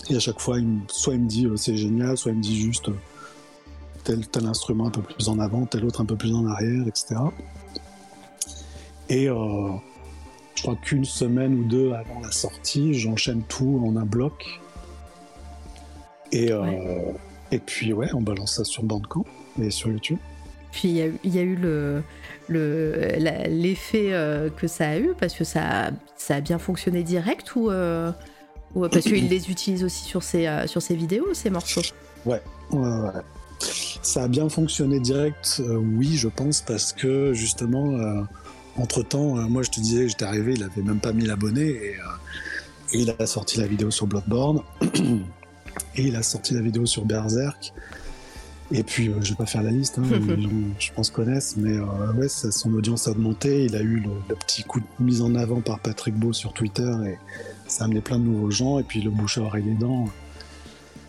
Et 0.10 0.15
à 0.15 0.19
chaque 0.19 0.40
fois, 0.40 0.60
il 0.60 0.68
me- 0.68 0.81
soit 0.88 1.14
il 1.15 1.22
me 1.22 1.27
dit 1.27 1.45
euh, 1.48 1.56
c'est 1.56 1.77
génial, 1.77 2.18
soit 2.18 2.31
il 2.31 2.38
me 2.38 2.44
dit 2.44 2.60
juste 2.60 2.90
euh, 2.90 2.95
tel, 4.03 4.27
tel 4.27 4.45
instrument 4.45 4.88
un 4.88 4.91
peu 4.91 5.02
plus 5.02 5.30
en 5.30 5.40
avant, 5.40 5.65
tel 5.65 5.84
autre 5.85 6.02
un 6.02 6.06
peu 6.06 6.15
plus 6.18 6.34
en 6.35 6.45
arrière, 6.45 6.85
etc. 6.88 7.15
Et 9.10 9.26
je 9.27 10.61
crois 10.61 10.76
qu'une 10.76 11.06
semaine 11.06 11.56
ou 11.56 11.64
deux 11.65 11.91
avant 11.91 12.19
la 12.22 12.31
sortie, 12.31 12.94
j'enchaîne 12.94 13.44
tout 13.44 13.81
en 13.85 13.95
un 13.98 14.06
bloc. 14.06 14.61
Et, 16.34 16.51
euh, 16.51 17.11
et 17.51 17.60
puis 17.60 17.93
ouais, 17.93 18.10
on 18.14 18.22
balance 18.22 18.55
ça 18.55 18.64
sur 18.64 18.84
Bandcamp 18.84 19.26
et 19.61 19.69
sur 19.69 19.89
YouTube. 19.89 20.18
Puis 20.72 20.88
il 20.89 20.95
y 20.95 21.01
a 21.01 21.05
eu- 21.07 21.19
il 21.23 21.35
y, 21.35 21.39
a 21.39 21.43
eu 21.43 21.55
le 21.55 22.01
le- 22.49 23.14
la- 23.19 23.47
l'effet 23.47 24.07
euh, 24.11 24.49
que 24.49 24.68
ça 24.68 24.89
a 24.89 24.97
eu 24.97 25.11
parce 25.18 25.34
que 25.34 25.43
ça, 25.45 25.85
a- 25.88 25.91
ça 26.18 26.35
a 26.35 26.41
bien 26.41 26.57
fonctionné 26.60 27.03
direct 27.03 27.55
ou, 27.55 27.69
euh, 27.69 28.11
ou 28.76 28.81
parce 28.89 29.05
qu'il 29.05 29.30
les 29.30 29.49
utilise 29.49 29.84
aussi 29.84 30.03
sur 30.03 30.23
ses, 30.23 30.47
euh, 30.47 30.68
sur 30.68 30.81
ses 30.81 30.95
vidéos 30.95 31.34
ces 31.34 31.49
morceaux? 31.51 31.81
Ouais, 32.26 32.41
ouais, 32.72 32.80
ouais. 32.80 33.11
Ça 34.01 34.23
a 34.23 34.27
bien 34.27 34.49
fonctionné 34.49 34.99
direct, 34.99 35.61
euh, 35.61 35.76
oui, 35.77 36.18
je 36.18 36.27
pense, 36.27 36.61
parce 36.61 36.91
que 36.91 37.31
justement, 37.34 37.97
entre-temps, 38.77 39.35
moi 39.49 39.61
je 39.64 39.69
te 39.69 39.80
disais, 39.80 40.10
j'étais 40.10 40.26
arrivé, 40.26 40.53
il 40.55 40.64
avait 40.64 40.81
même 40.81 40.99
pas 40.99 41.14
1000 41.14 41.30
abonnés, 41.31 41.69
et, 41.69 41.95
et 42.91 42.99
il 42.99 43.15
a 43.18 43.26
sorti 43.26 43.60
la 43.60 43.68
vidéo 43.68 43.89
sur 43.91 44.07
Bloodborne, 44.07 44.61
et 45.95 46.03
il 46.07 46.15
a 46.15 46.24
sorti 46.24 46.53
la 46.53 46.61
vidéo 46.61 46.86
sur 46.86 47.06
Berserk, 47.06 47.74
et 48.72 48.84
puis 48.84 49.10
euh, 49.10 49.22
je 49.22 49.32
vais 49.32 49.36
pas 49.38 49.45
faire 49.45 49.61
la 49.64 49.72
liste, 49.72 49.99
hein, 49.99 50.03
les 50.28 50.41
gens, 50.41 50.49
je 50.80 50.91
pense 50.94 51.10
connaissent, 51.11 51.56
mais 51.57 51.78
euh, 51.78 52.14
ouais, 52.15 52.28
ça- 52.30 52.52
son 52.52 52.74
audience 52.74 53.07
a 53.07 53.11
augmenté, 53.11 53.65
il 53.65 53.76
a 53.76 53.82
eu 53.82 53.98
le, 53.99 54.10
le 54.30 54.36
petit 54.36 54.64
coup 54.64 54.80
de 54.80 54.86
mise 54.99 55.22
en 55.22 55.36
avant 55.36 55.61
par 55.61 55.80
Patrick 55.80 56.15
Beau 56.15 56.34
sur 56.34 56.53
Twitter, 56.53 56.91
et 57.06 57.18
ça 57.68 57.84
a 57.84 57.86
amené 57.86 58.02
plein 58.02 58.20
de 58.20 58.24
nouveaux 58.26 58.52
gens, 58.52 58.80
et 58.80 58.84
puis 58.84 59.02
le 59.02 59.10
bouche 59.11 59.38
à 59.38 59.41
oreille 59.41 59.76
dents. 59.80 60.07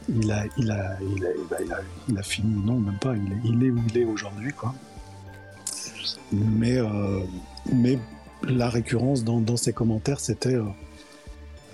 Il 0.09 0.31
a, 0.31 0.45
il 0.59 0.71
a, 0.71 0.99
il 1.01 1.25
a, 1.25 1.29
il 1.31 1.55
a, 1.55 1.63
il 1.63 1.73
a- 1.73 1.81
il 2.11 2.19
a 2.19 2.23
fini, 2.23 2.63
non, 2.63 2.79
même 2.79 2.99
pas, 2.99 3.15
il 3.17 3.33
est, 3.33 3.41
il 3.45 3.65
est 3.65 3.71
où 3.71 3.81
il 3.89 3.99
est 3.99 4.05
aujourd'hui, 4.05 4.53
quoi. 4.53 4.75
Mais, 6.33 6.77
euh, 6.77 7.21
mais 7.73 7.99
la 8.47 8.69
récurrence 8.69 9.25
dans, 9.25 9.41
dans 9.41 9.57
ses 9.57 9.73
commentaires, 9.73 10.21
c'était 10.21 10.57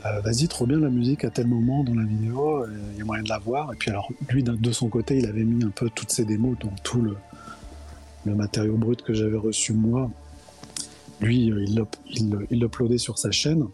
euh, 0.04 0.08
euh, 0.08 0.20
vas-y, 0.20 0.48
trop 0.48 0.66
bien 0.66 0.78
la 0.78 0.90
musique 0.90 1.24
à 1.24 1.30
tel 1.30 1.46
moment 1.46 1.84
dans 1.84 1.94
la 1.94 2.04
vidéo, 2.04 2.64
il 2.92 2.98
y 2.98 3.02
a 3.02 3.04
moyen 3.04 3.22
de 3.22 3.28
la 3.28 3.38
voir. 3.38 3.72
Et 3.72 3.76
puis 3.76 3.90
alors, 3.90 4.08
lui, 4.28 4.42
de 4.42 4.72
son 4.72 4.88
côté, 4.88 5.18
il 5.18 5.26
avait 5.26 5.44
mis 5.44 5.64
un 5.64 5.70
peu 5.70 5.90
toutes 5.90 6.10
ses 6.10 6.24
démos, 6.24 6.58
donc 6.58 6.82
tout 6.82 7.02
le, 7.02 7.16
le 8.24 8.34
matériau 8.34 8.76
brut 8.76 9.02
que 9.02 9.14
j'avais 9.14 9.36
reçu 9.36 9.72
moi. 9.72 10.10
Lui, 11.20 11.46
il 11.46 12.60
l'uploadait 12.60 12.98
sur 12.98 13.18
sa 13.18 13.30
chaîne. 13.30 13.66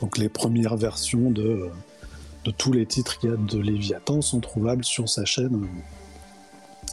Donc 0.00 0.16
les 0.16 0.30
premières 0.30 0.76
versions 0.76 1.30
de, 1.30 1.68
de 2.44 2.50
tous 2.50 2.72
les 2.72 2.86
titres 2.86 3.18
qu'il 3.18 3.30
y 3.30 3.32
a 3.32 3.36
de 3.36 3.58
Léviathan 3.58 4.22
sont 4.22 4.40
trouvables 4.40 4.84
sur 4.84 5.08
sa 5.08 5.24
chaîne 5.24 5.68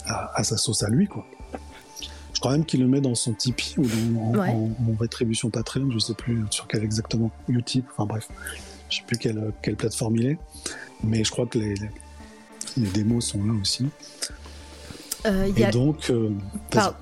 à, 0.06 0.44
sa 0.44 0.58
sauce 0.58 0.84
à 0.84 0.90
lui, 0.90 1.08
quoi. 1.08 1.26
Je 2.38 2.40
crois 2.40 2.52
même 2.52 2.66
qu'il 2.66 2.82
le 2.82 2.88
met 2.88 3.02
dans 3.02 3.16
son 3.16 3.34
Tipeee 3.34 3.78
ou 3.80 4.20
en, 4.20 4.96
rétribution 5.00 5.50
Patreon, 5.50 5.90
je 5.90 5.98
sais 5.98 6.14
plus 6.14 6.46
sur 6.52 6.68
quel 6.68 6.84
exactement, 6.84 7.32
Utip, 7.48 7.88
enfin 7.92 8.06
bref, 8.06 8.30
je 8.92 8.98
sais 8.98 9.04
plus 9.08 9.18
quelle, 9.18 9.52
quelle 9.64 9.76
plateforme 9.76 10.18
il 10.18 10.28
est, 10.28 10.38
mais 11.04 11.24
je 11.24 11.32
crois 11.32 11.48
que 11.48 11.58
les, 11.58 11.74
les 12.78 12.88
démos 12.90 13.26
sont 13.26 13.44
là 13.44 13.54
aussi. 13.60 13.88
Euh, 15.26 15.52
Et 15.58 15.66
donc, 15.72 16.12
euh, 16.12 16.30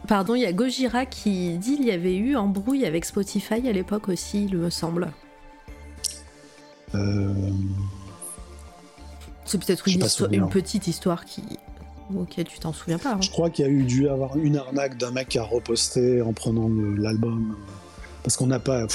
pardon, 0.07 0.36
il 0.36 0.44
y 0.44 0.45
a 0.45 0.53
Gojira 0.53 1.06
qui 1.06 1.57
dit 1.57 1.76
qu'il 1.76 1.88
y 1.88 1.91
avait 1.91 2.16
eu 2.16 2.38
embrouille 2.38 2.86
avec 2.86 3.03
Spotify 3.03 3.68
à 3.68 3.74
l'époque 3.74 4.07
aussi, 4.07 4.45
il 4.45 4.57
me 4.57 4.70
semble. 4.70 5.12
Euh... 6.94 7.34
C'est 9.44 9.57
peut-être 9.57 9.86
une, 9.90 10.02
une, 10.32 10.48
petite 10.48 10.88
histoire 10.88 11.26
qui, 11.26 11.44
Ok, 12.14 12.44
tu 12.44 12.60
t'en 12.60 12.73
souviens 12.73 12.99
pas. 12.99 13.14
Hein. 13.14 13.22
Je 13.22 13.30
crois 13.30 13.49
qu'il 13.49 13.65
y 13.65 13.68
a 13.68 13.72
eu 13.72 13.84
dû 13.84 14.07
avoir 14.10 14.38
une 14.38 14.57
arnaque 14.57 14.98
d'un 14.98 15.11
mec 15.11 15.30
qui 15.30 15.40
a 15.40 15.44
reposté 15.44 16.22
en 16.22 16.34
prenant 16.34 16.69
l'album. 16.98 17.56
Parce 18.23 18.38
qu'on 18.38 18.48
n'a 18.48 18.60
pas. 18.60 18.86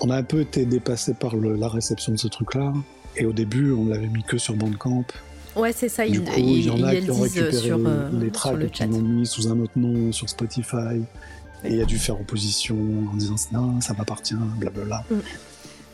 on 0.00 0.10
a 0.10 0.16
un 0.16 0.22
peu 0.22 0.40
été 0.40 0.64
dépassé 0.64 1.14
par 1.14 1.36
la 1.36 1.68
réception 1.68 2.12
de 2.12 2.18
ce 2.18 2.28
truc-là. 2.28 2.72
Et 3.16 3.26
au 3.26 3.32
début, 3.32 3.72
on 3.72 3.86
l'avait 3.86 4.06
mis 4.06 4.22
que 4.22 4.38
sur 4.38 4.54
Bandcamp. 4.54 5.04
Ouais, 5.54 5.72
c'est 5.72 5.90
ça. 5.90 6.08
Du 6.08 6.22
coup, 6.22 6.32
il 6.36 6.64
y 6.64 6.70
en 6.70 6.82
a 6.82 6.94
qui 6.96 7.10
ont 7.10 7.20
récupéré 7.20 7.52
sur, 7.52 7.78
euh, 7.84 8.08
les 8.18 8.30
tracks 8.30 8.60
et 8.62 8.70
qui 8.70 8.84
l'ont 8.84 9.02
mis 9.02 9.26
sous 9.26 9.48
un 9.48 9.60
autre 9.60 9.74
nom 9.76 10.10
sur 10.12 10.28
Spotify. 10.30 11.02
Et 11.64 11.74
il 11.74 11.80
a 11.80 11.84
dû 11.84 11.98
faire 11.98 12.18
opposition 12.18 12.76
en 13.12 13.16
disant 13.16 13.36
non, 13.52 13.80
ça 13.80 13.92
m'appartient, 13.92 14.34
blablabla. 14.58 15.04
Mm. 15.10 15.16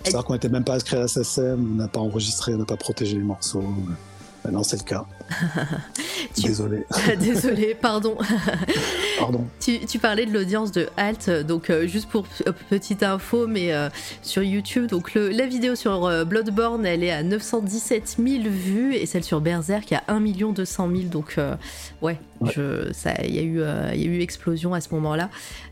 C'est-à-dire 0.04 0.24
qu'on 0.24 0.34
n'était 0.34 0.48
même 0.48 0.64
pas 0.64 0.74
inscrit 0.74 0.96
à 0.96 1.00
la 1.00 1.08
SSM, 1.08 1.72
on 1.72 1.74
n'a 1.74 1.88
pas 1.88 2.00
enregistré, 2.00 2.54
on 2.54 2.58
n'a 2.58 2.64
pas 2.64 2.76
protégé 2.76 3.16
les 3.16 3.22
morceaux. 3.24 3.64
Non, 4.50 4.62
c'est 4.62 4.78
le 4.78 4.84
cas. 4.84 5.04
Désolé. 6.36 6.86
Désolé, 7.20 7.74
pardon. 7.74 8.16
pardon. 9.18 9.46
Tu, 9.60 9.80
tu, 9.80 9.98
parlais 9.98 10.26
de 10.26 10.32
l'audience 10.32 10.72
de 10.72 10.88
Halt, 10.96 11.28
donc 11.46 11.70
euh, 11.70 11.86
juste 11.86 12.08
pour 12.08 12.26
petite 12.70 13.02
info, 13.02 13.46
mais 13.46 13.72
euh, 13.72 13.88
sur 14.22 14.42
YouTube, 14.42 14.86
donc 14.86 15.14
le, 15.14 15.28
la 15.28 15.46
vidéo 15.46 15.74
sur 15.74 16.06
euh, 16.06 16.24
Bloodborne, 16.24 16.86
elle 16.86 17.04
est 17.04 17.10
à 17.10 17.22
917 17.22 18.16
000 18.18 18.44
vues 18.44 18.94
et 18.94 19.06
celle 19.06 19.24
sur 19.24 19.40
Berserk 19.40 19.92
à 19.92 20.02
1 20.08 20.20
200 20.20 20.88
000, 20.88 21.02
donc 21.08 21.36
ouais, 22.00 22.18
il 22.40 23.34
y, 23.34 23.38
a 23.38 23.42
eu, 23.42 23.58
y 23.60 23.62
a 23.62 23.94
eu 23.94 24.20
explosion 24.20 24.72
à 24.74 24.80
ce 24.80 24.94
moment-là. 24.94 25.28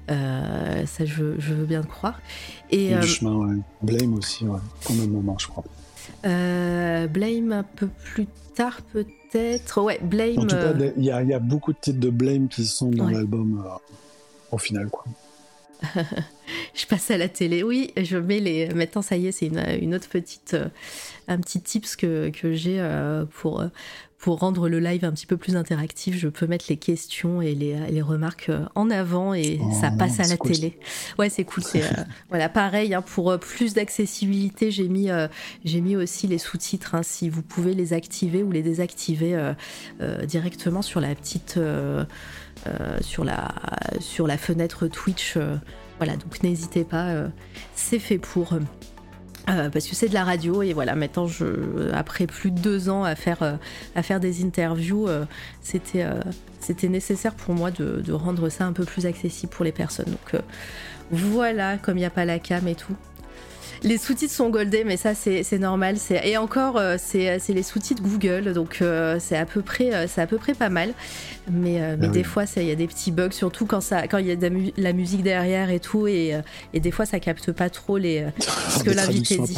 ça, 0.08 1.04
je, 1.04 1.34
je, 1.38 1.54
veux 1.54 1.64
bien 1.64 1.80
le 1.80 1.86
croire. 1.86 2.20
Et, 2.70 2.94
du 2.94 3.06
chemin, 3.06 3.34
ouais. 3.34 3.56
Blame 3.82 4.14
aussi, 4.14 4.44
ouais. 4.44 4.58
au 4.90 4.92
même 4.94 5.10
moment, 5.10 5.36
je 5.38 5.46
crois. 5.46 5.64
Blame 6.26 7.52
un 7.52 7.62
peu 7.62 7.88
plus 7.88 8.26
tard 8.56 8.80
peut-être. 8.92 9.82
Ouais, 9.82 10.00
Blame. 10.02 10.38
En 10.38 10.42
tout 10.42 10.56
cas, 10.56 10.72
euh, 10.72 10.92
il 10.96 11.04
y, 11.04 11.10
a 11.10 11.38
beaucoup 11.38 11.72
de 11.72 11.78
titres 11.78 12.00
de 12.00 12.10
Blame 12.10 12.48
qui 12.48 12.64
sont 12.64 12.90
dans 12.90 13.08
l'album 13.08 13.62
euh, 13.64 13.70
au 14.50 14.58
final, 14.58 14.88
quoi. 14.88 15.04
je 16.74 16.86
passe 16.86 17.10
à 17.10 17.18
la 17.18 17.28
télé. 17.28 17.62
Oui, 17.62 17.92
je 17.96 18.16
mets 18.16 18.40
les. 18.40 18.68
Maintenant, 18.70 19.02
ça 19.02 19.16
y 19.16 19.26
est, 19.26 19.32
c'est 19.32 19.46
une, 19.46 19.94
autre 19.94 20.08
petite, 20.08 20.54
euh, 20.54 20.68
un 21.28 21.38
petit 21.38 21.60
tips 21.60 21.96
que, 21.96 22.30
que 22.30 22.54
j'ai 22.54 22.82
pour 23.34 23.62
pour 24.18 24.38
rendre 24.38 24.68
le 24.68 24.80
live 24.80 25.04
un 25.04 25.12
petit 25.12 25.26
peu 25.26 25.36
plus 25.36 25.56
interactif, 25.56 26.16
je 26.16 26.28
peux 26.28 26.46
mettre 26.46 26.66
les 26.68 26.76
questions 26.76 27.42
et 27.42 27.54
les, 27.54 27.76
les 27.90 28.02
remarques 28.02 28.48
euh, 28.48 28.64
en 28.74 28.90
avant 28.90 29.34
et 29.34 29.60
oh 29.62 29.70
ça 29.78 29.90
passe 29.90 30.20
à 30.20 30.26
la 30.26 30.36
télé. 30.36 30.78
Ouais, 31.18 31.28
c'est 31.28 31.44
cool. 31.44 31.62
C'est 31.62 31.82
euh, 31.82 32.02
voilà, 32.30 32.48
pareil. 32.48 32.94
Hein, 32.94 33.02
pour 33.02 33.30
euh, 33.30 33.36
plus 33.36 33.74
d'accessibilité, 33.74 34.70
j'ai 34.70 34.88
mis 34.88 35.08
j'ai 35.64 35.80
mis 35.80 35.96
aussi 35.96 36.26
les 36.26 36.38
sous-titres. 36.38 36.94
Hein, 36.94 37.02
si 37.02 37.28
vous 37.28 37.42
pouvez 37.42 37.74
les 37.74 37.92
activer 37.92 38.42
ou 38.42 38.50
les 38.50 38.62
désactiver 38.62 39.52
directement 40.24 40.82
sur 40.82 41.00
la 41.00 41.14
petite 41.14 41.58
sur 43.00 43.24
la 43.24 43.54
sur 44.00 44.26
la 44.26 44.38
fenêtre 44.38 44.88
Twitch. 44.88 45.36
voilà, 45.98 46.16
donc 46.16 46.42
n'hésitez 46.42 46.84
pas. 46.84 47.26
c'est 47.74 47.98
fait 47.98 48.18
pour. 48.18 48.58
Euh, 49.48 49.70
parce 49.70 49.86
que 49.86 49.94
c'est 49.94 50.08
de 50.08 50.14
la 50.14 50.24
radio 50.24 50.60
et 50.62 50.72
voilà 50.72 50.96
maintenant 50.96 51.28
je, 51.28 51.92
après 51.94 52.26
plus 52.26 52.50
de 52.50 52.58
deux 52.58 52.88
ans 52.88 53.04
à 53.04 53.14
faire, 53.14 53.44
euh, 53.44 53.54
à 53.94 54.02
faire 54.02 54.18
des 54.18 54.44
interviews 54.44 55.06
euh, 55.06 55.24
c'était 55.62 56.04
c'était 56.58 56.88
nécessaire 56.88 57.32
pour 57.32 57.54
moi 57.54 57.70
de, 57.70 58.02
de, 58.04 58.12
rendre 58.12 58.48
ça 58.48 58.64
un 58.64 58.72
peu 58.72 58.84
plus 58.84 59.06
accessible 59.06 59.52
pour 59.52 59.64
les 59.64 59.70
personnes. 59.70 60.06
Donc 60.06 60.42
voilà 61.12 61.78
comme 61.78 61.96
il 61.96 62.00
n'y 62.00 62.06
a 62.06 62.10
pas 62.10 62.24
la 62.24 62.40
cam 62.40 62.66
et 62.66 62.74
tout 62.74 62.96
les 63.82 63.98
sous-titres 63.98 64.32
sont 64.32 64.50
goldés, 64.50 64.84
mais 64.84 64.96
ça 64.96 65.14
c'est 65.14 65.58
normal. 65.58 65.96
Et 66.24 66.36
encore, 66.36 66.76
euh, 66.76 66.96
c'est 66.98 67.40
les 67.48 67.62
sous-titres 67.62 68.02
Google, 68.02 68.52
donc 68.52 68.78
euh, 68.80 69.18
c'est 69.20 69.36
à 69.36 69.46
peu 69.46 69.62
près, 69.62 69.94
euh, 69.94 70.06
c'est 70.08 70.20
à 70.20 70.26
peu 70.26 70.38
près 70.38 70.54
pas 70.54 70.68
mal. 70.68 70.94
Mais, 71.48 71.96
mais 71.96 72.08
ah 72.08 72.12
des 72.12 72.24
fois, 72.24 72.44
il 72.56 72.64
y 72.64 72.72
a 72.72 72.74
des 72.74 72.88
petits 72.88 73.12
bugs, 73.12 73.30
surtout 73.30 73.66
quand 73.66 73.80
ça, 73.80 74.08
quand 74.08 74.18
il 74.18 74.26
y 74.26 74.32
a 74.32 74.36
de 74.36 74.50
la, 74.76 74.92
musique 74.92 75.22
derrière 75.22 75.70
et 75.70 75.78
tout, 75.78 76.08
et, 76.08 76.34
et, 76.74 76.80
des 76.80 76.90
fois 76.90 77.06
ça 77.06 77.20
capte 77.20 77.52
pas 77.52 77.70
trop 77.70 77.98
les 77.98 78.26
ce 78.68 78.82
que 78.82 78.90
l'invité 78.90 79.38
dit. 79.38 79.54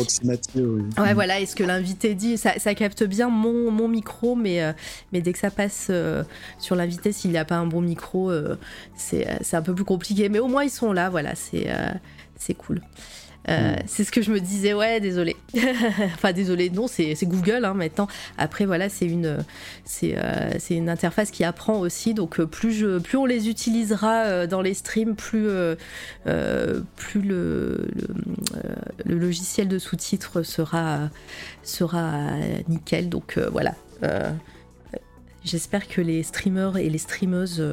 Ouais, 0.98 1.14
voilà, 1.14 1.40
et 1.40 1.46
ce 1.46 1.56
que 1.56 1.64
l'invité 1.64 2.14
dit, 2.14 2.36
ça, 2.36 2.58
ça, 2.58 2.74
capte 2.74 3.04
bien 3.04 3.30
mon, 3.30 3.70
mon 3.70 3.88
micro, 3.88 4.34
mais 4.34 4.60
mais 5.12 5.22
dès 5.22 5.32
que 5.32 5.38
ça 5.38 5.50
passe 5.50 5.90
sur 6.58 6.76
l'invité, 6.76 7.12
s'il 7.12 7.30
n'y 7.30 7.38
a 7.38 7.46
pas 7.46 7.56
un 7.56 7.66
bon 7.66 7.80
micro, 7.80 8.30
c'est 8.94 9.54
un 9.54 9.62
peu 9.62 9.74
plus 9.74 9.84
compliqué. 9.84 10.28
Mais 10.28 10.40
au 10.40 10.48
moins 10.48 10.64
ils 10.64 10.70
sont 10.70 10.92
là, 10.92 11.08
voilà, 11.08 11.34
c'est 11.34 11.68
c'est 12.36 12.54
cool. 12.54 12.82
Euh. 13.48 13.76
C'est 13.86 14.04
ce 14.04 14.12
que 14.12 14.20
je 14.20 14.30
me 14.30 14.40
disais, 14.40 14.74
ouais, 14.74 15.00
désolé. 15.00 15.36
enfin, 16.14 16.32
désolé, 16.32 16.70
non, 16.70 16.86
c'est 16.86 17.16
Google 17.24 17.64
hein, 17.64 17.74
maintenant. 17.74 18.06
Après, 18.36 18.66
voilà, 18.66 18.88
c'est 18.88 19.06
une, 19.06 19.38
euh, 20.02 20.58
une 20.70 20.88
interface 20.88 21.30
qui 21.30 21.44
apprend 21.44 21.78
aussi. 21.80 22.14
Donc, 22.14 22.40
euh, 22.40 22.46
plus, 22.46 22.72
je, 22.72 22.98
plus 22.98 23.16
on 23.16 23.24
les 23.24 23.48
utilisera 23.48 24.46
dans 24.46 24.60
les 24.60 24.74
streams, 24.74 25.16
plus, 25.16 25.48
plus 26.96 27.22
le, 27.22 27.88
logiciel 29.04 29.68
de 29.68 29.78
sous-titres 29.78 30.42
sera, 30.42 31.08
sera 31.62 32.32
nickel. 32.68 33.08
Donc, 33.08 33.38
voilà. 33.50 33.74
J'espère 35.44 35.88
que 35.88 36.02
les 36.02 36.22
streamers 36.22 36.76
et 36.76 36.90
les 36.90 36.98
streameuses 36.98 37.64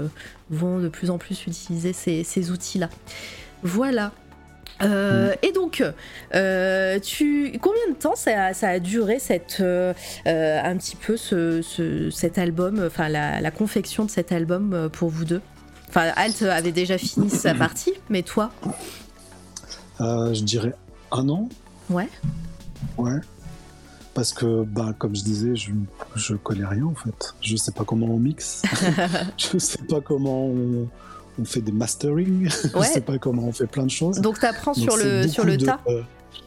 vont 0.50 0.80
de 0.80 0.88
plus 0.88 1.10
en 1.10 1.18
plus 1.18 1.46
utiliser 1.48 1.92
ces, 1.92 2.24
ces 2.24 2.52
outils-là. 2.52 2.90
Voilà. 3.64 4.14
Euh, 4.82 5.34
et 5.42 5.52
donc, 5.52 5.84
euh, 6.34 7.00
tu, 7.00 7.58
combien 7.62 7.88
de 7.90 7.96
temps 7.96 8.16
ça, 8.16 8.52
a 8.62 8.80
duré 8.80 9.20
cette, 9.20 9.58
euh, 9.62 9.94
un 10.26 10.78
petit 10.78 10.96
peu 10.96 11.18
ce, 11.18 12.10
cet 12.12 12.38
album, 12.38 12.84
enfin 12.86 13.10
la, 13.10 13.52
confection 13.52 14.06
de 14.06 14.12
cet 14.12 14.32
album 14.32 14.90
pour 14.92 15.10
vous 15.10 15.26
deux? 15.26 15.42
Enfin, 15.90 16.12
Alt 16.16 16.42
avait 16.42 16.72
déjà 16.72 16.98
fini 16.98 17.30
sa 17.30 17.54
partie, 17.56 17.94
mais 18.10 18.22
toi? 18.22 18.52
Je 20.00 20.44
dirais 20.44 20.74
un 21.12 21.30
an. 21.30 21.50
Ouais. 21.90 22.10
Ouais. 22.98 23.20
Parce 24.14 24.32
que, 24.32 24.64
bah, 24.64 24.94
comme 24.98 25.16
je 25.16 25.24
disais, 25.24 25.56
je, 25.56 25.72
je 26.16 26.36
connais 26.36 26.66
rien 26.66 26.86
en 26.86 26.96
fait. 26.96 27.36
Je 27.42 27.56
sais 27.58 27.72
pas 27.72 27.84
comment 27.84 28.08
on 28.08 28.18
mixe. 28.18 28.62
je 29.38 29.58
sais 29.58 29.84
pas 29.90 30.02
comment 30.02 30.48
on 30.48 30.88
on 31.40 31.46
fait 31.46 31.62
des 31.62 31.72
mastering, 31.72 32.50
je 32.50 32.82
sais 32.82 33.02
pas 33.02 33.18
comment 33.18 33.48
on 33.48 33.52
fait 33.52 33.68
plein 33.68 33.86
de 33.86 33.92
choses. 33.92 34.22
Donc 34.22 34.40
tu 34.40 34.46
apprends 34.46 34.74
sur 34.74 34.98
le, 34.98 35.28
sur 35.28 35.46
le 35.46 35.58
tas 35.58 35.80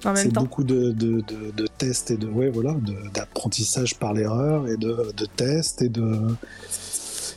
en 0.05 0.13
même 0.13 0.33
temps. 0.33 0.41
C'est 0.41 0.47
beaucoup 0.47 0.65
de, 0.65 0.91
de, 0.93 1.23
de, 1.23 1.67
tests 1.67 2.11
et 2.11 2.17
de 2.17 2.27
ouais, 2.27 2.51
voilà, 2.51 2.77
d'apprentissage 3.15 3.99
par 3.99 4.13
l'erreur 4.13 4.69
et 4.69 4.77
de, 4.77 5.13
tests 5.37 5.83
et 5.83 5.89
de 5.89 6.21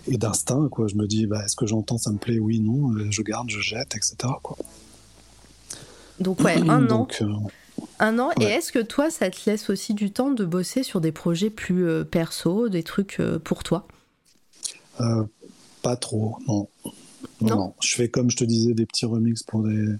et 0.07 0.17
d'instinct 0.17 0.67
quoi. 0.69 0.87
Je 0.87 0.95
me 0.95 1.05
dis 1.05 1.27
bah, 1.27 1.43
est-ce 1.45 1.55
que 1.55 1.67
j'entends 1.67 1.97
ça 1.97 2.11
me 2.11 2.17
plaît? 2.17 2.39
Oui 2.39 2.59
non 2.59 2.91
euh, 2.93 3.07
je 3.11 3.21
garde 3.21 3.49
je 3.49 3.59
jette 3.59 3.95
etc 3.95 4.33
quoi. 4.41 4.57
Donc 6.19 6.39
ouais 6.41 6.55
un 6.69 6.89
an. 6.89 7.07
Euh, 7.21 7.25
un 7.99 8.19
an. 8.19 8.31
Et 8.39 8.45
est-ce 8.45 8.71
que 8.71 8.79
toi, 8.79 9.09
ça 9.09 9.29
te 9.29 9.49
laisse 9.49 9.69
aussi 9.69 9.93
du 9.93 10.11
temps 10.11 10.31
de 10.31 10.43
bosser 10.45 10.83
sur 10.83 11.01
des 11.01 11.11
projets 11.11 11.49
plus 11.49 11.87
euh, 11.87 12.03
perso, 12.03 12.69
des 12.69 12.83
trucs 12.83 13.19
pour 13.43 13.63
toi? 13.63 13.87
Pas 15.81 15.95
trop, 15.95 16.37
non. 16.47 16.67
Non, 17.41 17.73
je 17.81 17.95
fais 17.95 18.09
comme 18.09 18.29
je 18.29 18.37
te 18.37 18.43
disais 18.43 18.73
des 18.73 18.85
petits 18.85 19.05
remixes 19.05 19.43
pour 19.43 19.63
des 19.63 19.95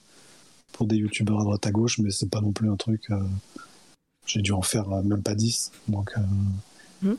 pour 0.72 0.88
des 0.88 0.98
youtubeurs 0.98 1.40
à 1.42 1.44
droite 1.44 1.68
à 1.68 1.72
gauche, 1.72 2.00
mais 2.00 2.12
c'est 2.12 2.30
pas 2.30 2.42
non 2.42 2.52
plus 2.52 2.70
un 2.70 2.76
truc. 2.76 3.10
Euh, 3.12 3.20
j'ai 4.26 4.42
dû 4.42 4.52
en 4.52 4.62
faire 4.62 4.92
euh, 4.92 5.04
même 5.04 5.22
pas 5.22 5.36
10. 5.36 5.72
Donc, 5.88 6.12
euh, 6.18 6.22
Mmh. 7.04 7.14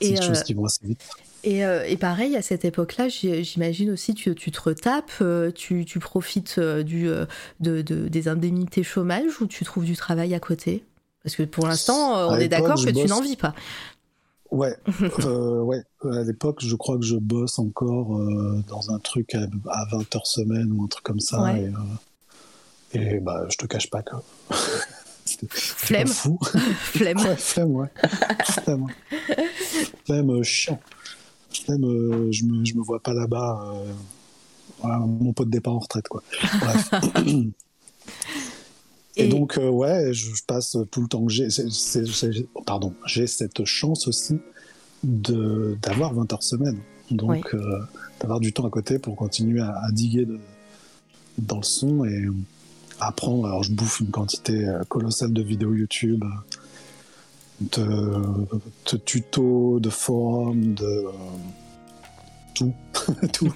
C'est 0.00 0.10
des 0.10 0.20
choses 0.20 0.42
qui 0.42 0.52
vont 0.52 0.64
assez 0.64 0.84
vite. 0.84 1.00
Et, 1.44 1.60
et, 1.60 1.96
pareil, 1.96 2.34
à 2.36 2.42
cette 2.42 2.64
époque-là, 2.64 3.06
j'imagine 3.08 3.92
aussi 3.92 4.12
tu, 4.12 4.34
tu 4.34 4.50
te 4.50 4.60
retapes, 4.60 5.22
tu, 5.54 5.84
tu 5.84 6.00
profites 6.00 6.58
du, 6.58 7.04
de, 7.60 7.80
de, 7.82 8.08
des 8.08 8.26
indemnités 8.26 8.82
chômage 8.82 9.40
ou 9.40 9.46
tu 9.46 9.64
trouves 9.64 9.84
du 9.84 9.94
travail 9.94 10.34
à 10.34 10.40
côté? 10.40 10.82
Parce 11.22 11.36
que 11.36 11.44
pour 11.44 11.68
l'instant, 11.68 12.28
on 12.30 12.36
est 12.36 12.48
d'accord 12.48 12.84
que 12.84 12.90
tu 12.90 13.06
n'en 13.06 13.20
vis 13.20 13.36
pas. 13.36 13.54
Ouais, 14.50 14.74
euh, 15.24 15.60
ouais. 15.62 15.82
À 16.04 16.22
l'époque, 16.22 16.58
je 16.60 16.74
crois 16.74 16.96
que 16.98 17.04
je 17.04 17.16
bosse 17.16 17.58
encore 17.58 18.16
euh, 18.16 18.62
dans 18.68 18.90
un 18.90 18.98
truc 18.98 19.34
à, 19.34 19.46
20 19.90 20.16
heures 20.16 20.26
semaine 20.26 20.72
ou 20.72 20.84
un 20.84 20.86
truc 20.86 21.04
comme 21.04 21.20
ça. 21.20 21.56
Et, 21.58 21.66
euh, 21.66 23.16
et, 23.16 23.20
bah, 23.20 23.46
je 23.50 23.56
te 23.56 23.66
cache 23.66 23.90
pas 23.90 24.02
que. 24.02 24.16
flemme. 25.50 26.08
Fou. 26.08 26.38
flemme. 26.78 27.18
Ouais, 27.18 27.36
flemme, 27.36 27.76
ouais. 27.76 27.88
flemme. 28.44 28.86
flemme 30.04 30.42
chiant. 30.42 30.80
Flemme, 31.50 32.30
je, 32.32 32.44
me, 32.44 32.64
je 32.64 32.74
me 32.74 32.82
vois 32.82 33.02
pas 33.02 33.12
là-bas. 33.12 33.74
Voilà, 34.80 34.98
mon 34.98 35.32
pot 35.32 35.44
de 35.44 35.50
départ 35.50 35.74
en 35.74 35.80
retraite, 35.80 36.08
quoi. 36.08 36.22
Bref. 36.60 36.90
Et, 39.18 39.26
donc, 39.26 39.58
euh, 39.58 39.68
ouais, 39.68 40.12
je, 40.12 40.30
passe 40.46 40.76
tout 40.92 41.02
le 41.02 41.08
temps 41.08 41.26
que 41.26 41.32
j'ai. 41.32 41.48
Pardon, 42.64 42.94
j'ai 43.04 43.26
cette 43.26 43.64
chance 43.64 44.06
aussi 44.06 44.38
d'avoir 45.02 46.14
20 46.14 46.32
heures 46.32 46.42
semaine. 46.42 46.78
Donc, 47.10 47.52
euh, 47.54 47.80
d'avoir 48.20 48.38
du 48.38 48.52
temps 48.52 48.66
à 48.66 48.70
côté 48.70 48.98
pour 48.98 49.16
continuer 49.16 49.60
à, 49.60 49.90
diguer 49.92 50.26
dans 51.36 51.56
le 51.56 51.62
son 51.64 52.04
et 52.04 52.26
apprendre. 53.00 53.46
Alors, 53.46 53.64
je 53.64 53.72
bouffe 53.72 54.00
une 54.00 54.10
quantité 54.10 54.68
euh, 54.68 54.84
colossale 54.84 55.32
de 55.32 55.42
vidéos 55.42 55.74
YouTube, 55.74 56.24
de, 57.60 57.86
de 58.92 58.96
tutos, 58.98 59.80
de 59.80 59.90
forums, 59.90 60.74
de 60.74 61.06
tout. 62.54 62.72
tout. 63.32 63.52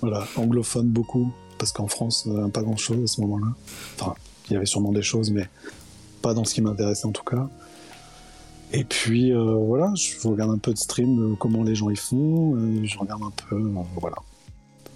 voilà, 0.00 0.26
anglophone 0.34 0.88
beaucoup, 0.88 1.32
parce 1.58 1.70
qu'en 1.70 1.86
France, 1.86 2.28
pas 2.52 2.62
grand 2.62 2.76
chose 2.76 3.04
à 3.04 3.06
ce 3.06 3.20
moment-là. 3.20 3.54
Enfin, 3.94 4.14
il 4.48 4.54
y 4.54 4.56
avait 4.56 4.66
sûrement 4.66 4.92
des 4.92 5.02
choses, 5.02 5.30
mais 5.30 5.48
pas 6.22 6.34
dans 6.34 6.44
ce 6.44 6.54
qui 6.54 6.62
m'intéressait 6.62 7.06
en 7.06 7.12
tout 7.12 7.24
cas. 7.24 7.48
Et 8.72 8.84
puis 8.84 9.32
euh, 9.32 9.54
voilà, 9.54 9.92
je 9.94 10.28
regarde 10.28 10.50
un 10.50 10.58
peu 10.58 10.72
de 10.72 10.78
stream, 10.78 11.36
comment 11.38 11.62
les 11.62 11.74
gens 11.74 11.90
y 11.90 11.96
font, 11.96 12.56
euh, 12.56 12.84
je 12.84 12.98
regarde 12.98 13.22
un 13.22 13.32
peu, 13.48 13.56
euh, 13.56 13.82
voilà. 14.00 14.16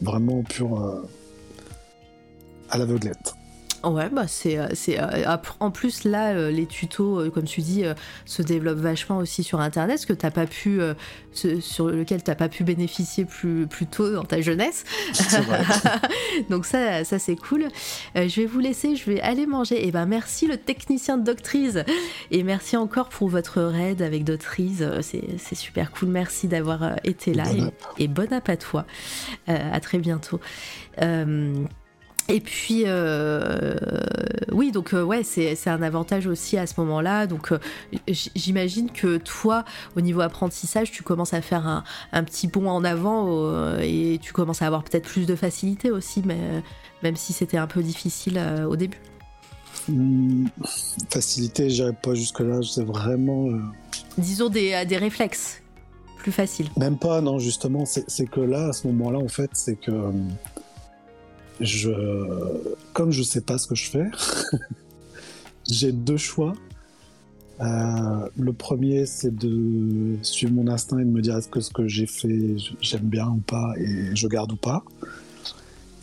Vraiment 0.01 0.43
pur 0.43 1.03
à 2.71 2.79
l'aveuglette. 2.79 3.35
Ouais, 3.82 4.11
bah 4.11 4.27
c'est, 4.27 4.59
euh, 4.59 4.69
c'est 4.74 5.01
euh, 5.01 5.36
en 5.59 5.70
plus 5.70 6.05
là 6.05 6.32
euh, 6.32 6.51
les 6.51 6.66
tutos 6.66 7.31
comme 7.31 7.44
tu 7.44 7.62
dis 7.62 7.85
se 8.27 8.43
développent 8.43 8.78
vachement 8.78 9.16
aussi 9.19 9.43
sur 9.43 9.61
internet 9.61 9.98
ce 9.98 10.07
que 10.07 10.12
t'as 10.12 10.31
pas 10.31 10.47
pu 10.47 10.81
sur 11.32 11.89
lequel 11.89 12.23
t'as 12.23 12.35
pas 12.35 12.48
pu 12.48 12.65
bénéficier 12.65 13.24
plus, 13.24 13.66
plus 13.66 13.86
tôt 13.86 14.12
dans 14.12 14.24
ta 14.24 14.40
jeunesse. 14.40 14.85
Vrai. 15.15 15.62
Donc 16.51 16.66
ça 16.66 17.05
ça 17.05 17.19
c'est 17.19 17.36
cool. 17.36 17.69
je 18.15 18.40
vais 18.40 18.47
vous 18.47 18.61
laisser, 18.61 18.97
je 18.97 19.11
vais 19.11 19.20
aller 19.20 19.47
manger. 19.47 19.86
Et 19.86 19.90
ben 19.90 20.07
merci 20.07 20.47
le 20.47 20.57
technicien 20.57 21.16
de 21.16 21.24
Doctrice 21.24 21.78
et 22.31 22.43
merci 22.43 22.77
encore 22.77 23.09
pour 23.09 23.28
votre 23.28 23.62
raid 23.62 24.02
avec 24.02 24.24
Doctrice, 24.24 24.82
c'est, 25.01 25.24
c'est 25.39 25.55
super 25.55 25.90
cool. 25.93 26.09
Merci 26.09 26.48
d'avoir 26.48 26.97
été 27.05 27.32
là 27.32 27.44
et, 27.52 28.05
et, 28.05 28.09
bonne 28.09 28.32
app 28.32 28.48
à 28.48 28.57
toi. 28.57 28.85
à 29.47 29.81
très 29.81 29.98
bientôt. 29.98 30.40
Et 32.31 32.40
puis, 32.40 32.85
euh, 32.86 33.74
oui, 34.52 34.70
donc 34.70 34.94
euh, 34.94 35.02
ouais, 35.02 35.23
c'est 35.24 35.69
un 35.69 35.82
avantage 35.82 36.27
aussi 36.27 36.57
à 36.57 36.66
ce 36.66 36.74
moment-là. 36.81 37.27
Donc, 37.27 37.52
euh, 37.52 37.59
j'imagine 38.09 38.90
que 38.90 39.16
toi, 39.16 39.65
au 39.97 40.01
niveau 40.01 40.20
apprentissage, 40.20 40.93
tu 40.93 41.02
commences 41.02 41.35
à 41.35 41.43
faire 41.43 41.66
un, 41.66 41.82
un 42.12 42.23
petit 42.23 42.47
bond 42.47 42.69
en 42.69 42.85
avant 42.85 43.77
et 43.81 44.19
tu 44.23 44.32
commences 44.32 44.62
à 44.62 44.66
avoir 44.66 44.85
peut-être 44.85 45.07
plus 45.09 45.27
de 45.27 45.35
facilité 45.35 45.90
aussi, 45.90 46.23
mais, 46.24 46.39
même 47.02 47.16
si 47.16 47.32
c'était 47.32 47.57
un 47.57 47.66
peu 47.66 47.82
difficile 47.82 48.40
au 48.69 48.77
début. 48.77 49.01
Mmh, 49.89 50.47
facilité, 51.09 51.70
j'irai 51.70 51.93
pas 51.93 52.15
jusque-là, 52.15 52.61
c'est 52.62 52.85
vraiment. 52.85 53.48
Disons 54.19 54.51
des, 54.51 54.85
des 54.86 54.97
réflexes 54.98 55.62
plus 56.16 56.32
faciles. 56.32 56.69
Même 56.77 56.98
pas, 56.98 57.20
non, 57.20 57.39
justement, 57.39 57.85
c'est 57.86 58.27
que 58.27 58.40
là, 58.40 58.69
à 58.69 58.73
ce 58.73 58.86
moment-là, 58.89 59.19
en 59.19 59.28
fait, 59.28 59.51
c'est 59.55 59.77
que 59.77 60.12
je, 61.61 61.91
comme 62.93 63.11
je 63.11 63.23
sais 63.23 63.41
pas 63.41 63.59
ce 63.59 63.66
que 63.66 63.74
je 63.74 63.91
fais, 63.91 64.07
j'ai 65.70 65.93
deux 65.93 66.16
choix. 66.16 66.55
Euh, 67.61 68.28
le 68.39 68.53
premier, 68.55 69.05
c'est 69.05 69.35
de 69.35 70.16
suivre 70.23 70.53
mon 70.53 70.66
instinct 70.69 70.99
et 70.99 71.05
de 71.05 71.11
me 71.11 71.20
dire 71.20 71.37
est-ce 71.37 71.49
que 71.49 71.61
ce 71.61 71.70
que 71.70 71.87
j'ai 71.87 72.07
fait, 72.07 72.57
j'aime 72.81 73.03
bien 73.03 73.28
ou 73.28 73.39
pas, 73.39 73.74
et 73.78 74.16
je 74.16 74.27
garde 74.28 74.53
ou 74.53 74.57
pas. 74.57 74.82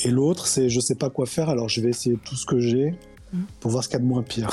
Et 0.01 0.11
l'autre, 0.11 0.45
c'est 0.45 0.69
je 0.69 0.79
sais 0.79 0.95
pas 0.95 1.09
quoi 1.09 1.25
faire, 1.25 1.49
alors 1.49 1.69
je 1.69 1.81
vais 1.81 1.89
essayer 1.89 2.17
tout 2.23 2.35
ce 2.35 2.45
que 2.45 2.59
j'ai 2.59 2.93
pour 3.59 3.71
voir 3.71 3.83
ce 3.83 3.89
qu'il 3.89 3.97
y 3.97 4.01
a 4.01 4.03
de 4.03 4.07
moins 4.07 4.21
pire. 4.21 4.51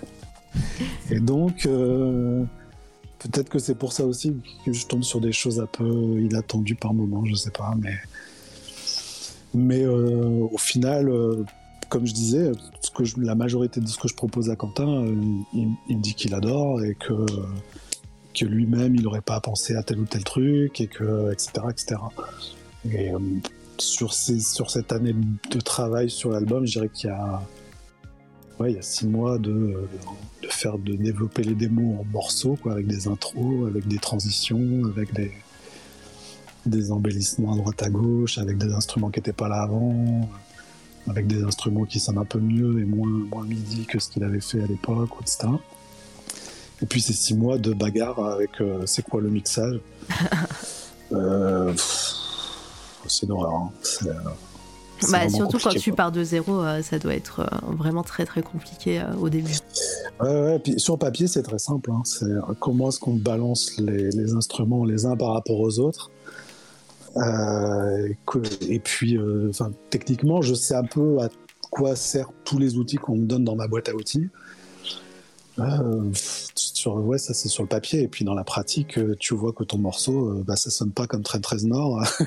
et 1.10 1.18
donc, 1.18 1.64
euh, 1.64 2.44
peut-être 3.18 3.48
que 3.48 3.58
c'est 3.58 3.74
pour 3.74 3.94
ça 3.94 4.04
aussi 4.04 4.36
que 4.66 4.72
je 4.72 4.86
tombe 4.86 5.02
sur 5.02 5.20
des 5.20 5.32
choses 5.32 5.60
un 5.60 5.66
peu 5.66 6.20
inattendues 6.20 6.74
par 6.74 6.92
moment, 6.92 7.24
je 7.24 7.34
sais 7.34 7.50
pas, 7.50 7.74
mais 7.78 7.94
mais 9.54 9.84
euh, 9.84 10.48
au 10.50 10.58
final, 10.58 11.08
euh, 11.08 11.44
comme 11.88 12.06
je 12.06 12.14
disais, 12.14 12.52
la 13.18 13.34
majorité 13.34 13.80
de 13.80 13.86
ce 13.86 13.98
que 13.98 14.08
je 14.08 14.14
propose 14.14 14.50
à 14.50 14.56
Quentin, 14.56 15.04
euh, 15.04 15.14
il, 15.52 15.96
me 15.96 16.02
dit 16.02 16.14
qu'il 16.14 16.34
adore 16.34 16.82
et 16.82 16.94
que, 16.94 17.26
que 18.34 18.44
lui-même, 18.44 18.94
il 18.94 19.02
n'aurait 19.02 19.20
pas 19.20 19.40
pensé 19.40 19.74
à 19.76 19.82
tel 19.82 20.00
ou 20.00 20.04
tel 20.04 20.24
truc, 20.24 20.80
et 20.80 20.86
que, 20.86 21.32
etc. 21.32 21.52
etc. 21.70 21.96
Et 22.90 23.12
sur, 23.78 24.12
cette 24.12 24.92
année 24.92 25.14
de 25.50 25.60
travail 25.60 26.08
sur 26.10 26.30
l'album, 26.30 26.66
je 26.66 26.72
dirais 26.72 26.88
qu'il 26.88 27.10
y 27.10 27.12
a, 27.12 27.42
il 28.66 28.74
y 28.74 28.78
a 28.78 28.82
six 28.82 29.06
mois 29.06 29.38
de, 29.38 29.50
de, 30.42 30.48
faire, 30.48 30.78
de 30.78 30.94
développer 30.94 31.42
les 31.42 31.54
démos 31.54 32.00
en 32.00 32.04
morceaux, 32.04 32.56
quoi, 32.60 32.72
avec 32.72 32.86
des 32.86 33.08
intros, 33.08 33.66
avec 33.66 33.86
des 33.88 33.98
transitions, 33.98 34.84
avec 34.86 35.12
des 35.14 35.32
des 36.66 36.92
embellissements 36.92 37.54
à 37.54 37.56
droite 37.56 37.82
à 37.82 37.90
gauche, 37.90 38.38
avec 38.38 38.58
des 38.58 38.72
instruments 38.72 39.10
qui 39.10 39.18
n'étaient 39.18 39.32
pas 39.32 39.48
là 39.48 39.62
avant, 39.62 40.28
avec 41.08 41.26
des 41.26 41.42
instruments 41.42 41.84
qui 41.84 42.00
sonnent 42.00 42.18
un 42.18 42.24
peu 42.24 42.38
mieux 42.38 42.80
et 42.80 42.84
moins, 42.84 43.08
moins 43.30 43.44
midi 43.44 43.86
que 43.86 43.98
ce 43.98 44.08
qu'il 44.08 44.24
avait 44.24 44.40
fait 44.40 44.62
à 44.62 44.66
l'époque, 44.66 45.10
etc. 45.20 45.48
Et 46.82 46.86
puis 46.86 47.00
ces 47.00 47.12
six 47.12 47.34
mois 47.34 47.58
de 47.58 47.72
bagarre 47.72 48.18
avec 48.24 48.60
euh, 48.60 48.82
c'est 48.86 49.02
quoi 49.02 49.20
le 49.20 49.30
mixage? 49.30 49.78
euh, 51.12 51.72
c'est 53.06 53.26
une 53.26 53.32
horreur. 53.32 53.54
Hein. 53.54 53.70
Euh, 54.06 54.12
bah, 55.10 55.28
surtout 55.28 55.58
quand 55.58 55.70
tu 55.70 55.92
pars 55.92 56.12
de 56.12 56.22
zéro, 56.22 56.62
ça 56.82 56.98
doit 57.00 57.14
être 57.14 57.44
vraiment 57.66 58.04
très 58.04 58.24
très 58.24 58.42
compliqué 58.42 59.02
au 59.20 59.28
début. 59.28 59.54
Ouais, 60.20 60.28
ouais, 60.28 60.58
puis 60.60 60.78
sur 60.78 60.96
papier, 60.96 61.26
c'est 61.26 61.42
très 61.42 61.58
simple. 61.58 61.90
Hein. 61.90 62.02
C'est 62.04 62.30
comment 62.60 62.88
est-ce 62.88 63.00
qu'on 63.00 63.14
balance 63.14 63.72
les, 63.78 64.10
les, 64.10 64.32
instruments 64.34 64.84
les 64.84 65.04
uns 65.04 65.16
par 65.16 65.32
rapport 65.32 65.58
aux 65.58 65.80
autres 65.80 66.12
et 67.16 68.78
puis, 68.78 69.18
euh, 69.18 69.50
techniquement, 69.90 70.42
je 70.42 70.54
sais 70.54 70.74
un 70.74 70.84
peu 70.84 71.18
à 71.20 71.28
quoi 71.70 71.96
servent 71.96 72.32
tous 72.44 72.58
les 72.58 72.76
outils 72.76 72.96
qu'on 72.96 73.16
me 73.16 73.26
donne 73.26 73.44
dans 73.44 73.56
ma 73.56 73.68
boîte 73.68 73.88
à 73.88 73.94
outils. 73.94 74.28
Euh, 75.58 76.10
sur, 76.54 76.94
ouais, 76.94 77.18
ça 77.18 77.34
c'est 77.34 77.50
sur 77.50 77.62
le 77.62 77.68
papier 77.68 78.00
et 78.00 78.08
puis 78.08 78.24
dans 78.24 78.32
la 78.32 78.42
pratique, 78.42 78.98
tu 79.18 79.34
vois 79.34 79.52
que 79.52 79.64
ton 79.64 79.76
morceau, 79.76 80.42
bah, 80.46 80.56
ça 80.56 80.70
sonne 80.70 80.92
pas 80.92 81.06
comme 81.06 81.22
13 81.22 81.66
Nord. 81.66 82.02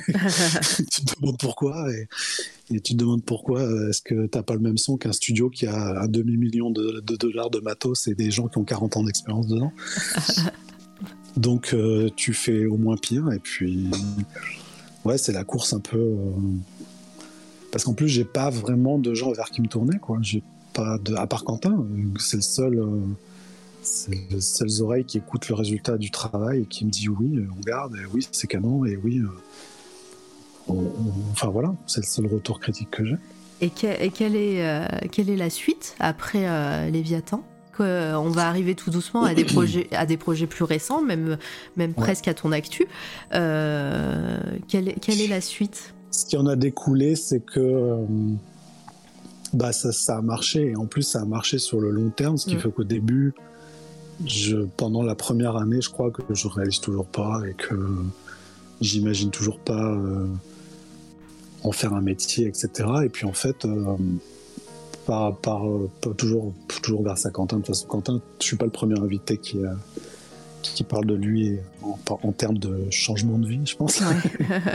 tu 0.91 1.03
te 1.03 1.19
demandes 1.19 1.37
pourquoi 1.39 1.87
et, 1.91 2.79
tu 2.81 2.93
te 2.93 2.97
demandes 2.97 3.23
pourquoi 3.23 3.63
est-ce 3.89 4.03
que 4.03 4.27
t'as 4.27 4.43
pas 4.43 4.53
le 4.53 4.59
même 4.59 4.77
son 4.77 4.97
qu'un 4.97 5.11
studio 5.11 5.49
qui 5.49 5.65
a 5.65 6.01
un 6.01 6.07
demi 6.07 6.37
million 6.37 6.69
de, 6.69 7.01
de, 7.01 7.15
dollars 7.15 7.49
de 7.49 7.59
matos 7.59 8.07
et 8.07 8.13
des 8.13 8.29
gens 8.29 8.47
qui 8.47 8.59
ont 8.59 8.63
40 8.63 8.97
ans 8.97 9.03
d'expérience 9.03 9.47
dedans? 9.47 9.73
Donc 11.37 11.75
tu 12.15 12.33
fais 12.33 12.67
au 12.67 12.77
moins 12.77 12.95
pire 12.95 13.31
et 13.31 13.39
puis 13.39 13.89
ouais, 15.05 15.17
c'est 15.17 15.31
la 15.31 15.43
course 15.43 15.73
un 15.73 15.79
peu. 15.79 15.97
Euh, 15.97 16.31
parce 17.71 17.83
qu'en 17.83 17.93
plus, 17.93 18.07
j'ai 18.07 18.25
pas 18.25 18.49
vraiment 18.49 18.97
de 18.99 19.13
gens 19.13 19.31
vers 19.31 19.49
qui 19.49 19.61
me 19.61 19.67
tourner, 19.67 19.97
quoi. 19.99 20.17
J'ai 20.21 20.43
pas 20.73 20.97
de. 20.97 21.15
À 21.15 21.27
part 21.27 21.43
Quentin, 21.43 21.85
c'est 22.19 22.37
le 22.37 22.41
seul. 22.41 22.79
Euh, 22.79 22.99
c'est 23.81 24.31
les 24.31 24.41
seules 24.41 24.81
oreilles 24.81 25.05
qui 25.05 25.19
écoutent 25.19 25.47
le 25.47 25.53
résultat 25.53 25.97
du 25.97 26.09
travail 26.09 26.61
et 26.61 26.65
qui 26.65 26.85
me 26.85 26.89
dit 26.89 27.07
oui, 27.07 27.45
on 27.55 27.59
garde, 27.61 27.95
et 27.95 28.05
oui, 28.11 28.27
c'est 28.31 28.47
canon, 28.47 28.83
et 28.83 28.97
oui. 28.97 29.19
Euh, 29.19 30.73
enfin 31.31 31.49
voilà, 31.49 31.75
c'est 31.85 32.01
le 32.01 32.07
seul 32.07 32.25
retour 32.25 32.59
critique 32.59 32.89
que 32.89 33.05
j'ai. 33.05 33.17
Et, 33.61 33.69
quelle, 33.69 34.35
est, 34.35 35.09
quelle 35.11 35.29
est 35.29 35.35
la 35.35 35.51
suite 35.51 35.95
après 35.99 36.89
Léviathan? 36.89 37.43
On 37.83 38.29
va 38.29 38.47
arriver 38.47 38.75
tout 38.75 38.89
doucement 38.89 39.23
à 39.23 39.33
des 39.33 39.45
projets, 39.45 39.87
à 39.91 40.05
des 40.05 40.17
projets 40.17 40.47
plus 40.47 40.63
récents, 40.63 41.01
même, 41.01 41.37
même 41.75 41.93
presque 41.93 42.27
à 42.27 42.33
ton 42.33 42.51
actu. 42.51 42.87
Euh, 43.33 44.37
quelle, 44.67 44.87
est 44.89 45.27
la 45.27 45.41
suite? 45.41 45.93
Ce 46.11 46.25
qui 46.25 46.37
en 46.37 46.47
a 46.47 46.55
découlé, 46.55 47.15
c'est 47.15 47.39
que 47.39 47.59
euh, 47.59 48.05
bah, 49.53 49.71
ça, 49.71 50.17
a 50.17 50.21
marché, 50.21 50.71
et 50.71 50.75
en 50.75 50.85
plus 50.85 51.03
ça 51.03 51.21
a 51.21 51.25
marché 51.25 51.57
sur 51.57 51.79
le 51.79 51.89
long 51.89 52.09
terme, 52.09 52.37
ce 52.37 52.45
qui 52.45 52.55
mm. 52.55 52.59
fait 52.59 52.71
qu'au 52.71 52.83
début, 52.83 53.33
je, 54.25 54.57
pendant 54.77 55.03
la 55.03 55.15
première 55.15 55.57
année, 55.57 55.81
je 55.81 55.89
crois 55.89 56.11
que 56.11 56.21
je 56.33 56.47
réalise 56.47 56.79
toujours 56.79 57.05
pas 57.05 57.41
et 57.47 57.53
que 57.53 57.75
j'imagine 58.81 59.31
toujours 59.31 59.59
pas 59.59 59.91
euh, 59.91 60.27
en 61.63 61.71
faire 61.71 61.93
un 61.93 62.01
métier, 62.01 62.47
etc. 62.47 62.69
Et 63.03 63.09
puis 63.09 63.25
en 63.25 63.33
fait, 63.33 63.65
euh, 63.65 63.95
par, 65.05 65.35
par, 65.37 65.67
euh, 65.67 65.89
toujours, 66.17 66.53
toujours 66.81 67.03
grâce 67.03 67.25
à 67.25 67.31
Quentin. 67.31 67.57
De 67.57 67.61
toute 67.61 67.75
façon, 67.75 67.87
Quentin, 67.87 68.21
je 68.39 68.45
suis 68.45 68.57
pas 68.57 68.65
le 68.65 68.71
premier 68.71 68.99
invité 68.99 69.37
qui, 69.37 69.63
a 69.63 69.75
qui 70.73 70.83
parle 70.83 71.05
de 71.05 71.13
lui 71.13 71.59
en, 71.85 72.19
en, 72.23 72.31
termes 72.31 72.57
de 72.57 72.87
changement 72.91 73.37
de 73.37 73.47
vie, 73.47 73.59
je 73.65 73.75
pense. 73.75 74.01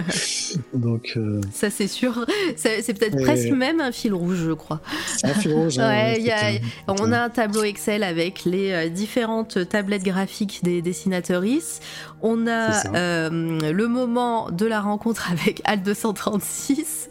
Donc, 0.74 1.14
euh... 1.16 1.40
ça 1.52 1.70
c'est 1.70 1.88
sûr. 1.88 2.24
C'est 2.56 2.94
peut-être 2.98 3.18
et... 3.18 3.22
presque 3.22 3.50
même 3.50 3.80
un 3.80 3.92
fil 3.92 4.14
rouge, 4.14 4.42
je 4.46 4.52
crois. 4.52 4.80
Un 5.22 5.34
fil 5.34 5.52
rouge. 5.52 5.78
hein, 5.78 5.88
ouais, 5.88 6.20
y 6.20 6.30
a, 6.30 6.52
on 6.88 7.12
a 7.12 7.20
un 7.20 7.30
tableau 7.30 7.62
Excel 7.62 8.02
avec 8.02 8.44
les 8.44 8.72
euh, 8.72 8.88
différentes 8.88 9.68
tablettes 9.68 10.04
graphiques 10.04 10.60
des 10.62 10.82
dessinatrices. 10.82 11.80
On 12.22 12.46
a 12.46 12.86
euh, 12.94 13.72
le 13.72 13.88
moment 13.88 14.50
de 14.50 14.66
la 14.66 14.80
rencontre 14.80 15.30
avec 15.30 15.62
Al 15.64 15.82
236 15.82 17.08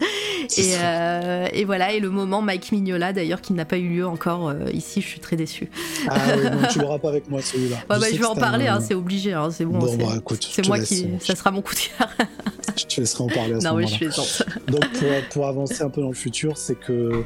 et, 0.58 0.76
euh, 0.78 1.48
et, 1.52 1.66
voilà 1.66 1.94
et 1.94 2.00
le 2.00 2.10
moment 2.10 2.42
Mike 2.42 2.72
Mignola 2.72 3.12
d'ailleurs 3.12 3.42
qui 3.42 3.54
n'a 3.54 3.66
pas 3.66 3.78
eu 3.78 3.90
lieu 3.90 4.08
encore 4.08 4.50
euh, 4.50 4.70
ici. 4.72 5.02
Je 5.02 5.08
suis 5.08 5.20
très 5.20 5.36
déçue. 5.36 5.70
Ah 6.08 6.16
oui, 6.38 6.44
non, 6.44 6.68
tu 6.72 6.80
l'auras 6.82 7.00
pas 7.00 7.10
avec 7.10 7.30
moi 7.30 7.42
celui-là. 7.42 7.78
Ouais, 7.90 8.00
bah, 8.00 8.08
je 8.12 8.18
vais 8.18 8.26
en 8.26 8.36
parler, 8.36 8.68
hein, 8.68 8.80
c'est 8.82 8.94
obligé. 8.94 9.34
Hein, 9.34 9.50
c'est 9.52 9.66
bon. 9.66 9.80
Bon 9.98 10.08
bah, 10.08 10.16
écoute, 10.18 10.48
c'est 10.52 10.68
moi 10.68 10.80
qui. 10.80 11.08
Ça 11.20 11.36
sera 11.36 11.52
mon 11.52 11.62
coup 11.62 11.74
de 11.74 11.80
cœur. 11.80 12.10
je 12.78 12.86
te 12.86 13.02
laisserai 13.02 13.24
en 13.24 13.28
parler 13.28 13.54
à 13.56 13.60
ce 13.60 13.66
non, 13.66 13.76
moment-là. 13.76 13.98
oui, 14.02 14.08
je 14.12 14.22
suis 14.22 14.44
Donc 14.68 14.92
pour, 14.94 15.30
pour, 15.32 15.48
avancer 15.48 15.82
un 15.82 15.90
peu 15.90 16.02
dans 16.02 16.10
le 16.10 16.14
futur, 16.14 16.58
c'est 16.58 16.76
que 16.80 17.24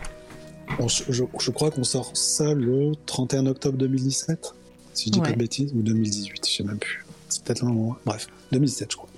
on, 0.79 0.87
je, 0.87 1.03
je, 1.39 1.51
crois 1.51 1.71
qu'on 1.71 1.83
sort 1.83 2.15
ça 2.15 2.53
le 2.53 2.93
31 3.05 3.47
octobre 3.47 3.77
2017, 3.77 4.53
si 4.93 5.05
je 5.05 5.11
dis 5.11 5.19
ouais. 5.19 5.25
pas 5.25 5.31
de 5.33 5.37
bêtises, 5.37 5.73
ou 5.73 5.81
2018, 5.81 6.45
je 6.45 6.51
sais 6.51 6.63
même 6.63 6.77
plus. 6.77 7.05
C'est 7.29 7.43
peut-être 7.43 7.63
un 7.63 7.67
moment. 7.67 7.97
Bref, 8.05 8.27
2017, 8.51 8.91
je 8.91 8.97
crois. 8.97 9.09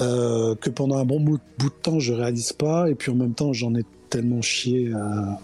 Euh, 0.00 0.54
que 0.54 0.70
pendant 0.70 0.96
un 0.96 1.04
bon 1.04 1.20
bout, 1.20 1.40
bout, 1.58 1.68
de 1.68 1.74
temps, 1.74 2.00
je 2.00 2.12
réalise 2.12 2.52
pas, 2.52 2.88
et 2.88 2.94
puis 2.94 3.10
en 3.10 3.14
même 3.14 3.34
temps, 3.34 3.52
j'en 3.52 3.74
ai 3.74 3.84
tellement 4.08 4.40
chié 4.40 4.92
à, 4.94 5.38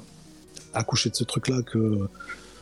à 0.74 0.84
coucher 0.84 1.10
de 1.10 1.16
ce 1.16 1.24
truc-là 1.24 1.62
que 1.62 2.08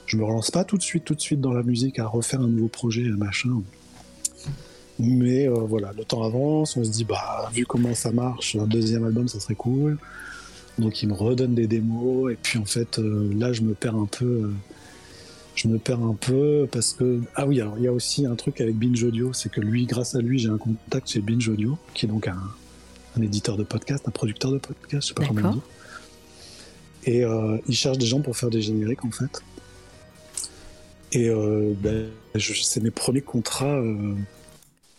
je 0.06 0.16
me 0.16 0.24
relance 0.24 0.50
pas 0.50 0.64
tout 0.64 0.76
de 0.76 0.82
suite, 0.82 1.04
tout 1.04 1.14
de 1.14 1.20
suite 1.20 1.40
dans 1.40 1.52
la 1.52 1.62
musique 1.62 1.98
à 1.98 2.06
refaire 2.06 2.40
un 2.40 2.48
nouveau 2.48 2.68
projet, 2.68 3.02
machin. 3.02 3.62
Mais 4.98 5.46
euh, 5.46 5.52
voilà, 5.52 5.92
le 5.96 6.04
temps 6.04 6.22
avance, 6.22 6.76
on 6.76 6.84
se 6.84 6.90
dit, 6.90 7.04
bah, 7.04 7.50
vu 7.52 7.66
comment 7.66 7.94
ça 7.94 8.12
marche, 8.12 8.56
un 8.56 8.66
deuxième 8.66 9.04
album, 9.04 9.28
ça 9.28 9.40
serait 9.40 9.54
cool. 9.54 9.98
Donc 10.78 11.02
il 11.02 11.08
me 11.08 11.14
redonne 11.14 11.54
des 11.54 11.66
démos, 11.66 12.32
et 12.32 12.36
puis 12.40 12.58
en 12.58 12.64
fait, 12.64 12.98
euh, 12.98 13.30
là, 13.34 13.52
je 13.52 13.62
me 13.62 13.74
perds 13.74 13.96
un 13.96 14.06
peu. 14.06 14.24
Euh, 14.24 14.52
je 15.54 15.68
me 15.68 15.78
perds 15.78 16.02
un 16.02 16.14
peu 16.14 16.68
parce 16.70 16.92
que. 16.92 17.20
Ah 17.34 17.46
oui, 17.46 17.60
alors 17.60 17.76
il 17.78 17.84
y 17.84 17.88
a 17.88 17.92
aussi 17.92 18.26
un 18.26 18.34
truc 18.34 18.60
avec 18.60 18.76
Binge 18.76 19.02
Audio, 19.02 19.32
c'est 19.32 19.50
que 19.50 19.60
lui, 19.60 19.86
grâce 19.86 20.14
à 20.14 20.20
lui, 20.20 20.38
j'ai 20.38 20.50
un 20.50 20.58
contact 20.58 21.08
chez 21.08 21.20
Binge 21.20 21.48
Audio, 21.48 21.78
qui 21.94 22.04
est 22.04 22.08
donc 22.08 22.28
un, 22.28 22.42
un 23.16 23.22
éditeur 23.22 23.56
de 23.56 23.64
podcast, 23.64 24.04
un 24.06 24.10
producteur 24.10 24.52
de 24.52 24.58
podcast, 24.58 25.02
je 25.02 25.08
sais 25.08 25.14
pas 25.14 25.26
comment 25.26 25.52
dire. 25.52 25.62
Et 27.04 27.22
il 27.68 27.74
cherche 27.74 27.98
des 27.98 28.06
gens 28.06 28.20
pour 28.20 28.36
faire 28.36 28.50
des 28.50 28.60
génériques 28.60 29.04
en 29.04 29.12
fait. 29.12 29.40
Et 31.12 31.30
ben, 31.30 32.08
c'est 32.36 32.82
mes 32.82 32.90
premiers 32.90 33.22
contrats, 33.22 33.80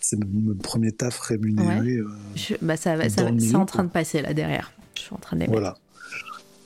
c'est 0.07 0.17
mon 0.23 0.55
premier 0.55 0.93
taf 0.93 1.19
rémunéré. 1.19 2.01
Ouais. 2.01 2.07
Je, 2.35 2.53
bah 2.61 2.77
ça, 2.77 2.97
ça 3.09 3.29
c'est 3.39 3.55
en 3.55 3.65
train 3.65 3.83
de 3.83 3.89
passer 3.89 4.21
là 4.21 4.33
derrière. 4.33 4.71
Je 4.95 5.01
suis 5.01 5.13
en 5.13 5.17
train 5.17 5.35
de 5.35 5.45
Voilà. 5.45 5.75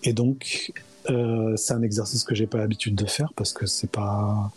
Et 0.03 0.13
donc, 0.13 0.71
euh, 1.09 1.55
c'est 1.57 1.73
un 1.73 1.81
exercice 1.81 2.23
que 2.23 2.35
j'ai 2.35 2.45
pas 2.45 2.59
l'habitude 2.59 2.95
de 2.95 3.05
faire 3.05 3.33
parce 3.35 3.53
que 3.53 3.65
c'est 3.65 3.89
pas. 3.89 4.51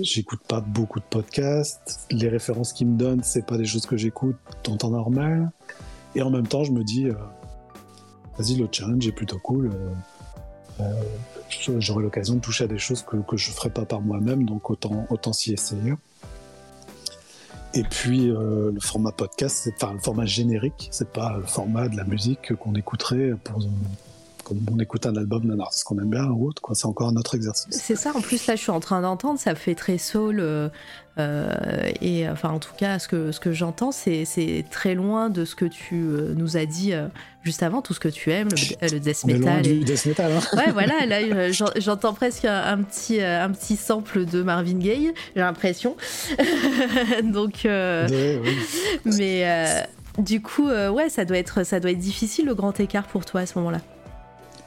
J'écoute 0.00 0.40
pas 0.48 0.60
beaucoup 0.60 1.00
de 1.00 1.04
podcasts. 1.04 2.06
Les 2.10 2.28
références 2.28 2.72
qu'ils 2.72 2.86
me 2.86 2.96
donnent, 2.96 3.22
c'est 3.24 3.44
pas 3.44 3.58
des 3.58 3.66
choses 3.66 3.86
que 3.86 3.96
j'écoute 3.96 4.36
en 4.68 4.76
temps 4.76 4.90
normal. 4.90 5.50
Et 6.14 6.22
en 6.22 6.30
même 6.30 6.46
temps, 6.46 6.64
je 6.64 6.72
me 6.72 6.84
dis, 6.84 7.06
euh, 7.06 7.14
vas-y, 8.38 8.54
le 8.54 8.68
challenge 8.70 9.06
est 9.06 9.12
plutôt 9.12 9.38
cool. 9.38 9.70
Euh, 10.80 10.84
J'aurai 11.78 12.02
l'occasion 12.04 12.36
de 12.36 12.40
toucher 12.40 12.64
à 12.64 12.66
des 12.68 12.78
choses 12.78 13.02
que, 13.02 13.16
que 13.16 13.36
je 13.36 13.50
ferai 13.50 13.70
pas 13.70 13.84
par 13.84 14.00
moi-même, 14.00 14.44
donc 14.44 14.70
autant, 14.70 15.06
autant 15.10 15.32
s'y 15.32 15.52
essayer. 15.52 15.94
Et 17.72 17.84
puis 17.84 18.28
euh, 18.30 18.72
le 18.72 18.80
format 18.80 19.12
podcast, 19.12 19.70
enfin 19.76 19.92
le 19.92 20.00
format 20.00 20.26
générique, 20.26 20.88
c'est 20.90 21.12
pas 21.12 21.36
le 21.38 21.44
format 21.44 21.88
de 21.88 21.96
la 21.96 22.04
musique 22.04 22.54
qu'on 22.56 22.74
écouterait 22.74 23.32
pour 23.44 23.60
comme 24.50 24.66
on 24.76 24.80
écoute 24.80 25.06
un 25.06 25.14
album 25.14 25.44
d'un 25.44 25.60
artiste 25.60 25.84
qu'on 25.84 25.98
aime 25.98 26.10
bien 26.10 26.24
ou 26.24 26.48
autre, 26.48 26.60
quoi. 26.60 26.74
C'est 26.74 26.86
encore 26.86 27.08
un 27.08 27.14
autre 27.14 27.36
exercice. 27.36 27.68
C'est 27.70 27.94
ça. 27.94 28.10
En 28.16 28.20
plus, 28.20 28.48
là, 28.48 28.56
je 28.56 28.60
suis 28.60 28.72
en 28.72 28.80
train 28.80 29.00
d'entendre, 29.00 29.38
ça 29.38 29.54
fait 29.54 29.76
très 29.76 29.96
soul. 29.96 30.40
Euh, 30.40 30.68
euh, 31.18 31.52
et 32.00 32.28
enfin, 32.28 32.48
en 32.48 32.58
tout 32.58 32.72
cas, 32.76 32.98
ce 32.98 33.06
que, 33.06 33.30
ce 33.30 33.38
que 33.38 33.52
j'entends, 33.52 33.92
c'est 33.92 34.64
très 34.72 34.94
loin 34.94 35.30
de 35.30 35.44
ce 35.44 35.54
que 35.54 35.66
tu 35.66 35.94
euh, 35.94 36.34
nous 36.34 36.56
as 36.56 36.66
dit 36.66 36.92
juste 37.44 37.62
avant, 37.62 37.80
tout 37.80 37.94
ce 37.94 38.00
que 38.00 38.08
tu 38.08 38.32
aimes, 38.32 38.48
le, 38.82 38.88
le 38.88 38.98
death 38.98 39.24
metal. 39.24 39.64
Et... 39.64 39.78
Du 39.78 39.84
death 39.84 40.06
metal 40.06 40.32
hein. 40.32 40.56
Ouais, 40.56 40.72
voilà. 40.72 41.06
Là, 41.06 41.52
j'entends 41.76 42.12
presque 42.12 42.44
un, 42.44 42.72
un, 42.72 42.82
petit, 42.82 43.22
un 43.22 43.50
petit 43.50 43.76
sample 43.76 44.24
de 44.24 44.42
Marvin 44.42 44.78
Gaye, 44.78 45.12
j'ai 45.36 45.42
l'impression. 45.42 45.96
Donc, 47.22 47.60
oui. 47.64 48.38
mais 49.04 49.86
du 50.18 50.42
coup, 50.42 50.68
ouais, 50.68 51.08
ça 51.08 51.24
doit 51.24 51.38
être, 51.38 51.64
ça 51.64 51.78
doit 51.78 51.92
être 51.92 51.98
difficile 51.98 52.46
le 52.46 52.56
grand 52.56 52.80
écart 52.80 53.06
pour 53.06 53.24
toi 53.24 53.42
à 53.42 53.46
ce 53.46 53.56
moment-là. 53.58 53.80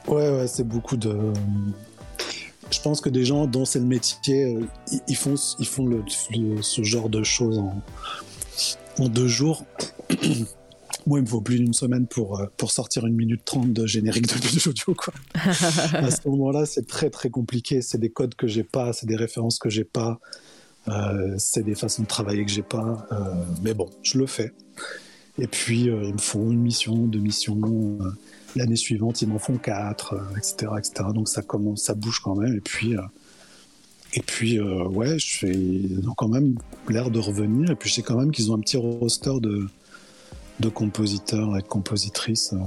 Ouais, 0.08 0.30
ouais, 0.30 0.46
c'est 0.46 0.66
beaucoup 0.66 0.96
de. 0.96 1.32
Je 2.70 2.80
pense 2.80 3.00
que 3.00 3.08
des 3.08 3.24
gens 3.24 3.46
dont 3.46 3.64
c'est 3.64 3.78
le 3.78 3.84
métier, 3.84 4.56
euh, 4.56 4.66
ils 5.08 5.16
font, 5.16 5.34
ils 5.58 5.66
font 5.66 5.88
ce 6.60 6.82
genre 6.82 7.08
de 7.08 7.22
choses 7.22 7.58
en, 8.98 9.08
deux 9.08 9.28
jours. 9.28 9.64
Moi, 11.06 11.18
il 11.18 11.22
me 11.22 11.26
faut 11.26 11.42
plus 11.42 11.58
d'une 11.58 11.74
semaine 11.74 12.06
pour, 12.06 12.40
euh, 12.40 12.46
pour 12.56 12.70
sortir 12.70 13.06
une 13.06 13.14
minute 13.14 13.44
trente 13.44 13.72
de 13.72 13.86
générique 13.86 14.26
de 14.26 14.68
audio. 14.68 14.94
Quoi. 14.94 15.12
à 15.34 16.10
ce 16.10 16.26
moment-là, 16.28 16.64
c'est 16.64 16.86
très 16.86 17.10
très 17.10 17.28
compliqué. 17.28 17.82
C'est 17.82 17.98
des 17.98 18.10
codes 18.10 18.34
que 18.34 18.46
j'ai 18.46 18.64
pas, 18.64 18.92
c'est 18.92 19.06
des 19.06 19.16
références 19.16 19.58
que 19.58 19.68
j'ai 19.68 19.84
pas, 19.84 20.18
euh, 20.88 21.34
c'est 21.38 21.62
des 21.62 21.74
façons 21.74 22.02
de 22.02 22.08
travailler 22.08 22.44
que 22.44 22.50
j'ai 22.50 22.62
pas. 22.62 23.06
Mais 23.62 23.74
bon, 23.74 23.90
je 24.02 24.18
le 24.18 24.26
fais. 24.26 24.52
Et 25.38 25.46
puis, 25.46 25.88
euh, 25.88 26.04
il 26.04 26.14
me 26.14 26.18
faut 26.18 26.50
une 26.50 26.60
mission, 26.60 26.94
deux 26.94 27.18
missions. 27.18 27.60
L'année 28.56 28.76
suivante, 28.76 29.20
ils 29.22 29.28
m'en 29.28 29.38
font 29.38 29.56
quatre, 29.56 30.14
etc., 30.36 30.72
etc. 30.78 31.08
Donc 31.12 31.28
ça 31.28 31.42
commence, 31.42 31.82
ça 31.82 31.94
bouge 31.94 32.20
quand 32.20 32.36
même. 32.36 32.54
Et 32.54 32.60
puis, 32.60 32.96
euh, 32.96 33.02
et 34.14 34.20
puis, 34.20 34.60
euh, 34.60 34.84
ouais, 34.84 35.18
je 35.18 35.46
ils 35.46 36.08
ont 36.08 36.14
quand 36.14 36.28
même 36.28 36.56
l'air 36.88 37.10
de 37.10 37.18
revenir. 37.18 37.70
Et 37.70 37.74
puis, 37.74 37.90
je 37.90 37.96
sais 37.96 38.02
quand 38.02 38.16
même 38.16 38.30
qu'ils 38.30 38.52
ont 38.52 38.54
un 38.54 38.60
petit 38.60 38.76
roster 38.76 39.40
de, 39.40 39.66
de 40.60 40.68
compositeurs 40.68 41.56
et 41.56 41.62
de 41.62 41.66
compositrices 41.66 42.52
euh, 42.52 42.58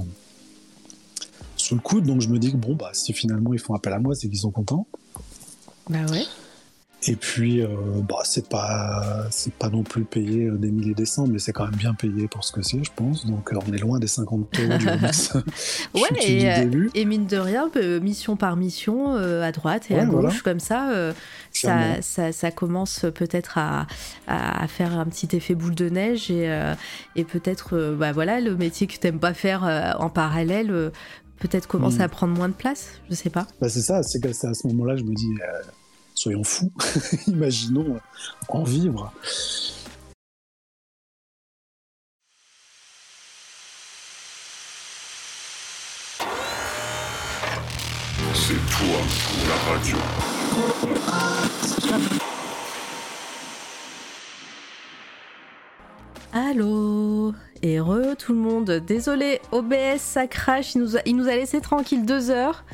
sous 1.56 1.74
le 1.74 1.80
coude. 1.80 2.04
Donc 2.04 2.20
je 2.20 2.28
me 2.28 2.38
dis 2.38 2.52
que 2.52 2.56
bon, 2.56 2.74
bah, 2.74 2.90
si 2.92 3.12
finalement 3.12 3.52
ils 3.54 3.58
font 3.58 3.74
appel 3.74 3.92
à 3.92 3.98
moi, 3.98 4.14
c'est 4.14 4.28
qu'ils 4.28 4.38
sont 4.38 4.50
contents. 4.50 4.86
Bah 5.88 6.04
ouais. 6.10 6.24
Et 7.06 7.14
puis, 7.14 7.62
euh, 7.62 7.68
bah, 8.08 8.16
c'est 8.24 8.48
pas, 8.48 9.26
c'est 9.30 9.52
pas 9.54 9.68
non 9.68 9.84
plus 9.84 10.04
payé 10.04 10.50
des 10.50 10.70
milliers 10.70 10.94
des 10.94 11.06
cents, 11.06 11.28
mais 11.28 11.38
c'est 11.38 11.52
quand 11.52 11.64
même 11.64 11.76
bien 11.76 11.94
payé 11.94 12.26
pour 12.26 12.42
ce 12.42 12.50
que 12.50 12.60
c'est, 12.60 12.82
je 12.82 12.90
pense. 12.94 13.24
Donc, 13.24 13.52
on 13.54 13.72
est 13.72 13.78
loin 13.78 14.00
des 14.00 14.08
50 14.08 14.58
euros 14.58 14.78
du 14.78 14.86
ouais, 15.94 16.08
et, 16.26 16.50
euh, 16.50 16.88
et, 16.94 17.04
mine 17.04 17.26
de 17.26 17.36
rien, 17.36 17.70
mission 18.02 18.36
par 18.36 18.56
mission, 18.56 19.14
euh, 19.14 19.42
à 19.42 19.52
droite 19.52 19.90
et 19.90 19.94
ouais, 19.94 20.00
à 20.00 20.06
gauche, 20.06 20.22
voilà. 20.22 20.40
comme 20.42 20.60
ça, 20.60 20.90
euh, 20.90 21.12
ça, 21.52 22.02
ça, 22.02 22.32
ça, 22.32 22.50
commence 22.50 23.06
peut-être 23.14 23.58
à, 23.58 23.86
à, 24.26 24.66
faire 24.66 24.98
un 24.98 25.06
petit 25.06 25.36
effet 25.36 25.54
boule 25.54 25.76
de 25.76 25.88
neige 25.88 26.32
et, 26.32 26.50
et 27.14 27.24
peut-être, 27.24 27.94
bah 27.96 28.10
voilà, 28.10 28.40
le 28.40 28.56
métier 28.56 28.88
que 28.88 28.98
t'aimes 28.98 29.20
pas 29.20 29.34
faire 29.34 29.96
en 29.98 30.10
parallèle 30.10 30.90
peut-être 31.38 31.68
commence 31.68 31.98
mmh. 31.98 32.02
à 32.02 32.08
prendre 32.08 32.36
moins 32.36 32.48
de 32.48 32.54
place, 32.54 32.88
je 33.08 33.14
sais 33.14 33.30
pas. 33.30 33.46
Bah, 33.60 33.68
c'est 33.68 33.80
ça, 33.80 34.02
c'est 34.02 34.24
à 34.26 34.54
ce 34.54 34.66
moment-là, 34.66 34.96
je 34.96 35.04
me 35.04 35.14
dis 35.14 35.30
soyons 36.18 36.42
fous, 36.42 36.72
imaginons 37.28 38.00
en 38.48 38.64
vivre. 38.64 39.12
C'est 48.34 48.54
toi, 48.54 48.98
la 49.48 49.56
radio. 49.70 49.96
Allô 56.32 57.32
Heureux 57.62 58.14
tout 58.16 58.32
le 58.32 58.38
monde. 58.38 58.70
Désolé, 58.70 59.40
OBS 59.52 59.98
ça 59.98 60.26
crache, 60.26 60.74
il 60.74 60.80
nous 60.80 60.96
a, 60.96 61.00
il 61.06 61.16
nous 61.16 61.28
a 61.28 61.36
laissé 61.36 61.60
tranquille 61.60 62.04
deux 62.04 62.30
heures. 62.30 62.64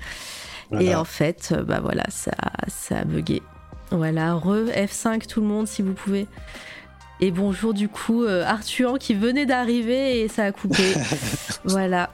Voilà. 0.70 0.90
Et 0.90 0.94
en 0.94 1.04
fait, 1.04 1.54
bah 1.66 1.80
voilà, 1.80 2.04
ça, 2.08 2.32
ça 2.68 2.98
a 2.98 3.04
bugué. 3.04 3.42
Voilà, 3.90 4.34
re 4.34 4.70
F5 4.70 5.26
tout 5.26 5.40
le 5.40 5.46
monde 5.46 5.68
si 5.68 5.82
vous 5.82 5.94
pouvez. 5.94 6.26
Et 7.20 7.30
bonjour 7.30 7.74
du 7.74 7.88
coup 7.88 8.24
euh, 8.24 8.44
Arthur 8.44 8.98
qui 8.98 9.14
venait 9.14 9.46
d'arriver 9.46 10.20
et 10.20 10.28
ça 10.28 10.44
a 10.44 10.52
coupé. 10.52 10.82
voilà. 11.64 12.10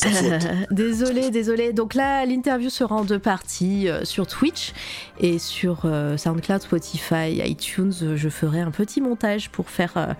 désolé, 0.70 1.30
désolé. 1.30 1.72
Donc 1.72 1.94
là, 1.94 2.24
l'interview 2.24 2.70
sera 2.70 2.94
en 2.94 3.04
deux 3.04 3.18
parties 3.18 3.88
euh, 3.88 4.04
sur 4.04 4.26
Twitch 4.26 4.72
et 5.18 5.38
sur 5.38 5.82
euh, 5.84 6.16
SoundCloud, 6.16 6.62
Spotify, 6.62 7.40
iTunes. 7.44 7.92
Je 8.14 8.28
ferai 8.28 8.60
un 8.60 8.70
petit 8.70 9.00
montage 9.00 9.50
pour 9.50 9.70
faire, 9.70 10.14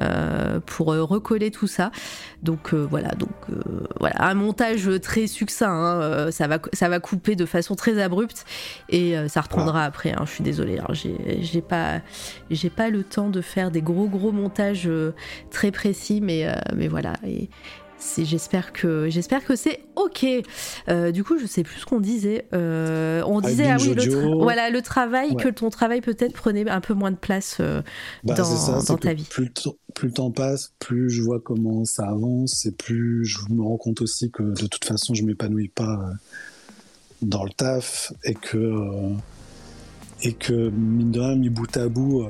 euh, 0.00 0.60
pour 0.66 0.88
recoller 0.88 1.50
tout 1.50 1.66
ça. 1.66 1.90
Donc 2.42 2.74
voilà, 2.74 3.08
donc 3.12 3.30
voilà, 3.98 4.16
un 4.22 4.34
montage 4.34 4.90
très 5.00 5.26
succinct. 5.26 5.70
Hein. 5.70 6.30
ça 6.30 6.46
va, 6.46 6.58
ça 6.74 6.90
va 6.90 7.00
couper 7.00 7.36
de 7.36 7.46
façon 7.46 7.74
très 7.74 8.02
abrupte 8.02 8.44
et 8.90 9.16
ça 9.28 9.40
reprendra 9.40 9.84
après. 9.84 10.12
Hein. 10.12 10.24
Je 10.26 10.30
suis 10.30 10.44
désolée. 10.44 10.78
Hein. 10.78 10.92
J'ai 10.92 11.62
pas, 11.62 12.00
j'ai 12.50 12.68
pas 12.68 12.90
le 12.90 13.02
temps 13.02 13.30
de 13.30 13.40
faire 13.40 13.70
des 13.70 13.80
gros 13.80 14.08
gros 14.08 14.30
montages 14.30 14.90
très 15.50 15.70
précis, 15.70 16.20
mais 16.20 16.46
mais 16.74 16.88
voilà. 16.88 17.14
Et, 17.26 17.48
j'espère 18.18 18.72
que 18.72 19.08
j'espère 19.08 19.44
que 19.44 19.56
c'est 19.56 19.80
ok. 19.96 20.26
Euh, 20.88 21.10
du 21.12 21.24
coup, 21.24 21.38
je 21.38 21.46
sais 21.46 21.62
plus 21.62 21.80
ce 21.80 21.86
qu'on 21.86 22.00
disait. 22.00 22.46
Euh, 22.52 23.22
on 23.26 23.40
disait 23.40 23.70
ah 23.70 23.76
oui, 23.80 23.94
le 23.94 24.42
voilà 24.42 24.70
le 24.70 24.82
travail 24.82 25.36
que 25.36 25.48
ton 25.48 25.70
travail 25.70 26.00
peut-être 26.00 26.34
prenait 26.34 26.68
un 26.68 26.80
peu 26.80 26.94
moins 26.94 27.10
de 27.10 27.16
place 27.16 27.58
euh, 27.60 27.82
bah, 28.22 28.34
dans, 28.34 28.96
ta 28.96 29.14
vie. 29.14 29.26
Plus, 29.28 29.50
plus, 29.94 30.08
le 30.08 30.12
temps 30.12 30.30
passe, 30.30 30.72
plus 30.78 31.10
je 31.10 31.22
vois 31.22 31.40
comment 31.40 31.84
ça 31.84 32.08
avance 32.08 32.66
et 32.66 32.72
plus 32.72 33.24
je 33.24 33.38
me 33.50 33.62
rends 33.62 33.76
compte 33.76 34.00
aussi 34.00 34.30
que 34.30 34.42
de 34.42 34.66
toute 34.66 34.84
façon, 34.84 35.14
je 35.14 35.24
m'épanouis 35.24 35.68
pas 35.68 35.98
dans 37.22 37.44
le 37.44 37.50
taf 37.50 38.12
et 38.24 38.34
que 38.34 38.74
et 40.22 40.32
que 40.32 40.70
mine 40.70 41.10
de 41.10 41.20
rien, 41.20 41.36
mis 41.36 41.50
bout 41.50 41.76
à 41.76 41.88
bout, 41.88 42.26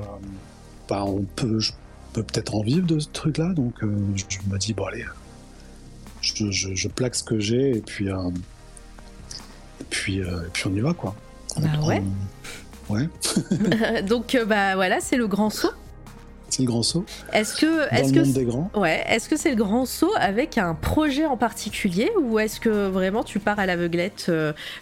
bah, 0.89 1.03
on 1.05 1.23
peut 1.23 1.59
je 1.59 1.71
peux 2.13 2.23
peut-être 2.23 2.55
en 2.55 2.61
vivre 2.61 2.87
de 2.87 2.99
ce 2.99 3.09
truc-là. 3.09 3.53
Donc, 3.53 3.75
je 3.81 4.51
me 4.51 4.57
dis 4.57 4.73
bon 4.73 4.85
allez 4.85 5.05
je, 6.25 6.87
plaque 6.87 7.15
ce 7.15 7.23
que 7.23 7.39
j'ai 7.39 7.77
et 7.77 7.81
puis, 7.81 8.09
euh, 8.09 8.29
et 9.81 9.83
puis, 9.89 10.21
euh, 10.21 10.45
et 10.45 10.49
puis 10.51 10.63
on 10.67 10.75
y 10.75 10.79
va 10.79 10.93
quoi. 10.93 11.15
Bah 11.57 11.67
ouais. 11.85 12.01
ouais. 12.89 14.01
Donc 14.07 14.35
euh, 14.35 14.45
bah 14.45 14.75
voilà, 14.75 14.99
c'est 14.99 15.17
le 15.17 15.27
grand 15.27 15.49
saut. 15.49 15.71
C'est 16.49 16.61
le 16.61 16.67
grand 16.67 16.83
saut. 16.83 17.05
Est-ce 17.33 17.55
que 17.55 17.93
est-ce 17.93 18.13
que 18.13 18.19
des 18.19 18.45
grands. 18.45 18.69
ouais, 18.75 19.03
est-ce 19.09 19.27
que 19.27 19.35
c'est 19.35 19.49
le 19.49 19.55
grand 19.55 19.85
saut 19.85 20.13
avec 20.17 20.57
un 20.57 20.75
projet 20.75 21.25
en 21.25 21.37
particulier 21.37 22.11
ou 22.21 22.39
est-ce 22.39 22.59
que 22.59 22.87
vraiment 22.87 23.23
tu 23.23 23.39
pars 23.39 23.59
à 23.59 23.65
l'aveuglette 23.65 24.31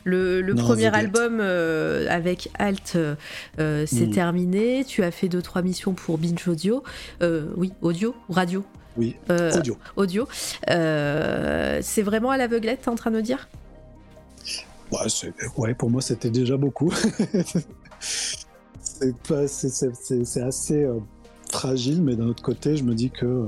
Le, 0.04 0.54
premier 0.56 0.94
album 0.94 1.40
avec 1.40 2.50
Alt 2.60 2.98
c'est 3.58 4.08
hmm. 4.08 4.12
terminé. 4.12 4.86
Tu 4.86 5.04
as 5.04 5.12
fait 5.12 5.30
deux 5.30 5.42
trois 5.42 5.62
missions 5.62 5.94
pour 5.94 6.18
Binge 6.18 6.48
Audio, 6.48 6.84
oui 7.56 7.72
audio 7.82 8.14
radio. 8.30 8.64
Oui, 8.98 9.16
euh, 9.30 9.58
audio. 9.58 9.78
Audio. 9.96 10.28
Euh, 10.70 11.80
c'est 11.82 12.02
vraiment 12.02 12.30
à 12.32 12.38
l'aveuglette, 12.38 12.82
t'es 12.82 12.90
en 12.90 12.96
train 12.96 13.12
de 13.12 13.18
me 13.18 13.22
dire? 13.22 13.48
Ouais, 15.58 15.74
pour 15.74 15.90
moi, 15.90 16.02
c'était 16.02 16.30
déjà 16.30 16.58
beaucoup. 16.58 16.92
c'est 19.48 20.42
assez 20.42 20.84
euh, 20.84 21.00
fragile, 21.52 22.04
mais 22.04 22.16
d'un 22.16 22.28
autre 22.28 22.44
côté, 22.44 22.78
je 22.78 22.84
me 22.84 22.94
dis 22.94 23.10
que, 23.10 23.48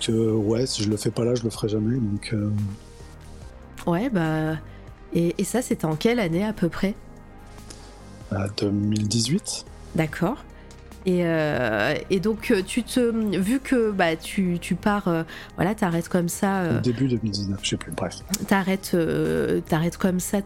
que 0.00 0.30
ouais, 0.30 0.64
si 0.66 0.82
je 0.82 0.88
le 0.88 0.96
fais 0.96 1.10
pas 1.10 1.24
là, 1.24 1.34
je 1.34 1.42
le 1.42 1.50
ferai 1.50 1.68
jamais. 1.68 1.96
Donc, 1.96 2.34
Ouais, 3.86 4.10
bah. 4.10 4.56
Et, 5.12 5.34
et 5.38 5.44
ça, 5.44 5.60
c'était 5.62 5.86
en 5.86 5.96
quelle 5.96 6.20
année 6.20 6.44
à 6.44 6.52
peu 6.52 6.68
près? 6.68 6.94
2018. 8.56 9.64
D'accord. 9.96 10.44
Et, 11.06 11.20
euh, 11.24 11.94
et, 12.10 12.20
donc, 12.20 12.50
euh, 12.50 12.62
tu 12.62 12.82
te, 12.82 13.00
vu 13.38 13.58
que 13.60 13.90
bah, 13.90 14.16
tu, 14.16 14.58
tu 14.60 14.74
pars, 14.74 15.08
euh, 15.08 15.22
voilà, 15.56 15.74
t'arrêtes 15.74 16.08
comme 16.08 16.28
ça. 16.28 16.64
Au 16.76 16.80
début 16.80 17.08
2019, 17.08 17.58
je 17.62 17.70
sais 17.70 17.76
plus, 17.76 17.92
bref. 17.92 18.16
T'arrêtes, 18.46 18.96
t'arrêtes 19.68 19.96
comme 19.96 20.20
ça 20.20 20.38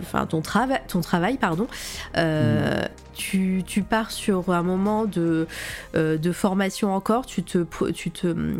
enfin, 0.00 0.26
ton, 0.26 0.40
travail 0.40 0.80
ton 0.88 1.00
travail, 1.00 1.38
pardon. 1.38 1.68
Mm. 2.16 2.88
Tu, 3.14 3.62
tu, 3.64 3.82
pars 3.82 4.10
sur 4.10 4.50
un 4.50 4.64
moment 4.64 5.04
de, 5.04 5.46
de 5.94 6.32
formation 6.32 6.92
encore, 6.92 7.26
tu 7.26 7.44
te, 7.44 7.64
tu 7.92 8.10
te 8.10 8.26
mm, 8.26 8.58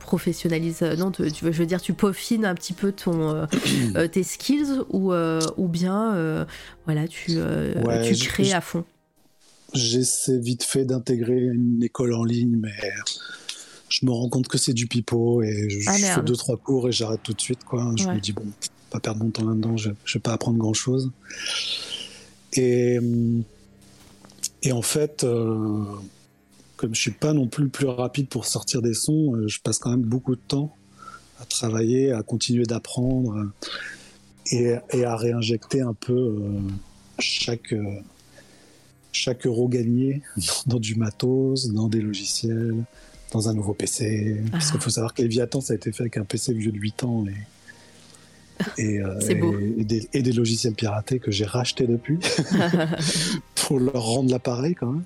professionnalises, 0.00 0.82
non, 0.98 1.12
je 1.18 1.44
veux 1.44 1.66
dire, 1.66 1.82
tu 1.82 1.92
peaufines 1.92 2.46
un 2.46 2.54
petit 2.54 2.72
peu 2.72 2.92
ton, 2.92 3.46
tes 4.12 4.22
skills 4.22 4.80
ou, 4.88 5.12
ou 5.12 5.68
bien, 5.68 6.46
voilà, 6.86 7.06
tu, 7.06 7.32
tu 8.14 8.26
crées 8.26 8.54
à 8.54 8.62
fond 8.62 8.86
J'essaie 9.74 10.38
vite 10.38 10.62
fait 10.62 10.84
d'intégrer 10.84 11.40
une 11.40 11.82
école 11.82 12.14
en 12.14 12.24
ligne, 12.24 12.56
mais 12.56 12.74
je 13.88 14.04
me 14.06 14.10
rends 14.10 14.28
compte 14.28 14.48
que 14.48 14.58
c'est 14.58 14.74
du 14.74 14.86
pipeau 14.86 15.42
et 15.42 15.68
je, 15.70 15.88
ah, 15.88 15.94
fais 15.94 16.22
deux 16.22 16.36
trois 16.36 16.56
cours 16.56 16.88
et 16.88 16.92
j'arrête 16.92 17.22
tout 17.22 17.32
de 17.32 17.40
suite 17.40 17.64
quoi. 17.64 17.92
Je 17.96 18.06
me 18.08 18.20
dis 18.20 18.32
bon, 18.32 18.44
pas 18.90 19.00
perdre 19.00 19.24
mon 19.24 19.30
temps 19.30 19.48
là-dedans, 19.48 19.76
je, 19.76 19.90
je 20.04 20.14
vais 20.14 20.22
pas 20.22 20.32
apprendre 20.32 20.58
grand 20.58 20.74
chose. 20.74 21.10
Et 22.54 22.98
et 24.62 24.72
en 24.72 24.82
fait, 24.82 25.24
euh, 25.24 25.84
comme 26.76 26.94
je 26.94 27.00
suis 27.00 27.10
pas 27.10 27.32
non 27.32 27.48
plus 27.48 27.64
le 27.64 27.70
plus 27.70 27.86
rapide 27.86 28.28
pour 28.28 28.46
sortir 28.46 28.80
des 28.80 28.94
sons, 28.94 29.34
euh, 29.34 29.48
je 29.48 29.60
passe 29.60 29.78
quand 29.78 29.90
même 29.90 30.02
beaucoup 30.02 30.36
de 30.36 30.40
temps 30.40 30.76
à 31.40 31.44
travailler, 31.44 32.12
à 32.12 32.22
continuer 32.22 32.64
d'apprendre 32.64 33.50
et, 34.52 34.76
et, 34.90 35.04
à 35.04 35.16
réinjecter 35.16 35.80
un 35.80 35.94
peu 35.94 36.12
euh, 36.12 36.60
chaque 37.18 37.74
chaque 39.12 39.46
euro 39.46 39.68
gagné 39.68 40.22
dans 40.66 40.80
du 40.80 40.96
matos, 40.96 41.68
dans 41.68 41.88
des 41.88 42.00
logiciels, 42.00 42.84
dans 43.30 43.48
un 43.48 43.54
nouveau 43.54 43.74
PC. 43.74 44.42
Parce 44.50 44.70
qu'il 44.70 44.78
ah. 44.80 44.82
faut 44.82 44.90
savoir 44.90 45.14
qu'Eviatan, 45.14 45.60
ça 45.60 45.72
a 45.72 45.76
été 45.76 45.92
fait 45.92 46.02
avec 46.02 46.16
un 46.16 46.24
PC 46.24 46.52
vieux 46.54 46.72
de 46.72 46.78
8 46.78 47.04
ans 47.04 47.24
et, 48.78 49.00
euh, 49.00 49.18
et, 50.12 50.22
des, 50.22 50.32
logiciels 50.32 50.74
piratés 50.74 51.18
que 51.18 51.30
j'ai 51.30 51.44
rachetés 51.44 51.86
depuis 51.86 52.18
pour 53.54 53.80
leur 53.80 54.02
rendre 54.02 54.30
l'appareil 54.30 54.74
quand 54.74 54.92
même. 54.92 55.04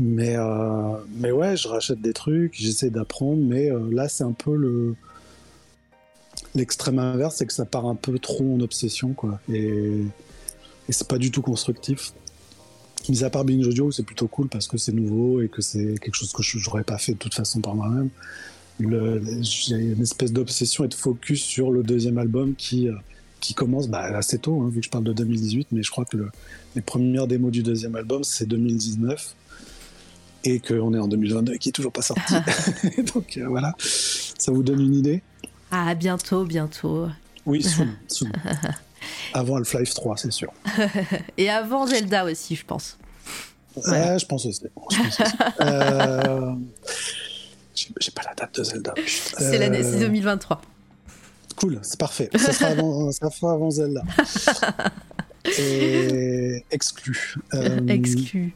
Mais, 0.00 0.36
euh, 0.36 0.96
mais 1.16 1.32
ouais, 1.32 1.56
je 1.56 1.68
rachète 1.68 2.00
des 2.00 2.14
trucs, 2.14 2.54
j'essaie 2.54 2.88
d'apprendre, 2.88 3.42
mais 3.42 3.70
euh, 3.70 3.90
là, 3.90 4.08
c'est 4.08 4.24
un 4.24 4.32
peu 4.32 4.56
le. 4.56 4.94
L'extrême 6.54 6.98
inverse, 6.98 7.36
c'est 7.36 7.46
que 7.46 7.52
ça 7.52 7.64
part 7.64 7.86
un 7.86 7.94
peu 7.94 8.18
trop 8.18 8.54
en 8.54 8.60
obsession, 8.60 9.14
quoi. 9.14 9.40
Et, 9.50 10.02
et 10.88 10.92
c'est 10.92 11.08
pas 11.08 11.18
du 11.18 11.30
tout 11.30 11.40
constructif. 11.40 12.12
Mis 13.08 13.24
à 13.24 13.30
part 13.30 13.44
Binge 13.44 13.66
Audio, 13.66 13.90
c'est 13.90 14.04
plutôt 14.04 14.28
cool 14.28 14.48
parce 14.48 14.68
que 14.68 14.78
c'est 14.78 14.92
nouveau 14.92 15.40
et 15.40 15.48
que 15.48 15.60
c'est 15.60 15.98
quelque 16.00 16.14
chose 16.14 16.32
que 16.32 16.42
je 16.42 16.58
n'aurais 16.58 16.84
pas 16.84 16.98
fait 16.98 17.12
de 17.12 17.18
toute 17.18 17.34
façon 17.34 17.60
par 17.60 17.74
moi-même. 17.74 18.10
J'ai 18.80 19.76
une 19.76 20.02
espèce 20.02 20.32
d'obsession 20.32 20.84
et 20.84 20.88
de 20.88 20.94
focus 20.94 21.42
sur 21.42 21.70
le 21.70 21.82
deuxième 21.82 22.18
album 22.18 22.54
qui, 22.54 22.88
euh, 22.88 22.94
qui 23.40 23.54
commence 23.54 23.88
bah, 23.88 24.02
assez 24.16 24.38
tôt, 24.38 24.60
hein, 24.60 24.68
vu 24.68 24.80
que 24.80 24.86
je 24.86 24.90
parle 24.90 25.04
de 25.04 25.12
2018, 25.12 25.68
mais 25.72 25.82
je 25.82 25.90
crois 25.90 26.04
que 26.04 26.16
les 26.74 26.82
premières 26.82 27.26
démos 27.26 27.52
du 27.52 27.62
deuxième 27.62 27.94
album, 27.96 28.24
c'est 28.24 28.46
2019 28.46 29.34
et 30.44 30.60
qu'on 30.60 30.94
est 30.94 30.98
en 30.98 31.08
2022 31.08 31.54
et 31.54 31.58
qui 31.58 31.68
est 31.68 31.72
toujours 31.72 31.92
pas 31.92 32.02
sorti. 32.02 32.34
Donc 33.14 33.36
euh, 33.36 33.46
voilà, 33.48 33.74
ça 33.78 34.52
vous 34.52 34.62
donne 34.62 34.80
une 34.80 34.94
idée? 34.94 35.22
Ah, 35.70 35.94
bientôt, 35.94 36.44
bientôt. 36.44 37.08
Oui, 37.46 37.62
soon. 37.62 37.88
Avant 39.34 39.56
Half-Life 39.56 39.94
3, 39.94 40.16
c'est 40.16 40.32
sûr. 40.32 40.52
Et 41.36 41.50
avant 41.50 41.86
Zelda 41.86 42.24
aussi, 42.24 42.56
je 42.56 42.64
pense. 42.64 42.98
Je 43.76 44.26
pense 44.26 44.46
aussi. 44.46 44.64
Euh, 45.60 46.54
j'ai 47.74 48.10
pas 48.10 48.22
la 48.28 48.34
date 48.34 48.58
de 48.58 48.64
Zelda. 48.64 48.94
C'est 49.06 49.58
l'année, 49.58 49.82
c'est 49.82 49.98
2023. 49.98 50.60
Cool, 51.56 51.78
c'est 51.82 51.98
parfait. 51.98 52.28
Ça 52.36 52.52
sera 52.52 52.70
avant, 52.70 53.10
ça 53.12 53.30
sera 53.30 53.52
avant 53.52 53.70
Zelda. 53.70 54.02
Et 55.58 56.64
exclu. 56.70 57.36
Euh, 57.54 57.86
exclu. 57.88 58.54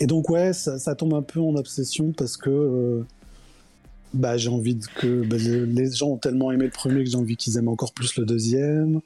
Et 0.00 0.06
donc 0.06 0.28
ouais, 0.30 0.52
ça, 0.52 0.94
tombe 0.94 1.14
un 1.14 1.22
peu 1.22 1.40
en 1.40 1.54
obsession 1.56 2.12
parce 2.12 2.36
que 2.36 2.50
euh, 2.50 3.06
bah, 4.12 4.36
j'ai 4.36 4.48
envie 4.48 4.78
que 4.96 5.24
bah, 5.24 5.36
les 5.38 5.92
gens 5.92 6.10
ont 6.10 6.16
tellement 6.16 6.52
aimé 6.52 6.64
le 6.64 6.70
premier 6.70 7.04
que 7.04 7.10
j'ai 7.10 7.16
envie 7.16 7.36
qu'ils 7.36 7.58
aiment 7.58 7.68
encore 7.68 7.92
plus 7.92 8.16
le 8.16 8.24
deuxième. 8.24 9.00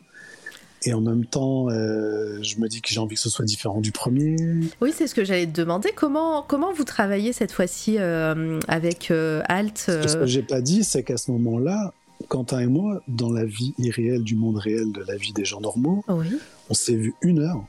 Et 0.84 0.94
en 0.94 1.00
même 1.00 1.24
temps, 1.24 1.68
euh, 1.70 2.38
je 2.42 2.58
me 2.58 2.68
dis 2.68 2.80
que 2.80 2.88
j'ai 2.88 3.00
envie 3.00 3.16
que 3.16 3.20
ce 3.20 3.30
soit 3.30 3.44
différent 3.44 3.80
du 3.80 3.90
premier. 3.90 4.36
Oui, 4.80 4.92
c'est 4.94 5.06
ce 5.06 5.14
que 5.14 5.24
j'allais 5.24 5.46
te 5.46 5.60
demander. 5.60 5.90
Comment, 5.94 6.42
comment 6.42 6.72
vous 6.72 6.84
travaillez 6.84 7.32
cette 7.32 7.52
fois-ci 7.52 7.96
euh, 7.98 8.60
avec 8.68 9.10
euh, 9.10 9.42
Alt 9.48 9.78
Ce 9.86 10.16
que 10.16 10.26
j'ai 10.26 10.42
pas 10.42 10.60
dit, 10.60 10.84
c'est 10.84 11.02
qu'à 11.02 11.16
ce 11.16 11.30
moment-là, 11.32 11.92
Quentin 12.28 12.60
et 12.60 12.66
moi, 12.66 13.02
dans 13.08 13.32
la 13.32 13.44
vie 13.44 13.74
irréelle 13.78 14.22
du 14.22 14.36
monde 14.36 14.58
réel, 14.58 14.92
de 14.92 15.02
la 15.06 15.16
vie 15.16 15.32
des 15.32 15.44
gens 15.44 15.60
normaux, 15.60 16.04
on 16.08 16.74
s'est 16.74 16.94
vu 16.94 17.14
une 17.22 17.40
heure. 17.40 17.64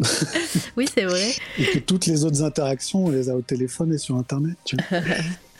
oui, 0.76 0.86
c'est 0.92 1.04
vrai. 1.04 1.30
et 1.58 1.64
que 1.66 1.78
toutes 1.78 2.06
les 2.06 2.24
autres 2.24 2.42
interactions, 2.42 3.06
on 3.06 3.10
les 3.10 3.28
a 3.28 3.36
au 3.36 3.42
téléphone 3.42 3.92
et 3.92 3.98
sur 3.98 4.16
Internet. 4.16 4.56
Tu 4.64 4.76
vois 4.76 5.00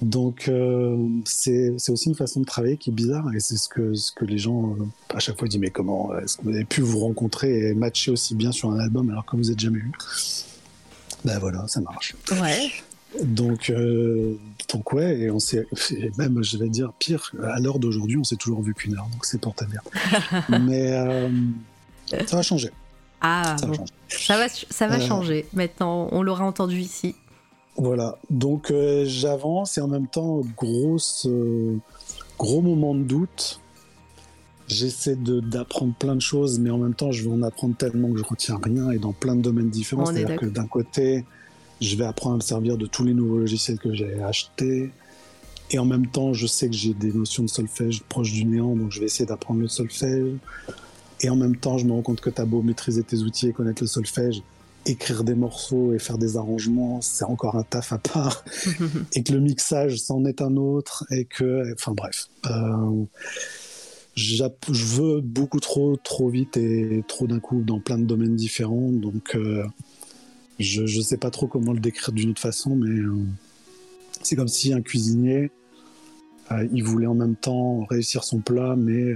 Donc 0.00 0.46
euh, 0.48 0.96
c'est 1.24 1.74
aussi 1.88 2.08
une 2.08 2.14
façon 2.14 2.40
de 2.40 2.44
travailler 2.44 2.76
qui 2.76 2.90
est 2.90 2.92
bizarre 2.92 3.26
et 3.34 3.40
c'est 3.40 3.56
ce 3.56 3.68
que, 3.68 3.94
ce 3.94 4.12
que 4.12 4.24
les 4.24 4.38
gens 4.38 4.76
euh, 4.78 4.84
à 5.14 5.18
chaque 5.18 5.36
fois 5.38 5.48
disent 5.48 5.58
mais 5.58 5.70
comment 5.70 6.16
est-ce 6.18 6.36
que 6.36 6.42
vous 6.44 6.50
avez 6.50 6.64
pu 6.64 6.82
vous 6.82 7.00
rencontrer 7.00 7.68
et 7.70 7.74
matcher 7.74 8.12
aussi 8.12 8.36
bien 8.36 8.52
sur 8.52 8.70
un 8.70 8.78
album 8.78 9.10
alors 9.10 9.24
que 9.26 9.36
vous 9.36 9.44
n'êtes 9.44 9.58
jamais 9.58 9.80
vu 9.80 9.90
Ben 11.24 11.38
voilà, 11.40 11.66
ça 11.66 11.80
marche. 11.80 12.14
Ouais. 12.40 12.70
Donc, 13.24 13.70
euh, 13.70 14.34
donc 14.72 14.92
ouais, 14.92 15.18
et 15.18 15.30
on 15.30 15.38
s'est, 15.40 15.66
même, 16.18 16.42
je 16.44 16.58
vais 16.58 16.68
dire 16.68 16.92
pire, 16.98 17.32
à 17.42 17.58
l'heure 17.58 17.78
d'aujourd'hui, 17.78 18.18
on 18.18 18.24
s'est 18.24 18.36
toujours 18.36 18.62
vu 18.62 18.74
qu'une 18.74 18.94
heure, 18.96 19.08
donc 19.10 19.24
c'est 19.24 19.40
pour 19.40 19.54
ta 19.54 19.64
bien. 19.64 19.80
Mais 20.60 20.92
euh, 20.92 21.28
ça 22.26 22.36
va 22.36 22.42
changer. 22.42 22.70
Ah, 23.22 23.56
Ça 23.58 23.66
va 23.66 23.72
changer. 23.74 23.92
ça 24.10 24.36
va, 24.38 24.48
ça 24.48 24.86
va 24.88 24.96
Euh. 24.96 25.00
changer. 25.08 25.46
Maintenant, 25.54 26.08
on 26.12 26.22
l'aura 26.22 26.44
entendu 26.44 26.78
ici. 26.78 27.16
Voilà, 27.78 28.18
donc 28.28 28.72
euh, 28.72 29.04
j'avance 29.06 29.78
et 29.78 29.80
en 29.80 29.86
même 29.86 30.08
temps, 30.08 30.42
grosse, 30.56 31.26
euh, 31.30 31.76
gros 32.36 32.60
moment 32.60 32.92
de 32.92 33.04
doute. 33.04 33.60
J'essaie 34.66 35.16
d'apprendre 35.16 35.94
plein 35.94 36.16
de 36.16 36.20
choses, 36.20 36.58
mais 36.58 36.70
en 36.70 36.78
même 36.78 36.94
temps, 36.94 37.12
je 37.12 37.22
veux 37.22 37.30
en 37.30 37.42
apprendre 37.42 37.76
tellement 37.76 38.10
que 38.10 38.18
je 38.18 38.24
retiens 38.24 38.58
rien 38.62 38.90
et 38.90 38.98
dans 38.98 39.12
plein 39.12 39.36
de 39.36 39.42
domaines 39.42 39.70
différents. 39.70 40.06
C'est-à-dire 40.06 40.36
que 40.36 40.46
d'un 40.46 40.66
côté, 40.66 41.24
je 41.80 41.96
vais 41.96 42.04
apprendre 42.04 42.34
à 42.34 42.36
me 42.38 42.42
servir 42.42 42.76
de 42.76 42.84
tous 42.84 43.04
les 43.04 43.14
nouveaux 43.14 43.38
logiciels 43.38 43.78
que 43.78 43.94
j'ai 43.94 44.20
achetés. 44.22 44.90
Et 45.70 45.78
en 45.78 45.84
même 45.84 46.06
temps, 46.08 46.32
je 46.32 46.46
sais 46.46 46.68
que 46.68 46.74
j'ai 46.74 46.94
des 46.94 47.12
notions 47.12 47.44
de 47.44 47.48
solfège 47.48 48.02
proches 48.02 48.32
du 48.32 48.44
néant, 48.44 48.74
donc 48.74 48.90
je 48.90 49.00
vais 49.00 49.06
essayer 49.06 49.26
d'apprendre 49.26 49.60
le 49.60 49.68
solfège. 49.68 50.34
Et 51.20 51.30
en 51.30 51.36
même 51.36 51.56
temps, 51.56 51.78
je 51.78 51.86
me 51.86 51.92
rends 51.92 52.02
compte 52.02 52.20
que 52.20 52.30
tu 52.30 52.40
as 52.40 52.44
beau 52.44 52.60
maîtriser 52.60 53.04
tes 53.04 53.18
outils 53.18 53.48
et 53.48 53.52
connaître 53.52 53.82
le 53.82 53.88
solfège, 53.88 54.42
écrire 54.86 55.24
des 55.24 55.34
morceaux 55.34 55.92
et 55.94 55.98
faire 55.98 56.18
des 56.18 56.36
arrangements, 56.36 57.00
c'est 57.00 57.24
encore 57.24 57.56
un 57.56 57.62
taf 57.62 57.92
à 57.92 57.98
part. 57.98 58.44
et 59.14 59.22
que 59.22 59.32
le 59.32 59.40
mixage, 59.40 59.98
c'en 59.98 60.24
est 60.24 60.40
un 60.40 60.56
autre. 60.56 61.04
Et 61.10 61.24
que, 61.24 61.72
enfin 61.74 61.92
bref. 61.92 62.28
Euh, 62.46 63.04
je 64.14 64.44
veux 64.84 65.20
beaucoup 65.20 65.60
trop, 65.60 65.96
trop 65.96 66.28
vite 66.28 66.56
et 66.56 67.04
trop 67.06 67.26
d'un 67.26 67.38
coup 67.38 67.62
dans 67.62 67.80
plein 67.80 67.98
de 67.98 68.04
domaines 68.04 68.36
différents. 68.36 68.90
Donc, 68.90 69.36
euh, 69.36 69.64
je 70.58 70.82
ne 70.82 71.02
sais 71.02 71.18
pas 71.18 71.30
trop 71.30 71.46
comment 71.46 71.72
le 71.72 71.80
décrire 71.80 72.12
d'une 72.12 72.30
autre 72.30 72.40
façon, 72.40 72.74
mais 72.74 72.90
euh, 72.90 73.16
c'est 74.22 74.34
comme 74.34 74.48
si 74.48 74.72
un 74.72 74.80
cuisinier, 74.80 75.50
il 76.72 76.82
voulait 76.82 77.06
en 77.06 77.14
même 77.14 77.36
temps 77.36 77.84
réussir 77.84 78.24
son 78.24 78.38
plat, 78.38 78.74
mais 78.74 79.14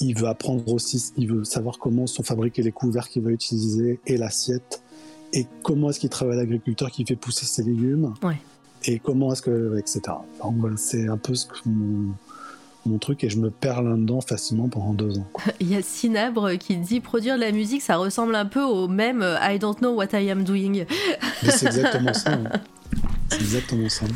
il 0.00 0.18
veut 0.18 0.28
apprendre 0.28 0.66
aussi, 0.72 1.12
il 1.16 1.28
veut 1.32 1.44
savoir 1.44 1.78
comment 1.78 2.06
sont 2.06 2.22
fabriqués 2.22 2.62
les 2.62 2.72
couverts 2.72 3.08
qu'il 3.08 3.22
va 3.22 3.30
utiliser 3.30 4.00
et 4.06 4.16
l'assiette, 4.16 4.82
et 5.32 5.46
comment 5.62 5.90
est-ce 5.90 6.00
qu'il 6.00 6.10
travaille 6.10 6.36
l'agriculteur 6.36 6.90
qui 6.90 7.04
fait 7.04 7.16
pousser 7.16 7.46
ses 7.46 7.62
légumes, 7.62 8.14
Ouais. 8.22 8.36
et 8.84 8.98
comment 8.98 9.32
est-ce 9.32 9.42
que, 9.42 9.78
etc. 9.78 10.00
Enfin, 10.40 10.54
voilà, 10.58 10.76
c'est 10.76 11.08
un 11.08 11.16
peu 11.16 11.34
ce 11.34 11.46
que 11.46 11.54
mon, 11.66 12.12
mon 12.84 12.98
truc, 12.98 13.24
et 13.24 13.28
je 13.28 13.38
me 13.38 13.50
perds 13.50 13.82
là-dedans 13.82 14.20
facilement 14.20 14.68
pendant 14.68 14.92
deux 14.94 15.18
ans. 15.18 15.26
Il 15.60 15.68
y 15.70 15.76
a 15.76 15.82
Cinabre 15.82 16.52
qui 16.58 16.76
dit 16.76 17.00
produire 17.00 17.36
de 17.36 17.40
la 17.40 17.50
musique, 17.52 17.82
ça 17.82 17.96
ressemble 17.96 18.34
un 18.36 18.46
peu 18.46 18.62
au 18.62 18.86
même 18.88 19.22
euh, 19.22 19.36
I 19.40 19.58
don't 19.58 19.76
know 19.78 19.94
what 19.94 20.08
I 20.12 20.30
am 20.30 20.44
doing. 20.44 20.84
C'est 21.42 21.66
exactement 21.66 22.14
ça. 22.14 22.32
hein. 22.34 22.44
C'est 23.28 23.40
exactement 23.40 23.88
ça. 23.88 24.06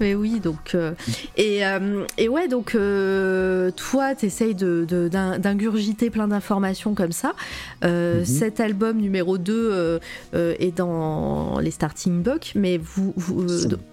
Mais 0.00 0.14
oui, 0.16 0.40
donc. 0.40 0.74
euh, 0.74 0.92
et, 1.36 1.64
euh, 1.64 2.04
et 2.18 2.28
ouais, 2.28 2.48
donc, 2.48 2.74
euh, 2.74 3.70
toi, 3.70 4.14
t'essayes 4.16 4.56
de, 4.56 4.84
de- 4.88 5.08
d'ingurgiter 5.08 6.10
plein 6.10 6.28
d'informations 6.28 6.94
comme 6.94 7.12
ça. 7.12 7.32
Euh, 7.84 8.18
Mhm. 8.20 8.24
Cet 8.24 8.58
album 8.60 8.98
numéro 8.98 9.38
2 9.38 9.52
euh, 9.72 9.98
euh, 10.34 10.54
est 10.58 10.76
dans 10.76 11.58
les 11.60 11.70
starting 11.70 12.22
blocks, 12.22 12.52
mais 12.56 12.76
vous, 12.78 13.14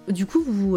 du 0.08 0.26
coup, 0.26 0.42
vous, 0.44 0.76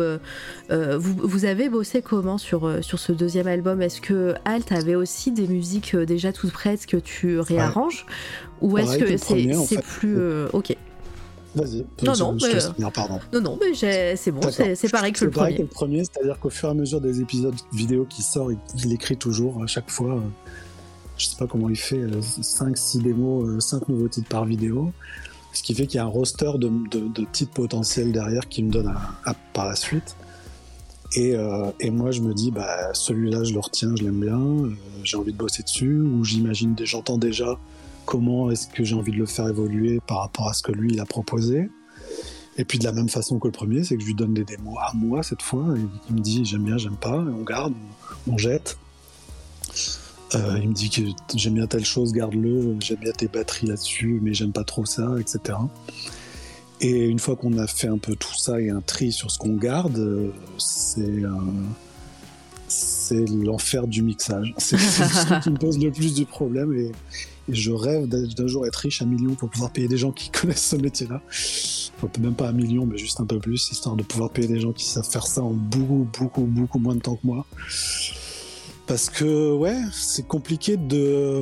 vous, 0.69 1.15
vous 1.23 1.45
avez 1.45 1.68
bossé 1.69 2.01
comment 2.03 2.38
sur, 2.38 2.72
sur 2.84 2.99
ce 2.99 3.11
deuxième 3.11 3.47
album? 3.47 3.81
Est-ce 3.81 3.99
que 4.01 4.35
Alt 4.45 4.72
avait 4.72 4.95
aussi 4.95 5.31
des 5.31 5.47
musiques 5.47 5.95
déjà 5.95 6.31
toutes 6.31 6.51
prêtes 6.51 6.85
que 6.85 6.97
tu 6.97 7.39
réarranges? 7.39 8.05
Ou 8.61 8.77
est-ce 8.77 8.97
que 8.99 9.18
c'est, 9.18 9.55
en 9.55 9.65
fait. 9.65 9.81
plus. 9.81 10.18
ok. 10.53 10.76
Vas-y. 11.53 11.86
Non, 12.03 12.14
non, 12.18 12.38
mais, 12.41 12.56
euh, 12.56 12.90
pardon. 12.94 13.19
Non, 13.34 13.41
non, 13.41 13.60
mais 13.60 14.15
c'est 14.15 14.32
bon, 14.32 14.40
c'est, 14.52 14.76
c'est 14.76 14.90
pareil 14.90 15.11
que 15.11 15.19
C'est 15.19 15.26
le 15.26 15.32
pareil 15.32 15.56
premier. 15.56 15.57
que 15.57 15.61
le 15.64 15.68
premier, 15.76 16.03
c'est-à-dire 16.06 16.40
qu'au 16.40 16.49
fur 16.49 16.69
et 16.69 16.72
à 16.72 16.73
mesure 16.76 17.02
des 17.02 17.19
épisodes 17.19 17.56
vidéo 17.73 18.06
qui 18.10 18.22
sortent, 18.22 18.53
il, 18.86 18.94
écrit 18.94 19.18
toujours 19.18 19.61
à 19.61 19.68
chaque 19.68 19.90
fois. 19.90 20.15
euh, 20.15 20.19
je 21.18 21.26
sais 21.28 21.36
pas 21.38 21.48
comment 21.48 21.69
il 21.69 21.76
fait, 21.78 22.02
5, 22.41 22.78
6 22.78 22.99
démos, 22.99 23.64
5 23.64 23.90
nouveaux 23.90 24.07
titres 24.07 24.30
par 24.30 24.45
vidéo. 24.45 24.91
Ce 25.53 25.61
qui 25.61 25.76
fait 25.76 25.86
qu'il 25.86 25.98
y 25.98 25.99
a 25.99 26.06
un 26.06 26.07
roster 26.07 26.52
de, 26.56 26.69
de- 26.90 27.07
de 27.14 27.26
titres 27.32 27.52
potentiels 27.52 28.11
derrière 28.14 28.48
qui 28.48 28.64
me 28.64 28.72
donne 28.72 28.88
à- 28.88 29.30
à- 29.30 29.36
par 29.53 29.68
la 29.68 29.76
suite. 29.76 30.15
Et, 31.14 31.36
euh, 31.36 31.65
et 31.82 31.91
moi, 31.91 32.11
je 32.11 32.22
me 32.22 32.34
dis, 32.34 32.52
bah, 32.52 32.94
celui-là, 32.94 33.44
je 33.44 33.53
le 33.53 33.60
retiens, 33.60 33.94
je 33.98 34.03
l'aime 34.03 34.22
bien, 34.22 34.40
euh, 34.40 34.69
j'ai 35.03 35.18
envie 35.18 35.34
de 35.34 35.38
bosser 35.38 35.61
dessus, 35.64 35.99
ou 35.99 36.23
j'imagine, 36.23 36.73
j'entends 36.82 37.18
déjà 37.18 37.60
comment 38.11 38.51
est-ce 38.51 38.67
que 38.67 38.83
j'ai 38.83 38.93
envie 38.93 39.13
de 39.13 39.17
le 39.17 39.25
faire 39.25 39.47
évoluer 39.47 40.01
par 40.05 40.19
rapport 40.19 40.49
à 40.49 40.53
ce 40.53 40.61
que 40.61 40.73
lui, 40.73 40.91
il 40.91 40.99
a 40.99 41.05
proposé. 41.05 41.69
Et 42.57 42.65
puis 42.65 42.77
de 42.77 42.83
la 42.83 42.91
même 42.91 43.07
façon 43.07 43.39
que 43.39 43.47
le 43.47 43.53
premier, 43.53 43.85
c'est 43.85 43.95
que 43.95 44.01
je 44.01 44.07
lui 44.07 44.15
donne 44.15 44.33
des 44.33 44.43
démos 44.43 44.77
à 44.81 44.91
moi 44.93 45.23
cette 45.23 45.41
fois, 45.41 45.63
il 46.09 46.15
me 46.15 46.19
dit 46.19 46.43
j'aime 46.43 46.65
bien, 46.65 46.77
j'aime 46.77 46.97
pas, 46.97 47.15
on 47.15 47.43
garde, 47.43 47.73
on, 48.27 48.33
on 48.33 48.38
jette. 48.38 48.77
Euh, 50.35 50.59
il 50.61 50.67
me 50.67 50.73
dit 50.73 50.89
que 50.89 51.01
j'aime 51.35 51.53
bien 51.53 51.67
telle 51.67 51.85
chose, 51.85 52.11
garde-le, 52.11 52.75
j'aime 52.81 52.99
bien 52.99 53.13
tes 53.13 53.29
batteries 53.29 53.67
là-dessus, 53.67 54.19
mais 54.21 54.33
j'aime 54.33 54.51
pas 54.51 54.65
trop 54.65 54.85
ça, 54.85 55.15
etc. 55.17 55.57
Et 56.81 57.05
une 57.05 57.19
fois 57.19 57.38
qu'on 57.38 57.57
a 57.59 57.67
fait 57.67 57.88
un 57.88 57.97
peu 57.97 58.17
tout 58.17 58.35
ça 58.35 58.59
et 58.59 58.69
un 58.69 58.81
tri 58.81 59.13
sur 59.13 59.31
ce 59.31 59.39
qu'on 59.39 59.55
garde, 59.55 59.97
euh, 59.97 60.31
c'est 60.57 61.23
euh, 61.23 61.31
c'est 62.72 63.26
l'enfer 63.26 63.88
du 63.88 64.02
mixage. 64.02 64.53
C'est 64.57 64.77
ce 64.77 65.43
qui 65.43 65.49
me 65.49 65.57
pose 65.57 65.77
le 65.77 65.91
plus 65.91 66.15
de 66.15 66.23
problèmes 66.23 66.73
et, 66.73 66.91
je 67.49 67.72
rêve 67.72 68.07
d'un 68.07 68.48
jour 68.48 68.65
être 68.65 68.76
riche 68.77 69.02
à 69.02 69.06
million 69.06 69.34
pour 69.34 69.49
pouvoir 69.49 69.72
payer 69.72 69.89
des 69.89 69.98
gens 69.98 70.11
qui 70.11 70.30
connaissent 70.31 70.69
ce 70.69 70.76
métier-là. 70.77 71.22
Enfin, 71.98 72.07
même 72.22 72.35
pas 72.35 72.48
un 72.48 72.53
million, 72.53 72.85
mais 72.85 72.98
juste 72.98 73.19
un 73.19 73.26
peu 73.26 73.39
plus, 73.39 73.69
histoire 73.72 73.95
de 73.95 74.03
pouvoir 74.03 74.30
payer 74.30 74.48
des 74.48 74.60
gens 74.60 74.72
qui 74.72 74.85
savent 74.85 75.10
faire 75.10 75.27
ça 75.27 75.41
en 75.41 75.52
beaucoup, 75.52 76.07
beaucoup, 76.18 76.43
beaucoup 76.43 76.80
moins 76.80 76.95
de 76.95 77.02
temps 77.02 77.15
que 77.15 77.27
moi. 77.27 77.45
Parce 78.88 79.10
que, 79.10 79.53
ouais, 79.53 79.77
c'est 79.91 80.26
compliqué 80.26 80.77
de. 80.77 81.41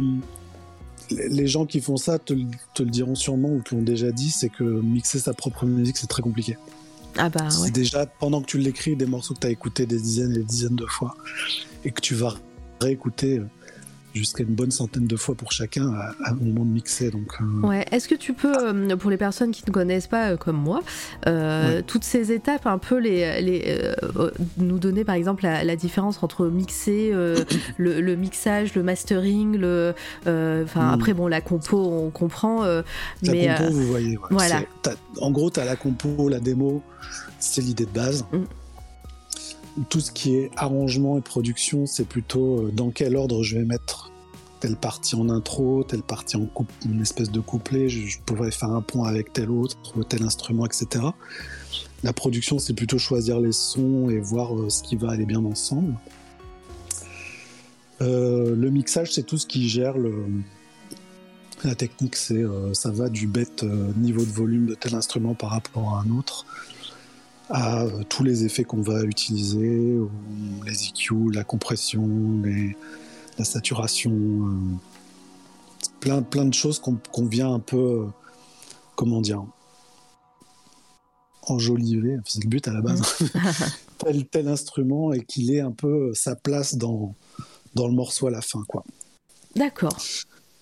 Les 1.11 1.47
gens 1.47 1.65
qui 1.65 1.81
font 1.81 1.97
ça 1.97 2.18
te, 2.18 2.34
te 2.73 2.84
le 2.84 2.89
diront 2.89 3.15
sûrement 3.15 3.49
ou 3.49 3.61
te 3.61 3.76
l'ont 3.76 3.81
déjà 3.81 4.11
dit, 4.11 4.30
c'est 4.30 4.49
que 4.49 4.64
mixer 4.64 5.19
sa 5.19 5.34
propre 5.34 5.65
musique, 5.65 5.97
c'est 5.97 6.07
très 6.07 6.22
compliqué. 6.22 6.57
Ah 7.19 7.29
bah 7.29 7.49
ouais. 7.61 7.69
Déjà, 7.69 8.05
pendant 8.05 8.41
que 8.41 8.45
tu 8.45 8.57
l'écris, 8.57 8.95
des 8.95 9.05
morceaux 9.05 9.33
que 9.33 9.41
tu 9.41 9.47
as 9.47 9.49
écoutés 9.49 9.85
des 9.85 9.99
dizaines 9.99 10.31
et 10.31 10.37
des 10.39 10.43
dizaines 10.43 10.77
de 10.77 10.85
fois, 10.85 11.15
et 11.83 11.91
que 11.91 11.99
tu 11.99 12.15
vas 12.15 12.33
réécouter 12.81 13.39
euh, 13.39 13.47
jusqu'à 14.14 14.44
une 14.44 14.56
bonne 14.56 14.72
centaine 14.72 15.06
de 15.07 15.15
fois 15.15 15.36
pour 15.36 15.52
chacun 15.52 15.91
à, 15.94 16.14
à- 16.23 16.31
au 16.34 16.44
moment 16.44 16.65
de 16.65 16.72
mixer. 16.72 17.11
Donc, 17.11 17.34
euh, 17.41 17.68
Ouais. 17.68 17.86
Est-ce 17.91 18.07
que 18.07 18.15
tu 18.15 18.34
peux, 18.34 18.53
euh, 18.68 18.95
pour 18.98 19.10
les 19.11 19.18
personnes 19.18 19.52
qui 19.52 19.64
ne 19.68 19.72
connaissent 19.72 20.07
pas 20.07 20.31
euh, 20.31 20.38
comme 20.38 20.57
moi, 20.57 20.81
Ouais. 21.26 21.84
toutes 21.84 22.03
ces 22.03 22.31
étapes, 22.31 22.65
un 22.68 22.77
peu 22.77 22.98
les, 22.98 23.41
les 23.41 23.80
nous 24.57 24.80
donner 24.80 25.03
par 25.03 25.15
exemple 25.15 25.44
la, 25.44 25.64
la 25.64 25.76
différence 25.76 26.22
entre 26.23 26.48
mixer, 26.48 27.11
le, 27.77 28.02
le 28.02 28.15
mixage, 28.15 28.76
le 28.76 28.84
mastering, 28.84 29.57
le, 29.57 29.94
enfin 30.26 30.90
Mm. 30.90 30.94
après 30.94 31.14
bon 31.14 31.27
la 31.27 31.41
compo 31.41 31.77
on 31.77 32.10
comprend, 32.10 32.64
La 32.64 32.84
mais 33.23 33.48
compo, 33.57 33.72
vous 33.72 33.88
voyez. 33.88 34.18
ouais. 34.18 34.27
voilà. 34.31 34.61
En 35.22 35.31
gros, 35.31 35.49
tu 35.49 35.60
as 35.60 35.65
la 35.65 35.76
compo, 35.76 36.30
la 36.30 36.40
démo, 36.40 36.81
c'est 37.40 37.61
l'idée 37.61 37.86
de 37.86 37.91
base. 37.91 38.26
Mm. 38.31 38.38
Tout 39.88 40.01
ce 40.01 40.11
qui 40.11 40.35
est 40.35 40.51
arrangement 40.57 41.18
et 41.18 41.22
production, 41.22 41.85
c'est 41.85 42.07
plutôt 42.07 42.60
euh, 42.60 42.72
dans 42.73 42.89
quel 42.89 43.15
ordre 43.15 43.43
je 43.43 43.57
vais 43.57 43.64
mettre 43.64 44.11
telle 44.60 44.76
partie 44.76 45.15
en 45.15 45.30
intro, 45.30 45.84
telle 45.84 46.03
partie 46.03 46.35
en 46.35 46.45
coupe, 46.45 46.72
une 46.85 47.01
espèce 47.01 47.31
de 47.31 47.39
couplet, 47.39 47.88
je, 47.88 48.19
pourrais 48.26 48.51
faire 48.51 48.72
un 48.72 48.81
pont 48.81 49.03
avec 49.03 49.31
tel 49.31 49.49
autre, 49.49 49.77
tel 50.10 50.23
instrument, 50.23 50.65
etc. 50.65 51.06
La 52.03 52.11
production, 52.11 52.60
c'est 52.60 52.73
plutôt 52.73 52.97
choisir 52.97 53.39
les 53.39 53.53
sons 53.53 54.10
et 54.10 54.19
voir 54.19 54.53
euh, 54.53 54.69
ce 54.69 54.84
qui 54.84 54.97
va 54.97 55.11
aller 55.11 55.26
bien 55.26 55.45
ensemble. 55.45 55.93
Euh, 58.01 58.56
le 58.56 58.69
mixage, 58.69 59.14
c'est 59.14 59.23
tout 59.23 59.38
ce 59.38 59.45
qui 59.45 59.69
gère 59.69 59.95
la 61.64 61.76
technique, 61.76 62.15
c'est 62.15 62.43
ça 62.73 62.89
va 62.89 63.10
du 63.10 63.27
bête 63.27 63.64
niveau 63.97 64.23
de 64.23 64.31
volume 64.31 64.65
de 64.65 64.76
tel 64.76 64.95
instrument 64.95 65.35
par 65.35 65.51
rapport 65.51 65.95
à 65.95 66.01
un 66.01 66.18
autre, 66.18 66.45
à 67.49 67.84
euh, 67.84 68.03
tous 68.07 68.23
les 68.23 68.45
effets 68.45 68.63
qu'on 68.63 68.81
va 68.81 69.03
utiliser, 69.03 69.97
les 70.65 70.88
EQ, 70.88 71.31
la 71.34 71.43
compression, 71.43 72.07
les- 72.43 72.76
la 73.38 73.45
saturation, 73.45 74.11
euh, 74.11 74.76
plein, 75.99 76.21
plein 76.21 76.45
de 76.45 76.53
choses 76.53 76.80
qu'on 76.80 77.26
vient 77.26 77.53
un 77.53 77.59
peu, 77.59 77.77
euh, 77.77 78.05
comment 78.95 79.21
dire, 79.21 79.43
enjoliver, 81.43 82.17
c'est 82.26 82.43
le 82.43 82.49
but 82.49 82.67
à 82.67 82.73
la 82.73 82.81
base, 82.81 83.01
tel, 83.97 84.26
tel 84.27 84.47
instrument 84.47 85.13
et 85.13 85.23
qu'il 85.23 85.51
ait 85.53 85.61
un 85.61 85.71
peu 85.71 86.13
sa 86.13 86.35
place 86.35 86.76
dans, 86.76 87.15
dans 87.76 87.88
le 87.88 87.93
morceau 87.93 88.27
à 88.27 88.31
la 88.31 88.41
fin, 88.41 88.63
quoi. 88.67 88.84
d'accord. 89.55 89.97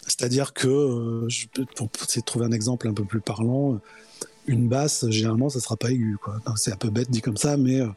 C'est-à-dire 0.09 0.53
que, 0.53 0.68
euh, 0.69 1.26
je 1.27 1.47
pour 1.76 1.89
essayer 2.07 2.22
de 2.22 2.26
trouver 2.26 2.45
un 2.45 2.53
exemple 2.53 2.88
un 2.88 2.93
peu 2.93 3.03
plus 3.03 3.19
parlant, 3.19 3.81
une 4.48 4.68
basse, 4.68 5.06
généralement, 5.10 5.49
ça 5.49 5.60
sera 5.60 5.76
pas 5.78 5.91
aigu. 5.91 6.18
C'est 6.56 6.72
un 6.72 6.78
peu 6.78 6.90
bête 6.90 7.10
dit 7.11 7.22
comme 7.22 7.38
ça, 7.38 7.57
mais 7.57 7.82
euh, 7.82 7.88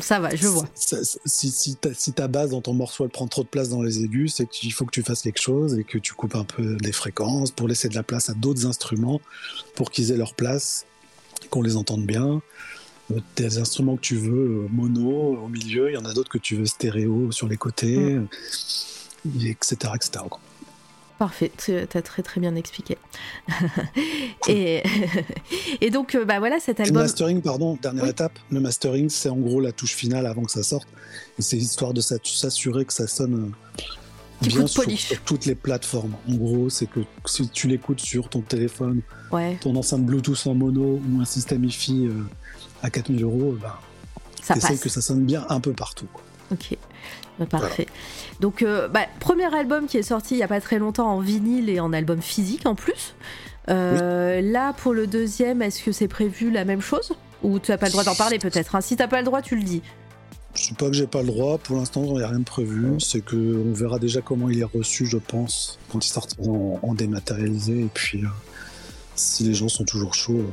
Ça 0.00 0.18
va, 0.20 0.34
je 0.34 0.46
vois. 0.48 0.66
si, 0.74 1.50
si 1.50 1.76
ta, 1.76 1.92
si 1.94 2.12
ta 2.12 2.28
basse 2.28 2.50
dans 2.50 2.60
ton 2.62 2.72
morceau 2.74 3.04
elle 3.04 3.10
prend 3.10 3.26
trop 3.28 3.42
de 3.42 3.48
place 3.48 3.68
dans 3.68 3.82
les 3.82 4.02
aigus, 4.02 4.34
c'est 4.36 4.48
qu'il 4.48 4.72
faut 4.72 4.84
que 4.84 4.90
tu 4.90 5.02
fasses 5.02 5.22
quelque 5.22 5.40
chose 5.40 5.78
et 5.78 5.84
que 5.84 5.98
tu 5.98 6.12
coupes 6.14 6.34
un 6.34 6.44
peu 6.44 6.76
les 6.82 6.92
fréquences 6.92 7.50
pour 7.50 7.68
laisser 7.68 7.88
de 7.88 7.94
la 7.94 8.02
place 8.02 8.28
à 8.28 8.34
d'autres 8.34 8.66
instruments 8.66 9.20
pour 9.74 9.90
qu'ils 9.90 10.10
aient 10.12 10.16
leur 10.16 10.34
place, 10.34 10.84
qu'on 11.50 11.62
les 11.62 11.76
entende 11.76 12.04
bien. 12.06 12.40
Euh, 13.12 13.20
Des 13.36 13.58
instruments 13.58 13.96
que 13.96 14.00
tu 14.02 14.16
veux 14.16 14.64
euh, 14.64 14.68
mono 14.70 15.36
au 15.44 15.48
milieu, 15.48 15.90
il 15.90 15.94
y 15.94 15.96
en 15.96 16.04
a 16.04 16.12
d'autres 16.12 16.30
que 16.30 16.38
tu 16.38 16.56
veux 16.56 16.66
stéréo 16.66 17.30
sur 17.32 17.48
les 17.48 17.56
côtés, 17.56 18.16
Mm. 19.24 19.46
etc. 19.46 19.92
etc. 19.94 20.24
quoi. 20.30 20.40
Parfait, 21.18 21.50
tu 21.56 21.72
as 21.74 22.02
très 22.02 22.22
très 22.22 22.40
bien 22.42 22.54
expliqué. 22.56 22.98
et, 24.48 24.82
et 25.80 25.90
donc, 25.90 26.14
euh, 26.14 26.24
bah 26.26 26.38
voilà, 26.38 26.60
cet 26.60 26.78
Le 26.78 26.84
album. 26.84 27.02
mastering, 27.02 27.40
pardon, 27.40 27.78
dernière 27.80 28.04
Oui. 28.04 28.10
étape. 28.10 28.38
Le 28.50 28.60
mastering, 28.60 29.08
c'est 29.08 29.30
en 29.30 29.36
gros 29.36 29.60
la 29.60 29.72
touche 29.72 29.94
finale 29.94 30.26
avant 30.26 30.42
que 30.42 30.50
ça 30.50 30.62
sorte. 30.62 30.86
C'est 31.38 31.56
histoire 31.56 31.94
de 31.94 32.00
s'assurer 32.02 32.84
que 32.84 32.92
ça 32.92 33.06
sonne 33.06 33.54
euh, 34.42 34.46
bien 34.46 34.66
sur, 34.66 34.84
toutes 35.24 35.46
les 35.46 35.54
plateformes. 35.54 36.14
En 36.28 36.34
gros, 36.34 36.68
c'est 36.68 36.86
que 36.86 37.00
si 37.24 37.48
tu 37.48 37.66
l'écoutes 37.68 38.00
sur 38.00 38.28
ton 38.28 38.42
téléphone, 38.42 39.00
Ouais, 39.32 39.56
ton 39.60 39.74
enceinte 39.74 40.04
Bluetooth 40.04 40.46
en 40.46 40.54
mono 40.54 41.00
ou 41.02 41.20
un 41.20 41.24
système 41.24 41.64
hi-fi 41.64 42.06
euh, 42.06 42.12
à 42.82 42.90
4000 42.90 43.22
euros, 43.24 43.56
bah, 43.60 43.80
ça 44.42 44.54
passe. 44.54 44.78
que 44.80 44.88
ça 44.90 45.00
sonne 45.00 45.24
bien 45.24 45.46
un 45.48 45.60
peu 45.60 45.72
partout. 45.72 46.06
quoi. 46.12 46.22
Ok, 46.52 46.76
Bah, 47.38 47.46
parfait. 47.46 47.86
Donc, 48.40 48.62
euh, 48.62 48.88
bah, 48.88 49.06
premier 49.20 49.54
album 49.54 49.86
qui 49.86 49.98
est 49.98 50.02
sorti 50.02 50.34
il 50.34 50.38
y 50.38 50.42
a 50.42 50.48
pas 50.48 50.60
très 50.60 50.78
longtemps 50.78 51.08
en 51.08 51.20
vinyle 51.20 51.68
et 51.68 51.80
en 51.80 51.92
album 51.92 52.22
physique 52.22 52.66
en 52.66 52.74
plus. 52.74 53.14
Euh, 53.68 54.40
Là, 54.40 54.72
pour 54.74 54.94
le 54.94 55.06
deuxième, 55.06 55.60
est-ce 55.62 55.82
que 55.82 55.92
c'est 55.92 56.08
prévu 56.08 56.50
la 56.50 56.64
même 56.64 56.80
chose? 56.80 57.12
Ou 57.42 57.58
tu 57.58 57.70
n'as 57.70 57.78
pas 57.78 57.86
le 57.86 57.92
droit 57.92 58.04
d'en 58.04 58.14
parler 58.14 58.38
peut-être 58.38 58.74
hein? 58.74 58.80
Si 58.80 58.96
t'as 58.96 59.08
pas 59.08 59.18
le 59.18 59.24
droit, 59.24 59.42
tu 59.42 59.56
le 59.56 59.62
dis. 59.62 59.82
Je 60.54 60.62
sais 60.64 60.74
pas 60.74 60.86
que 60.86 60.94
j'ai 60.94 61.06
pas 61.06 61.20
le 61.20 61.26
droit, 61.26 61.58
pour 61.58 61.76
l'instant 61.76 62.02
il 62.04 62.12
n'y 62.14 62.22
a 62.22 62.28
rien 62.28 62.38
de 62.38 62.44
prévu, 62.44 62.98
c'est 62.98 63.20
que 63.20 63.36
on 63.36 63.74
verra 63.74 63.98
déjà 63.98 64.22
comment 64.22 64.48
il 64.48 64.60
est 64.60 64.64
reçu 64.64 65.04
je 65.04 65.18
pense, 65.18 65.78
quand 65.92 66.02
il 66.02 66.08
sortira 66.08 66.48
en, 66.48 66.78
en 66.82 66.94
dématérialisé, 66.94 67.80
et 67.80 67.90
puis 67.92 68.24
euh, 68.24 68.28
si 69.16 69.44
les 69.44 69.52
gens 69.52 69.68
sont 69.68 69.84
toujours 69.84 70.14
chauds, 70.14 70.46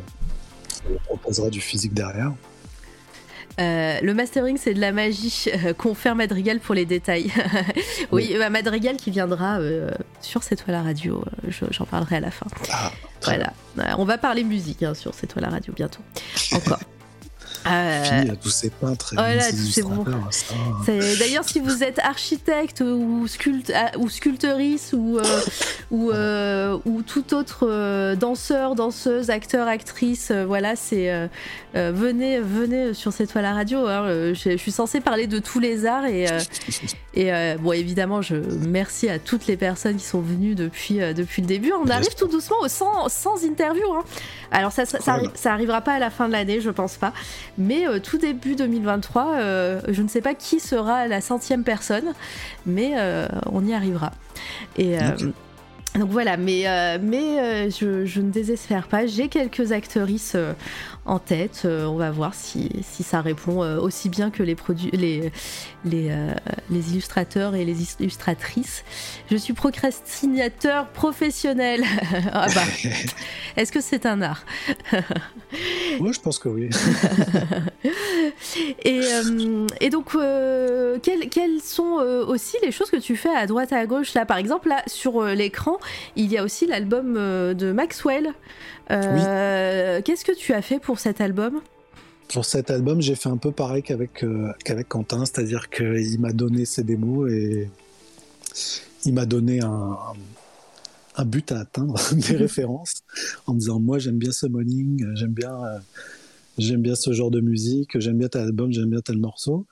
on 0.90 0.98
proposera 1.06 1.50
du 1.50 1.62
physique 1.62 1.94
derrière. 1.94 2.34
Euh, 3.60 4.00
le 4.02 4.14
mastering, 4.14 4.58
c'est 4.58 4.74
de 4.74 4.80
la 4.82 4.92
magie. 4.92 5.46
Euh, 5.66 5.74
confère 5.74 6.16
Madrigal 6.16 6.60
pour 6.60 6.74
les 6.76 6.86
détails. 6.86 7.32
oui, 8.12 8.34
bah, 8.38 8.50
Madrigal 8.50 8.98
qui 8.98 9.12
viendra 9.12 9.60
euh, 9.60 9.92
sur 10.22 10.42
cette 10.44 10.64
toile 10.64 10.76
à 10.78 10.82
radio. 10.84 11.24
euh, 11.46 11.50
je- 11.50 11.66
J'en 11.72 11.86
parlerai 11.86 12.16
à 12.18 12.20
la 12.22 12.32
fin. 12.32 12.48
Ah, 12.72 12.92
Voilà. 13.24 13.54
Euh, 13.80 13.84
on 13.98 14.06
va 14.06 14.18
parler 14.18 14.44
musique 14.44 14.82
hein, 14.84 14.94
sur 14.96 15.14
cette 15.14 15.30
toile 15.34 15.46
à 15.46 15.50
radio 15.50 15.72
bientôt. 15.76 16.02
Encore. 16.54 16.80
Euh, 17.68 18.04
fini 18.04 18.30
à 18.32 18.36
tous 18.36 18.50
ces 18.50 18.70
peintres 18.70 19.14
et 19.14 19.16
voilà, 19.16 19.42
ces 19.42 19.56
c'est- 20.86 21.20
D'ailleurs, 21.20 21.44
si 21.44 21.60
vous 21.60 21.84
êtes 21.84 22.00
architecte 22.00 22.82
ou, 22.82 23.28
sculpte, 23.28 23.72
ah, 23.76 23.92
ou 23.98 24.10
sculpteuriste 24.10 24.94
ou, 24.94 25.18
euh, 25.20 25.24
ou, 25.92 26.12
euh, 26.12 26.78
ou 26.86 27.02
tout 27.02 27.34
autre 27.34 27.68
euh, 27.70 28.16
danseur, 28.16 28.76
danseuse, 28.76 29.30
acteur, 29.30 29.68
actrice, 29.68 30.32
voilà, 30.32 30.76
c'est 30.76 31.30
venez, 31.74 32.40
venez 32.40 32.94
sur 32.94 33.14
cette 33.14 33.32
toile 33.32 33.46
à 33.46 33.54
radio. 33.54 33.88
hein, 33.88 34.06
je, 34.34 34.52
je 34.52 34.58
suis 34.58 34.72
censée 34.72 35.00
parler 35.00 35.28
de 35.28 35.40
tous 35.40 35.60
les 35.60 35.86
arts 35.86 36.06
et, 36.06 36.26
et 37.16 37.32
bon, 37.60 37.72
évidemment, 37.74 38.22
je 38.22 38.36
merci 38.68 39.10
à 39.10 39.20
toutes 39.20 39.48
les 39.48 39.58
personnes 39.58 39.96
qui 39.98 40.06
sont 40.06 40.22
venues 40.22 40.56
depuis, 40.56 40.98
depuis 41.16 41.42
le 41.42 41.48
début. 41.48 41.72
On 41.74 41.90
arrive 41.90 42.14
tout 42.16 42.28
doucement 42.28 42.58
au 42.62 42.68
100, 42.68 43.10
100 43.10 43.44
interviews. 43.46 43.94
hein. 43.94 44.04
Alors 44.52 44.72
ça, 44.72 44.86
ça, 44.86 45.00
ça, 45.00 45.18
ça 45.34 45.52
arrivera 45.54 45.82
pas 45.82 45.94
à 45.94 46.00
la 46.00 46.10
fin 46.12 46.28
de 46.28 46.34
l'année, 46.34 46.62
je 46.62 46.70
pense 46.70 46.96
pas. 46.98 47.12
Mais 47.58 47.88
euh, 47.88 48.00
tout 48.00 48.18
début 48.18 48.56
2023, 48.56 49.36
euh, 49.36 49.82
je 49.88 50.02
ne 50.02 50.08
sais 50.08 50.22
pas 50.22 50.34
qui 50.34 50.60
sera 50.60 51.08
la 51.08 51.22
centième 51.22 51.64
personne, 51.64 52.14
mais 52.66 52.94
euh, 52.96 53.28
on 53.52 53.66
y 53.66 53.74
arrivera. 53.74 54.12
Et 54.78 54.98
donc 55.96 56.10
voilà, 56.10 56.38
mais, 56.38 56.66
mais 57.00 57.70
je, 57.70 58.06
je 58.06 58.22
ne 58.22 58.32
désespère 58.32 58.88
pas. 58.88 59.06
J'ai 59.06 59.28
quelques 59.28 59.72
actrices 59.72 60.34
euh, 60.36 60.54
en 61.06 61.20
tête. 61.20 61.64
Euh, 61.66 61.86
on 61.86 61.96
va 61.98 62.12
voir 62.12 62.34
si, 62.34 62.70
si 62.82 63.04
ça 63.04 63.22
répond 63.22 63.64
euh, 63.64 63.80
aussi 63.80 64.10
bien 64.10 64.32
que 64.32 64.42
les, 64.44 64.56
produ- 64.56 64.96
les, 64.96 65.32
les, 65.86 66.10
euh, 66.12 66.34
les 66.70 66.92
illustrateurs 66.92 67.56
et 67.56 67.66
les 67.66 67.76
illustratrices. 68.00 68.84
Je 69.30 69.36
suis 69.36 69.54
procrastinateur 69.54 70.88
professionnel. 70.90 71.84
ah 72.32 72.48
bah, 72.54 72.62
est-ce 73.58 73.72
que 73.72 73.82
c'est 73.82 74.06
un 74.06 74.22
art? 74.22 74.46
Ouais, 76.00 76.14
je 76.14 76.20
pense 76.20 76.40
que 76.40 76.50
oui. 76.50 76.70
et, 78.84 79.02
euh, 79.04 79.68
et 79.82 79.90
donc, 79.90 80.16
euh, 80.16 80.98
quelles, 81.02 81.30
quelles 81.30 81.62
sont 81.62 82.00
euh, 82.00 82.26
aussi 82.26 82.58
les 82.64 82.72
choses 82.72 82.90
que 82.90 82.98
tu 82.98 83.16
fais 83.16 83.36
à 83.36 83.46
droite 83.46 83.74
à 83.74 83.86
gauche? 83.86 84.14
Là 84.14 84.26
Par 84.26 84.38
exemple, 84.38 84.70
là 84.70 84.82
sur 84.88 85.24
l'écran, 85.26 85.78
il 86.16 86.32
y 86.32 86.38
a 86.38 86.44
aussi 86.44 86.66
l'album 86.66 87.14
de 87.16 87.72
Maxwell. 87.72 88.34
Euh, 88.92 90.02
Qu'est-ce 90.04 90.26
que 90.26 90.36
tu 90.36 90.54
as 90.54 90.62
fait 90.62 90.80
pour 90.80 91.00
cet 91.00 91.22
album? 91.22 91.62
Pour 92.30 92.46
cet 92.46 92.72
album, 92.72 93.02
j'ai 93.02 93.16
fait 93.16 93.30
un 93.30 93.38
peu 93.38 93.52
pareil 93.52 93.84
qu'avec 93.84 94.24
euh, 94.24 94.52
qu'avec 94.64 94.88
Quentin, 94.90 95.26
c'est-à-dire 95.26 95.70
qu'il 95.70 96.20
m'a 96.20 96.32
donné 96.32 96.66
ses 96.66 96.84
démos 96.84 97.32
et 97.32 97.70
il 99.06 99.14
m'a 99.14 99.26
donné 99.26 99.62
un, 99.62 99.98
un 101.16 101.26
but 101.26 101.52
à 101.52 101.60
atteindre, 101.60 102.00
des 102.14 102.36
références, 102.38 103.04
en 103.46 103.54
me 103.54 103.60
disant 103.60 103.80
moi 103.80 104.00
j'aime 104.00 104.18
bien 104.18 104.32
ce 104.32 104.48
morning, 104.48 105.06
j'aime 105.16 105.34
bien, 105.34 105.54
euh, 105.54 105.80
j'aime 106.58 106.82
bien 106.82 106.96
ce 106.96 107.14
genre 107.14 107.32
de 107.32 107.42
musique, 107.42 108.00
j'aime 108.00 108.18
bien 108.18 108.30
tel 108.30 108.42
album, 108.42 108.72
j'aime 108.72 108.90
bien 108.90 109.02
tel 109.02 109.18
morceau. 109.18 109.66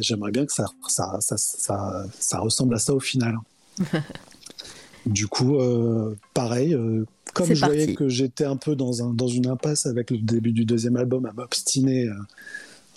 J'aimerais 0.00 0.30
bien 0.32 0.44
que 0.44 0.52
ça, 0.52 0.66
ça, 0.86 1.16
ça, 1.20 1.38
ça, 1.38 2.04
ça 2.18 2.38
ressemble 2.38 2.74
à 2.74 2.78
ça 2.78 2.92
au 2.94 3.00
final. 3.00 3.36
du 5.06 5.26
coup, 5.26 5.56
euh, 5.56 6.16
pareil, 6.34 6.74
euh, 6.74 7.04
comme 7.32 7.54
je 7.54 7.64
voyais 7.64 7.94
que 7.94 8.08
j'étais 8.08 8.44
un 8.44 8.56
peu 8.56 8.76
dans, 8.76 9.02
un, 9.02 9.12
dans 9.12 9.28
une 9.28 9.46
impasse 9.46 9.86
avec 9.86 10.10
le 10.10 10.18
début 10.18 10.52
du 10.52 10.64
deuxième 10.64 10.96
album, 10.96 11.26
à 11.26 11.32
m'obstiner, 11.32 12.06
euh, 12.06 12.14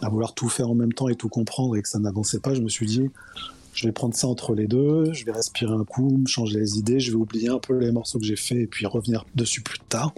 à 0.01 0.09
vouloir 0.09 0.33
tout 0.33 0.49
faire 0.49 0.69
en 0.69 0.75
même 0.75 0.93
temps 0.93 1.09
et 1.09 1.15
tout 1.15 1.29
comprendre 1.29 1.75
et 1.75 1.81
que 1.81 1.87
ça 1.87 1.99
n'avançait 1.99 2.39
pas, 2.39 2.53
je 2.53 2.61
me 2.61 2.69
suis 2.69 2.85
dit, 2.85 3.09
je 3.73 3.87
vais 3.87 3.91
prendre 3.91 4.15
ça 4.15 4.27
entre 4.27 4.55
les 4.55 4.67
deux, 4.67 5.13
je 5.13 5.25
vais 5.25 5.31
respirer 5.31 5.73
un 5.73 5.85
coup, 5.85 6.17
me 6.17 6.27
changer 6.27 6.59
les 6.59 6.77
idées, 6.77 6.99
je 6.99 7.11
vais 7.11 7.17
oublier 7.17 7.49
un 7.49 7.59
peu 7.59 7.77
les 7.77 7.91
morceaux 7.91 8.19
que 8.19 8.25
j'ai 8.25 8.35
faits 8.35 8.57
et 8.57 8.67
puis 8.67 8.85
revenir 8.85 9.25
dessus 9.35 9.61
plus 9.61 9.79
tard. 9.79 10.13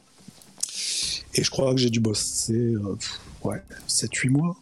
Et 1.35 1.43
je 1.43 1.49
crois 1.49 1.73
que 1.73 1.79
j'ai 1.79 1.89
dû 1.89 1.99
bosser 1.99 2.53
euh, 2.53 2.95
ouais, 3.43 3.61
7-8 3.87 4.29
mois 4.29 4.55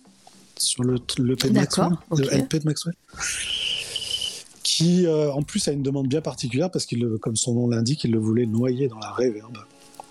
sur 0.57 0.83
le, 0.83 0.95
le 1.17 1.35
P 1.35 1.49
de 1.49 1.53
Maxwell, 1.53 1.91
le 2.17 2.25
LP 2.25 2.55
de 2.57 2.65
Maxwell. 2.65 2.95
Qui 4.63 5.07
euh, 5.07 5.31
en 5.31 5.41
plus 5.41 5.67
a 5.67 5.71
une 5.71 5.81
demande 5.81 6.07
bien 6.07 6.21
particulière 6.21 6.69
parce 6.69 6.85
qu'il, 6.85 7.07
comme 7.19 7.35
son 7.35 7.53
nom 7.55 7.67
l'indique, 7.67 8.03
il 8.03 8.11
le 8.11 8.19
voulait 8.19 8.45
noyer 8.45 8.87
dans 8.87 8.99
la 8.99 9.11
reverb 9.11 9.57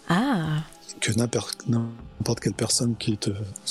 Ah, 0.08 0.64
que 1.00 1.12
n'importe 1.12 2.40
quelle 2.40 2.54
personne 2.54 2.96
qui, 2.96 3.16
te, 3.16 3.30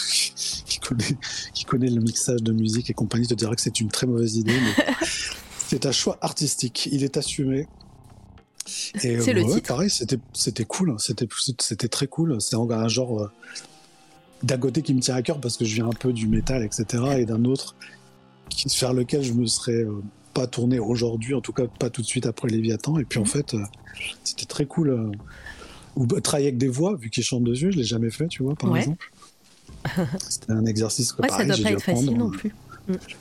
qui, 0.66 0.80
connaît, 0.80 1.17
qui 1.53 1.66
connaît 1.66 1.90
le 1.90 2.01
mixage 2.01 2.41
de 2.41 2.51
musique 2.53 2.90
et 2.90 2.93
compagnie 2.93 3.27
te 3.27 3.33
dira 3.33 3.56
que 3.56 3.61
c'est 3.61 3.80
une 3.82 3.90
très 3.90 4.08
mauvaise 4.08 4.38
idée. 4.38 4.53
Mais 4.59 4.85
c'est 5.67 5.85
un 5.85 5.91
choix 5.91 6.17
artistique, 6.22 6.88
il 6.91 7.03
est 7.03 7.17
assumé. 7.17 7.67
Et 8.95 8.99
C'est 8.99 9.30
euh, 9.30 9.33
le 9.33 9.43
ouais, 9.43 9.56
titre. 9.56 9.67
pareil, 9.67 9.90
c'était 9.90 10.19
c'était 10.33 10.66
cool, 10.66 10.95
c'était 10.99 11.27
c'était 11.59 11.88
très 11.88 12.08
cool. 12.08 12.40
C'est 12.40 12.56
un, 12.56 12.69
un 12.69 12.88
genre 12.88 13.24
euh, 13.24 13.32
d'un 14.43 14.58
côté 14.58 14.82
qui 14.82 14.93
me 14.93 14.99
tient 15.01 15.16
à 15.16 15.22
cœur 15.22 15.41
parce 15.41 15.58
que 15.58 15.66
je 15.66 15.75
viens 15.75 15.88
un 15.88 15.93
peu 15.93 16.14
du 16.14 16.27
métal, 16.27 16.64
etc. 16.64 16.85
Et 17.17 17.25
d'un 17.25 17.45
autre 17.45 17.75
qui, 18.49 18.67
vers 18.80 18.93
lequel 18.93 19.24
je 19.24 19.33
me 19.33 19.45
serais 19.48 19.83
euh, 19.83 20.01
pas 20.33 20.48
tourné 20.48 20.80
aujourd'hui, 20.80 21.33
en 21.33 21.41
tout 21.41 21.53
cas 21.53 21.64
pas 21.80 21.90
tout 21.90 22.01
de 22.01 22.08
suite 22.08 22.25
après 22.25 22.48
Léviathan. 22.49 22.99
Et 22.99 23.06
puis 23.06 23.19
en 23.19 23.24
Mhm. 23.24 23.30
fait, 23.30 23.53
euh, 23.53 23.64
c'était 24.24 24.45
très 24.45 24.66
cool. 24.66 24.90
euh, 24.91 25.11
ou 25.95 26.06
bah, 26.06 26.22
travailler 26.22 26.48
avec 26.49 26.58
des 26.59 26.67
voix, 26.69 26.95
vu 26.95 27.09
qu'ils 27.09 27.24
chantent 27.24 27.43
dessus, 27.43 27.72
je 27.72 27.77
l'ai 27.77 27.83
jamais 27.83 28.09
fait, 28.11 28.27
tu 28.27 28.43
vois, 28.43 28.56
par 28.56 28.69
Ouais. 28.72 28.80
exemple. 28.80 29.11
C'était 30.30 30.51
un 30.51 30.66
exercice 30.66 31.11
que 31.11 31.22
ouais, 31.22 31.27
ça 31.30 31.38
pareil, 31.38 31.48
doit 31.48 31.58
j'ai 31.58 31.64
pas 31.64 31.72
être 31.72 31.82
facile 31.83 32.17
non 32.17 32.30
plus. 32.30 32.56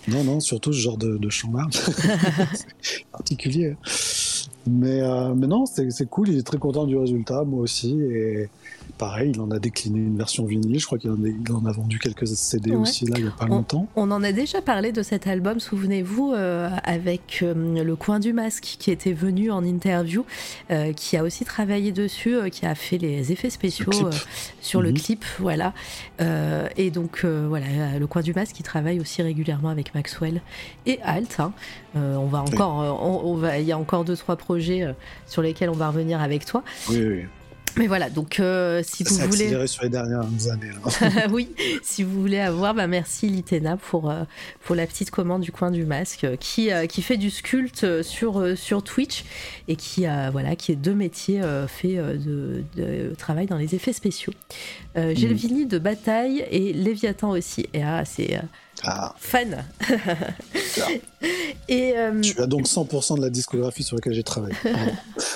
Non, 0.06 0.24
non, 0.24 0.40
surtout 0.40 0.72
ce 0.72 0.78
genre 0.78 0.98
de, 0.98 1.18
de 1.18 1.28
chant-là. 1.28 1.66
Particulier. 3.12 3.74
Mais, 4.66 5.00
euh, 5.00 5.34
mais 5.34 5.46
non, 5.46 5.66
c'est 5.66 5.90
c'est 5.90 6.06
cool, 6.08 6.28
il 6.28 6.38
est 6.38 6.42
très 6.46 6.58
content 6.58 6.86
du 6.86 6.96
résultat, 6.96 7.44
moi 7.44 7.60
aussi. 7.60 7.98
Et 8.00 8.48
pareil, 8.98 9.30
il 9.34 9.40
en 9.40 9.50
a 9.50 9.58
décliné 9.58 10.00
une 10.00 10.16
version 10.18 10.44
vinyle. 10.44 10.78
Je 10.78 10.84
crois 10.86 10.98
qu'il 10.98 11.10
en, 11.10 11.14
a- 11.14 11.28
il 11.28 11.52
en 11.52 11.64
a 11.64 11.72
vendu 11.72 11.98
quelques 11.98 12.26
CD 12.26 12.72
Ouais. 12.72 12.76
aussi, 12.76 13.06
là, 13.06 13.14
il 13.18 13.22
n'y 13.24 13.28
a 13.28 13.32
pas 13.32 13.46
longtemps. 13.46 13.86
On 13.96 14.10
en 14.10 14.22
a 14.22 14.32
déjà 14.32 14.60
parlé 14.60 14.92
de 14.92 15.02
cet 15.02 15.26
album, 15.26 15.60
souvenez-vous, 15.60 16.32
euh, 16.34 16.68
avec 16.84 17.40
euh, 17.42 17.82
le 17.82 17.96
coin 17.96 18.18
du 18.18 18.32
masque 18.32 18.64
qui 18.78 18.90
était 18.90 19.12
venu 19.12 19.50
en 19.50 19.64
interview, 19.64 20.24
euh, 20.70 20.92
qui 20.92 21.16
a 21.16 21.22
aussi 21.22 21.44
travaillé 21.44 21.92
dessus, 21.92 22.36
qui 22.50 22.66
a 22.66 22.74
fait 22.74 22.98
les 22.98 23.32
effets 23.32 23.50
spéciaux 23.50 24.10
sur 24.60 24.82
le 24.82 24.90
Mhm. 24.90 24.96
clip, 24.98 25.24
voilà. 25.38 25.72
Et 26.76 26.90
donc 26.90 27.24
voilà, 27.24 27.98
le 27.98 28.06
coin 28.06 28.22
du 28.22 28.32
masque 28.34 28.56
qui 28.56 28.62
travaille 28.62 29.00
aussi 29.00 29.22
régulièrement 29.22 29.68
avec 29.68 29.94
Maxwell 29.94 30.40
et 30.86 30.98
Alt. 31.02 31.38
hein. 31.40 31.52
On 31.94 32.26
va 32.26 32.40
encore, 32.42 33.00
on, 33.02 33.30
on 33.32 33.36
va, 33.36 33.58
il 33.58 33.66
y 33.66 33.72
a 33.72 33.78
encore 33.78 34.04
deux 34.04 34.16
trois 34.16 34.36
projets 34.36 34.84
sur 35.26 35.42
lesquels 35.42 35.70
on 35.70 35.74
va 35.74 35.88
revenir 35.88 36.20
avec 36.20 36.44
toi. 36.44 36.62
Oui, 36.90 37.02
oui. 37.04 37.22
Mais 37.78 37.86
voilà, 37.86 38.10
donc 38.10 38.40
euh, 38.40 38.82
si 38.84 39.05
vous 39.05 39.15
Ça 39.15 39.26
voulez. 39.26 39.66
sur 39.66 39.84
les 39.84 39.89
dernières 39.89 40.23
années. 40.50 40.70
là. 41.00 41.26
oui, 41.31 41.48
si 41.82 42.02
vous 42.02 42.20
voulez 42.20 42.40
avoir, 42.40 42.74
bah 42.74 42.86
merci 42.86 43.28
Litena 43.28 43.76
pour, 43.76 44.10
euh, 44.10 44.24
pour 44.65 44.74
la 44.74 44.86
petite 44.86 45.10
commande 45.10 45.42
du 45.42 45.52
coin 45.52 45.70
du 45.70 45.84
masque 45.84 46.24
euh, 46.24 46.36
qui, 46.36 46.70
qui 46.89 47.02
fait 47.02 47.16
du 47.16 47.31
sculpte 47.31 48.02
sur, 48.02 48.57
sur 48.57 48.82
Twitch 48.82 49.24
et 49.68 49.76
qui, 49.76 50.07
a 50.07 50.31
voilà, 50.31 50.57
qui 50.57 50.73
est 50.73 50.76
deux 50.76 50.94
métiers 50.94 51.40
fait 51.68 51.97
de, 51.97 52.65
de 52.76 53.15
travail 53.16 53.47
dans 53.47 53.57
les 53.57 53.74
effets 53.74 53.92
spéciaux. 53.92 54.32
J'ai 54.97 55.28
le 55.28 55.34
vinyle 55.34 55.68
de 55.68 55.78
Bataille 55.78 56.44
et 56.50 56.73
Léviathan 56.73 57.31
aussi. 57.31 57.68
Et 57.73 57.82
ah, 57.82 58.05
c'est 58.05 58.40
Ah, 58.84 59.15
fan. 59.18 59.65
et 61.68 61.92
euh, 61.97 62.20
tu 62.20 62.40
as 62.40 62.47
donc 62.47 62.66
100% 62.66 63.16
de 63.16 63.23
la 63.23 63.31
discographie 63.31 63.82
sur 63.82 63.97
laquelle 63.97 64.12
j'ai 64.12 64.23
travaillé. 64.23 64.55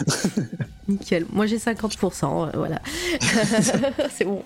nickel. 0.89 1.27
Moi 1.31 1.47
j'ai 1.47 1.59
50%, 1.59 2.49
euh, 2.49 2.51
voilà. 2.55 2.81
c'est 4.15 4.25
bon. 4.25 4.43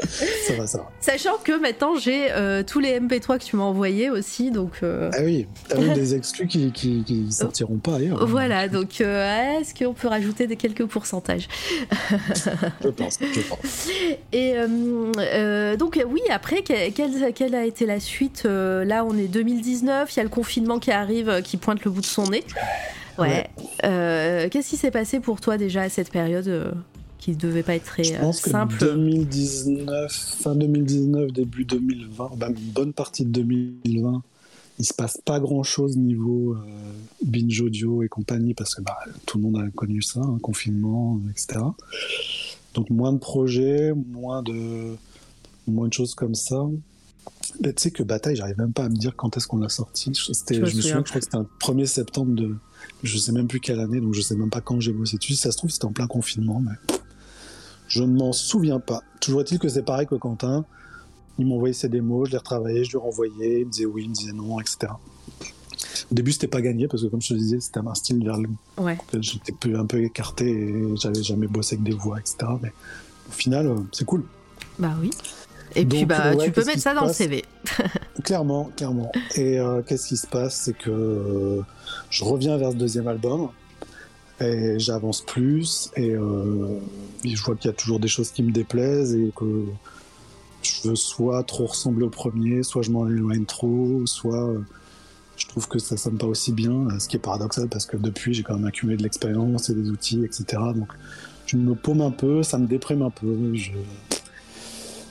ça 0.46 0.54
va, 0.54 0.66
ça 0.66 0.78
va. 0.78 0.90
Sachant 1.00 1.36
que 1.44 1.60
maintenant 1.60 1.96
j'ai 1.96 2.30
euh, 2.32 2.62
tous 2.62 2.80
les 2.80 2.98
MP3 3.00 3.38
que 3.38 3.44
tu 3.44 3.56
m'as 3.56 3.64
envoyés 3.64 4.10
aussi, 4.10 4.50
donc. 4.50 4.72
euh, 4.82 5.10
Ah 5.12 5.18
oui, 5.24 5.46
t'as 5.68 5.78
même 5.80 5.94
des 5.94 6.14
exclus 6.14 6.46
qui, 6.46 6.72
qui, 6.72 7.02
qui 7.04 7.30
sortiront 7.32 7.76
pas 7.78 7.96
ailleurs. 7.96 8.26
Voilà, 8.26 8.68
donc 8.68 9.00
euh, 9.00 9.58
est-ce 9.60 9.74
qu'on 9.74 9.94
peut 9.94 10.08
rajouter 10.08 10.46
des 10.46 10.56
quelques 10.56 10.86
pourcentages? 10.86 11.48
Je 12.82 12.88
pense, 12.88 13.18
je 13.20 13.40
pense. 13.40 13.88
Et 14.32 14.54
donc 15.76 16.00
oui, 16.08 16.20
après, 16.30 16.62
que- 16.62 16.90
quelle, 16.90 17.32
quelle 17.34 17.54
a 17.54 17.64
été 17.64 17.86
la 17.86 18.00
suite 18.00 18.44
Là, 18.44 19.04
on 19.04 19.16
est 19.16 19.28
2019, 19.28 20.12
il 20.12 20.16
y 20.16 20.20
a 20.20 20.22
le 20.22 20.28
confinement 20.28 20.78
qui 20.78 20.90
arrive, 20.90 21.42
qui 21.42 21.56
pointe 21.56 21.84
le 21.84 21.90
bout 21.90 22.00
de 22.00 22.06
son 22.06 22.24
nez. 22.28 22.44
Ouais. 23.18 23.46
Ouais. 23.82 24.48
Qu'est-ce 24.50 24.70
qui 24.70 24.76
s'est 24.76 24.90
passé 24.90 25.20
pour 25.20 25.40
toi 25.40 25.56
déjà 25.58 25.82
à 25.82 25.88
cette 25.88 26.10
période 26.10 26.74
qui 27.22 27.36
devait 27.36 27.62
pas 27.62 27.76
être 27.76 27.84
très 27.84 28.02
Je 28.02 28.14
euh, 28.14 28.18
pense 28.18 28.40
que 28.40 28.50
simple 28.50 28.78
2019, 28.80 30.12
fin 30.12 30.56
2019, 30.56 31.30
début 31.30 31.64
2020, 31.64 32.32
bah, 32.36 32.48
une 32.48 32.72
bonne 32.72 32.92
partie 32.92 33.24
de 33.24 33.30
2020, 33.30 34.22
il 34.80 34.84
se 34.84 34.92
passe 34.92 35.18
pas 35.24 35.38
grand 35.38 35.62
chose 35.62 35.96
niveau 35.96 36.54
euh, 36.54 36.58
binge 37.24 37.60
audio 37.60 38.02
et 38.02 38.08
compagnie 38.08 38.54
parce 38.54 38.74
que 38.74 38.82
bah, 38.82 38.98
tout 39.24 39.38
le 39.38 39.44
monde 39.44 39.62
a 39.64 39.70
connu 39.70 40.02
ça, 40.02 40.18
un 40.18 40.40
confinement, 40.40 41.20
etc. 41.30 41.60
Donc 42.74 42.90
moins 42.90 43.12
de 43.12 43.18
projets, 43.18 43.92
moins 43.92 44.42
de, 44.42 44.96
moins 45.68 45.86
de 45.86 45.92
choses 45.92 46.16
comme 46.16 46.34
ça. 46.34 46.66
Tu 47.62 47.72
sais 47.76 47.90
que 47.92 48.02
Bataille, 48.02 48.34
j'arrive 48.34 48.58
même 48.58 48.72
pas 48.72 48.86
à 48.86 48.88
me 48.88 48.96
dire 48.96 49.14
quand 49.14 49.36
est-ce 49.36 49.46
qu'on 49.46 49.58
l'a 49.58 49.68
sorti. 49.68 50.12
Je, 50.12 50.30
me 50.30 50.66
souviens 50.66 50.82
souviens 50.82 51.02
que 51.02 51.08
je 51.08 51.12
crois 51.12 51.20
que 51.20 51.24
c'était 51.24 51.36
un 51.36 51.46
1er 51.60 51.86
septembre 51.86 52.34
de. 52.34 52.56
Je 53.04 53.16
sais 53.16 53.30
même 53.30 53.46
plus 53.46 53.60
quelle 53.60 53.78
année, 53.78 54.00
donc 54.00 54.12
je 54.12 54.20
sais 54.20 54.34
même 54.34 54.50
pas 54.50 54.60
quand 54.60 54.80
j'ai 54.80 54.92
bossé 54.92 55.18
dessus. 55.18 55.34
Si 55.34 55.38
ça 55.38 55.52
se 55.52 55.56
trouve, 55.56 55.70
c'était 55.70 55.84
en 55.84 55.92
plein 55.92 56.08
confinement, 56.08 56.60
mais. 56.60 56.74
Je 57.92 58.02
ne 58.02 58.18
m'en 58.18 58.32
souviens 58.32 58.80
pas. 58.80 59.02
Toujours 59.20 59.42
est-il 59.42 59.58
que 59.58 59.68
c'est 59.68 59.82
pareil 59.82 60.06
que 60.06 60.14
Quentin. 60.14 60.64
Il 61.38 61.46
m'envoyait 61.46 61.74
ses 61.74 61.90
démos, 61.90 62.28
je 62.28 62.32
les 62.32 62.38
retravaillais, 62.38 62.84
je 62.84 62.92
lui 62.92 62.96
renvoyais, 62.96 63.60
il 63.60 63.66
me 63.66 63.70
disait 63.70 63.84
oui, 63.84 64.04
il 64.04 64.08
me 64.08 64.14
disait 64.14 64.32
non, 64.32 64.58
etc. 64.60 64.92
Au 66.10 66.14
début, 66.14 66.32
c'était 66.32 66.46
pas 66.48 66.62
gagné 66.62 66.88
parce 66.88 67.02
que, 67.02 67.08
comme 67.08 67.20
je 67.20 67.28
te 67.28 67.34
disais, 67.34 67.60
c'était 67.60 67.80
un 67.80 67.94
style 67.94 68.24
vers 68.24 68.38
le 68.38 68.48
Ouais. 68.78 68.96
j'étais 69.20 69.74
un 69.74 69.84
peu 69.84 70.02
écarté 70.02 70.48
et 70.48 70.96
j'avais 70.96 71.22
jamais 71.22 71.46
bossé 71.46 71.74
avec 71.74 71.84
des 71.84 71.92
voix, 71.92 72.18
etc. 72.18 72.36
Mais 72.62 72.72
au 73.28 73.32
final, 73.32 73.66
euh, 73.66 73.76
c'est 73.92 74.06
cool. 74.06 74.24
Bah 74.78 74.92
oui. 74.98 75.10
Et 75.74 75.84
puis 75.84 76.06
bah 76.06 76.34
ouais, 76.34 76.46
tu 76.46 76.50
peux 76.50 76.64
mettre 76.64 76.80
ça 76.80 76.94
dans 76.94 77.06
le 77.06 77.12
CV. 77.12 77.44
Clairement, 78.24 78.70
clairement. 78.74 79.12
Et 79.36 79.58
euh, 79.58 79.82
qu'est-ce 79.82 80.08
qui 80.08 80.16
se 80.16 80.26
passe 80.26 80.62
C'est 80.62 80.76
que 80.76 80.90
euh, 80.90 81.60
je 82.08 82.24
reviens 82.24 82.56
vers 82.56 82.70
ce 82.72 82.76
deuxième 82.76 83.08
album 83.08 83.48
et 84.40 84.78
j'avance 84.78 85.22
plus 85.22 85.90
et, 85.96 86.10
euh, 86.10 86.78
et 87.24 87.36
je 87.36 87.42
vois 87.42 87.54
qu'il 87.54 87.70
y 87.70 87.74
a 87.74 87.76
toujours 87.76 88.00
des 88.00 88.08
choses 88.08 88.30
qui 88.30 88.42
me 88.42 88.50
déplaisent 88.50 89.14
et 89.14 89.32
que 89.36 89.64
je 90.62 90.88
veux 90.88 90.96
soit 90.96 91.42
trop 91.44 91.66
ressembler 91.66 92.06
au 92.06 92.10
premier, 92.10 92.62
soit 92.62 92.82
je 92.82 92.90
m'en 92.90 93.06
éloigne 93.06 93.44
trop, 93.44 94.06
soit 94.06 94.48
euh, 94.48 94.60
je 95.36 95.46
trouve 95.46 95.68
que 95.68 95.78
ça 95.78 95.96
sonne 95.96 96.18
pas 96.18 96.26
aussi 96.26 96.52
bien, 96.52 96.88
ce 96.98 97.08
qui 97.08 97.16
est 97.16 97.20
paradoxal 97.20 97.68
parce 97.68 97.86
que 97.86 97.96
depuis 97.96 98.34
j'ai 98.34 98.42
quand 98.42 98.54
même 98.54 98.66
accumulé 98.66 98.96
de 98.96 99.02
l'expérience 99.02 99.70
et 99.70 99.74
des 99.74 99.90
outils, 99.90 100.24
etc. 100.24 100.62
Donc 100.74 100.88
je 101.46 101.56
me 101.56 101.74
paume 101.74 102.00
un 102.00 102.10
peu, 102.10 102.42
ça 102.42 102.58
me 102.58 102.66
déprime 102.66 103.02
un 103.02 103.10
peu. 103.10 103.54
Je... 103.54 103.72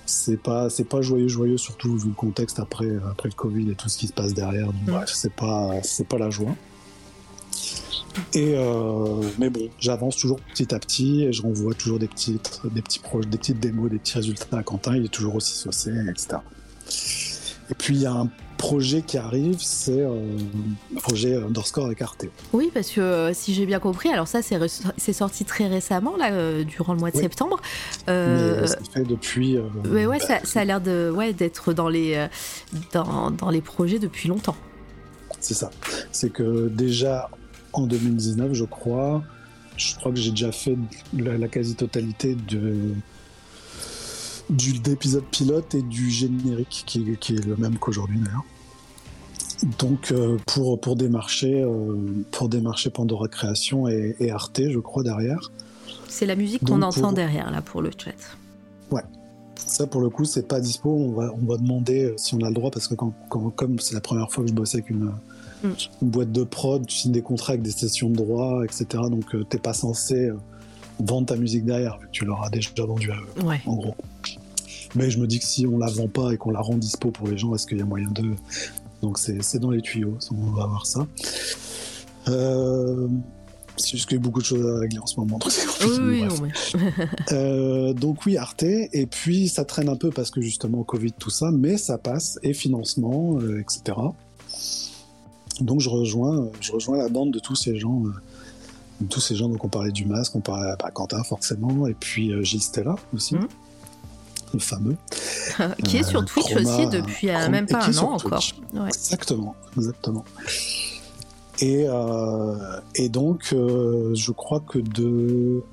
C'est 0.06 0.41
pas, 0.41 0.69
c'est 0.69 0.83
pas 0.83 1.01
joyeux, 1.01 1.30
joyeux, 1.30 1.58
surtout 1.58 1.95
vu 1.95 2.09
le 2.09 2.16
contexte 2.16 2.59
après, 2.59 2.90
après 3.09 3.30
le 3.30 3.33
Covid 3.33 3.72
et 3.72 3.75
tout 3.75 3.88
ce 3.88 3.98
qui 3.98 4.08
se 4.08 4.14
passe 4.14 4.33
derrière. 4.33 4.66
Donc, 4.66 4.83
bref, 4.85 5.09
c'est 5.14 5.33
pas, 5.33 5.82
c'est 5.83 6.08
pas 6.08 6.17
la 6.17 6.30
joie. 6.30 6.53
Et 8.33 8.53
euh, 8.56 9.22
mais 9.40 9.49
bon, 9.49 9.69
j'avance 9.80 10.17
toujours 10.17 10.40
petit 10.53 10.73
à 10.73 10.80
petit 10.80 11.23
et 11.25 11.33
je 11.33 11.41
renvoie 11.41 11.73
toujours 11.73 11.99
des 11.99 12.07
petites, 12.07 12.61
des 12.73 12.81
petits 12.81 12.99
projets, 12.99 13.30
des 13.30 13.38
petites 13.38 13.59
démos, 13.59 13.90
des 13.90 13.99
petits 13.99 14.15
résultats 14.17 14.57
à 14.57 14.64
Quentin. 14.64 14.95
Il 14.95 15.06
est 15.06 15.09
toujours 15.09 15.35
aussi 15.35 15.53
saucé, 15.53 15.91
etc. 16.09 16.38
Et 17.69 17.73
puis 17.73 17.95
il 17.95 18.01
y 18.01 18.06
a 18.06 18.11
un 18.11 18.30
projet 18.57 19.01
qui 19.01 19.17
arrive, 19.17 19.57
c'est 19.59 20.01
euh, 20.01 20.38
le 20.93 20.99
projet 21.01 21.35
Underscore 21.35 21.85
avec 21.88 22.01
Arte. 22.01 22.25
Oui, 22.53 22.69
parce 22.73 22.91
que 22.91 23.01
euh, 23.01 23.33
si 23.33 23.53
j'ai 23.56 23.65
bien 23.65 23.80
compris, 23.80 24.09
alors 24.09 24.27
ça 24.27 24.41
c'est 24.41 25.14
sorti 25.14 25.45
très 25.45 25.67
récemment, 25.67 26.15
là, 26.15 26.31
euh, 26.31 26.64
durant 26.64 26.93
le 26.93 26.99
mois 26.99 27.09
de 27.11 27.15
Oui. 27.17 27.23
septembre. 27.23 27.59
Mais 28.07 28.67
ça 28.67 28.77
fait 28.93 29.03
depuis. 29.03 29.57
mais 29.90 30.06
ouais, 30.06 30.19
bah, 30.19 30.25
ça, 30.25 30.40
ça 30.43 30.59
a 30.61 30.65
l'air 30.65 30.80
de 30.81 31.11
ouais, 31.15 31.33
d'être 31.33 31.73
dans 31.73 31.90
les 31.90 32.27
dans, 32.93 33.31
dans 33.31 33.49
les 33.49 33.61
projets 33.61 33.99
depuis 33.99 34.30
longtemps. 34.30 34.56
C'est 35.40 35.56
ça. 35.56 35.72
C'est 36.11 36.30
que 36.30 36.67
déjà 36.67 37.31
en 37.74 37.88
2019, 37.88 38.53
je 38.53 38.66
crois, 38.66 39.24
je 39.77 39.95
crois 39.95 40.11
que 40.11 40.17
j'ai 40.19 40.32
déjà 40.32 40.51
fait 40.51 40.77
la, 41.17 41.38
la 41.38 41.48
quasi-totalité 41.48 42.35
de 42.35 42.93
du 44.50 44.80
d'épisode 44.80 45.24
pilote 45.32 45.75
et 45.75 45.82
du 45.82 46.09
générique 46.09 46.83
qui, 46.85 47.16
qui 47.19 47.35
est 47.35 47.45
le 47.45 47.56
même 47.56 47.77
qu'aujourd'hui 47.77 48.19
d'ailleurs. 48.19 48.43
Donc 49.80 50.11
euh, 50.11 50.38
pour 50.48 50.80
pour 50.82 50.95
démarcher 50.95 51.61
euh, 51.64 51.95
pour 52.32 52.50
démarcher 52.50 52.90
Pandora 52.90 53.27
Création 53.27 53.88
et, 53.88 54.16
et 54.19 54.32
Arte, 54.32 54.61
je 54.69 54.80
crois 54.80 55.03
derrière. 55.03 55.51
C'est 56.09 56.25
la 56.25 56.35
musique 56.35 56.66
qu'on 56.66 56.82
entend 56.82 57.00
pour- 57.01 57.14
derrière 57.14 57.51
là 57.51 57.61
pour 57.61 57.82
le 57.82 57.91
chat. 57.98 58.11
Ça, 59.56 59.85
pour 59.85 60.01
le 60.01 60.09
coup, 60.09 60.25
c'est 60.25 60.48
pas 60.48 60.59
dispo. 60.59 60.90
On 60.90 61.11
va, 61.11 61.32
on 61.40 61.45
va 61.45 61.56
demander 61.56 62.06
euh, 62.06 62.14
si 62.17 62.33
on 62.33 62.40
a 62.41 62.48
le 62.50 62.53
droit, 62.56 62.72
parce 62.72 62.88
que 62.88 62.95
quand, 62.95 63.14
quand- 63.30 63.51
comme 63.51 63.80
c'est 63.80 63.93
la 63.93 64.01
première 64.01 64.30
fois 64.32 64.43
que 64.43 64.50
je 64.50 64.56
bossais 64.56 64.77
avec 64.77 64.90
une, 64.90 65.11
Mm. 65.64 65.69
une 66.01 66.09
boîte 66.09 66.31
de 66.31 66.43
prod, 66.43 66.85
tu 66.85 66.95
signes 66.98 67.11
des 67.11 67.22
contrats 67.22 67.53
avec 67.53 67.61
des 67.64 67.72
sessions 67.72 68.09
de 68.09 68.15
droit, 68.15 68.64
etc. 68.64 68.85
Donc, 69.09 69.35
euh, 69.35 69.43
t'es 69.43 69.59
pas 69.59 69.73
censé 69.73 70.15
euh, 70.30 70.35
vendre 70.99 71.27
ta 71.27 71.35
musique 71.35 71.65
derrière, 71.65 71.98
vu 71.99 72.07
que 72.07 72.11
tu 72.11 72.25
l'auras 72.25 72.49
déjà 72.49 72.69
vendue 72.85 73.11
à 73.11 73.15
eux, 73.15 73.45
Ouais. 73.45 73.61
en 73.65 73.75
gros. 73.75 73.95
Mais 74.95 75.09
je 75.09 75.19
me 75.19 75.27
dis 75.27 75.40
que 75.40 75.45
si 75.45 75.65
on 75.67 75.77
la 75.77 75.88
vend 75.88 76.07
pas 76.07 76.31
et 76.33 76.38
qu'on 76.38 76.51
la 76.51 76.59
rend 76.61 76.75
dispo 76.77 77.11
pour 77.11 77.27
les 77.27 77.38
gens, 77.38 77.53
est-ce 77.56 77.65
qu'il 77.67 77.77
y 77.77 77.81
a 77.81 77.85
moyen 77.85 78.09
de. 78.11 78.33
Donc, 79.01 79.17
c'est 79.17 79.57
dans 79.59 79.72
les 79.72 79.81
tuyaux, 79.81 80.17
on 80.31 80.51
va 80.51 80.65
voir 80.67 80.85
ça. 80.85 81.07
Euh, 82.27 83.07
C'est 83.77 83.91
juste 83.91 84.09
qu'il 84.09 84.17
y 84.17 84.19
a 84.19 84.23
beaucoup 84.23 84.41
de 84.41 84.45
choses 84.45 84.65
à 84.67 84.80
régler 84.80 84.99
en 84.99 85.07
ce 85.07 85.19
moment. 85.19 85.40
donc 85.40 85.51
Oui, 85.81 86.23
oui. 86.41 86.49
Euh, 87.31 87.93
donc 87.93 88.25
oui, 88.25 88.38
Arte, 88.38 88.64
et 88.64 89.07
puis 89.09 89.48
ça 89.48 89.64
traîne 89.65 89.88
un 89.90 89.95
peu 89.95 90.09
parce 90.11 90.30
que 90.30 90.41
justement 90.41 90.83
Covid, 90.83 91.14
tout 91.14 91.30
ça, 91.30 91.49
mais 91.51 91.77
ça 91.77 91.98
passe, 91.98 92.38
et 92.43 92.53
financement, 92.53 93.38
euh, 93.40 93.59
etc. 93.61 93.98
Donc 95.61 95.80
je 95.80 95.90
rejoins, 95.90 96.49
je 96.59 96.72
rejoins 96.72 96.98
la 96.98 97.07
bande 97.09 97.31
de 97.31 97.40
tous 97.40 97.56
ces 97.56 97.77
gens, 97.77 98.03
euh, 98.06 98.09
de 99.01 99.07
tous 99.07 99.19
ces 99.22 99.35
gens, 99.35 99.48
donc 99.49 99.64
on 99.64 99.69
parlait 99.69 99.91
du 99.91 100.06
masque, 100.06 100.35
on 100.35 100.41
parlait 100.41 100.72
à 100.83 100.91
Quentin 100.91 101.23
forcément, 101.23 101.88
et 101.88 101.93
puis 101.93 102.31
euh, 102.33 102.43
Gilles 102.43 102.61
Stella 102.64 102.95
aussi, 103.15 103.35
Mhm. 103.35 103.48
le 104.53 104.59
fameux. 104.59 104.95
qui 105.85 105.98
est 105.98 106.03
sur 106.03 106.22
Euh, 106.22 106.25
Twitch 106.25 106.48
Chroma- 106.48 106.61
aussi 106.61 106.88
depuis 106.90 107.27
Chroma- 107.27 107.49
même 107.49 107.67
pas 107.67 107.85
un 107.85 107.91
sur 107.91 108.03
an 108.09 108.14
encore. 108.15 108.40
Twitch. 108.40 108.56
Ouais. 108.73 108.88
Exactement, 108.90 109.56
exactement. 109.77 110.25
Et, 111.59 111.85
euh, 111.88 112.80
et 112.95 113.07
donc, 113.09 113.49
euh, 113.53 114.15
je 114.15 114.31
crois 114.31 114.61
que 114.61 114.80
de. 114.80 115.64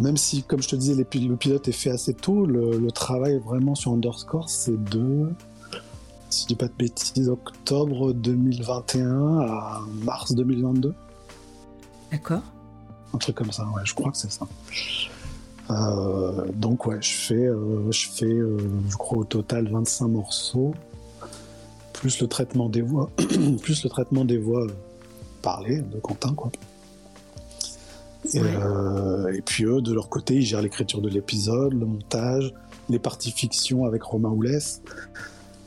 Même 0.00 0.16
si, 0.16 0.42
comme 0.42 0.62
je 0.62 0.68
te 0.68 0.76
disais, 0.76 0.94
les 0.94 1.20
le 1.20 1.36
pilote 1.36 1.66
est 1.68 1.72
fait 1.72 1.90
assez 1.90 2.14
tôt, 2.14 2.44
le, 2.46 2.78
le 2.78 2.90
travail 2.92 3.40
vraiment 3.44 3.74
sur 3.74 3.92
Underscore, 3.92 4.48
c'est 4.48 4.80
de. 4.82 5.28
Si 6.32 6.44
je 6.44 6.48
dis 6.48 6.54
pas 6.54 6.66
de 6.66 6.72
bêtises, 6.78 7.28
octobre 7.28 8.14
2021 8.14 9.40
à 9.40 9.82
mars 10.02 10.32
2022. 10.32 10.94
D'accord. 12.10 12.40
Un 13.12 13.18
truc 13.18 13.36
comme 13.36 13.52
ça, 13.52 13.66
ouais, 13.66 13.82
je 13.84 13.94
crois 13.94 14.10
que 14.10 14.16
c'est 14.16 14.32
ça. 14.32 14.48
Euh, 15.68 16.46
donc 16.54 16.86
ouais, 16.86 16.96
je 17.02 17.12
fais, 17.12 17.34
euh, 17.34 17.92
je 17.92 18.08
fais, 18.08 18.24
euh, 18.24 18.56
je 18.88 18.96
crois 18.96 19.18
au 19.18 19.24
total 19.24 19.68
25 19.68 20.08
morceaux, 20.08 20.74
plus 21.92 22.18
le 22.22 22.26
traitement 22.28 22.70
des 22.70 22.80
voix, 22.80 23.10
plus 23.60 23.84
le 23.84 23.90
traitement 23.90 24.24
des 24.24 24.38
voix 24.38 24.66
parlées 25.42 25.82
de 25.82 26.00
Quentin, 26.00 26.32
quoi. 26.32 26.50
Et, 28.32 28.38
et 28.38 29.42
puis 29.42 29.64
eux, 29.64 29.82
de 29.82 29.92
leur 29.92 30.08
côté, 30.08 30.36
ils 30.36 30.46
gèrent 30.46 30.62
l'écriture 30.62 31.02
de 31.02 31.10
l'épisode, 31.10 31.74
le 31.74 31.84
montage, 31.84 32.54
les 32.88 32.98
parties 32.98 33.32
fiction 33.32 33.84
avec 33.84 34.02
Romain 34.02 34.30
Oulès. 34.30 34.80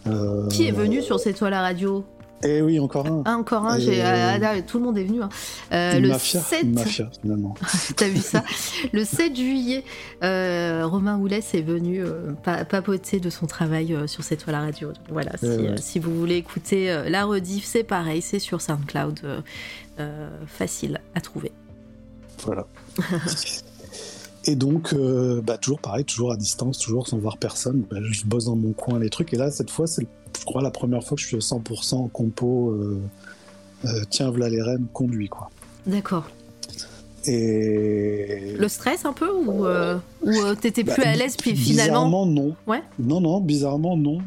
Euh, 0.08 0.48
Qui 0.50 0.68
est 0.68 0.72
venu 0.72 1.02
sur 1.02 1.20
cette 1.20 1.38
toile 1.38 1.54
à 1.54 1.62
radio 1.62 2.06
Eh 2.44 2.62
oui, 2.62 2.80
encore 2.80 3.08
un. 3.08 3.24
Ah, 3.26 3.38
encore 3.38 3.66
un, 3.66 3.80
ah, 3.80 4.38
ah, 4.42 4.62
tout 4.62 4.78
le 4.78 4.84
monde 4.84 4.98
est 4.98 5.04
venu. 5.04 5.22
Hein. 5.22 5.30
Euh, 5.72 6.00
le 6.00 6.10
mafia, 6.10 6.40
7... 6.42 6.66
mafia, 6.68 7.10
finalement. 7.22 7.56
T'as 7.96 8.08
vu 8.08 8.20
ça? 8.20 8.44
Le 8.94 9.04
7 9.04 9.36
juillet, 9.36 9.84
euh, 10.24 10.86
Romain 10.86 11.18
Oulès 11.18 11.54
est 11.54 11.62
venu 11.62 12.04
papoter 12.44 13.20
de 13.20 13.30
son 13.30 13.48
travail 13.48 13.96
sur 14.08 14.24
cette 14.24 14.44
toile 14.44 14.56
à 14.56 14.62
radio. 14.62 14.92
voilà, 15.10 15.32
si, 15.78 16.00
vous 16.00 16.18
voulez 16.18 16.36
écouter 16.36 17.04
la 17.08 17.26
rediff, 17.26 17.66
c'est 17.66 17.84
pareil, 17.84 18.22
c'est 18.22 18.40
sur 18.40 18.62
SoundCloud, 18.62 19.20
facile 20.46 21.02
à 21.16 21.22
trouver. 21.22 21.52
Voilà. 22.44 22.68
Et 24.46 24.56
donc, 24.56 24.96
bah, 25.44 25.58
toujours 25.58 25.80
pareil, 25.80 26.06
toujours 26.06 26.32
à 26.32 26.38
distance, 26.38 26.78
toujours 26.78 27.08
sans 27.08 27.18
voir 27.18 27.38
personne. 27.38 27.84
Bah, 27.90 27.98
je 28.02 28.26
bosse 28.26 28.46
dans 28.46 28.56
mon 28.56 28.74
coin 28.74 29.00
les 29.00 29.10
trucs. 29.10 29.34
Et 29.34 29.38
là, 29.38 29.50
cette 29.50 29.72
fois, 29.72 29.88
c'est 29.88 30.08
je 30.40 30.46
crois, 30.46 30.62
la 30.62 30.72
première 30.72 31.04
fois 31.04 31.16
que 31.16 31.22
je 31.22 31.28
suis 31.28 31.36
à 31.38 31.40
100% 31.40 32.10
compo, 32.12 32.72
euh, 32.72 33.02
euh, 33.86 34.02
tiens, 34.10 34.30
voilà 34.30 34.50
les 34.50 34.62
rênes, 34.62 34.86
conduit, 34.94 35.30
quoi. 35.30 35.50
D'accord. 35.86 36.26
Et... 37.28 38.54
Le 38.60 38.68
stress 38.68 39.04
un 39.04 39.14
peu 39.14 39.32
ou, 39.32 39.66
euh, 39.66 39.98
t'étais 40.62 40.84
plus 40.84 41.02
bah, 41.02 41.10
à 41.10 41.16
l'aise 41.16 41.36
puis 41.36 41.56
finalement 41.56 42.06
Bizarrement 42.06 42.26
non. 42.28 42.56
Ouais. 42.68 42.84
Non 43.00 43.20
non, 43.20 43.42
bizarrement 43.42 43.98
non. 43.98 44.20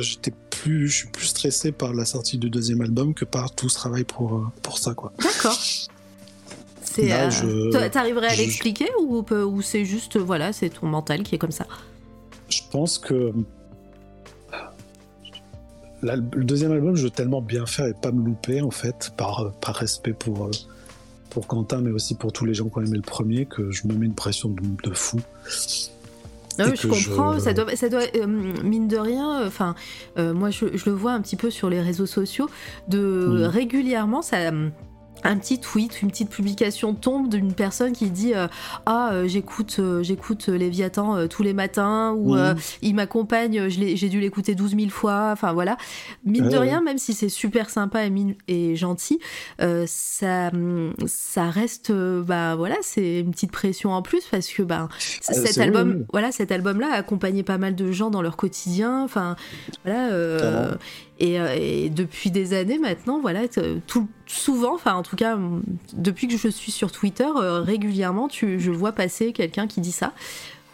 j'étais 0.00 0.34
plus, 0.50 0.86
je 0.88 0.96
suis 0.98 1.08
plus 1.08 1.28
stressé 1.28 1.72
par 1.72 1.94
la 1.94 2.04
sortie 2.04 2.36
du 2.36 2.50
deuxième 2.50 2.82
album 2.82 3.14
que 3.14 3.24
par 3.24 3.54
tout 3.54 3.70
ce 3.70 3.76
travail 3.76 4.04
pour 4.04 4.52
pour 4.60 4.76
ça 4.76 4.92
quoi. 4.92 5.14
D'accord. 5.22 5.58
C'est. 6.92 7.90
T'arriverais 7.90 8.28
à 8.28 8.36
l'expliquer 8.36 8.88
ou, 9.00 9.24
ou 9.30 9.62
c'est 9.62 9.84
juste 9.84 10.18
voilà 10.18 10.52
c'est 10.52 10.68
ton 10.68 10.86
mental 10.86 11.22
qui 11.22 11.34
est 11.34 11.38
comme 11.38 11.52
ça? 11.52 11.66
Je 12.48 12.60
pense 12.70 12.98
que 12.98 13.32
le 16.02 16.44
deuxième 16.44 16.72
album, 16.72 16.96
je 16.96 17.04
veux 17.04 17.10
tellement 17.10 17.40
bien 17.40 17.66
faire 17.66 17.86
et 17.86 17.94
pas 17.94 18.12
me 18.12 18.24
louper, 18.24 18.60
en 18.60 18.70
fait, 18.70 19.12
par, 19.16 19.52
par 19.60 19.76
respect 19.76 20.12
pour, 20.12 20.46
euh, 20.46 20.50
pour 21.30 21.46
Quentin, 21.46 21.80
mais 21.80 21.90
aussi 21.90 22.14
pour 22.14 22.32
tous 22.32 22.44
les 22.44 22.54
gens 22.54 22.68
qui 22.68 22.78
ont 22.78 22.82
aimé 22.82 22.96
le 22.96 23.02
premier, 23.02 23.46
que 23.46 23.70
je 23.70 23.86
me 23.86 23.94
mets 23.94 24.06
une 24.06 24.14
pression 24.14 24.48
de, 24.48 24.94
fou. 24.94 25.20
Ah 26.58 26.64
oui, 26.66 26.76
je 26.78 26.88
comprends, 26.88 27.38
ça 27.38 27.54
doit, 27.54 27.74
ça 27.76 27.88
doit 27.88 28.02
euh, 28.16 28.26
mine 28.26 28.88
de 28.88 28.98
rien, 28.98 29.46
enfin, 29.46 29.74
euh, 30.18 30.34
moi 30.34 30.50
je, 30.50 30.76
je, 30.76 30.90
le 30.90 30.92
vois 30.92 31.12
un 31.12 31.22
petit 31.22 31.36
peu 31.36 31.50
sur 31.50 31.70
les 31.70 31.80
réseaux 31.80 32.06
sociaux, 32.06 32.50
de 32.88 33.44
régulièrement, 33.44 34.20
ça 34.20 34.50
un 35.24 35.36
petit 35.36 35.58
tweet, 35.58 36.02
une 36.02 36.10
petite 36.10 36.30
publication 36.30 36.94
tombe 36.94 37.28
d'une 37.28 37.54
personne 37.54 37.92
qui 37.92 38.10
dit 38.10 38.34
euh, 38.34 38.48
ah 38.86 39.10
euh, 39.12 39.28
j'écoute 39.28 39.76
euh, 39.78 40.02
j'écoute 40.02 40.48
Léviathan 40.48 41.28
tous 41.28 41.42
les 41.42 41.52
matins 41.52 42.12
ou 42.12 42.36
il 42.82 42.94
m'accompagne 42.94 43.68
j'ai 43.68 44.08
dû 44.08 44.20
l'écouter 44.20 44.54
12 44.54 44.76
000 44.76 44.90
fois 44.90 45.30
enfin 45.32 45.52
voilà. 45.52 45.76
Mine 46.24 46.48
de 46.48 46.56
rien 46.56 46.80
même 46.80 46.98
si 46.98 47.14
c'est 47.14 47.28
super 47.28 47.70
sympa 47.70 48.04
et, 48.06 48.36
et 48.48 48.76
gentil 48.76 49.20
ça 49.86 50.50
ça 51.06 51.50
reste 51.50 51.92
bah 51.92 52.56
voilà 52.56 52.76
c'est 52.82 53.20
une 53.20 53.30
petite 53.30 53.52
pression 53.52 53.92
en 53.92 54.02
plus 54.02 54.24
parce 54.30 54.48
que 54.48 54.62
bah 54.62 54.88
ah, 55.28 55.32
cet 55.32 55.58
album 55.58 56.04
voilà 56.12 56.32
cet 56.32 56.52
album 56.52 56.80
là 56.80 56.92
a 56.92 56.96
accompagné 56.96 57.42
pas 57.42 57.58
mal 57.58 57.74
de 57.74 57.92
gens 57.92 58.10
dans 58.10 58.22
leur 58.22 58.36
quotidien 58.36 59.02
enfin 59.02 59.36
voilà 59.84 60.10
euh, 61.22 61.56
et, 61.58 61.88
depuis 61.88 62.30
des 62.30 62.52
années 62.52 62.78
maintenant, 62.78 63.20
voilà, 63.20 63.42
tout, 63.86 64.08
souvent, 64.26 64.74
enfin 64.74 64.94
en 64.94 65.02
tout 65.02 65.16
cas, 65.16 65.38
depuis 65.94 66.28
que 66.28 66.36
je 66.36 66.48
suis 66.48 66.72
sur 66.72 66.90
Twitter, 66.90 67.28
euh, 67.36 67.60
régulièrement, 67.60 68.28
tu, 68.28 68.58
je 68.58 68.70
vois 68.70 68.92
passer 68.92 69.32
quelqu'un 69.32 69.66
qui 69.66 69.80
dit 69.80 69.92
ça. 69.92 70.12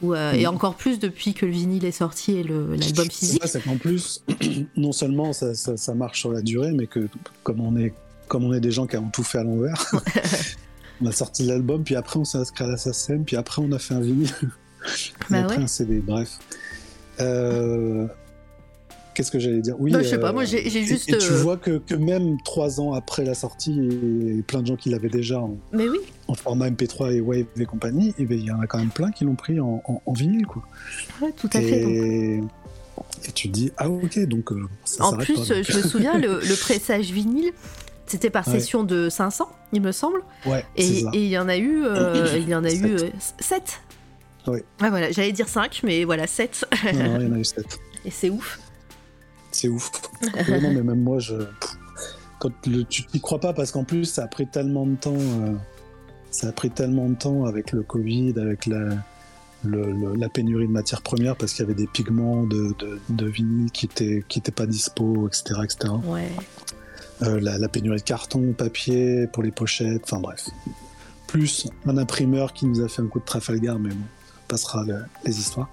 Euh, 0.05 0.33
Et 0.33 0.45
mm. 0.45 0.49
encore 0.49 0.77
plus 0.77 0.99
depuis 0.99 1.35
que 1.35 1.45
le 1.45 1.53
vinyle 1.53 1.85
est 1.85 1.91
sorti 1.91 2.33
et 2.33 2.45
l'album 2.45 3.11
physique. 3.11 3.43
C'est 3.45 3.63
qu'en 3.63 3.77
plus, 3.77 4.25
non 4.77 4.93
seulement 4.93 5.33
ça, 5.33 5.55
ça, 5.55 5.95
marche 5.95 6.21
sur 6.21 6.31
la 6.31 6.41
durée, 6.41 6.73
mais 6.73 6.87
que 6.87 7.09
comme 7.43 7.61
on 7.61 7.77
est, 7.77 7.93
comme 8.29 8.45
on 8.45 8.53
est 8.53 8.61
des 8.61 8.71
gens 8.71 8.87
qui 8.87 8.97
ont 8.97 9.11
tout 9.11 9.25
fait 9.25 9.39
à 9.39 9.43
l'envers, 9.43 9.91
on 11.03 11.07
a 11.07 11.13
sorti 11.13 11.45
l'album, 11.45 11.83
puis 11.83 11.97
après 11.97 12.19
on 12.19 12.25
s'est 12.25 12.39
inscrit 12.39 12.65
à 12.65 12.69
la 12.69 12.77
SACEM, 12.77 13.25
puis 13.25 13.37
après 13.37 13.61
on 13.61 13.73
a 13.73 13.79
fait 13.79 13.95
un 13.95 14.01
vinyle, 14.01 14.31
bah 15.31 15.41
après 15.41 15.63
un 15.63 15.67
CD, 15.67 15.99
bref. 15.99 16.39
Euh, 17.21 18.07
Qu'est-ce 19.19 19.33
que 19.33 19.41
j'allais 19.41 19.63
dire 19.63 19.75
Oui. 19.81 19.93
je 19.93 20.01
sais 20.05 20.21
pas, 20.21 20.31
moi 20.31 20.45
j'ai 20.45 20.65
euh, 20.65 20.71
juste. 20.71 21.09
Et, 21.09 21.19
tu 21.19 21.33
euh, 21.33 21.43
vois 21.43 21.57
que, 21.57 21.79
que, 21.79 21.97
même 21.97 22.37
trois 22.45 22.81
ans 22.81 22.93
après 22.93 23.25
la 23.25 23.35
sortie, 23.35 23.77
et 23.77 24.43
plein 24.43 24.63
de 24.63 24.69
gens 24.69 24.77
qui 24.77 24.91
l'avaient 24.91 25.09
déjà 25.09 25.41
en, 25.41 25.57
Mais 25.73 25.89
oui. 25.89 25.99
en 26.29 26.35
format 26.35 26.71
MP3 26.71 27.15
et 27.15 27.21
Wave 27.21 27.47
et 27.57 27.67
compagnie, 27.67 28.15
ben, 28.17 28.39
il 28.39 28.45
y 28.45 28.53
en 28.53 28.61
a 28.61 28.69
quand 28.69 28.79
même 28.79 28.91
plein 28.91 29.11
qui 29.11 29.25
l'ont 29.25 29.35
pris 29.35 29.59
en, 29.59 29.83
en, 29.85 30.13
vinyle. 30.13 30.47
Quoi. 30.47 30.63
Ouais, 31.21 31.33
tout 31.37 31.51
à 31.53 31.61
fait. 31.61 31.81
Et 31.83 32.41
tu 33.35 33.49
te 33.49 33.53
dis, 33.53 33.73
ah 33.77 33.91
ok, 33.91 34.21
donc 34.27 34.53
euh, 34.53 34.69
ça 34.85 35.07
En 35.07 35.17
plus, 35.17 35.49
je 35.49 35.77
me 35.77 35.83
souviens, 35.83 36.17
le, 36.17 36.39
le 36.39 36.57
pressage 36.61 37.11
vinyle, 37.11 37.51
c'était 38.07 38.31
par 38.31 38.45
session 38.45 38.85
de 38.85 39.09
500, 39.09 39.49
il 39.73 39.83
me 39.83 39.91
semble. 39.91 40.23
Ouais, 40.47 40.65
et 40.77 40.87
il 41.13 41.27
y 41.27 41.37
en 41.37 41.49
a 41.49 41.57
eu, 41.59 41.83
il 42.37 42.49
y 42.49 42.55
en 42.55 42.63
a 42.63 42.73
eu 42.73 42.99
7. 43.41 43.81
Oui. 44.47 44.61
Ah, 44.79 44.91
voilà, 44.91 45.11
j'allais 45.11 45.33
dire 45.33 45.49
5, 45.49 45.81
mais 45.83 46.05
voilà, 46.05 46.29
7. 46.29 46.67
non, 46.85 46.91
il 46.93 47.01
y 47.01 47.27
en 47.27 47.33
a 47.33 47.39
eu 47.41 47.45
7. 47.45 47.81
Et 48.05 48.13
c'est 48.13 48.31
ouf. 48.31 48.61
C'est 49.53 49.69
ouf. 49.69 49.91
non, 50.23 50.61
mais 50.73 50.83
même 50.83 51.03
moi, 51.03 51.19
je. 51.19 51.35
Quand 52.39 52.53
le, 52.67 52.85
tu 52.85 53.05
n'y 53.13 53.21
crois 53.21 53.41
pas 53.41 53.53
parce 53.53 53.73
qu'en 53.73 53.85
plus, 53.85 54.05
ça 54.05 54.25
a 54.25 54.27
pris 54.29 54.47
tellement 54.47 54.87
de 54.87 54.95
temps. 54.95 55.15
Euh, 55.17 55.55
ça 56.31 56.49
a 56.49 56.53
pris 56.53 56.71
tellement 56.71 57.09
de 57.09 57.15
temps 57.15 57.45
avec 57.47 57.73
le 57.73 57.83
Covid, 57.83 58.35
avec 58.37 58.67
la, 58.67 58.91
la 59.65 60.29
pénurie 60.29 60.67
de 60.67 60.73
matières 60.73 61.03
premières 61.03 61.37
parce 61.37 61.53
qu'il 61.53 61.65
y 61.65 61.67
avait 61.67 61.75
des 61.75 61.87
pigments 61.87 62.45
de, 62.45 62.75
de, 63.09 63.27
vinyle 63.27 63.71
qui 63.73 63.87
n'étaient 63.87 64.23
qui 64.29 64.39
étaient 64.39 64.53
pas 64.53 64.67
dispo, 64.67 65.27
etc. 65.27 65.61
etc. 65.65 65.95
Ouais. 66.05 66.31
Euh, 67.23 67.41
la, 67.41 67.69
pénurie 67.69 67.99
de 67.99 68.03
carton, 68.03 68.53
papier 68.53 69.27
pour 69.27 69.43
les 69.43 69.51
pochettes, 69.51 70.03
enfin 70.05 70.21
bref. 70.21 70.49
Plus 71.27 71.69
un 71.87 71.99
imprimeur 71.99 72.53
qui 72.53 72.67
nous 72.67 72.81
a 72.81 72.89
fait 72.89 73.03
un 73.03 73.07
coup 73.07 73.19
de 73.19 73.25
Trafalgar, 73.25 73.79
mais 73.79 73.91
bon, 73.91 74.05
passera 74.47 74.85
les 75.25 75.39
histoires 75.39 75.69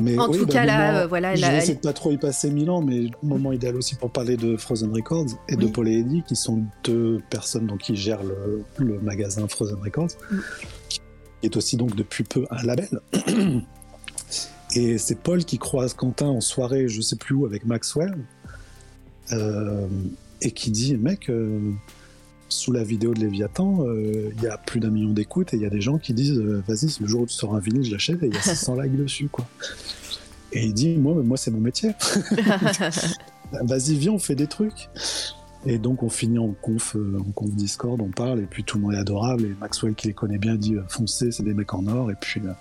en 0.00 0.28
tout 0.30 0.46
bah, 0.46 0.52
cas, 0.52 0.64
là, 0.64 1.02
euh, 1.02 1.06
voilà. 1.06 1.34
Je 1.34 1.44
vais 1.44 1.58
essayer 1.58 1.74
de 1.74 1.80
pas 1.80 1.92
trop 1.92 2.10
y 2.10 2.18
passer 2.18 2.50
mille 2.50 2.70
ans, 2.70 2.82
mais 2.82 3.06
moment 3.22 3.52
idéal 3.52 3.76
aussi 3.76 3.94
pour 3.94 4.10
parler 4.10 4.36
de 4.36 4.56
Frozen 4.56 4.92
Records 4.92 5.26
et 5.48 5.56
de 5.56 5.66
Paul 5.66 5.88
et 5.88 5.98
Eddie, 5.98 6.22
qui 6.26 6.36
sont 6.36 6.64
deux 6.84 7.20
personnes 7.30 7.66
donc, 7.66 7.80
qui 7.80 7.96
gèrent 7.96 8.22
le, 8.22 9.00
magasin 9.00 9.46
Frozen 9.48 9.78
Records, 9.82 10.08
mm. 10.30 10.38
qui 10.88 11.00
est 11.42 11.56
aussi 11.56 11.76
donc 11.76 11.94
depuis 11.96 12.24
peu 12.24 12.46
un 12.50 12.62
label. 12.62 13.00
et 14.74 14.98
c'est 14.98 15.18
Paul 15.18 15.44
qui 15.44 15.58
croise 15.58 15.94
Quentin 15.94 16.26
en 16.26 16.40
soirée, 16.40 16.88
je 16.88 17.00
sais 17.00 17.16
plus 17.16 17.34
où, 17.34 17.46
avec 17.46 17.64
Maxwell, 17.64 18.16
euh, 19.32 19.86
et 20.42 20.50
qui 20.50 20.70
dit, 20.70 20.96
mec. 20.96 21.30
Euh, 21.30 21.72
sous 22.48 22.72
la 22.72 22.84
vidéo 22.84 23.12
de 23.14 23.20
Léviathan, 23.20 23.84
il 23.94 24.42
y 24.42 24.46
a 24.46 24.56
plus 24.56 24.80
d'un 24.80 24.90
million 24.90 25.10
d'écoutes 25.10 25.52
et 25.54 25.56
il 25.56 25.62
y 25.62 25.66
a 25.66 25.70
des 25.70 25.80
gens 25.80 25.98
qui 25.98 26.14
disent 26.14 26.38
vas-y, 26.38 26.88
le 27.00 27.06
jour 27.06 27.22
où 27.22 27.26
tu 27.26 27.34
sors 27.34 27.54
un 27.54 27.60
vinyle, 27.60 27.84
je 27.84 27.92
l'achète 27.92 28.22
et 28.22 28.26
il 28.26 28.34
y 28.34 28.36
a 28.36 28.40
600 28.42 28.80
likes 28.80 28.96
dessus. 28.96 29.28
quoi. 29.28 29.46
Et 30.52 30.64
il 30.66 30.74
dit, 30.74 30.96
moi, 30.96 31.14
moi 31.22 31.36
c'est 31.36 31.50
mon 31.50 31.60
métier. 31.60 31.90
Vas-y, 33.52 33.94
viens, 33.96 34.12
on 34.12 34.18
fait 34.18 34.34
des 34.34 34.46
trucs. 34.46 34.88
Et 35.66 35.78
donc 35.78 36.02
on 36.02 36.08
finit 36.08 36.38
en 36.38 36.52
conf, 36.52 36.94
euh, 36.94 37.18
en 37.20 37.32
conf 37.32 37.50
Discord, 37.50 38.00
on 38.00 38.10
parle, 38.10 38.40
et 38.40 38.46
puis 38.46 38.62
tout 38.62 38.78
le 38.78 38.84
monde 38.84 38.94
est 38.94 38.98
adorable. 38.98 39.44
Et 39.44 39.54
Maxwell 39.60 39.94
qui 39.94 40.06
les 40.06 40.14
connaît 40.14 40.38
bien 40.38 40.54
dit, 40.54 40.76
euh, 40.76 40.82
foncez, 40.88 41.32
c'est 41.32 41.42
des 41.42 41.54
mecs 41.54 41.74
en 41.74 41.86
or. 41.88 42.10
Et 42.10 42.14
puis, 42.14 42.40
euh, 42.44 42.52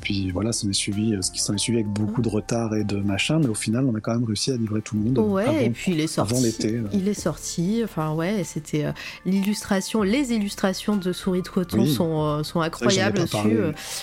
puis 0.00 0.30
voilà, 0.30 0.52
ça 0.52 0.66
m'est 0.66 0.72
suivi, 0.72 1.16
ce 1.20 1.30
qui 1.30 1.40
s'en 1.40 1.54
est 1.54 1.58
suivi 1.58 1.78
avec 1.78 1.88
beaucoup 1.88 2.22
de 2.22 2.28
retard 2.28 2.74
et 2.74 2.84
de 2.84 2.96
machin, 2.96 3.38
mais 3.38 3.48
au 3.48 3.54
final, 3.54 3.84
on 3.86 3.94
a 3.94 4.00
quand 4.00 4.12
même 4.12 4.24
réussi 4.24 4.50
à 4.50 4.56
livrer 4.56 4.82
tout 4.82 4.96
le 4.96 5.02
monde. 5.02 5.18
Ouais, 5.18 5.66
et 5.66 5.70
puis 5.70 5.92
il 5.92 6.00
est 6.00 6.06
sorti. 6.06 6.42
L'été. 6.42 6.80
Il 6.92 7.08
est 7.08 7.14
sorti. 7.14 7.82
Enfin 7.84 8.14
ouais, 8.14 8.42
c'était 8.44 8.86
l'illustration, 9.24 10.02
les 10.02 10.32
illustrations 10.32 10.96
de 10.96 11.12
Souris 11.12 11.42
de 11.42 11.48
coton 11.48 11.86
sont, 11.86 12.42
sont 12.44 12.60
incroyables 12.60 13.18
dessus. 13.18 13.58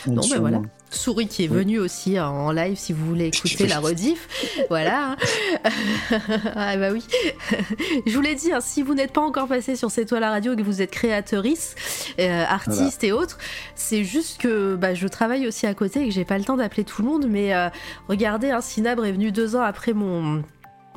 non, 0.08 0.22
mais 0.32 0.38
voilà. 0.38 0.61
Souris 0.90 1.27
qui 1.27 1.43
est 1.43 1.48
venu 1.48 1.80
aussi 1.80 2.19
en 2.19 2.51
live 2.51 2.77
si 2.77 2.93
vous 2.93 3.06
voulez 3.06 3.25
écouter 3.25 3.67
la 3.67 3.80
rediff. 3.80 4.27
voilà. 4.69 5.16
ah 6.56 6.77
bah 6.77 6.90
oui. 6.91 7.03
Je 8.06 8.16
vous 8.16 8.22
l'ai 8.22 8.35
dit, 8.35 8.51
hein, 8.51 8.61
si 8.61 8.82
vous 8.82 8.93
n'êtes 8.93 9.11
pas 9.11 9.22
encore 9.22 9.48
passé 9.48 9.75
sur 9.75 9.91
cette 9.91 10.07
toile 10.07 10.24
à 10.24 10.30
radio 10.30 10.53
et 10.53 10.56
que 10.56 10.61
vous 10.61 10.82
êtes 10.82 10.91
créatrice, 10.91 11.75
euh, 12.19 12.43
artiste 12.48 13.03
et 13.03 13.11
autres, 13.11 13.38
c'est 13.75 14.03
juste 14.03 14.40
que 14.40 14.75
bah, 14.75 14.93
je 14.93 15.07
travaille 15.07 15.48
aussi 15.48 15.67
à 15.67 15.74
côté 15.74 16.03
et 16.03 16.06
que 16.07 16.14
j'ai 16.14 16.25
pas 16.25 16.38
le 16.38 16.43
temps 16.43 16.57
d'appeler 16.57 16.83
tout 16.83 17.01
le 17.01 17.07
monde. 17.07 17.27
Mais 17.27 17.53
euh, 17.53 17.69
regardez, 18.07 18.51
hein, 18.51 18.61
Sinabre 18.61 19.06
est 19.06 19.11
venu 19.11 19.32
deux 19.32 19.56
ans 19.56 19.61
après 19.61 19.93
mon, 19.93 20.43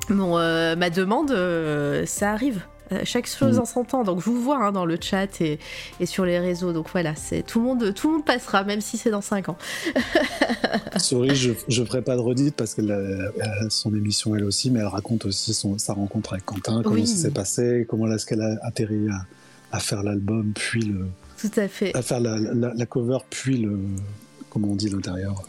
mon 0.08 0.38
euh, 0.38 0.76
ma 0.76 0.90
demande, 0.90 1.34
ça 2.06 2.30
arrive. 2.30 2.62
Euh, 2.92 3.02
chaque 3.04 3.28
chose 3.28 3.56
mm. 3.56 3.60
en 3.60 3.64
son 3.64 3.84
temps. 3.84 4.04
Donc 4.04 4.20
je 4.20 4.26
vous 4.26 4.40
vois 4.40 4.64
hein, 4.64 4.72
dans 4.72 4.84
le 4.84 4.98
chat 5.00 5.40
et, 5.40 5.58
sur 6.04 6.24
les 6.24 6.38
réseaux. 6.38 6.72
Donc 6.72 6.88
voilà, 6.90 7.14
c'est 7.14 7.42
tout 7.42 7.60
le 7.60 7.66
monde, 7.66 7.94
tout 7.94 8.08
le 8.08 8.14
monde 8.14 8.24
passera, 8.24 8.64
même 8.64 8.80
si 8.80 8.96
c'est 8.96 9.10
dans 9.10 9.20
5 9.20 9.48
ans. 9.48 9.58
Sorry, 10.96 11.34
je, 11.36 11.50
ne 11.50 11.84
ferai 11.84 12.02
pas 12.02 12.16
de 12.16 12.20
redite 12.20 12.56
parce 12.56 12.74
qu'elle 12.74 12.90
a, 12.90 13.68
son 13.68 13.94
émission 13.94 14.34
elle 14.34 14.44
aussi, 14.44 14.70
mais 14.70 14.80
elle 14.80 14.86
raconte 14.86 15.26
aussi 15.26 15.54
son, 15.54 15.78
sa 15.78 15.92
rencontre 15.92 16.32
avec 16.32 16.44
Quentin, 16.44 16.82
comment 16.82 17.06
ça 17.06 17.16
s'est 17.16 17.30
passé, 17.30 17.86
comment 17.88 18.10
est-ce 18.12 18.26
qu'elle 18.26 18.42
a 18.42 18.56
atterri 18.62 19.06
à, 19.72 19.78
faire 19.78 20.02
l'album, 20.02 20.52
puis 20.54 20.82
le. 20.82 21.06
Tout 21.40 21.50
à 21.56 21.68
fait. 21.68 21.96
À 21.96 22.02
faire 22.02 22.20
la, 22.20 22.86
cover, 22.86 23.18
puis 23.30 23.58
le. 23.58 23.78
Comment 24.50 24.68
on 24.68 24.76
dit 24.76 24.88
l'intérieur 24.88 25.42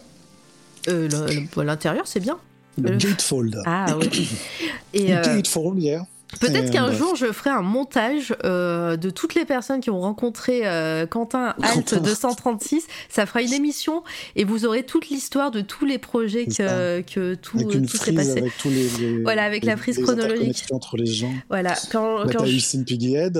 euh, 0.88 1.10
L'intérieur, 1.58 2.06
c'est 2.06 2.20
bien. 2.20 2.38
Le 2.78 2.96
Gatefold. 2.98 3.62
Ah 3.66 3.98
oui. 4.00 4.30
Et, 4.94 5.14
euh, 5.14 5.22
Gatefold, 5.24 5.82
yeah. 5.82 6.06
Peut-être 6.40 6.72
qu'un 6.72 6.92
jour 6.92 7.16
je 7.16 7.28
ferai 7.28 7.50
un 7.50 7.62
montage 7.62 8.34
euh, 8.46 8.96
de 8.98 9.10
toutes 9.10 9.36
les 9.36 9.46
personnes 9.46 9.80
qui 9.82 9.90
ont 9.90 10.00
rencontré 10.00 10.62
euh, 10.66 11.06
Quentin 11.06 11.54
Alt 11.62 11.90
Quentin. 11.92 11.98
236. 12.02 12.86
Ça 13.10 13.26
fera 13.26 13.42
une 13.42 13.54
émission 13.54 14.04
et 14.36 14.44
vous 14.44 14.66
aurez 14.66 14.84
toute 14.84 15.10
l'histoire 15.10 15.52
de 15.52 15.62
tous 15.62 15.86
les 15.86 15.98
projets 15.98 16.46
que, 16.46 17.02
que 17.02 17.36
tout, 17.36 17.58
tout 17.64 17.98
s'est 17.98 18.14
passé. 18.14 18.32
avec 18.32 18.58
tous 18.58 18.70
les, 18.70 18.88
les- 19.00 19.22
Voilà, 19.24 19.44
avec 19.44 19.66
la 19.66 19.78
frise 19.78 19.98
les 19.98 20.04
chronologique. 20.04 20.64
entre 20.72 20.98
les 20.98 21.06
gens. 21.06 21.34
Voilà, 21.50 21.76
quand, 21.92 22.26
Bah, 22.26 22.32
quand 22.34 22.46
je- 22.46 22.52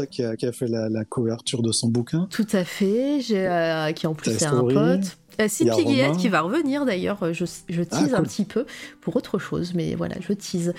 qui 0.06 0.24
a, 0.24 0.36
qui 0.36 0.46
a 0.46 0.52
fait 0.52 0.68
la, 0.68 0.90
la 0.90 1.06
couverture 1.06 1.62
de 1.62 1.72
son 1.72 1.88
bouquin. 1.88 2.28
Tout 2.30 2.48
à 2.54 2.64
fait, 2.64 3.22
j'ai, 3.22 3.48
euh, 3.48 3.92
qui 3.94 4.08
en 4.08 4.14
plus 4.14 4.32
est 4.32 4.44
un 4.46 4.62
pote. 4.62 5.18
Euh, 5.42 5.48
Sid 5.48 5.70
Piggyhead 5.76 6.08
Romain. 6.08 6.18
qui 6.18 6.30
va 6.30 6.42
revenir 6.42 6.86
d'ailleurs, 6.86 7.24
euh, 7.24 7.34
je, 7.34 7.46
Ah, 7.46 7.86
tease 7.86 8.14
un 8.14 8.24
petit 8.24 8.46
peu 8.46 8.66
pour 9.02 9.16
autre 9.16 9.40
chose, 9.40 9.74
mais 9.74 9.96
voilà, 9.96 10.16
je 10.22 10.34
tease. 10.34 10.74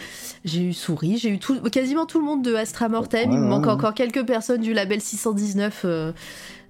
J'ai 0.44 0.62
eu 0.62 0.72
Souris, 0.72 1.18
j'ai 1.18 1.30
eu 1.30 1.38
tout, 1.38 1.60
quasiment 1.70 2.06
tout 2.06 2.18
le 2.18 2.24
monde 2.24 2.42
de 2.42 2.54
Astra 2.54 2.88
Mortem, 2.88 3.30
il 3.32 3.38
me 3.38 3.46
manque 3.46 3.66
encore 3.66 3.94
quelques 3.94 4.24
personnes 4.24 4.60
du 4.60 4.72
label 4.72 5.00
619, 5.00 5.82
euh, 5.84 6.12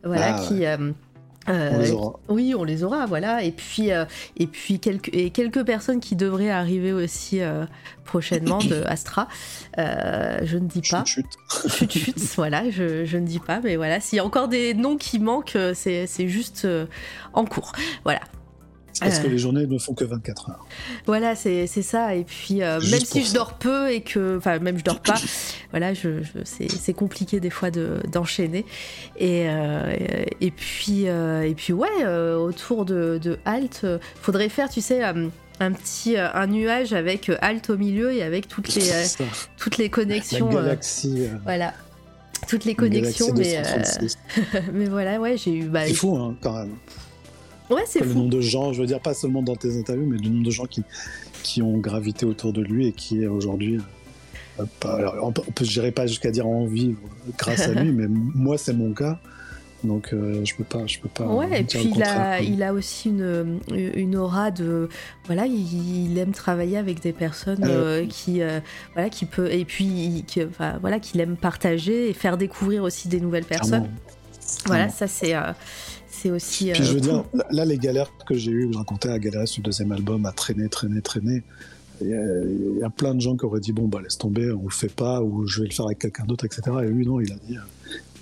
voilà, 0.05 0.37
Ah, 0.37 0.41
qui... 0.49 0.65
euh, 0.65 0.77
euh, 0.79 0.93
On 1.49 1.79
les 1.79 1.91
aura. 1.93 2.21
Oui, 2.29 2.55
on 2.57 2.65
les 2.65 2.85
aura, 2.85 3.07
voilà. 3.07 3.43
Et 3.43 3.53
puis, 3.53 3.93
euh, 3.93 4.05
et 4.37 4.47
puis 4.47 4.79
quelques, 4.79 5.11
et 5.13 5.31
quelques 5.31 5.65
personnes 5.65 6.01
qui 6.01 6.15
devraient 6.17 6.51
arriver 6.51 6.93
aussi 6.93 7.41
euh, 7.41 7.65
prochainement 8.05 8.59
de 8.59 8.83
Astra. 8.87 9.29
Euh, 9.79 10.39
je 10.43 10.59
ne 10.59 10.67
dis 10.67 10.83
pas. 10.89 11.05
Chut, 11.05 11.27
chut. 11.51 11.71
Chut, 11.71 11.91
chut, 11.91 12.19
voilà, 12.37 12.71
je, 12.71 13.05
je 13.05 13.17
ne 13.19 13.27
dis 13.27 13.41
pas, 13.41 13.61
mais 13.61 13.77
voilà, 13.77 14.01
s'il 14.01 14.19
y 14.19 14.21
a 14.21 14.25
encore 14.25 14.49
des 14.49 14.75
noms 14.75 14.97
qui 14.97 15.19
manquent, 15.19 15.57
euh, 15.57 15.73
c'est 15.75 16.07
c'est 16.07 16.29
juste 16.29 16.65
euh, 16.65 16.87
en 17.33 17.45
cours. 17.45 17.73
Voilà. 18.05 18.21
Parce 19.03 19.19
Euh. 19.19 19.23
que 19.23 19.29
les 19.29 19.39
journées 19.39 19.67
ne 19.67 19.79
font 19.79 19.95
que 19.95 20.05
24 20.05 20.51
heures. 20.51 20.67
Voilà, 21.07 21.35
c'est 21.35 21.67
c'est 21.67 21.83
ça. 21.83 22.15
Et 22.15 22.25
puis, 22.25 22.63
euh, 22.63 22.81
même 22.91 23.01
si 23.01 23.25
je 23.25 23.33
dors 23.35 23.55
peu 23.55 23.91
et 23.93 24.01
que. 24.03 24.39
Enfin, 24.39 24.59
même 24.59 24.79
je 24.79 24.85
dors 24.85 25.01
pas, 25.01 25.15
voilà, 25.71 25.95
je, 25.95 26.23
je- 26.23 26.45
c'est 26.45 26.71
c'est 26.71 26.93
compliqué 26.95 27.41
des 27.41 27.51
fois 27.51 27.71
de- 27.71 27.99
d'enchaîner. 28.11 28.65
et, 29.19 29.45
euh, 29.49 29.93
et 30.41 30.51
puis, 30.51 31.09
euh, 31.09 31.43
et 31.43 31.55
puis, 31.55 31.73
ouais, 31.73 31.89
euh, 32.03 32.37
autour 32.37 32.85
de, 32.85 33.19
de 33.23 33.39
Halt, 33.45 33.81
euh, 33.85 33.99
faudrait 34.21 34.49
faire, 34.49 34.69
tu 34.69 34.81
sais, 34.81 35.05
euh, 35.05 35.29
un 35.61 35.73
petit 35.73 36.17
euh, 36.17 36.29
un 36.35 36.47
nuage 36.47 36.93
avec 36.93 37.29
euh, 37.29 37.37
Halt 37.41 37.71
au 37.71 37.77
milieu 37.77 38.13
et 38.13 38.23
avec 38.23 38.49
toutes 38.49 38.75
les, 38.75 38.91
euh, 38.91 39.05
toutes 39.59 39.79
les 39.79 39.89
connexions. 39.91 40.49
euh, 40.51 40.63
galaxie. 40.63 41.27
euh, 41.27 41.37
voilà. 41.45 41.75
Toutes 42.49 42.65
les 42.65 42.75
connexions, 42.75 43.33
mais, 43.37 43.57
euh, 43.57 43.63
236. 43.63 44.19
mais 44.73 44.87
voilà, 44.87 45.21
ouais, 45.21 45.37
j'ai 45.37 45.53
eu. 45.55 45.65
Bah, 45.65 45.87
C'est 45.87 45.95
fou, 45.95 46.17
hein, 46.17 46.35
quand 46.43 46.55
même. 46.55 46.75
Ouais, 47.73 47.83
c'est 47.87 48.01
le 48.01 48.13
nombre 48.13 48.31
de 48.31 48.41
gens, 48.41 48.73
je 48.73 48.81
veux 48.81 48.87
dire 48.87 49.01
pas 49.01 49.15
seulement 49.15 49.43
dans 49.43 49.57
tes 49.57 49.79
interviews, 49.79 50.07
mais 50.07 50.19
le 50.19 50.29
nombre 50.29 50.45
de 50.45 50.51
gens 50.51 50.67
qui, 50.67 50.83
qui 51.43 51.63
ont 51.63 51.79
gravité 51.79 52.27
autour 52.27 52.53
de 52.53 52.63
lui 52.63 52.89
et 52.89 52.93
qui 52.93 53.27
aujourd'hui, 53.27 53.79
euh, 54.61 54.65
on 55.23 55.33
peut, 55.33 55.43
peut- 55.55 55.65
j'irai 55.65 55.93
pas 55.93 56.07
jusqu'à 56.07 56.31
dire 56.31 56.47
en 56.47 56.67
vivre 56.67 56.99
grâce 57.39 57.63
à 57.69 57.73
lui, 57.83 57.93
mais 57.93 58.07
moi 58.09 58.59
c'est 58.59 58.73
mon 58.75 58.93
cas, 58.93 59.19
donc 59.85 60.11
euh, 60.13 60.45
je 60.45 60.55
peux 60.55 60.63
pas, 60.65 60.87
je 60.87 60.99
peux 61.01 61.09
pas. 61.09 61.27
Ouais, 61.27 61.61
et 61.63 61.65
puis 61.65 61.91
il 61.95 62.03
a, 62.03 62.41
il 62.41 62.63
aussi 62.73 63.09
une, 63.09 63.59
une 63.75 64.17
aura 64.17 64.51
de. 64.53 64.89
Voilà, 65.27 65.47
il, 65.47 66.11
il 66.13 66.19
aime 66.19 66.31
travailler 66.33 66.77
avec 66.77 67.01
des 67.01 67.13
personnes 67.13 67.65
Euh, 67.65 68.03
euh, 68.03 68.07
qui. 68.07 68.43
euh, 68.43 68.61
voilà, 68.93 69.09
qui 69.09 69.25
peut. 69.27 69.51
Et 69.51 69.65
puis, 69.65 69.85
il- 69.87 70.25
qui, 70.25 70.45
enfin, 70.45 70.79
voilà, 70.81 71.01
qu'il 71.01 71.21
aime 71.21 71.37
partager 71.37 72.11
et 72.11 72.13
faire 72.13 72.37
découvrir 72.37 72.85
aussi 72.85 73.09
des 73.09 73.21
nouvelles 73.21 73.45
personnes. 73.45 73.71
Clairement. 73.71 73.89
Voilà, 74.67 74.85
Clairement. 74.85 74.99
ça, 74.99 75.07
c'est. 75.09 75.35
Euh, 76.31 76.39
c'est 76.39 76.71
aussi. 76.71 76.71
Puis 76.73 76.83
euh, 76.83 76.85
je 76.85 76.93
veux 76.95 77.01
cool. 77.01 77.09
dire, 77.11 77.25
là, 77.51 77.65
les 77.65 77.79
galères 77.79 78.11
que 78.27 78.35
j'ai 78.35 78.51
eues, 78.51 78.69
je 78.73 78.79
racontais 78.79 79.09
à 79.09 79.19
galérer 79.19 79.47
sur 79.47 79.61
le 79.61 79.65
deuxième 79.65 79.93
album, 79.93 80.27
à 80.27 80.33
traîner, 80.33 80.69
traîner, 80.69 81.01
traîner. 81.01 81.43
Il 82.01 82.09
y, 82.09 82.15
a, 82.15 82.45
il 82.75 82.79
y 82.81 82.83
a 82.83 82.91
plein 82.91 83.15
de 83.15 83.21
gens 83.21 83.37
qui 83.37 83.45
auraient 83.45 83.61
dit 83.61 83.73
bon 83.73 83.87
bah 83.87 84.01
laisse 84.03 84.19
tomber, 84.19 84.51
on 84.51 84.65
le 84.65 84.71
fait 84.71 84.93
pas, 84.93 85.23
ou 85.23 85.47
je 85.47 85.61
vais 85.61 85.69
le 85.69 85.73
faire 85.73 85.87
avec 85.87 86.01
quelqu'un 86.01 86.25
d'autre, 86.25 86.45
etc. 86.45 86.63
Et 86.83 86.87
lui 86.87 87.07
non, 87.07 87.21
il 87.21 87.33
a 87.33 87.37
dit 87.47 87.57
euh, 87.57 87.61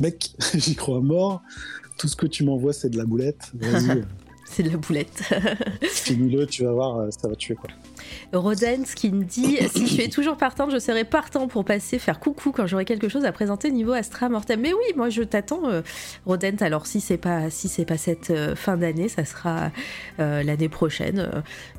mec, 0.01 0.33
j'y 0.55 0.75
crois 0.75 1.01
mort. 1.01 1.43
Tout 1.97 2.09
ce 2.09 2.17
que 2.17 2.27
tu 2.27 2.45
m'envoies 2.45 2.73
c'est 2.73 2.91
de 2.91 2.99
la 2.99 3.05
boulette. 3.05 3.51
Vas-y, 3.55 3.91
euh, 3.91 4.03
C'est 4.51 4.65
de 4.65 4.70
la 4.70 4.77
boulette. 4.77 5.23
finis-le, 5.83 6.47
tu 6.47 6.65
vas 6.65 6.73
voir, 6.73 6.99
euh, 6.99 7.11
ça 7.11 7.29
va 7.29 7.37
tuer 7.37 7.55
quoi. 7.55 7.70
Rodens 8.33 8.95
qui 8.95 9.11
me 9.11 9.25
dit 9.25 9.59
si 9.75 9.85
tu 9.85 10.03
es 10.03 10.09
toujours 10.09 10.37
partante, 10.37 10.70
je 10.70 10.79
serai 10.79 11.05
partant 11.05 11.49
pour 11.49 11.65
passer 11.65 11.99
faire 11.99 12.20
coucou 12.20 12.53
quand 12.53 12.67
j'aurai 12.67 12.85
quelque 12.85 13.09
chose 13.09 13.25
à 13.25 13.33
présenter 13.33 13.70
niveau 13.70 13.93
Astra 13.93 14.29
Mortem. 14.29 14.61
Mais 14.61 14.73
oui, 14.73 14.95
moi 14.97 15.09
je 15.09 15.23
t'attends, 15.23 15.69
euh, 15.69 15.83
Rodent. 16.27 16.57
Alors 16.61 16.87
si 16.87 17.01
c'est 17.01 17.17
pas 17.17 17.51
si 17.51 17.69
c'est 17.69 17.85
pas 17.85 17.97
cette 17.97 18.31
euh, 18.31 18.57
fin 18.57 18.77
d'année, 18.77 19.09
ça 19.09 19.25
sera 19.25 19.70
euh, 20.19 20.43
l'année 20.43 20.69
prochaine. 20.69 21.31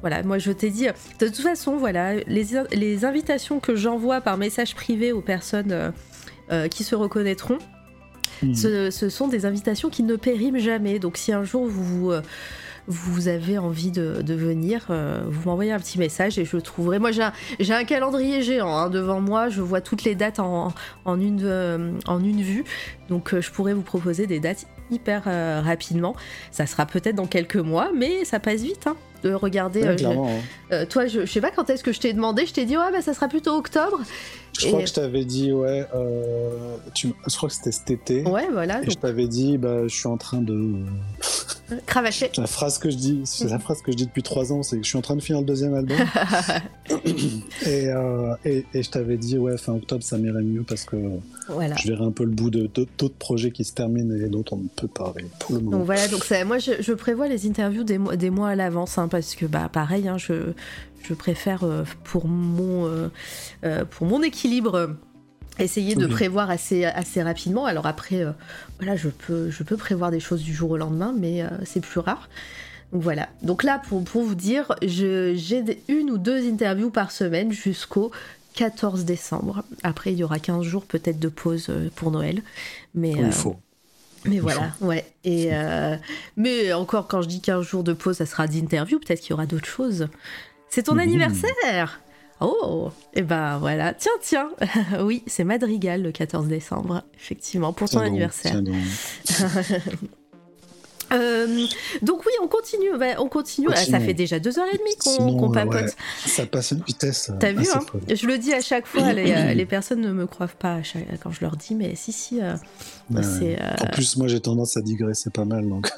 Voilà, 0.01 0.23
moi 0.23 0.37
je 0.37 0.51
t'ai 0.51 0.69
dit. 0.69 0.87
De 1.19 1.27
toute 1.27 1.37
façon, 1.37 1.77
voilà, 1.77 2.15
les, 2.15 2.47
les 2.71 3.05
invitations 3.05 3.59
que 3.59 3.75
j'envoie 3.75 4.21
par 4.21 4.37
message 4.37 4.75
privé 4.75 5.11
aux 5.11 5.21
personnes 5.21 5.93
qui 6.69 6.83
se 6.83 6.95
reconnaîtront. 6.95 7.57
Hmm. 8.43 8.53
Ce, 8.53 9.09
sont 9.09 9.27
des 9.27 9.45
invitations 9.45 9.89
qui 9.89 10.03
ne 10.03 10.15
périment 10.15 10.59
jamais. 10.59 10.99
Donc 10.99 11.17
si 11.17 11.31
un 11.31 11.43
jour 11.43 11.67
vous, 11.67 12.11
vous 12.87 13.27
avez 13.27 13.57
envie 13.57 13.91
de, 13.91 14.33
venir, 14.33 14.87
euh, 14.89 15.23
vous 15.27 15.49
m'envoyez 15.49 15.71
un 15.71 15.79
petit 15.79 15.99
message 15.99 16.39
et 16.39 16.45
je 16.45 16.57
trouverai. 16.57 16.99
Moi 16.99 17.11
j'ai 17.11 17.73
un, 17.73 17.83
calendrier 17.83 18.41
géant 18.41 18.75
hein, 18.75 18.89
devant 18.89 19.21
moi, 19.21 19.49
je 19.49 19.61
vois 19.61 19.81
toutes 19.81 20.03
les 20.03 20.15
dates 20.15 20.39
en, 20.39 20.73
en, 21.05 21.19
une, 21.19 21.41
euh, 21.43 21.93
en 22.07 22.23
une 22.23 22.41
vue. 22.41 22.63
Donc 23.09 23.33
euh, 23.33 23.41
je 23.41 23.51
pourrais 23.51 23.73
vous 23.73 23.81
proposer 23.81 24.27
des 24.27 24.39
dates 24.39 24.65
hyper 24.89 25.23
rapidement. 25.63 26.15
Ça 26.51 26.65
sera 26.65 26.85
peut-être 26.85 27.15
dans 27.15 27.25
quelques 27.25 27.55
mois, 27.55 27.91
mais 27.95 28.25
ça 28.25 28.39
passe 28.39 28.61
vite. 28.61 28.87
Hein, 28.87 28.97
de 29.23 29.33
regarder. 29.33 29.81
Ouais, 29.81 29.87
euh, 29.89 29.97
je- 29.97 30.05
hein. 30.05 30.25
euh, 30.71 30.85
toi, 30.85 31.07
je, 31.07 31.21
je 31.25 31.31
sais 31.31 31.41
pas 31.41 31.51
quand 31.51 31.69
est-ce 31.69 31.83
que 31.83 31.91
je 31.93 31.99
t'ai 31.99 32.13
demandé, 32.13 32.45
je 32.45 32.53
t'ai 32.53 32.65
dit 32.65 32.77
ouais 32.77 32.91
bah 32.91 33.01
ça 33.01 33.13
sera 33.13 33.27
plutôt 33.27 33.51
octobre. 33.55 33.99
Je 34.59 34.67
crois 34.67 34.81
que 34.81 34.87
je 34.87 34.93
t'avais 34.93 35.23
dit, 35.23 35.53
ouais, 35.53 35.85
euh, 35.95 36.75
tu, 36.93 37.13
je 37.25 37.37
crois 37.37 37.47
que 37.47 37.55
c'était 37.55 37.71
cet 37.71 37.89
été. 37.89 38.23
Ouais 38.23 38.47
voilà, 38.51 38.79
Et 38.79 38.81
donc 38.81 38.91
je 38.91 38.97
t'avais 38.97 39.27
dit, 39.27 39.57
bah, 39.57 39.87
je 39.87 39.95
suis 39.95 40.07
en 40.07 40.17
train 40.17 40.41
de. 40.41 40.75
cravacher. 41.85 42.29
La 42.37 42.47
phrase 42.47 42.77
que 42.77 42.89
je 42.89 42.97
dis, 42.97 43.21
c'est 43.23 43.47
la 43.49 43.59
phrase 43.59 43.81
que 43.81 43.93
je 43.93 43.97
dis 43.97 44.05
depuis 44.05 44.23
trois 44.23 44.51
ans, 44.51 44.61
c'est 44.61 44.75
que 44.77 44.83
je 44.83 44.89
suis 44.89 44.97
en 44.97 45.01
train 45.01 45.15
de 45.15 45.21
finir 45.21 45.39
le 45.39 45.47
deuxième 45.47 45.73
album. 45.73 45.97
et, 47.65 47.87
euh, 47.87 48.33
et, 48.45 48.65
et 48.73 48.83
je 48.83 48.89
t'avais 48.89 49.17
dit, 49.17 49.37
ouais, 49.37 49.57
fin 49.57 49.73
octobre, 49.73 50.03
ça 50.03 50.17
m'irait 50.17 50.41
mieux 50.43 50.63
parce 50.63 50.83
que 50.83 50.97
voilà. 51.47 51.75
je 51.77 51.87
verrai 51.87 52.03
un 52.03 52.11
peu 52.11 52.23
le 52.25 52.31
bout 52.31 52.49
de 52.49 52.69
de- 52.73 52.87
d'autres 52.97 53.15
projets 53.15 53.51
qui 53.51 53.63
se 53.63 53.73
terminent 53.73 54.13
et 54.15 54.29
dont 54.29 54.43
on 54.51 54.57
ne 54.57 54.67
peut 54.75 54.87
parler 54.87 55.25
pour 55.39 55.55
le 55.55 55.61
moment. 55.61 55.77
Donc 55.77 55.85
voilà, 55.85 56.07
donc 56.07 56.23
ça, 56.25 56.43
moi 56.45 56.57
je, 56.59 56.73
je 56.81 56.91
prévois 56.93 57.27
les 57.27 57.47
interviews 57.47 57.83
des 57.83 57.97
mois, 57.97 58.15
des 58.15 58.29
mois 58.29 58.49
à 58.49 58.55
l'avance, 58.55 58.97
hein, 58.97 59.07
parce 59.11 59.35
que 59.35 59.45
bah 59.45 59.69
pareil, 59.71 60.07
hein, 60.07 60.17
je, 60.17 60.53
je 61.03 61.13
préfère 61.13 61.63
euh, 61.63 61.83
pour 62.03 62.27
mon 62.27 62.87
euh, 62.87 63.09
euh, 63.63 63.85
pour 63.85 64.07
mon 64.07 64.23
équilibre 64.23 64.95
essayer 65.59 65.93
de 65.95 66.07
prévoir 66.15 66.49
assez 66.49 66.85
assez 66.85 67.21
rapidement. 67.21 67.65
Alors 67.65 67.85
après, 67.85 68.23
euh, 68.23 68.31
voilà, 68.79 68.95
je 68.95 69.09
peux 69.09 69.51
je 69.51 69.61
peux 69.63 69.77
prévoir 69.77 70.09
des 70.09 70.19
choses 70.19 70.41
du 70.41 70.53
jour 70.53 70.71
au 70.71 70.77
lendemain, 70.77 71.13
mais 71.15 71.43
euh, 71.43 71.49
c'est 71.65 71.81
plus 71.81 71.99
rare. 71.99 72.29
Donc 72.93 73.03
voilà. 73.03 73.29
Donc 73.43 73.63
là, 73.63 73.79
pour, 73.87 74.03
pour 74.03 74.23
vous 74.23 74.35
dire, 74.35 74.73
je- 74.81 75.33
j'ai 75.35 75.63
une 75.87 76.09
ou 76.11 76.17
deux 76.17 76.49
interviews 76.49 76.89
par 76.89 77.11
semaine 77.11 77.51
jusqu'au 77.51 78.11
14 78.55 79.05
décembre. 79.05 79.63
Après, 79.83 80.11
il 80.11 80.17
y 80.17 80.23
aura 80.25 80.39
15 80.39 80.63
jours 80.63 80.85
peut-être 80.85 81.17
de 81.19 81.29
pause 81.29 81.71
pour 81.95 82.11
Noël. 82.11 82.41
Mais, 82.95 83.11
il 83.27 83.31
faut. 83.31 83.55
Mais 84.25 84.35
Il 84.35 84.41
voilà, 84.41 84.71
ouais. 84.81 85.05
Et 85.23 85.49
euh, 85.51 85.95
mais 86.37 86.73
encore, 86.73 87.07
quand 87.07 87.21
je 87.21 87.27
dis 87.27 87.41
15 87.41 87.65
jours 87.65 87.83
de 87.83 87.93
pause, 87.93 88.17
ça 88.17 88.25
sera 88.25 88.47
d'interview. 88.47 88.99
Peut-être 88.99 89.19
qu'il 89.21 89.31
y 89.31 89.33
aura 89.33 89.45
d'autres 89.45 89.67
choses. 89.67 90.07
C'est 90.69 90.83
ton 90.83 90.93
Mhm. 90.93 90.99
anniversaire 90.99 91.99
Oh 92.39 92.91
Et 93.13 93.21
ben 93.21 93.57
voilà. 93.59 93.93
Tiens, 93.93 94.11
tiens 94.21 94.49
Oui, 95.01 95.21
c'est 95.27 95.43
Madrigal 95.43 96.01
le 96.01 96.11
14 96.11 96.47
décembre, 96.47 97.03
effectivement, 97.15 97.71
pour 97.73 97.87
ton 97.89 97.99
donc, 97.99 98.07
anniversaire. 98.07 98.51
tiens 98.53 98.61
donc. 98.63 98.75
Euh, 101.11 101.65
donc 102.01 102.25
oui, 102.25 102.31
on 102.41 102.47
continue. 102.47 102.89
on 103.19 103.27
continue. 103.27 103.67
Ah, 103.71 103.75
ça 103.75 103.99
fait 103.99 104.13
déjà 104.13 104.39
deux 104.39 104.57
heures 104.59 104.67
et 104.71 104.77
demie 104.77 104.95
qu'on 104.97 105.49
euh, 105.49 105.53
papote. 105.53 105.73
ouais, 105.73 105.91
ça 106.25 106.45
passe 106.45 106.71
une 106.71 106.83
vitesse. 106.83 107.31
T'as 107.39 107.51
vu, 107.51 107.67
hein. 107.73 107.81
Je 108.13 108.25
le 108.27 108.37
dis 108.37 108.53
à 108.53 108.61
chaque 108.61 108.87
fois, 108.87 109.13
les, 109.13 109.31
euh, 109.31 109.53
les 109.53 109.65
personnes 109.65 110.01
ne 110.01 110.11
me 110.11 110.25
croient 110.27 110.47
pas 110.47 110.79
quand 111.21 111.31
je 111.31 111.41
leur 111.41 111.57
dis, 111.57 111.75
mais 111.75 111.95
si, 111.95 112.11
si, 112.11 112.41
euh, 112.41 112.55
euh, 113.15 113.57
En 113.81 113.87
plus, 113.87 114.15
moi, 114.17 114.27
j'ai 114.27 114.39
tendance 114.39 114.77
à 114.77 114.81
digresser 114.81 115.29
pas 115.29 115.45
mal, 115.45 115.67
donc 115.67 115.91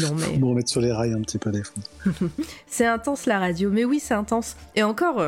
non, 0.00 0.14
mais... 0.14 0.38
me 0.38 0.46
remettre 0.46 0.70
sur 0.70 0.80
les 0.80 0.92
rails 0.92 1.12
un 1.12 1.20
petit 1.20 1.38
peu 1.38 1.50
des 1.50 1.62
fois. 1.62 1.82
C'est 2.66 2.86
intense 2.86 3.26
la 3.26 3.38
radio, 3.38 3.70
mais 3.70 3.84
oui, 3.84 4.00
c'est 4.00 4.14
intense. 4.14 4.56
Et 4.76 4.82
encore, 4.82 5.22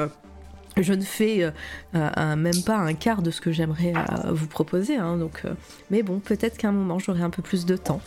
je 0.80 0.92
ne 0.94 1.02
fais 1.02 1.42
euh, 1.44 1.50
un- 1.92 2.36
même 2.36 2.62
pas 2.64 2.76
un 2.76 2.94
quart 2.94 3.22
de 3.22 3.30
ce 3.30 3.40
que 3.40 3.52
j'aimerais 3.52 3.92
euh, 3.96 4.32
vous 4.32 4.46
proposer. 4.46 4.96
hein, 4.96 5.16
donc, 5.16 5.42
euh, 5.44 5.52
mais 5.90 6.02
bon, 6.02 6.18
peut-être 6.20 6.56
qu'à 6.56 6.68
un 6.68 6.72
moment, 6.72 6.98
j'aurai 6.98 7.22
un 7.22 7.30
peu 7.30 7.42
plus 7.42 7.66
de 7.66 7.76
temps. 7.76 8.00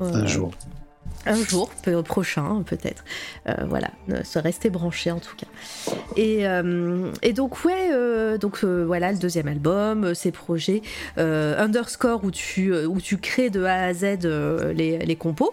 Euh, 0.00 0.12
Un 0.14 0.26
jour. 0.26 0.52
Un 1.26 1.42
jour, 1.42 1.70
peu- 1.82 2.02
prochain, 2.02 2.62
peut-être. 2.66 3.02
Euh, 3.48 3.54
voilà, 3.66 3.88
euh, 4.10 4.22
se 4.24 4.38
rester 4.38 4.68
branché 4.68 5.10
en 5.10 5.20
tout 5.20 5.34
cas. 5.36 5.46
Et, 6.16 6.46
euh, 6.46 7.10
et 7.22 7.32
donc, 7.32 7.64
ouais, 7.64 7.88
euh, 7.92 8.36
donc 8.36 8.60
euh, 8.62 8.84
voilà, 8.84 9.10
le 9.10 9.18
deuxième 9.18 9.48
album, 9.48 10.04
euh, 10.04 10.14
ces 10.14 10.32
projets. 10.32 10.82
euh, 11.16 11.58
underscore 11.58 12.24
où 12.24 12.30
tu, 12.30 12.74
euh, 12.74 12.86
où 12.86 13.00
tu 13.00 13.16
crées 13.16 13.48
de 13.48 13.64
A 13.64 13.84
à 13.84 13.94
Z 13.94 14.18
euh, 14.24 14.72
les, 14.74 14.98
les 14.98 15.16
compos. 15.16 15.52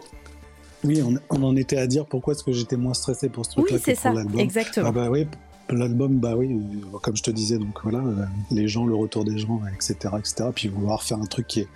Oui, 0.84 1.02
on, 1.04 1.16
on 1.30 1.44
en 1.44 1.56
était 1.56 1.78
à 1.78 1.88
dire 1.88 2.06
pourquoi 2.06 2.34
est-ce 2.34 2.44
que 2.44 2.52
j'étais 2.52 2.76
moins 2.76 2.94
stressé 2.96 3.30
pour 3.30 3.46
ce 3.46 3.52
truc-là 3.52 3.76
Oui, 3.76 3.82
que 3.82 3.86
c'est 3.96 4.02
pour 4.02 4.14
l'album. 4.16 4.40
exactement. 4.42 4.90
Ah 4.90 4.92
bah 4.92 5.08
oui, 5.10 5.28
l'album, 5.75 6.19
bah 6.19 6.35
oui, 6.35 6.51
euh, 6.53 6.98
comme 7.00 7.16
je 7.16 7.24
te 7.24 7.32
disais, 7.32 7.58
donc 7.58 7.80
voilà, 7.83 8.00
euh, 8.00 8.25
les 8.51 8.67
gens, 8.67 8.85
le 8.85 8.95
retour 8.95 9.25
des 9.25 9.38
gens, 9.38 9.61
etc., 9.74 10.16
etc. 10.17 10.50
Puis 10.53 10.67
vouloir 10.67 11.03
faire 11.03 11.17
un 11.19 11.25
truc 11.25 11.48
qui 11.48 11.61
est, 11.61 11.67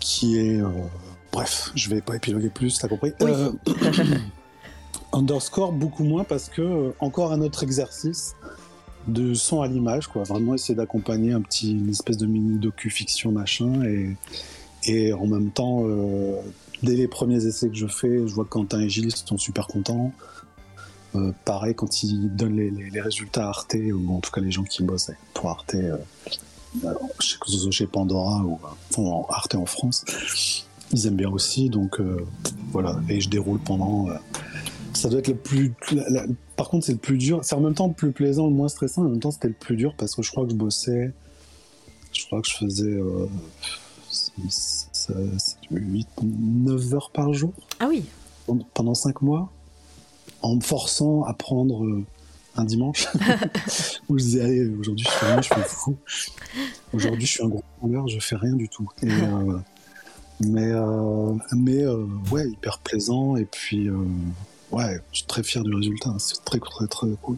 qui 0.00 0.38
est, 0.38 0.60
euh, 0.60 0.68
bref, 1.32 1.72
je 1.74 1.90
vais 1.90 2.00
pas 2.00 2.16
épiloguer 2.16 2.50
plus, 2.50 2.78
t'as 2.78 2.88
compris. 2.88 3.12
Oui. 3.20 3.30
Euh, 3.30 3.50
underscore 5.12 5.72
beaucoup 5.72 6.04
moins 6.04 6.24
parce 6.24 6.48
que 6.48 6.92
encore 7.00 7.32
un 7.32 7.40
autre 7.40 7.62
exercice 7.62 8.34
de 9.08 9.34
son 9.34 9.62
à 9.62 9.68
l'image, 9.68 10.08
quoi. 10.08 10.24
Vraiment 10.24 10.54
essayer 10.54 10.74
d'accompagner 10.74 11.32
un 11.32 11.40
petit, 11.40 11.72
une 11.72 11.90
espèce 11.90 12.16
de 12.16 12.26
mini 12.26 12.58
docu-fiction 12.58 13.32
machin 13.32 13.82
et, 13.84 14.16
et 14.84 15.12
en 15.12 15.26
même 15.26 15.50
temps, 15.50 15.82
euh, 15.84 16.36
dès 16.82 16.94
les 16.94 17.08
premiers 17.08 17.44
essais 17.46 17.68
que 17.68 17.76
je 17.76 17.86
fais, 17.86 18.26
je 18.26 18.34
vois 18.34 18.44
que 18.44 18.50
Quentin 18.50 18.80
et 18.80 18.88
Gilles 18.88 19.14
sont 19.14 19.38
super 19.38 19.66
contents. 19.66 20.12
Euh, 21.16 21.32
pareil, 21.44 21.74
quand 21.74 22.02
ils 22.02 22.34
donnent 22.34 22.56
les, 22.56 22.70
les- 22.70 22.90
les 22.90 23.00
résultats 23.00 23.46
à 23.46 23.48
Arte, 23.48 23.74
ou 23.74 24.12
en 24.12 24.20
tout 24.20 24.30
cas 24.30 24.40
les 24.40 24.50
gens 24.50 24.64
qui 24.64 24.82
bossent 24.82 25.10
pour 25.34 25.50
Arte, 25.50 25.74
euh, 25.74 25.96
euh, 26.84 26.94
chez, 27.70 27.86
Pandora 27.86 28.42
ou 28.44 28.58
enfin, 28.90 29.26
Arte 29.34 29.54
en 29.54 29.66
France, 29.66 30.04
ils 30.92 31.06
aiment 31.06 31.16
bien 31.16 31.30
aussi. 31.30 31.70
Donc 31.70 32.00
euh, 32.00 32.24
voilà, 32.72 32.98
et 33.08 33.20
je 33.20 33.28
déroule 33.30 33.58
pendant. 33.60 34.08
ça 34.92 35.08
doit 35.08 35.20
être 35.20 35.28
le 35.28 35.36
plus. 35.36 35.72
la- 35.92 36.08
la- 36.10 36.24
par 36.56 36.68
contre, 36.68 36.86
c'est 36.86 36.92
le 36.92 36.98
plus 36.98 37.18
dur. 37.18 37.40
C'est 37.42 37.54
en 37.54 37.60
même 37.60 37.74
temps 37.74 37.86
le 37.88 37.94
plus 37.94 38.12
plaisant, 38.12 38.46
le 38.46 38.52
moins 38.54 38.68
stressant. 38.68 39.02
En 39.02 39.08
même 39.08 39.20
temps, 39.20 39.30
c'était 39.30 39.48
le 39.48 39.54
plus 39.54 39.76
dur 39.76 39.94
parce 39.96 40.14
que 40.14 40.22
je 40.22 40.30
crois 40.30 40.44
que 40.44 40.50
je 40.50 40.56
bossais. 40.56 41.12
Je 42.12 42.24
crois 42.26 42.40
que 42.42 42.48
je 42.48 42.56
faisais. 42.56 42.84
Euh, 42.92 43.26
8, 45.70 46.08
9 46.22 46.94
heures 46.94 47.10
par 47.10 47.32
jour 47.32 47.52
Ah 47.80 47.86
oui. 47.88 48.04
pendant 48.74 48.94
5 48.94 49.22
mois 49.22 49.52
en 50.42 50.56
me 50.56 50.60
forçant 50.60 51.22
à 51.24 51.34
prendre 51.34 51.84
euh, 51.84 52.04
un 52.56 52.64
dimanche. 52.64 53.08
Où 54.08 54.18
je 54.18 54.24
disais 54.24 54.40
allez 54.42 54.68
aujourd'hui 54.68 55.04
je 55.04 55.10
fais 55.10 55.26
rien 55.26 55.42
je 55.42 55.48
fais 55.48 55.62
fou. 55.62 55.96
Aujourd'hui 56.92 57.26
je 57.26 57.32
suis 57.32 57.44
un 57.44 57.48
gros 57.48 57.64
branleur 57.78 58.08
je 58.08 58.18
fais 58.20 58.36
rien 58.36 58.54
du 58.54 58.68
tout. 58.68 58.88
Et, 59.02 59.10
euh, 59.10 59.58
mais 60.40 60.72
euh, 60.72 61.34
mais 61.56 61.86
ouais 62.30 62.48
hyper 62.48 62.78
plaisant. 62.78 63.36
Et 63.36 63.44
puis 63.44 63.88
ouais 64.70 65.00
je 65.12 65.18
suis 65.18 65.26
très 65.26 65.42
fier 65.42 65.62
du 65.62 65.74
résultat. 65.74 66.14
C'est 66.18 66.44
très 66.44 66.58
très 66.58 66.86
très 66.86 67.08
cool 67.22 67.36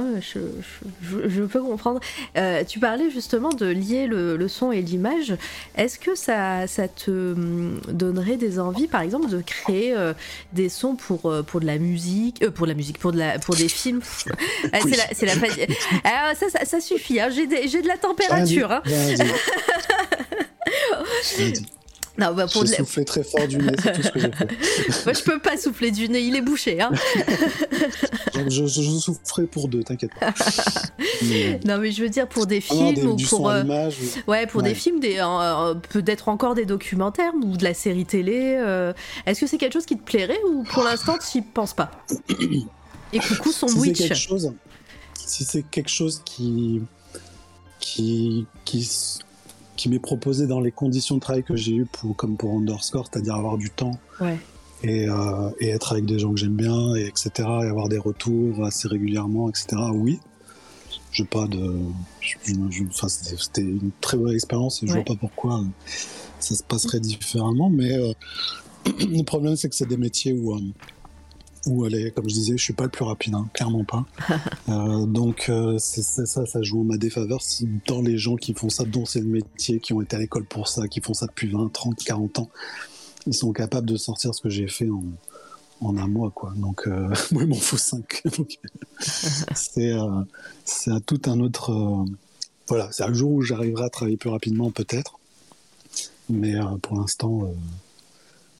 ouais, 0.00 0.20
je, 0.20 0.38
je- 0.40 1.22
je- 1.24 1.28
je 1.28 1.42
peux 1.42 1.62
comprendre. 1.62 2.00
Euh, 2.36 2.64
tu 2.64 2.78
parlais 2.78 3.10
justement 3.10 3.50
de 3.50 3.66
lier 3.66 4.06
le, 4.06 4.36
le 4.36 4.48
son 4.48 4.72
et 4.72 4.82
l'image. 4.82 5.34
Est-ce 5.76 5.98
que 5.98 6.14
ça, 6.14 6.66
ça 6.66 6.88
te 6.88 7.10
hum, 7.32 7.80
donnerait 7.88 8.36
des 8.36 8.58
envies, 8.58 8.88
par 8.88 9.00
exemple, 9.02 9.28
de 9.28 9.40
créer 9.40 9.94
euh, 9.96 10.12
des 10.52 10.68
sons 10.68 10.96
pour, 10.96 11.30
euh, 11.30 11.42
pour 11.42 11.60
de 11.60 11.66
la 11.66 11.78
musique, 11.78 12.42
euh, 12.42 12.50
pour 12.50 12.66
de 12.66 12.72
la 12.72 12.76
musique, 12.76 12.98
pour, 12.98 13.12
de 13.12 13.18
la, 13.18 13.38
pour 13.38 13.56
des 13.56 13.68
films? 13.68 14.00
Ah, 14.72 14.78
Oui. 14.84 14.94
C'est 15.12 15.26
la, 15.26 15.32
Alors, 16.04 16.36
ça, 16.36 16.48
ça, 16.50 16.64
ça 16.64 16.80
suffit. 16.80 17.20
hein. 17.20 17.28
J'ai 17.30 17.46
de 17.46 17.88
la 17.88 17.96
température. 17.98 18.70
hein. 18.72 18.82
Non, 22.16 22.32
bah, 22.32 22.46
pour 22.46 22.62
de 22.62 22.66
j'ai 22.68 22.72
la- 22.72 22.78
soufflé 22.78 23.04
très 23.04 23.24
fort 23.24 23.48
du 23.48 23.56
nez 23.58 23.72
c'est 23.82 23.92
tout 23.92 24.02
ce 24.02 24.10
que 24.10 24.20
j'ai 24.20 24.30
fait 24.30 24.48
Moi, 25.04 25.12
je 25.14 25.22
peux 25.24 25.38
pas 25.40 25.56
souffler 25.56 25.90
du 25.90 26.08
nez. 26.08 26.20
Il 26.20 26.36
est 26.36 26.42
bouché. 26.42 26.80
Hein. 26.80 26.90
je, 28.48 28.66
je, 28.66 28.82
je 28.82 28.98
souffrais 28.98 29.46
pour 29.46 29.68
deux 29.68 29.82
t'inquiète 29.82 30.12
pas 30.18 30.32
Mais, 31.22 31.58
Non, 31.64 31.78
mais 31.78 31.90
je 31.92 32.02
veux 32.02 32.08
dire 32.08 32.28
pour 32.28 32.46
des 32.46 32.62
ah 32.70 32.74
non, 32.74 32.92
films 32.92 32.94
des- 32.94 33.12
ou 33.12 33.16
du 33.16 33.24
son 33.24 33.36
pour. 33.38 33.50
euh, 33.50 33.62
ou- 33.64 34.30
Ouais, 34.30 34.46
pour 34.46 34.62
Ouais. 34.62 34.68
des 34.68 34.74
films, 34.74 35.00
des, 35.00 35.16
euh, 35.18 35.74
peut-être 35.74 36.28
encore 36.28 36.54
des 36.54 36.66
documentaires 36.66 37.32
ou 37.42 37.56
de 37.56 37.64
la 37.64 37.74
série 37.74 38.06
télé. 38.06 38.56
euh, 38.58 38.92
Est-ce 39.26 39.40
que 39.40 39.46
c'est 39.46 39.58
quelque 39.58 39.72
chose 39.72 39.86
qui 39.86 39.96
te 39.98 40.04
plairait 40.04 40.40
ou 40.48 40.62
pour 40.64 40.84
l'instant 40.84 41.16
tu 41.18 41.38
n'y 41.38 41.44
penses 41.44 41.74
pas? 41.74 41.90
Et 43.12 43.18
coucou 43.18 43.50
si 43.52 43.58
c'est 43.60 43.68
sandwich. 43.68 43.98
quelque 43.98 44.14
chose 44.14 44.52
si 45.26 45.44
c'est 45.44 45.62
quelque 45.62 45.90
chose 45.90 46.20
qui 46.24 46.82
qui 47.80 48.46
qui, 48.64 48.88
qui 49.76 49.88
m'est 49.88 49.98
proposé 49.98 50.46
dans 50.46 50.60
les 50.60 50.70
conditions 50.72 51.16
de 51.16 51.20
travail 51.20 51.42
que 51.42 51.56
j'ai 51.56 51.74
eu 51.74 51.84
pour 51.86 52.14
comme 52.16 52.36
pour 52.36 52.56
Underscore 52.56 53.06
c'est-à-dire 53.10 53.34
avoir 53.34 53.58
du 53.58 53.70
temps 53.70 53.98
Ouais. 54.20 54.38
et, 54.82 55.08
euh, 55.08 55.50
et 55.60 55.68
être 55.68 55.92
avec 55.92 56.04
des 56.06 56.18
gens 56.18 56.30
que 56.32 56.38
j'aime 56.38 56.54
bien 56.56 56.94
et 56.94 57.06
etc 57.06 57.30
et 57.38 57.66
avoir 57.68 57.88
des 57.88 57.98
retours 57.98 58.64
assez 58.64 58.86
régulièrement 58.88 59.48
etc 59.48 59.76
oui 59.92 60.20
j'ai 61.10 61.24
pas 61.24 61.46
de 61.46 61.78
je- 62.20 62.34
je- 62.44 62.54
je- 62.70 62.84
enfin, 62.84 63.08
c'était 63.08 63.60
une 63.62 63.90
très 64.00 64.16
bonne 64.16 64.34
expérience 64.34 64.82
et 64.82 64.86
je 64.86 64.92
Ouais. 64.92 64.98
vois 64.98 65.14
pas 65.14 65.20
pourquoi 65.20 65.62
ça 66.40 66.54
se 66.54 66.62
passerait 66.62 67.00
différemment 67.00 67.70
mais 67.70 67.92
euh, 67.96 68.12
le 69.00 69.22
problème 69.22 69.56
c'est 69.56 69.68
que 69.68 69.74
c'est 69.74 69.88
des 69.88 69.96
métiers 69.96 70.32
où 70.32 70.54
euh, 70.54 70.60
où 71.66 71.84
est, 71.86 72.10
comme 72.10 72.28
je 72.28 72.34
disais, 72.34 72.56
je 72.56 72.62
suis 72.62 72.72
pas 72.72 72.84
le 72.84 72.90
plus 72.90 73.04
rapide, 73.04 73.34
hein, 73.34 73.48
clairement 73.54 73.84
pas. 73.84 74.04
Euh, 74.70 75.04
donc 75.04 75.50
euh, 75.50 75.76
c'est 75.78 76.02
ça, 76.02 76.46
ça 76.46 76.62
joue 76.62 76.80
en 76.80 76.84
ma 76.84 76.96
défaveur. 76.96 77.42
Si 77.42 77.68
dans 77.86 78.00
les 78.00 78.16
gens 78.16 78.36
qui 78.36 78.54
font 78.54 78.70
ça, 78.70 78.84
dont 78.84 79.04
c'est 79.04 79.20
le 79.20 79.26
métier, 79.26 79.78
qui 79.78 79.92
ont 79.92 80.00
été 80.00 80.16
à 80.16 80.18
l'école 80.18 80.44
pour 80.46 80.68
ça, 80.68 80.88
qui 80.88 81.00
font 81.02 81.12
ça 81.12 81.26
depuis 81.26 81.48
20, 81.48 81.70
30, 81.70 82.02
40 82.02 82.38
ans, 82.38 82.48
ils 83.26 83.34
sont 83.34 83.52
capables 83.52 83.86
de 83.86 83.96
sortir 83.96 84.34
ce 84.34 84.40
que 84.40 84.48
j'ai 84.48 84.66
fait 84.68 84.88
en, 84.88 85.02
en 85.82 85.96
un 85.98 86.06
mois, 86.08 86.30
quoi. 86.30 86.54
Donc 86.56 86.86
euh, 86.86 87.08
moi, 87.32 87.42
il 87.42 87.48
m'en 87.48 87.54
faut 87.56 87.76
5. 87.76 88.22
c'est 89.54 89.92
euh, 89.92 90.98
tout 91.06 91.20
un 91.26 91.40
autre. 91.40 91.70
euh, 91.72 92.04
voilà, 92.66 92.88
c'est 92.92 93.02
un 93.04 93.12
jour 93.12 93.32
où 93.32 93.42
j'arriverai 93.42 93.84
à 93.84 93.90
travailler 93.90 94.16
plus 94.16 94.30
rapidement, 94.30 94.70
peut-être. 94.70 95.18
Mais 96.30 96.54
pour 96.80 96.96
l'instant. 96.96 97.52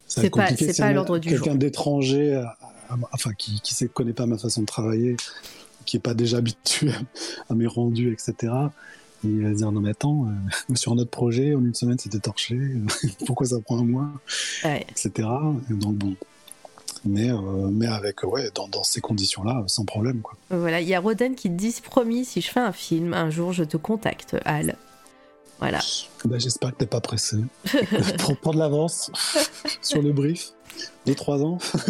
C'est 0.07 0.29
pas- 0.31 0.49
pas 0.77 0.93
l'ordre 0.93 1.19
du 1.19 1.31
Quelqu'un 1.31 1.53
jour. 1.53 1.59
d'étranger, 1.59 2.35
à- 2.35 2.57
à- 2.61 2.74
enfin 3.13 3.33
qui 3.33 3.61
qui 3.61 3.83
ne 3.85 3.89
connaît 3.89 4.13
pas 4.13 4.27
ma 4.27 4.39
façon 4.39 4.61
de 4.63 4.67
travailler, 4.67 5.17
qui 5.87 5.97
est 5.97 6.01
pas 6.01 6.15
déjà 6.15 6.37
habitué 6.39 6.91
à 7.49 7.55
mes 7.55 7.67
rendus, 7.67 8.13
etc. 8.13 8.53
Il 9.27 9.43
va 9.43 9.53
se 9.53 9.57
dire 9.57 9.73
non 9.73 9.81
mais 9.81 9.91
attends, 9.91 10.27
euh, 10.27 10.75
sur 10.75 10.95
notre 10.95 11.11
projet, 11.11 11.55
en 11.55 11.65
une 11.65 11.75
semaine 11.75 11.99
c'était 11.99 12.19
torché, 12.19 12.59
pourquoi 13.27 13.47
ça 13.47 13.59
prend 13.61 13.79
un 13.79 13.85
mois, 13.85 14.09
Ouais. 14.65 14.87
etc. 14.91 15.11
Et 15.71 15.75
donc 15.75 15.95
bon, 15.97 16.15
mais 17.07 17.31
euh, 17.31 17.69
mais 17.73 17.87
avec 17.87 18.23
ouais 18.25 18.51
dans, 18.55 18.69
dans 18.69 18.85
ces 18.85 19.01
conditions-là, 19.01 19.65
sans 19.67 19.85
problème 19.87 20.21
quoi. 20.21 20.37
Voilà, 20.51 20.81
il 20.83 20.89
y 20.89 20.95
a 20.95 21.01
Roden 21.01 21.35
qui 21.35 21.49
te 21.49 21.55
dit 21.55 21.75
promis, 21.83 22.25
si 22.27 22.41
je 22.43 22.51
fais 22.51 22.61
un 22.61 22.73
film, 22.73 23.15
un 23.15 23.31
jour 23.31 23.53
je 23.55 23.65
te 23.65 23.77
contacte, 23.79 24.37
Al. 24.45 24.77
Voilà. 25.61 25.81
Ben, 26.27 26.39
J'espère 26.39 26.73
que 26.73 26.79
t'es 26.79 26.87
pas 26.87 27.01
pressé 27.01 27.39
pour 28.19 28.37
prendre 28.37 28.59
l'avance 28.59 29.11
sur 29.81 30.03
le 30.03 30.13
brief 30.13 30.51
de 31.07 31.13
trois 31.13 31.43
ans. 31.43 31.59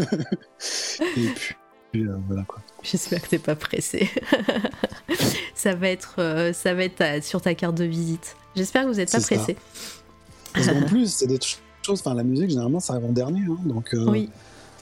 Et 1.16 1.26
puis, 1.34 1.54
puis, 1.92 2.02
euh, 2.06 2.16
voilà 2.26 2.42
quoi. 2.44 2.60
J'espère 2.82 3.22
que 3.22 3.28
t'es 3.28 3.38
pas 3.38 3.54
pressé. 3.56 4.08
ça 5.54 5.74
va 5.74 5.88
être, 5.88 6.16
euh, 6.18 6.52
ça 6.52 6.74
va 6.74 6.84
être 6.84 6.96
ta- 6.96 7.20
sur 7.22 7.40
ta 7.40 7.54
carte 7.54 7.76
de 7.76 7.84
visite. 7.84 8.36
J'espère 8.56 8.82
que 8.84 8.88
vous 8.88 9.00
êtes 9.00 9.10
pas 9.12 9.20
pressé. 9.20 9.56
Parce 10.52 10.66
qu'en 10.68 10.82
plus, 10.86 11.12
c'est 11.12 11.26
des 11.26 11.38
choses. 11.82 12.00
Enfin, 12.00 12.14
la 12.14 12.22
musique 12.24 12.48
généralement 12.50 12.80
ça 12.80 12.94
arrive 12.94 13.06
en 13.06 13.12
dernier, 13.12 13.42
hein, 13.42 13.58
donc. 13.64 13.94
euh, 13.94 14.04
Oui. 14.08 14.30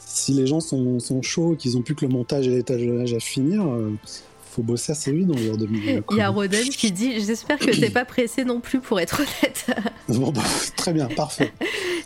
si 0.06 0.32
les 0.32 0.46
gens 0.46 0.60
sont, 0.60 0.98
sont 1.00 1.20
chauds 1.22 1.54
et 1.54 1.56
qu'ils 1.56 1.76
ont 1.76 1.82
plus 1.82 1.94
que 1.94 2.04
le 2.04 2.12
montage 2.12 2.46
et 2.46 2.50
l'étalonnage 2.50 3.12
à 3.14 3.20
finir, 3.20 3.64
faut 4.52 4.62
bosser 4.62 4.92
assez 4.92 5.12
vite 5.12 5.26
dans 5.26 5.38
leur 5.38 5.56
demi 5.56 5.80
Il 6.10 6.16
y 6.16 6.20
a 6.20 6.28
Roden 6.28 6.68
qui 6.68 6.92
dit 6.92 7.20
J'espère 7.24 7.58
que 7.58 7.70
t'es 7.70 7.90
pas 7.90 8.04
pressé 8.04 8.44
non 8.44 8.60
plus 8.60 8.80
pour 8.80 9.00
être 9.00 9.20
honnête. 9.20 9.66
Bon, 10.08 10.30
bah, 10.30 10.42
très 10.76 10.92
bien, 10.92 11.06
parfait. 11.08 11.52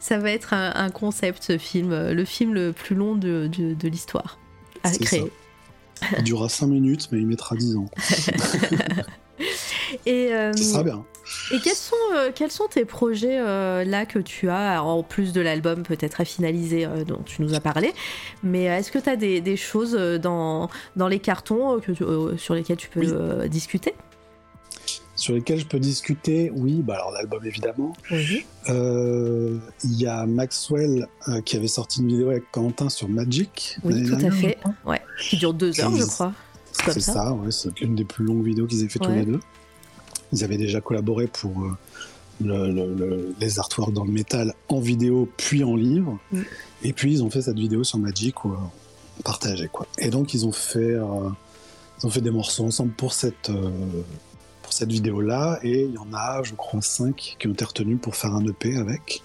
Ça 0.00 0.18
va 0.18 0.30
être 0.30 0.52
un, 0.54 0.72
un 0.76 0.90
concept, 0.90 1.42
ce 1.42 1.58
film, 1.58 1.90
euh, 1.92 2.14
le 2.14 2.24
film 2.24 2.54
le 2.54 2.72
plus 2.72 2.94
long 2.94 3.16
de, 3.16 3.48
de- 3.56 3.74
de 3.74 3.88
l'histoire 3.88 4.38
à 4.84 4.90
créer. 4.92 5.24
Il 6.18 6.24
durera 6.24 6.48
5 6.48 6.66
minutes, 6.68 7.08
mais 7.10 7.18
il 7.18 7.26
mettra 7.26 7.56
10 7.56 7.76
ans. 7.76 7.90
Et, 10.06 10.32
euh, 10.32 10.52
Ce 10.56 10.62
sera 10.62 10.82
bien. 10.82 11.04
Et 11.52 11.58
quels, 11.60 11.74
sont, 11.74 11.94
euh, 12.14 12.30
quels 12.34 12.50
sont 12.50 12.66
tes 12.68 12.84
projets 12.84 13.38
euh, 13.40 13.84
là 13.84 14.06
que 14.06 14.18
tu 14.18 14.48
as, 14.48 14.82
en 14.82 15.02
plus 15.02 15.32
de 15.32 15.40
l'album 15.40 15.82
peut-être 15.82 16.20
à 16.20 16.24
finaliser 16.24 16.86
euh, 16.86 17.04
dont 17.04 17.20
tu 17.24 17.42
nous 17.42 17.54
as 17.54 17.60
parlé 17.60 17.92
Mais 18.42 18.64
est-ce 18.64 18.92
que 18.92 18.98
tu 18.98 19.08
as 19.08 19.16
des, 19.16 19.40
des 19.40 19.56
choses 19.56 19.92
dans, 20.22 20.70
dans 20.94 21.08
les 21.08 21.18
cartons 21.18 21.80
que 21.80 21.92
tu- 21.92 22.38
sur 22.38 22.54
lesquels 22.54 22.76
tu 22.76 22.88
peux 22.88 23.00
Oui. 23.40 23.48
discuter? 23.48 23.94
Sur 25.16 25.34
lesquels 25.34 25.58
je 25.58 25.66
peux 25.66 25.80
discuter, 25.80 26.52
oui, 26.54 26.82
bah 26.82 26.94
alors 26.96 27.10
l'album 27.10 27.44
évidemment. 27.46 27.92
Oui. 28.10 28.44
Il 28.68 29.60
y 30.00 30.06
a 30.06 30.26
Maxwell 30.26 31.06
qui 31.44 31.56
avait 31.56 31.68
sorti 31.68 32.02
une 32.02 32.08
vidéo 32.08 32.30
avec 32.30 32.44
Quentin 32.52 32.88
sur 32.90 33.08
Magic. 33.08 33.78
Oui, 33.82 34.04
tout 34.06 34.14
à 34.24 34.30
fait. 34.30 34.58
Ouais. 34.84 35.00
Qui 35.20 35.38
dure 35.38 35.54
deux 35.54 35.80
heures, 35.80 35.96
je 35.96 36.04
crois. 36.04 36.32
C'est 36.72 37.00
ça. 37.00 37.12
ça, 37.14 37.32
ouais, 37.32 37.50
c'est 37.50 37.76
l'une 37.80 37.94
des 37.94 38.04
plus 38.04 38.24
longues 38.26 38.44
vidéos 38.44 38.66
qu'ils 38.66 38.84
aient 38.84 38.88
fait 38.88 38.98
tous 38.98 39.10
les 39.10 39.24
deux. 39.24 39.40
Ils 40.32 40.44
avaient 40.44 40.56
déjà 40.58 40.80
collaboré 40.80 41.26
pour 41.26 41.62
euh, 41.62 41.70
le- 42.44 42.70
le- 42.70 42.94
le- 42.94 43.34
les 43.40 43.58
artworks 43.58 43.92
dans 43.92 44.04
le 44.04 44.12
métal 44.12 44.54
en 44.68 44.80
vidéo 44.80 45.28
puis 45.36 45.64
en 45.64 45.76
livre. 45.76 46.18
Mm. 46.32 46.40
Et 46.84 46.92
puis 46.92 47.12
ils 47.12 47.22
ont 47.22 47.30
fait 47.30 47.42
cette 47.42 47.58
vidéo 47.58 47.84
sur 47.84 47.98
Magic 47.98 48.44
où 48.44 48.52
on 49.18 49.22
partageait 49.22 49.68
quoi. 49.68 49.86
Et 49.98 50.10
donc 50.10 50.34
ils 50.34 50.44
ont 50.46 50.52
fait, 50.52 50.78
euh, 50.94 51.28
ils 52.02 52.06
ont 52.06 52.10
fait 52.10 52.20
des 52.20 52.30
morceaux 52.30 52.64
ensemble 52.64 52.92
pour 52.92 53.12
cette, 53.14 53.48
euh, 53.50 53.70
pour 54.62 54.72
cette 54.72 54.90
vidéo 54.90 55.20
là. 55.20 55.58
Et 55.62 55.84
il 55.84 55.92
y 55.94 55.98
en 55.98 56.12
a, 56.12 56.42
je 56.42 56.54
crois, 56.54 56.82
cinq 56.82 57.36
qui 57.38 57.46
ont 57.48 57.52
été 57.52 57.64
retenus 57.64 57.98
pour 58.00 58.14
faire 58.16 58.34
un 58.34 58.44
EP 58.46 58.76
avec. 58.76 59.22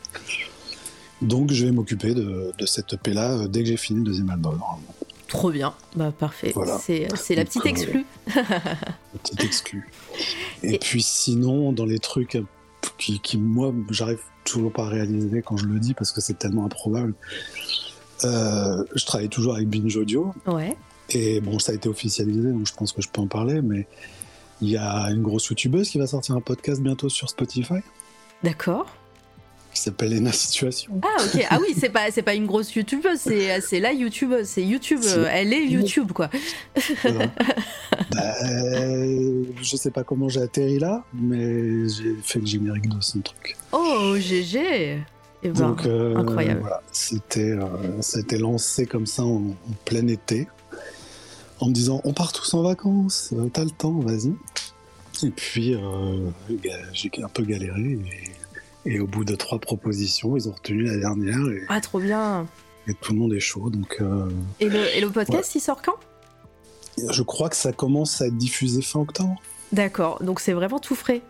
Donc 1.21 1.51
je 1.51 1.65
vais 1.65 1.71
m'occuper 1.71 2.13
de, 2.13 2.51
de 2.57 2.65
cette 2.65 2.93
EP 2.93 3.13
là 3.13 3.47
dès 3.47 3.61
que 3.61 3.67
j'ai 3.69 3.77
fini 3.77 3.99
le 3.99 4.05
deuxième 4.05 4.29
album. 4.29 4.53
normalement. 4.57 4.95
Trop 5.31 5.49
bien, 5.51 5.73
bah 5.95 6.11
parfait. 6.17 6.51
Voilà. 6.53 6.77
C'est 6.77 7.07
c'est 7.15 7.33
la 7.35 7.43
Donc, 7.43 7.53
petite 7.53 7.65
euh, 7.65 7.69
exclue. 7.69 8.05
Petit 9.23 9.45
exclu. 9.45 9.89
Et, 10.63 10.75
Et- 10.75 10.77
puis 10.79 11.01
sinon, 11.01 11.71
dans 11.73 11.85
les 11.85 11.99
trucs 11.99 12.37
qui, 12.97 13.19
qui, 13.19 13.37
moi, 13.37 13.73
j'arrive 13.89 14.19
toujours 14.43 14.71
pas 14.71 14.83
à 14.83 14.89
réaliser 14.89 15.41
quand 15.41 15.55
je 15.57 15.65
le 15.65 15.79
dis 15.79 15.93
parce 15.93 16.11
que 16.11 16.19
c'est 16.21 16.37
tellement 16.37 16.65
improbable. 16.65 17.13
euh, 18.23 18.83
je 18.95 19.05
travaille 19.05 19.29
toujours 19.29 19.55
avec 19.55 19.67
Binge 19.69 19.95
Audio 19.97 20.33
Ouais. 20.47 20.75
et 21.09 21.39
bon, 21.41 21.57
ça 21.59 21.71
a 21.71 21.75
été 21.75 21.89
officialisé 21.89 22.51
donc 22.51 22.67
je 22.67 22.73
pense 22.73 22.91
que 22.91 23.01
je 23.01 23.07
peux 23.09 23.21
en 23.21 23.27
parler, 23.27 23.61
mais 23.61 23.87
il 24.61 24.69
y 24.69 24.77
a 24.77 25.07
une 25.11 25.21
grosse 25.23 25.47
youtubeuse 25.47 25.89
qui 25.89 25.97
va 25.97 26.07
sortir 26.07 26.35
un 26.35 26.41
podcast 26.41 26.81
bientôt 26.81 27.09
sur 27.09 27.29
Spotify 27.29 27.79
D'accord. 28.43 28.85
Qui 29.81 29.85
s'appelle 29.85 30.13
Lena 30.13 30.31
Situation. 30.31 31.01
Ah 31.01 31.23
ok. 31.23 31.47
Ah 31.49 31.57
oui, 31.59 31.73
c'est 31.75 31.89
pas 31.89 32.11
pas 32.23 32.35
une 32.35 32.45
grosse 32.45 32.75
youtubeuse, 32.75 33.17
c'est 33.17 33.79
la 33.79 33.93
youtubeuse, 33.93 34.47
c'est 34.47 34.61
YouTube. 34.61 34.99
Euh, 35.05 35.27
Elle 35.31 35.53
est 35.53 35.65
YouTube 35.65 36.11
quoi. 36.11 36.29
Voilà. 37.01 37.31
Bah, 38.11 38.33
euh, 38.43 39.43
je 39.61 39.75
sais 39.77 39.89
pas 39.89 40.03
comment 40.03 40.27
j'ai 40.27 40.41
atterri 40.41 40.79
là, 40.79 41.05
mais 41.13 41.87
j'ai 41.87 42.13
fait 42.21 42.39
le 42.39 42.45
générique 42.45 42.89
de 42.89 42.99
son 42.99 43.21
truc. 43.21 43.55
Oh 43.71 44.15
GG. 44.17 44.99
Eh 45.43 45.49
ben, 45.49 45.53
Donc, 45.53 45.85
euh, 45.85 46.17
incroyable. 46.17 46.59
Voilà, 46.61 46.81
c'était, 46.91 47.51
euh, 47.51 48.01
ça 48.01 48.17
a 48.17 48.21
été 48.21 48.37
lancé 48.37 48.85
comme 48.85 49.05
ça 49.05 49.23
en, 49.23 49.37
en 49.37 49.73
plein 49.85 50.05
été, 50.07 50.47
en 51.59 51.67
me 51.69 51.73
disant 51.73 52.01
on 52.03 52.13
part 52.13 52.33
tous 52.33 52.53
en 52.53 52.63
vacances, 52.63 53.33
t'as 53.53 53.63
le 53.63 53.71
temps, 53.71 53.99
vas-y. 53.99 54.33
Et 55.23 55.29
puis 55.29 55.73
euh, 55.75 56.29
j'ai 56.93 57.09
un 57.23 57.29
peu 57.29 57.43
galéré 57.43 57.91
et, 57.91 58.31
et 58.85 58.99
au 58.99 59.07
bout 59.07 59.23
de 59.25 59.35
trois 59.35 59.59
propositions, 59.59 60.35
ils 60.37 60.47
ont 60.49 60.53
retenu 60.53 60.83
la 60.83 60.97
dernière 60.97 61.39
et, 61.49 61.63
Ah 61.69 61.81
trop 61.81 61.99
bien. 61.99 62.47
et 62.87 62.93
tout 62.93 63.13
le 63.13 63.19
monde 63.19 63.33
est 63.33 63.39
chaud. 63.39 63.69
Donc 63.69 63.97
euh, 64.01 64.29
Et 64.59 64.69
le, 64.69 64.95
et 64.95 65.01
le 65.01 65.09
podcast 65.09 65.53
il 65.55 65.59
sort 65.61 65.81
quand? 65.81 65.95
Je 67.09 67.21
crois 67.23 67.49
que 67.49 67.55
ça 67.55 67.71
commence 67.71 68.21
à 68.21 68.27
être 68.27 68.37
diffusé 68.37 68.81
fin 68.81 68.99
octobre. 68.99 69.41
D'accord. 69.71 70.21
Donc 70.23 70.39
c'est 70.39 70.53
vraiment 70.53 70.79
tout 70.79 70.95
frais. 70.95 71.21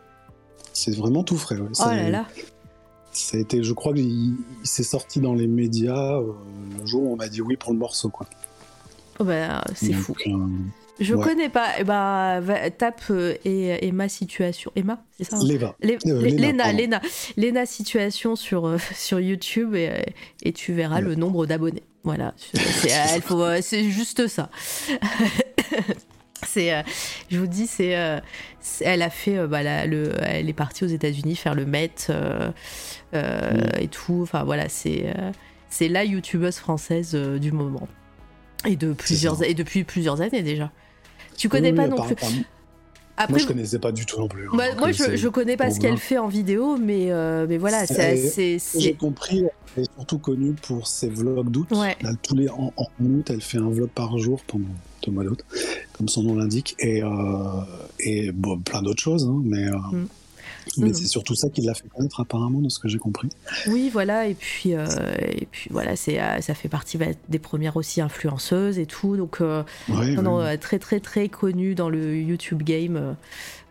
C'est 0.74 0.96
vraiment 0.96 1.24
tout 1.24 1.38
frais. 1.38 1.58
ouais. 1.58 1.68
Oh 1.70 1.74
Ça- 1.76 1.96
là 1.96 2.10
là. 2.10 2.26
Ça 3.14 3.36
a 3.36 3.42
été, 3.42 3.62
je 3.62 3.74
crois 3.74 3.94
qu'il 3.94 4.06
il 4.08 4.36
s'est 4.64 4.84
sorti 4.84 5.20
dans 5.20 5.34
les 5.34 5.46
médias 5.48 6.18
euh, 6.18 6.32
le 6.80 6.86
jour 6.86 7.04
où 7.04 7.14
on 7.14 7.18
m'a 7.18 7.28
dit 7.28 7.42
oui 7.42 7.58
pour 7.58 7.74
le 7.74 7.78
morceau. 7.78 8.08
Quoi. 8.10 8.26
Oh 9.20 9.26
bah, 9.26 9.64
c'est 9.76 9.92
fou. 9.92 10.16
euh, 10.28 10.32
Je 11.02 11.16
ouais. 11.16 11.24
connais 11.24 11.50
pas. 11.50 11.68
Eh 11.80 11.84
va- 11.84 12.40
tape 12.70 13.02
euh, 13.10 13.36
et, 13.44 13.88
et 13.88 13.92
ma 13.92 14.08
situation. 14.08 14.72
Emma, 14.76 15.04
c'est 15.18 15.24
ça 15.24 15.38
hein 15.38 15.44
Leva. 15.44 15.76
Lé- 15.82 15.98
Euh, 16.08 16.22
Lé- 16.22 16.32
Léna, 16.32 16.72
Léna. 16.72 17.02
Léna, 17.38 17.66
situation 17.66 18.36
sur, 18.36 18.66
euh, 18.68 18.78
sur 18.96 19.20
YouTube 19.20 19.76
et, 19.76 19.90
euh, 19.90 20.02
et 20.44 20.54
tu 20.54 20.74
verras 20.74 20.98
Ouais. 20.98 21.02
le 21.02 21.16
nombre 21.16 21.46
d'abonnés. 21.46 21.84
Voilà, 22.04 22.34
c'est 23.62 23.84
juste 23.90 24.28
ça. 24.28 24.50
c'est, 26.48 26.84
je 27.30 27.38
vous 27.40 27.48
dis, 27.48 27.68
c'est, 27.68 27.96
elle 28.82 29.02
a 29.02 29.10
fait, 29.10 29.46
bah, 29.48 29.62
la- 29.64 29.86
le, 29.86 30.12
elle 30.24 30.50
est 30.50 30.54
partie 30.54 30.84
aux 30.84 30.88
États-Unis 30.88 31.36
faire 31.36 31.56
le 31.56 31.66
Met 31.66 31.92
Mm. 33.14 33.80
et 33.80 33.88
tout. 33.88 34.20
Enfin 34.24 34.44
voilà, 34.44 34.70
c'est, 34.70 35.14
c'est 35.70 35.88
la 35.90 36.04
youtubeuse 36.06 36.56
française 36.58 37.14
du 37.16 37.52
moment 37.52 37.88
et 38.66 38.76
de 38.76 38.94
plusieurs 38.94 39.44
et 39.44 39.54
depuis 39.54 39.84
plusieurs 39.84 40.22
années 40.22 40.42
déjà. 40.44 40.72
Tu 41.42 41.50
connais 41.50 41.72
Oui, 41.72 41.76
pas 41.76 41.84
oui, 41.86 41.90
non 41.90 41.96
par- 41.96 42.06
plus. 42.06 42.16
par- 42.16 42.30
Après, 43.18 43.34
Moi, 43.34 43.40
je 43.40 43.48
connaissais 43.48 43.80
pas 43.80 43.92
du 43.92 44.06
tout 44.06 44.20
non 44.20 44.28
plus. 44.28 44.46
hein, 44.48 44.52
bah, 44.56 44.64
moi, 44.78 44.90
euh, 44.90 45.16
je, 45.18 45.28
connais 45.28 45.58
pas 45.58 45.70
ce 45.72 45.80
qu'elle 45.80 45.98
fait 45.98 46.18
en 46.20 46.28
vidéo, 46.28 46.78
mais, 46.78 47.12
euh, 47.12 47.46
mais 47.50 47.58
voilà, 47.58 47.86
c'est, 47.88 48.58
J'ai 48.78 48.94
compris, 48.94 49.44
elle 49.76 49.84
est 49.84 49.92
surtout 49.96 50.18
connue 50.20 50.54
pour 50.54 50.86
ses 50.88 51.10
vlogs 51.10 51.50
d'août. 51.50 51.68
Ouais. 51.72 51.98
Tous 52.24 52.36
les 52.36 52.48
en, 52.50 52.72
en 52.78 52.86
août, 53.04 53.30
elle 53.30 53.42
fait 53.42 53.58
un 53.58 53.70
vlog 53.70 53.90
par 53.90 54.18
jour 54.20 54.42
pendant 54.46 54.66
deux 55.06 55.12
mois 55.12 55.24
d'août, 55.24 55.44
comme 55.94 56.08
son 56.08 56.24
nom 56.24 56.36
l'indique, 56.36 56.76
et, 56.80 57.04
euh, 57.04 57.08
et 58.00 58.32
bon, 58.32 58.60
plein 58.60 58.82
d'autres 58.84 59.02
choses, 59.02 59.26
hein, 59.26 59.42
mais, 59.44 59.68
euh, 59.68 59.76
Mm. 59.92 60.08
Mais 60.78 60.90
Mm. 60.90 60.94
c'est 60.94 61.06
surtout 61.08 61.36
ça 61.36 61.50
qui 61.50 61.62
l'a 61.62 61.74
fait 61.74 61.88
connaître 61.90 62.20
apparemment, 62.20 62.60
de 62.60 62.70
ce 62.70 62.80
que 62.80 62.88
j'ai 62.88 62.98
compris. 62.98 63.30
Oui, 63.68 63.90
voilà, 63.92 64.28
et 64.28 64.34
puis, 64.34 64.74
euh, 64.74 64.86
et 65.20 65.46
puis 65.52 65.70
voilà, 65.72 65.96
c'est, 65.96 66.22
euh, 66.22 66.40
ça 66.42 66.54
fait 66.54 66.70
partie 66.70 66.98
bah, 66.98 67.08
des 67.30 67.40
premières 67.40 67.76
aussi 67.78 68.02
influenceuses 68.02 68.80
et 68.80 68.86
tout, 68.86 69.18
donc 69.18 69.42
euh, 69.42 69.64
Ouais, 69.90 70.12
non, 70.16 70.22
non, 70.22 70.38
ouais. 70.40 70.58
très 70.58 70.80
très 70.80 71.00
très 71.00 71.28
connue 71.30 71.76
dans 71.76 71.90
le 71.90 72.16
YouTube 72.18 72.64
game. 72.64 73.16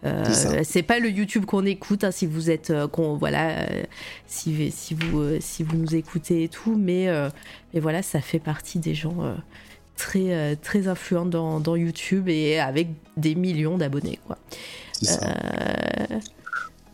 euh, 0.04 0.24
C'est 0.64 0.82
pas 0.82 0.98
le 0.98 1.10
YouTube 1.10 1.44
qu'on 1.44 1.64
écoute 1.66 2.04
hein, 2.04 2.10
si 2.10 2.26
vous 2.26 2.50
êtes 2.50 2.72
qu'on 2.92 3.16
voilà 3.16 3.66
si, 4.26 4.70
si 4.70 4.94
vous 4.94 5.22
si 5.40 5.62
vous 5.62 5.76
nous 5.76 5.94
écoutez 5.94 6.44
et 6.44 6.48
tout 6.48 6.74
mais 6.74 7.08
mais 7.74 7.80
voilà 7.80 8.02
ça 8.02 8.20
fait 8.22 8.38
partie 8.38 8.78
des 8.78 8.94
gens 8.94 9.16
très 9.96 10.56
très 10.56 10.88
influents 10.88 11.26
dans, 11.26 11.60
dans 11.60 11.76
YouTube 11.76 12.28
et 12.30 12.58
avec 12.58 12.88
des 13.18 13.34
millions 13.34 13.76
d'abonnés 13.76 14.18
quoi. 14.26 14.38
c'est 14.92 15.04
ça. 15.06 15.28
Euh, 15.28 16.18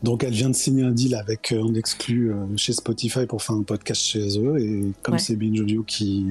Donc, 0.03 0.25
elle 0.25 0.33
vient 0.33 0.51
de 0.51 0.55
signer 0.55 0.83
un 0.83 0.91
deal 0.91 1.15
avec 1.15 1.53
euh, 1.53 1.63
en 1.63 1.75
exclu 1.75 2.31
euh, 2.31 2.35
chez 2.57 2.73
Spotify 2.73 3.27
pour 3.27 3.43
faire 3.43 3.57
un 3.57 3.63
podcast 3.63 4.03
chez 4.03 4.39
eux, 4.39 4.59
et 4.61 4.93
comme 5.03 5.15
Ouais. 5.15 5.21
c'est 5.21 5.37
Binge 5.37 5.61
Audio 5.61 5.83
qui, 5.83 6.27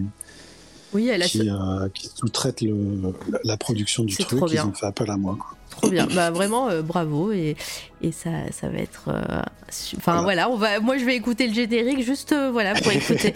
oui, 0.93 1.09
elle 1.09 1.23
a 1.23 1.25
qui, 1.25 1.49
euh, 1.49 1.89
qui 1.93 2.09
sous-traite 2.15 2.63
la, 3.43 3.57
production 3.57 4.03
du 4.03 4.15
truc, 4.15 4.41
ils 4.51 4.59
ont 4.61 4.71
fait 4.71 4.85
appel 4.85 5.09
à 5.11 5.17
moi. 5.17 5.37
quoi. 5.37 5.57
Trop 5.77 5.89
bien, 5.89 6.07
bah 6.13 6.31
vraiment 6.31 6.69
euh, 6.69 6.81
bravo 6.81 7.31
et, 7.31 7.55
et 8.01 8.11
ça, 8.11 8.29
ça 8.51 8.69
va 8.69 8.79
être. 8.79 9.09
euh, 9.09 9.41
Enfin 9.97 10.21
voilà. 10.21 10.49
on 10.49 10.55
va. 10.57 10.79
Moi 10.79 10.97
je 10.97 11.05
vais 11.05 11.15
écouter 11.15 11.47
le 11.47 11.53
générique 11.53 12.03
juste 12.03 12.31
euh, 12.31 12.49
voilà 12.51 12.73
pour 12.75 12.91
écouter 12.91 13.33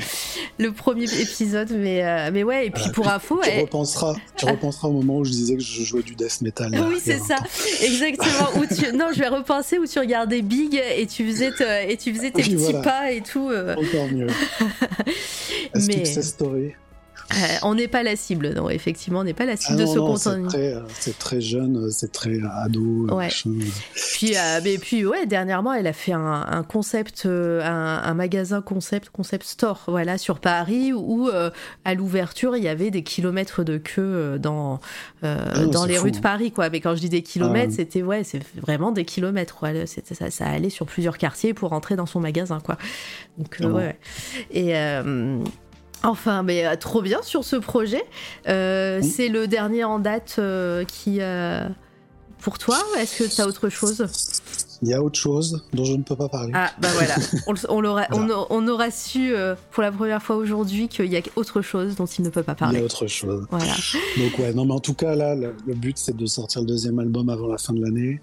le 0.57 0.71
premier 0.71 1.03
épisode, 1.05 1.71
mais 1.71 2.03
euh, 2.03 2.29
mais 2.31 2.43
ouais 2.43 2.67
et 2.67 2.69
puis 2.69 2.83
Voilà. 2.83 2.93
pour 2.93 3.07
info. 3.09 3.39
Tu 3.43 3.49
elle- 3.49 3.61
repenseras, 3.61 4.15
tu 4.37 4.45
repenseras 4.45 4.87
au 4.87 4.91
moment 4.93 5.17
où 5.17 5.25
je 5.25 5.31
disais 5.31 5.55
que 5.55 5.61
je 5.63 5.83
jouais 5.83 6.03
du 6.03 6.15
death 6.15 6.41
metal. 6.41 6.71
Ah 6.77 6.85
Oui, 6.87 6.97
c'est 7.03 7.19
ça, 7.19 7.35
exactement. 7.83 8.49
Où 8.57 8.65
tu... 8.73 8.95
Non, 8.95 9.07
je 9.13 9.19
vais 9.19 9.27
repenser 9.27 9.77
où 9.79 9.85
tu 9.85 9.99
regardais 9.99 10.41
Big 10.41 10.75
et 10.97 11.05
tu 11.07 11.25
faisais, 11.29 11.51
te- 11.51 11.89
et 11.91 11.97
tu 11.97 12.13
faisais 12.13 12.31
tes 12.31 12.43
Oui, 12.43 12.49
petits 12.51 12.55
voilà. 12.55 12.81
pas 12.81 13.11
et 13.11 13.21
tout. 13.21 13.49
euh, 13.49 13.75
Encore 13.75 14.07
mieux. 14.11 14.27
Est-ce 15.75 15.87
Mais- 15.87 16.01
que 16.03 16.07
c'est 16.07 16.21
story 16.23 16.73
euh, 17.31 17.35
on 17.63 17.75
n'est 17.75 17.87
pas 17.87 18.01
la 18.03 18.15
cible, 18.15 18.53
non, 18.55 18.69
effectivement, 18.69 19.19
on 19.19 19.23
n'est 19.23 19.33
pas 19.35 19.45
la 19.45 19.53
Ah 19.53 19.57
cible 19.57 19.77
de 19.77 19.83
non, 19.85 19.93
ce 19.93 19.97
non, 19.97 20.07
contenu. 20.07 20.47
très, 20.47 20.73
euh, 20.73 20.81
c'est 20.99 21.17
très 21.19 21.41
jeune, 21.41 21.77
euh, 21.77 21.89
c'est 21.91 22.11
très 22.11 22.39
ado. 22.63 23.07
euh, 23.07 23.13
Ouais. 23.13 23.25
machin. 23.25 23.51
Puis, 24.13 24.35
euh, 24.35 24.59
mais 24.63 24.77
puis 24.79 25.05
ouais, 25.05 25.25
dernièrement, 25.27 25.73
elle 25.73 25.85
a 25.87 25.93
fait 25.93 26.13
un, 26.13 26.45
un 26.49 26.63
concept, 26.63 27.23
euh, 27.27 27.61
un, 27.63 28.01
un 28.03 28.13
magasin 28.15 28.61
concept, 28.61 29.09
concept 29.09 29.45
store, 29.45 29.83
voilà, 29.87 30.17
sur 30.17 30.39
Paris, 30.39 30.91
où 30.93 31.27
euh, 31.29 31.51
à 31.85 31.93
l'ouverture, 31.93 32.55
il 32.57 32.63
y 32.63 32.67
avait 32.67 32.89
des 32.91 33.03
kilomètres 33.03 33.63
de 33.63 33.77
queue 33.77 34.01
euh, 34.01 34.37
dans 34.39 34.79
euh, 35.23 35.37
Ah 35.53 35.65
dans 35.67 35.85
les 35.85 35.95
fou, 35.95 36.05
rues 36.05 36.11
de. 36.11 36.17
Paris, 36.19 36.51
quoi. 36.51 36.69
Mais 36.69 36.79
quand 36.81 36.95
je 36.95 37.01
dis 37.01 37.09
des 37.09 37.21
kilomètres, 37.21 37.73
Ah. 37.73 37.75
c'était 37.77 38.01
ouais, 38.01 38.23
c'est 38.23 38.41
vraiment 38.59 38.91
des 38.91 39.05
kilomètres, 39.05 39.63
C'était 39.85 40.15
ça, 40.15 40.31
ça 40.31 40.47
allait 40.47 40.69
sur 40.71 40.85
plusieurs 40.87 41.17
quartiers 41.17 41.53
pour 41.53 41.73
entrer 41.73 41.95
dans 41.95 42.05
son 42.07 42.19
magasin, 42.19 42.59
quoi. 42.59 42.77
Donc 43.37 43.57
euh, 43.61 43.65
Ah 43.65 43.67
ouais, 43.67 43.73
ouais. 43.83 43.99
Et 44.51 44.75
euh, 44.77 45.37
Enfin, 46.03 46.43
mais 46.43 46.65
euh, 46.65 46.75
trop 46.75 47.01
bien 47.01 47.21
sur 47.21 47.43
ce 47.43 47.55
projet. 47.57 48.03
Euh, 48.47 48.99
Oui. 49.01 49.07
C'est 49.09 49.27
le 49.29 49.47
dernier 49.47 49.83
en 49.83 49.99
date 49.99 50.35
euh, 50.39 50.83
qui. 50.85 51.17
euh, 51.21 51.67
pour 52.41 52.57
toi, 52.57 52.77
est-ce 52.97 53.21
que 53.23 53.35
tu 53.35 53.41
as 53.41 53.47
autre 53.47 53.67
chose? 53.67 54.05
Il 54.81 54.87
y 54.87 54.93
a 54.93 55.03
autre 55.03 55.19
chose 55.19 55.65
dont 55.73 55.83
je 55.83 55.91
ne 55.93 56.03
peux 56.03 56.15
pas 56.15 56.29
parler. 56.29 56.53
Ah, 56.55 56.71
bah 56.79 56.87
voilà, 56.93 57.15
on, 57.47 57.53
on 57.67 57.81
l'aura- 57.81 58.07
on, 58.13 58.19
Voilà. 58.25 58.45
on 58.49 58.65
aura 58.69 58.91
su 58.91 59.33
euh, 59.35 59.55
pour 59.71 59.83
la 59.83 59.91
première 59.91 60.23
fois 60.23 60.37
aujourd'hui 60.37 60.87
qu'il 60.87 61.07
y 61.07 61.17
a 61.17 61.21
autre 61.35 61.61
chose 61.61 61.95
dont 61.95 62.05
il 62.05 62.23
ne 62.23 62.29
peut 62.29 62.43
pas 62.43 62.53
Il 62.53 62.55
y 62.55 62.59
parler. 62.59 62.79
a 62.79 62.83
autre 62.85 63.07
chose. 63.07 63.45
Voilà. 63.51 63.73
Donc 64.17 64.39
ouais, 64.39 64.53
non 64.53 64.63
mais 64.63 64.71
en 64.73 64.79
tout 64.79 64.93
cas 64.93 65.15
là, 65.15 65.35
le, 65.35 65.53
le 65.67 65.73
but 65.73 65.97
c'est 65.97 66.15
de 66.15 66.25
sortir 66.27 66.61
le 66.61 66.67
deuxième 66.67 66.97
album 66.99 67.27
avant 67.27 67.47
la 67.47 67.57
fin 67.57 67.73
de 67.73 67.81
l'année, 67.83 68.21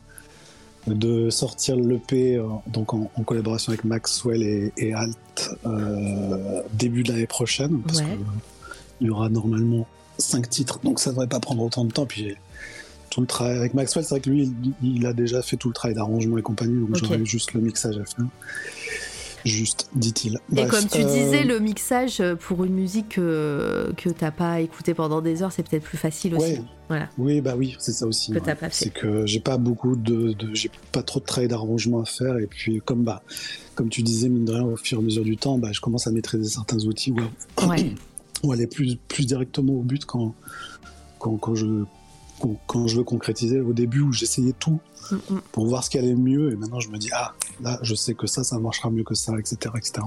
de 0.87 1.31
sortir 1.31 1.77
l'EP 1.77 2.37
euh, 2.37 2.47
donc 2.69 2.95
en, 2.95 3.11
en 3.17 3.23
collaboration 3.25 3.71
avec 3.73 3.85
Maxwell 3.85 4.43
et, 4.43 4.73
et 4.77 4.93
Alt 4.95 5.17
euh, 5.67 6.63
début 6.73 7.03
de 7.03 7.13
l'année 7.13 7.27
prochaine, 7.27 7.81
parce 7.83 8.01
Ouais. 8.01 8.05
que 8.07 8.21
il 9.01 9.09
y 9.09 9.11
aura 9.11 9.29
normalement 9.29 9.87
cinq 10.19 10.49
titres, 10.49 10.79
donc 10.83 11.01
ça 11.01 11.11
devrait 11.11 11.27
pas 11.27 11.41
prendre 11.41 11.63
autant 11.63 11.85
de 11.85 11.93
temps. 11.93 12.07
Puis 12.07 12.35
tout 13.11 13.21
le 13.21 13.27
travail 13.27 13.57
avec 13.59 13.75
Maxwell, 13.75 14.05
c'est 14.05 14.11
vrai 14.15 14.21
que 14.21 14.31
lui, 14.31 14.51
il, 14.83 14.97
il 14.97 15.07
a 15.07 15.13
déjà 15.13 15.43
fait 15.43 15.57
tout 15.57 15.69
le 15.69 15.75
travail 15.75 15.95
d'arrangement 15.95 16.39
et 16.39 16.43
compagnie, 16.43 16.79
donc 16.81 16.91
Ok. 16.91 16.97
j'aurais 17.05 17.25
juste 17.25 17.53
le 17.53 17.61
mixage 17.61 17.99
à 17.99 18.05
faire. 18.05 18.25
Juste, 19.47 19.89
dit-il. 19.95 20.35
Et 20.35 20.39
Bref, 20.57 20.71
comme 20.71 20.87
tu 20.89 20.99
euh, 21.01 21.05
disais, 21.05 21.45
le 21.45 21.61
mixage 21.61 22.21
euh, 22.21 22.35
pour 22.35 22.65
une 22.65 22.75
musique 22.75 23.11
que, 23.11 23.93
que 23.97 24.11
t'as 24.11 24.33
pas 24.33 24.61
écouté 24.61 24.93
pendant 24.93 25.21
des 25.23 25.41
heures, 25.43 25.53
c'est 25.53 25.63
peut-être 25.63 25.85
plus 25.85 25.97
facile 25.97 26.35
aussi. 26.35 26.59
Voilà. 26.89 27.09
Oui, 27.17 27.41
bah 27.41 27.55
oui, 27.57 27.77
c'est 27.79 27.93
ça 27.93 28.07
aussi. 28.09 28.33
Que 28.33 28.39
ouais. 28.41 28.57
C'est 28.73 28.91
que 28.93 29.25
j'ai 29.25 29.39
pas 29.39 29.57
beaucoup 29.57 29.95
de, 29.95 30.33
de- 30.33 30.53
j'ai 30.53 30.71
pas 30.91 31.05
trop 31.05 31.21
de 31.21 31.25
travail 31.25 31.47
d'arrangement 31.49 32.01
à 32.01 32.05
faire 32.05 32.39
et 32.39 32.47
puis 32.47 32.81
comme 32.85 33.05
bah 33.05 33.23
comme 33.77 33.89
tu 33.89 34.03
disais 34.03 34.29
mine 34.29 34.45
de 34.47 34.53
rien 34.53 34.65
au 34.65 34.77
fur 34.77 34.99
et 34.99 35.01
à 35.01 35.05
mesure 35.05 35.25
du 35.25 35.37
temps, 35.37 35.59
bah 35.59 35.71
je 35.73 35.81
commence 35.81 36.07
à 36.09 36.11
maîtriser 36.11 36.49
certains 36.49 36.79
outils 36.85 37.13
ou 37.13 37.69
Ouais. 37.69 38.53
aller 38.53 38.67
plus 38.67 38.97
plus 39.09 39.27
directement 39.27 39.75
au 39.75 39.83
but 39.83 40.05
quand 40.05 40.35
quand, 41.21 41.37
quand 41.37 41.55
je 41.55 41.67
quand, 42.67 42.87
je 42.87 42.97
veux 42.97 43.05
concrétiser. 43.05 43.61
Au 43.61 43.73
début 43.73 44.01
où 44.01 44.13
j'essayais 44.13 44.53
tout 44.53 44.81
Mm, 45.11 45.17
mm. 45.31 45.41
pour 45.53 45.67
voir 45.67 45.85
ce 45.85 45.91
qui 45.91 45.99
allait 45.99 46.15
mieux 46.15 46.53
et 46.53 46.57
maintenant 46.57 46.81
je 46.81 46.89
me 46.89 46.99
dis 46.99 47.11
ah 47.13 47.35
là 47.61 47.79
je 47.83 47.95
sais 47.95 48.15
que 48.15 48.27
ça 48.27 48.43
ça 48.43 48.59
marchera 48.59 48.91
mieux 48.91 49.05
que 49.05 49.15
ça 49.15 49.39
etc 49.39 49.75
etc. 49.77 50.07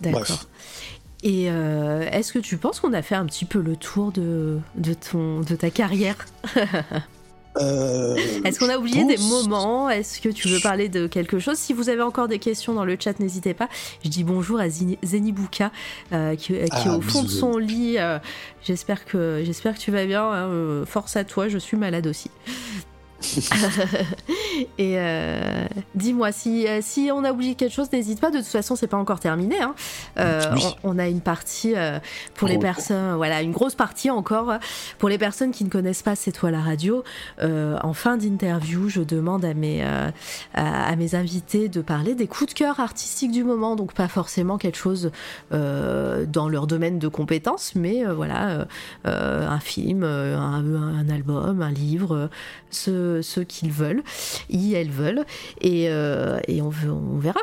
D'accord. 0.00 0.46
Et 1.22 1.44
est-ce 1.44 2.32
que 2.32 2.40
tu 2.40 2.56
penses 2.56 2.80
qu'on 2.80 2.92
a 2.92 3.02
fait 3.02 3.14
un 3.14 3.24
petit 3.26 3.44
peu 3.44 3.60
le 3.60 3.76
tour 3.76 4.10
de, 4.10 4.58
de, 4.74 4.94
ton, 4.94 5.40
de 5.40 5.54
ta 5.54 5.70
carrière? 5.70 6.26
Euh, 7.60 8.16
Est-ce 8.44 8.58
qu'on 8.58 8.68
a 8.70 8.78
oublié 8.78 9.04
des 9.04 9.18
moments? 9.18 9.90
Est-ce 9.90 10.20
que 10.20 10.30
tu 10.30 10.48
veux 10.48 10.60
parler 10.60 10.88
de 10.88 11.06
quelque 11.06 11.38
chose? 11.38 11.58
Si 11.58 11.72
vous 11.74 11.88
avez 11.90 12.00
encore 12.02 12.26
des 12.28 12.38
questions 12.38 12.72
dans 12.72 12.84
le 12.84 12.96
chat, 12.98 13.18
n'hésitez 13.20 13.52
pas. 13.54 13.68
Je 14.04 14.08
dis 14.08 14.24
bonjour 14.24 14.58
à 14.58 14.68
Zenibuka 14.68 15.70
euh, 16.12 16.34
qui, 16.34 16.54
qui 16.54 16.58
Ah, 16.70 16.82
est 16.86 16.88
au 16.88 17.00
fond 17.02 17.22
de 17.22 17.28
son 17.28 17.58
lit. 17.58 17.96
euh, 17.98 18.18
j'espère 18.64 19.04
que 19.04 19.42
j'espère 19.44 19.74
que 19.74 19.80
tu 19.80 19.90
vas 19.90 20.06
bien. 20.06 20.22
hein, 20.24 20.46
euh, 20.48 20.86
force 20.86 21.16
à 21.16 21.24
toi, 21.24 21.48
je 21.48 21.58
suis 21.58 21.76
malade 21.76 22.06
aussi. 22.06 22.30
Et 24.78 24.94
euh, 24.98 25.66
dis-moi 25.94 26.32
si, 26.32 26.66
euh, 26.66 26.80
si 26.82 27.10
on 27.12 27.24
a 27.24 27.32
oublié 27.32 27.54
quelque 27.54 27.72
chose, 27.72 27.90
n'hésite 27.92 28.20
pas. 28.20 28.30
De 28.30 28.38
toute 28.38 28.46
façon, 28.46 28.76
c'est 28.76 28.86
pas 28.86 28.96
encore 28.96 29.20
terminé. 29.20 29.60
hein. 29.60 29.74
Euh, 30.18 30.52
Oui. 30.54 30.62
on, 30.84 30.94
on 30.94 30.98
a 30.98 31.08
une 31.08 31.20
partie 31.20 31.74
euh, 31.76 31.98
pour 32.34 32.48
les 32.48 32.58
personnes, 32.58 33.14
voilà, 33.16 33.42
une 33.42 33.52
grosse 33.52 33.74
partie 33.74 34.10
encore 34.10 34.52
pour 34.98 35.08
les 35.08 35.18
personnes 35.18 35.50
qui 35.52 35.64
ne 35.64 35.70
connaissent 35.70 36.02
pas 36.02 36.14
C'est 36.16 36.32
toi 36.32 36.50
la 36.50 36.60
radio. 36.60 37.02
en 37.40 37.92
fin 37.92 38.16
d'interview, 38.16 38.88
je 38.88 39.02
demande 39.02 39.44
à 39.44 39.54
mes 39.54 39.82
à, 39.82 40.12
à 40.54 40.96
mes 40.96 41.14
invités 41.14 41.68
de 41.68 41.80
parler 41.80 42.14
des 42.14 42.26
coups 42.26 42.52
de 42.54 42.58
cœur 42.58 42.80
artistiques 42.80 43.32
du 43.32 43.44
moment, 43.44 43.76
donc 43.76 43.92
pas 43.94 44.08
forcément 44.08 44.58
quelque 44.58 44.78
chose 44.78 45.10
dans 45.50 46.48
leur 46.48 46.66
domaine 46.66 46.98
de 46.98 47.08
compétences, 47.08 47.74
mais 47.74 48.04
voilà, 48.04 48.66
un 49.04 49.60
film, 49.60 50.02
un, 50.04 50.64
un 50.98 51.08
album, 51.08 51.62
un 51.62 51.70
livre, 51.70 52.28
euh, 52.88 53.11
ce, 53.20 53.22
ce 53.22 53.40
qu'ils 53.40 53.70
veulent, 53.72 54.02
ils, 54.48 54.74
elles 54.74 54.90
veulent, 54.90 55.24
et, 55.60 55.88
euh, 55.88 56.38
et 56.48 56.62
on, 56.62 56.68
veut- 56.68 56.92
on 56.92 57.18
verra. 57.18 57.40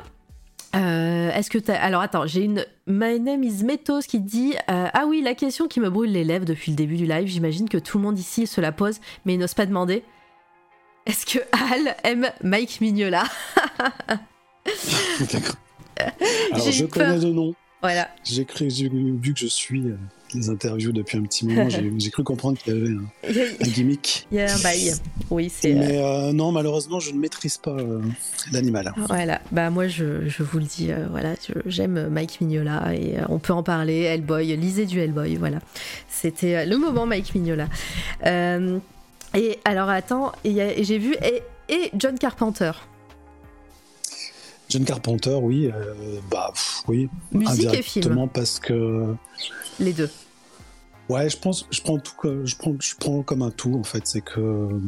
Euh, 0.76 1.32
Est-ce 1.32 1.50
que 1.50 1.58
t'as... 1.58 1.76
Alors 1.82 2.02
attends, 2.02 2.28
j'ai 2.28 2.44
une 2.44 2.64
My 2.86 3.20
name 3.20 3.44
is 3.44 3.64
Metos 3.64 4.02
qui 4.02 4.20
dit 4.20 4.54
euh, 4.70 4.88
Ah 4.94 5.06
oui, 5.08 5.22
la 5.24 5.34
question 5.34 5.68
qui 5.68 5.80
me 5.80 5.90
brûle 5.90 6.12
les 6.12 6.24
lèvres 6.24 6.46
depuis 6.46 6.72
le 6.72 6.76
début 6.78 6.96
du 6.96 7.08
live, 7.08 7.28
j'imagine 7.28 7.68
que 7.68 7.78
tout 7.80 7.98
le 7.98 8.04
monde 8.04 8.20
ici 8.20 8.46
se 8.46 8.62
la 8.62 8.72
pose, 8.72 9.00
mais 9.26 9.34
il 9.34 9.40
n'ose 9.40 9.56
pas 9.56 9.66
demander. 9.66 10.04
Est-ce 11.08 11.26
que 11.26 11.40
Al 11.74 11.96
aime 12.04 12.30
Mike 12.44 12.82
Mignola 12.82 13.24
D'accord. 15.20 15.56
Alors, 16.52 16.72
je 16.72 16.86
connais 16.86 17.20
de 17.20 17.30
nom. 17.32 17.54
Voilà. 17.82 18.10
J'ai 18.24 18.46
cru, 18.46 18.68
vu 18.68 19.34
que 19.34 19.40
je 19.40 19.48
suis 19.48 19.84
les 20.34 20.50
interviews 20.50 20.92
depuis 20.92 21.18
un 21.18 21.24
petit 21.24 21.46
moment, 21.46 21.70
j'ai 21.70 22.10
cru 22.12 22.24
comprendre 22.24 22.58
qu'il 22.58 22.74
y 22.74 22.78
avait 22.78 22.90
un, 22.90 23.66
un 23.66 23.70
gimmick. 23.70 24.28
il 24.32 24.38
y 24.38 24.42
a 24.42 24.54
un 24.54 24.60
bail. 24.60 24.94
Oui, 25.30 25.52
c'est. 25.54 25.72
euh, 25.74 25.76
Mais 25.80 25.98
euh, 26.04 26.32
non, 26.34 26.52
malheureusement, 26.52 27.00
je 27.00 27.12
ne 27.12 27.20
maîtrise 27.20 27.58
pas 27.58 27.72
euh, 27.72 28.02
l'animal. 28.52 28.94
Voilà, 29.08 29.42
bah 29.52 29.70
moi 29.70 29.88
je, 29.88 30.28
je 30.28 30.44
vous 30.44 30.60
le 30.60 30.66
dis, 30.66 30.92
euh, 30.92 31.08
voilà, 31.10 31.34
j'aime 31.66 32.10
Mike 32.10 32.42
Mignola 32.42 32.94
et 32.96 33.20
euh, 33.20 33.24
on 33.30 33.40
peut 33.40 33.54
en 33.54 33.64
parler, 33.64 34.02
Hellboy, 34.02 34.56
lisez 34.58 34.86
du 34.86 35.00
Hellboy, 35.00 35.36
voilà. 35.36 35.60
C'était 36.10 36.56
euh, 36.56 36.66
le 36.66 36.78
moment 36.78 37.06
Mike 37.06 37.34
Mignola. 37.36 37.68
Euh, 38.26 38.80
et 39.36 39.60
alors 39.66 39.90
attends, 39.90 40.32
j'ai 40.46 40.98
vu, 40.98 41.16
et, 41.24 41.42
et 41.74 41.92
John 41.98 42.18
Carpenter, 42.18 42.72
John 44.70 44.86
Carpenter, 44.86 45.36
oui, 45.42 45.72
euh, 45.74 46.20
bah 46.30 46.52
pff, 46.54 46.84
oui, 46.88 47.10
musique 47.32 47.74
et 47.74 47.82
film, 47.82 48.28
parce 48.32 48.60
que 48.60 49.16
les 49.80 49.94
deux. 49.94 50.10
ouais, 51.10 51.30
je 51.30 51.38
pense, 51.38 51.66
je 51.72 51.82
prends 51.82 51.98
tout, 52.00 52.14
comme- 52.18 52.46
je 52.46 52.56
prends, 52.56 52.76
je 52.80 52.96
prends 53.00 53.22
comme 53.24 53.42
un 53.42 53.52
tout 53.52 53.76
en 53.76 53.84
fait, 53.84 54.06
c'est 54.06 54.22
que 54.22 54.40
euh, 54.40 54.80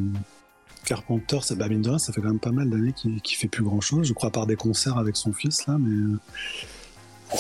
Carpenter, 0.85 1.39
c'est 1.43 1.55
bah, 1.57 1.67
mine 1.67 1.81
de 1.81 1.89
rien, 1.89 1.99
ça 1.99 2.11
fait 2.13 2.21
quand 2.21 2.27
même 2.29 2.39
pas 2.39 2.51
mal 2.51 2.69
d'années 2.69 2.93
qu'il 2.93 3.21
qu'il 3.21 3.37
fait 3.37 3.47
plus 3.47 3.63
grand 3.63 3.81
chose. 3.81 4.05
Je 4.07 4.13
crois 4.13 4.29
à 4.29 4.31
part 4.31 4.47
des 4.47 4.55
concerts 4.55 4.97
avec 4.97 5.15
son 5.15 5.31
fils 5.33 5.65
là, 5.67 5.77
mais 5.79 5.95
euh, 5.95 6.17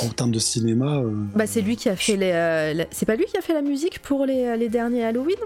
en 0.03 0.09
termes 0.09 0.31
de 0.31 0.39
cinéma, 0.39 0.97
euh, 0.99 1.11
Bah 1.35 1.47
c'est 1.47 1.61
lui 1.61 1.75
qui 1.75 1.89
a 1.89 1.95
fait 1.95 2.15
les, 2.15 2.31
euh, 2.31 2.73
la- 2.73 2.85
c'est 2.91 3.05
pas 3.05 3.15
lui 3.15 3.25
qui 3.25 3.37
a 3.37 3.41
fait 3.41 3.53
la 3.53 3.61
musique 3.63 3.99
pour 4.01 4.25
les, 4.25 4.55
les 4.57 4.69
derniers 4.69 5.03
Halloween? 5.03 5.37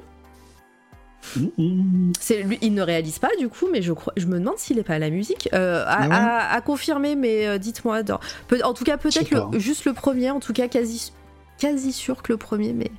Mm, 1.38 1.46
mm, 1.58 2.12
C'est 2.20 2.44
lui, 2.44 2.60
il 2.62 2.74
ne 2.76 2.84
réalise 2.84 3.18
pas 3.18 3.32
du 3.40 3.50
coup, 3.50 3.66
mais 3.72 3.82
je 3.82 3.94
crois, 3.94 4.14
je 4.16 4.28
me 4.28 4.38
demande 4.38 4.60
s'il 4.60 4.78
est 4.78 4.84
pas 4.84 4.94
à 4.96 5.00
la 5.00 5.10
musique. 5.10 5.50
Euh, 5.54 5.84
à, 5.88 6.04
Ah 6.04 6.08
ouais 6.08 6.16
à- 6.16 6.54
à 6.54 6.62
confirmer, 6.62 7.16
mais 7.16 7.58
dites-moi. 7.58 8.02
en 8.64 8.74
tout 8.74 8.84
cas, 8.84 8.98
peut-être 8.98 9.32
le- 9.32 9.58
juste 9.60 9.86
le 9.86 9.94
premier. 9.94 10.30
En 10.30 10.40
tout 10.40 10.54
cas, 10.54 10.68
quasi, 10.68 11.12
quasi 11.58 11.92
sûr 11.94 12.22
que 12.24 12.32
le 12.34 12.38
premier, 12.38 12.74
mais 12.74 12.92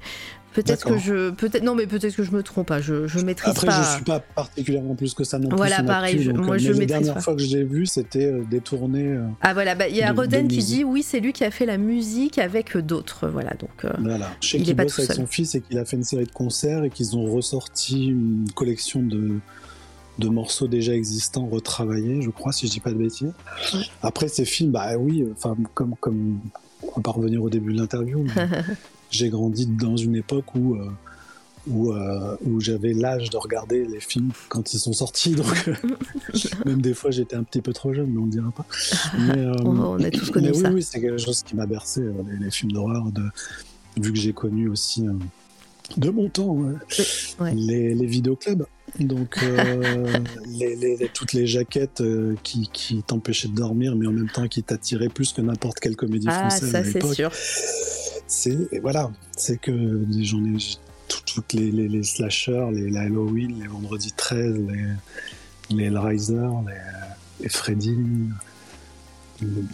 peut-être 0.55 0.87
que 0.87 0.97
je, 0.97 1.31
peut-être 1.31 1.63
non, 1.63 1.75
mais 1.75 1.87
peut-être 1.87 2.17
que 2.17 2.23
je 2.23 2.31
me 2.31 2.43
trompe 2.43 2.69
pas. 2.69 2.81
Je, 2.81 3.07
je 3.07 3.19
maîtrise 3.19 3.51
Après, 3.51 3.67
pas. 3.67 3.83
je 3.83 3.95
suis 3.97 4.05
pas 4.05 4.21
particulièrement 4.21 4.95
plus 4.95 5.13
que 5.13 5.23
ça 5.25 5.39
non 5.39 5.49
plus. 5.51 5.57
Voilà, 5.59 5.83
pareil, 5.83 6.15
l'actu, 6.15 6.27
je- 6.29 6.33
donc, 6.33 6.47
moi, 6.47 6.55
euh, 6.55 6.59
je 6.59 6.73
la 6.73 6.87
dernière 6.87 7.15
pas. 7.15 7.21
fois 7.21 7.35
que 7.37 7.43
je 7.43 7.55
l'ai 7.55 7.65
vu, 7.65 7.85
c'était 7.87 8.25
euh, 8.27 8.43
détourné. 8.51 9.05
euh, 9.09 9.27
Ah 9.43 9.53
voilà, 9.53 9.75
bah, 9.75 9.89
il 9.89 9.97
y 9.97 10.03
a 10.03 10.13
de- 10.13 10.17
Roden 10.19 10.45
de 10.47 10.51
qui 10.51 10.57
musique. 10.57 10.77
dit 10.79 10.85
oui, 10.85 11.03
c'est 11.03 11.21
lui 11.21 11.33
qui 11.35 11.45
a 11.45 11.51
fait 11.51 11.67
la 11.67 11.77
musique 11.77 12.39
avec 12.39 12.77
d'autres. 12.79 13.29
Voilà, 13.29 13.51
donc. 13.55 13.85
euh, 13.85 13.91
Voilà. 14.01 14.31
Sais 14.41 14.57
Il 14.59 14.71
est 14.71 14.75
pas 14.75 14.87
tout 14.87 14.95
avec 14.99 15.07
seul. 15.09 15.17
son 15.17 15.27
fils 15.27 15.55
et 15.55 15.61
qu'il 15.61 15.79
a 15.79 15.85
fait 15.85 15.97
une 15.97 16.05
série 16.05 16.25
de 16.25 16.33
concerts 16.33 16.85
et 16.85 16.91
qu'ils 16.91 17.17
ont 17.17 17.31
ressorti 17.31 18.07
une 18.07 18.47
collection 18.55 19.03
de, 19.03 19.33
de 20.19 20.29
morceaux 20.29 20.69
déjà 20.69 20.95
existants 20.95 21.47
retravaillés, 21.47 22.23
je 22.23 22.31
crois, 22.31 22.53
si 22.53 22.67
je 22.67 22.73
dis 22.73 22.81
pas 22.81 22.93
de 22.93 22.97
bêtises. 22.97 23.35
Après, 24.03 24.29
ces 24.29 24.47
films, 24.47 24.71
bah 24.71 24.97
oui, 24.99 25.27
enfin, 25.33 25.55
comme, 25.75 25.95
comme 26.01 26.39
on 26.97 27.01
pas 27.01 27.11
revenir 27.11 27.43
au 27.43 27.51
début 27.51 27.73
de 27.73 27.79
l'interview, 27.79 28.25
j'ai 29.11 29.29
grandi 29.31 29.67
dans 29.67 29.97
une 29.97 30.17
époque 30.17 30.55
où. 30.55 30.75
euh, 30.77 30.89
où, 31.69 31.91
euh, 31.93 32.37
où 32.45 32.61
j'avais 32.61 32.93
l'âge 32.93 33.29
de 33.29 33.37
regarder 33.39 33.85
les 33.87 33.99
films 33.99 34.31
quand 34.49 34.73
ils 34.73 34.79
sont 34.79 34.93
sortis, 34.93 35.35
donc 35.35 35.67
euh, 35.67 35.75
même 36.65 36.81
des 36.81 36.95
fois 36.95 37.11
j'étais 37.11 37.35
un 37.35 37.43
petit 37.43 37.61
peu 37.61 37.73
trop 37.73 37.93
jeune, 37.93 38.09
mais 38.13 38.19
on 38.21 38.27
ne 38.27 38.31
dira 38.31 38.53
pas. 38.53 38.65
Mais, 39.19 39.39
euh, 39.39 39.53
On- 39.65 39.77
on 39.81 40.01
a 40.01 40.09
tous 40.13 40.31
connu 40.31 40.51
mais 40.51 40.55
ça. 40.55 40.71
oui, 40.71 40.81
c'est 40.85 41.01
quelque 41.01 41.19
chose 41.19 41.43
qui 41.43 41.57
m'a 41.57 41.67
bercé, 41.67 42.03
les, 42.03 42.45
les 42.45 42.51
films 42.53 42.71
d'horreur, 42.71 43.07
vu 43.97 44.13
que 44.13 44.17
j'ai 44.19 44.33
connu 44.33 44.69
aussi 44.69 45.07
de 45.97 46.11
mon 46.11 46.29
temps 46.29 46.49
ouais, 46.51 46.75
ouais. 47.41 47.55
Les, 47.55 47.95
les 47.95 48.07
vidéoclubs. 48.07 48.65
Donc, 49.01 49.39
euh, 49.43 50.07
les, 50.47 50.75
les- 50.77 50.97
les- 50.97 51.09
toutes 51.09 51.33
les 51.33 51.47
jaquettes 51.47 52.01
euh, 52.01 52.35
qui, 52.43 52.69
qui 52.73 53.03
t'empêchaient 53.03 53.49
de 53.49 53.55
dormir, 53.55 53.95
mais 53.97 54.07
en 54.07 54.13
même 54.13 54.29
temps 54.31 54.49
qui 54.49 54.63
t'attiraient 54.63 55.09
plus 55.09 55.33
que 55.33 55.41
n'importe 55.43 55.81
quelle 55.81 55.97
comédie 55.97 56.27
Ah, 56.31 56.49
française 56.49 56.71
ça 56.71 56.79
à 56.79 56.85
c'est 56.85 56.95
l'époque. 56.95 57.15
sûr. 57.15 57.31
C'est 58.27 58.57
voilà, 58.81 59.11
c'est 59.37 59.59
que 59.61 59.73
j'en 60.23 60.45
ai 60.45 60.57
toutes 61.27 61.53
les, 61.53 61.71
les, 61.71 61.89
les 61.89 62.03
slashers, 62.03 62.67
les, 62.73 62.91
les 62.91 62.99
Halloween, 62.99 63.61
les 63.61 63.69
Vendredi 63.69 64.13
13, 64.17 64.55
les, 64.57 65.77
les 65.77 65.85
Hellraiser, 65.85 66.35
les, 66.67 67.45
les 67.45 67.49
Freddy, 67.49 67.97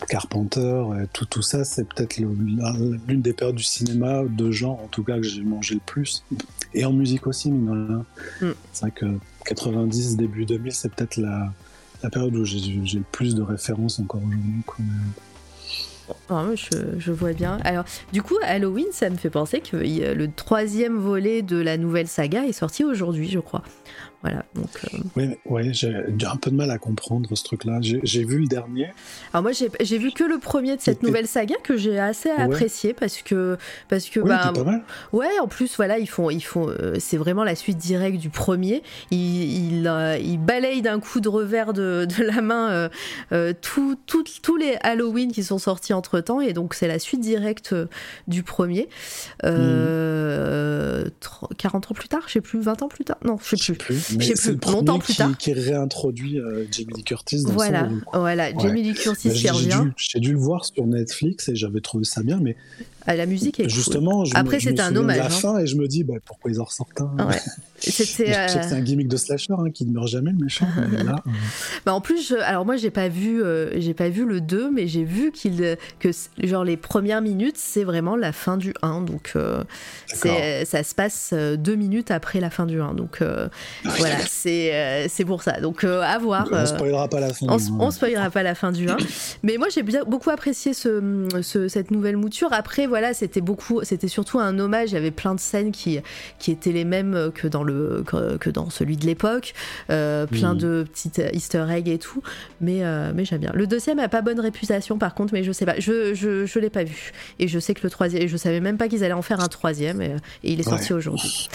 Carpenter, 0.09 0.61
euh, 0.61 1.07
tout, 1.13 1.27
tout 1.27 1.43
ça, 1.43 1.65
c'est 1.65 1.85
peut-être 1.85 2.19
l'une 2.19 3.23
des 3.23 3.33
périodes 3.33 3.57
du 3.57 3.63
cinéma 3.63 4.23
de 4.29 4.51
genre, 4.51 4.81
en 4.83 4.89
tout 4.89 5.05
cas, 5.05 5.17
que 5.17 5.23
j'ai 5.23 5.43
mangé 5.43 5.75
le 5.75 5.81
plus. 5.85 6.25
Et 6.75 6.85
en 6.85 6.93
musique 6.93 7.27
aussi, 7.27 7.51
mine. 7.51 8.05
Mm. 8.41 8.51
C'est 8.73 8.83
vrai 8.83 8.91
que 8.91 9.07
90, 9.45 10.17
début 10.17 10.47
2000, 10.47 10.73
c'est 10.73 10.93
peut-être 10.93 11.17
la, 11.17 11.53
la 12.03 12.11
période 12.11 12.35
où 12.35 12.45
j'ai 12.45 12.61
le 12.61 13.05
plus 13.13 13.35
de 13.35 13.43
références 13.43 14.01
encore 14.01 14.23
aujourd'hui. 14.23 14.63
Ah, 16.29 16.49
je, 16.55 16.99
je 16.99 17.13
vois 17.13 17.33
bien. 17.33 17.59
Alors, 17.65 17.85
du 18.13 18.23
coup, 18.23 18.37
Halloween, 18.43 18.87
ça 18.93 19.09
me 19.11 19.17
fait 19.17 19.31
penser 19.31 19.61
que 19.61 19.77
euh, 19.77 20.15
le 20.15 20.31
troisième 20.31 20.99
volet 20.99 21.43
de 21.43 21.57
la 21.57 21.77
nouvelle 21.77 22.09
saga 22.09 22.45
est 22.45 22.53
sorti 22.53 22.85
aujourd'hui, 22.85 23.29
je 23.31 23.39
crois. 23.39 23.63
Voilà, 24.23 24.45
donc. 24.55 24.69
euh, 24.95 24.99
Oui, 25.17 25.29
ouais, 25.47 25.73
j'ai 25.73 25.95
un 26.27 26.37
peu 26.37 26.51
de 26.51 26.57
mal 26.57 26.71
à 26.71 26.79
comprendre 26.79 27.35
ce 27.35 27.43
truc-là. 27.45 27.79
J'ai 27.81 28.25
vu 28.25 28.39
le 28.39 28.47
dernier. 28.47 28.93
Alors 29.33 29.43
moi 29.43 29.53
j'ai 29.53 29.99
vu 29.99 30.13
que 30.13 30.25
le 30.25 30.39
premier 30.39 30.77
de 30.77 30.81
cette 30.81 31.03
nouvelle 31.03 31.27
saga 31.27 31.57
que 31.65 31.77
j'ai 31.77 31.99
assez 31.99 32.31
apprécié 32.31 32.93
parce 32.95 33.23
que 33.23 33.57
parce 33.89 34.09
que 34.09 34.21
Oui, 34.21 34.29
bah, 34.29 34.53
pas 34.55 34.65
mal. 34.65 34.83
ouais 35.13 35.39
en 35.41 35.49
plus 35.49 35.75
voilà 35.77 35.99
ils 35.99 36.09
font 36.09 36.31
ils 36.31 36.41
font 36.43 36.69
euh, 36.69 36.97
c'est 36.99 37.17
vraiment 37.17 37.45
la 37.45 37.55
suite 37.57 37.79
directe 37.79 38.19
du 38.19 38.31
premier 38.31 38.83
ils 39.11 39.79
il, 39.81 39.87
euh, 39.89 40.17
ils 40.19 40.39
balayent 40.39 40.83
d'un 40.83 41.01
coup 41.01 41.21
de 41.21 41.29
revers 41.29 41.73
de, 41.73 42.07
de 42.07 42.23
la 42.25 42.41
main 42.43 42.71
euh, 42.71 42.89
euh, 43.33 43.53
tout- 43.61 43.97
tout- 44.07 44.25
tous 44.43 44.57
les 44.57 44.77
Halloween 44.83 45.33
qui 45.33 45.43
sont 45.43 45.59
sortis 45.59 45.93
entre 45.95 46.21
temps 46.21 46.41
et 46.41 46.53
donc 46.53 46.75
c'est 46.75 46.89
la 46.89 46.99
suite 46.99 47.21
directe 47.21 47.75
du 48.29 48.43
premier 48.43 48.89
30 49.43 49.53
40 51.57 51.91
ans 51.91 51.95
plus 51.95 52.09
tard 52.09 52.23
je 52.27 52.33
sais 52.35 52.41
plus 52.41 52.61
20 52.61 52.83
ans 52.83 52.89
plus 52.89 53.05
tard 53.05 53.17
non 53.25 53.39
je 53.43 53.51
sais 53.51 53.57
Je 53.57 53.65
sais 53.65 53.73
plus 53.75 53.95
plus. 53.97 54.12
Je 54.21 54.35
sais 54.35 54.55
plus, 54.57 54.67
le 54.71 54.73
longtemps 54.73 54.99
plus 54.99 55.13
qui, 55.13 55.19
tard. 55.19 55.37
qui 55.39 55.53
réintroduit 55.53 56.39
euh, 56.39 56.65
Jamie 56.71 56.93
Lee 56.97 57.05
Curtis 57.05 57.45
dans 57.45 57.53
voilà 57.53 57.89
quoi. 58.07 58.21
voilà 58.21 58.57
Jamie 58.59 58.83
Lee 58.83 58.95
Curtis 58.95 59.29
Bah, 59.29 59.35
qui 59.35 59.51
revient 59.51 59.85
j'ai 59.97 60.21
dû 60.21 60.33
le 60.33 60.39
voir 60.39 60.65
sur 60.65 60.87
Netflix 60.87 61.49
et 61.49 61.57
j'avais 61.57 61.81
trouvé 61.81 62.05
ça 62.05 62.23
bien, 62.23 62.39
mais 62.41 62.57
Ah, 63.07 63.17
la 63.17 63.27
musique 63.27 63.59
est 63.61 63.65
cool. 63.65 63.71
justement, 63.73 64.25
je, 64.25 64.37
Après, 64.37 64.61
c'était 64.61 64.81
un 64.81 64.95
hommage, 64.95 65.17
la 65.19 65.27
hein. 65.27 65.31
fin 65.31 65.59
et 65.59 65.67
je 65.67 65.77
me 65.77 65.89
dis 65.89 66.05
bah, 66.05 66.15
pourquoi 66.25 66.51
ils 66.51 66.61
en 66.61 66.65
ressortent 66.65 67.01
un. 67.01 67.27
Ouais. 67.29 67.41
Que 67.83 67.89
euh, 68.23 68.47
c'est 68.49 68.75
un 68.77 68.81
gimmick 68.81 69.09
de 69.09 69.17
slasher 69.17 69.55
hein, 69.59 69.69
qui 69.75 69.85
ne 69.85 69.91
meurt 69.93 70.07
jamais 70.07 70.31
le 70.31 70.39
méchant. 70.39 70.69
là, 71.05 71.17
euh, 71.27 71.31
bah, 71.85 71.93
en 71.93 72.01
plus, 72.01 72.29
je- 72.29 72.37
alors 72.37 72.65
moi 72.65 72.77
j'ai 72.77 72.91
pas 72.91 73.09
vu, 73.09 73.43
euh, 73.43 73.81
j'ai 73.81 73.93
pas 73.93 74.09
vu 74.09 74.25
le 74.25 74.41
2, 74.41 74.71
mais 74.71 74.87
j'ai 74.87 75.03
vu 75.03 75.33
qu'il 75.33 75.77
que 75.99 76.13
c- 76.13 76.29
genre 76.45 76.63
les 76.63 76.77
premières 76.77 77.21
minutes 77.23 77.57
c'est 77.59 77.83
vraiment 77.83 78.15
la 78.15 78.31
fin 78.31 78.57
du 78.57 78.73
1, 78.83 79.01
donc 79.01 79.33
euh, 79.35 79.65
c'est 80.07 80.65
ça 80.65 80.85
se 80.85 80.95
passe 80.95 81.31
euh, 81.33 81.57
deux 81.57 81.75
minutes 81.75 82.13
après 82.13 82.39
la 82.39 82.51
fin 82.51 82.67
du 82.67 82.81
1, 82.81 82.95
donc 82.95 83.19
euh, 83.21 83.49
voilà 83.85 84.15
c'est 84.29 84.73
euh, 84.77 85.07
c'est 85.09 85.25
pour 85.25 85.43
ça. 85.43 85.61
Donc 85.61 85.83
euh, 85.83 86.03
à 86.03 86.19
voir. 86.19 86.47
on 86.53 86.55
euh, 86.55 86.67
spoilera 86.67 87.09
pas 87.09 87.19
la 87.19 87.33
fin. 87.35 87.47
on, 87.49 87.59
on 87.81 87.91
spoilera 87.91 88.31
pas 88.31 88.45
la 88.45 88.55
fin 88.55 88.71
du 88.71 88.89
1. 88.89 88.97
Mais 89.43 89.57
moi, 89.57 89.67
j'ai 89.75 89.83
bien, 89.83 90.05
beaucoup 90.07 90.31
apprécié 90.31 90.73
ce, 90.73 91.27
ce- 91.43 91.67
cette 91.67 91.91
nouvelle 91.91 92.17
mouture. 92.17 92.53
Après, 92.53 92.87
voilà, 92.93 93.15
c'était 93.15 93.41
beaucoup, 93.41 93.83
c'était 93.85 94.07
surtout 94.07 94.39
un 94.39 94.59
hommage. 94.59 94.91
Il 94.91 94.95
y 94.97 94.99
avait 94.99 95.11
plein 95.11 95.35
de 95.35 95.41
scènes 95.41 95.73
qui, 95.73 95.99
qui 96.39 96.51
étaient 96.51 96.73
les 96.73 96.85
mêmes 96.85 97.33
que 97.35 97.49
dans, 97.49 97.63
le, 97.63 98.05
que, 98.05 98.51
dans 98.51 98.69
celui 98.69 98.99
de 98.99 99.07
l'époque. 99.07 99.55
Euh, 99.89 100.27
plein 100.27 100.55
de 100.55 100.85
petites 100.93 101.23
easter 101.33 101.65
eggs 101.71 101.89
et 101.89 101.99
tout. 101.99 102.21
Mais, 102.61 102.85
euh, 102.85 103.13
mais 103.15 103.25
j'aime 103.25 103.41
bien. 103.41 103.51
Le 103.55 103.67
deuxième 103.67 103.99
a 103.99 104.11
pas 104.11 104.21
bonne 104.21 104.41
réputation 104.41 104.99
par 104.99 105.15
contre, 105.15 105.33
mais 105.33 105.43
je 105.43 105.53
sais 105.53 105.65
pas. 105.65 105.77
Je, 105.79 106.13
je, 106.13 106.45
je 106.45 106.59
l'ai 106.59 106.69
pas 106.69 106.85
vu. 106.85 107.13
Et 107.39 107.49
je 107.49 107.59
sais 107.59 107.73
que 107.73 107.81
le 107.83 107.89
troisième, 107.89 108.29
je 108.29 108.37
savais 108.37 108.61
même 108.61 108.77
pas 108.77 108.89
qu'ils 108.89 109.05
allaient 109.05 109.15
en 109.15 109.23
faire 109.23 109.41
un 109.41 109.49
troisième. 109.49 110.03
Et, 110.03 110.17
et 110.45 110.53
il 110.53 110.61
est 110.61 110.65
sorti 110.65 110.93
aujourd'hui. 110.93 111.49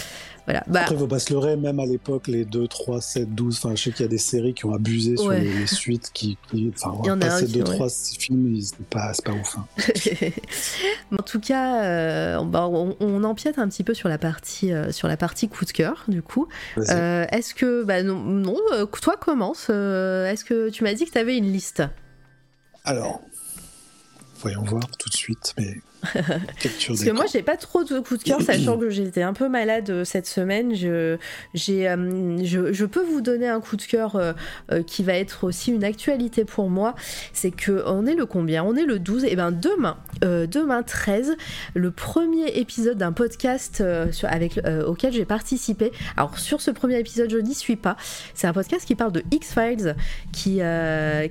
Voilà. 0.48 0.64
Bah, 0.67 0.84
Après, 0.84 0.95
faut 0.95 1.08
pas 1.08 1.19
se 1.19 1.34
leurrer, 1.34 1.58
même 1.58 1.77
à 1.82 1.85
l'époque, 1.85 2.27
les 2.27 2.45
2, 2.45 2.69
3, 2.69 3.01
7, 3.01 3.35
12, 3.35 3.58
enfin, 3.58 3.76
je 3.76 3.84
sais 3.84 3.92
qu'il 3.92 4.03
y 4.03 4.06
a 4.06 4.08
des 4.08 4.17
séries 4.17 4.53
qui 4.53 4.66
ont 4.66 4.74
abusé 4.74 5.17
sur 5.17 5.32
les, 5.32 5.67
suites, 5.67 6.09
qui, 6.14 6.38
enfin, 6.74 6.98
il 7.03 7.08
y 7.08 7.11
en 7.11 7.19
passer 7.19 7.48
2, 7.48 7.64
3 7.64 7.90
films, 8.17 8.58
c'est 8.61 8.77
pas, 8.88 9.11
pas 9.26 9.34
ouf. 9.34 9.58
Hein. 9.58 10.32
en 11.19 11.22
tout 11.22 11.42
cas, 11.42 11.84
euh, 11.84 12.38
on, 12.38 12.95
on, 12.98 13.24
empiète 13.26 13.59
un 13.59 13.67
petit 13.67 13.84
peu 13.84 13.93
sur 13.93 14.08
la 14.08 14.17
partie, 14.17 14.72
euh, 14.72 14.93
sur 14.93 15.09
la 15.09 15.17
partie 15.17 15.50
coup 15.50 15.66
de 15.66 15.72
cœur, 15.72 16.06
du 16.08 16.22
coup. 16.22 16.48
Euh, 16.77 17.26
est-ce 17.30 17.53
que, 17.53 17.84
bah 17.84 18.01
non, 18.03 18.19
non 18.22 18.56
toi 19.01 19.17
commence. 19.17 19.69
Est-ce 19.69 20.45
que 20.45 20.69
tu 20.69 20.85
m'as 20.85 20.93
dit 20.93 21.03
que 21.06 21.11
tu 21.11 21.17
avais 21.17 21.35
une 21.35 21.51
liste? 21.51 21.84
Alors, 22.85 23.22
voyons 24.40 24.64
voir 24.64 24.88
tout 24.98 25.09
de 25.09 25.16
suite, 25.16 25.53
mais 25.58 25.76
Parce 26.14 27.03
que 27.03 27.11
moi, 27.11 27.26
j'ai 27.32 27.42
pas 27.42 27.58
trop 27.58 27.84
de 27.84 28.00
coups 28.00 28.19
de 28.19 28.24
cœur, 28.24 28.42
sachant 28.42 28.77
que 28.77 28.90
j'étais 28.90 29.24
un 29.24 29.34
peu 29.34 29.50
malade 29.50 29.90
euh, 29.90 30.06
cette 30.06 30.27
semaine. 30.27 30.76
Je, 30.76 31.17
j'ai, 31.53 31.90
euh, 31.90 32.43
je, 32.43 32.72
je, 32.72 32.85
peux 32.85 33.03
vous 33.03 33.22
donner 33.22 33.48
un 33.48 33.59
coup 33.59 33.76
de 33.76 33.82
cœur 33.82 34.16
euh, 34.16 34.34
qui 34.84 35.03
va 35.03 35.14
être 35.14 35.43
aussi 35.43 35.72
une 35.72 35.84
actualité 35.84 36.45
pour 36.45 36.69
moi. 36.69 36.95
C'est 37.34 37.51
que 37.51 37.84
on 37.85 38.06
est 38.06 38.16
le 38.16 38.26
combien? 38.26 38.64
On 38.64 38.76
est 38.76 38.85
le 38.85 39.00
12. 39.00 39.26
Et 39.26 39.35
ben 39.35 39.51
demain, 39.51 39.98
demain 40.22 40.84
13, 40.84 41.35
le 41.74 41.92
premier 41.92 42.48
épisode 42.58 42.98
d'un 42.98 43.11
podcast 43.11 43.84
sur, 44.11 44.27
avec, 44.30 44.59
auquel 44.85 45.14
j'ai 45.14 45.26
participé. 45.26 45.92
Alors 46.16 46.38
sur 46.38 46.61
ce 46.61 46.72
premier 46.72 47.00
épisode, 47.00 47.30
je 47.30 47.38
n'y 47.38 47.56
suis 47.56 47.76
pas. 47.76 47.98
C'est 48.34 48.48
un 48.48 48.53
podcast 48.53 48.85
qui 48.85 48.95
parle 48.95 49.11
de 49.11 49.24
X-Files, 49.32 49.95
qui, 50.32 50.61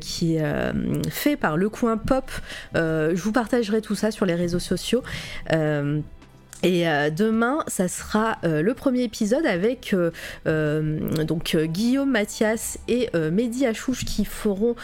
qui 0.01 0.37
est 0.37 0.73
fait 1.11 1.37
par 1.37 1.57
Le 1.57 1.69
Coin 1.69 1.97
Pop. 1.97 2.31
je 2.75 3.21
vous 3.21 3.33
partagerai 3.33 3.81
tout 3.81 3.95
ça 3.95 4.11
sur 4.11 4.27
les 4.27 4.35
réseaux 4.35 4.56
sociaux. 4.59 5.03
Euh, 5.53 6.01
et 6.63 6.89
euh, 6.89 7.11
demain, 7.11 7.59
ça 7.67 7.87
sera 7.87 8.39
euh, 8.43 8.63
le 8.63 8.73
premier 8.73 9.03
épisode 9.03 9.45
avec 9.45 9.95
donc 10.45 11.57
Guillaume 11.57 12.11
Mathias 12.11 12.79
et 12.89 13.11
Mehdi 13.15 13.67
Achouche 13.67 14.05
qui 14.05 14.25
feront, 14.25 14.75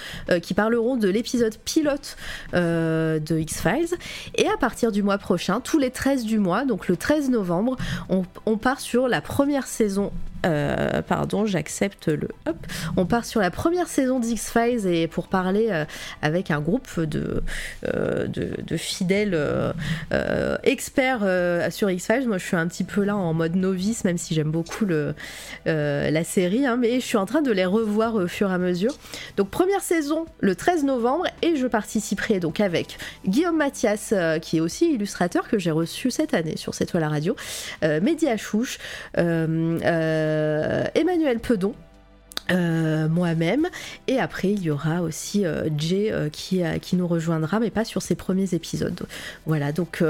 qui 0.43 0.55
parleront 0.55 0.97
de 0.97 1.09
l'épisode 1.09 1.57
pilote 1.65 2.17
de 2.53 3.39
X 3.39 3.61
Files. 3.61 3.99
Et 4.37 4.47
à 4.49 4.57
partir 4.59 4.93
du 4.93 5.03
mois 5.03 5.19
prochain, 5.19 5.61
tous 5.61 5.79
les 5.79 5.91
13 5.91 6.25
du 6.25 6.39
mois, 6.39 6.65
donc 6.65 6.89
le 6.89 6.97
13 6.97 7.31
novembre, 7.31 7.77
on, 8.09 8.25
on 8.47 8.59
part 8.59 8.81
sur 8.81 9.09
la 9.09 9.21
première 9.21 9.67
saison 9.67 10.13
euh, 10.45 11.03
pardon, 11.03 11.47
j'accepte 11.47 12.09
le. 12.09 12.29
Hop. 12.47 12.57
On 12.97 13.07
part 13.07 13.25
sur 13.25 13.41
la 13.41 13.51
première 13.51 13.89
saison 13.89 14.21
d'X-Files 14.21 14.87
et 14.87 15.07
pour 15.07 15.29
parler 15.29 15.69
euh, 15.71 15.85
avec 16.21 16.51
un 16.51 16.61
groupe 16.61 17.01
de, 17.01 17.43
euh, 17.87 18.27
fidèles 18.77 19.39
experts 20.63 21.27
sur 21.71 21.91
X-Files. 21.91 22.27
Moi, 22.27 22.39
je 22.39 22.45
suis 22.45 22.57
un 22.57 22.67
petit 22.67 22.85
peu 22.85 23.05
là 23.05 23.17
en 23.17 23.35
mode 23.35 23.55
novice, 23.55 24.05
même 24.05 24.19
si 24.19 24.35
j'aime 24.35 24.51
beaucoup 24.51 24.87
la 25.67 26.25
série, 26.25 26.67
hein, 26.67 26.77
mais 26.77 27.01
je 27.01 27.07
suis 27.07 27.17
en 27.17 27.27
train 27.27 27.43
de 27.43 27.53
les 27.53 27.65
revoir 27.65 28.15
au 28.15 28.27
fur 28.27 28.51
et 28.51 28.55
à 28.55 28.59
mesure. 28.59 28.97
Donc, 29.37 29.51
première 29.51 29.81
saison 29.81 30.27
le 30.41 30.55
13 30.55 30.85
novembre 30.85 31.27
et 31.43 31.57
je 31.57 31.67
participerai 31.67 32.41
donc 32.41 32.61
avec 32.61 32.99
Guillaume 33.27 33.57
Mathias, 33.57 34.15
qui 34.41 34.59
est 34.59 34.61
aussi 34.61 34.93
illustrateur 34.93 35.49
que 35.49 35.59
j'ai 35.59 35.71
reçu 35.71 36.11
cette 36.11 36.35
année 36.35 36.57
sur 36.57 36.75
cette 36.75 36.91
toile 36.91 37.05
à 37.05 37.09
radio, 37.09 37.37
Média 37.83 38.37
Chouche. 38.37 38.79
Euh, 39.19 40.32
Emmanuel 40.95 41.39
Pedon. 41.41 41.75
Euh, 42.51 43.09
moi-même. 43.09 43.69
Et 44.09 44.19
après 44.19 44.51
il 44.51 44.63
y 44.63 44.71
aura 44.71 45.03
aussi 45.03 45.47
euh, 45.47 45.69
Jay 45.79 46.13
qui, 46.33 46.63
qui 46.81 46.97
nous 46.97 47.07
rejoindra 47.07 47.61
mais 47.61 47.71
pas 47.71 47.85
sur 47.85 48.03
ses 48.03 48.17
premiers 48.17 48.53
épisodes. 48.53 49.01
Voilà 49.47 49.71
donc 49.71 50.03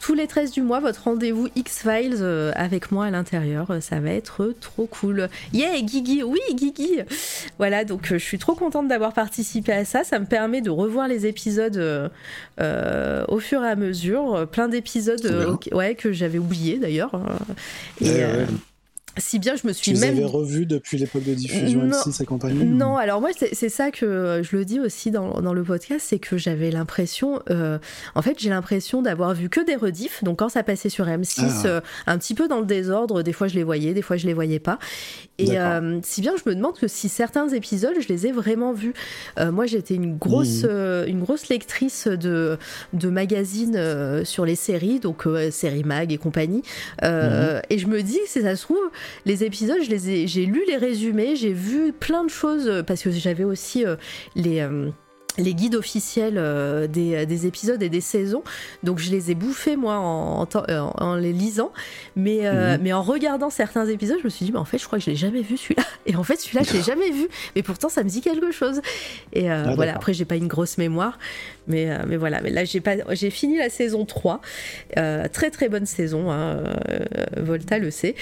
tous 0.00 0.14
les 0.14 0.26
13 0.26 0.50
du 0.50 0.62
mois 0.62 0.80
votre 0.80 1.04
rendez-vous 1.04 1.48
X-Files 1.54 2.24
avec 2.54 2.90
moi 2.90 3.06
à 3.06 3.10
l'intérieur 3.10 3.68
ça 3.80 4.00
va 4.00 4.10
être 4.10 4.54
trop 4.60 4.86
cool. 4.86 5.28
Yeah 5.52 5.78
Guigui 5.82 6.22
oui 6.22 6.40
Guigui. 6.54 7.00
Voilà 7.58 7.84
donc 7.84 8.06
je 8.06 8.16
suis 8.16 8.38
trop 8.38 8.54
contente 8.54 8.88
d'avoir 8.88 9.12
participé 9.12 9.72
à 9.72 9.84
ça. 9.84 10.04
Ça 10.04 10.18
me 10.18 10.26
permet 10.26 10.62
de 10.62 10.70
revoir 10.70 11.06
les 11.06 11.26
épisodes 11.26 12.10
au 12.58 13.38
fur 13.40 13.62
et 13.62 13.68
à 13.68 13.76
mesure. 13.76 14.48
Plein 14.50 14.68
d'épisodes 14.68 15.58
ouais, 15.72 15.94
que 15.94 16.12
j'avais 16.12 16.38
oublié 16.38 16.78
d'ailleurs 16.78 17.20
et, 18.00 18.22
si 19.18 19.38
bien 19.38 19.54
je 19.56 19.66
me 19.66 19.72
suis 19.72 19.92
tu 19.92 20.00
même. 20.00 20.16
avais 20.16 20.24
revu 20.24 20.66
depuis 20.66 20.98
l'époque 20.98 21.24
de 21.24 21.34
diffusion 21.34 21.86
M6 21.86 22.22
et 22.22 22.26
compagnie 22.26 22.64
Non, 22.64 22.96
alors 22.96 23.20
moi 23.20 23.30
c'est 23.52 23.68
ça 23.68 23.90
que 23.90 24.40
je 24.42 24.56
le 24.56 24.64
dis 24.64 24.80
aussi 24.80 25.10
dans, 25.10 25.40
dans 25.40 25.54
le 25.54 25.62
podcast, 25.62 26.06
c'est 26.08 26.18
que 26.18 26.36
j'avais 26.36 26.70
l'impression, 26.70 27.40
euh, 27.50 27.78
en 28.14 28.22
fait 28.22 28.38
j'ai 28.38 28.50
l'impression 28.50 29.02
d'avoir 29.02 29.34
vu 29.34 29.48
que 29.48 29.64
des 29.64 29.76
rediffs. 29.76 30.24
Donc 30.24 30.40
quand 30.40 30.48
ça 30.48 30.62
passait 30.62 30.88
sur 30.88 31.06
M6, 31.06 31.40
ah. 31.40 31.66
euh, 31.66 31.80
un 32.06 32.18
petit 32.18 32.34
peu 32.34 32.48
dans 32.48 32.60
le 32.60 32.66
désordre, 32.66 33.22
des 33.22 33.32
fois 33.32 33.46
je 33.46 33.54
les 33.54 33.64
voyais, 33.64 33.94
des 33.94 34.02
fois 34.02 34.16
je 34.16 34.26
les 34.26 34.34
voyais 34.34 34.58
pas. 34.58 34.78
Et 35.38 35.58
euh, 35.58 35.98
si 36.02 36.20
bien 36.20 36.34
je 36.36 36.48
me 36.48 36.54
demande 36.54 36.78
que 36.78 36.88
si 36.88 37.08
certains 37.08 37.48
épisodes 37.48 37.94
je 38.00 38.08
les 38.08 38.26
ai 38.26 38.32
vraiment 38.32 38.72
vus. 38.72 38.94
moi 39.38 39.66
j'étais 39.66 39.94
une 39.94 40.16
grosse, 40.16 40.64
mmh. 40.64 41.08
une 41.08 41.20
grosse 41.20 41.48
lectrice 41.48 42.08
de, 42.08 42.58
de 42.92 43.08
magazines 43.10 44.24
sur 44.24 44.44
les 44.44 44.56
séries, 44.56 45.00
donc 45.00 45.24
séries 45.50 45.84
mag 45.84 46.12
et 46.12 46.18
compagnie. 46.18 46.62
Mmh. 47.02 47.06
Et 47.70 47.78
je 47.78 47.86
me 47.86 48.02
dis, 48.02 48.18
si 48.26 48.42
ça 48.42 48.56
se 48.56 48.62
trouve 48.62 48.90
les 49.26 49.44
épisodes, 49.44 49.82
je 49.82 49.90
les 49.90 50.10
ai, 50.10 50.26
j'ai 50.26 50.46
lu 50.46 50.62
les 50.66 50.76
résumés, 50.76 51.36
j'ai 51.36 51.52
vu 51.52 51.92
plein 51.92 52.24
de 52.24 52.30
choses 52.30 52.68
euh, 52.68 52.82
parce 52.82 53.02
que 53.02 53.10
j'avais 53.10 53.44
aussi 53.44 53.84
euh, 53.84 53.96
les 54.34 54.60
euh, 54.60 54.90
les 55.38 55.54
guides 55.54 55.74
officiels 55.74 56.34
euh, 56.36 56.86
des, 56.86 57.26
des, 57.26 57.46
épisodes 57.46 57.82
et 57.82 57.88
des 57.88 58.00
saisons. 58.00 58.42
Donc 58.82 58.98
je 58.98 59.10
les 59.10 59.30
ai 59.30 59.34
bouffés 59.34 59.76
moi 59.76 59.96
en, 59.98 60.46
en, 60.46 61.14
les 61.16 61.32
lisant. 61.32 61.72
Mais, 62.16 62.46
euh, 62.46 62.76
mhm. 62.76 62.82
mais 62.82 62.92
en 62.92 63.02
regardant 63.02 63.50
certains 63.50 63.86
épisodes, 63.86 64.18
je 64.20 64.24
me 64.24 64.28
suis 64.28 64.46
dit, 64.46 64.52
mais 64.52 64.58
en 64.58 64.64
fait, 64.64 64.78
je 64.78 64.86
crois 64.86 64.98
que 64.98 65.04
je 65.04 65.10
l'ai 65.10 65.16
jamais 65.16 65.42
vu 65.42 65.56
celui-là. 65.56 65.84
Et 66.06 66.16
en 66.16 66.22
fait, 66.22 66.36
celui-là, 66.36 66.62
je 66.64 66.72
l'ai 66.72 66.82
jamais 66.86 67.10
vu. 67.10 67.28
Mais 67.56 67.62
pourtant, 67.62 67.88
ça 67.88 68.04
me 68.04 68.08
dit 68.08 68.20
quelque 68.20 68.52
chose. 68.52 68.80
Et 69.32 69.50
euh, 69.50 69.64
ah, 69.66 69.74
voilà, 69.74 69.94
après, 69.94 70.14
j'ai 70.14 70.24
pas 70.24 70.36
une 70.36 70.48
grosse 70.48 70.78
mémoire. 70.78 71.18
Mais, 71.66 71.88
mais 72.06 72.16
voilà, 72.16 72.40
mais 72.42 72.50
là, 72.50 72.64
j'ai, 72.64 72.80
pas, 72.80 72.96
j'ai 73.12 73.30
fini 73.30 73.58
la 73.58 73.70
saison 73.70 74.04
3. 74.04 74.40
très 75.32 75.50
très 75.50 75.68
bonne 75.68 75.86
saison, 75.86 76.30
hein, 76.30 76.62
Volta 77.36 77.78
le 77.78 77.90
sait. 77.90 78.14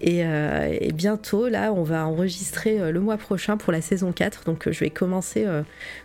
Et, 0.00 0.18
et, 0.18 0.92
bientôt, 0.92 1.48
là, 1.48 1.72
on 1.72 1.82
va 1.82 2.06
enregistrer 2.06 2.92
le 2.92 3.00
mois 3.00 3.16
prochain 3.16 3.56
pour 3.56 3.72
la 3.72 3.80
saison 3.80 4.12
4. 4.12 4.44
Donc 4.44 4.70
je 4.70 4.80
vais 4.80 4.90
commencer 4.90 5.46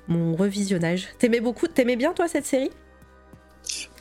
mon 0.08 0.36
revisionnage. 0.36 1.10
T'aimais 1.20 1.42
beaucoup, 1.42 1.68
t'aimais 1.68 1.98
bien 1.98 2.14
toi 2.14 2.28
cette 2.28 2.46
série? 2.46 2.72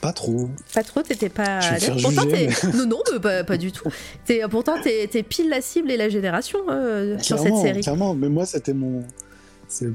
Pas 0.00 0.12
trop. 0.12 0.50
Pas 0.74 0.82
trop, 0.82 1.02
t'étais 1.02 1.28
pas. 1.28 1.60
pourtant, 2.02 2.26
non, 2.74 2.86
non, 2.86 3.20
pas, 3.47 3.56
du 3.56 3.73
tout. 3.73 3.89
Es, 4.28 4.42
pourtant, 4.50 4.74
t'es 4.82 5.23
pile 5.23 5.48
la 5.48 5.60
cible 5.60 5.90
et 5.90 5.97
la 5.97 6.08
génération 6.08 6.58
euh, 6.68 7.18
sur 7.20 7.39
cette 7.39 7.56
série. 7.56 7.81
Clairement, 7.81 8.14
mais 8.14 8.28
moi, 8.28 8.44
c'était 8.47 8.74
mon. 8.74 9.02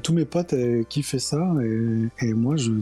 Tous 0.02 0.12
mes 0.12 0.24
potes 0.24 0.54
qui 0.88 1.02
fait 1.02 1.18
ça 1.18 1.40
et, 1.62 2.26
et 2.26 2.34
moi, 2.34 2.56
je, 2.56 2.72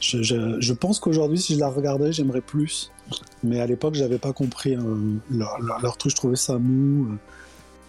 je, 0.00 0.22
je, 0.22 0.60
je 0.60 0.72
pense 0.72 0.98
qu'aujourd'hui, 0.98 1.38
si 1.38 1.54
je 1.54 1.60
la 1.60 1.68
regardais, 1.68 2.12
j'aimerais 2.12 2.40
plus. 2.40 2.90
Mais 3.42 3.60
à 3.60 3.66
l'époque, 3.66 3.94
j'avais 3.94 4.18
pas 4.18 4.32
compris 4.32 4.74
hein, 4.74 4.84
leur, 5.30 5.58
leur, 5.82 5.96
truc, 5.96 6.10
je 6.10 6.16
trouvais 6.16 6.36
ça 6.36 6.58
mou. 6.58 7.08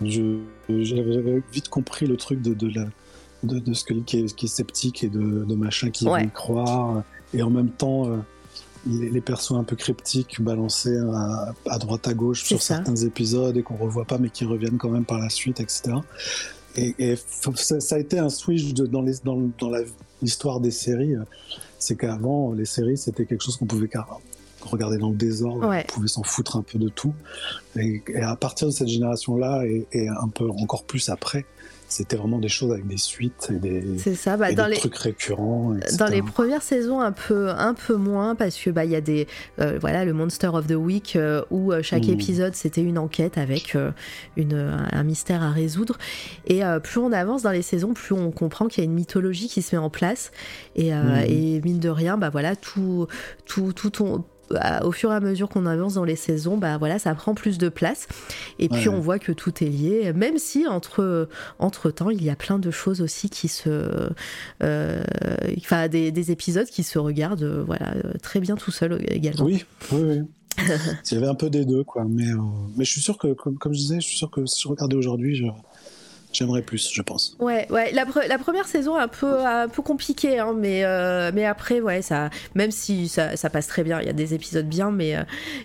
J'avais 0.01 1.41
vite 1.51 1.69
compris 1.69 2.07
le 2.07 2.17
truc 2.17 2.41
de, 2.41 2.53
de 2.53 2.67
la 2.73 2.85
de, 3.43 3.73
ce 3.73 3.83
qui 3.83 4.17
est, 4.17 4.35
qui 4.35 4.45
est, 4.45 4.47
sceptique 4.47 5.03
et 5.03 5.09
de, 5.09 5.55
machin 5.55 5.89
qui 5.89 6.05
veut 6.05 6.21
y 6.21 6.29
croire. 6.29 7.03
Et 7.33 7.41
en 7.43 7.49
même 7.49 7.69
temps, 7.69 8.07
euh, 8.07 8.17
les, 8.85 9.21
persos 9.21 9.53
un 9.53 9.63
peu 9.63 9.75
cryptiques 9.75 10.41
balancés 10.41 10.97
à, 11.69 11.77
droite 11.79 12.07
à 12.07 12.13
gauche 12.13 12.43
sur 12.43 12.61
certains 12.61 12.95
épisodes 12.95 13.55
et 13.57 13.63
qu'on 13.63 13.75
revoit 13.75 14.05
pas 14.05 14.17
mais 14.17 14.29
qui 14.29 14.45
reviennent 14.45 14.77
quand 14.77 14.89
même 14.89 15.05
par 15.05 15.19
la 15.19 15.29
suite, 15.29 15.59
etc. 15.59 15.95
Et, 16.75 17.15
ça, 17.55 17.95
a 17.95 17.99
été 17.99 18.19
un 18.19 18.29
switch 18.29 18.73
dans, 18.73 19.01
les, 19.01 19.13
dans, 19.23 19.49
dans 19.59 19.71
l'histoire 20.21 20.59
des 20.59 20.71
séries. 20.71 21.15
C'est 21.79 21.95
qu'avant, 21.97 22.53
les 22.53 22.65
séries, 22.65 22.97
c'était 22.97 23.25
quelque 23.25 23.43
chose 23.43 23.57
qu'on 23.57 23.65
pouvait 23.65 23.89
regarder 24.61 24.97
dans 24.97 25.09
le 25.09 25.15
désordre, 25.15 25.67
Ouais. 25.67 25.85
on 25.89 25.93
pouvait 25.93 26.07
s'en 26.07 26.23
foutre 26.23 26.55
un 26.55 26.61
peu 26.61 26.79
de 26.79 26.89
tout. 26.89 27.13
Et, 27.77 28.01
et 28.07 28.21
à 28.21 28.35
partir 28.35 28.67
de 28.67 28.71
cette 28.73 28.87
génération-là, 28.87 29.65
et, 29.65 29.85
et 29.91 30.07
un 30.07 30.29
peu 30.29 30.49
encore 30.49 30.83
plus 30.83 31.09
après, 31.09 31.45
c'était 31.93 32.15
vraiment 32.15 32.39
des 32.39 32.49
choses 32.49 32.71
avec 32.71 32.87
des 32.87 32.97
suites 32.97 33.49
et 33.51 33.59
des, 33.59 33.97
ça. 34.15 34.35
Bah, 34.37 34.51
et 34.51 34.55
dans 34.55 34.65
des 34.65 34.71
les 34.71 34.77
trucs 34.77 34.95
récurrents. 34.97 35.75
etc. 35.75 35.97
Dans 35.99 36.07
les 36.07 36.21
premières 36.21 36.61
saisons, 36.63 36.99
un 37.01 37.11
peu, 37.11 37.49
un 37.49 37.73
peu 37.73 37.95
moins, 37.95 38.35
parce 38.35 38.57
que 38.57 38.69
bah 38.69 38.85
il 38.85 38.91
y 38.91 38.95
a 38.95 39.01
des, 39.01 39.27
euh, 39.59 39.77
voilà, 39.79 40.05
le 40.05 40.13
Monster 40.13 40.47
of 40.47 40.67
the 40.67 40.71
Week 40.75 41.15
euh, 41.15 41.43
où 41.51 41.71
euh, 41.71 41.81
chaque 41.83 42.05
Mm. 42.07 42.11
épisode 42.13 42.55
c'était 42.55 42.81
une 42.81 42.97
enquête 42.97 43.37
avec 43.37 43.75
euh, 43.75 43.91
une, 44.37 44.53
un 44.91 45.03
mystère 45.03 45.43
à 45.43 45.51
résoudre. 45.51 45.97
Et 46.47 46.61
plus 46.83 46.99
on 46.99 47.11
avance 47.11 47.43
dans 47.43 47.51
les 47.51 47.61
saisons, 47.61 47.93
plus 47.93 48.13
on 48.13 48.31
comprend 48.31 48.67
qu'il 48.67 48.83
y 48.83 48.87
a 48.87 48.89
une 48.89 48.95
mythologie 48.95 49.47
qui 49.47 49.61
se 49.61 49.75
met 49.75 49.81
en 49.81 49.89
place. 49.89 50.31
Et, 50.75 50.93
euh, 50.93 51.01
Mm. 51.03 51.25
et 51.27 51.61
mine 51.63 51.79
de 51.79 51.89
rien, 51.89 52.17
bah 52.17 52.29
voilà, 52.29 52.55
tout, 52.55 53.07
tout, 53.45 53.73
tout 53.73 53.89
ton- 53.89 54.23
au 54.83 54.91
fur 54.91 55.11
et 55.11 55.15
à 55.15 55.19
mesure 55.19 55.49
qu'on 55.49 55.65
avance 55.65 55.95
dans 55.95 56.03
les 56.03 56.15
saisons, 56.15 56.57
bah 56.57 56.77
voilà, 56.77 56.99
ça 56.99 57.13
prend 57.15 57.33
plus 57.33 57.57
de 57.57 57.69
place. 57.69 58.07
Et 58.59 58.69
puis 58.69 58.87
on 58.89 58.99
voit 58.99 59.17
que 59.19 59.31
tout 59.31 59.63
est 59.63 59.67
lié, 59.67 60.13
même 60.13 60.37
si 60.37 60.67
entre, 60.67 61.27
entre 61.59 61.89
temps, 61.91 62.09
il 62.09 62.23
y 62.23 62.29
a 62.29 62.35
plein 62.35 62.59
de 62.59 62.69
choses 62.71 63.01
aussi 63.01 63.29
qui 63.29 63.47
se, 63.47 64.09
euh, 64.61 65.03
enfin 65.57 65.87
des, 65.87 66.11
des 66.11 66.31
épisodes 66.31 66.67
qui 66.67 66.83
se 66.83 66.99
regardent, 66.99 67.43
euh, 67.43 67.63
voilà, 67.65 67.93
euh, 67.95 68.13
très 68.21 68.39
bien 68.39 68.55
tout 68.55 68.71
seul 68.71 69.03
également. 69.09 69.45
Oui, 69.45 69.65
oui, 69.91 70.01
oui. 70.03 70.21
Il 71.11 71.15
y 71.15 71.17
avait 71.17 71.27
un 71.27 71.33
peu 71.33 71.49
des 71.49 71.65
deux, 71.65 71.83
quoi. 71.83 72.05
Mais, 72.07 72.27
euh, 72.29 72.37
mais 72.77 72.85
je 72.85 72.91
suis 72.91 73.01
sûr 73.01 73.17
que, 73.17 73.33
comme, 73.33 73.57
comme 73.57 73.73
je 73.73 73.79
disais, 73.79 73.95
je 73.95 74.05
suis 74.05 74.17
sûr 74.17 74.29
que 74.29 74.45
si 74.45 74.61
je 74.61 74.67
regardais 74.67 74.95
aujourd'hui, 74.95 75.35
je- 75.35 75.45
j'aimerais 76.33 76.61
plus, 76.61 76.89
je 76.91 77.01
pense. 77.01 77.35
Ouais, 77.39 77.67
ouais. 77.71 77.91
La, 77.93 78.05
pre- 78.05 78.27
la 78.27 78.37
première 78.37 78.65
saison 78.67 78.95
un 78.97 79.07
peu, 79.07 79.39
un 79.45 79.67
peu 79.67 79.81
compliquée, 79.81 80.39
hein, 80.39 80.53
mais, 80.57 80.83
euh, 80.83 81.31
mais 81.33 81.45
après, 81.45 81.79
ouais, 81.81 82.01
ça, 82.01 82.29
même 82.55 82.71
si 82.71 83.07
ça, 83.07 83.35
ça 83.37 83.49
passe 83.49 83.67
très 83.67 83.83
bien, 83.83 83.99
il 84.01 84.07
y 84.07 84.09
a 84.09 84.13
des 84.13 84.33
épisodes 84.33 84.67
bien, 84.67 84.91
mais, 84.91 85.15
euh, 85.15 85.21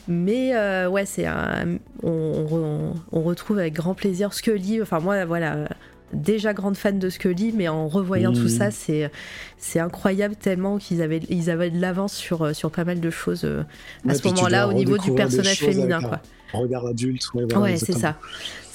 mais 0.07 0.55
euh, 0.55 0.89
ouais, 0.89 1.07
c'est 1.07 1.27
un, 1.27 1.79
on, 2.03 2.47
on 2.53 2.95
on 3.13 3.23
retrouve 3.23 3.59
avec 3.59 3.75
grand 3.75 3.95
plaisir 3.95 4.33
Scully. 4.33 4.81
Enfin, 4.83 5.01
moi, 5.01 5.25
voilà. 5.25 5.69
Déjà 6.15 6.55
grande 6.55 6.75
fan 6.79 6.99
de 6.99 7.11
Scully, 7.11 7.53
mais 7.55 7.69
en 7.69 7.87
revoyant 7.87 8.33
tout 8.33 8.41
Mhm. 8.45 8.49
ça, 8.49 8.71
c'est 8.71 9.11
c'est 9.59 9.79
incroyable 9.79 10.37
tellement 10.37 10.79
qu'ils 10.79 11.03
avaient 11.03 11.21
ils 11.29 11.51
avaient 11.51 11.69
de 11.69 11.79
l'avance 11.79 12.15
sur 12.15 12.57
sur 12.57 12.71
pas 12.71 12.85
mal 12.85 12.99
de 13.01 13.11
choses 13.11 13.45
euh, 13.45 13.63
à 14.07 14.13
Ouais, 14.13 14.15
ce 14.15 14.27
moment-là 14.29 14.69
au 14.69 14.73
niveau 14.73 14.97
du 14.97 15.13
personnage 15.13 15.59
féminin, 15.59 16.01
quoi. 16.01 16.23
un 16.55 16.59
Regard 16.61 16.87
adulte, 16.87 17.23
ouais, 17.35 17.45
voilà, 17.45 17.61
Ouais, 17.61 17.77
c'est 17.77 17.93
ça. 17.93 18.17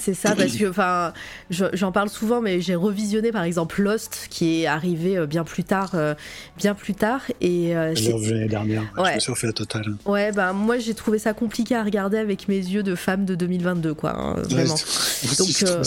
C'est 0.04 0.12
ça, 0.14 0.34
parce 0.36 0.54
que, 0.56 0.68
enfin, 0.68 1.12
je- 1.48 1.64
j'en 1.72 1.90
parle 1.92 2.10
souvent, 2.10 2.42
mais 2.42 2.60
j'ai 2.60 2.74
revisionné 2.74 3.32
par 3.32 3.42
exemple 3.44 3.80
Lost, 3.80 4.26
qui 4.28 4.60
est 4.62 4.66
arrivé 4.66 5.16
euh, 5.16 5.24
bien 5.26 5.44
plus 5.44 5.64
tard, 5.64 5.92
euh, 5.94 6.14
bien 6.58 6.74
plus 6.74 6.92
tard, 6.94 7.22
et 7.40 7.74
euh, 7.74 7.94
l'ai 7.94 8.12
revu 8.12 8.34
l'année 8.34 8.48
dernière. 8.48 8.82
Ouais. 8.98 9.10
Je 9.10 9.14
me 9.14 9.20
suis 9.20 9.32
refait 9.32 9.46
la 9.46 9.52
totale. 9.54 9.94
ouais, 10.04 10.30
bah 10.32 10.52
moi 10.52 10.76
j'ai 10.78 10.92
trouvé 10.92 11.18
ça 11.18 11.32
compliqué 11.32 11.74
à 11.74 11.82
regarder 11.82 12.18
avec 12.18 12.48
mes 12.48 12.58
yeux 12.58 12.82
de 12.82 12.94
femme 12.94 13.24
de 13.24 13.34
2022, 13.34 13.94
quoi, 13.94 14.10
hein, 14.14 14.34
vraiment. 14.42 14.74
Ouais, 14.74 15.36
Donc, 15.38 15.62
euh. 15.62 15.82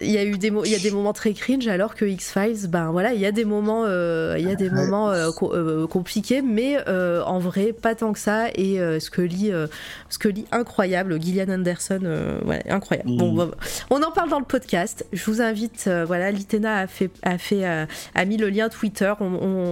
Il 0.00 0.10
y 0.10 0.16
a 0.18 0.24
eu 0.24 0.38
des 0.38 0.50
il 0.64 0.70
y 0.70 0.74
a 0.74 0.78
des 0.78 0.90
moments 0.90 1.12
très 1.12 1.34
cringe, 1.34 1.66
alors 1.68 1.94
que 1.94 2.04
X 2.06 2.32
Files, 2.32 2.68
ben 2.68 2.90
voilà, 2.92 3.12
il 3.12 3.20
y 3.20 3.26
a 3.26 3.32
des 3.32 3.44
moments, 3.44 3.84
il 3.86 4.46
y 4.46 4.50
a 4.50 4.54
des 4.54 4.68
Ouais. 4.70 4.86
moments 4.86 5.12
co- 5.36 5.86
compliqués, 5.88 6.40
mais 6.40 6.78
en 6.88 7.38
vrai 7.38 7.72
pas 7.74 7.94
tant 7.94 8.12
que 8.14 8.18
ça. 8.18 8.46
Et 8.54 8.80
euh, 8.80 9.00
Scully, 9.00 9.52
euh, 9.52 9.66
Scully 10.08 10.46
incroyable, 10.52 11.20
Gillian 11.20 11.48
Anderson, 11.52 12.00
ouais, 12.46 12.62
incroyable. 12.70 13.10
Bon, 13.16 13.33
bah, 13.34 13.50
on 13.90 14.02
en 14.02 14.10
parle 14.10 14.30
dans 14.30 14.38
le 14.38 14.44
podcast. 14.44 15.06
Je 15.12 15.24
vous 15.24 15.40
invite, 15.42 15.84
euh, 15.86 16.04
voilà, 16.04 16.30
Litena 16.30 16.78
a 16.78 16.86
fait, 16.86 17.10
a 17.22 17.38
fait, 17.38 17.66
euh, 17.66 17.86
a 18.14 18.24
mis 18.24 18.36
le 18.36 18.48
lien 18.48 18.68
Twitter, 18.68 19.12
on- 19.20 19.24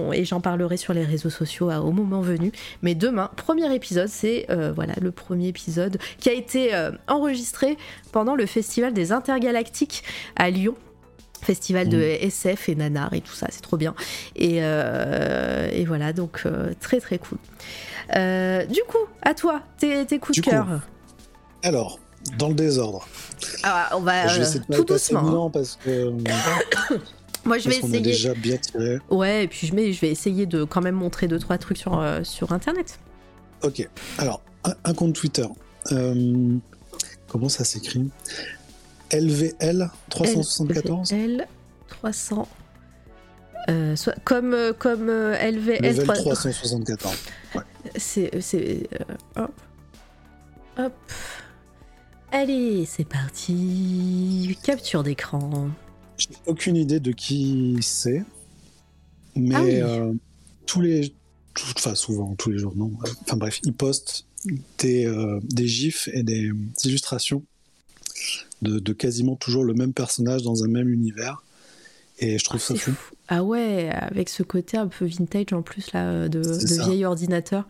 on- 0.09 0.13
et 0.13 0.25
j'en 0.25 0.41
parlerai 0.41 0.77
sur 0.77 0.93
les 0.93 1.03
réseaux 1.03 1.29
sociaux 1.29 1.69
euh, 1.69 1.77
au 1.79 1.91
moment 1.91 2.21
venu. 2.21 2.51
Mais 2.81 2.95
demain, 2.95 3.29
premier 3.35 3.73
épisode, 3.73 4.07
c'est 4.09 4.47
voilà 4.75 4.93
le 5.01 5.11
premier 5.11 5.47
épisode 5.47 5.97
qui 6.19 6.29
a 6.29 6.33
été 6.33 6.71
enregistré 7.07 7.77
pendant 8.11 8.35
le 8.35 8.45
festival 8.45 8.93
des 8.93 9.11
intergalactiques 9.11 10.03
à 10.35 10.49
Lyon. 10.49 10.75
Festival 11.41 11.89
de 11.89 11.99
SF 11.99 12.69
et 12.69 12.75
nanar 12.75 13.13
et 13.13 13.19
tout 13.19 13.33
ça, 13.33 13.47
c'est 13.49 13.61
trop 13.61 13.75
bien. 13.75 13.93
Et, 14.37 14.59
euh, 14.61 15.69
et 15.73 15.83
voilà, 15.83 16.13
donc 16.13 16.43
euh, 16.45 16.71
très 16.79 17.01
très 17.01 17.17
cool. 17.17 17.37
Euh, 18.15 18.65
du 18.65 18.79
coup, 18.87 19.05
à 19.21 19.33
toi, 19.33 19.61
tes, 19.77 20.05
tes 20.05 20.19
coups 20.19 20.35
Du 20.35 20.41
de 20.41 20.45
cœur. 20.49 20.67
Alors, 21.63 21.99
dans 22.37 22.49
le 22.49 22.55
désordre. 22.55 23.07
Ah, 23.63 23.89
on 23.95 24.01
va 24.01 24.27
je 24.27 24.35
vais 24.35 24.39
euh, 24.39 24.43
essayer 24.43 24.59
de 24.61 24.65
pas 24.65 24.75
tout 24.77 24.83
doucement. 24.85 25.45
hein. 25.47 25.49
parce 25.51 25.77
que 25.83 26.09
Moi, 27.45 27.57
je 27.57 27.67
vais 27.67 27.75
parce 27.75 27.79
qu'on 27.81 27.87
a 27.87 27.89
essayer. 27.97 28.01
déjà 28.01 28.33
bien 28.33 28.57
tiré. 28.57 28.99
Ouais, 29.09 29.43
et 29.43 29.47
puis 29.49 29.67
je, 29.67 29.75
mets, 29.75 29.91
je 29.91 29.99
vais 30.01 30.09
essayer 30.09 30.45
de 30.45 30.63
quand 30.63 30.81
même 30.81 30.95
montrer 30.95 31.27
deux 31.27 31.39
trois 31.39 31.57
trucs 31.57 31.77
sur, 31.77 31.99
euh, 31.99 32.23
sur 32.23 32.53
internet. 32.53 32.99
Ok. 33.63 33.87
Alors, 34.17 34.41
un, 34.63 34.73
un 34.85 34.93
compte 34.93 35.13
Twitter. 35.15 35.45
Euh, 35.91 36.55
comment 37.27 37.49
ça 37.49 37.63
s'écrit? 37.65 38.09
LVL 39.11 39.89
374 40.09 41.11
L 41.11 41.47
300. 41.89 42.47
Euh, 43.69 43.95
comme 44.25 44.53
euh, 44.53 44.73
comme 44.73 45.09
euh, 45.09 45.35
LVL 45.51 45.81
Level 45.83 46.03
3 46.05 46.15
374. 46.15 47.15
c'est 47.95 48.31
c'est 48.41 48.87
euh, 48.99 49.41
hop 49.43 49.51
hop 50.77 50.93
allez 52.33 52.85
c'est 52.85 53.07
parti 53.07 54.57
capture 54.63 55.03
d'écran 55.03 55.69
J'ai 56.17 56.29
aucune 56.45 56.75
idée 56.75 56.99
de 56.99 57.11
qui 57.11 57.77
c'est, 57.81 58.23
mais 59.35 59.55
Ah 59.55 59.63
oui. 59.63 59.81
euh, 59.81 60.13
tous 60.65 60.81
les, 60.81 61.09
tout- 61.53 61.65
enfin 61.77 61.95
souvent, 61.95 62.35
tous 62.35 62.49
les 62.51 62.57
jours, 62.57 62.73
non. 62.75 62.91
Enfin 63.23 63.37
bref, 63.37 63.59
ils 63.63 63.73
postent 63.73 64.25
des, 64.79 65.05
euh, 65.05 65.39
des 65.43 65.67
gifs 65.67 66.09
et 66.13 66.23
des 66.23 66.51
illustrations 66.83 67.43
de, 68.61 68.79
de 68.79 68.93
quasiment 68.93 69.35
toujours 69.35 69.63
le 69.63 69.73
même 69.73 69.93
personnage 69.93 70.41
dans 70.43 70.63
un 70.63 70.67
même 70.67 70.89
univers, 70.89 71.43
et 72.19 72.37
je 72.37 72.43
trouve 72.43 72.61
ça 72.61 72.75
fou. 72.75 72.91
fou. 72.91 73.15
ah 73.27 73.43
ouais 73.43 73.89
avec 73.91 74.29
ce 74.29 74.43
côté 74.43 74.77
un 74.77 74.87
peu 74.87 75.05
vintage 75.05 75.51
en 75.53 75.61
plus 75.61 75.91
là 75.93 76.27
de, 76.29 76.41
C'est 76.43 76.61
de 76.61 76.67
ça. 76.67 76.85
vieil 76.87 77.05
ordinateur 77.05 77.67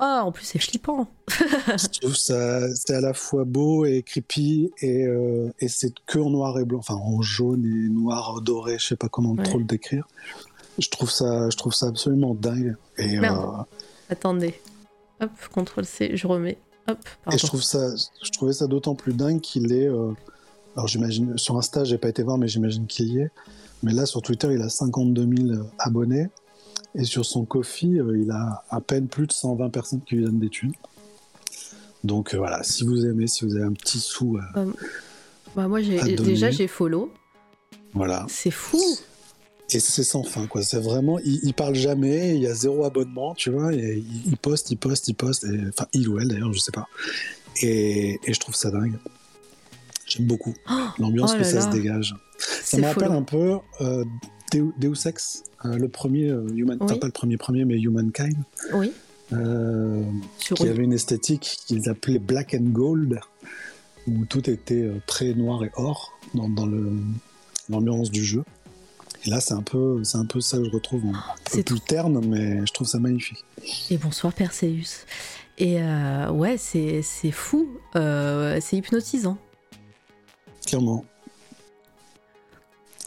oh 0.00 0.04
en 0.24 0.32
plus 0.32 0.44
c'est 0.44 0.58
flippant 0.58 1.08
je 1.30 2.00
trouve 2.00 2.16
ça, 2.16 2.74
c'est 2.74 2.94
à 2.94 3.00
la 3.00 3.14
fois 3.14 3.44
beau 3.44 3.84
et 3.84 4.02
creepy, 4.02 4.70
et, 4.80 5.04
euh, 5.06 5.50
et 5.60 5.68
c'est 5.68 5.92
que 6.06 6.18
en 6.18 6.30
noir 6.30 6.58
et 6.58 6.64
blanc, 6.64 6.78
enfin 6.80 6.94
en 6.94 7.22
jaune 7.22 7.64
et 7.64 7.88
noir 7.92 8.40
doré, 8.42 8.78
je 8.78 8.86
sais 8.88 8.96
pas 8.96 9.08
comment 9.08 9.32
Ouais. 9.32 9.42
trop 9.44 9.58
le 9.58 9.64
décrire. 9.64 10.06
Je 10.78 10.88
trouve 10.90 11.10
ça, 11.10 11.48
je 11.50 11.56
trouve 11.56 11.72
ça 11.72 11.86
absolument 11.86 12.34
dingue. 12.34 12.76
Et, 12.98 13.18
Merde. 13.18 13.38
euh, 13.58 13.62
attendez 14.10 14.54
hop 15.20 15.30
contrôle 15.52 15.84
C 15.84 16.10
je 16.14 16.26
remets 16.26 16.58
hop 16.88 16.98
Et 16.98 17.24
pardon. 17.24 17.38
je 17.38 17.46
trouve 17.46 17.62
ça, 17.62 17.94
je 18.22 18.30
trouvais 18.30 18.52
ça 18.52 18.66
d'autant 18.66 18.94
plus 18.94 19.12
dingue 19.14 19.40
qu'il 19.40 19.72
est. 19.72 19.86
euh, 19.88 20.12
alors 20.76 20.88
j'imagine 20.88 21.38
sur 21.38 21.56
Insta, 21.56 21.84
j'ai 21.84 21.98
pas 21.98 22.08
été 22.08 22.22
voir, 22.24 22.36
mais 22.36 22.48
j'imagine 22.48 22.86
qu'il 22.86 23.08
y 23.12 23.18
est. 23.20 23.30
Mais 23.84 23.92
là 23.92 24.06
sur 24.06 24.20
Twitter, 24.22 24.48
il 24.52 24.60
a 24.60 24.68
52 24.68 25.46
000 25.52 25.62
abonnés 25.78 26.26
et 26.94 27.04
sur 27.04 27.24
son 27.24 27.44
Kofi, 27.44 27.98
euh, 27.98 28.18
il 28.18 28.30
a 28.30 28.64
à 28.70 28.80
peine 28.80 29.08
plus 29.08 29.26
de 29.26 29.32
120 29.32 29.70
personnes 29.70 30.00
qui 30.02 30.16
lui 30.16 30.24
donnent 30.24 30.38
des 30.38 30.48
thunes. 30.50 30.72
Donc 32.04 32.34
euh, 32.34 32.38
voilà, 32.38 32.62
si 32.62 32.84
vous 32.84 33.04
aimez, 33.06 33.26
si 33.26 33.44
vous 33.44 33.54
avez 33.56 33.64
un 33.64 33.72
petit 33.72 33.98
sou, 34.00 34.38
euh, 34.56 34.66
Bah, 35.56 35.68
moi 35.68 35.80
j'ai 35.80 35.98
à 35.98 36.02
donner. 36.04 36.16
déjà 36.16 36.50
j'ai 36.50 36.66
follow 36.68 37.12
voilà. 37.94 38.26
c'est 38.28 38.50
fou 38.50 38.80
Et 39.70 39.78
c'est 39.80 40.02
sans 40.04 40.22
fin, 40.24 40.46
quoi. 40.48 40.62
C'est 40.62 40.80
vraiment, 40.80 41.18
il, 41.20 41.38
il 41.44 41.54
parle 41.54 41.74
jamais, 41.76 42.34
il 42.34 42.42
y 42.42 42.46
a 42.48 42.54
zéro 42.54 42.84
abonnement, 42.84 43.34
tu 43.34 43.50
vois. 43.50 43.72
Et 43.72 43.98
il, 43.98 44.26
il 44.32 44.36
poste, 44.36 44.70
il 44.72 44.76
poste, 44.76 45.06
il 45.08 45.14
poste. 45.14 45.44
et- 45.44 45.68
Enfin, 45.68 45.86
il 45.92 46.08
ou 46.08 46.18
elle 46.18 46.28
d'ailleurs, 46.28 46.52
je 46.52 46.58
sais 46.58 46.72
pas. 46.72 46.86
Et, 47.62 48.18
et 48.24 48.34
je 48.34 48.40
trouve 48.40 48.54
ça 48.56 48.70
dingue. 48.72 48.98
J'aime 50.06 50.26
beaucoup 50.26 50.52
l'ambiance 50.98 51.32
oh 51.34 51.38
que 51.38 51.44
ça 51.44 51.54
là. 51.54 51.60
se 51.62 51.70
dégage. 51.70 52.14
Ça 52.38 52.76
me 52.78 52.84
rappelle 52.84 53.12
un 53.12 53.22
peu 53.22 53.58
euh, 53.80 54.04
Deus, 54.52 54.72
Deus 54.78 55.06
Ex, 55.06 55.42
euh, 55.64 55.76
le 55.76 55.88
premier 55.88 56.28
euh, 56.28 56.46
Human, 56.54 56.78
enfin 56.80 56.96
pas 56.96 57.06
le 57.06 57.12
premier 57.12 57.36
premier, 57.36 57.64
mais 57.64 57.78
Humankind, 57.80 58.36
oui 58.72 58.92
euh, 59.32 60.04
qui 60.38 60.68
avait 60.68 60.84
une 60.84 60.92
esthétique 60.92 61.58
qu'ils 61.66 61.88
appelaient 61.88 62.18
Black 62.18 62.54
and 62.54 62.70
Gold, 62.70 63.20
où 64.06 64.24
tout 64.26 64.48
était 64.50 64.90
très 65.06 65.32
noir 65.34 65.64
et 65.64 65.70
or 65.76 66.18
dans, 66.34 66.68
l'ambiance 67.68 68.10
du 68.10 68.22
jeu. 68.24 68.44
Et 69.24 69.30
là, 69.30 69.40
c'est 69.40 69.54
un 69.54 69.62
peu, 69.62 70.04
c'est 70.04 70.18
un 70.18 70.26
peu 70.26 70.40
ça 70.40 70.58
que 70.58 70.64
je 70.64 70.70
retrouve, 70.70 71.06
en- 71.06 71.14
un 71.14 71.22
peu 71.50 71.62
plus 71.62 71.80
terne, 71.80 72.24
mais 72.26 72.64
je 72.66 72.72
trouve 72.72 72.86
ça 72.86 72.98
magnifique. 72.98 73.42
Et 73.90 73.96
bonsoir 73.96 74.34
Perseus. 74.34 75.06
Et 75.56 75.80
euh, 75.80 76.30
ouais, 76.30 76.56
c'est 76.58 77.00
c'est 77.02 77.30
fou, 77.30 77.68
euh, 77.96 78.58
c'est 78.60 78.76
hypnotisant. 78.76 79.38
Clairement. 80.66 81.04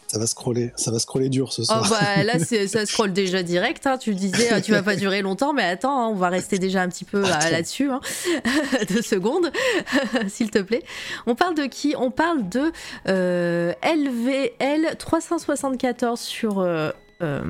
Ça 0.08 0.18
va 0.20 0.26
scroller, 0.26 0.72
ça 0.78 0.90
va 0.90 1.00
scroller 1.00 1.28
dur 1.28 1.52
ce 1.52 1.64
Oh 1.64 1.66
soir. 1.66 1.90
bah 1.90 2.24
là, 2.24 2.40
ça 2.40 2.86
scrolle 2.86 3.12
déjà 3.12 3.44
direct. 3.44 3.86
hein. 3.88 3.98
Tu 3.98 4.16
disais, 4.16 4.54
euh, 4.54 4.62
tu 4.62 4.72
vas 4.72 4.82
pas 4.82 4.96
durer 4.96 5.22
longtemps, 5.22 5.52
mais 5.52 5.64
attends, 5.64 6.00
hein, 6.02 6.08
on 6.08 6.16
va 6.16 6.30
rester 6.30 6.60
déjà 6.60 6.82
un 6.82 6.88
petit 6.88 7.04
peu 7.04 7.26
euh, 7.26 7.30
là-dessus. 7.52 7.92
hein. 7.92 8.00
Deux 8.90 9.02
secondes, 9.02 9.52
s'il 10.30 10.50
te 10.50 10.60
plaît. 10.60 10.84
On 11.26 11.36
parle 11.36 11.56
de 11.56 11.66
qui? 11.66 11.94
On 11.98 12.10
parle 12.10 12.48
de 12.48 12.72
euh, 13.10 13.74
LVL 13.84 14.96
374 14.98 16.18
sur, 16.20 16.60
euh, 16.60 16.92
euh, 17.22 17.42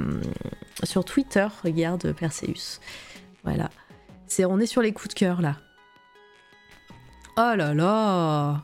sur 0.84 1.06
Twitter. 1.06 1.48
Regarde 1.64 2.12
Perseus. 2.14 2.80
Voilà. 3.44 3.70
C'est, 4.26 4.46
on 4.46 4.60
est 4.60 4.66
sur 4.66 4.82
les 4.82 4.94
coups 4.94 5.10
de 5.14 5.20
cœur 5.20 5.42
là. 5.44 5.58
Oh 7.38 7.54
là 7.56 7.76
là 7.76 8.64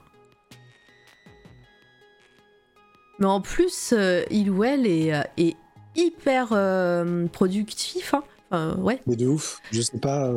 Mais 3.24 3.30
en 3.30 3.42
plus, 3.42 3.93
euh, 3.93 4.24
il 4.30 4.52
ou 4.52 4.64
elle 4.64 4.85
est, 4.85 5.14
euh, 5.14 5.22
est 5.38 5.56
hyper 5.95 6.50
euh, 6.52 7.26
productif. 7.27 8.14
Hein. 8.14 8.24
Enfin, 8.52 8.76
ouais. 8.80 9.02
Mais 9.08 9.16
de 9.16 9.26
ouf, 9.27 9.60
je 9.72 9.82
sais 9.82 9.98
pas. 9.98 10.32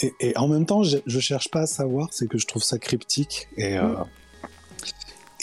Et, 0.00 0.12
et 0.20 0.36
en 0.38 0.48
même 0.48 0.64
temps, 0.66 0.82
je, 0.82 0.98
je 1.06 1.20
cherche 1.20 1.50
pas 1.50 1.60
à 1.62 1.66
savoir, 1.66 2.08
c'est 2.10 2.26
que 2.28 2.38
je 2.38 2.46
trouve 2.46 2.62
ça 2.62 2.78
cryptique. 2.78 3.48
Et, 3.56 3.76
euh, 3.78 3.82
Mm. 3.82 4.04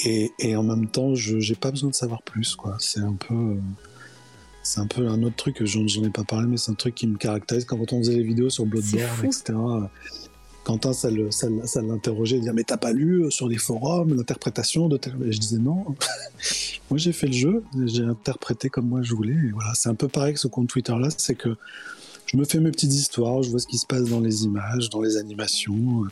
et, 0.06 0.32
et 0.40 0.56
en 0.56 0.64
même 0.64 0.90
temps, 0.90 1.16
je 1.16 1.40
j'ai 1.40 1.56
pas 1.56 1.72
besoin 1.72 1.90
de 1.92 1.96
savoir 1.96 2.22
plus, 2.24 2.56
quoi. 2.56 2.76
C'est 2.80 3.00
un 3.02 3.14
peu. 3.14 3.34
euh, 3.34 3.56
C'est 4.64 4.80
un 4.80 4.88
peu 4.88 5.08
un 5.08 5.22
autre 5.24 5.36
truc, 5.36 5.64
j'en 5.64 5.86
j'en 5.88 6.04
ai 6.04 6.10
pas 6.10 6.24
parlé, 6.24 6.48
mais 6.48 6.58
c'est 6.58 6.72
un 6.72 6.76
truc 6.76 6.96
qui 6.96 7.06
me 7.08 7.18
caractérise 7.18 7.66
quand 7.66 7.78
on 7.94 8.00
faisait 8.00 8.16
les 8.16 8.24
vidéos 8.24 8.50
sur 8.50 8.66
Bloodborne, 8.66 9.26
etc. 9.26 9.54
Quentin, 10.66 10.94
ça 10.94 11.10
l'interrogeait, 11.10 12.38
il 12.38 12.40
disait 12.42 12.54
Mais 12.54 12.64
t'as 12.64 12.78
pas 12.78 12.92
lu 12.92 13.24
euh, 13.24 13.30
sur 13.30 13.48
les 13.48 13.58
forums 13.58 14.16
l'interprétation 14.16 14.90
de 14.90 14.98
tel. 14.98 15.16
Et 15.24 15.32
je 15.32 15.40
disais 15.40 15.60
Non, 15.60 15.86
moi 16.90 16.98
j'ai 16.98 17.14
fait 17.14 17.28
le 17.28 17.34
jeu, 17.34 17.64
j'ai 17.86 18.04
interprété 18.04 18.70
comme 18.70 18.88
moi 18.88 19.02
je 19.04 19.14
voulais. 19.14 19.36
Et 19.36 19.52
voilà, 19.52 19.74
c'est 19.76 19.90
un 19.90 19.96
peu 19.96 20.08
pareil 20.08 20.34
que 20.34 20.40
ce 20.40 20.48
compte 20.48 20.68
Twitter 20.68 20.96
là, 21.00 21.10
c'est 21.16 21.36
que 21.36 21.56
je 22.26 22.36
me 22.36 22.46
fais 22.46 22.60
mes 22.60 22.72
petites 22.72 22.94
histoires, 22.94 23.44
je 23.44 23.52
vois 23.52 23.60
ce 23.60 23.68
qui 23.68 23.78
se 23.78 23.86
passe 23.86 24.06
dans 24.06 24.20
les 24.20 24.44
images, 24.44 24.90
dans 24.90 25.02
les 25.02 25.18
animations. 25.18 26.04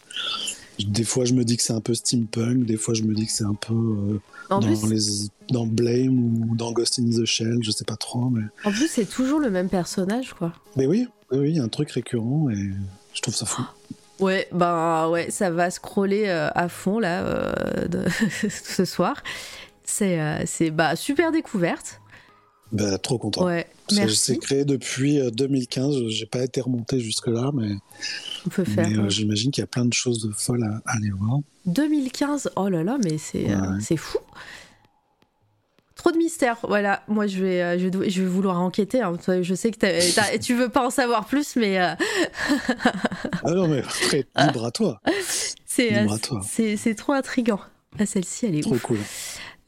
Des 0.80 1.04
fois, 1.04 1.26
je 1.26 1.34
me 1.34 1.44
dis 1.44 1.58
que 1.58 1.64
c'est 1.64 1.74
un 1.74 1.82
peu 1.82 1.96
steampunk, 1.96 2.66
des 2.66 2.78
fois, 2.78 2.94
je 2.94 3.04
me 3.04 3.14
dis 3.16 3.26
que 3.26 3.32
c'est 3.32 3.44
un 3.44 3.56
peu 3.56 3.74
euh, 3.74 4.20
dans, 4.50 4.60
plus, 4.60 4.86
les, 4.88 5.30
dans 5.50 5.66
Blame 5.66 6.20
ou 6.20 6.56
dans 6.56 6.72
Ghost 6.72 7.00
in 7.00 7.10
the 7.10 7.26
Shell, 7.26 7.60
je 7.62 7.72
sais 7.72 7.86
pas 7.86 7.96
trop. 7.96 8.30
Mais, 8.30 8.44
en 8.64 8.72
plus, 8.72 8.88
c'est 8.88 9.06
toujours 9.06 9.40
le 9.40 9.50
même 9.50 9.70
personnage, 9.70 10.34
quoi. 10.34 10.54
mais 10.76 10.86
oui, 10.86 11.08
oui, 11.32 11.40
oui, 11.40 11.50
il 11.50 11.56
y 11.58 11.60
a 11.60 11.64
un 11.64 11.68
truc 11.68 11.92
récurrent 11.92 12.50
et 12.52 12.72
je 13.14 13.22
trouve 13.22 13.36
ça 13.36 13.46
fou. 13.46 13.64
Ouais, 14.20 14.48
ben 14.52 15.10
ouais, 15.10 15.32
ça 15.32 15.50
va 15.50 15.72
scroller 15.72 16.26
euh, 16.28 16.50
à 16.54 16.70
fond 16.70 17.00
là 17.00 17.24
euh, 17.24 17.88
de- 17.88 18.06
ce 18.50 18.86
soir. 18.86 19.22
C'est 19.84 20.20
euh, 20.22 20.44
c'est 20.46 20.70
bah 20.72 20.96
super 20.96 21.32
découverte. 21.32 22.00
Bah, 22.72 22.98
trop 22.98 23.18
content. 23.20 23.46
Ouais. 23.46 23.68
C'est 24.10 24.38
créé 24.40 24.66
depuis 24.66 25.20
euh, 25.20 25.30
2015, 25.30 26.08
j'ai 26.08 26.26
pas 26.26 26.44
été 26.44 26.60
remonté 26.62 27.00
jusque-là, 27.00 27.52
mais, 27.54 27.70
On 28.48 28.50
peut 28.50 28.64
faire 28.64 28.88
mais, 28.90 28.98
euh, 28.98 29.10
j'imagine 29.10 29.52
qu'il 29.52 29.62
y 29.62 29.64
a 29.64 29.68
plein 29.68 29.86
de 29.86 29.94
choses 29.94 30.26
de 30.26 30.32
folles 30.32 30.64
à, 30.64 30.82
à 30.90 30.96
aller 30.96 31.12
voir. 31.12 31.40
2015. 31.68 32.52
Oh 32.56 32.70
là 32.70 32.84
là, 32.84 32.98
mais 33.04 33.18
c'est 33.20 33.46
Ouais. 33.56 33.62
c'est 33.80 33.98
fou. 33.98 34.18
Trop 36.04 36.12
de 36.12 36.18
mystère. 36.18 36.58
Voilà, 36.68 37.02
moi 37.08 37.28
je 37.28 37.42
vais 37.42 37.62
euh, 37.62 37.80
je, 37.80 37.88
dois- 37.88 38.10
je 38.10 38.22
vais 38.22 38.28
vouloir 38.28 38.60
enquêter. 38.62 39.02
hein. 39.02 39.14
Je 39.42 39.54
sais 39.56 39.72
que 39.72 40.38
tu 40.38 40.54
veux 40.54 40.68
pas 40.68 40.86
en 40.86 40.90
savoir 40.90 41.26
plus, 41.26 41.56
mais 41.56 41.80
euh, 41.80 41.94
Ah 43.44 43.52
non, 43.52 43.70
mais 43.70 43.80
après, 43.84 44.26
libre 44.38 44.66
à 44.66 44.72
toi, 44.72 45.00
c'est 45.66 45.96
euh, 45.96 46.94
trop 46.98 47.14
intriguant. 47.14 47.62
Ah, 47.98 48.06
celle-ci, 48.06 48.48
elle 48.48 48.56
est 48.56 48.62
Trop 48.64 48.76
ouf. 48.76 48.82
cool. 48.82 48.98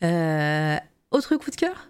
Euh, 0.04 0.76
autre 1.12 1.38
coup 1.38 1.52
de 1.52 1.56
cœur? 1.56 1.90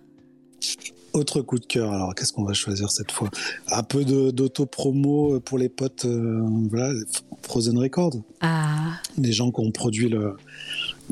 Autre 1.13 1.41
coup 1.41 1.57
de 1.57 1.65
cœur, 1.65 1.91
alors 1.91 2.13
qu'est-ce 2.13 2.33
qu'on 2.33 2.43
va 2.43 2.53
choisir 2.53 2.91
cette 2.91 3.11
fois? 3.11 3.29
Un 3.69 3.81
peu 3.83 4.03
d'auto-promo 4.05 5.39
pour 5.39 5.57
les 5.57 5.69
potes, 5.69 6.05
euh, 6.05 6.41
voilà, 6.69 6.93
Frozen 7.41 7.77
Records, 7.79 8.17
Ah, 8.41 8.99
les 9.17 9.31
gens 9.31 9.49
qui 9.51 9.61
ont 9.61 9.71
produit 9.71 10.09
le. 10.09 10.35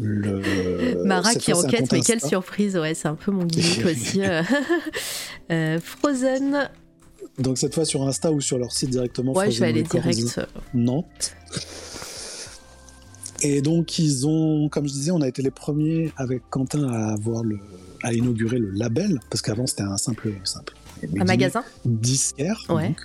Le 0.01 1.03
Mara 1.05 1.35
qui 1.35 1.53
enquête, 1.53 1.91
mais 1.91 2.01
quelle 2.01 2.21
surprise, 2.21 2.75
ouais, 2.77 2.93
c'est 2.93 3.07
un 3.07 3.15
peu 3.15 3.31
mon 3.31 3.45
gimmick 3.45 3.85
aussi. 3.85 4.21
euh. 4.23 4.41
Euh, 5.51 5.77
Frozen, 5.83 6.69
Donc 7.37 7.57
cette 7.57 7.75
fois 7.75 7.83
sur 7.83 8.01
Insta 8.07 8.31
ou 8.31 8.39
sur 8.39 8.57
leur 8.57 8.71
site 8.71 8.91
directement. 8.91 9.33
ouais, 9.33 9.51
je 9.51 9.59
vais 9.59 9.67
aller 9.67 9.83
Records 9.83 10.01
direct. 10.01 10.39
Nantes. 10.73 11.35
Et 13.41 13.61
donc 13.61 13.99
ils 13.99 14.25
ont, 14.25 14.69
comme 14.69 14.87
je 14.87 14.93
disais, 14.93 15.11
on 15.11 15.21
a 15.21 15.27
été 15.27 15.41
les 15.41 15.51
premiers 15.51 16.13
avec 16.15 16.43
Quentin 16.49 16.87
à 16.87 17.11
avoir 17.11 17.43
le, 17.43 17.59
à 18.03 18.13
inaugurer 18.13 18.57
le 18.57 18.71
label 18.71 19.19
parce 19.29 19.41
qu'avant 19.41 19.67
c'était 19.67 19.83
un 19.83 19.97
simple, 19.97 20.31
simple 20.45 20.73
Un 21.19 21.25
magasin 21.25 21.63
disquaire. 21.83 22.63
Ouais. 22.69 22.87
donc. 22.87 23.01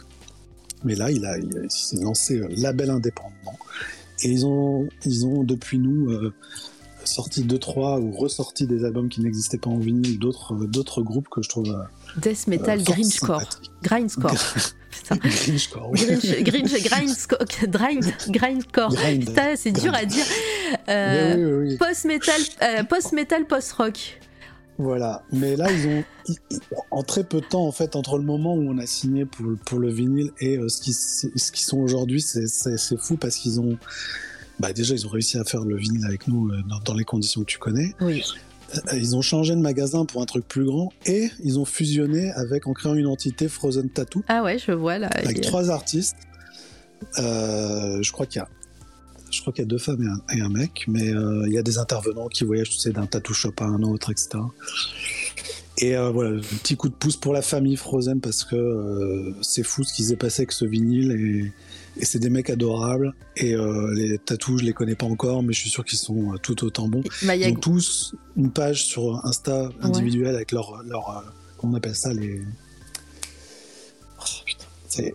Mais 0.85 0.95
là, 0.95 1.11
il, 1.11 1.27
a, 1.27 1.37
il, 1.39 1.69
s'est 1.69 1.97
lancé 2.01 2.39
euh, 2.39 2.47
label 2.57 2.91
indépendant. 2.91 3.33
Et 4.23 4.29
ils 4.29 4.47
ont, 4.47 4.89
ils 5.05 5.27
ont 5.27 5.43
depuis 5.43 5.79
nous 5.79 6.11
euh, 6.13 6.33
sorti 7.09 7.43
deux 7.43 7.59
trois 7.59 7.99
ou 7.99 8.13
ressorti 8.13 8.67
des 8.67 8.85
albums 8.85 9.09
qui 9.09 9.21
n'existaient 9.21 9.59
pas 9.59 9.71
en 9.71 9.79
vinyle 9.79 10.19
d'autres 10.19 10.55
euh, 10.55 11.03
groupes 11.03 11.29
que 11.29 11.43
je 11.43 11.49
trouve 11.49 11.71
euh, 11.71 12.21
Death 12.21 12.47
Metal 12.47 12.81
fort 12.81 13.49
Grinchcore. 13.83 14.33
Putain. 14.91 15.17
Grinchcore, 15.17 15.91
oui. 15.91 16.01
Grinch, 16.43 16.83
Grindcore. 18.29 18.91
Grind. 18.95 19.27
Putain, 19.27 19.57
c'est 19.57 19.73
dur 19.73 19.95
à 19.95 20.05
dire. 20.05 20.25
Euh, 20.89 21.61
oui, 21.63 21.71
oui. 21.71 21.77
Post-metal, 21.77 22.41
euh, 22.63 22.85
post-metal, 22.85 23.47
post-rock. 23.47 24.21
Voilà, 24.81 25.25
mais 25.33 25.57
là 25.57 25.73
ils 25.73 25.89
ont 25.89 26.05
en 26.93 27.03
très 27.03 27.25
peu 27.25 27.41
de 27.41 27.47
temps 27.47 27.67
en 27.67 27.73
fait 27.73 27.97
entre 27.97 28.17
le 28.17 28.23
moment 28.23 28.55
où 28.55 28.63
on 28.71 28.79
a 28.79 28.87
signé 28.87 29.25
pour, 29.25 29.47
pour 29.67 29.81
le 29.81 29.91
vinyle 29.91 30.31
et 30.39 30.57
euh, 30.57 30.69
ce 30.69 30.81
qui 30.81 30.93
ce 30.93 31.27
qu'ils 31.51 31.67
sont 31.67 31.79
aujourd'hui, 31.79 32.21
c'est 32.21 32.97
fou 32.97 33.17
parce 33.17 33.37
qu'ils 33.37 33.61
ont 33.61 33.77
bah 34.61 34.73
déjà 34.73 34.95
ils 34.95 35.07
ont 35.07 35.11
réussi 35.11 35.39
à 35.39 35.45
faire 35.45 35.63
le 35.65 35.77
vinyle 35.77 36.05
avec 36.05 36.27
nous 36.29 36.49
euh, 36.51 36.63
dans, 36.69 36.79
dans 36.81 36.95
les 36.95 37.05
conditions 37.05 37.41
que 37.43 37.47
tu 37.47 37.59
connais. 37.59 37.95
Oui. 38.01 38.23
Euh, 38.93 38.99
Ils 38.99 39.17
ont 39.17 39.23
changé 39.23 39.55
de 39.57 39.61
magasin 39.61 40.05
pour 40.05 40.21
un 40.21 40.27
truc 40.27 40.47
plus 40.47 40.65
grand 40.65 40.93
et 41.07 41.31
ils 41.43 41.59
ont 41.59 41.65
fusionné 41.65 42.31
avec 42.33 42.67
en 42.67 42.75
créant 42.75 42.95
une 42.95 43.07
entité 43.07 43.49
Frozen 43.49 43.89
Tattoo 43.89 44.23
Ah 44.29 44.43
ouais, 44.43 44.59
je 44.59 44.73
vois 44.73 44.99
là. 44.99 45.07
avec 45.09 45.39
a- 45.39 45.41
trois 45.41 45.71
artistes. 45.71 46.17
Euh, 47.19 48.03
je 48.03 48.13
crois 48.13 48.27
qu'il 48.27 48.41
y 48.41 48.43
a 48.43 48.49
je 49.31 49.43
crois 49.43 49.53
qu'il 49.53 49.63
y 49.63 49.67
a 49.67 49.69
deux 49.69 49.77
femmes 49.79 50.03
et 50.03 50.07
un, 50.35 50.37
et 50.39 50.41
un 50.41 50.49
mec, 50.49 50.87
mais 50.89 51.11
euh, 51.15 51.45
il 51.47 51.53
y 51.53 51.59
a 51.59 51.63
des 51.63 51.77
intervenants 51.77 52.29
qui 52.29 52.45
voyagent, 52.45 52.71
tu 52.71 52.79
sais, 52.79 52.93
d'un 52.93 53.05
tattoo 53.05 53.35
shop 53.35 53.53
à 53.61 53.65
un 53.65 53.83
autre, 53.83 54.11
etc. 54.11 54.31
Et 55.77 55.97
euh, 55.97 56.09
voilà, 56.11 56.37
un 56.37 56.41
petit 56.41 56.77
coup 56.77 56.89
de 56.89 56.95
pouce 56.95 57.17
pour 57.17 57.35
la 57.35 57.43
famille 57.43 57.77
Frozen 57.77 58.21
parce 58.21 58.43
que 58.43 58.57
euh, 58.57 59.35
c'est 59.43 59.63
fou 59.63 59.85
ce 59.85 59.93
qui 59.93 60.03
s'est 60.05 60.17
passé 60.17 60.43
avec 60.43 60.53
ce 60.53 60.65
vinyle 60.65 61.13
et, 61.13 61.53
et 61.99 62.05
c'est 62.05 62.19
des 62.19 62.31
mecs 62.31 62.51
adorables. 62.51 63.15
Et 63.37 63.55
euh, 63.55 63.93
les 63.95 64.19
tatous, 64.19 64.61
je 64.61 64.65
les 64.65 64.73
connais 64.73 64.95
pas 64.95 65.07
encore, 65.07 65.43
mais 65.43 65.53
je 65.53 65.61
suis 65.61 65.71
sûr 65.71 65.85
qu'ils 65.85 65.99
sont 65.99 66.33
euh, 66.35 66.37
tout 66.39 66.65
autant 66.65 66.89
bons. 66.89 67.03
Bah, 67.23 67.33
a- 67.33 67.37
Ils 67.37 67.49
ont 67.53 67.55
tous 67.57 68.15
une 68.37 68.51
page 68.51 68.85
sur 68.85 69.25
Insta 69.27 69.71
individuelle 69.83 70.35
avec 70.35 70.53
leur, 70.53 70.83
leur 70.85 71.11
euh, 71.11 71.21
comment 71.59 71.75
on 71.75 71.77
appelle 71.77 71.97
ça, 71.97 72.13
les. 72.13 72.41
Oh, 74.21 74.25
putain. 74.45 74.65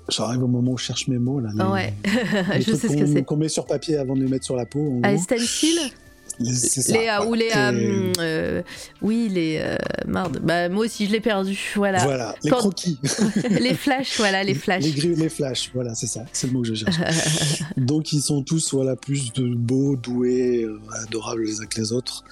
J'arrive 0.10 0.44
au 0.44 0.48
moment 0.48 0.72
où 0.74 0.78
je 0.78 0.86
cherche 0.86 1.08
mes 1.08 1.18
mots 1.18 1.40
là. 1.40 1.50
les- 1.54 1.64
ouais, 1.64 1.94
les 2.56 2.62
je 2.62 2.74
sais 2.76 2.88
ce 2.88 2.96
que 2.96 3.06
c'est. 3.06 3.24
Qu'on 3.24 3.38
met 3.38 3.50
sur 3.50 3.66
papier 3.66 3.98
avant 3.98 4.16
de 4.16 4.22
les 4.24 4.30
mettre 4.30 4.46
sur 4.46 4.56
la 4.56 4.66
peau. 4.66 5.00
Ah, 5.04 5.18
stencils 5.18 5.92
Les- 6.40 6.54
c'est 6.54 6.82
ça, 6.82 6.94
les, 6.94 7.26
ou 7.28 7.34
les 7.34 7.46
Et- 7.46 7.56
euh, 7.56 8.12
euh, 8.20 8.62
oui 9.02 9.30
les 9.30 9.60
euh, 9.62 9.76
bah 10.06 10.68
moi 10.70 10.86
aussi 10.86 11.06
je 11.06 11.12
l'ai 11.12 11.20
perdu 11.20 11.58
voilà, 11.76 12.04
Voilà, 12.04 12.36
les 12.44 12.50
Quand- 12.50 12.58
croquis. 12.58 12.98
les 13.50 13.74
flashs 13.76 14.18
voilà 14.18 14.44
les 14.44 14.56
flashs 14.56 14.84
Les 14.84 14.92
grilles, 14.92 15.16
les 15.16 15.30
flashs, 15.30 15.70
voilà, 15.74 15.94
c'est 15.96 16.08
ça, 16.08 16.26
c'est 16.34 16.48
le 16.48 16.54
mot 16.54 16.62
que 16.62 16.68
je 16.70 16.76
cherche. 16.76 16.96
Donc 17.78 18.14
ils 18.14 18.22
sont 18.22 18.42
tous 18.42 18.74
voilà 18.74 18.96
plus 18.96 19.32
de 19.34 19.54
beaux, 19.54 19.96
doués, 19.96 20.64
euh, 20.64 20.80
adorables 21.04 21.44
les 21.44 21.62
uns 21.62 21.66
que 21.66 21.80
les 21.80 21.92
autres, 21.92 22.24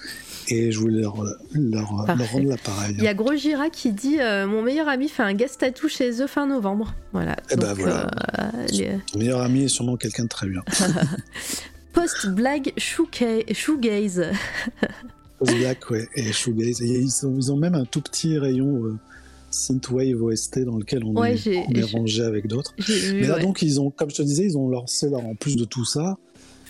et 0.48 0.72
je 0.72 0.78
voulais 0.80 1.00
leur, 1.02 1.14
leur, 1.54 2.06
leur 2.16 2.30
rendre 2.32 2.48
l'appareil. 2.48 2.94
il 2.98 3.04
y 3.04 3.08
a 3.08 3.14
Gros 3.14 3.36
Gira 3.36 3.70
qui 3.70 3.92
dit 3.92 4.16
euh, 4.20 4.46
mon 4.46 4.62
meilleur 4.62 4.88
ami 4.88 5.08
fait 5.08 5.22
un 5.22 5.34
guest 5.34 5.60
tattoo 5.60 5.88
chez 5.88 6.20
eux 6.22 6.26
fin 6.26 6.46
novembre 6.46 6.94
voilà 7.12 7.36
Eh 7.50 7.56
ben 7.56 7.68
Donc, 7.68 7.78
voilà. 7.78 8.10
les- 8.72 8.98
Meilleur 9.16 9.40
ami 9.40 9.64
est 9.64 9.68
sûrement 9.68 9.96
quelqu'un 9.96 10.24
de 10.24 10.28
très 10.28 10.48
bien. 10.48 10.62
post 11.92 12.28
blague 12.28 12.72
shoegaze 12.76 13.44
shoegaze. 13.52 14.22
Post 15.38 15.58
Black, 15.58 15.90
ouais, 15.90 16.08
et 16.14 16.32
Shoegaze. 16.32 16.82
Et 16.82 17.00
ils, 17.00 17.26
ont 17.26 17.56
même 17.56 17.74
un 17.74 17.84
tout 17.84 18.00
petit 18.00 18.38
rayon 18.38 18.84
euh, 18.84 18.98
synthwave 19.50 20.22
OST 20.22 20.60
dans 20.60 20.76
lequel 20.76 21.04
on 21.04 21.16
Ouais, 21.16 21.34
est, 21.34 21.64
on 21.94 21.98
rangé 21.98 22.22
avec 22.22 22.46
d'autres. 22.46 22.74
Mais 22.78 23.26
là, 23.26 23.36
ouais. 23.36 23.42
donc, 23.42 23.62
ils 23.62 23.80
ont, 23.80 23.90
comme 23.90 24.10
je 24.10 24.16
te 24.16 24.22
disais, 24.22 24.44
ils 24.44 24.56
ont 24.56 24.68
lancé 24.68 25.08
leur, 25.08 25.24
en 25.24 25.34
plus 25.34 25.56
de 25.56 25.64
tout 25.64 25.84
ça, 25.84 26.16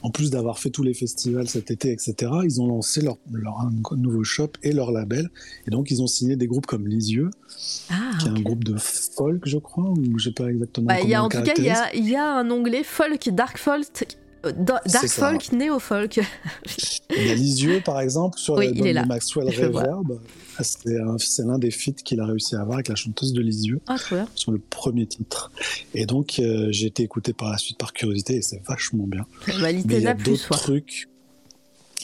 en 0.03 0.11
plus 0.11 0.31
d'avoir 0.31 0.59
fait 0.59 0.71
tous 0.71 0.83
les 0.83 0.95
festivals 0.95 1.49
cet 1.49 1.71
été, 1.71 1.93
etc., 1.93 2.33
ils 2.45 2.61
ont 2.61 2.67
lancé 2.67 3.03
leur, 3.03 3.19
nouveau 3.97 4.25
shop 4.25 4.53
et 4.63 4.73
leur 4.73 4.91
label. 4.91 5.31
Et 5.67 5.71
donc, 5.71 5.91
ils 5.91 6.03
ont 6.03 6.07
signé 6.07 6.37
des 6.37 6.47
groupes 6.47 6.67
comme 6.67 6.89
Lisieux, 6.89 7.31
ah, 7.91 7.95
qui 8.19 8.27
est 8.27 8.31
un 8.31 8.41
groupe 8.41 8.65
de 8.65 8.77
folk, 8.79 9.43
je 9.47 9.59
crois, 9.59 9.91
ou 9.91 10.19
je 10.19 10.31
sais 10.31 10.35
pas 10.35 10.49
exactement 10.49 10.87
Bah, 10.87 11.01
y 11.03 11.15
a, 11.15 11.23
en 11.23 11.29
tout 11.29 11.43
cas, 11.43 11.55
il 11.57 11.65
y 11.65 11.71
a, 11.71 11.95
y 11.95 12.17
a 12.17 12.37
un 12.37 12.51
onglet 12.51 12.85
folk, 12.85 13.29
dark 13.33 13.59
folk, 13.59 14.17
dark 14.57 14.89
ça. 14.89 15.31
folk, 15.31 15.53
néo 15.53 15.79
folk. 15.79 16.21
Il 17.17 17.27
y 17.27 17.31
a 17.31 17.35
Lisieux, 17.35 17.81
par 17.85 18.01
exemple, 18.01 18.39
sur 18.39 18.55
Oui, 18.55 18.67
l'album 18.75 19.03
de 19.03 19.09
Maxwell 19.09 19.51
Je. 19.53 19.63
Reverb. 19.65 20.19
C'est 20.61 21.01
un- 21.01 21.17
c'est 21.19 21.45
l'un 21.45 21.59
des 21.59 21.71
feats 21.71 21.93
qu'il 22.05 22.21
a 22.21 22.27
réussi 22.27 22.55
à 22.57 22.61
avoir 22.61 22.75
avec 22.77 22.89
la 22.89 22.95
chanteuse 22.95 23.33
de 23.33 23.41
Lisieux. 23.41 23.81
Ah, 23.87 23.97
sur 24.35 24.53
le 24.53 24.59
premier 24.59 25.07
titre. 25.07 25.51
Et 25.95 26.05
donc, 26.07 26.39
euh, 26.39 26.69
j'ai 26.71 26.87
été 26.87 27.03
écouté 27.03 27.33
par 27.33 27.51
la 27.51 27.59
suite 27.59 27.79
par 27.79 27.93
curiosité 27.93 28.37
et 28.37 28.43
c'est 28.43 28.63
vachement 28.67 29.07
bien. 29.07 29.25
Bah, 29.47 29.55
Mais 29.73 29.81
il 29.81 30.03
y 30.03 30.07
a 30.07 30.15
plus, 30.15 30.33
d'autres 30.33 30.59
trucs. 30.59 31.09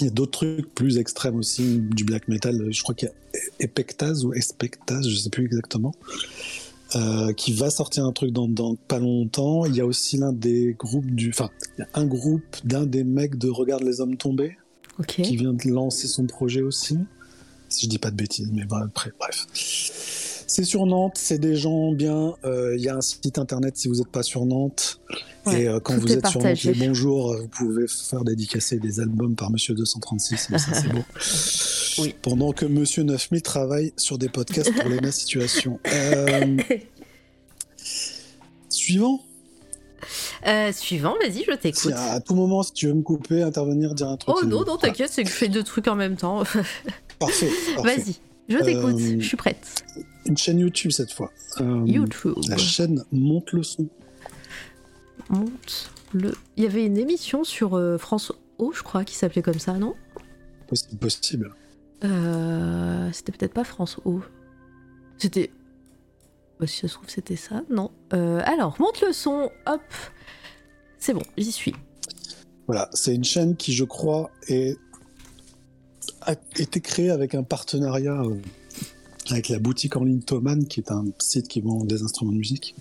Il 0.01 0.05
y 0.05 0.09
a 0.09 0.11
d'autres 0.11 0.31
trucs 0.55 0.75
plus 0.75 0.99
extrêmes 0.99 1.37
aussi, 1.37 1.79
du 1.81 2.05
black 2.05 2.29
metal. 2.29 2.69
Je 2.71 2.83
crois 2.83 2.95
qu'il 2.95 3.09
y 3.09 3.11
a 3.11 3.41
Epectase 3.61 4.25
ou 4.25 4.33
Espectase, 4.33 5.09
je 5.09 5.17
sais 5.17 5.31
plus 5.31 5.45
exactement. 5.45 5.93
Euh, 6.97 7.33
qui 7.33 7.53
va 7.53 7.71
sortir 7.71 8.05
un 8.05 8.13
truc 8.13 8.31
dans, 8.33 8.49
dans 8.49 8.75
pas 8.75 8.99
longtemps. 8.99 9.67
Il 9.67 9.77
y 9.77 9.81
a 9.81 9.87
aussi 9.87 10.17
l'un 10.17 10.33
des 10.33 10.75
groupes 10.79 11.11
du, 11.11 11.31
enfin, 11.31 11.51
il 11.77 11.83
y 11.83 11.85
a 11.85 11.89
un 12.01 12.07
groupe 12.07 12.57
d'un 12.65 12.87
des 12.87 13.05
mecs 13.05 13.37
de 13.37 13.49
Regarde 13.49 13.83
les 13.83 14.01
hommes 14.01 14.17
tombés 14.17 14.57
Ok. 14.99 15.21
qui 15.23 15.37
vient 15.37 15.53
de 15.53 15.69
lancer 15.69 16.07
son 16.07 16.27
projet 16.27 16.63
aussi. 16.63 16.99
Si 17.69 17.85
je 17.85 17.91
dis 17.91 17.99
pas 17.99 18.11
de 18.11 18.17
bêtises, 18.17 18.51
mais 18.53 18.63
après, 18.71 19.13
bref. 19.19 20.38
C'est 20.51 20.65
sur 20.65 20.87
Nantes, 20.87 21.17
c'est 21.19 21.39
des 21.39 21.57
gens 21.57 21.93
bien. 21.93 22.35
euh, 22.45 22.75
Il 22.77 22.83
y 22.83 22.89
a 22.89 22.97
un 22.97 23.01
site 23.03 23.39
internet 23.39 23.77
si 23.77 23.87
vous 23.87 23.97
n'êtes 23.97 24.09
pas 24.09 24.23
sur 24.23 24.47
Nantes. 24.47 24.99
Ouais, 25.47 25.63
et 25.63 25.69
euh, 25.69 25.79
quand 25.79 25.97
vous 25.99 26.11
êtes 26.11 26.27
sur 26.27 26.43
Nantes, 26.43 26.63
les 26.63 26.73
bonjours, 26.73 27.33
euh, 27.33 27.43
vous 27.43 27.49
pouvez 27.49 27.85
faire 27.87 28.25
dédicacer 28.25 28.79
des 28.79 28.99
albums 28.99 29.37
par 29.37 29.51
Monsieur 29.51 29.75
236. 29.75 30.49
mais 30.51 30.59
ça, 30.59 30.73
c'est 30.73 30.89
beau. 30.93 31.03
Oui. 31.99 32.15
Pendant 32.23 32.53
que 32.53 32.65
Monsieur 32.65 33.03
9000 33.03 33.43
travaille 33.43 33.93
sur 33.99 34.17
des 34.17 34.31
podcasts 34.31 34.73
pour 34.75 34.89
les 34.89 35.01
masses 35.01 35.19
situations. 35.21 35.79
Euh, 35.93 36.57
suivant. 38.71 39.21
Euh, 40.47 40.73
suivant, 40.73 41.15
vas-y, 41.21 41.45
je 41.45 41.53
Si 41.53 41.59
t'écoute. 41.59 41.93
à, 41.95 42.13
à 42.13 42.21
tout 42.21 42.35
moment, 42.35 42.63
si 42.63 42.73
tu 42.73 42.87
veux 42.87 42.95
me 42.95 43.03
couper, 43.03 43.43
intervenir, 43.43 43.95
dire 43.95 44.09
un 44.09 44.17
truc. 44.17 44.35
Oh 44.39 44.45
non, 44.47 44.65
non, 44.65 44.77
t'inquiète, 44.77 45.11
c'est 45.13 45.25
que 45.25 45.29
je 45.29 45.35
fais 45.35 45.49
deux 45.49 45.63
trucs 45.65 45.89
en 45.89 45.97
même 45.97 46.17
temps. 46.17 46.39
Parfait. 46.39 46.65
parfait. 47.77 47.97
Vas-y, 47.97 48.17
je 48.49 48.59
t'écoute, 48.59 48.95
Euh, 48.99 49.17
je 49.21 49.27
suis 49.27 49.37
prête. 49.37 49.85
Une 50.27 50.37
chaîne 50.37 50.59
YouTube 50.59 50.91
cette 50.91 51.13
fois. 51.13 51.33
Euh, 51.61 51.83
YouTube. 51.87 52.35
La 52.49 52.57
chaîne 52.57 53.05
monte 53.13 53.53
le 53.53 53.63
son. 53.63 53.89
Monte 55.31 55.91
le. 56.13 56.33
Il 56.57 56.65
y 56.65 56.67
avait 56.67 56.85
une 56.87 56.97
émission 56.99 57.45
sur 57.45 57.75
euh, 57.77 57.99
France 57.99 58.33
O, 58.59 58.73
je 58.73 58.83
crois, 58.83 59.05
qui 59.05 59.15
s'appelait 59.15 59.43
comme 59.43 59.59
ça, 59.59 59.75
non? 59.75 59.95
Possible. 60.67 60.99
possible. 60.99 61.55
Euh, 62.05 63.11
C'était 63.13 63.33
peut-être 63.33 63.55
pas 63.55 63.65
France 63.65 63.99
O. 64.05 64.21
C'était. 65.19 65.51
Bah, 66.61 66.67
si 66.67 66.81
ça 66.81 66.89
se 66.89 66.95
trouve, 66.95 67.09
c'était 67.09 67.37
ça, 67.37 67.63
non. 67.71 67.91
Euh, 68.13 68.41
alors, 68.45 68.77
monte 68.81 69.01
le 69.01 69.13
son, 69.13 69.51
hop. 69.67 69.81
C'est 70.99 71.15
bon, 71.15 71.23
j'y 71.37 71.53
suis. 71.53 71.75
Voilà, 72.67 72.89
c'est 72.93 73.15
une 73.15 73.25
chaîne 73.25 73.57
qui, 73.57 73.73
je 73.73 73.85
crois, 73.85 74.31
est... 74.49 74.77
a 76.23 76.35
été 76.57 76.81
créée 76.81 77.11
avec 77.11 77.35
un 77.35 77.43
partenariat 77.43 78.23
euh, 78.23 78.37
avec 79.31 79.49
la 79.49 79.59
boutique 79.59 79.97
en 79.97 80.05
ligne 80.05 80.21
Thomann, 80.21 80.67
qui 80.67 80.81
est 80.81 80.91
un 80.91 81.05
site 81.19 81.49
qui 81.49 81.61
vend 81.61 81.85
des 81.85 82.03
instruments 82.03 82.33
de 82.33 82.39
musique. 82.39 82.75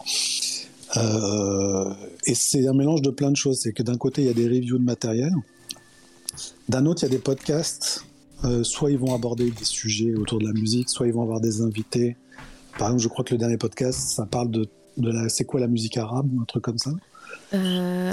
Euh, 0.95 1.93
et 2.25 2.35
c'est 2.35 2.67
un 2.67 2.73
mélange 2.73 3.01
de 3.01 3.09
plein 3.09 3.31
de 3.31 3.35
choses. 3.35 3.59
C'est 3.59 3.73
que 3.73 3.83
d'un 3.83 3.97
côté, 3.97 4.21
il 4.21 4.27
y 4.27 4.29
a 4.29 4.33
des 4.33 4.47
reviews 4.47 4.77
de 4.77 4.83
matériel. 4.83 5.33
D'un 6.69 6.85
autre, 6.85 7.03
il 7.03 7.07
y 7.07 7.09
a 7.09 7.15
des 7.15 7.21
podcasts. 7.21 8.05
Euh, 8.45 8.63
soit 8.63 8.91
ils 8.91 8.99
vont 8.99 9.15
aborder 9.15 9.49
des 9.49 9.65
sujets 9.65 10.13
autour 10.13 10.37
de 10.37 10.45
la 10.45 10.53
musique, 10.53 10.89
soit 10.89 11.07
ils 11.07 11.13
vont 11.13 11.23
avoir 11.23 11.41
des 11.41 11.61
invités. 11.61 12.15
Par 12.77 12.89
exemple, 12.89 13.01
je 13.01 13.07
crois 13.07 13.25
que 13.25 13.33
le 13.33 13.39
dernier 13.39 13.57
podcast, 13.57 13.99
ça 13.99 14.27
parle 14.27 14.51
de, 14.51 14.69
de 14.97 15.11
la, 15.11 15.27
c'est 15.27 15.43
quoi 15.43 15.59
la 15.59 15.67
musique 15.67 15.97
arabe 15.97 16.31
ou 16.31 16.41
un 16.41 16.45
truc 16.45 16.63
comme 16.63 16.77
ça. 16.77 16.91
Euh, 17.53 18.11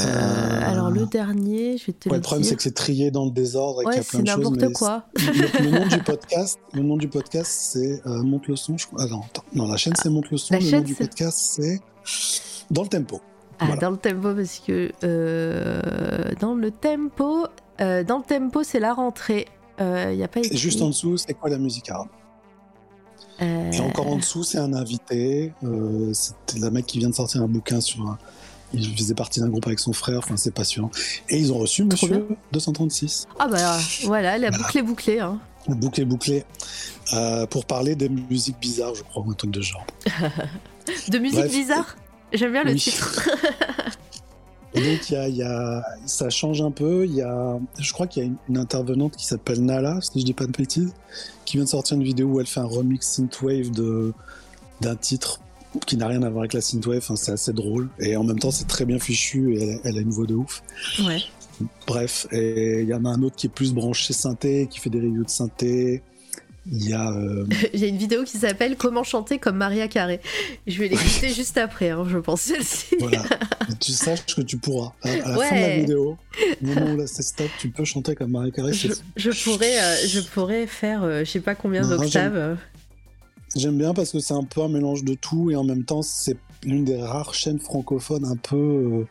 Alors, 0.63 0.91
le 0.91 1.07
dernier, 1.07 1.77
je 1.77 1.87
vais 1.87 1.93
te 1.93 2.09
Ouais, 2.09 2.15
le 2.15 2.19
le 2.19 2.23
problème, 2.23 2.45
c'est 2.45 2.55
que 2.57 2.63
c'est 2.63 2.75
trié 2.75 3.11
dans 3.11 3.25
le 3.25 3.31
désordre 3.33 3.83
et 3.83 3.85
qu'il 3.85 3.95
y 3.95 3.97
Ouais, 3.97 4.01
a 4.01 4.05
plein 4.05 4.19
c'est 4.19 4.23
de 4.23 4.29
choses. 4.45 4.51
n'importe 4.53 4.73
quoi. 4.75 5.05
Le, 5.17 5.65
le 5.65 5.71
nom 5.81 5.87
du 5.89 5.99
podcast, 6.03 6.59
le 6.73 6.83
nom 6.83 6.97
du 6.97 7.09
podcast, 7.09 7.51
c'est 7.73 8.01
euh, 8.07 8.23
Monte 8.23 8.47
le 8.49 8.57
son. 8.57 8.77
Je. 8.79 8.87
Ah 8.99 9.07
non, 9.07 9.21
attends. 9.25 9.43
non, 9.55 9.67
la 9.69 9.77
chaîne 9.77 9.95
c'est 10.01 10.09
Monte 10.09 10.31
le 10.31 10.37
son. 10.37 10.55
la 10.55 10.61
Le 10.61 10.65
nom 10.65 10.71
chaîne, 10.71 10.85
du 10.85 10.95
c'est- 10.95 11.05
podcast 11.05 11.39
c'est 11.57 11.81
Dans 12.71 12.83
le 12.83 12.89
tempo. 12.89 13.21
Ah, 13.59 13.67
Voilà. 13.67 13.81
dans 13.81 13.91
le 13.91 13.97
tempo, 13.97 14.35
parce 14.35 14.59
que 14.61 14.91
euh, 15.03 15.81
dans 16.41 16.55
le 16.55 16.71
tempo, 16.71 17.47
euh, 17.81 18.03
dans 18.05 18.19
le 18.19 18.25
tempo, 18.25 18.63
c'est 18.63 18.81
la 18.81 18.93
rentrée. 18.95 19.47
Il 19.81 20.15
y 20.17 20.23
a 20.23 20.29
pas 20.29 20.41
Et 20.41 20.45
écrit. 20.47 20.57
juste 20.57 20.81
en 20.83 20.89
dessous, 20.89 21.17
c'est 21.17 21.35
quoi 21.35 21.51
la 21.51 21.59
musique 21.59 21.89
arabe 21.91 22.07
Et 23.41 23.81
encore 23.81 24.07
en 24.07 24.17
dessous, 24.17 24.45
c'est 24.45 24.59
un 24.59 24.73
invité. 24.73 25.53
C'est 26.13 26.63
un 26.63 26.71
mec 26.71 26.87
qui 26.87 27.01
vient 27.01 27.11
de 27.11 27.15
sortir 27.17 27.43
un 27.43 27.49
bouquin 27.49 27.81
sur 27.81 28.07
un. 28.09 28.17
Il 28.73 28.97
faisait 28.97 29.15
partie 29.15 29.41
d'un 29.41 29.49
groupe 29.49 29.67
avec 29.67 29.79
son 29.79 29.93
frère. 29.93 30.19
Enfin, 30.19 30.37
c'est 30.37 30.53
passionnant. 30.55 30.91
Et 31.29 31.39
ils 31.39 31.53
ont 31.53 31.59
reçu 31.59 31.87
Trop 31.89 32.07
Monsieur 32.09 32.27
236. 32.53 33.27
Ah 33.39 33.47
bah 33.49 33.79
voilà, 34.05 34.37
la 34.39 34.49
Voilà. 34.51 34.65
boucle 34.65 34.79
est 34.79 34.83
bouclée. 34.83 35.21
Hein. 35.21 35.39
Bouclé, 35.69 36.05
bouclé. 36.05 36.45
euh, 37.13 37.47
pour 37.47 37.65
parler 37.67 37.95
des 37.95 38.09
musiques 38.09 38.59
bizarres, 38.61 38.95
je 38.95 39.03
crois, 39.03 39.23
ou 39.25 39.31
un 39.31 39.35
truc 39.35 39.51
de 39.51 39.61
genre. 39.63 39.87
De 41.09 41.19
musique 41.19 41.39
Bref. 41.39 41.51
bizarre. 41.53 41.97
J'aime 42.33 42.53
bien 42.53 42.65
le 42.65 42.75
titre. 42.75 43.29
Et 44.75 44.81
donc, 44.81 45.09
il 45.09 45.13
y 45.13 45.17
a, 45.17 45.29
y 45.29 45.43
a- 45.43 45.85
ça 46.05 46.29
change 46.31 46.61
un 46.61 46.73
peu. 46.73 47.07
Il 47.07 47.15
y 47.15 47.23
a, 47.23 47.59
je 47.79 47.93
crois 47.93 48.07
qu'il 48.09 48.23
y 48.23 48.27
a 48.27 48.29
une, 48.29 48.37
une 48.49 48.59
intervenante 48.59 49.17
qui 49.17 49.25
s'appelle 49.25 49.61
Nala, 49.65 50.01
si 50.03 50.19
je 50.21 50.25
dis 50.25 50.33
pas 50.35 50.47
de 50.47 50.51
bêtises, 50.53 50.93
qui 51.45 51.57
vient 51.59 51.65
de 51.65 51.69
sortir 51.71 51.97
une 51.97 52.03
vidéo 52.03 52.27
où 52.29 52.41
elle 52.41 52.47
fait 52.47 52.61
un 52.61 52.65
remix 52.67 53.07
synthwave 53.07 53.71
de 53.71 54.13
d'un 54.81 54.97
titre 54.97 55.39
qui 55.87 55.97
n'a 55.97 56.07
rien 56.09 56.23
à 56.23 56.31
voir 56.31 56.43
avec 56.43 56.53
la 56.53 56.61
synthwave. 56.61 56.99
Enfin, 56.99 57.17
c'est 57.17 57.33
assez 57.33 57.53
drôle 57.53 57.89
et 57.99 58.17
en 58.17 58.25
même 58.25 58.39
temps, 58.39 58.51
c'est 58.51 58.67
très 58.67 58.85
bien 58.85 58.99
fichu 58.99 59.57
et 59.57 59.63
elle, 59.63 59.81
elle 59.85 59.99
a 59.99 60.01
une 60.01 60.11
voix 60.11 60.27
de 60.27 60.35
ouf. 60.35 60.63
Ouais. 61.05 61.23
Bref, 61.87 62.27
et 62.33 62.83
il 62.83 62.89
y 62.89 62.95
en 62.95 63.05
a 63.05 63.09
un 63.11 63.23
autre 63.23 63.37
qui 63.37 63.47
est 63.47 63.51
plus 63.51 63.73
branché 63.73 64.13
synthé, 64.13 64.67
qui 64.71 64.81
fait 64.81 64.91
des 64.91 64.99
reviews 64.99 65.25
de 65.25 65.31
synthé. 65.31 66.03
Il 66.71 66.89
y 66.89 66.95
a 66.95 67.11
euh, 67.13 67.47
J'ai 67.75 67.89
une 67.89 67.99
vidéo 67.99 68.25
qui 68.25 68.39
s'appelle 68.39 68.77
Comment 68.77 69.05
chanter 69.05 69.39
comme 69.39 69.57
Maria 69.57 69.87
Carré. 69.87 70.21
Je 70.67 70.79
vais 70.79 70.89
l'écouter 70.89 71.29
juste 71.29 71.59
après, 71.59 71.91
hein, 71.91 72.07
je 72.09 72.19
pense 72.19 72.41
celle-ci. 72.41 72.97
voilà, 72.99 73.23
Et 73.71 73.75
tu 73.81 73.93
saches 73.93 74.25
que 74.35 74.41
tu 74.41 74.57
pourras. 74.57 74.93
À, 75.03 75.11
à 75.11 75.17
la 75.17 75.23
fin 75.37 75.55
de 75.57 75.61
la 75.61 75.77
vidéo, 75.79 76.17
au 76.63 76.67
moment 76.67 76.93
où 76.93 76.97
là 76.97 77.07
c'est 77.07 77.23
stop, 77.23 77.51
tu 77.59 77.69
peux 77.69 77.85
chanter 77.85 78.15
comme 78.15 78.31
Marie 78.31 78.51
Carré. 78.51 78.73
Je, 78.73 78.89
je 79.17 79.31
pourrais, 79.45 79.79
euh, 79.79 79.97
je 80.09 80.21
pourrais 80.21 80.67
faire, 80.67 81.03
euh, 81.05 81.21
je 81.25 81.31
sais 81.31 81.41
pas 81.41 81.55
combien 81.55 81.83
Non, 81.83 81.97
d'octaves. 81.99 82.57
J'aime 83.57 83.79
bien 83.79 83.95
parce 83.95 84.11
que 84.13 84.19
c'est 84.19 84.35
un 84.35 84.43
peu 84.45 84.63
un 84.63 84.69
mélange 84.69 85.05
de 85.05 85.15
tout 85.15 85.51
et 85.51 85.57
en 85.57 85.65
même 85.65 85.85
temps 85.85 86.03
c'est 86.03 86.37
l'une 86.65 86.85
des 86.85 87.01
rares 87.01 87.35
chaînes 87.35 87.61
francophones 87.61 88.25
un 88.25 88.37
peu 88.37 88.57
euh, 88.57 89.07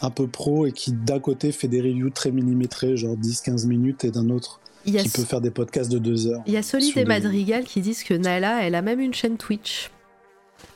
un 0.00 0.10
peu 0.10 0.26
pro 0.26 0.66
et 0.66 0.72
qui 0.72 0.92
d'un 0.92 1.20
côté 1.20 1.52
fait 1.52 1.68
des 1.68 1.80
reviews 1.80 2.10
très 2.10 2.30
millimétrés 2.30 2.96
genre 2.96 3.16
10-15 3.16 3.66
minutes 3.66 4.04
et 4.04 4.10
d'un 4.10 4.30
autre 4.30 4.60
qui 4.84 5.08
peut 5.08 5.22
faire 5.24 5.40
des 5.40 5.50
podcasts 5.50 5.90
de 5.90 5.98
deux 5.98 6.26
heures. 6.26 6.42
il 6.46 6.52
y 6.52 6.56
a 6.56 6.62
Solide 6.62 6.90
sur 6.92 6.98
et 6.98 7.04
des- 7.04 7.08
Madrigal 7.08 7.64
qui 7.64 7.80
disent 7.80 8.04
que 8.04 8.12
Nala, 8.14 8.62
elle 8.66 8.74
a 8.74 8.82
même 8.82 9.00
une 9.00 9.14
chaîne 9.14 9.36
Twitch. 9.38 9.90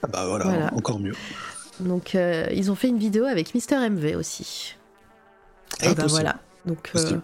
Ah 0.02 0.06
bah 0.06 0.26
voilà, 0.26 0.44
Voilà. 0.44 0.74
encore 0.74 0.98
mieux. 0.98 1.14
Donc 1.80 2.14
euh, 2.14 2.46
ils 2.54 2.70
ont 2.70 2.74
fait 2.74 2.88
une 2.88 2.98
vidéo 2.98 3.24
avec 3.24 3.54
Mister 3.54 3.76
MV 3.88 4.16
aussi. 4.16 4.74
Ah, 5.80 5.84
et 5.84 5.88
bah 5.88 5.94
possible. 6.02 6.10
voilà. 6.10 6.36
Donc 6.66 6.90
euh. 6.96 7.18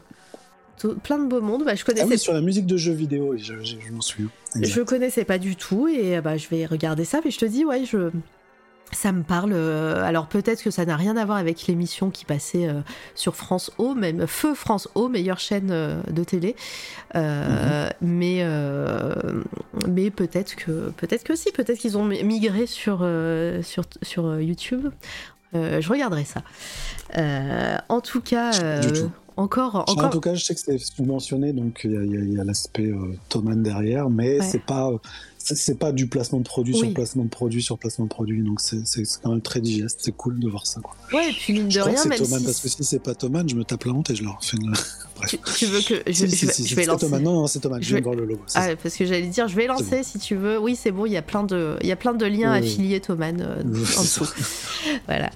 Tout- 0.88 0.94
plein 1.00 1.18
de 1.18 1.26
beau 1.28 1.40
monde. 1.40 1.64
Bah, 1.64 1.74
je 1.74 1.82
Ah 1.82 1.86
connaissais, 1.86 2.06
oui, 2.08 2.18
sur 2.18 2.32
la 2.32 2.40
musique 2.40 2.66
de 2.66 2.76
jeux 2.76 2.92
vidéo, 2.92 3.34
je, 3.36 3.54
je- 3.62 3.76
je 3.86 3.92
m'en 3.92 4.00
souviens. 4.00 4.28
Exact. 4.56 4.72
je 4.74 4.80
connaissais 4.82 5.24
pas 5.24 5.38
du 5.38 5.56
tout 5.56 5.88
et 5.88 6.16
euh, 6.16 6.20
bah 6.20 6.36
je 6.36 6.48
vais 6.48 6.66
regarder 6.66 7.04
ça. 7.04 7.20
Mais 7.24 7.30
je 7.30 7.38
te 7.38 7.44
dis 7.44 7.64
ouais, 7.64 7.84
je 7.84 8.10
ça 8.92 9.10
me 9.10 9.22
parle. 9.24 9.52
euh, 9.54 10.04
alors 10.04 10.28
peut-être 10.28 10.62
que 10.62 10.70
ça 10.70 10.84
n'a 10.84 10.96
rien 10.96 11.16
à 11.16 11.24
voir 11.24 11.38
avec 11.38 11.66
l'émission 11.66 12.10
qui 12.10 12.24
passait 12.24 12.68
euh, 12.68 12.80
sur 13.16 13.34
France 13.34 13.72
O, 13.78 13.94
même 13.94 14.26
Feu 14.28 14.54
France 14.54 14.88
O, 14.94 15.08
meilleure 15.08 15.40
chaîne 15.40 15.70
euh, 15.72 16.00
de 16.12 16.22
télé. 16.22 16.54
Euh, 17.16 17.88
Mais 18.00 18.44
mais 19.88 20.10
peut-être 20.10 20.54
que 20.54 20.90
peut-être 20.96 21.24
que 21.24 21.34
si, 21.34 21.50
peut-être 21.50 21.78
qu'ils 21.78 21.96
ont 21.98 22.04
mi- 22.04 22.22
migré 22.22 22.66
sur 22.66 22.98
sur 23.62 23.84
sur 24.02 24.40
YouTube. 24.40 24.88
Je 25.54 25.88
regarderai 25.88 26.24
ça. 26.24 26.42
En 27.88 28.00
tout 28.00 28.20
cas, 28.20 28.78
Du 28.80 28.92
tout. 28.92 29.10
Encore 29.36 29.84
En 29.88 30.08
tout 30.10 30.20
cas, 30.20 30.34
je 30.34 30.44
sais 30.44 30.54
que 30.54 30.60
c'est 30.60 30.78
subventionné, 30.78 31.52
donc 31.52 31.80
il 31.84 32.32
y 32.34 32.40
a, 32.40 32.44
l'aspect 32.44 32.86
euh, 32.86 33.16
Thomann 33.28 33.62
derrière, 33.62 34.08
mais 34.10 34.38
Ouais. 34.40 34.46
c'est 34.48 34.62
pas 34.62 34.88
euh, 34.90 34.98
c'est 35.38 35.78
pas 35.78 35.92
du 35.92 36.06
placement 36.06 36.38
de 36.38 36.44
produit 36.44 36.72
Oui. 36.74 36.80
sur 36.80 36.94
placement 36.94 37.24
de 37.24 37.28
produit 37.28 37.62
sur 37.62 37.76
placement 37.78 38.06
de 38.06 38.10
produit, 38.10 38.42
donc 38.42 38.60
c'est 38.60 38.82
quand 39.22 39.30
même 39.32 39.42
très 39.42 39.60
digeste, 39.60 40.00
c'est 40.02 40.16
cool 40.16 40.38
de 40.40 40.48
voir 40.48 40.66
ça. 40.66 40.80
Quoi. 40.80 40.94
Ouais, 41.12 41.30
et 41.30 41.32
puis 41.32 41.52
mine 41.52 41.66
de 41.66 41.70
Je 41.70 41.80
crois 41.80 41.90
que 41.92 41.94
rien, 41.96 42.02
c'est 42.02 42.08
même 42.08 42.18
Thomann, 42.18 42.38
si 42.40 42.44
parce 42.46 42.60
que 42.60 42.68
si 42.68 42.84
c'est 42.84 42.98
pas 42.98 43.14
Thomann, 43.14 43.46
je 43.48 43.54
me 43.54 43.64
tape 43.64 43.84
la 43.84 43.92
honte 43.92 44.08
et 44.10 44.14
je 44.14 44.22
leur 44.24 44.42
fais 44.42 44.56
une... 44.56 44.72
Bref. 45.16 45.30
tu, 45.30 45.38
tu 45.58 45.66
veux 45.66 45.80
que 45.82 46.02
je, 46.06 46.12
Si, 46.12 46.26
je 46.26 46.26
si, 46.36 46.46
vais, 46.46 46.52
si, 46.52 46.62
je 46.62 46.68
si, 46.68 46.74
vais 46.74 46.82
c'est 46.82 46.88
lancer. 46.88 47.06
Thomann. 47.06 47.22
Non, 47.22 47.32
non, 47.34 47.46
c'est 47.46 47.60
Thomann, 47.60 47.82
je, 47.82 47.88
viens 47.88 47.96
vais- 47.96 48.00
de 48.00 48.04
voir 48.04 48.16
le 48.16 48.24
logo. 48.24 48.40
Ah, 48.54 48.68
ça. 48.68 48.76
parce 48.76 48.96
que 48.96 49.04
j'allais 49.04 49.26
dire, 49.26 49.46
je 49.48 49.54
vais 49.56 49.66
lancer 49.66 50.02
si 50.02 50.18
tu 50.18 50.34
veux. 50.34 50.58
Oui, 50.58 50.76
c'est 50.80 50.92
bon, 50.92 51.04
il 51.06 51.12
y 51.12 51.16
a 51.18 51.22
plein 51.22 51.44
de, 51.44 51.76
il 51.82 51.88
y 51.88 51.92
a 51.92 51.96
plein 51.96 52.14
de 52.14 52.24
liens 52.24 52.52
affiliés 52.52 53.00
Thomann 53.00 53.40
euh, 53.42 53.62
en 53.62 53.68
dessous. 54.02 54.28
voilà. 55.06 55.30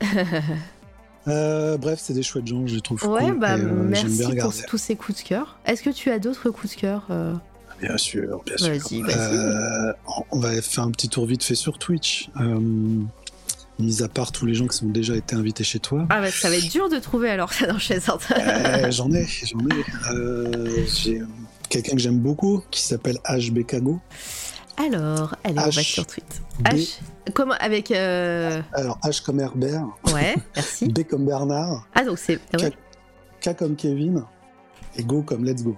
Euh, 1.28 1.76
bref, 1.76 2.00
c'est 2.02 2.14
des 2.14 2.22
chouettes 2.22 2.46
gens, 2.46 2.66
je 2.66 2.76
les 2.76 2.80
trouve 2.80 3.02
Ouais, 3.06 3.24
cool, 3.24 3.38
bah 3.38 3.56
et, 3.56 3.60
euh, 3.60 3.84
merci 3.84 4.22
pour 4.40 4.54
tous 4.68 4.78
ces 4.78 4.96
coups 4.96 5.22
de 5.22 5.28
cœur. 5.28 5.58
Est-ce 5.66 5.82
que 5.82 5.90
tu 5.90 6.10
as 6.10 6.18
d'autres 6.18 6.50
coups 6.50 6.74
de 6.74 6.80
cœur 6.80 7.06
euh 7.10 7.34
Bien 7.80 7.96
sûr, 7.96 8.42
bien 8.44 8.56
sûr. 8.56 8.68
Vas-y, 8.68 9.02
vas-y. 9.02 9.94
On 10.30 10.38
va 10.38 10.60
faire 10.60 10.84
un 10.84 10.90
petit 10.90 11.08
tour 11.08 11.26
vite 11.26 11.42
fait 11.42 11.54
sur 11.54 11.78
Twitch. 11.78 12.30
Mis 13.80 14.02
à 14.02 14.08
part 14.08 14.30
tous 14.30 14.44
les 14.44 14.54
gens 14.54 14.66
qui 14.66 14.76
sont 14.76 14.86
déjà 14.88 15.16
été 15.16 15.34
invités 15.34 15.64
chez 15.64 15.78
toi. 15.78 16.06
Ah 16.10 16.20
bah 16.20 16.30
ça 16.30 16.50
va 16.50 16.56
être 16.56 16.70
dur 16.70 16.90
de 16.90 16.98
trouver 16.98 17.30
alors 17.30 17.52
ça 17.54 17.66
dans 17.66 17.78
chez 17.78 17.98
Euh, 17.98 18.90
j'en 18.90 19.10
ai, 19.12 19.26
j'en 19.26 19.58
ai. 19.60 20.14
Euh, 20.14 20.84
J'ai 20.86 21.22
quelqu'un 21.70 21.92
que 21.92 21.98
j'aime 21.98 22.18
beaucoup 22.18 22.62
qui 22.70 22.82
s'appelle 22.82 23.18
HBKago. 23.26 23.98
Alors, 24.84 25.36
allez, 25.44 25.58
on 25.58 25.62
va 25.62 25.68
H. 25.68 25.82
sur 25.92 26.06
Tweet. 26.06 26.40
B- 26.60 26.68
H. 26.74 26.98
Comment 27.34 27.54
avec 27.60 27.90
euh, 27.90 28.62
Alors 28.72 28.98
H 29.04 29.22
comme 29.22 29.38
Herbert, 29.40 29.86
Ouais, 30.14 30.34
merci. 30.56 30.88
B 30.88 31.02
comme 31.04 31.26
Bernard, 31.26 31.86
Ah 31.94 32.04
donc 32.04 32.18
c'est 32.18 32.40
ah 32.54 32.56
ouais. 32.62 32.72
K 33.42 33.56
comme 33.56 33.76
Kevin 33.76 34.24
et 34.96 35.04
Go 35.04 35.22
comme 35.22 35.44
Let's 35.44 35.62
Go. 35.62 35.76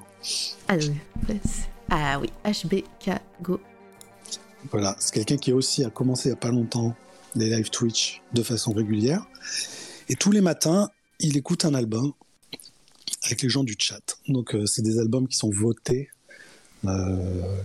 Ah, 0.69 0.75
c'est- 0.81 1.69
ah 1.91 2.21
oui, 2.21 2.31
HBK 2.45 3.11
Go. 3.43 3.59
voilà, 4.71 4.95
c'est 5.01 5.13
quelqu'un 5.15 5.37
qui 5.37 5.53
aussi 5.53 5.85
a 5.85 5.91
commencé 5.91 6.29
il 6.29 6.33
n'y 6.33 6.37
a 6.39 6.41
pas 6.41 6.51
longtemps 6.51 6.95
les 7.35 7.51
live 7.51 7.71
Twitch 7.71 8.23
de 8.33 8.43
façon 8.43 8.73
régulière. 8.73 9.27
Et 10.09 10.15
tous 10.15 10.31
les 10.31 10.41
matins, 10.41 10.89
il 11.19 11.37
écoute 11.37 11.65
un 11.65 11.75
album 11.75 12.13
avec 13.25 13.43
les 13.43 13.49
gens 13.49 13.65
du 13.65 13.75
chat. 13.79 14.01
Donc 14.29 14.55
euh, 14.55 14.65
c'est 14.67 14.83
des 14.83 14.99
albums 15.01 15.27
qui 15.29 15.37
sont 15.37 15.51
votés, 15.51 16.09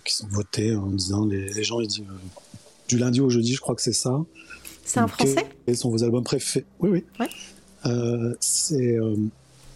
qui 0.04 0.16
sont 0.16 0.28
votés 0.28 0.76
en 0.76 0.88
disant 0.88 1.26
les, 1.26 1.50
les 1.50 1.64
gens 1.64 1.80
ils 1.80 1.88
disent 1.88 2.02
euh, 2.02 2.40
du 2.88 2.98
lundi 2.98 3.20
au 3.22 3.30
jeudi, 3.30 3.54
je 3.54 3.60
crois 3.60 3.76
que 3.76 3.82
c'est 3.82 3.94
ça. 3.94 4.24
C'est 4.86 5.00
un 5.00 5.08
français? 5.08 5.46
Quels 5.66 5.78
sont 5.78 5.90
vos 5.90 6.04
albums 6.04 6.24
préférés? 6.24 6.66
Oui, 6.80 6.90
oui. 6.90 7.04
Ouais. 7.20 7.28
Euh, 7.86 8.34
c'est 8.40 8.98
euh, 8.98 9.16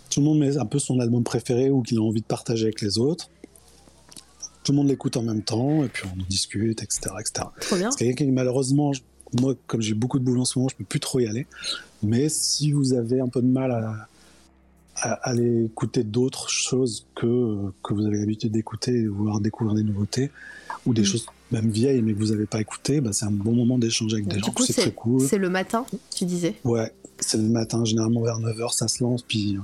tout 0.10 0.22
le 0.22 0.26
monde 0.26 0.40
met 0.40 0.58
un 0.58 0.66
peu 0.66 0.80
son 0.80 1.00
album 1.00 1.24
préféré 1.24 1.70
ou 1.70 1.82
qu'il 1.82 1.98
a 1.98 2.02
envie 2.02 2.22
de 2.22 2.26
partager 2.26 2.64
avec 2.64 2.82
les 2.82 2.98
autres. 2.98 3.30
Tout 4.64 4.72
le 4.72 4.78
monde 4.78 4.88
l'écoute 4.88 5.18
en 5.18 5.24
même 5.24 5.42
temps 5.42 5.84
et 5.84 5.90
puis 5.90 6.04
on 6.06 6.24
discute, 6.30 6.84
etc., 6.84 7.02
etc. 7.20 7.48
Trop 7.62 7.76
bien. 7.76 7.90
Qui 7.90 8.26
malheureusement, 8.28 8.92
moi 9.40 9.56
comme 9.68 9.82
j'ai 9.82 9.94
beaucoup 9.94 10.20
de 10.20 10.24
boulot 10.24 10.42
en 10.42 10.46
ce 10.46 10.60
moment, 10.60 10.70
je 10.70 10.76
peux 10.76 10.84
plus 10.84 11.00
trop 11.00 11.20
y 11.20 11.28
aller. 11.28 11.48
Mais 12.04 12.30
si 12.30 12.72
vous 12.72 12.94
avez 12.94 13.20
un 13.20 13.28
peu 13.28 13.42
de 13.42 13.48
mal 13.48 13.72
à, 13.72 14.08
à 14.96 15.14
aller 15.30 15.66
écouter 15.66 16.04
d'autres 16.04 16.50
choses 16.50 17.06
que 17.16 17.72
que 17.84 17.94
vous 17.94 18.06
avez 18.06 18.18
l'habitude 18.20 18.52
d'écouter, 18.52 19.08
voire 19.08 19.40
découvrir 19.40 19.76
des 19.76 19.84
nouveautés 19.84 20.32
ou 20.86 20.94
des 20.94 21.02
Mm. 21.02 21.06
choses 21.06 21.26
même 21.52 21.70
vieilles 21.70 22.02
mais 22.02 22.14
que 22.14 22.20
vous 22.20 22.28
n'avez 22.32 22.46
pas 22.46 22.62
écoutées, 22.62 23.02
bah, 23.02 23.12
c'est 23.14 23.26
un 23.26 23.32
bon 23.32 23.54
moment 23.54 23.78
d'échanger 23.78 24.16
avec 24.16 24.28
des 24.28 24.38
Du 24.38 24.44
gens. 24.44 24.54
C'est 24.66 24.74
très 24.74 24.92
cool. 24.92 25.22
c'est 25.22 25.38
le 25.38 25.50
matin, 25.50 25.86
tu 26.16 26.26
disais? 26.26 26.56
Ouais, 26.64 26.92
c'est 27.20 27.38
le 27.38 27.44
matin, 27.50 27.84
généralement 27.86 28.22
vers 28.22 28.40
9h, 28.40 28.74
ça 28.74 28.88
se 28.88 29.04
lance, 29.04 29.22
puis 29.24 29.58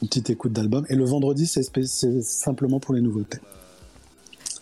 une 0.00 0.08
petite 0.08 0.30
écoute 0.30 0.52
d'album. 0.52 0.86
Et 0.88 0.94
le 0.94 1.04
vendredi, 1.04 1.46
c'est 1.46 1.62
simplement 2.22 2.78
pour 2.80 2.94
les 2.94 3.00
nouveautés. 3.00 3.38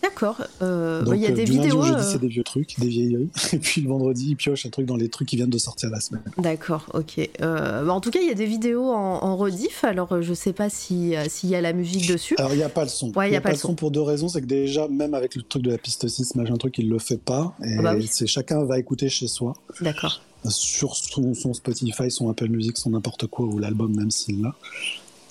D'accord. 0.01 0.41
Euh, 0.61 1.03
bah, 1.03 1.15
Il 1.15 1.21
y 1.21 1.25
a 1.25 1.29
euh, 1.29 1.33
des 1.33 1.45
du 1.45 1.53
lundi 1.53 1.63
vidéos. 1.67 1.79
au 1.79 1.83
jeudi, 1.85 1.99
euh, 1.99 2.11
c'est 2.11 2.19
des 2.19 2.27
vieux 2.27 2.43
trucs, 2.43 2.79
des 2.79 2.87
vieilleries. 2.87 3.29
Et 3.53 3.59
puis 3.59 3.81
le 3.81 3.89
vendredi, 3.89 4.27
il 4.29 4.35
pioche 4.35 4.65
un 4.65 4.69
truc 4.69 4.85
dans 4.85 4.95
les 4.95 5.09
trucs 5.09 5.27
qui 5.27 5.35
viennent 5.35 5.49
de 5.49 5.57
sortir 5.57 5.89
la 5.89 5.99
semaine. 5.99 6.23
D'accord, 6.37 6.85
ok. 6.93 7.29
Euh, 7.41 7.83
bah, 7.83 7.93
en 7.93 8.01
tout 8.01 8.11
cas, 8.11 8.19
il 8.21 8.27
y 8.27 8.31
a 8.31 8.35
des 8.35 8.45
vidéos 8.45 8.89
en, 8.91 9.23
en 9.23 9.35
rediff, 9.37 9.83
alors 9.83 10.21
je 10.21 10.33
sais 10.33 10.53
pas 10.53 10.69
si, 10.69 11.13
s'il 11.27 11.49
y 11.49 11.55
a 11.55 11.61
la 11.61 11.73
musique 11.73 12.07
dessus. 12.09 12.35
Alors, 12.37 12.53
il 12.53 12.57
n'y 12.57 12.63
a 12.63 12.69
pas 12.69 12.83
le 12.83 12.89
son. 12.89 13.11
Ouais, 13.13 13.27
il 13.27 13.31
n'y 13.31 13.37
a, 13.37 13.41
pas 13.41 13.51
le 13.51 13.55
son. 13.55 13.69
son. 13.69 13.75
pour 13.75 13.91
deux 13.91 14.01
raisons. 14.01 14.27
C'est 14.29 14.41
que 14.41 14.45
déjà, 14.45 14.87
même 14.87 15.13
avec 15.13 15.35
le 15.35 15.41
truc 15.41 15.63
de 15.63 15.71
la 15.71 15.77
piste 15.77 16.07
6, 16.07 16.35
machin 16.35 16.55
truc, 16.57 16.77
il 16.77 16.89
le 16.89 16.99
fait 16.99 17.17
pas. 17.21 17.55
Et 17.63 17.75
Ah 17.77 17.81
bah 17.81 17.93
oui. 17.95 18.07
c'est 18.11 18.27
chacun 18.27 18.63
va 18.63 18.79
écouter 18.79 19.09
chez 19.09 19.27
soi. 19.27 19.53
D'accord. 19.81 20.21
Sur 20.49 20.95
son, 20.95 21.33
son 21.33 21.53
Spotify, 21.53 22.09
son 22.11 22.29
Apple 22.29 22.47
Music, 22.49 22.77
son 22.77 22.91
n'importe 22.91 23.27
quoi, 23.27 23.45
ou 23.45 23.57
l'album, 23.59 23.93
même 23.95 24.11
s'il 24.11 24.41
l'a. 24.41 24.55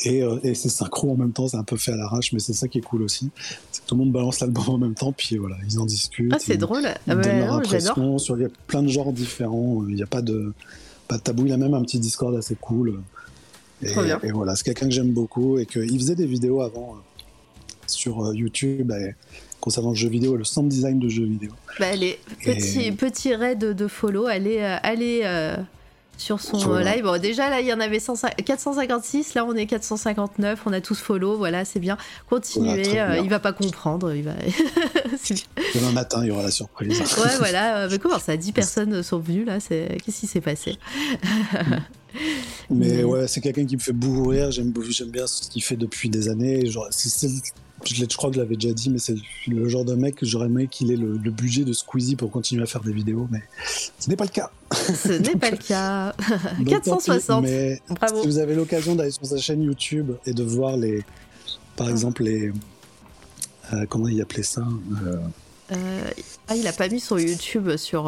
Et, 0.05 0.23
euh, 0.23 0.39
et 0.42 0.55
c'est 0.55 0.68
synchro 0.68 1.10
en 1.12 1.16
même 1.16 1.33
temps, 1.33 1.49
c'est 1.49 1.57
un 1.57 1.62
peu 1.65 1.76
fait 1.76 1.92
à 1.92 1.97
l'arrache, 1.97 2.33
mais 2.33 2.39
c'est 2.39 2.52
ça 2.52 2.68
qui 2.68 2.78
est 2.78 2.83
cool 2.83 3.02
aussi. 3.02 3.31
C'est 3.73 3.83
que 3.83 3.86
tout 3.86 3.94
le 3.94 4.00
monde 4.00 4.12
balance 4.12 4.41
l'album 4.41 4.65
en 4.68 4.78
même 4.78 4.94
temps, 4.94 5.12
puis 5.12 5.36
voilà, 5.39 5.57
ils 5.68 5.78
en 5.81 5.86
discutent. 5.86 6.31
Ah, 6.34 6.39
c'est 6.39 6.58
drôle. 6.58 6.83
ils 6.83 7.12
Ah, 7.12 7.15
bah, 7.15 7.23
donnent 7.23 7.39
leur 7.39 7.47
non, 7.55 7.62
J'adore. 7.62 7.91
impression 7.91 8.18
sur 8.18 8.36
il 8.36 8.42
y 8.42 8.47
a 8.47 8.50
plein 8.66 8.83
de 8.83 8.89
genres 8.89 9.12
différents 9.12 9.83
il 9.89 9.94
n'y 9.94 10.02
a 10.02 10.07
pas 10.07 10.20
de 10.23 10.52
pas 11.08 11.16
de 11.16 11.23
tabou 11.23 11.47
il 11.47 11.52
a 11.52 11.57
même 11.57 11.73
un 11.73 11.83
petit 11.83 11.99
Discord 11.99 12.34
assez 12.36 12.57
cool 12.57 13.00
et, 13.81 13.86
Trop 13.86 14.02
bien. 14.02 14.18
et 14.23 14.33
voilà 14.33 14.55
c'est 14.57 14.65
quelqu'un 14.65 14.86
que 14.89 14.92
j'aime 14.92 15.12
beaucoup 15.12 15.58
et 15.58 15.65
qu'il 15.66 15.99
faisait 15.99 16.15
des 16.16 16.26
vidéos 16.26 16.60
avant 16.62 16.97
euh, 16.97 17.23
sur 17.86 18.25
euh, 18.26 18.34
YouTube 18.34 18.91
et 18.92 19.15
concernant 19.60 19.91
le 19.91 19.94
jeu 19.97 20.08
vidéo 20.08 20.34
et 20.34 20.39
le 20.39 20.44
sound 20.44 20.68
design 20.68 20.99
de 20.99 21.08
jeux 21.08 21.25
vidéo 21.26 21.50
Bah, 21.81 21.86
allez, 21.92 22.18
petit, 22.44 22.81
Et- 22.86 22.92
petit 22.92 23.34
raid 23.34 23.58
de, 23.58 23.89
follow, 23.89 24.26
allez, 24.26 24.58
euh, 24.58 24.76
allez 24.83 25.20
euh, 25.25 25.57
sur 26.17 26.41
son 26.41 26.59
Sur 26.59 26.73
euh, 26.73 26.83
live. 26.83 27.05
Bon, 27.05 27.20
déjà, 27.20 27.51
là, 27.51 27.61
il 27.61 27.67
y 27.67 27.73
en 27.73 27.81
avait 27.81 28.01
100 28.01 28.15
456, 28.45 29.35
là, 29.35 29.45
on 29.45 29.55
est 29.55 29.67
459, 29.67 30.61
on 30.67 30.73
a 30.73 30.81
tous 30.81 30.99
follow, 30.99 31.36
voilà, 31.36 31.65
c'est 31.65 31.81
bien. 31.81 31.97
Continuez, 32.31 32.83
Voilà, 32.85 33.12
euh, 33.12 33.19
il 33.23 33.28
va 33.28 33.39
pas 33.39 33.53
comprendre, 33.53 34.15
il 34.15 34.23
va... 34.23 34.33
Demain 35.75 35.93
matin 35.93 36.20
il 36.23 36.28
y 36.28 36.31
aura 36.31 36.43
la 36.43 36.51
surprise 36.51 36.99
ouais, 37.01 37.36
voilà, 37.39 37.78
euh, 37.78 37.89
mais 37.91 37.99
comment 37.99 38.19
ça, 38.19 38.36
10 38.36 38.53
personnes 38.53 39.03
sont 39.03 39.19
venues, 39.19 39.45
là, 39.45 39.61
c'est... 39.61 39.99
qu'est-ce 40.05 40.20
qui 40.20 40.27
s'est 40.27 40.41
passé 40.41 40.78
mais 42.70 43.05
ouais 43.05 43.28
c'est 43.28 43.41
quelqu'un 43.41 43.67
qui 43.67 43.77
me 43.77 43.81
fait 43.81 43.93
beaucoup 43.93 44.28
rire 44.28 44.51
j'aime 44.51 44.73
bien 44.73 45.27
ce 45.27 45.49
qu'il 45.51 45.62
fait 45.62 45.77
depuis 45.77 46.09
des 46.09 46.28
années 46.28 46.67
genre 46.67 46.86
c'est- 46.91 47.09
c'est- 47.11 47.28
je, 47.85 47.95
l'ai- 48.01 48.07
je 48.11 48.17
crois 48.17 48.31
que 48.31 48.36
je 48.36 48.41
l'avais 48.41 48.57
déjà 48.57 48.73
dit 48.73 48.89
mais 48.89 48.99
c'est 48.99 49.17
le 49.49 49.69
genre 49.69 49.85
de 49.85 49.95
mec 49.95 50.15
que 50.17 50.25
j'aurais 50.27 50.47
aimé 50.47 50.67
qu'il 50.67 50.91
ait 50.91 50.97
le, 50.97 51.19
le 51.23 51.31
budget 51.31 51.65
de 51.65 51.73
Squeezie 51.75 52.17
pour 52.17 52.31
continuer 52.31 52.62
à 52.62 52.67
faire 52.67 52.81
des 52.81 52.93
vidéos 52.93 53.28
mais 53.31 53.43
ce 53.99 54.09
n'est 54.09 54.17
pas 54.17 54.25
le 54.25 54.31
cas 54.31 54.51
Ce 54.73 55.12
n'est 55.20 55.36
pas 55.36 55.51
le 55.51 55.57
cas. 55.57 56.12
Donc, 56.59 56.69
460. 56.69 57.27
tant 57.27 57.43
pis, 57.43 57.49
Mais 57.51 57.81
Bravo. 57.89 58.20
si 58.23 58.27
vous 58.27 58.39
avez 58.39 58.55
l'occasion 58.55 58.95
d'aller 58.95 59.11
sur 59.11 59.27
sa 59.27 59.36
chaîne 59.39 59.62
YouTube 59.62 60.12
et 60.27 60.33
de 60.33 60.43
voir 60.43 60.77
les, 60.77 61.05
par 61.77 61.89
exemple 61.89 62.25
les, 62.25 62.53
euh, 63.73 63.86
comment 63.89 64.09
il 64.09 64.20
appelait 64.20 64.43
ça 64.43 64.62
euh, 65.07 65.17
Euh, 65.73 66.11
ah, 66.49 66.57
il 66.57 66.67
a 66.67 66.73
pas 66.73 66.89
mis 66.89 67.01
son 67.01 67.19
YouTube 67.19 67.77
sur, 67.77 68.05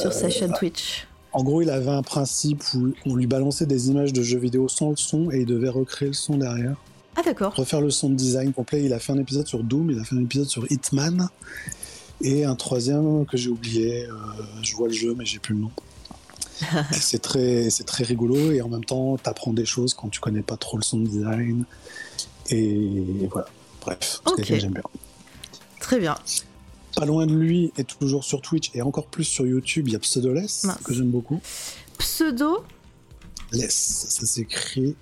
sur 0.00 0.12
sa 0.12 0.30
chaîne 0.30 0.52
Twitch. 0.52 1.06
En 1.32 1.44
gros, 1.44 1.62
il 1.62 1.70
avait 1.70 1.90
un 1.90 2.02
principe 2.02 2.62
où 2.74 2.92
on 3.06 3.14
lui 3.14 3.26
balançait 3.28 3.66
des 3.66 3.88
images 3.88 4.12
de 4.12 4.22
jeux 4.22 4.38
vidéo 4.40 4.68
sans 4.68 4.90
le 4.90 4.96
son 4.96 5.30
et 5.30 5.38
il 5.40 5.46
devait 5.46 5.68
recréer 5.68 6.08
le 6.08 6.14
son 6.14 6.36
derrière, 6.38 6.74
Ah, 7.16 7.22
d'accord. 7.24 7.54
refaire 7.54 7.80
le 7.80 7.90
son 7.90 8.10
de 8.10 8.16
design 8.16 8.52
complet. 8.52 8.82
Il 8.84 8.92
a 8.92 8.98
fait 8.98 9.12
un 9.12 9.18
épisode 9.18 9.46
sur 9.46 9.62
Doom, 9.62 9.92
il 9.92 10.00
a 10.00 10.04
fait 10.04 10.16
un 10.16 10.22
épisode 10.22 10.48
sur 10.48 10.70
Hitman 10.70 11.28
et 12.20 12.44
un 12.44 12.54
troisième 12.54 13.24
que 13.26 13.36
j'ai 13.36 13.48
oublié. 13.50 14.04
euh, 14.06 14.12
je 14.62 14.74
vois 14.76 14.88
le 14.88 14.94
jeu, 14.94 15.14
mais 15.16 15.24
j'ai 15.24 15.38
plus 15.38 15.54
le 15.54 15.60
nom. 15.60 15.70
C'est 16.92 17.22
très, 17.22 17.70
c'est 17.70 17.84
très 17.84 18.04
rigolo 18.04 18.52
et 18.52 18.60
en 18.60 18.68
même 18.68 18.84
temps, 18.84 19.16
t'apprends 19.16 19.54
des 19.54 19.64
choses 19.64 19.94
quand 19.94 20.10
tu 20.10 20.20
connais 20.20 20.42
pas 20.42 20.58
trop 20.58 20.76
le 20.76 20.82
son 20.82 20.98
de 20.98 21.06
design. 21.08 21.64
Et 22.50 23.26
voilà. 23.30 23.46
Bref, 23.80 24.20
c'est 24.22 24.30
Ok. 24.30 24.36
quelqu'un 24.36 24.54
que 24.56 24.60
j'aime 24.60 24.72
bien. 24.74 24.82
Très 25.80 25.98
bien. 25.98 26.18
Pas 26.96 27.06
loin 27.06 27.24
de 27.26 27.32
lui 27.34 27.72
et 27.78 27.84
toujours 27.84 28.24
sur 28.24 28.42
Twitch 28.42 28.70
et 28.74 28.82
encore 28.82 29.06
plus 29.06 29.24
sur 29.24 29.46
YouTube, 29.46 29.88
il 29.88 29.94
y 29.94 29.96
a 29.96 30.00
Pseudoless 30.00 30.64
Mince. 30.64 30.78
que 30.84 30.92
j'aime 30.92 31.08
beaucoup. 31.10 31.40
Pseudo, 31.98 32.62
Less, 33.52 34.06
ça 34.10 34.26
s'écrit. 34.26 34.96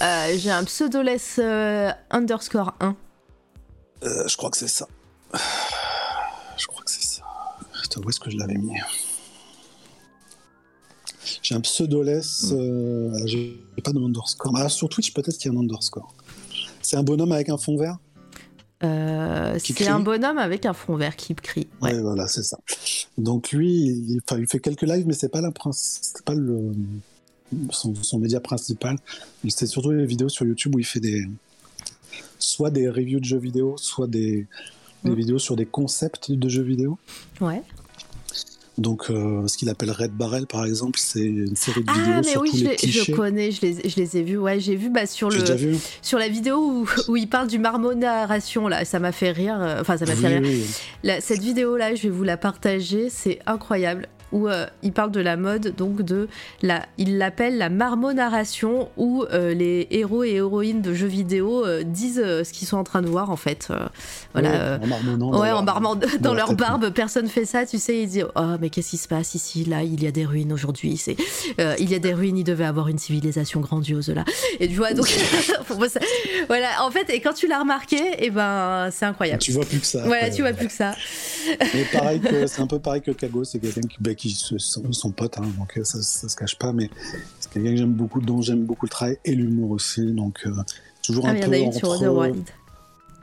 euh, 0.00 0.36
j'ai 0.38 0.50
un 0.50 0.62
pseudoless 0.64 1.36
euh, 1.40 1.90
underscore 2.10 2.72
1. 2.80 2.94
Euh, 4.04 4.28
je 4.28 4.36
crois 4.36 4.50
que 4.50 4.56
c'est 4.58 4.68
ça. 4.68 4.86
Je 6.56 6.66
crois 6.66 6.84
que 6.84 6.90
c'est 6.92 7.02
ça. 7.02 7.22
Où 8.00 8.08
est-ce 8.08 8.20
que 8.20 8.30
je 8.30 8.36
l'avais 8.36 8.54
mis 8.56 8.72
J'ai 11.42 11.54
un 11.54 11.60
pseudoless. 11.60 12.50
Euh, 12.52 13.12
j'ai 13.26 13.56
pas 13.84 13.92
de 13.92 13.98
underscore. 13.98 14.52
Ah, 14.56 14.68
sur 14.68 14.88
Twitch, 14.88 15.12
peut-être 15.12 15.36
qu'il 15.38 15.52
y 15.52 15.54
a 15.54 15.58
un 15.58 15.60
underscore. 15.60 16.14
C'est 16.82 16.96
un 16.96 17.02
bonhomme 17.02 17.32
avec 17.32 17.48
un 17.48 17.56
fond 17.58 17.76
vert 17.76 17.98
Euh, 18.82 19.56
c'est 19.62 19.86
un 19.86 20.00
bonhomme 20.00 20.38
avec 20.38 20.66
un 20.66 20.72
fond 20.72 20.96
vert 20.96 21.14
qui 21.16 21.34
crie. 21.34 21.68
Ouais. 21.80 21.94
Ouais, 21.94 22.00
voilà, 22.00 22.26
c'est 22.26 22.42
ça. 22.42 22.58
Donc 23.18 23.52
lui, 23.52 23.70
il, 23.86 24.20
enfin, 24.26 24.40
il 24.40 24.46
fait 24.48 24.58
quelques 24.58 24.82
lives, 24.82 25.06
mais 25.06 25.14
c'est 25.14 25.28
pas 25.28 25.40
la 25.40 25.52
pas 25.52 26.34
le 26.34 26.72
son, 27.70 27.94
son 27.94 28.18
média 28.18 28.40
principal. 28.40 28.96
C'est 29.48 29.66
surtout 29.66 29.90
les 29.92 30.06
vidéos 30.06 30.28
sur 30.28 30.44
YouTube 30.46 30.74
où 30.74 30.78
il 30.80 30.86
fait 30.86 31.00
des 31.00 31.24
soit 32.38 32.70
des 32.70 32.88
reviews 32.88 33.20
de 33.20 33.24
jeux 33.24 33.38
vidéo, 33.38 33.76
soit 33.76 34.08
des, 34.08 34.46
des 35.04 35.10
Mm. 35.10 35.14
vidéos 35.14 35.38
sur 35.38 35.54
des 35.56 35.66
concepts 35.66 36.32
de 36.32 36.48
jeux 36.48 36.62
vidéo. 36.62 36.98
Ouais. 37.40 37.62
Donc, 38.82 39.04
euh, 39.10 39.46
ce 39.46 39.56
qu'il 39.56 39.68
appelle 39.68 39.90
Red 39.92 40.12
Barrel, 40.12 40.46
par 40.46 40.64
exemple, 40.66 40.98
c'est 40.98 41.20
une 41.20 41.54
série 41.56 41.82
de 41.82 41.86
Ah, 41.88 41.92
vidéos 41.94 42.14
mais 42.16 42.22
sur 42.24 42.40
oui, 42.42 42.50
tous 42.50 42.56
je, 42.58 42.64
les 42.64 42.76
clichés. 42.76 43.04
je 43.12 43.12
connais, 43.16 43.50
je 43.52 43.60
les, 43.62 43.88
je 43.88 43.96
les 43.96 44.16
ai 44.16 44.22
vus. 44.22 44.36
Ouais, 44.38 44.58
j'ai 44.60 44.74
vu 44.76 44.90
bah, 44.90 45.06
sur, 45.06 45.30
J'ai 45.30 45.38
le, 45.38 45.42
déjà 45.44 45.54
vu. 45.54 45.76
sur 46.02 46.18
la 46.18 46.28
vidéo 46.28 46.56
où, 46.58 46.88
où 47.08 47.16
il 47.16 47.28
parle 47.28 47.46
du 47.46 47.58
marmot 47.58 47.94
narration. 47.94 48.66
Là. 48.68 48.84
Ça 48.84 48.98
m'a 48.98 49.12
fait 49.12 49.30
rire. 49.30 49.56
euh, 49.60 49.80
Enfin, 49.80 49.96
ça 49.96 50.04
m'a 50.04 50.14
fait 50.16 50.26
rire. 50.26 50.40
oui. 50.42 50.64
La- 51.04 51.20
cette 51.20 51.40
vidéo-là, 51.40 51.94
je 51.94 52.02
vais 52.02 52.08
vous 52.10 52.24
la 52.24 52.36
partager, 52.36 53.08
c'est 53.08 53.38
incroyable. 53.46 54.08
Où 54.32 54.48
euh, 54.48 54.66
il 54.82 54.92
parle 54.92 55.10
de 55.12 55.20
la 55.20 55.36
mode, 55.36 55.74
donc 55.76 56.02
de 56.02 56.28
la, 56.62 56.86
il 56.98 57.18
l'appelle 57.18 57.58
la 57.58 57.68
marmonarration, 57.68 58.88
où 58.96 59.24
euh, 59.32 59.54
les 59.54 59.86
héros 59.90 60.24
et 60.24 60.32
héroïnes 60.36 60.80
de 60.82 60.94
jeux 60.94 61.06
vidéo 61.06 61.64
euh, 61.66 61.82
disent 61.82 62.20
euh, 62.24 62.42
ce 62.44 62.52
qu'ils 62.52 62.66
sont 62.66 62.76
en 62.78 62.84
train 62.84 63.02
de 63.02 63.08
voir 63.08 63.30
en 63.30 63.36
fait. 63.36 63.68
Euh, 63.70 63.86
voilà. 64.32 64.48
Ouais, 64.50 64.56
euh, 64.58 64.78
en 64.82 64.86
marmonnant. 64.86 65.30
dans 65.30 65.40
Ouais, 65.40 65.48
leur- 65.48 65.58
en 65.58 65.62
barbant 65.62 65.94
dans, 65.96 66.06
dans 66.20 66.28
leur 66.34 66.34
leur 66.34 66.48
tête. 66.48 66.58
barbe, 66.58 66.90
personne 66.90 67.28
fait 67.28 67.44
ça, 67.44 67.66
tu 67.66 67.78
sais, 67.78 67.98
ils 68.02 68.08
disent 68.08 68.26
"Oh, 68.34 68.56
mais 68.60 68.70
qu'est-ce 68.70 68.90
qui 68.90 68.96
se 68.96 69.08
passe 69.08 69.34
ici 69.34 69.64
là, 69.64 69.82
il 69.82 70.02
y 70.02 70.06
a 70.06 70.10
des 70.10 70.24
ruines 70.24 70.52
aujourd'hui, 70.52 70.96
c'est 70.96 71.16
euh, 71.60 71.74
il 71.78 71.90
y 71.90 71.94
a 71.94 71.98
des 71.98 72.14
ruines, 72.14 72.38
il 72.38 72.44
devait 72.44 72.64
avoir 72.64 72.88
une 72.88 72.98
civilisation 72.98 73.60
grandiose 73.60 74.08
là." 74.08 74.24
Et 74.60 74.68
tu 74.68 74.74
vois 74.74 74.94
donc 74.94 75.06
voilà, 76.48 76.68
en 76.84 76.90
fait 76.90 77.08
et 77.10 77.20
quand 77.20 77.32
tu 77.32 77.46
l'as 77.46 77.60
remarqué, 77.60 77.98
et 78.18 78.30
ben 78.30 78.88
c'est 78.90 79.04
incroyable. 79.04 79.40
Tu 79.42 79.52
vois 79.52 79.64
plus 79.64 79.78
que 79.80 79.86
ça. 79.86 80.02
Voilà, 80.04 80.30
tu 80.30 80.42
vois 80.42 80.52
plus 80.52 80.66
que 80.66 80.72
ça. 80.72 80.94
Mais 81.74 81.84
pareil 81.92 82.20
que 82.20 82.46
c'est 82.52 82.62
un 82.62 82.66
peu 82.66 82.78
pareil 82.78 83.02
que 83.02 83.10
Kago, 83.10 83.44
c'est 83.44 83.58
quelqu'un 83.58 83.80
qui, 83.82 83.96
bah, 84.00 84.14
qui 84.22 84.30
se- 84.30 84.58
sont, 84.58 84.92
sont 84.92 85.10
potes, 85.10 85.38
hein, 85.38 85.46
donc 85.58 85.76
euh, 85.78 85.84
ça, 85.84 86.00
ça 86.02 86.28
se 86.28 86.36
cache 86.36 86.56
pas, 86.56 86.72
mais 86.72 86.88
c'est 87.40 87.50
quelqu'un 87.52 87.70
que 87.72 87.76
j'aime 87.76 87.92
beaucoup, 87.94 88.20
dont 88.20 88.40
j'aime 88.40 88.64
beaucoup 88.64 88.86
le 88.86 88.90
travail 88.90 89.18
et 89.24 89.34
l'humour 89.34 89.70
aussi, 89.72 90.12
donc 90.12 90.40
euh, 90.46 90.52
toujours 91.02 91.26
Ah, 91.26 91.30
un 91.30 91.36
en 91.36 91.40
peu 91.50 91.60
entre, 91.62 91.88
Otherworld. 91.96 92.50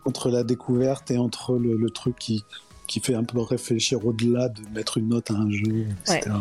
entre 0.06 0.30
la 0.30 0.44
découverte 0.44 1.10
et 1.12 1.18
entre 1.18 1.58
le, 1.58 1.78
le 1.78 1.90
truc 1.90 2.18
qui, 2.20 2.44
qui 2.88 3.00
fait 3.00 3.16
un 3.16 3.24
peu 3.24 3.40
réfléchir 3.40 4.06
au-delà 4.06 4.50
de 4.50 4.62
mettre 4.74 4.98
une 4.98 5.10
note 5.10 5.32
à 5.32 5.36
un 5.36 5.50
jeu, 5.52 5.86
etc. 6.06 6.32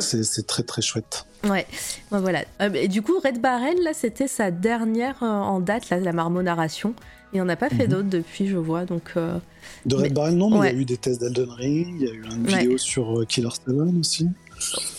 C'est 0.00 0.46
très 0.46 0.62
très 0.62 0.82
chouette. 0.82 1.26
Ouais, 1.44 1.66
ouais, 2.10 2.20
voilà. 2.20 2.44
Euh, 2.60 2.70
et 2.74 2.88
du 2.88 3.02
coup, 3.02 3.18
Red 3.22 3.40
Barrel, 3.40 3.76
là, 3.84 3.92
c'était 3.94 4.26
sa 4.26 4.50
dernière 4.50 5.22
euh, 5.22 5.26
en 5.26 5.60
date, 5.60 5.90
là, 5.90 5.98
la 6.00 6.12
marmo 6.12 6.42
narration. 6.42 6.94
Et 7.32 7.40
on 7.40 7.44
n'a 7.44 7.56
pas 7.56 7.68
fait 7.68 7.84
Mhm. 7.86 7.92
d'autres 7.92 8.08
depuis, 8.10 8.46
je 8.46 8.56
vois. 8.56 8.84
Donc, 8.84 9.12
euh, 9.16 9.38
De 9.84 9.94
Red 9.96 10.02
Mais- 10.04 10.10
Barrel, 10.10 10.36
non, 10.36 10.48
mais 10.50 10.56
il 10.56 10.60
ouais. 10.60 10.72
y 10.74 10.76
a 10.76 10.80
eu 10.80 10.84
des 10.84 10.96
tests 10.96 11.20
d'Elden 11.20 11.50
Ring, 11.50 11.96
il 12.00 12.06
y 12.06 12.08
a 12.08 12.12
eu 12.12 12.22
une 12.24 12.46
Ouais. 12.46 12.58
vidéo 12.60 12.78
sur 12.78 13.20
euh, 13.20 13.24
Killer 13.24 13.48
Seven 13.66 13.98
aussi. 13.98 14.28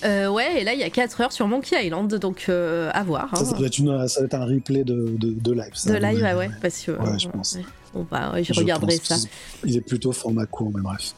euh, 0.04 0.28
ouais, 0.30 0.62
et 0.62 0.64
là, 0.64 0.74
il 0.74 0.80
y 0.80 0.84
a 0.84 0.90
4 0.90 1.22
heures 1.22 1.32
sur 1.32 1.48
Monkey 1.48 1.86
Island, 1.88 2.14
donc 2.16 2.46
euh, 2.50 2.92
à 2.94 3.04
voir. 3.04 3.30
Ça, 3.36 3.44
ça 3.46 3.52
hein. 3.52 3.58
doit 3.58 3.68
être 3.68 3.78
une- 3.80 4.08
ça 4.08 4.20
doit 4.20 4.26
être 4.28 4.34
un 4.36 4.46
replay 4.46 4.84
de, 4.84 5.16
de, 5.18 5.32
de 5.32 5.52
live. 5.52 5.72
ça, 5.74 5.94
De 5.94 5.98
live, 5.98 6.24
ah 6.26 6.38
ouais, 6.38 6.50
parce 6.62 6.82
que. 6.82 6.92
Ouais, 6.92 7.18
je 7.18 7.28
pense. 7.30 7.58
Bon, 7.94 8.06
bah, 8.10 8.32
ouais, 8.34 8.44
je, 8.44 8.54
Je 8.54 8.60
regarderai 8.60 9.00
ça. 9.04 9.16
Il 9.66 9.76
est 9.76 9.82
plutôt 9.82 10.12
format 10.12 10.46
court, 10.46 10.72
mais 10.76 10.82
bref. 10.82 11.14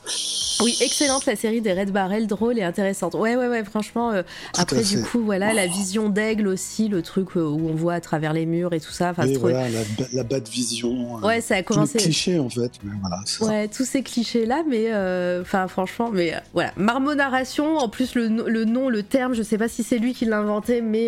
Oui, 0.62 0.76
excellente 0.82 1.26
la 1.26 1.36
série 1.36 1.62
des 1.62 1.74
Red 1.74 1.92
Barrel, 1.92 2.28
drôle 2.28 2.60
et 2.60 2.64
intéressante. 2.64 3.14
Ouais, 3.16 3.36
ouais, 3.36 3.48
ouais, 3.48 3.64
franchement. 3.64 4.12
euh, 4.12 4.24
après, 4.58 4.84
du 4.84 5.02
coup, 5.02 5.22
voilà, 5.24 5.54
la 5.54 5.68
vision 5.68 6.10
d'aigle 6.10 6.48
aussi, 6.48 6.90
le 6.90 7.02
truc 7.02 7.30
euh, 7.38 7.42
où 7.42 7.70
on 7.70 7.74
voit 7.76 7.94
à 7.94 8.02
travers 8.02 8.34
les 8.34 8.46
murs 8.46 8.74
et 8.74 8.80
tout 8.82 8.92
ça. 8.92 9.12
Enfin, 9.12 9.24
Et 9.24 9.28
c'est 9.30 9.34
trop- 9.36 9.50
voilà, 9.50 9.70
la, 9.70 9.80
ba- 9.98 10.08
la 10.14 10.24
bad 10.24 10.48
vision. 10.48 11.18
euh, 11.18 11.28
Ouais, 11.28 11.42
ça 11.42 11.56
a 11.56 11.58
tous 11.64 11.74
les 11.74 11.76
commencé. 11.76 11.98
clichés, 12.00 12.40
en 12.40 12.50
fait. 12.50 12.72
Mais 12.84 12.92
voilà, 13.02 13.18
c'est 13.26 13.40
ça. 13.44 13.50
Ouais, 13.50 13.68
tous 13.68 13.86
ces 13.86 14.04
clichés-là, 14.04 14.64
mais 14.68 14.88
euh, 14.92 15.42
enfin, 15.42 15.68
franchement, 15.68 16.10
mais 16.12 16.34
voilà. 16.54 16.72
Marmo 16.76 17.16
Narration, 17.16 17.78
en 17.78 17.88
plus, 17.90 18.16
le, 18.16 18.28
le 18.28 18.66
nom, 18.66 18.90
le 18.90 19.04
terme, 19.04 19.34
je 19.34 19.44
sais 19.44 19.58
pas 19.58 19.70
si 19.70 19.82
c'est 19.84 19.98
lui 19.98 20.14
qui 20.14 20.26
l'a 20.26 20.40
inventé, 20.40 20.82
mais 20.82 21.08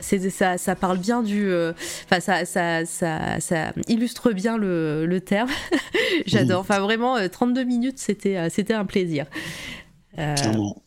ça, 0.00 0.58
ça 0.58 0.74
parle 0.76 0.98
bien 0.98 1.22
du. 1.22 1.46
euh, 1.48 1.72
Enfin, 2.04 2.20
ça, 2.20 2.44
ça, 2.44 2.84
ça, 2.84 3.40
ça 3.40 3.72
illustre 3.88 4.32
bien 4.32 4.56
le, 4.58 5.06
le 5.06 5.20
terme. 5.20 5.50
J'adore. 6.26 6.60
Enfin, 6.60 6.80
vraiment, 6.80 7.16
euh, 7.16 7.28
32 7.28 7.64
minutes, 7.64 7.98
c'était 7.98 8.36
euh, 8.36 8.48
c'était 8.50 8.74
un 8.74 8.84
plaisir. 8.84 9.26
Euh, 10.18 10.34
Clairement. 10.34 10.82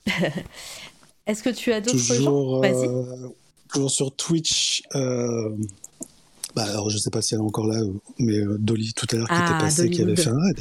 Est-ce 1.27 1.43
que 1.43 1.49
tu 1.49 1.71
as 1.71 1.81
d'autres 1.81 1.97
gens 1.97 2.15
Toujours, 2.15 2.63
euh, 2.65 3.29
toujours 3.71 3.91
sur 3.91 4.15
Twitch. 4.15 4.81
bah, 4.93 6.63
alors, 6.63 6.89
je 6.89 6.97
sais 6.97 7.11
pas 7.11 7.21
si 7.21 7.35
elle 7.35 7.41
est 7.41 7.43
encore 7.43 7.67
là, 7.67 7.79
mais 8.17 8.39
Dolly 8.57 8.93
tout 8.93 9.05
à 9.11 9.15
l'heure 9.17 9.27
qui 9.27 9.33
Ah, 9.35 9.45
était 9.55 9.63
passée, 9.65 9.89
qui 9.89 10.01
avait 10.01 10.15
fait 10.15 10.29
un 10.29 10.39
raid. 10.39 10.59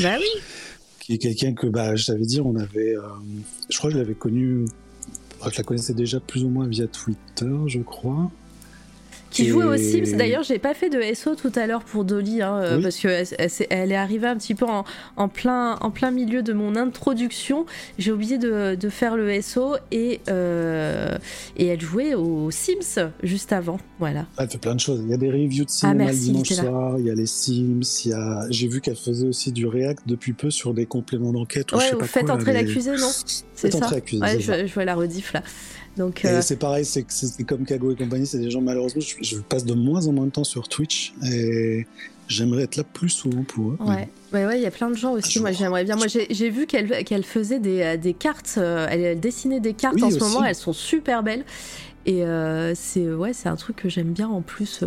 Bah 0.00 0.16
oui. 0.18 0.42
Qui 1.00 1.14
est 1.14 1.18
quelqu'un 1.18 1.54
que, 1.54 1.66
bah, 1.68 1.94
je 1.96 2.06
t'avais 2.06 2.26
dit, 2.26 2.40
on 2.40 2.56
avait. 2.56 2.94
je 3.70 3.78
crois 3.78 3.90
que 3.90 3.94
je 3.96 4.00
l'avais 4.02 4.14
connu. 4.14 4.64
Je 5.46 5.56
la 5.56 5.62
connaissais 5.62 5.94
déjà 5.94 6.20
plus 6.20 6.44
ou 6.44 6.48
moins 6.48 6.66
via 6.66 6.86
Twitter, 6.86 7.56
je 7.66 7.80
crois. 7.80 8.30
Qui 9.30 9.46
jouait 9.46 9.64
aux 9.66 9.76
Sims. 9.76 10.16
D'ailleurs, 10.16 10.42
j'ai 10.42 10.58
pas 10.58 10.72
fait 10.74 10.88
de 10.88 11.02
SO 11.14 11.34
tout 11.34 11.52
à 11.54 11.66
l'heure 11.66 11.82
pour 11.84 12.04
Dolly, 12.04 12.40
hein, 12.42 12.54
euh, 12.62 12.76
Oui. 12.76 12.82
parce 12.82 12.96
qu'elle 12.96 13.26
elle, 13.38 13.50
elle 13.70 13.92
est 13.92 13.96
arrivée 13.96 14.26
un 14.26 14.36
petit 14.36 14.54
peu 14.54 14.64
en, 14.64 14.84
en 15.16 15.28
plein, 15.28 15.76
en 15.80 15.90
plein 15.90 16.10
milieu 16.10 16.42
de 16.42 16.52
mon 16.52 16.76
introduction. 16.76 17.66
J'ai 17.98 18.10
oublié 18.12 18.38
de, 18.38 18.74
de 18.74 18.88
faire 18.88 19.16
le 19.16 19.40
SO 19.42 19.76
et, 19.92 20.20
euh, 20.28 21.16
et 21.56 21.66
elle 21.66 21.80
jouait 21.80 22.14
aux 22.14 22.50
Sims 22.50 23.10
juste 23.22 23.52
avant. 23.52 23.78
Voilà. 23.98 24.26
Elle 24.38 24.48
fait 24.48 24.58
plein 24.58 24.74
de 24.74 24.80
choses. 24.80 25.00
Il 25.04 25.10
y 25.10 25.14
a 25.14 25.18
des 25.18 25.30
reviews 25.30 25.64
de 25.64 25.70
cinéma 25.70 26.04
Ah, 26.08 26.12
le 26.12 26.16
dimanche 26.18 26.52
soir, 26.52 26.98
il 26.98 27.04
y 27.06 27.10
a 27.10 27.14
les 27.14 27.26
Sims, 27.26 27.82
il 28.04 28.10
y 28.10 28.14
a... 28.14 28.46
j'ai 28.50 28.68
vu 28.68 28.80
qu'elle 28.80 28.96
faisait 28.96 29.26
aussi 29.26 29.52
du 29.52 29.66
React 29.66 30.04
depuis 30.06 30.32
peu 30.32 30.50
sur 30.50 30.72
des 30.74 30.86
compléments 30.86 31.32
d'enquête. 31.32 31.72
ou 31.72 31.76
je 31.76 31.84
Ouais, 31.84 31.90
sais 31.90 31.96
pas 31.96 32.06
faites 32.06 32.24
quoi, 32.26 32.34
entrer 32.34 32.52
les- 32.54 32.62
l'accusé, 32.64 32.92
non? 32.92 33.10
C'est 33.54 33.70
Faites 33.70 33.72
ça 33.74 33.90
Ouais, 33.90 34.38
je, 34.40 34.66
je 34.66 34.72
vois 34.74 34.84
la 34.84 34.94
rediff 34.94 35.32
là. 35.32 35.42
Donc, 35.98 36.24
Et 36.24 36.28
euh, 36.28 36.40
c'est 36.42 36.56
pareil, 36.56 36.84
c'est 36.84 37.04
comme 37.44 37.64
Kago 37.64 37.92
et 37.92 37.96
compagnie, 37.96 38.26
c'est 38.26 38.38
des 38.38 38.50
gens 38.50 38.60
malheureusement, 38.60 39.00
je, 39.02 39.16
je 39.20 39.36
passe 39.38 39.64
de 39.64 39.74
moins 39.74 40.06
en 40.06 40.12
moins 40.12 40.26
de 40.26 40.30
temps 40.30 40.44
sur 40.44 40.68
Twitch 40.68 41.12
et 41.30 41.86
j'aimerais 42.28 42.62
être 42.62 42.76
là 42.76 42.84
plus 42.84 43.08
souvent 43.10 43.42
pour 43.42 43.70
eux. 43.72 43.76
Ouais, 43.80 44.08
ouais, 44.32 44.46
ouais, 44.46 44.58
il 44.58 44.62
y 44.62 44.66
a 44.66 44.70
plein 44.70 44.88
de 44.90 44.96
gens 44.96 45.12
aussi. 45.12 45.40
Moi, 45.40 45.52
j'aimerais 45.52 45.84
bien. 45.84 45.96
Moi, 45.96 46.06
j'ai 46.08 46.50
vu 46.50 46.66
qu'elle 46.66 47.24
faisait 47.24 47.58
des, 47.58 47.82
euh, 47.82 47.96
des 47.96 48.14
cartes. 48.14 48.54
euh, 48.58 48.86
elle, 48.88 49.18
dessinait 49.20 49.60
des 49.60 49.74
cartes 49.74 49.96
Oui, 49.96 50.04
en 50.04 50.10
ce 50.10 50.18
moment. 50.18 50.44
Elles 50.44 50.54
sont 50.54 50.72
super 50.72 51.22
belles. 51.22 51.44
Et 52.06 52.24
euh, 52.24 52.74
c'est 52.74 53.12
ouais, 53.12 53.32
c'est 53.34 53.48
un 53.50 53.56
truc 53.56 53.76
que 53.76 53.88
j'aime 53.88 54.12
bien 54.12 54.28
en 54.28 54.40
plus. 54.40 54.82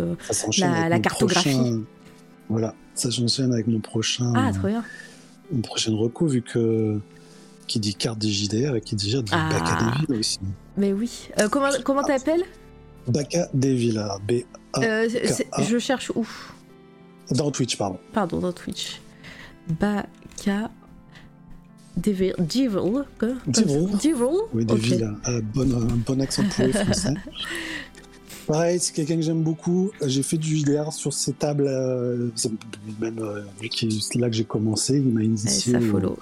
La- 0.58 0.88
la 0.88 0.98
cartographie. 0.98 1.50
prochain- 1.54 1.80
Voilà, 2.48 2.74
ça 2.94 3.10
s'enchaîne 3.10 3.52
avec 3.52 3.66
mon 3.66 3.80
prochain, 3.80 4.32
Ah, 4.34 4.50
trop 4.52 4.66
bien. 4.68 4.82
une 5.52 5.62
prochaine 5.62 5.94
reco 5.94 6.26
vu 6.26 6.42
que 6.42 6.98
qui 7.66 7.80
dit 7.80 7.94
carte 7.94 8.18
des 8.18 8.28
JDR 8.30 8.76
et 8.76 8.80
qui 8.80 8.96
dit 8.96 9.08
dit 9.22 9.32
Ah. 9.32 9.48
Des 9.98 10.06
villes 10.06 10.20
aussi. 10.20 10.38
Mais 10.76 10.92
oui. 10.92 11.28
Euh, 11.40 11.48
comment 11.48 11.70
comment 11.84 12.02
t'appelles? 12.02 12.44
Baka 13.08 13.48
des 13.54 13.74
villes, 13.74 14.04
B 14.26 14.32
Ah, 14.74 14.80
Euh. 14.82 15.08
Je 15.60 15.78
cherche 15.78 16.10
où? 16.14 16.26
Dans 17.30 17.50
Twitch 17.50 17.76
pardon. 17.76 17.98
Pardon, 18.12 18.38
dans 18.38 18.52
Twitch. 18.52 19.00
Devil. 21.96 22.32
quoi? 23.18 23.28
Devil. 23.46 23.86
Devil 24.02 24.24
Oui, 24.54 24.64
des 24.64 24.74
villes, 24.76 25.12
un 25.24 25.40
bon, 25.40 25.70
un 25.74 25.96
bon 26.06 26.20
accent 26.20 26.42
pour 26.54 26.64
les 26.64 26.72
Français. 26.84 27.14
Pareil, 28.46 28.80
c'est 28.80 28.92
quelqu'un 28.92 29.16
que 29.16 29.22
j'aime 29.22 29.42
beaucoup. 29.42 29.90
J'ai 30.04 30.22
fait 30.22 30.36
du 30.38 30.56
JDR 30.56 30.92
sur 30.92 31.12
ces 31.12 31.32
tables, 31.32 31.66
euh, 31.68 32.28
c'est 32.34 32.50
même 33.00 33.18
euh, 33.20 33.42
là 34.16 34.28
que 34.30 34.34
j'ai 34.36 34.44
commencé, 34.44 34.96
il 34.96 35.04
m'a 35.04 35.20
Allez, 35.20 35.28
initié 35.28 35.72
ça 35.72 35.80
follow. 35.80 36.12
au 36.12 36.18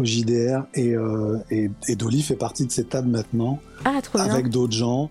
JDR 0.00 0.64
et, 0.74 0.94
euh, 0.94 1.38
et, 1.50 1.70
et 1.88 1.96
Dolly 1.96 2.22
fait 2.22 2.36
partie 2.36 2.66
de 2.66 2.72
ces 2.72 2.84
tables 2.84 3.08
maintenant 3.08 3.60
Ah, 3.84 4.00
trop 4.02 4.18
avec 4.18 4.48
d'autres 4.48 4.72
gens. 4.72 5.10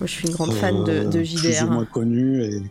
Moi, 0.00 0.06
je 0.06 0.12
suis 0.12 0.28
une 0.28 0.34
grande 0.34 0.52
fan 0.52 0.84
de, 0.84 0.90
euh, 0.92 1.04
de 1.04 1.18
Plus 1.18 1.34
ou 1.34 1.38
JDR. 1.52 1.70
moins 1.70 1.84
connus 1.84 2.42
et, 2.44 2.62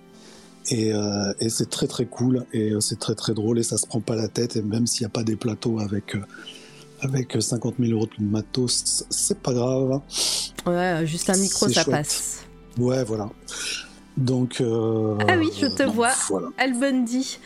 et, 0.69 0.93
euh, 0.93 1.33
et 1.39 1.49
c'est 1.49 1.69
très 1.69 1.87
très 1.87 2.05
cool 2.05 2.45
et 2.53 2.73
c'est 2.79 2.99
très 2.99 3.15
très 3.15 3.33
drôle 3.33 3.59
et 3.59 3.63
ça 3.63 3.77
se 3.77 3.85
prend 3.87 3.99
pas 3.99 4.15
la 4.15 4.27
tête 4.27 4.55
et 4.55 4.61
même 4.61 4.87
s'il 4.87 5.01
n'y 5.03 5.07
a 5.07 5.09
pas 5.09 5.23
des 5.23 5.35
plateaux 5.35 5.79
avec, 5.79 6.15
avec 7.01 7.35
50 7.39 7.75
000 7.79 7.91
euros 7.93 8.07
de 8.19 8.23
matos, 8.23 9.05
c'est 9.09 9.39
pas 9.39 9.53
grave. 9.53 9.99
Ouais, 10.67 11.01
juste 11.05 11.29
un 11.29 11.37
micro, 11.37 11.67
ça 11.67 11.83
chouette. 11.83 11.95
passe. 11.95 12.39
Ouais, 12.77 13.03
voilà. 13.03 13.29
Donc. 14.17 14.61
Ah 14.61 15.35
oui, 15.37 15.49
je 15.59 15.67
te 15.67 15.83
vois. 15.83 16.11
Voilà. 16.29 16.47
Al 16.57 16.79
Bundy. 16.79 17.39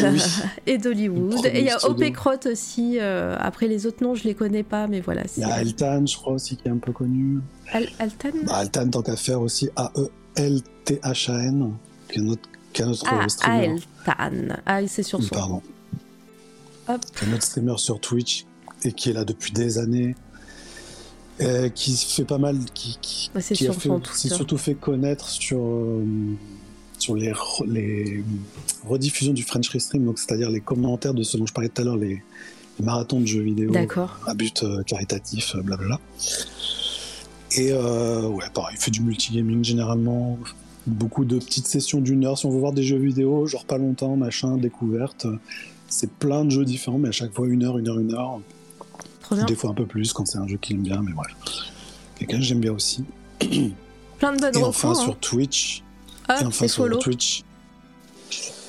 Oui. 0.00 0.20
et 0.66 0.78
d'Hollywood. 0.78 1.46
Et 1.46 1.60
il 1.60 1.64
y 1.66 1.70
a. 1.70 1.84
OP 1.88 2.02
Crot 2.12 2.46
aussi. 2.46 2.98
euh, 3.00 3.36
après 3.38 3.66
les 3.68 3.86
autres 3.86 4.02
noms, 4.02 4.14
je 4.14 4.24
les 4.24 4.34
connais 4.34 4.62
pas, 4.62 4.86
mais 4.86 5.00
voilà. 5.00 5.22
Il 5.36 5.40
y 5.40 5.44
a 5.44 5.54
Altan, 5.54 6.04
je 6.06 6.16
crois 6.16 6.34
aussi, 6.34 6.56
qui 6.56 6.68
est 6.68 6.70
un 6.70 6.76
peu 6.78 6.92
connu. 6.92 7.40
Al- 7.72 7.88
Altan? 7.98 8.28
Bah, 8.44 8.56
Altan, 8.56 8.88
tant 8.90 9.02
qu'à 9.02 9.16
faire 9.16 9.40
aussi, 9.40 9.66
E 9.66 9.70
A-E-L-T-H-A-N, 9.76 11.72
qui 12.12 12.18
est 12.18 12.22
notre, 12.22 12.48
qui 12.72 12.82
est 12.82 12.86
notre 12.86 13.04
Ah, 13.08 13.28
streamer. 13.28 13.76
Altan. 14.06 14.54
Ah, 14.66 14.86
c'est 14.86 15.02
sur 15.02 15.22
son. 15.22 15.34
Pardon. 15.34 15.62
Hop. 16.88 17.00
Qui 17.16 17.24
est 17.24 17.28
notre 17.28 17.42
streamer 17.44 17.76
sur 17.78 18.00
Twitch 18.00 18.46
et 18.84 18.92
qui 18.92 19.10
est 19.10 19.12
là 19.12 19.24
depuis 19.24 19.52
des 19.52 19.78
années. 19.78 20.14
euh, 21.40 21.68
qui 21.68 21.96
fait 21.96 22.24
pas 22.24 22.38
mal, 22.38 22.56
qui, 22.74 22.98
qui, 23.00 23.30
Ouais, 23.32 23.40
qui 23.40 23.68
a 23.68 23.72
fait- 23.72 23.90
s'est 24.12 24.28
surtout 24.28 24.58
fait 24.58 24.74
connaître 24.74 25.28
sur, 25.28 25.60
euh, 25.60 26.04
sur 26.98 27.14
les, 27.14 27.32
re- 27.32 27.66
les 27.66 28.22
rediffusions 28.86 29.32
du 29.32 29.42
French 29.42 29.68
Restream, 29.68 30.04
donc 30.04 30.18
c'est-à-dire 30.18 30.50
les 30.50 30.60
commentaires 30.60 31.14
de 31.14 31.22
ce 31.22 31.36
dont 31.36 31.46
je 31.46 31.52
parlais 31.52 31.68
tout 31.68 31.82
à 31.82 31.84
l'heure, 31.84 31.96
les, 31.96 32.22
les 32.78 32.84
marathons 32.84 33.20
de 33.20 33.26
jeux 33.26 33.42
vidéo 33.42 33.72
à 34.26 34.34
but 34.34 34.62
euh, 34.62 34.82
caritatif, 34.82 35.54
euh, 35.54 35.62
blablabla. 35.62 36.00
Et 37.56 37.72
euh, 37.72 38.28
ouais, 38.28 38.44
pareil, 38.52 38.76
il 38.78 38.82
fait 38.82 38.90
du 38.90 39.00
multigaming 39.00 39.64
généralement, 39.64 40.38
beaucoup 40.86 41.24
de 41.24 41.38
petites 41.38 41.66
sessions 41.66 42.00
d'une 42.00 42.24
heure. 42.24 42.36
Si 42.36 42.46
on 42.46 42.50
veut 42.50 42.58
voir 42.58 42.72
des 42.72 42.82
jeux 42.82 42.98
vidéo, 42.98 43.46
genre 43.46 43.64
pas 43.64 43.78
longtemps, 43.78 44.16
machin, 44.16 44.56
découverte, 44.56 45.26
c'est 45.88 46.10
plein 46.10 46.44
de 46.44 46.50
jeux 46.50 46.64
différents, 46.64 46.98
mais 46.98 47.08
à 47.08 47.12
chaque 47.12 47.32
fois 47.32 47.48
une 47.48 47.64
heure, 47.64 47.78
une 47.78 47.88
heure, 47.88 47.98
une 47.98 48.14
heure. 48.14 48.40
Bien. 49.30 49.44
Des 49.44 49.54
fois 49.54 49.70
un 49.70 49.74
peu 49.74 49.84
plus 49.86 50.12
quand 50.14 50.24
c'est 50.26 50.38
un 50.38 50.46
jeu 50.46 50.56
qu'il 50.56 50.76
aime 50.76 50.82
bien, 50.82 51.02
mais 51.02 51.12
bref. 51.12 51.34
Quelqu'un 52.18 52.38
que 52.38 52.44
j'aime 52.44 52.60
bien 52.60 52.72
aussi. 52.72 53.04
Plein 54.18 54.32
de 54.32 54.40
bonnes 54.40 54.56
Et 54.56 54.62
enfin 54.62 54.90
hein. 54.90 54.94
sur 54.94 55.16
Twitch. 55.18 55.82
Ah, 56.28 56.40
et 56.42 56.44
enfin 56.46 56.50
c'est 56.66 56.68
sur 56.68 56.84
solo. 56.84 56.98
Twitch. 56.98 57.42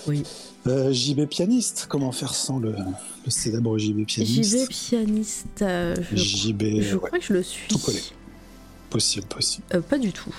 Oui. 0.08 0.24
Euh, 0.68 0.92
JB 0.92 1.26
pianiste, 1.26 1.86
comment 1.90 2.12
faire 2.12 2.36
sans 2.36 2.60
le, 2.60 2.72
le 2.74 3.32
célèbre 3.32 3.78
JB 3.78 4.06
pianiste 4.06 4.44
JV 4.52 4.68
pianiste. 4.68 5.62
euh, 5.62 5.96
je 6.12 6.16
JB, 6.18 6.64
je 6.82 6.96
ouais, 6.96 7.08
crois 7.08 7.20
que 7.20 7.26
je 7.26 7.34
le 7.34 7.44
suis. 7.44 7.68
tout 7.70 7.80
collé. 7.80 8.00
possible, 8.90 9.26
possible. 9.28 9.66
Euh, 9.74 9.82
pas 9.82 9.98
du 9.98 10.12
tout. 10.12 10.34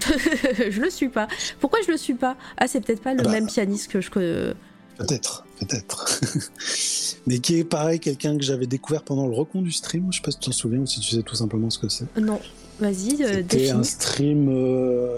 je 0.00 0.80
le 0.80 0.90
suis 0.90 1.08
pas. 1.08 1.28
Pourquoi 1.60 1.78
je 1.86 1.90
le 1.92 1.96
suis 1.98 2.14
pas? 2.14 2.36
Ah, 2.56 2.66
c'est 2.66 2.80
peut-être 2.80 3.02
pas 3.02 3.14
le 3.14 3.22
Bah. 3.22 3.30
même 3.30 3.46
pianiste 3.46 3.88
que 3.90 4.00
je 4.00 4.10
connais. 4.10 4.54
Peut-être, 4.98 5.44
peut-être. 5.60 6.20
Mais 7.26 7.38
qui 7.38 7.56
est 7.58 7.64
pareil, 7.64 8.00
quelqu'un 8.00 8.36
que 8.36 8.42
j'avais 8.42 8.66
découvert 8.66 9.02
pendant 9.02 9.26
le 9.26 9.34
recon 9.34 9.62
du 9.62 9.72
stream. 9.72 10.08
Je 10.10 10.16
sais 10.16 10.22
pas 10.22 10.30
si 10.32 10.38
tu 10.38 10.46
t'en 10.46 10.52
souviens 10.52 10.80
ou 10.80 10.86
si 10.86 11.00
tu 11.00 11.14
sais 11.16 11.22
tout 11.22 11.36
simplement 11.36 11.70
ce 11.70 11.78
que 11.78 11.88
c'est. 11.88 12.04
Non, 12.20 12.40
vas-y, 12.80 13.22
euh, 13.22 13.34
C'était 13.36 13.70
un 13.70 13.78
définis. 13.78 13.84
stream 13.84 14.48
euh, 14.48 15.16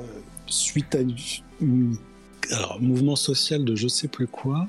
suite 0.53 0.95
à 0.95 1.01
une- 1.61 1.97
alors, 2.51 2.77
un 2.77 2.83
mouvement 2.85 3.17
social 3.17 3.65
de 3.65 3.75
je 3.77 3.89
sais 3.89 4.09
plus 4.09 4.27
quoi. 4.27 4.67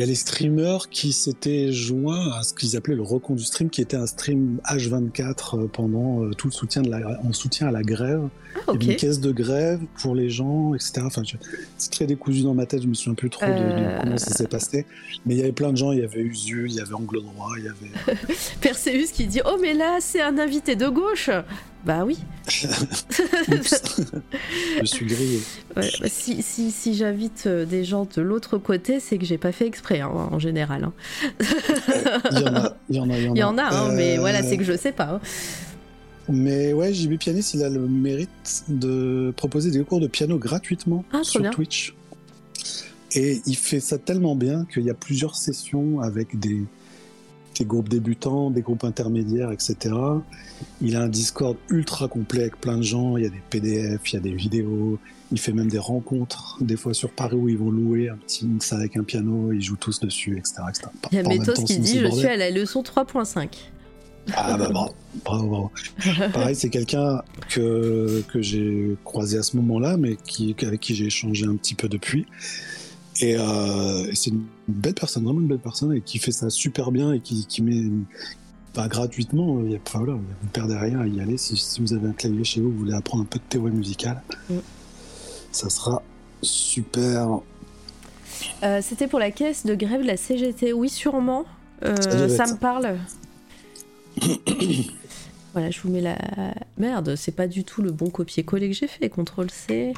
Il 0.00 0.04
y 0.04 0.06
a 0.06 0.06
les 0.06 0.14
streamers 0.14 0.88
qui 0.88 1.12
s'étaient 1.12 1.70
joints 1.72 2.32
à 2.32 2.42
ce 2.42 2.54
qu'ils 2.54 2.74
appelaient 2.74 2.94
le 2.96 3.02
recon 3.02 3.34
du 3.34 3.44
stream, 3.44 3.68
qui 3.68 3.82
était 3.82 3.98
un 3.98 4.06
stream 4.06 4.58
H24 4.64 5.58
euh, 5.58 5.66
pendant 5.70 6.24
euh, 6.24 6.30
tout 6.30 6.46
le 6.48 6.52
soutien 6.54 6.80
de 6.80 6.88
la, 6.88 7.20
en 7.22 7.34
soutien 7.34 7.68
à 7.68 7.70
la 7.70 7.82
grève. 7.82 8.22
Ah, 8.56 8.60
Il 8.68 8.72
y 8.72 8.84
avait 8.84 8.92
une 8.94 8.98
caisse 8.98 9.20
de 9.20 9.30
grève 9.30 9.78
pour 10.00 10.14
les 10.14 10.30
gens, 10.30 10.74
etc. 10.74 11.02
Enfin, 11.04 11.22
je- 11.22 11.36
c'est 11.76 11.90
très 11.90 12.06
décousu 12.06 12.40
dans 12.42 12.54
ma 12.54 12.64
tête, 12.64 12.80
je 12.82 12.86
me 12.88 12.94
souviens 12.94 13.12
plus 13.14 13.28
trop 13.28 13.44
de, 13.44 13.50
de 13.50 13.54
Euh. 13.58 13.98
comment 14.00 14.16
ça 14.16 14.30
s'est 14.32 14.48
passé. 14.48 14.86
Mais 15.26 15.34
il 15.34 15.38
y 15.38 15.42
avait 15.42 15.52
plein 15.52 15.70
de 15.70 15.76
gens, 15.76 15.92
il 15.92 15.98
y 15.98 16.02
avait 16.02 16.20
Usu, 16.22 16.64
il 16.68 16.74
y 16.74 16.80
avait 16.80 16.94
Angle 16.94 17.20
Droit, 17.22 17.50
il 17.58 17.64
y 17.64 17.68
avait. 17.68 18.16
Perseus 18.62 19.12
qui 19.12 19.26
dit 19.26 19.40
Oh, 19.44 19.58
mais 19.60 19.74
là, 19.74 19.98
c'est 20.00 20.22
un 20.22 20.38
invité 20.38 20.76
de 20.76 20.88
gauche 20.88 21.28
Bah 21.84 22.04
oui. 22.06 22.18
Je 24.80 24.84
suis 24.86 25.06
grillé. 25.06 25.40
Ouais, 25.76 25.90
bah, 26.00 26.06
si 26.08 26.42
si, 26.42 26.70
si 26.70 26.94
j'invite 26.94 27.46
des 27.48 27.84
gens 27.84 28.06
de 28.16 28.20
l'autre 28.22 28.58
côté, 28.58 28.98
c'est 29.00 29.18
que 29.18 29.24
j'ai 29.24 29.38
pas 29.38 29.52
fait 29.52 29.66
exprès, 29.66 29.89
hein, 29.98 30.28
en 30.30 30.38
général. 30.38 30.84
hein. 30.84 30.92
Il 32.30 32.38
y 32.40 32.44
en 32.48 32.54
a, 32.54 32.76
il 32.88 32.96
y 32.96 33.00
en 33.00 33.10
a, 33.10 33.18
il 33.18 33.24
y 33.24 33.28
en 33.28 33.32
a. 33.32 33.34
Il 33.34 33.38
y 33.38 33.42
en 33.44 33.58
a, 33.58 33.62
hein, 33.64 33.92
mais 33.94 34.16
Euh, 34.16 34.20
voilà, 34.20 34.42
c'est 34.42 34.56
que 34.56 34.64
je 34.64 34.76
sais 34.76 34.92
pas. 34.92 35.14
hein. 35.14 35.20
Mais 36.28 36.72
ouais, 36.72 36.92
JB 36.94 37.18
Pianiste, 37.18 37.54
il 37.54 37.64
a 37.64 37.68
le 37.68 37.80
mérite 37.80 38.64
de 38.68 39.32
proposer 39.36 39.70
des 39.70 39.82
cours 39.82 40.00
de 40.00 40.06
piano 40.06 40.38
gratuitement 40.38 41.04
Ah, 41.12 41.20
sur 41.22 41.40
bien. 41.40 41.50
Twitch. 41.50 41.94
Et 43.16 43.40
il 43.46 43.56
fait 43.56 43.80
ça 43.80 43.98
tellement 43.98 44.36
bien 44.36 44.64
qu'il 44.72 44.84
y 44.84 44.90
a 44.90 44.94
plusieurs 44.94 45.34
sessions 45.34 46.00
avec 46.00 46.38
des, 46.38 46.62
des 47.58 47.64
groupes 47.64 47.88
débutants, 47.88 48.50
des 48.50 48.62
groupes 48.62 48.84
intermédiaires, 48.84 49.52
etc. 49.52 49.94
Il 50.80 50.96
a 50.96 51.02
un 51.02 51.08
Discord 51.08 51.56
ultra 51.68 52.08
complet 52.08 52.42
avec 52.42 52.60
plein 52.60 52.78
de 52.78 52.82
gens. 52.82 53.16
Il 53.16 53.24
y 53.24 53.26
a 53.26 53.30
des 53.30 53.42
PDF, 53.50 54.12
il 54.12 54.14
y 54.14 54.16
a 54.16 54.20
des 54.20 54.32
vidéos. 54.32 54.98
Il 55.32 55.38
fait 55.38 55.52
même 55.52 55.68
des 55.68 55.78
rencontres, 55.78 56.56
des 56.60 56.76
fois 56.76 56.92
sur 56.92 57.10
Paris 57.10 57.36
où 57.36 57.48
ils 57.48 57.58
vont 57.58 57.70
louer 57.70 58.08
un 58.08 58.16
petit 58.16 58.46
salle 58.60 58.80
avec 58.80 58.96
un 58.96 59.04
piano, 59.04 59.52
ils 59.52 59.62
jouent 59.62 59.76
tous 59.76 60.00
dessus, 60.00 60.36
etc. 60.36 60.62
etc. 60.68 60.88
Il 61.12 61.16
y 61.16 61.18
a 61.20 61.22
Métos 61.22 61.54
qui 61.64 61.78
dit 61.78 61.98
Je 61.98 62.10
suis 62.10 62.26
à 62.26 62.36
la 62.36 62.50
leçon 62.50 62.82
3.5. 62.82 63.48
Ah 64.34 64.56
bah 64.56 64.68
bravo, 64.70 64.94
bravo, 65.24 65.48
bravo. 65.48 65.70
Pareil, 66.32 66.54
c'est 66.54 66.68
quelqu'un 66.68 67.22
que, 67.48 68.22
que 68.28 68.42
j'ai 68.42 68.96
croisé 69.04 69.38
à 69.38 69.42
ce 69.42 69.56
moment-là, 69.56 69.96
mais 69.96 70.16
qui, 70.16 70.54
avec 70.62 70.80
qui 70.80 70.94
j'ai 70.94 71.06
échangé 71.06 71.46
un 71.46 71.56
petit 71.56 71.74
peu 71.74 71.88
depuis. 71.88 72.26
Et, 73.20 73.36
euh, 73.38 74.06
et 74.10 74.14
c'est 74.14 74.30
une 74.30 74.44
belle 74.68 74.94
personne, 74.94 75.24
vraiment 75.24 75.40
une 75.40 75.46
belle 75.48 75.58
personne, 75.58 75.92
et 75.94 76.00
qui 76.00 76.18
fait 76.18 76.32
ça 76.32 76.48
super 76.50 76.90
bien 76.90 77.12
et 77.12 77.20
qui, 77.20 77.46
qui 77.46 77.60
met 77.62 77.82
pas 78.72 78.88
gratuitement. 78.88 79.60
Il 79.62 79.72
y 79.72 79.76
a, 79.76 79.78
enfin, 79.86 79.98
voilà, 79.98 80.14
vous 80.14 80.20
ne 80.42 80.48
perdez 80.52 80.76
rien 80.76 81.00
à 81.00 81.06
y 81.06 81.20
aller. 81.20 81.36
Si, 81.36 81.56
si 81.56 81.80
vous 81.80 81.92
avez 81.92 82.08
un 82.08 82.12
clavier 82.12 82.44
chez 82.44 82.60
vous, 82.60 82.70
vous 82.70 82.78
voulez 82.78 82.94
apprendre 82.94 83.24
un 83.24 83.26
peu 83.26 83.38
de 83.38 83.44
théorie 83.48 83.72
musicale, 83.72 84.22
Mm. 84.48 84.54
ça 85.52 85.68
sera 85.68 86.02
super. 86.42 87.40
Euh, 88.62 88.80
C'était 88.82 89.06
pour 89.08 89.18
la 89.18 89.30
caisse 89.30 89.66
de 89.66 89.74
grève 89.74 90.00
de 90.02 90.06
la 90.06 90.16
CGT. 90.16 90.72
Oui, 90.72 90.88
sûrement. 90.88 91.44
Euh, 91.84 92.28
Ça 92.28 92.46
me 92.46 92.56
parle. 92.56 92.96
voilà, 95.52 95.70
je 95.70 95.80
vous 95.82 95.90
mets 95.90 96.00
la. 96.00 96.16
Merde, 96.78 97.16
c'est 97.16 97.32
pas 97.34 97.48
du 97.48 97.64
tout 97.64 97.82
le 97.82 97.90
bon 97.90 98.08
copier-coller 98.10 98.68
que 98.70 98.74
j'ai 98.76 98.86
fait. 98.86 99.08
CTRL-C, 99.10 99.92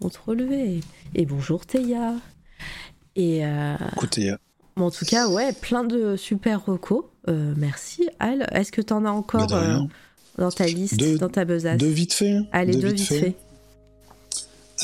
CTRL-V. 0.00 0.80
Et 1.14 1.26
bonjour 1.26 1.66
Théa. 1.66 2.14
Et 3.16 3.44
euh, 3.44 3.74
Écoutez, 3.96 4.32
bon, 4.76 4.86
en 4.86 4.90
tout 4.90 5.04
cas, 5.04 5.28
ouais, 5.28 5.52
plein 5.52 5.84
de 5.84 6.16
super 6.16 6.64
recos. 6.64 7.04
Euh, 7.28 7.52
merci, 7.56 8.08
Al. 8.20 8.46
Est-ce 8.52 8.70
que 8.72 8.80
t'en 8.80 9.04
as 9.04 9.10
encore 9.10 9.46
bah 9.48 9.62
euh, 9.62 9.80
dans 10.38 10.50
ta 10.50 10.66
liste, 10.66 11.02
dans 11.18 11.28
ta 11.28 11.44
besace 11.44 11.78
deux 11.78 11.88
vite 11.88 12.12
fait. 12.14 12.36
Allez, 12.52 12.74
deux 12.74 12.80
deux 12.82 12.92
vite 12.94 13.08
fait. 13.08 13.34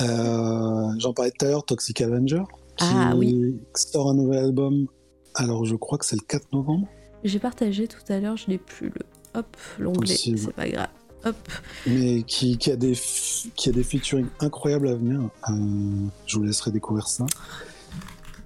Euh, 0.01 0.89
J'en 0.99 1.13
parlais 1.13 1.31
tout 1.31 1.47
à 1.47 1.49
l'heure, 1.51 1.65
Toxic 1.65 2.01
Avenger, 2.01 2.43
qui 2.77 2.85
Ah, 2.89 3.15
oui. 3.17 3.57
sort 3.75 4.11
un 4.11 4.15
nouvel 4.15 4.45
album. 4.47 4.87
Alors, 5.37 5.65
je 5.65 5.75
crois 5.77 5.99
que 5.99 6.05
c'est 6.05 6.17
le 6.17 6.25
4 6.27 6.53
novembre, 6.53 6.87
J'ai 7.25 7.39
partagé 7.39 7.89
tout 7.89 8.01
à 8.13 8.19
l'heure, 8.21 8.37
je 8.37 8.49
n'ai 8.51 8.59
plus 8.59 8.89
le. 8.89 9.01
Hop, 9.37 9.57
l'onglet, 9.79 10.15
c'est 10.17 10.53
pas 10.53 10.69
grave. 10.69 10.89
Hop. 11.25 11.37
mais 11.87 12.23
qui, 12.23 12.59
qui 12.59 12.71
a 12.71 12.77
des 12.77 12.93
qui 13.57 13.69
a 13.69 13.73
des 13.73 13.83
featuring 13.85 14.27
incroyables 14.41 14.89
à 14.89 14.95
venir. 14.95 15.21
Euh, 15.49 15.53
je 16.27 16.37
vous 16.37 16.45
laisserai 16.45 16.71
découvrir 16.71 17.07
ça. 17.09 17.25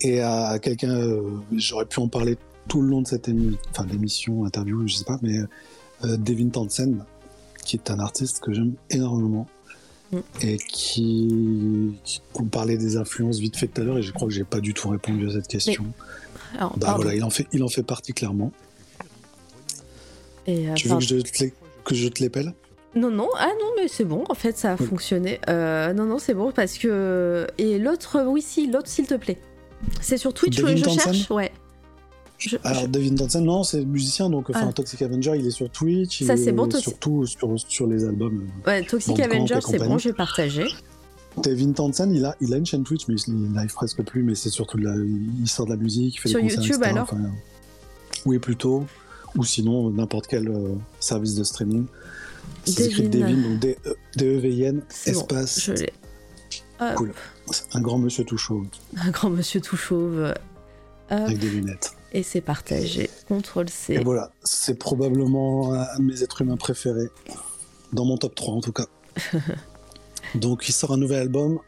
Et 0.01 0.21
à 0.21 0.59
quelqu'un, 0.61 0.91
euh, 0.95 1.23
j'aurais 1.53 1.87
pu 1.87 1.99
en 2.01 2.09
parler 2.09 2.39
tout 2.69 2.81
le 2.83 2.89
long 2.89 3.03
de 3.03 3.09
cette 3.09 3.29
émi- 3.29 3.57
enfin, 3.73 3.87
l'émission, 3.91 4.45
interview, 4.45 4.87
je 4.87 4.95
sais 4.97 5.05
pas, 5.05 5.19
mais 5.23 5.39
euh, 6.05 6.17
Devin 6.17 6.51
Townsend, 6.51 7.05
qui 7.65 7.77
est 7.77 7.91
un 7.91 7.99
artiste 7.99 8.41
que 8.41 8.53
j'aime 8.53 8.75
énormément. 8.91 9.49
Mm. 10.13 10.19
Et 10.43 10.57
qui, 10.57 11.95
qui 12.05 12.21
on 12.35 12.45
parlait 12.45 12.79
des 12.79 12.97
influences 12.97 13.39
vite 13.41 13.57
fait 13.57 13.67
tout 13.69 13.81
à 13.81 13.85
l'heure 13.85 13.99
et 13.99 14.03
je 14.03 14.13
crois 14.13 14.29
que 14.29 14.33
j'ai 14.35 14.45
pas 14.45 14.61
du 14.61 14.73
tout 14.73 14.89
répondu 14.89 15.29
à 15.29 15.33
cette 15.33 15.49
question. 15.49 15.85
Alors, 16.57 16.79
Bah 16.79 16.95
voilà, 16.97 17.15
il 17.15 17.23
en 17.25 17.31
fait, 17.31 17.47
il 17.53 17.63
en 17.63 17.69
fait 17.69 17.83
partie 17.83 18.13
clairement. 18.15 18.53
Et, 20.47 20.69
Tu 20.77 20.85
veux 20.89 20.95
pardon. 20.95 21.07
que 21.07 21.15
je 21.15 21.21
te, 21.21 21.45
que 21.85 21.95
je 21.95 22.09
te 22.09 22.23
l'épelle 22.23 22.55
Non, 22.95 23.11
non, 23.11 23.29
ah 23.39 23.49
non, 23.61 23.67
mais 23.77 23.87
c'est 23.89 24.05
bon, 24.05 24.25
en 24.29 24.35
fait, 24.35 24.57
ça 24.57 24.73
a 24.73 24.77
Oui. 24.81 24.87
fonctionné. 24.87 25.41
Euh, 25.49 25.93
non, 25.93 26.05
non, 26.05 26.19
c'est 26.19 26.35
bon, 26.35 26.53
parce 26.53 26.79
que. 26.79 27.47
Et 27.59 27.79
l'autre, 27.79 28.25
oui, 28.27 28.41
si, 28.43 28.71
l'autre, 28.71 28.89
s'il 28.89 29.07
te 29.07 29.15
plaît. 29.15 29.39
C'est 30.01 30.17
sur 30.19 30.33
Twitch, 30.33 30.57
Devin 30.57 30.75
je 30.77 30.89
cherche 30.89 31.31
Ouais. 31.31 31.53
Je- 32.39 32.57
Alors, 32.65 32.83
je- 32.83 32.87
David 32.87 33.19
Townsend, 33.19 33.43
non, 33.45 33.63
c'est 33.65 33.85
musicien, 33.85 34.31
donc 34.31 34.49
enfin, 34.51 34.67
Ah. 34.71 34.73
Toxic 34.73 35.03
Avenger, 35.03 35.33
il 35.37 35.47
est 35.47 35.51
sur 35.51 35.69
Twitch. 35.71 36.23
Ça, 36.23 36.37
c'est 36.37 36.49
est 36.49 36.53
bon, 36.53 36.67
Toxic- 36.69 36.85
Surtout 36.91 37.27
sur, 37.27 37.49
sur 37.69 37.87
les 37.87 38.05
albums. 38.05 38.47
Ouais, 38.67 38.83
Toxic 38.85 39.19
Avenger, 39.21 39.59
c'est 39.61 39.79
bon, 39.79 39.99
j'ai 39.99 40.13
partagé. 40.13 40.65
Devin 41.43 41.73
Townsend, 41.73 42.11
il 42.13 42.25
a, 42.25 42.35
il 42.41 42.53
a 42.55 42.57
une 42.57 42.67
chaîne 42.67 42.83
Twitch, 42.85 43.07
mais 43.09 43.15
il 43.29 43.53
live 43.55 43.73
presque 43.73 44.03
plus, 44.03 44.23
mais 44.23 44.35
c'est 44.35 44.51
surtout 44.51 44.79
de 44.79 44.85
la, 44.85 44.95
il 44.97 45.49
sort 45.49 45.67
de 45.67 45.71
la 45.73 45.77
musique, 45.77 46.15
il 46.17 46.19
fait 46.21 46.29
Sur 46.31 46.39
des 46.41 46.45
concerts, 46.47 46.63
YouTube, 46.63 46.77
etc. 46.83 46.91
alors 46.91 47.09
Enfin, 47.13 47.31
Oui, 48.25 48.39
plutôt. 48.39 48.85
Ou 49.37 49.45
sinon, 49.45 49.91
n'importe 49.91 50.27
quel 50.27 50.49
euh, 50.49 50.75
service 51.01 51.35
de 51.35 51.45
streaming. 51.45 51.85
Ça 52.65 52.73
s'écrit 52.73 53.09
Devin. 53.09 53.33
Donc 53.37 53.61
D-E-V-I-N, 54.17 54.83
C'est 54.89 55.13
bon, 55.13 55.21
espace, 55.21 55.61
je 55.61 55.73
l'ai. 55.73 55.93
Cool. 56.97 57.13
un 57.73 57.81
grand 57.81 57.99
monsieur 57.99 58.25
tout 58.25 58.39
chaud, 58.39 58.63
un 58.97 59.11
grand 59.11 59.31
monsieur 59.31 59.61
tout 59.61 59.77
chauve. 59.77 60.33
Hop, 61.11 61.19
avec 61.19 61.39
des 61.39 61.49
lunettes. 61.49 61.93
et 62.13 62.23
c'est 62.23 62.41
partagé. 62.43 63.09
CTRL 63.29 63.67
Et 63.67 63.71
C. 63.71 63.99
voilà, 64.05 64.31
c'est 64.45 64.79
probablement 64.79 65.73
un 65.73 65.99
de 65.99 66.05
mes 66.05 66.23
êtres 66.23 66.43
humains 66.43 66.57
préférés. 66.59 67.09
Dans 67.93 68.05
mon 68.05 68.17
top 68.19 68.35
3 68.35 68.55
en 68.55 68.61
tout 68.61 68.73
cas. 68.73 68.87
donc 70.35 70.69
il 70.69 70.73
sort 70.73 70.93
un 70.93 70.99
nouvel 70.99 71.21
album. 71.21 71.59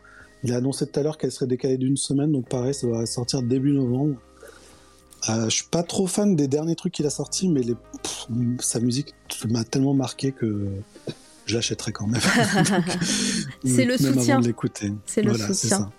Il 0.44 0.52
a 0.52 0.57
annoncé 0.59 0.86
tout 0.86 1.00
à 1.00 1.02
l'heure 1.02 1.18
qu'elle 1.18 1.33
serait 1.33 1.47
décalée 1.47 1.76
d'une 1.78 1.97
semaine, 1.97 2.31
donc 2.33 2.49
pareil, 2.49 2.73
ça 2.75 2.86
va 2.86 3.05
sortir 3.07 3.42
début 3.42 3.73
novembre. 3.73 4.17
Euh, 5.28 5.44
je 5.44 5.50
suis 5.57 5.65
pas 5.70 5.82
trop 5.82 6.07
fan 6.07 6.34
des 6.34 6.49
derniers 6.49 6.74
trucs 6.76 6.94
qu'il 6.94 7.07
a 7.07 7.10
sortis, 7.10 7.49
mais 7.49 7.60
les, 7.62 7.74
pff, 7.74 8.26
sa 8.60 8.81
musique 8.81 9.15
m'a 9.49 9.65
tellement 9.65 9.92
marqué 9.94 10.32
que 10.32 10.66
je 11.47 11.55
l'achèterai 11.57 11.92
quand 11.92 12.07
même. 12.07 12.20
C'est 13.65 13.84
le 13.84 13.97
Même 14.00 14.15
soutien. 14.15 14.40
l'écouter. 14.40 14.92
C'est 15.07 15.23
le 15.23 15.31
Voilà, 15.32 15.52
soutien. 15.52 15.90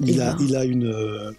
Il 0.00 0.18
Eh 0.18 0.20
a, 0.20 0.34
ben. 0.34 0.44
il 0.46 0.56
a 0.56 0.64
une, 0.64 0.86
euh, 0.86 1.32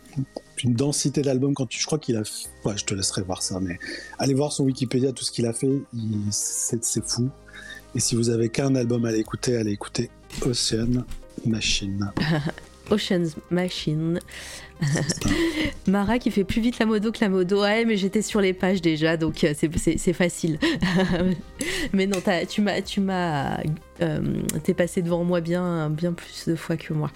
une 0.63 0.73
densité 0.73 1.21
d'album 1.21 1.53
quand 1.53 1.67
tu. 1.67 1.79
Je 1.79 1.85
crois 1.85 1.99
qu'il 1.99 2.17
a. 2.17 2.23
Ouais, 2.65 2.75
je 2.75 2.83
te 2.85 2.93
laisserai 2.93 3.21
voir 3.21 3.41
ça, 3.43 3.59
mais 3.59 3.77
allez 4.19 4.33
voir 4.33 4.51
son 4.51 4.63
Wikipédia, 4.65 5.11
tout 5.11 5.23
ce 5.23 5.31
qu'il 5.31 5.45
a 5.45 5.53
fait, 5.53 5.69
c'est 6.31 6.83
c'est 6.83 7.07
fou. 7.07 7.29
Et 7.95 7.99
si 7.99 8.15
vous 8.15 8.29
avez 8.29 8.49
qu'un 8.49 8.75
album 8.75 9.05
à 9.05 9.09
aller 9.09 9.19
écouter, 9.19 9.55
allez 9.57 9.71
écouter 9.71 10.09
Ocean 10.41 11.05
Machine. 11.45 12.11
Ocean's 12.89 13.35
Machine. 13.51 14.19
Mara 15.87 16.19
qui 16.19 16.31
fait 16.31 16.43
plus 16.43 16.61
vite 16.61 16.79
la 16.79 16.85
modo 16.85 17.11
que 17.11 17.19
la 17.21 17.29
modo. 17.29 17.61
Ouais, 17.61 17.85
mais 17.85 17.95
j'étais 17.97 18.21
sur 18.21 18.41
les 18.41 18.53
pages 18.53 18.81
déjà, 18.81 19.17
donc 19.17 19.43
euh, 19.43 19.53
c'est- 19.57 20.13
facile. 20.13 20.59
mais 21.93 22.07
non, 22.07 22.17
tu 22.47 22.61
m'as, 22.61 22.81
tu 22.81 22.99
m'as, 23.01 23.57
euh, 24.01 24.19
t'es 24.63 24.73
passé 24.73 25.01
devant 25.01 25.23
moi 25.23 25.41
bien, 25.41 25.89
bien 25.89 26.13
plus 26.13 26.45
de 26.47 26.55
fois 26.55 26.77
que 26.77 26.93
moi. 26.93 27.11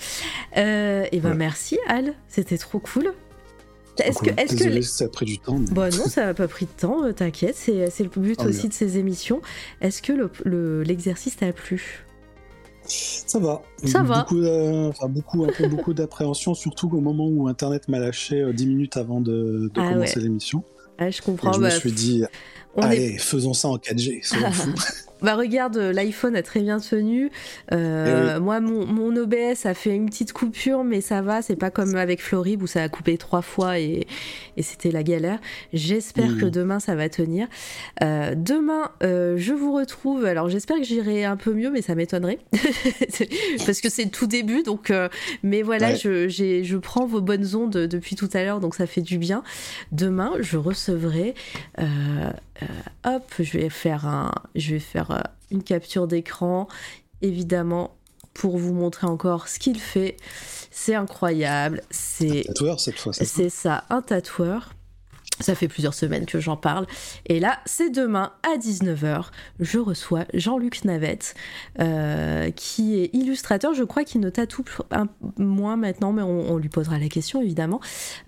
Euh, 0.58 1.06
et 1.12 1.20
ben 1.20 1.32
Ouais. 1.32 1.36
merci 1.36 1.78
Al, 1.88 2.14
c'était 2.28 2.58
trop 2.58 2.80
cool. 2.80 3.14
Est-ce 4.04 4.20
que, 4.20 4.30
est-ce 4.40 4.56
que 4.56 4.64
les- 4.70 4.82
ça 4.82 5.06
a 5.06 5.08
pris 5.10 5.26
du 5.26 5.38
temps. 5.38 5.60
mais- 5.60 5.70
Bon, 5.72 5.94
non, 5.96 6.06
ça 6.06 6.26
n'a 6.28 6.34
pas 6.34 6.48
pris 6.48 6.66
de 6.66 6.72
temps, 6.72 7.04
euh, 7.04 7.12
t'inquiète, 7.12 7.56
c'est 7.56 7.90
c'est 7.92 8.04
le 8.04 8.10
but 8.10 8.38
Ah, 8.42 8.46
aussi 8.48 8.62
bien. 8.62 8.70
de 8.70 8.74
ces 8.74 8.98
émissions. 8.98 9.42
Est-ce 9.82 10.02
que 10.02 10.14
le- 10.14 10.32
le- 10.46 10.82
l'exercice 10.84 11.36
t'a 11.36 11.52
plu? 11.52 12.04
Ça 12.86 13.40
va. 13.40 13.62
Ça 13.86 14.04
va. 14.04 14.20
Beaucoup, 14.20 14.42
euh, 14.42 14.90
enfin, 14.90 15.08
beaucoup, 15.08 15.44
un 15.46 15.52
peu 15.52 15.68
beaucoup 15.68 15.94
d'appréhension, 15.94 16.54
surtout 16.54 16.90
au 16.94 17.00
moment 17.00 17.28
où 17.28 17.48
Internet 17.48 17.88
m'a 17.88 18.00
lâché 18.00 18.42
euh, 18.42 18.54
10 18.54 18.66
minutes 18.68 18.98
avant 18.98 19.22
de, 19.22 19.70
de 19.74 19.80
Ah 19.82 19.90
commencer 19.94 20.18
ouais. 20.18 20.24
l'émission. 20.24 20.64
ah, 20.98 21.10
Je 21.10 21.20
Et 21.20 21.22
comprends. 21.22 21.54
je 21.54 21.60
me 21.60 21.64
bah, 21.66 21.72
suis 21.72 21.92
dit, 21.92 22.24
on 22.76 22.82
est 22.82 22.86
allez, 22.86 23.18
faisons 23.18 23.54
ça 23.54 23.68
en 23.70 23.78
4G, 23.78 24.24
soyons 24.26 24.52
fous. 24.52 24.74
Bah 25.22 25.36
regarde, 25.36 25.78
l'iPhone 25.78 26.36
a 26.36 26.42
très 26.44 26.62
bien 26.62 26.80
tenu. 26.80 27.32
Euh, 27.72 28.36
Eh 28.38 28.40
Moi, 28.40 28.60
mon, 28.60 28.86
mon 28.86 29.16
OBS 29.16 29.66
a 29.66 29.74
fait 29.74 29.96
une 29.96 30.08
petite 30.08 30.34
coupure, 30.34 30.84
mais 30.84 31.02
ça 31.02 31.22
va. 31.22 31.42
C'est 31.42 31.56
pas 31.56 31.70
comme 31.72 31.96
avec 31.96 32.22
Florib 32.22 32.62
où 32.64 32.68
ça 32.68 32.82
a 32.84 32.90
coupé 32.90 33.18
trois 33.18 33.42
fois 33.42 33.80
et, 33.80 34.08
et 34.58 34.64
c'était 34.64 34.92
la 34.92 35.04
galère. 35.04 35.40
J'espère 35.74 36.38
que 36.38 36.46
demain 36.46 36.80
ça 36.80 36.96
va 36.96 37.10
tenir. 37.10 37.48
Euh, 38.04 38.34
demain, 38.36 38.92
euh, 39.04 39.36
je 39.38 39.54
vous 39.54 39.74
retrouve. 39.74 40.26
Alors 40.26 40.50
j'espère 40.50 40.78
que 40.78 40.84
j'irai 40.84 41.24
un 41.26 41.38
peu 41.38 41.54
mieux, 41.54 41.70
mais 41.70 41.82
ça 41.82 41.96
m'étonnerait 41.96 42.40
parce 43.66 43.82
que 43.82 43.90
c'est 43.90 44.04
le 44.06 44.10
tout 44.12 44.28
début. 44.28 44.64
Donc, 44.64 44.90
euh, 44.92 45.10
mais 45.44 45.62
voilà, 45.62 45.90
Ouais. 45.92 45.96
je, 45.96 46.78
prends 46.78 47.06
vos 47.06 47.22
bonnes 47.22 47.56
ondes 47.56 47.72
depuis 47.88 48.16
tout 48.16 48.30
à 48.34 48.44
l'heure, 48.44 48.60
donc 48.60 48.76
ça 48.76 48.88
fait 48.88 49.02
du 49.02 49.18
bien. 49.18 49.44
Demain, 49.92 50.32
je 50.40 50.58
recevrai. 50.58 51.36
euh, 51.80 51.84
euh, 52.64 52.66
hop, 53.16 53.24
je 53.40 53.58
vais 53.58 53.70
faire 53.70 54.06
un, 54.08 54.32
je 54.56 54.74
vais 54.74 54.80
faire 54.80 55.11
euh, 55.12 55.20
une 55.52 55.64
capture 55.64 56.08
d'écran, 56.08 56.68
évidemment, 57.22 57.96
pour 58.34 58.58
vous 58.58 58.74
montrer 58.74 59.08
encore 59.08 59.48
ce 59.48 59.60
qu'il 59.60 59.80
fait. 59.80 60.18
C'est 60.72 60.96
incroyable. 60.96 61.82
C'est 61.92 62.44
Tatoueur 62.48 62.80
cette 62.80 62.98
fois. 62.98 63.14
c'est 63.14 63.50
ça 63.50 63.84
un 63.90 64.02
tatoueur. 64.02 64.74
Ça 65.40 65.56
fait 65.56 65.68
plusieurs 65.68 65.94
semaines 65.96 66.26
que 66.26 66.40
j'en 66.40 66.56
parle. 66.56 66.86
Et 67.26 67.40
là, 67.40 67.60
c'est 67.66 67.90
demain 67.90 68.32
à 68.44 68.58
19h. 68.58 69.26
Je 69.60 69.80
reçois 69.80 70.26
Jean-Luc 70.34 70.86
Navette, 70.86 71.34
euh, 71.80 72.52
qui 72.52 73.00
est 73.00 73.10
illustrateur. 73.14 73.74
Je 73.74 73.84
crois 73.84 74.04
qu'il 74.04 74.22
ne 74.22 74.30
tatoue 74.30 74.64
un, 74.92 75.08
moins 75.38 75.78
maintenant, 75.78 76.12
mais 76.12 76.22
on, 76.22 76.52
on 76.52 76.58
lui 76.58 76.70
posera 76.70 77.00
la 77.00 77.08
question 77.08 77.42
évidemment. 77.42 77.80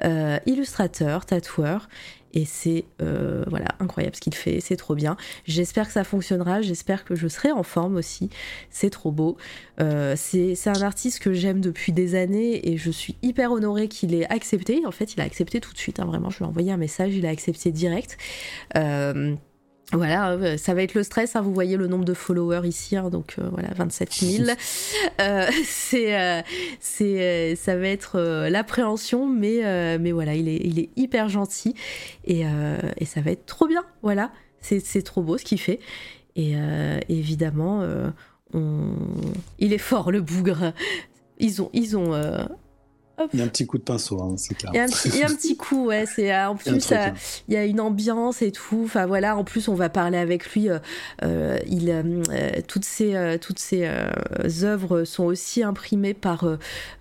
Euh, 0.03 0.39
illustrateur, 0.47 1.25
tatoueur. 1.25 1.87
Et 2.33 2.45
c'est 2.45 2.85
euh, 3.01 3.43
voilà 3.47 3.67
incroyable 3.79 4.15
ce 4.15 4.21
qu'il 4.21 4.33
fait, 4.33 4.59
c'est 4.59 4.75
trop 4.75 4.95
bien. 4.95 5.17
J'espère 5.45 5.87
que 5.87 5.93
ça 5.93 6.03
fonctionnera, 6.03 6.61
j'espère 6.61 7.05
que 7.05 7.15
je 7.15 7.27
serai 7.27 7.51
en 7.51 7.63
forme 7.63 7.95
aussi. 7.95 8.29
C'est 8.69 8.89
trop 8.89 9.11
beau. 9.11 9.37
Euh, 9.79 10.15
c'est 10.17 10.67
un 10.67 10.81
artiste 10.81 11.19
que 11.19 11.33
j'aime 11.33 11.61
depuis 11.61 11.91
des 11.91 12.15
années 12.15 12.69
et 12.69 12.77
je 12.77 12.91
suis 12.91 13.15
hyper 13.21 13.51
honorée 13.51 13.87
qu'il 13.87 14.13
ait 14.13 14.29
accepté. 14.31 14.85
En 14.85 14.91
fait, 14.91 15.13
il 15.13 15.21
a 15.21 15.23
accepté 15.23 15.59
tout 15.59 15.73
de 15.73 15.77
suite, 15.77 15.99
hein, 15.99 16.05
vraiment. 16.05 16.29
Je 16.29 16.37
lui 16.39 16.45
ai 16.45 16.47
envoyé 16.47 16.71
un 16.71 16.77
message, 16.77 17.13
il 17.15 17.25
a 17.25 17.29
accepté 17.29 17.71
direct. 17.71 18.17
Euh, 18.75 19.35
voilà, 19.93 20.31
euh, 20.31 20.57
ça 20.57 20.73
va 20.73 20.81
être 20.81 20.95
le 20.95 21.03
stress. 21.03 21.35
hein, 21.35 21.41
vous 21.41 21.53
voyez 21.53 21.77
le 21.77 21.87
nombre 21.87 22.05
de 22.05 22.13
followers 22.13 22.67
ici, 22.67 22.95
hein, 22.95 23.09
donc 23.09 23.35
euh, 23.39 23.47
voilà, 23.51 23.69
27 23.75 24.13
000. 24.13 24.43
Euh, 25.21 25.47
c'est, 25.63 26.19
euh, 26.19 26.41
c'est, 26.79 27.55
ça 27.55 27.75
va 27.75 27.87
être 27.87 28.19
l'appréhension, 28.49 29.27
mais, 29.27 29.97
mais 29.99 30.11
voilà, 30.11 30.33
il 30.33 30.49
est, 30.49 30.59
il 30.63 30.79
est 30.79 30.89
hyper 30.95 31.29
gentil 31.29 31.75
et, 32.25 32.43
et 32.97 33.05
ça 33.05 33.21
va 33.21 33.31
être 33.31 33.45
trop 33.45 33.67
bien. 33.67 33.83
Voilà, 34.01 34.31
c'est, 34.59 34.79
c'est 34.79 35.03
trop 35.03 35.21
beau 35.21 35.37
ce 35.37 35.43
qu'il 35.43 35.59
fait. 35.59 35.79
Et 36.35 36.55
évidemment, 37.09 37.85
on... 38.53 38.95
il 39.59 39.73
est 39.73 39.77
fort 39.77 40.11
le 40.11 40.21
bougre. 40.21 40.73
Ils 41.39 41.61
ont, 41.61 41.69
ils 41.73 41.95
ont, 41.95 42.13
Il 43.31 43.39
y 43.39 43.41
a 43.43 43.45
un 43.45 43.47
petit 43.47 43.67
coup 43.67 43.77
de 43.77 43.83
pinceau, 43.83 44.19
hein, 44.21 44.35
c'est 44.37 44.55
clair. 44.55 44.71
il 44.73 44.77
y 44.77 44.79
a 44.79 44.83
un 44.83 44.87
petit, 44.87 45.09
il 45.09 45.17
y 45.17 45.23
a 45.23 45.27
un 45.27 45.35
petit 45.35 45.55
coup, 45.55 45.85
ouais. 45.85 46.05
C'est 46.07 46.33
euh, 46.33 46.49
en 46.49 46.57
Il 46.65 46.71
y 46.71 46.71
plus, 46.71 46.91
euh, 46.91 46.95
hein. 46.95 47.13
il 47.47 47.53
y 47.53 47.57
a 47.57 47.65
une 47.65 47.79
ambiance 47.79 48.41
et 48.41 48.51
tout. 48.51 48.81
Enfin 48.85 49.05
voilà. 49.05 49.37
En 49.37 49.43
plus, 49.43 49.67
on 49.67 49.75
va 49.75 49.89
parler 49.89 50.17
avec 50.17 50.51
lui. 50.51 50.67
euh, 51.23 51.59
il, 51.67 52.03
toutes 52.67 52.87
euh, 53.03 53.37
œuvres 54.63 55.03
sont 55.03 55.25
aussi 55.25 55.63
imprimées 55.63 56.15
par 56.15 56.45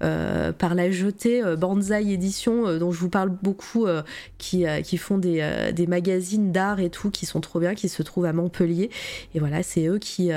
par 0.00 0.74
la 0.74 0.91
jetée 0.91 1.42
Banzai 1.57 2.12
Édition, 2.12 2.78
dont 2.78 2.92
je 2.92 2.99
vous 2.99 3.08
parle 3.08 3.31
beaucoup, 3.31 3.86
qui 4.36 4.65
qui 4.84 4.99
font 4.99 5.16
des 5.16 5.73
des 5.73 5.86
magazines 5.86 6.52
d'art 6.52 6.81
et 6.81 6.91
tout, 6.91 7.10
qui 7.10 7.24
sont 7.24 7.41
trop 7.41 7.58
bien, 7.58 7.74
qui 7.74 7.89
se 7.89 8.02
trouvent 8.02 8.26
à 8.26 8.32
Montpellier. 8.32 8.91
Et 9.34 9.39
voilà, 9.39 9.62
c'est 9.62 9.86
eux 9.86 9.99
qui 9.99 10.31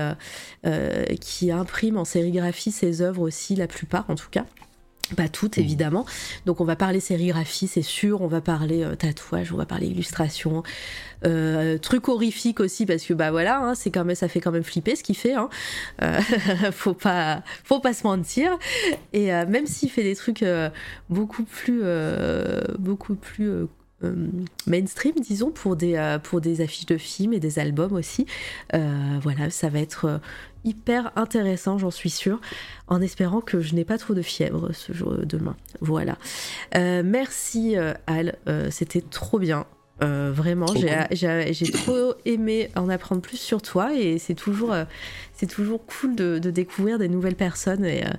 qui 1.20 1.52
impriment 1.52 1.98
en 1.98 2.06
sérigraphie 2.06 2.72
ses 2.72 3.02
œuvres 3.02 3.22
aussi, 3.22 3.56
la 3.56 3.68
plupart 3.68 4.06
en 4.10 4.16
tout 4.16 4.30
cas. 4.32 4.46
Pas 5.16 5.30
toutes 5.30 5.58
évidemment. 5.60 6.06
Donc 6.46 6.62
on 6.62 6.66
va 6.66 6.76
parler 6.76 7.00
sérigraphie, 7.00 7.68
c'est 7.68 7.84
sûr. 7.84 8.22
On 8.22 8.28
va 8.28 8.42
parler 8.42 8.84
euh, 8.84 8.96
tatouage, 8.96 9.54
on 9.54 9.58
va 9.58 9.66
parler 9.66 9.88
illustration, 9.88 10.64
euh, 11.26 11.78
truc 11.78 12.10
aussi 12.10 12.86
parce 12.86 13.04
que 13.04 13.14
bah 13.14 13.32
voilà, 13.32 13.60
hein, 13.60 13.76
c'est 13.76 13.90
quand 13.90 14.06
même 14.06 14.16
ça 14.16 14.28
fait 14.28 14.40
quand 14.40 14.52
même 14.52 14.64
flipper 14.64 14.96
ce 14.96 15.04
qu'il 15.04 15.16
fait. 15.16 15.34
Hein. 15.34 15.50
Euh, 16.02 16.20
faut 16.72 16.94
pas, 16.94 17.44
faut 17.64 17.80
pas 17.80 17.94
se 17.94 18.04
mentir. 18.04 18.58
Et 19.14 19.34
euh, 19.34 19.46
même 19.48 19.66
s'il 19.66 19.90
fait 19.90 20.04
des 20.04 20.16
trucs 20.16 20.46
beaucoup 21.10 21.44
plus, 21.44 21.84
beaucoup 22.80 23.16
plus 23.16 23.52
mainstream, 24.68 25.16
disons, 25.20 25.52
pour 25.52 25.76
des, 25.76 25.96
affiches 26.62 26.86
de 26.86 26.98
films 26.98 27.34
et 27.34 27.40
des 27.40 27.60
albums 27.60 27.94
aussi. 27.94 28.26
Voilà, 28.74 29.50
ça 29.50 29.70
va 29.70 29.80
être 29.80 30.20
hyper 30.66 31.12
intéressant, 31.16 31.78
j'en 31.78 31.92
suis 31.92 32.10
sûre, 32.10 32.42
en 32.88 33.02
espérant 33.02 33.40
que 33.40 33.62
je 33.62 33.76
n'ai 33.76 33.86
pas 33.86 33.98
trop 33.98 34.14
de 34.14 34.22
fièvre 34.22 34.72
ce 34.74 34.92
jour 34.92 35.16
demain. 35.24 35.56
Voilà. 35.80 36.18
Euh, 36.76 37.04
merci 37.06 37.78
euh, 37.78 37.94
Al, 38.08 38.36
Euh, 38.48 38.70
c'était 38.72 39.02
trop 39.02 39.40
bien. 39.40 39.66
Euh, 40.04 40.32
vraiment, 40.36 40.68
j'ai 41.12 41.72
trop 41.72 42.16
aimé 42.26 42.70
en 42.76 42.90
apprendre 42.90 43.22
plus 43.22 43.38
sur 43.38 43.62
toi 43.62 43.94
et 43.96 44.18
c'est 44.18 44.34
toujours, 44.34 44.74
euh, 44.74 44.84
c'est 45.34 45.46
toujours 45.48 45.86
cool 45.86 46.16
de, 46.16 46.38
de 46.38 46.52
découvrir 46.52 47.00
des 47.00 47.08
nouvelles 47.08 47.36
personnes. 47.36 47.86
Et, 47.86 48.04
euh, 48.04 48.10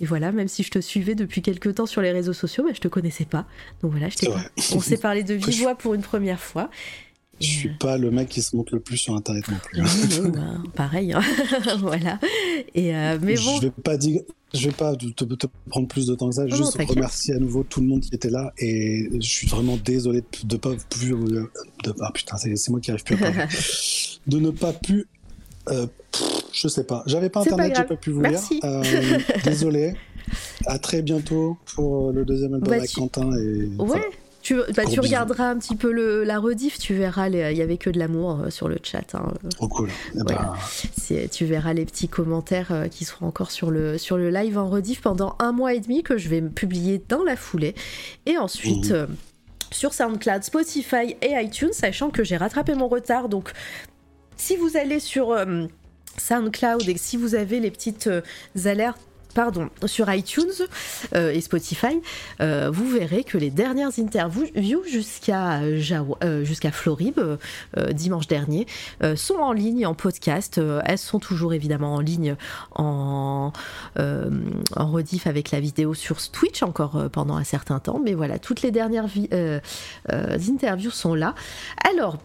et 0.00 0.06
voilà, 0.06 0.32
même 0.32 0.48
si 0.48 0.62
je 0.62 0.70
te 0.70 0.78
suivais 0.78 1.14
depuis 1.14 1.42
quelques 1.42 1.74
temps 1.74 1.86
sur 1.86 2.00
les 2.00 2.12
réseaux 2.12 2.32
sociaux, 2.32 2.64
bah, 2.64 2.70
je 2.74 2.80
te 2.80 2.88
connaissais 2.88 3.26
pas. 3.26 3.44
Donc 3.82 3.90
voilà, 3.90 4.08
je 4.08 4.74
on 4.74 4.80
s'est 4.80 4.96
parlé 4.96 5.22
de 5.22 5.34
vive 5.34 5.62
voix 5.62 5.74
pour 5.74 5.92
une 5.92 6.02
première 6.02 6.40
fois. 6.40 6.70
Je 7.40 7.46
suis 7.46 7.68
pas 7.78 7.98
le 7.98 8.10
mec 8.10 8.28
qui 8.28 8.42
se 8.42 8.56
montre 8.56 8.74
le 8.74 8.80
plus 8.80 8.96
sur 8.96 9.14
internet 9.14 9.44
non 9.48 9.56
plus. 9.62 9.80
Oui, 9.82 10.30
bah, 10.34 10.40
pareil, 10.74 11.12
hein. 11.12 11.20
voilà. 11.78 12.18
Et 12.74 12.94
euh, 12.96 13.18
mais 13.22 13.34
bon, 13.36 13.56
Je 13.56 13.62
vais 13.62 13.70
pas 13.70 13.96
dire, 13.96 14.22
je 14.54 14.66
vais 14.68 14.74
pas 14.74 14.96
te, 14.96 15.46
prendre 15.70 15.86
plus 15.88 16.06
de 16.06 16.14
temps 16.14 16.28
que 16.30 16.34
ça. 16.34 16.44
non, 16.46 16.56
juste 16.56 16.74
remercier 16.82 17.34
à 17.34 17.38
nouveau 17.38 17.62
tout 17.62 17.80
le 17.80 17.86
monde 17.86 18.00
qui 18.00 18.14
était 18.14 18.30
là 18.30 18.52
et 18.58 19.08
je 19.14 19.26
suis 19.28 19.46
vraiment 19.46 19.76
désolé 19.84 20.22
de, 20.22 20.46
de 20.48 20.56
pas 20.56 20.70
plus 20.90 21.10
de, 21.10 21.48
ah 22.00 22.10
putain 22.12 22.36
c'est 22.38 22.68
moi 22.70 22.80
qui 22.80 22.90
arrive 22.90 23.04
plus 23.04 23.14
à 23.16 23.18
parler. 23.18 23.44
de 24.26 24.38
ne 24.38 24.50
pas 24.50 24.72
pu 24.72 25.06
euh, 25.68 25.86
pff, 26.12 26.42
je 26.52 26.66
sais 26.68 26.84
pas 26.84 27.02
j'avais 27.06 27.28
pas 27.28 27.40
internet 27.40 27.74
j'ai 27.76 27.84
pas 27.84 27.96
pu 27.96 28.10
vous 28.10 28.20
Merci. 28.20 28.54
lire 28.54 28.64
Euh, 28.64 29.18
désolé 29.44 29.94
à 30.66 30.78
très 30.78 31.02
bientôt 31.02 31.56
pour 31.74 32.10
le 32.12 32.24
deuxième 32.24 32.54
album 32.54 32.68
Bah, 32.70 32.76
avec 32.76 32.90
tu- 32.90 32.96
Quentin 32.96 33.30
et 33.38 33.66
ouais. 33.66 33.68
voilà. 33.78 34.04
Tu, 34.48 34.54
bah, 34.74 34.86
tu 34.86 34.98
regarderas 35.00 35.50
un 35.50 35.58
petit 35.58 35.76
peu 35.76 35.92
le, 35.92 36.24
la 36.24 36.38
rediff, 36.38 36.78
tu 36.78 36.94
verras, 36.94 37.28
il 37.28 37.36
y 37.56 37.60
avait 37.60 37.76
que 37.76 37.90
de 37.90 37.98
l'amour 37.98 38.40
euh, 38.44 38.50
sur 38.50 38.66
le 38.68 38.78
chat. 38.82 39.14
hein. 39.14 39.32
trop 39.50 39.68
cool 39.68 39.90
Eh 40.14 40.18
ben, 40.24 40.24
Voilà. 40.24 41.28
Tu 41.30 41.44
verras 41.44 41.74
les 41.74 41.84
petits 41.84 42.08
commentaires 42.08 42.72
euh, 42.72 42.88
qui 42.88 43.04
seront 43.04 43.26
encore 43.26 43.50
sur 43.50 43.70
le, 43.70 43.98
sur 43.98 44.16
le 44.16 44.30
live 44.30 44.56
en 44.56 44.70
rediff 44.70 45.02
pendant 45.02 45.36
un 45.38 45.52
mois 45.52 45.74
et 45.74 45.80
demi 45.80 46.02
que 46.02 46.16
je 46.16 46.30
vais 46.30 46.40
publier 46.40 47.02
dans 47.10 47.24
la 47.24 47.36
foulée. 47.36 47.74
Et 48.24 48.38
ensuite, 48.38 48.86
Mhm. 48.90 48.96
euh, 48.96 49.06
sur 49.70 49.92
SoundCloud, 49.92 50.42
Spotify 50.44 51.14
et 51.20 51.32
iTunes, 51.42 51.72
sachant 51.72 52.08
que 52.08 52.24
j'ai 52.24 52.38
rattrapé 52.38 52.74
mon 52.74 52.88
retard. 52.88 53.28
Donc, 53.28 53.52
si 54.38 54.56
vous 54.56 54.78
allez 54.78 54.98
sur 54.98 55.32
euh, 55.32 55.66
SoundCloud 56.16 56.88
et 56.88 56.96
si 56.96 57.18
vous 57.18 57.34
avez 57.34 57.60
les 57.60 57.70
petites 57.70 58.06
euh, 58.06 58.22
alertes, 58.64 59.00
pardon, 59.38 59.70
sur 59.86 60.12
iTunes 60.12 60.66
euh, 61.14 61.30
et 61.30 61.40
Spotify, 61.40 62.02
euh, 62.40 62.70
vous 62.72 62.88
verrez 62.88 63.22
que 63.22 63.38
les 63.38 63.50
dernières 63.50 63.96
interviews 63.96 64.82
jusqu'à 64.84 65.60
euh, 65.60 66.44
Florib 66.72 67.20
dimanche 67.92 68.26
dernier 68.26 68.66
sont 69.14 69.36
en 69.36 69.52
ligne 69.52 69.86
en 69.86 69.94
podcast. 69.94 70.60
Elles 70.84 70.98
sont 70.98 71.20
toujours 71.20 71.54
évidemment 71.54 71.94
en 71.94 72.00
ligne 72.00 72.34
en, 72.74 73.52
en 73.96 74.90
rediff 74.90 75.28
avec 75.28 75.52
la 75.52 75.60
vidéo 75.60 75.94
sur 75.94 76.16
Twitch 76.32 76.64
encore 76.64 77.08
pendant 77.12 77.36
un 77.36 77.44
certain 77.44 77.78
temps. 77.78 78.00
Mais 78.04 78.14
voilà, 78.14 78.40
toutes 78.40 78.62
les 78.62 78.72
dernières 78.72 79.06
vi- 79.06 79.30
interviews 80.08 80.90
sont 80.90 81.14
là. 81.14 81.36
Alors, 81.88 82.18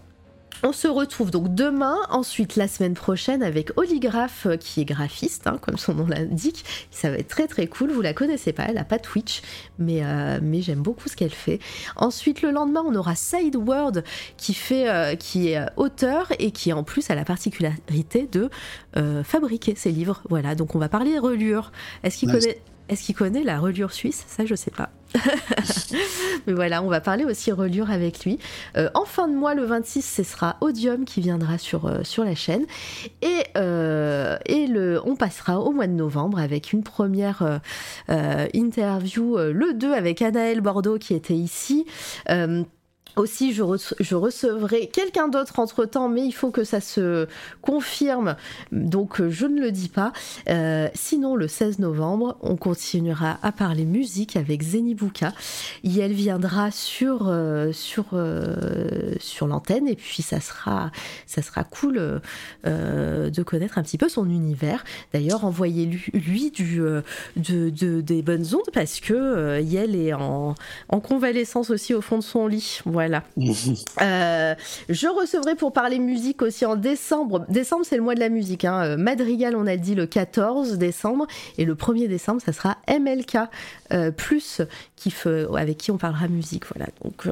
on 0.63 0.71
se 0.71 0.87
retrouve 0.87 1.29
donc 1.29 1.53
demain, 1.53 1.97
ensuite 2.09 2.55
la 2.55 2.67
semaine 2.67 2.93
prochaine 2.93 3.43
avec 3.43 3.71
Oligraphe 3.77 4.45
euh, 4.45 4.57
qui 4.57 4.81
est 4.81 4.85
graphiste, 4.85 5.47
hein, 5.47 5.57
comme 5.61 5.77
son 5.77 5.93
nom 5.93 6.07
l'indique. 6.07 6.65
Ça 6.89 7.09
va 7.09 7.17
être 7.17 7.27
très 7.27 7.47
très 7.47 7.67
cool. 7.67 7.91
Vous 7.91 8.01
la 8.01 8.13
connaissez 8.13 8.53
pas, 8.53 8.63
elle 8.67 8.77
a 8.77 8.83
pas 8.83 8.99
Twitch, 8.99 9.41
mais, 9.77 10.03
euh, 10.03 10.39
mais 10.41 10.61
j'aime 10.61 10.81
beaucoup 10.81 11.09
ce 11.09 11.15
qu'elle 11.15 11.33
fait. 11.33 11.59
Ensuite 11.95 12.41
le 12.41 12.51
lendemain, 12.51 12.83
on 12.85 12.95
aura 12.95 13.15
Sideword 13.15 14.03
qui 14.37 14.53
fait, 14.53 14.89
euh, 14.89 15.15
qui 15.15 15.49
est 15.49 15.65
auteur 15.75 16.31
et 16.39 16.51
qui 16.51 16.71
en 16.73 16.83
plus 16.83 17.09
a 17.09 17.15
la 17.15 17.25
particularité 17.25 18.27
de 18.31 18.49
euh, 18.97 19.23
fabriquer 19.23 19.75
ses 19.75 19.91
livres. 19.91 20.21
Voilà, 20.29 20.55
donc 20.55 20.75
on 20.75 20.79
va 20.79 20.89
parler 20.89 21.19
reliure. 21.19 21.71
Est-ce 22.03 22.17
qu'il 22.17 22.29
Nice. 22.29 22.45
connaît 22.45 22.61
est-ce 22.89 23.03
qu'il 23.03 23.15
connaît 23.15 23.43
la 23.43 23.59
reliure 23.59 23.93
suisse? 23.93 24.25
Ça, 24.27 24.45
je 24.45 24.55
sais 24.55 24.69
pas. 24.69 24.89
Mais 26.47 26.53
voilà, 26.53 26.83
on 26.83 26.87
va 26.87 27.01
parler 27.01 27.25
aussi 27.25 27.51
reliure 27.51 27.91
avec 27.91 28.25
lui. 28.25 28.39
Euh, 28.77 28.89
en 28.93 29.05
fin 29.05 29.27
de 29.27 29.35
mois, 29.35 29.53
le 29.53 29.63
26, 29.63 30.01
ce 30.01 30.23
sera 30.23 30.57
Odium 30.61 31.05
qui 31.05 31.21
viendra 31.21 31.57
sur, 31.57 31.85
euh, 31.85 32.01
la 32.17 32.35
chaîne. 32.35 32.65
Et, 33.21 33.43
euh, 33.57 34.37
et 34.45 34.67
le, 34.67 35.01
on 35.05 35.15
passera 35.15 35.59
au 35.59 35.71
mois 35.71 35.87
de 35.87 35.93
novembre 35.93 36.39
avec 36.39 36.73
une 36.73 36.83
première 36.83 37.59
interview, 38.53 39.37
le 39.37 39.73
2 39.73 39.93
avec 39.93 40.21
Anaël 40.21 40.61
Bordeaux 40.61 40.97
qui 40.97 41.13
était 41.13 41.33
ici. 41.33 41.85
Aussi, 43.15 43.53
je, 43.53 43.61
recevrai 44.15 44.87
quelqu'un 44.87 45.27
d'autre 45.27 45.59
entre 45.59 45.85
temps, 45.85 46.09
mais 46.09 46.25
il 46.25 46.31
faut 46.31 46.49
que 46.49 46.63
ça 46.63 46.81
se 46.81 47.27
confirme, 47.61 48.35
donc 48.71 49.21
euh, 49.21 49.29
je 49.29 49.45
ne 49.45 49.61
le 49.61 49.71
dis 49.71 49.89
pas. 49.89 50.13
Euh, 50.49 50.87
sinon, 50.95 51.35
le 51.35 51.47
16 51.47 51.77
novembre, 51.77 52.37
on 52.41 52.55
continuera 52.55 53.37
à 53.43 53.51
parler 53.51 53.85
musique 53.85 54.35
avec 54.35 54.63
Zenibuka. 54.63 55.31
Et 55.83 55.99
elle 55.99 56.13
viendra 56.13 56.71
sur, 56.71 57.27
euh, 57.27 57.71
sur, 57.71 58.07
l'antenne, 59.45 59.87
et 59.87 59.95
puis 59.95 60.23
ça 60.23 60.39
sera, 60.39 60.91
cool 61.69 62.21
de 62.63 63.43
connaître 63.43 63.77
un 63.77 63.83
petit 63.83 63.99
peu 63.99 64.09
son 64.09 64.27
univers. 64.27 64.83
D'ailleurs, 65.13 65.45
envoyez-lui 65.45 66.51
des 67.35 68.21
bonnes 68.23 68.55
ondes 68.55 68.71
parce 68.73 68.99
que 68.99 69.61
Yel 69.61 69.95
est 69.95 70.13
en, 70.13 70.55
en 70.89 70.99
convalescence 70.99 71.69
aussi 71.69 71.93
au 71.93 72.01
fond 72.01 72.17
de 72.17 72.23
son 72.23 72.47
lit. 72.47 72.79
Voilà. 72.85 73.02
Euh, 74.01 74.55
je 74.89 75.07
recevrai 75.07 75.55
pour 75.55 75.71
parler 75.71 75.99
musique 75.99 76.41
aussi 76.41 76.65
en 76.65 76.75
décembre. 76.75 77.45
Décembre, 77.49 77.85
c'est 77.85 77.95
le 77.95 78.01
mois 78.01 78.15
de 78.15 78.19
la 78.19 78.29
musique. 78.29 78.65
Hein. 78.65 78.83
Euh, 78.83 78.97
Madrigal, 78.97 79.55
on 79.55 79.67
a 79.67 79.77
dit 79.77 79.95
le 79.95 80.05
14 80.05 80.77
décembre. 80.77 81.27
Et 81.57 81.65
le 81.65 81.75
1er 81.75 82.07
décembre, 82.07 82.41
ça 82.41 82.51
sera 82.53 82.77
MLK, 82.87 83.37
euh, 83.91 84.11
plus, 84.11 84.61
qui 84.95 85.13
avec 85.55 85.77
qui 85.77 85.91
on 85.91 85.97
parlera 85.97 86.27
musique. 86.27 86.65
Voilà. 86.73 86.89
Donc, 87.03 87.27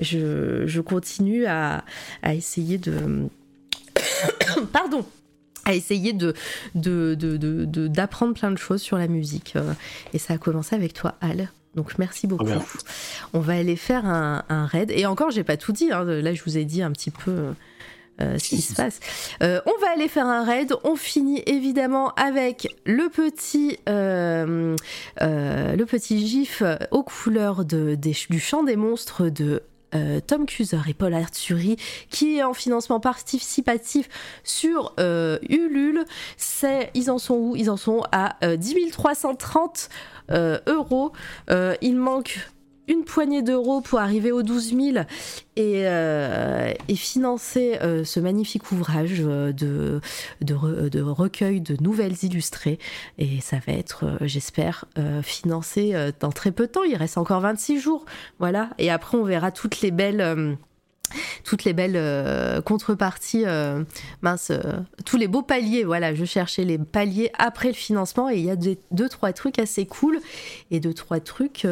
je, 0.00 0.80
continue 0.80 1.46
à, 1.46 1.84
essayer 2.24 2.78
de. 2.78 3.28
Pardon 4.72 5.04
à 5.64 5.74
essayer 5.74 6.14
de, 6.14 6.34
d'apprendre 6.74 8.32
plein 8.32 8.50
de 8.50 8.56
choses 8.56 8.80
sur 8.80 8.96
la 8.96 9.06
musique. 9.06 9.54
Et 10.14 10.18
ça 10.18 10.34
a 10.34 10.38
commencé 10.38 10.74
avec 10.74 10.94
toi, 10.94 11.16
Al. 11.20 11.50
Donc 11.74 11.98
merci 11.98 12.26
beaucoup. 12.26 12.46
on 13.32 13.40
va 13.40 13.54
aller 13.54 13.76
faire 13.76 14.04
un, 14.06 14.66
raid. 14.66 14.90
Et 14.90 15.06
encore, 15.06 15.30
j'ai 15.30 15.44
pas 15.44 15.56
tout 15.56 15.72
dit. 15.72 15.92
Hein. 15.92 16.04
Là, 16.04 16.34
je 16.34 16.42
vous 16.44 16.58
ai 16.58 16.64
dit 16.64 16.82
un 16.82 16.92
petit 16.92 17.10
peu. 17.10 17.52
Euh, 18.20 18.36
ce 18.36 18.48
qui 18.48 18.60
se 18.60 18.74
passe. 18.74 18.98
Euh, 19.44 19.60
on 19.64 19.80
va 19.80 19.92
aller 19.92 20.08
faire 20.08 20.26
un 20.26 20.42
raid. 20.42 20.74
On 20.82 20.96
finit 20.96 21.40
évidemment 21.46 22.12
avec 22.14 22.74
le 22.84 23.08
petit, 23.08 23.78
euh, 23.88 24.74
le 25.20 25.84
petit 25.84 26.26
gif 26.26 26.64
aux 26.90 27.04
couleurs 27.04 27.64
de, 27.64 27.94
du 27.94 28.40
chant 28.40 28.64
des 28.64 28.74
monstres 28.74 29.28
de 29.28 29.62
Tom 30.26 30.46
Cuser 30.46 30.80
et 30.88 30.94
Paul 30.94 31.14
Arturi 31.14 31.76
qui 32.10 32.36
est 32.36 32.42
en 32.42 32.54
financement 32.54 32.98
participatif 32.98 34.08
sur 34.42 34.94
Ulule. 34.98 36.04
C'est, 36.36 36.90
ils 36.94 37.12
en 37.12 37.18
sont 37.18 37.36
où? 37.36 37.56
Ils 37.56 37.70
en 37.70 37.76
sont 37.76 38.02
à 38.10 38.36
10 38.56 38.90
330 38.90 39.88
euh, 39.90 39.94
euros. 40.30 41.12
Euh, 41.50 41.74
il 41.80 41.96
manque 41.96 42.38
une 42.86 43.04
poignée 43.04 43.42
d'euros 43.42 43.82
pour 43.82 43.98
arriver 43.98 44.32
aux 44.32 44.42
12 44.42 44.74
000 44.74 45.04
et, 45.56 45.86
euh, 45.86 46.72
financer 46.96 47.78
ce 48.04 48.18
magnifique 48.18 48.72
ouvrage 48.72 49.20
de, 49.20 50.00
de, 50.40 51.00
recueil 51.02 51.60
de 51.60 51.76
nouvelles 51.82 52.16
illustrées. 52.22 52.78
Et 53.18 53.42
ça 53.42 53.58
va 53.66 53.74
être, 53.74 54.16
j'espère, 54.22 54.86
financé 55.22 55.94
dans 56.18 56.32
très 56.32 56.50
peu 56.50 56.66
de 56.66 56.72
temps. 56.72 56.84
Il 56.84 56.96
reste 56.96 57.18
encore 57.18 57.40
26 57.40 57.78
jours. 57.78 58.06
Voilà. 58.38 58.70
Et 58.78 58.90
après, 58.90 59.18
on 59.18 59.24
verra 59.24 59.50
toutes 59.50 59.82
les 59.82 59.90
belles 59.90 60.56
toutes 61.44 61.64
les 61.64 61.72
belles 61.72 61.96
euh, 61.96 62.60
contreparties, 62.60 63.44
euh, 63.46 63.84
mince, 64.22 64.50
euh, 64.50 64.80
tous 65.04 65.16
les 65.16 65.28
beaux 65.28 65.42
paliers. 65.42 65.84
Voilà, 65.84 66.14
je 66.14 66.24
cherchais 66.24 66.64
les 66.64 66.78
paliers 66.78 67.30
après 67.38 67.68
le 67.68 67.74
financement 67.74 68.30
et 68.30 68.36
il 68.36 68.44
y 68.44 68.50
a 68.50 68.56
deux, 68.56 69.08
trois 69.08 69.32
trucs 69.32 69.58
assez 69.58 69.86
cool 69.86 70.20
et 70.70 70.80
deux, 70.80 70.94
trois 70.94 71.20
trucs 71.20 71.66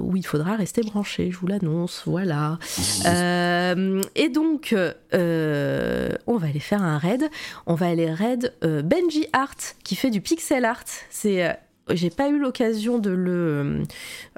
où 0.00 0.16
il 0.16 0.26
faudra 0.26 0.56
rester 0.56 0.82
branché, 0.82 1.30
je 1.30 1.38
vous 1.38 1.46
l'annonce. 1.46 2.02
Voilà. 2.06 2.58
et 3.04 4.28
donc, 4.28 4.74
on 5.12 6.36
va 6.36 6.46
aller 6.46 6.60
faire 6.60 6.82
un 6.82 6.98
raid. 6.98 7.28
On 7.66 7.74
va 7.74 7.86
aller 7.86 8.10
raid 8.10 8.52
Benji 8.62 9.26
Art 9.32 9.56
qui 9.84 9.94
fait 9.94 10.10
du 10.10 10.20
pixel 10.20 10.64
art. 10.64 10.84
C'est 11.10 11.56
j'ai 11.90 12.10
pas 12.10 12.28
eu 12.28 12.38
l'occasion 12.38 12.98
de 12.98 13.10
le 13.10 13.82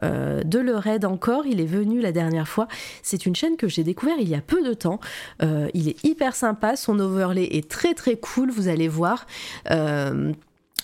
euh, 0.03 0.43
de 0.43 0.59
le 0.59 0.77
raid 0.77 1.05
encore. 1.05 1.47
Il 1.47 1.61
est 1.61 1.67
venu 1.67 2.01
la 2.01 2.13
dernière 2.13 2.49
fois. 2.49 2.69
C'est 3.03 3.27
une 3.27 3.37
chaîne 3.37 3.57
que 3.57 3.69
j'ai 3.69 3.85
découvert 3.85 4.17
il 4.19 4.29
y 4.29 4.35
a 4.35 4.41
peu 4.41 4.63
de 4.63 4.75
temps. 4.75 5.01
Euh, 5.43 5.69
il 5.75 5.89
est 5.89 6.05
hyper 6.05 6.35
sympa. 6.35 6.77
Son 6.77 6.99
overlay 6.99 7.49
est 7.53 7.69
très 7.69 7.95
très 7.95 8.17
cool. 8.17 8.51
Vous 8.51 8.69
allez 8.69 8.89
voir. 8.89 9.27
Euh, 9.71 10.33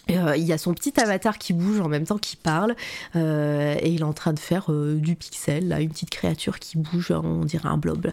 il 0.08 0.44
y 0.44 0.52
a 0.52 0.58
son 0.58 0.72
petit 0.72 1.00
avatar 1.00 1.36
qui 1.36 1.52
bouge 1.52 1.80
en 1.80 1.88
même 1.88 2.04
temps 2.04 2.18
qu'il 2.18 2.38
parle 2.38 2.76
et 3.16 3.88
il 3.88 4.02
est 4.02 4.04
en 4.04 4.12
train 4.12 4.32
de 4.32 4.38
faire 4.38 4.70
du 4.70 5.16
pixel, 5.16 5.66
là, 5.66 5.80
une 5.80 5.88
petite 5.88 6.10
créature 6.10 6.60
qui 6.60 6.78
bouge, 6.78 7.10
on 7.10 7.40
dirait 7.40 7.68
un 7.68 7.76
blob. 7.76 8.12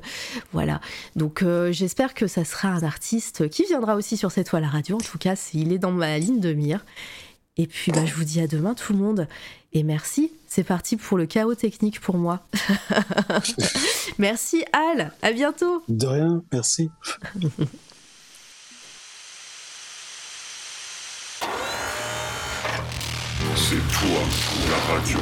Voilà. 0.53 0.81
Donc 1.15 1.45
j'espère 1.69 2.15
que 2.15 2.25
ça 2.25 2.45
sera 2.45 2.69
un 2.69 2.81
artiste 2.81 3.47
qui 3.47 3.65
viendra 3.65 3.95
aussi 3.95 4.17
sur 4.17 4.31
cette 4.31 4.47
toile 4.47 4.63
à 4.63 4.69
radio. 4.69 4.95
En 4.95 5.01
tout 5.01 5.19
cas, 5.19 5.35
il 5.53 5.71
est 5.71 5.77
dans 5.77 5.91
ma 5.91 6.17
ligne 6.17 6.39
de 6.39 6.53
mire. 6.53 6.83
Et 7.57 7.67
puis, 7.67 7.91
bah, 7.91 8.05
je 8.05 8.13
vous 8.13 8.23
dis 8.23 8.39
à 8.41 8.47
demain, 8.47 8.73
tout 8.73 8.93
le 8.93 8.99
monde. 8.99 9.27
Et 9.73 9.83
merci. 9.83 10.31
C'est 10.47 10.63
parti 10.63 10.97
pour 10.97 11.17
le 11.17 11.25
chaos 11.25 11.55
technique 11.55 11.99
pour 11.99 12.17
moi. 12.17 12.41
merci, 14.17 14.63
Al. 14.71 15.11
À 15.21 15.31
bientôt. 15.31 15.83
De 15.87 16.05
rien. 16.07 16.43
Merci. 16.51 16.89
C'est 23.55 23.81
toi, 23.91 24.21
la 24.69 24.77
radio. 24.93 25.19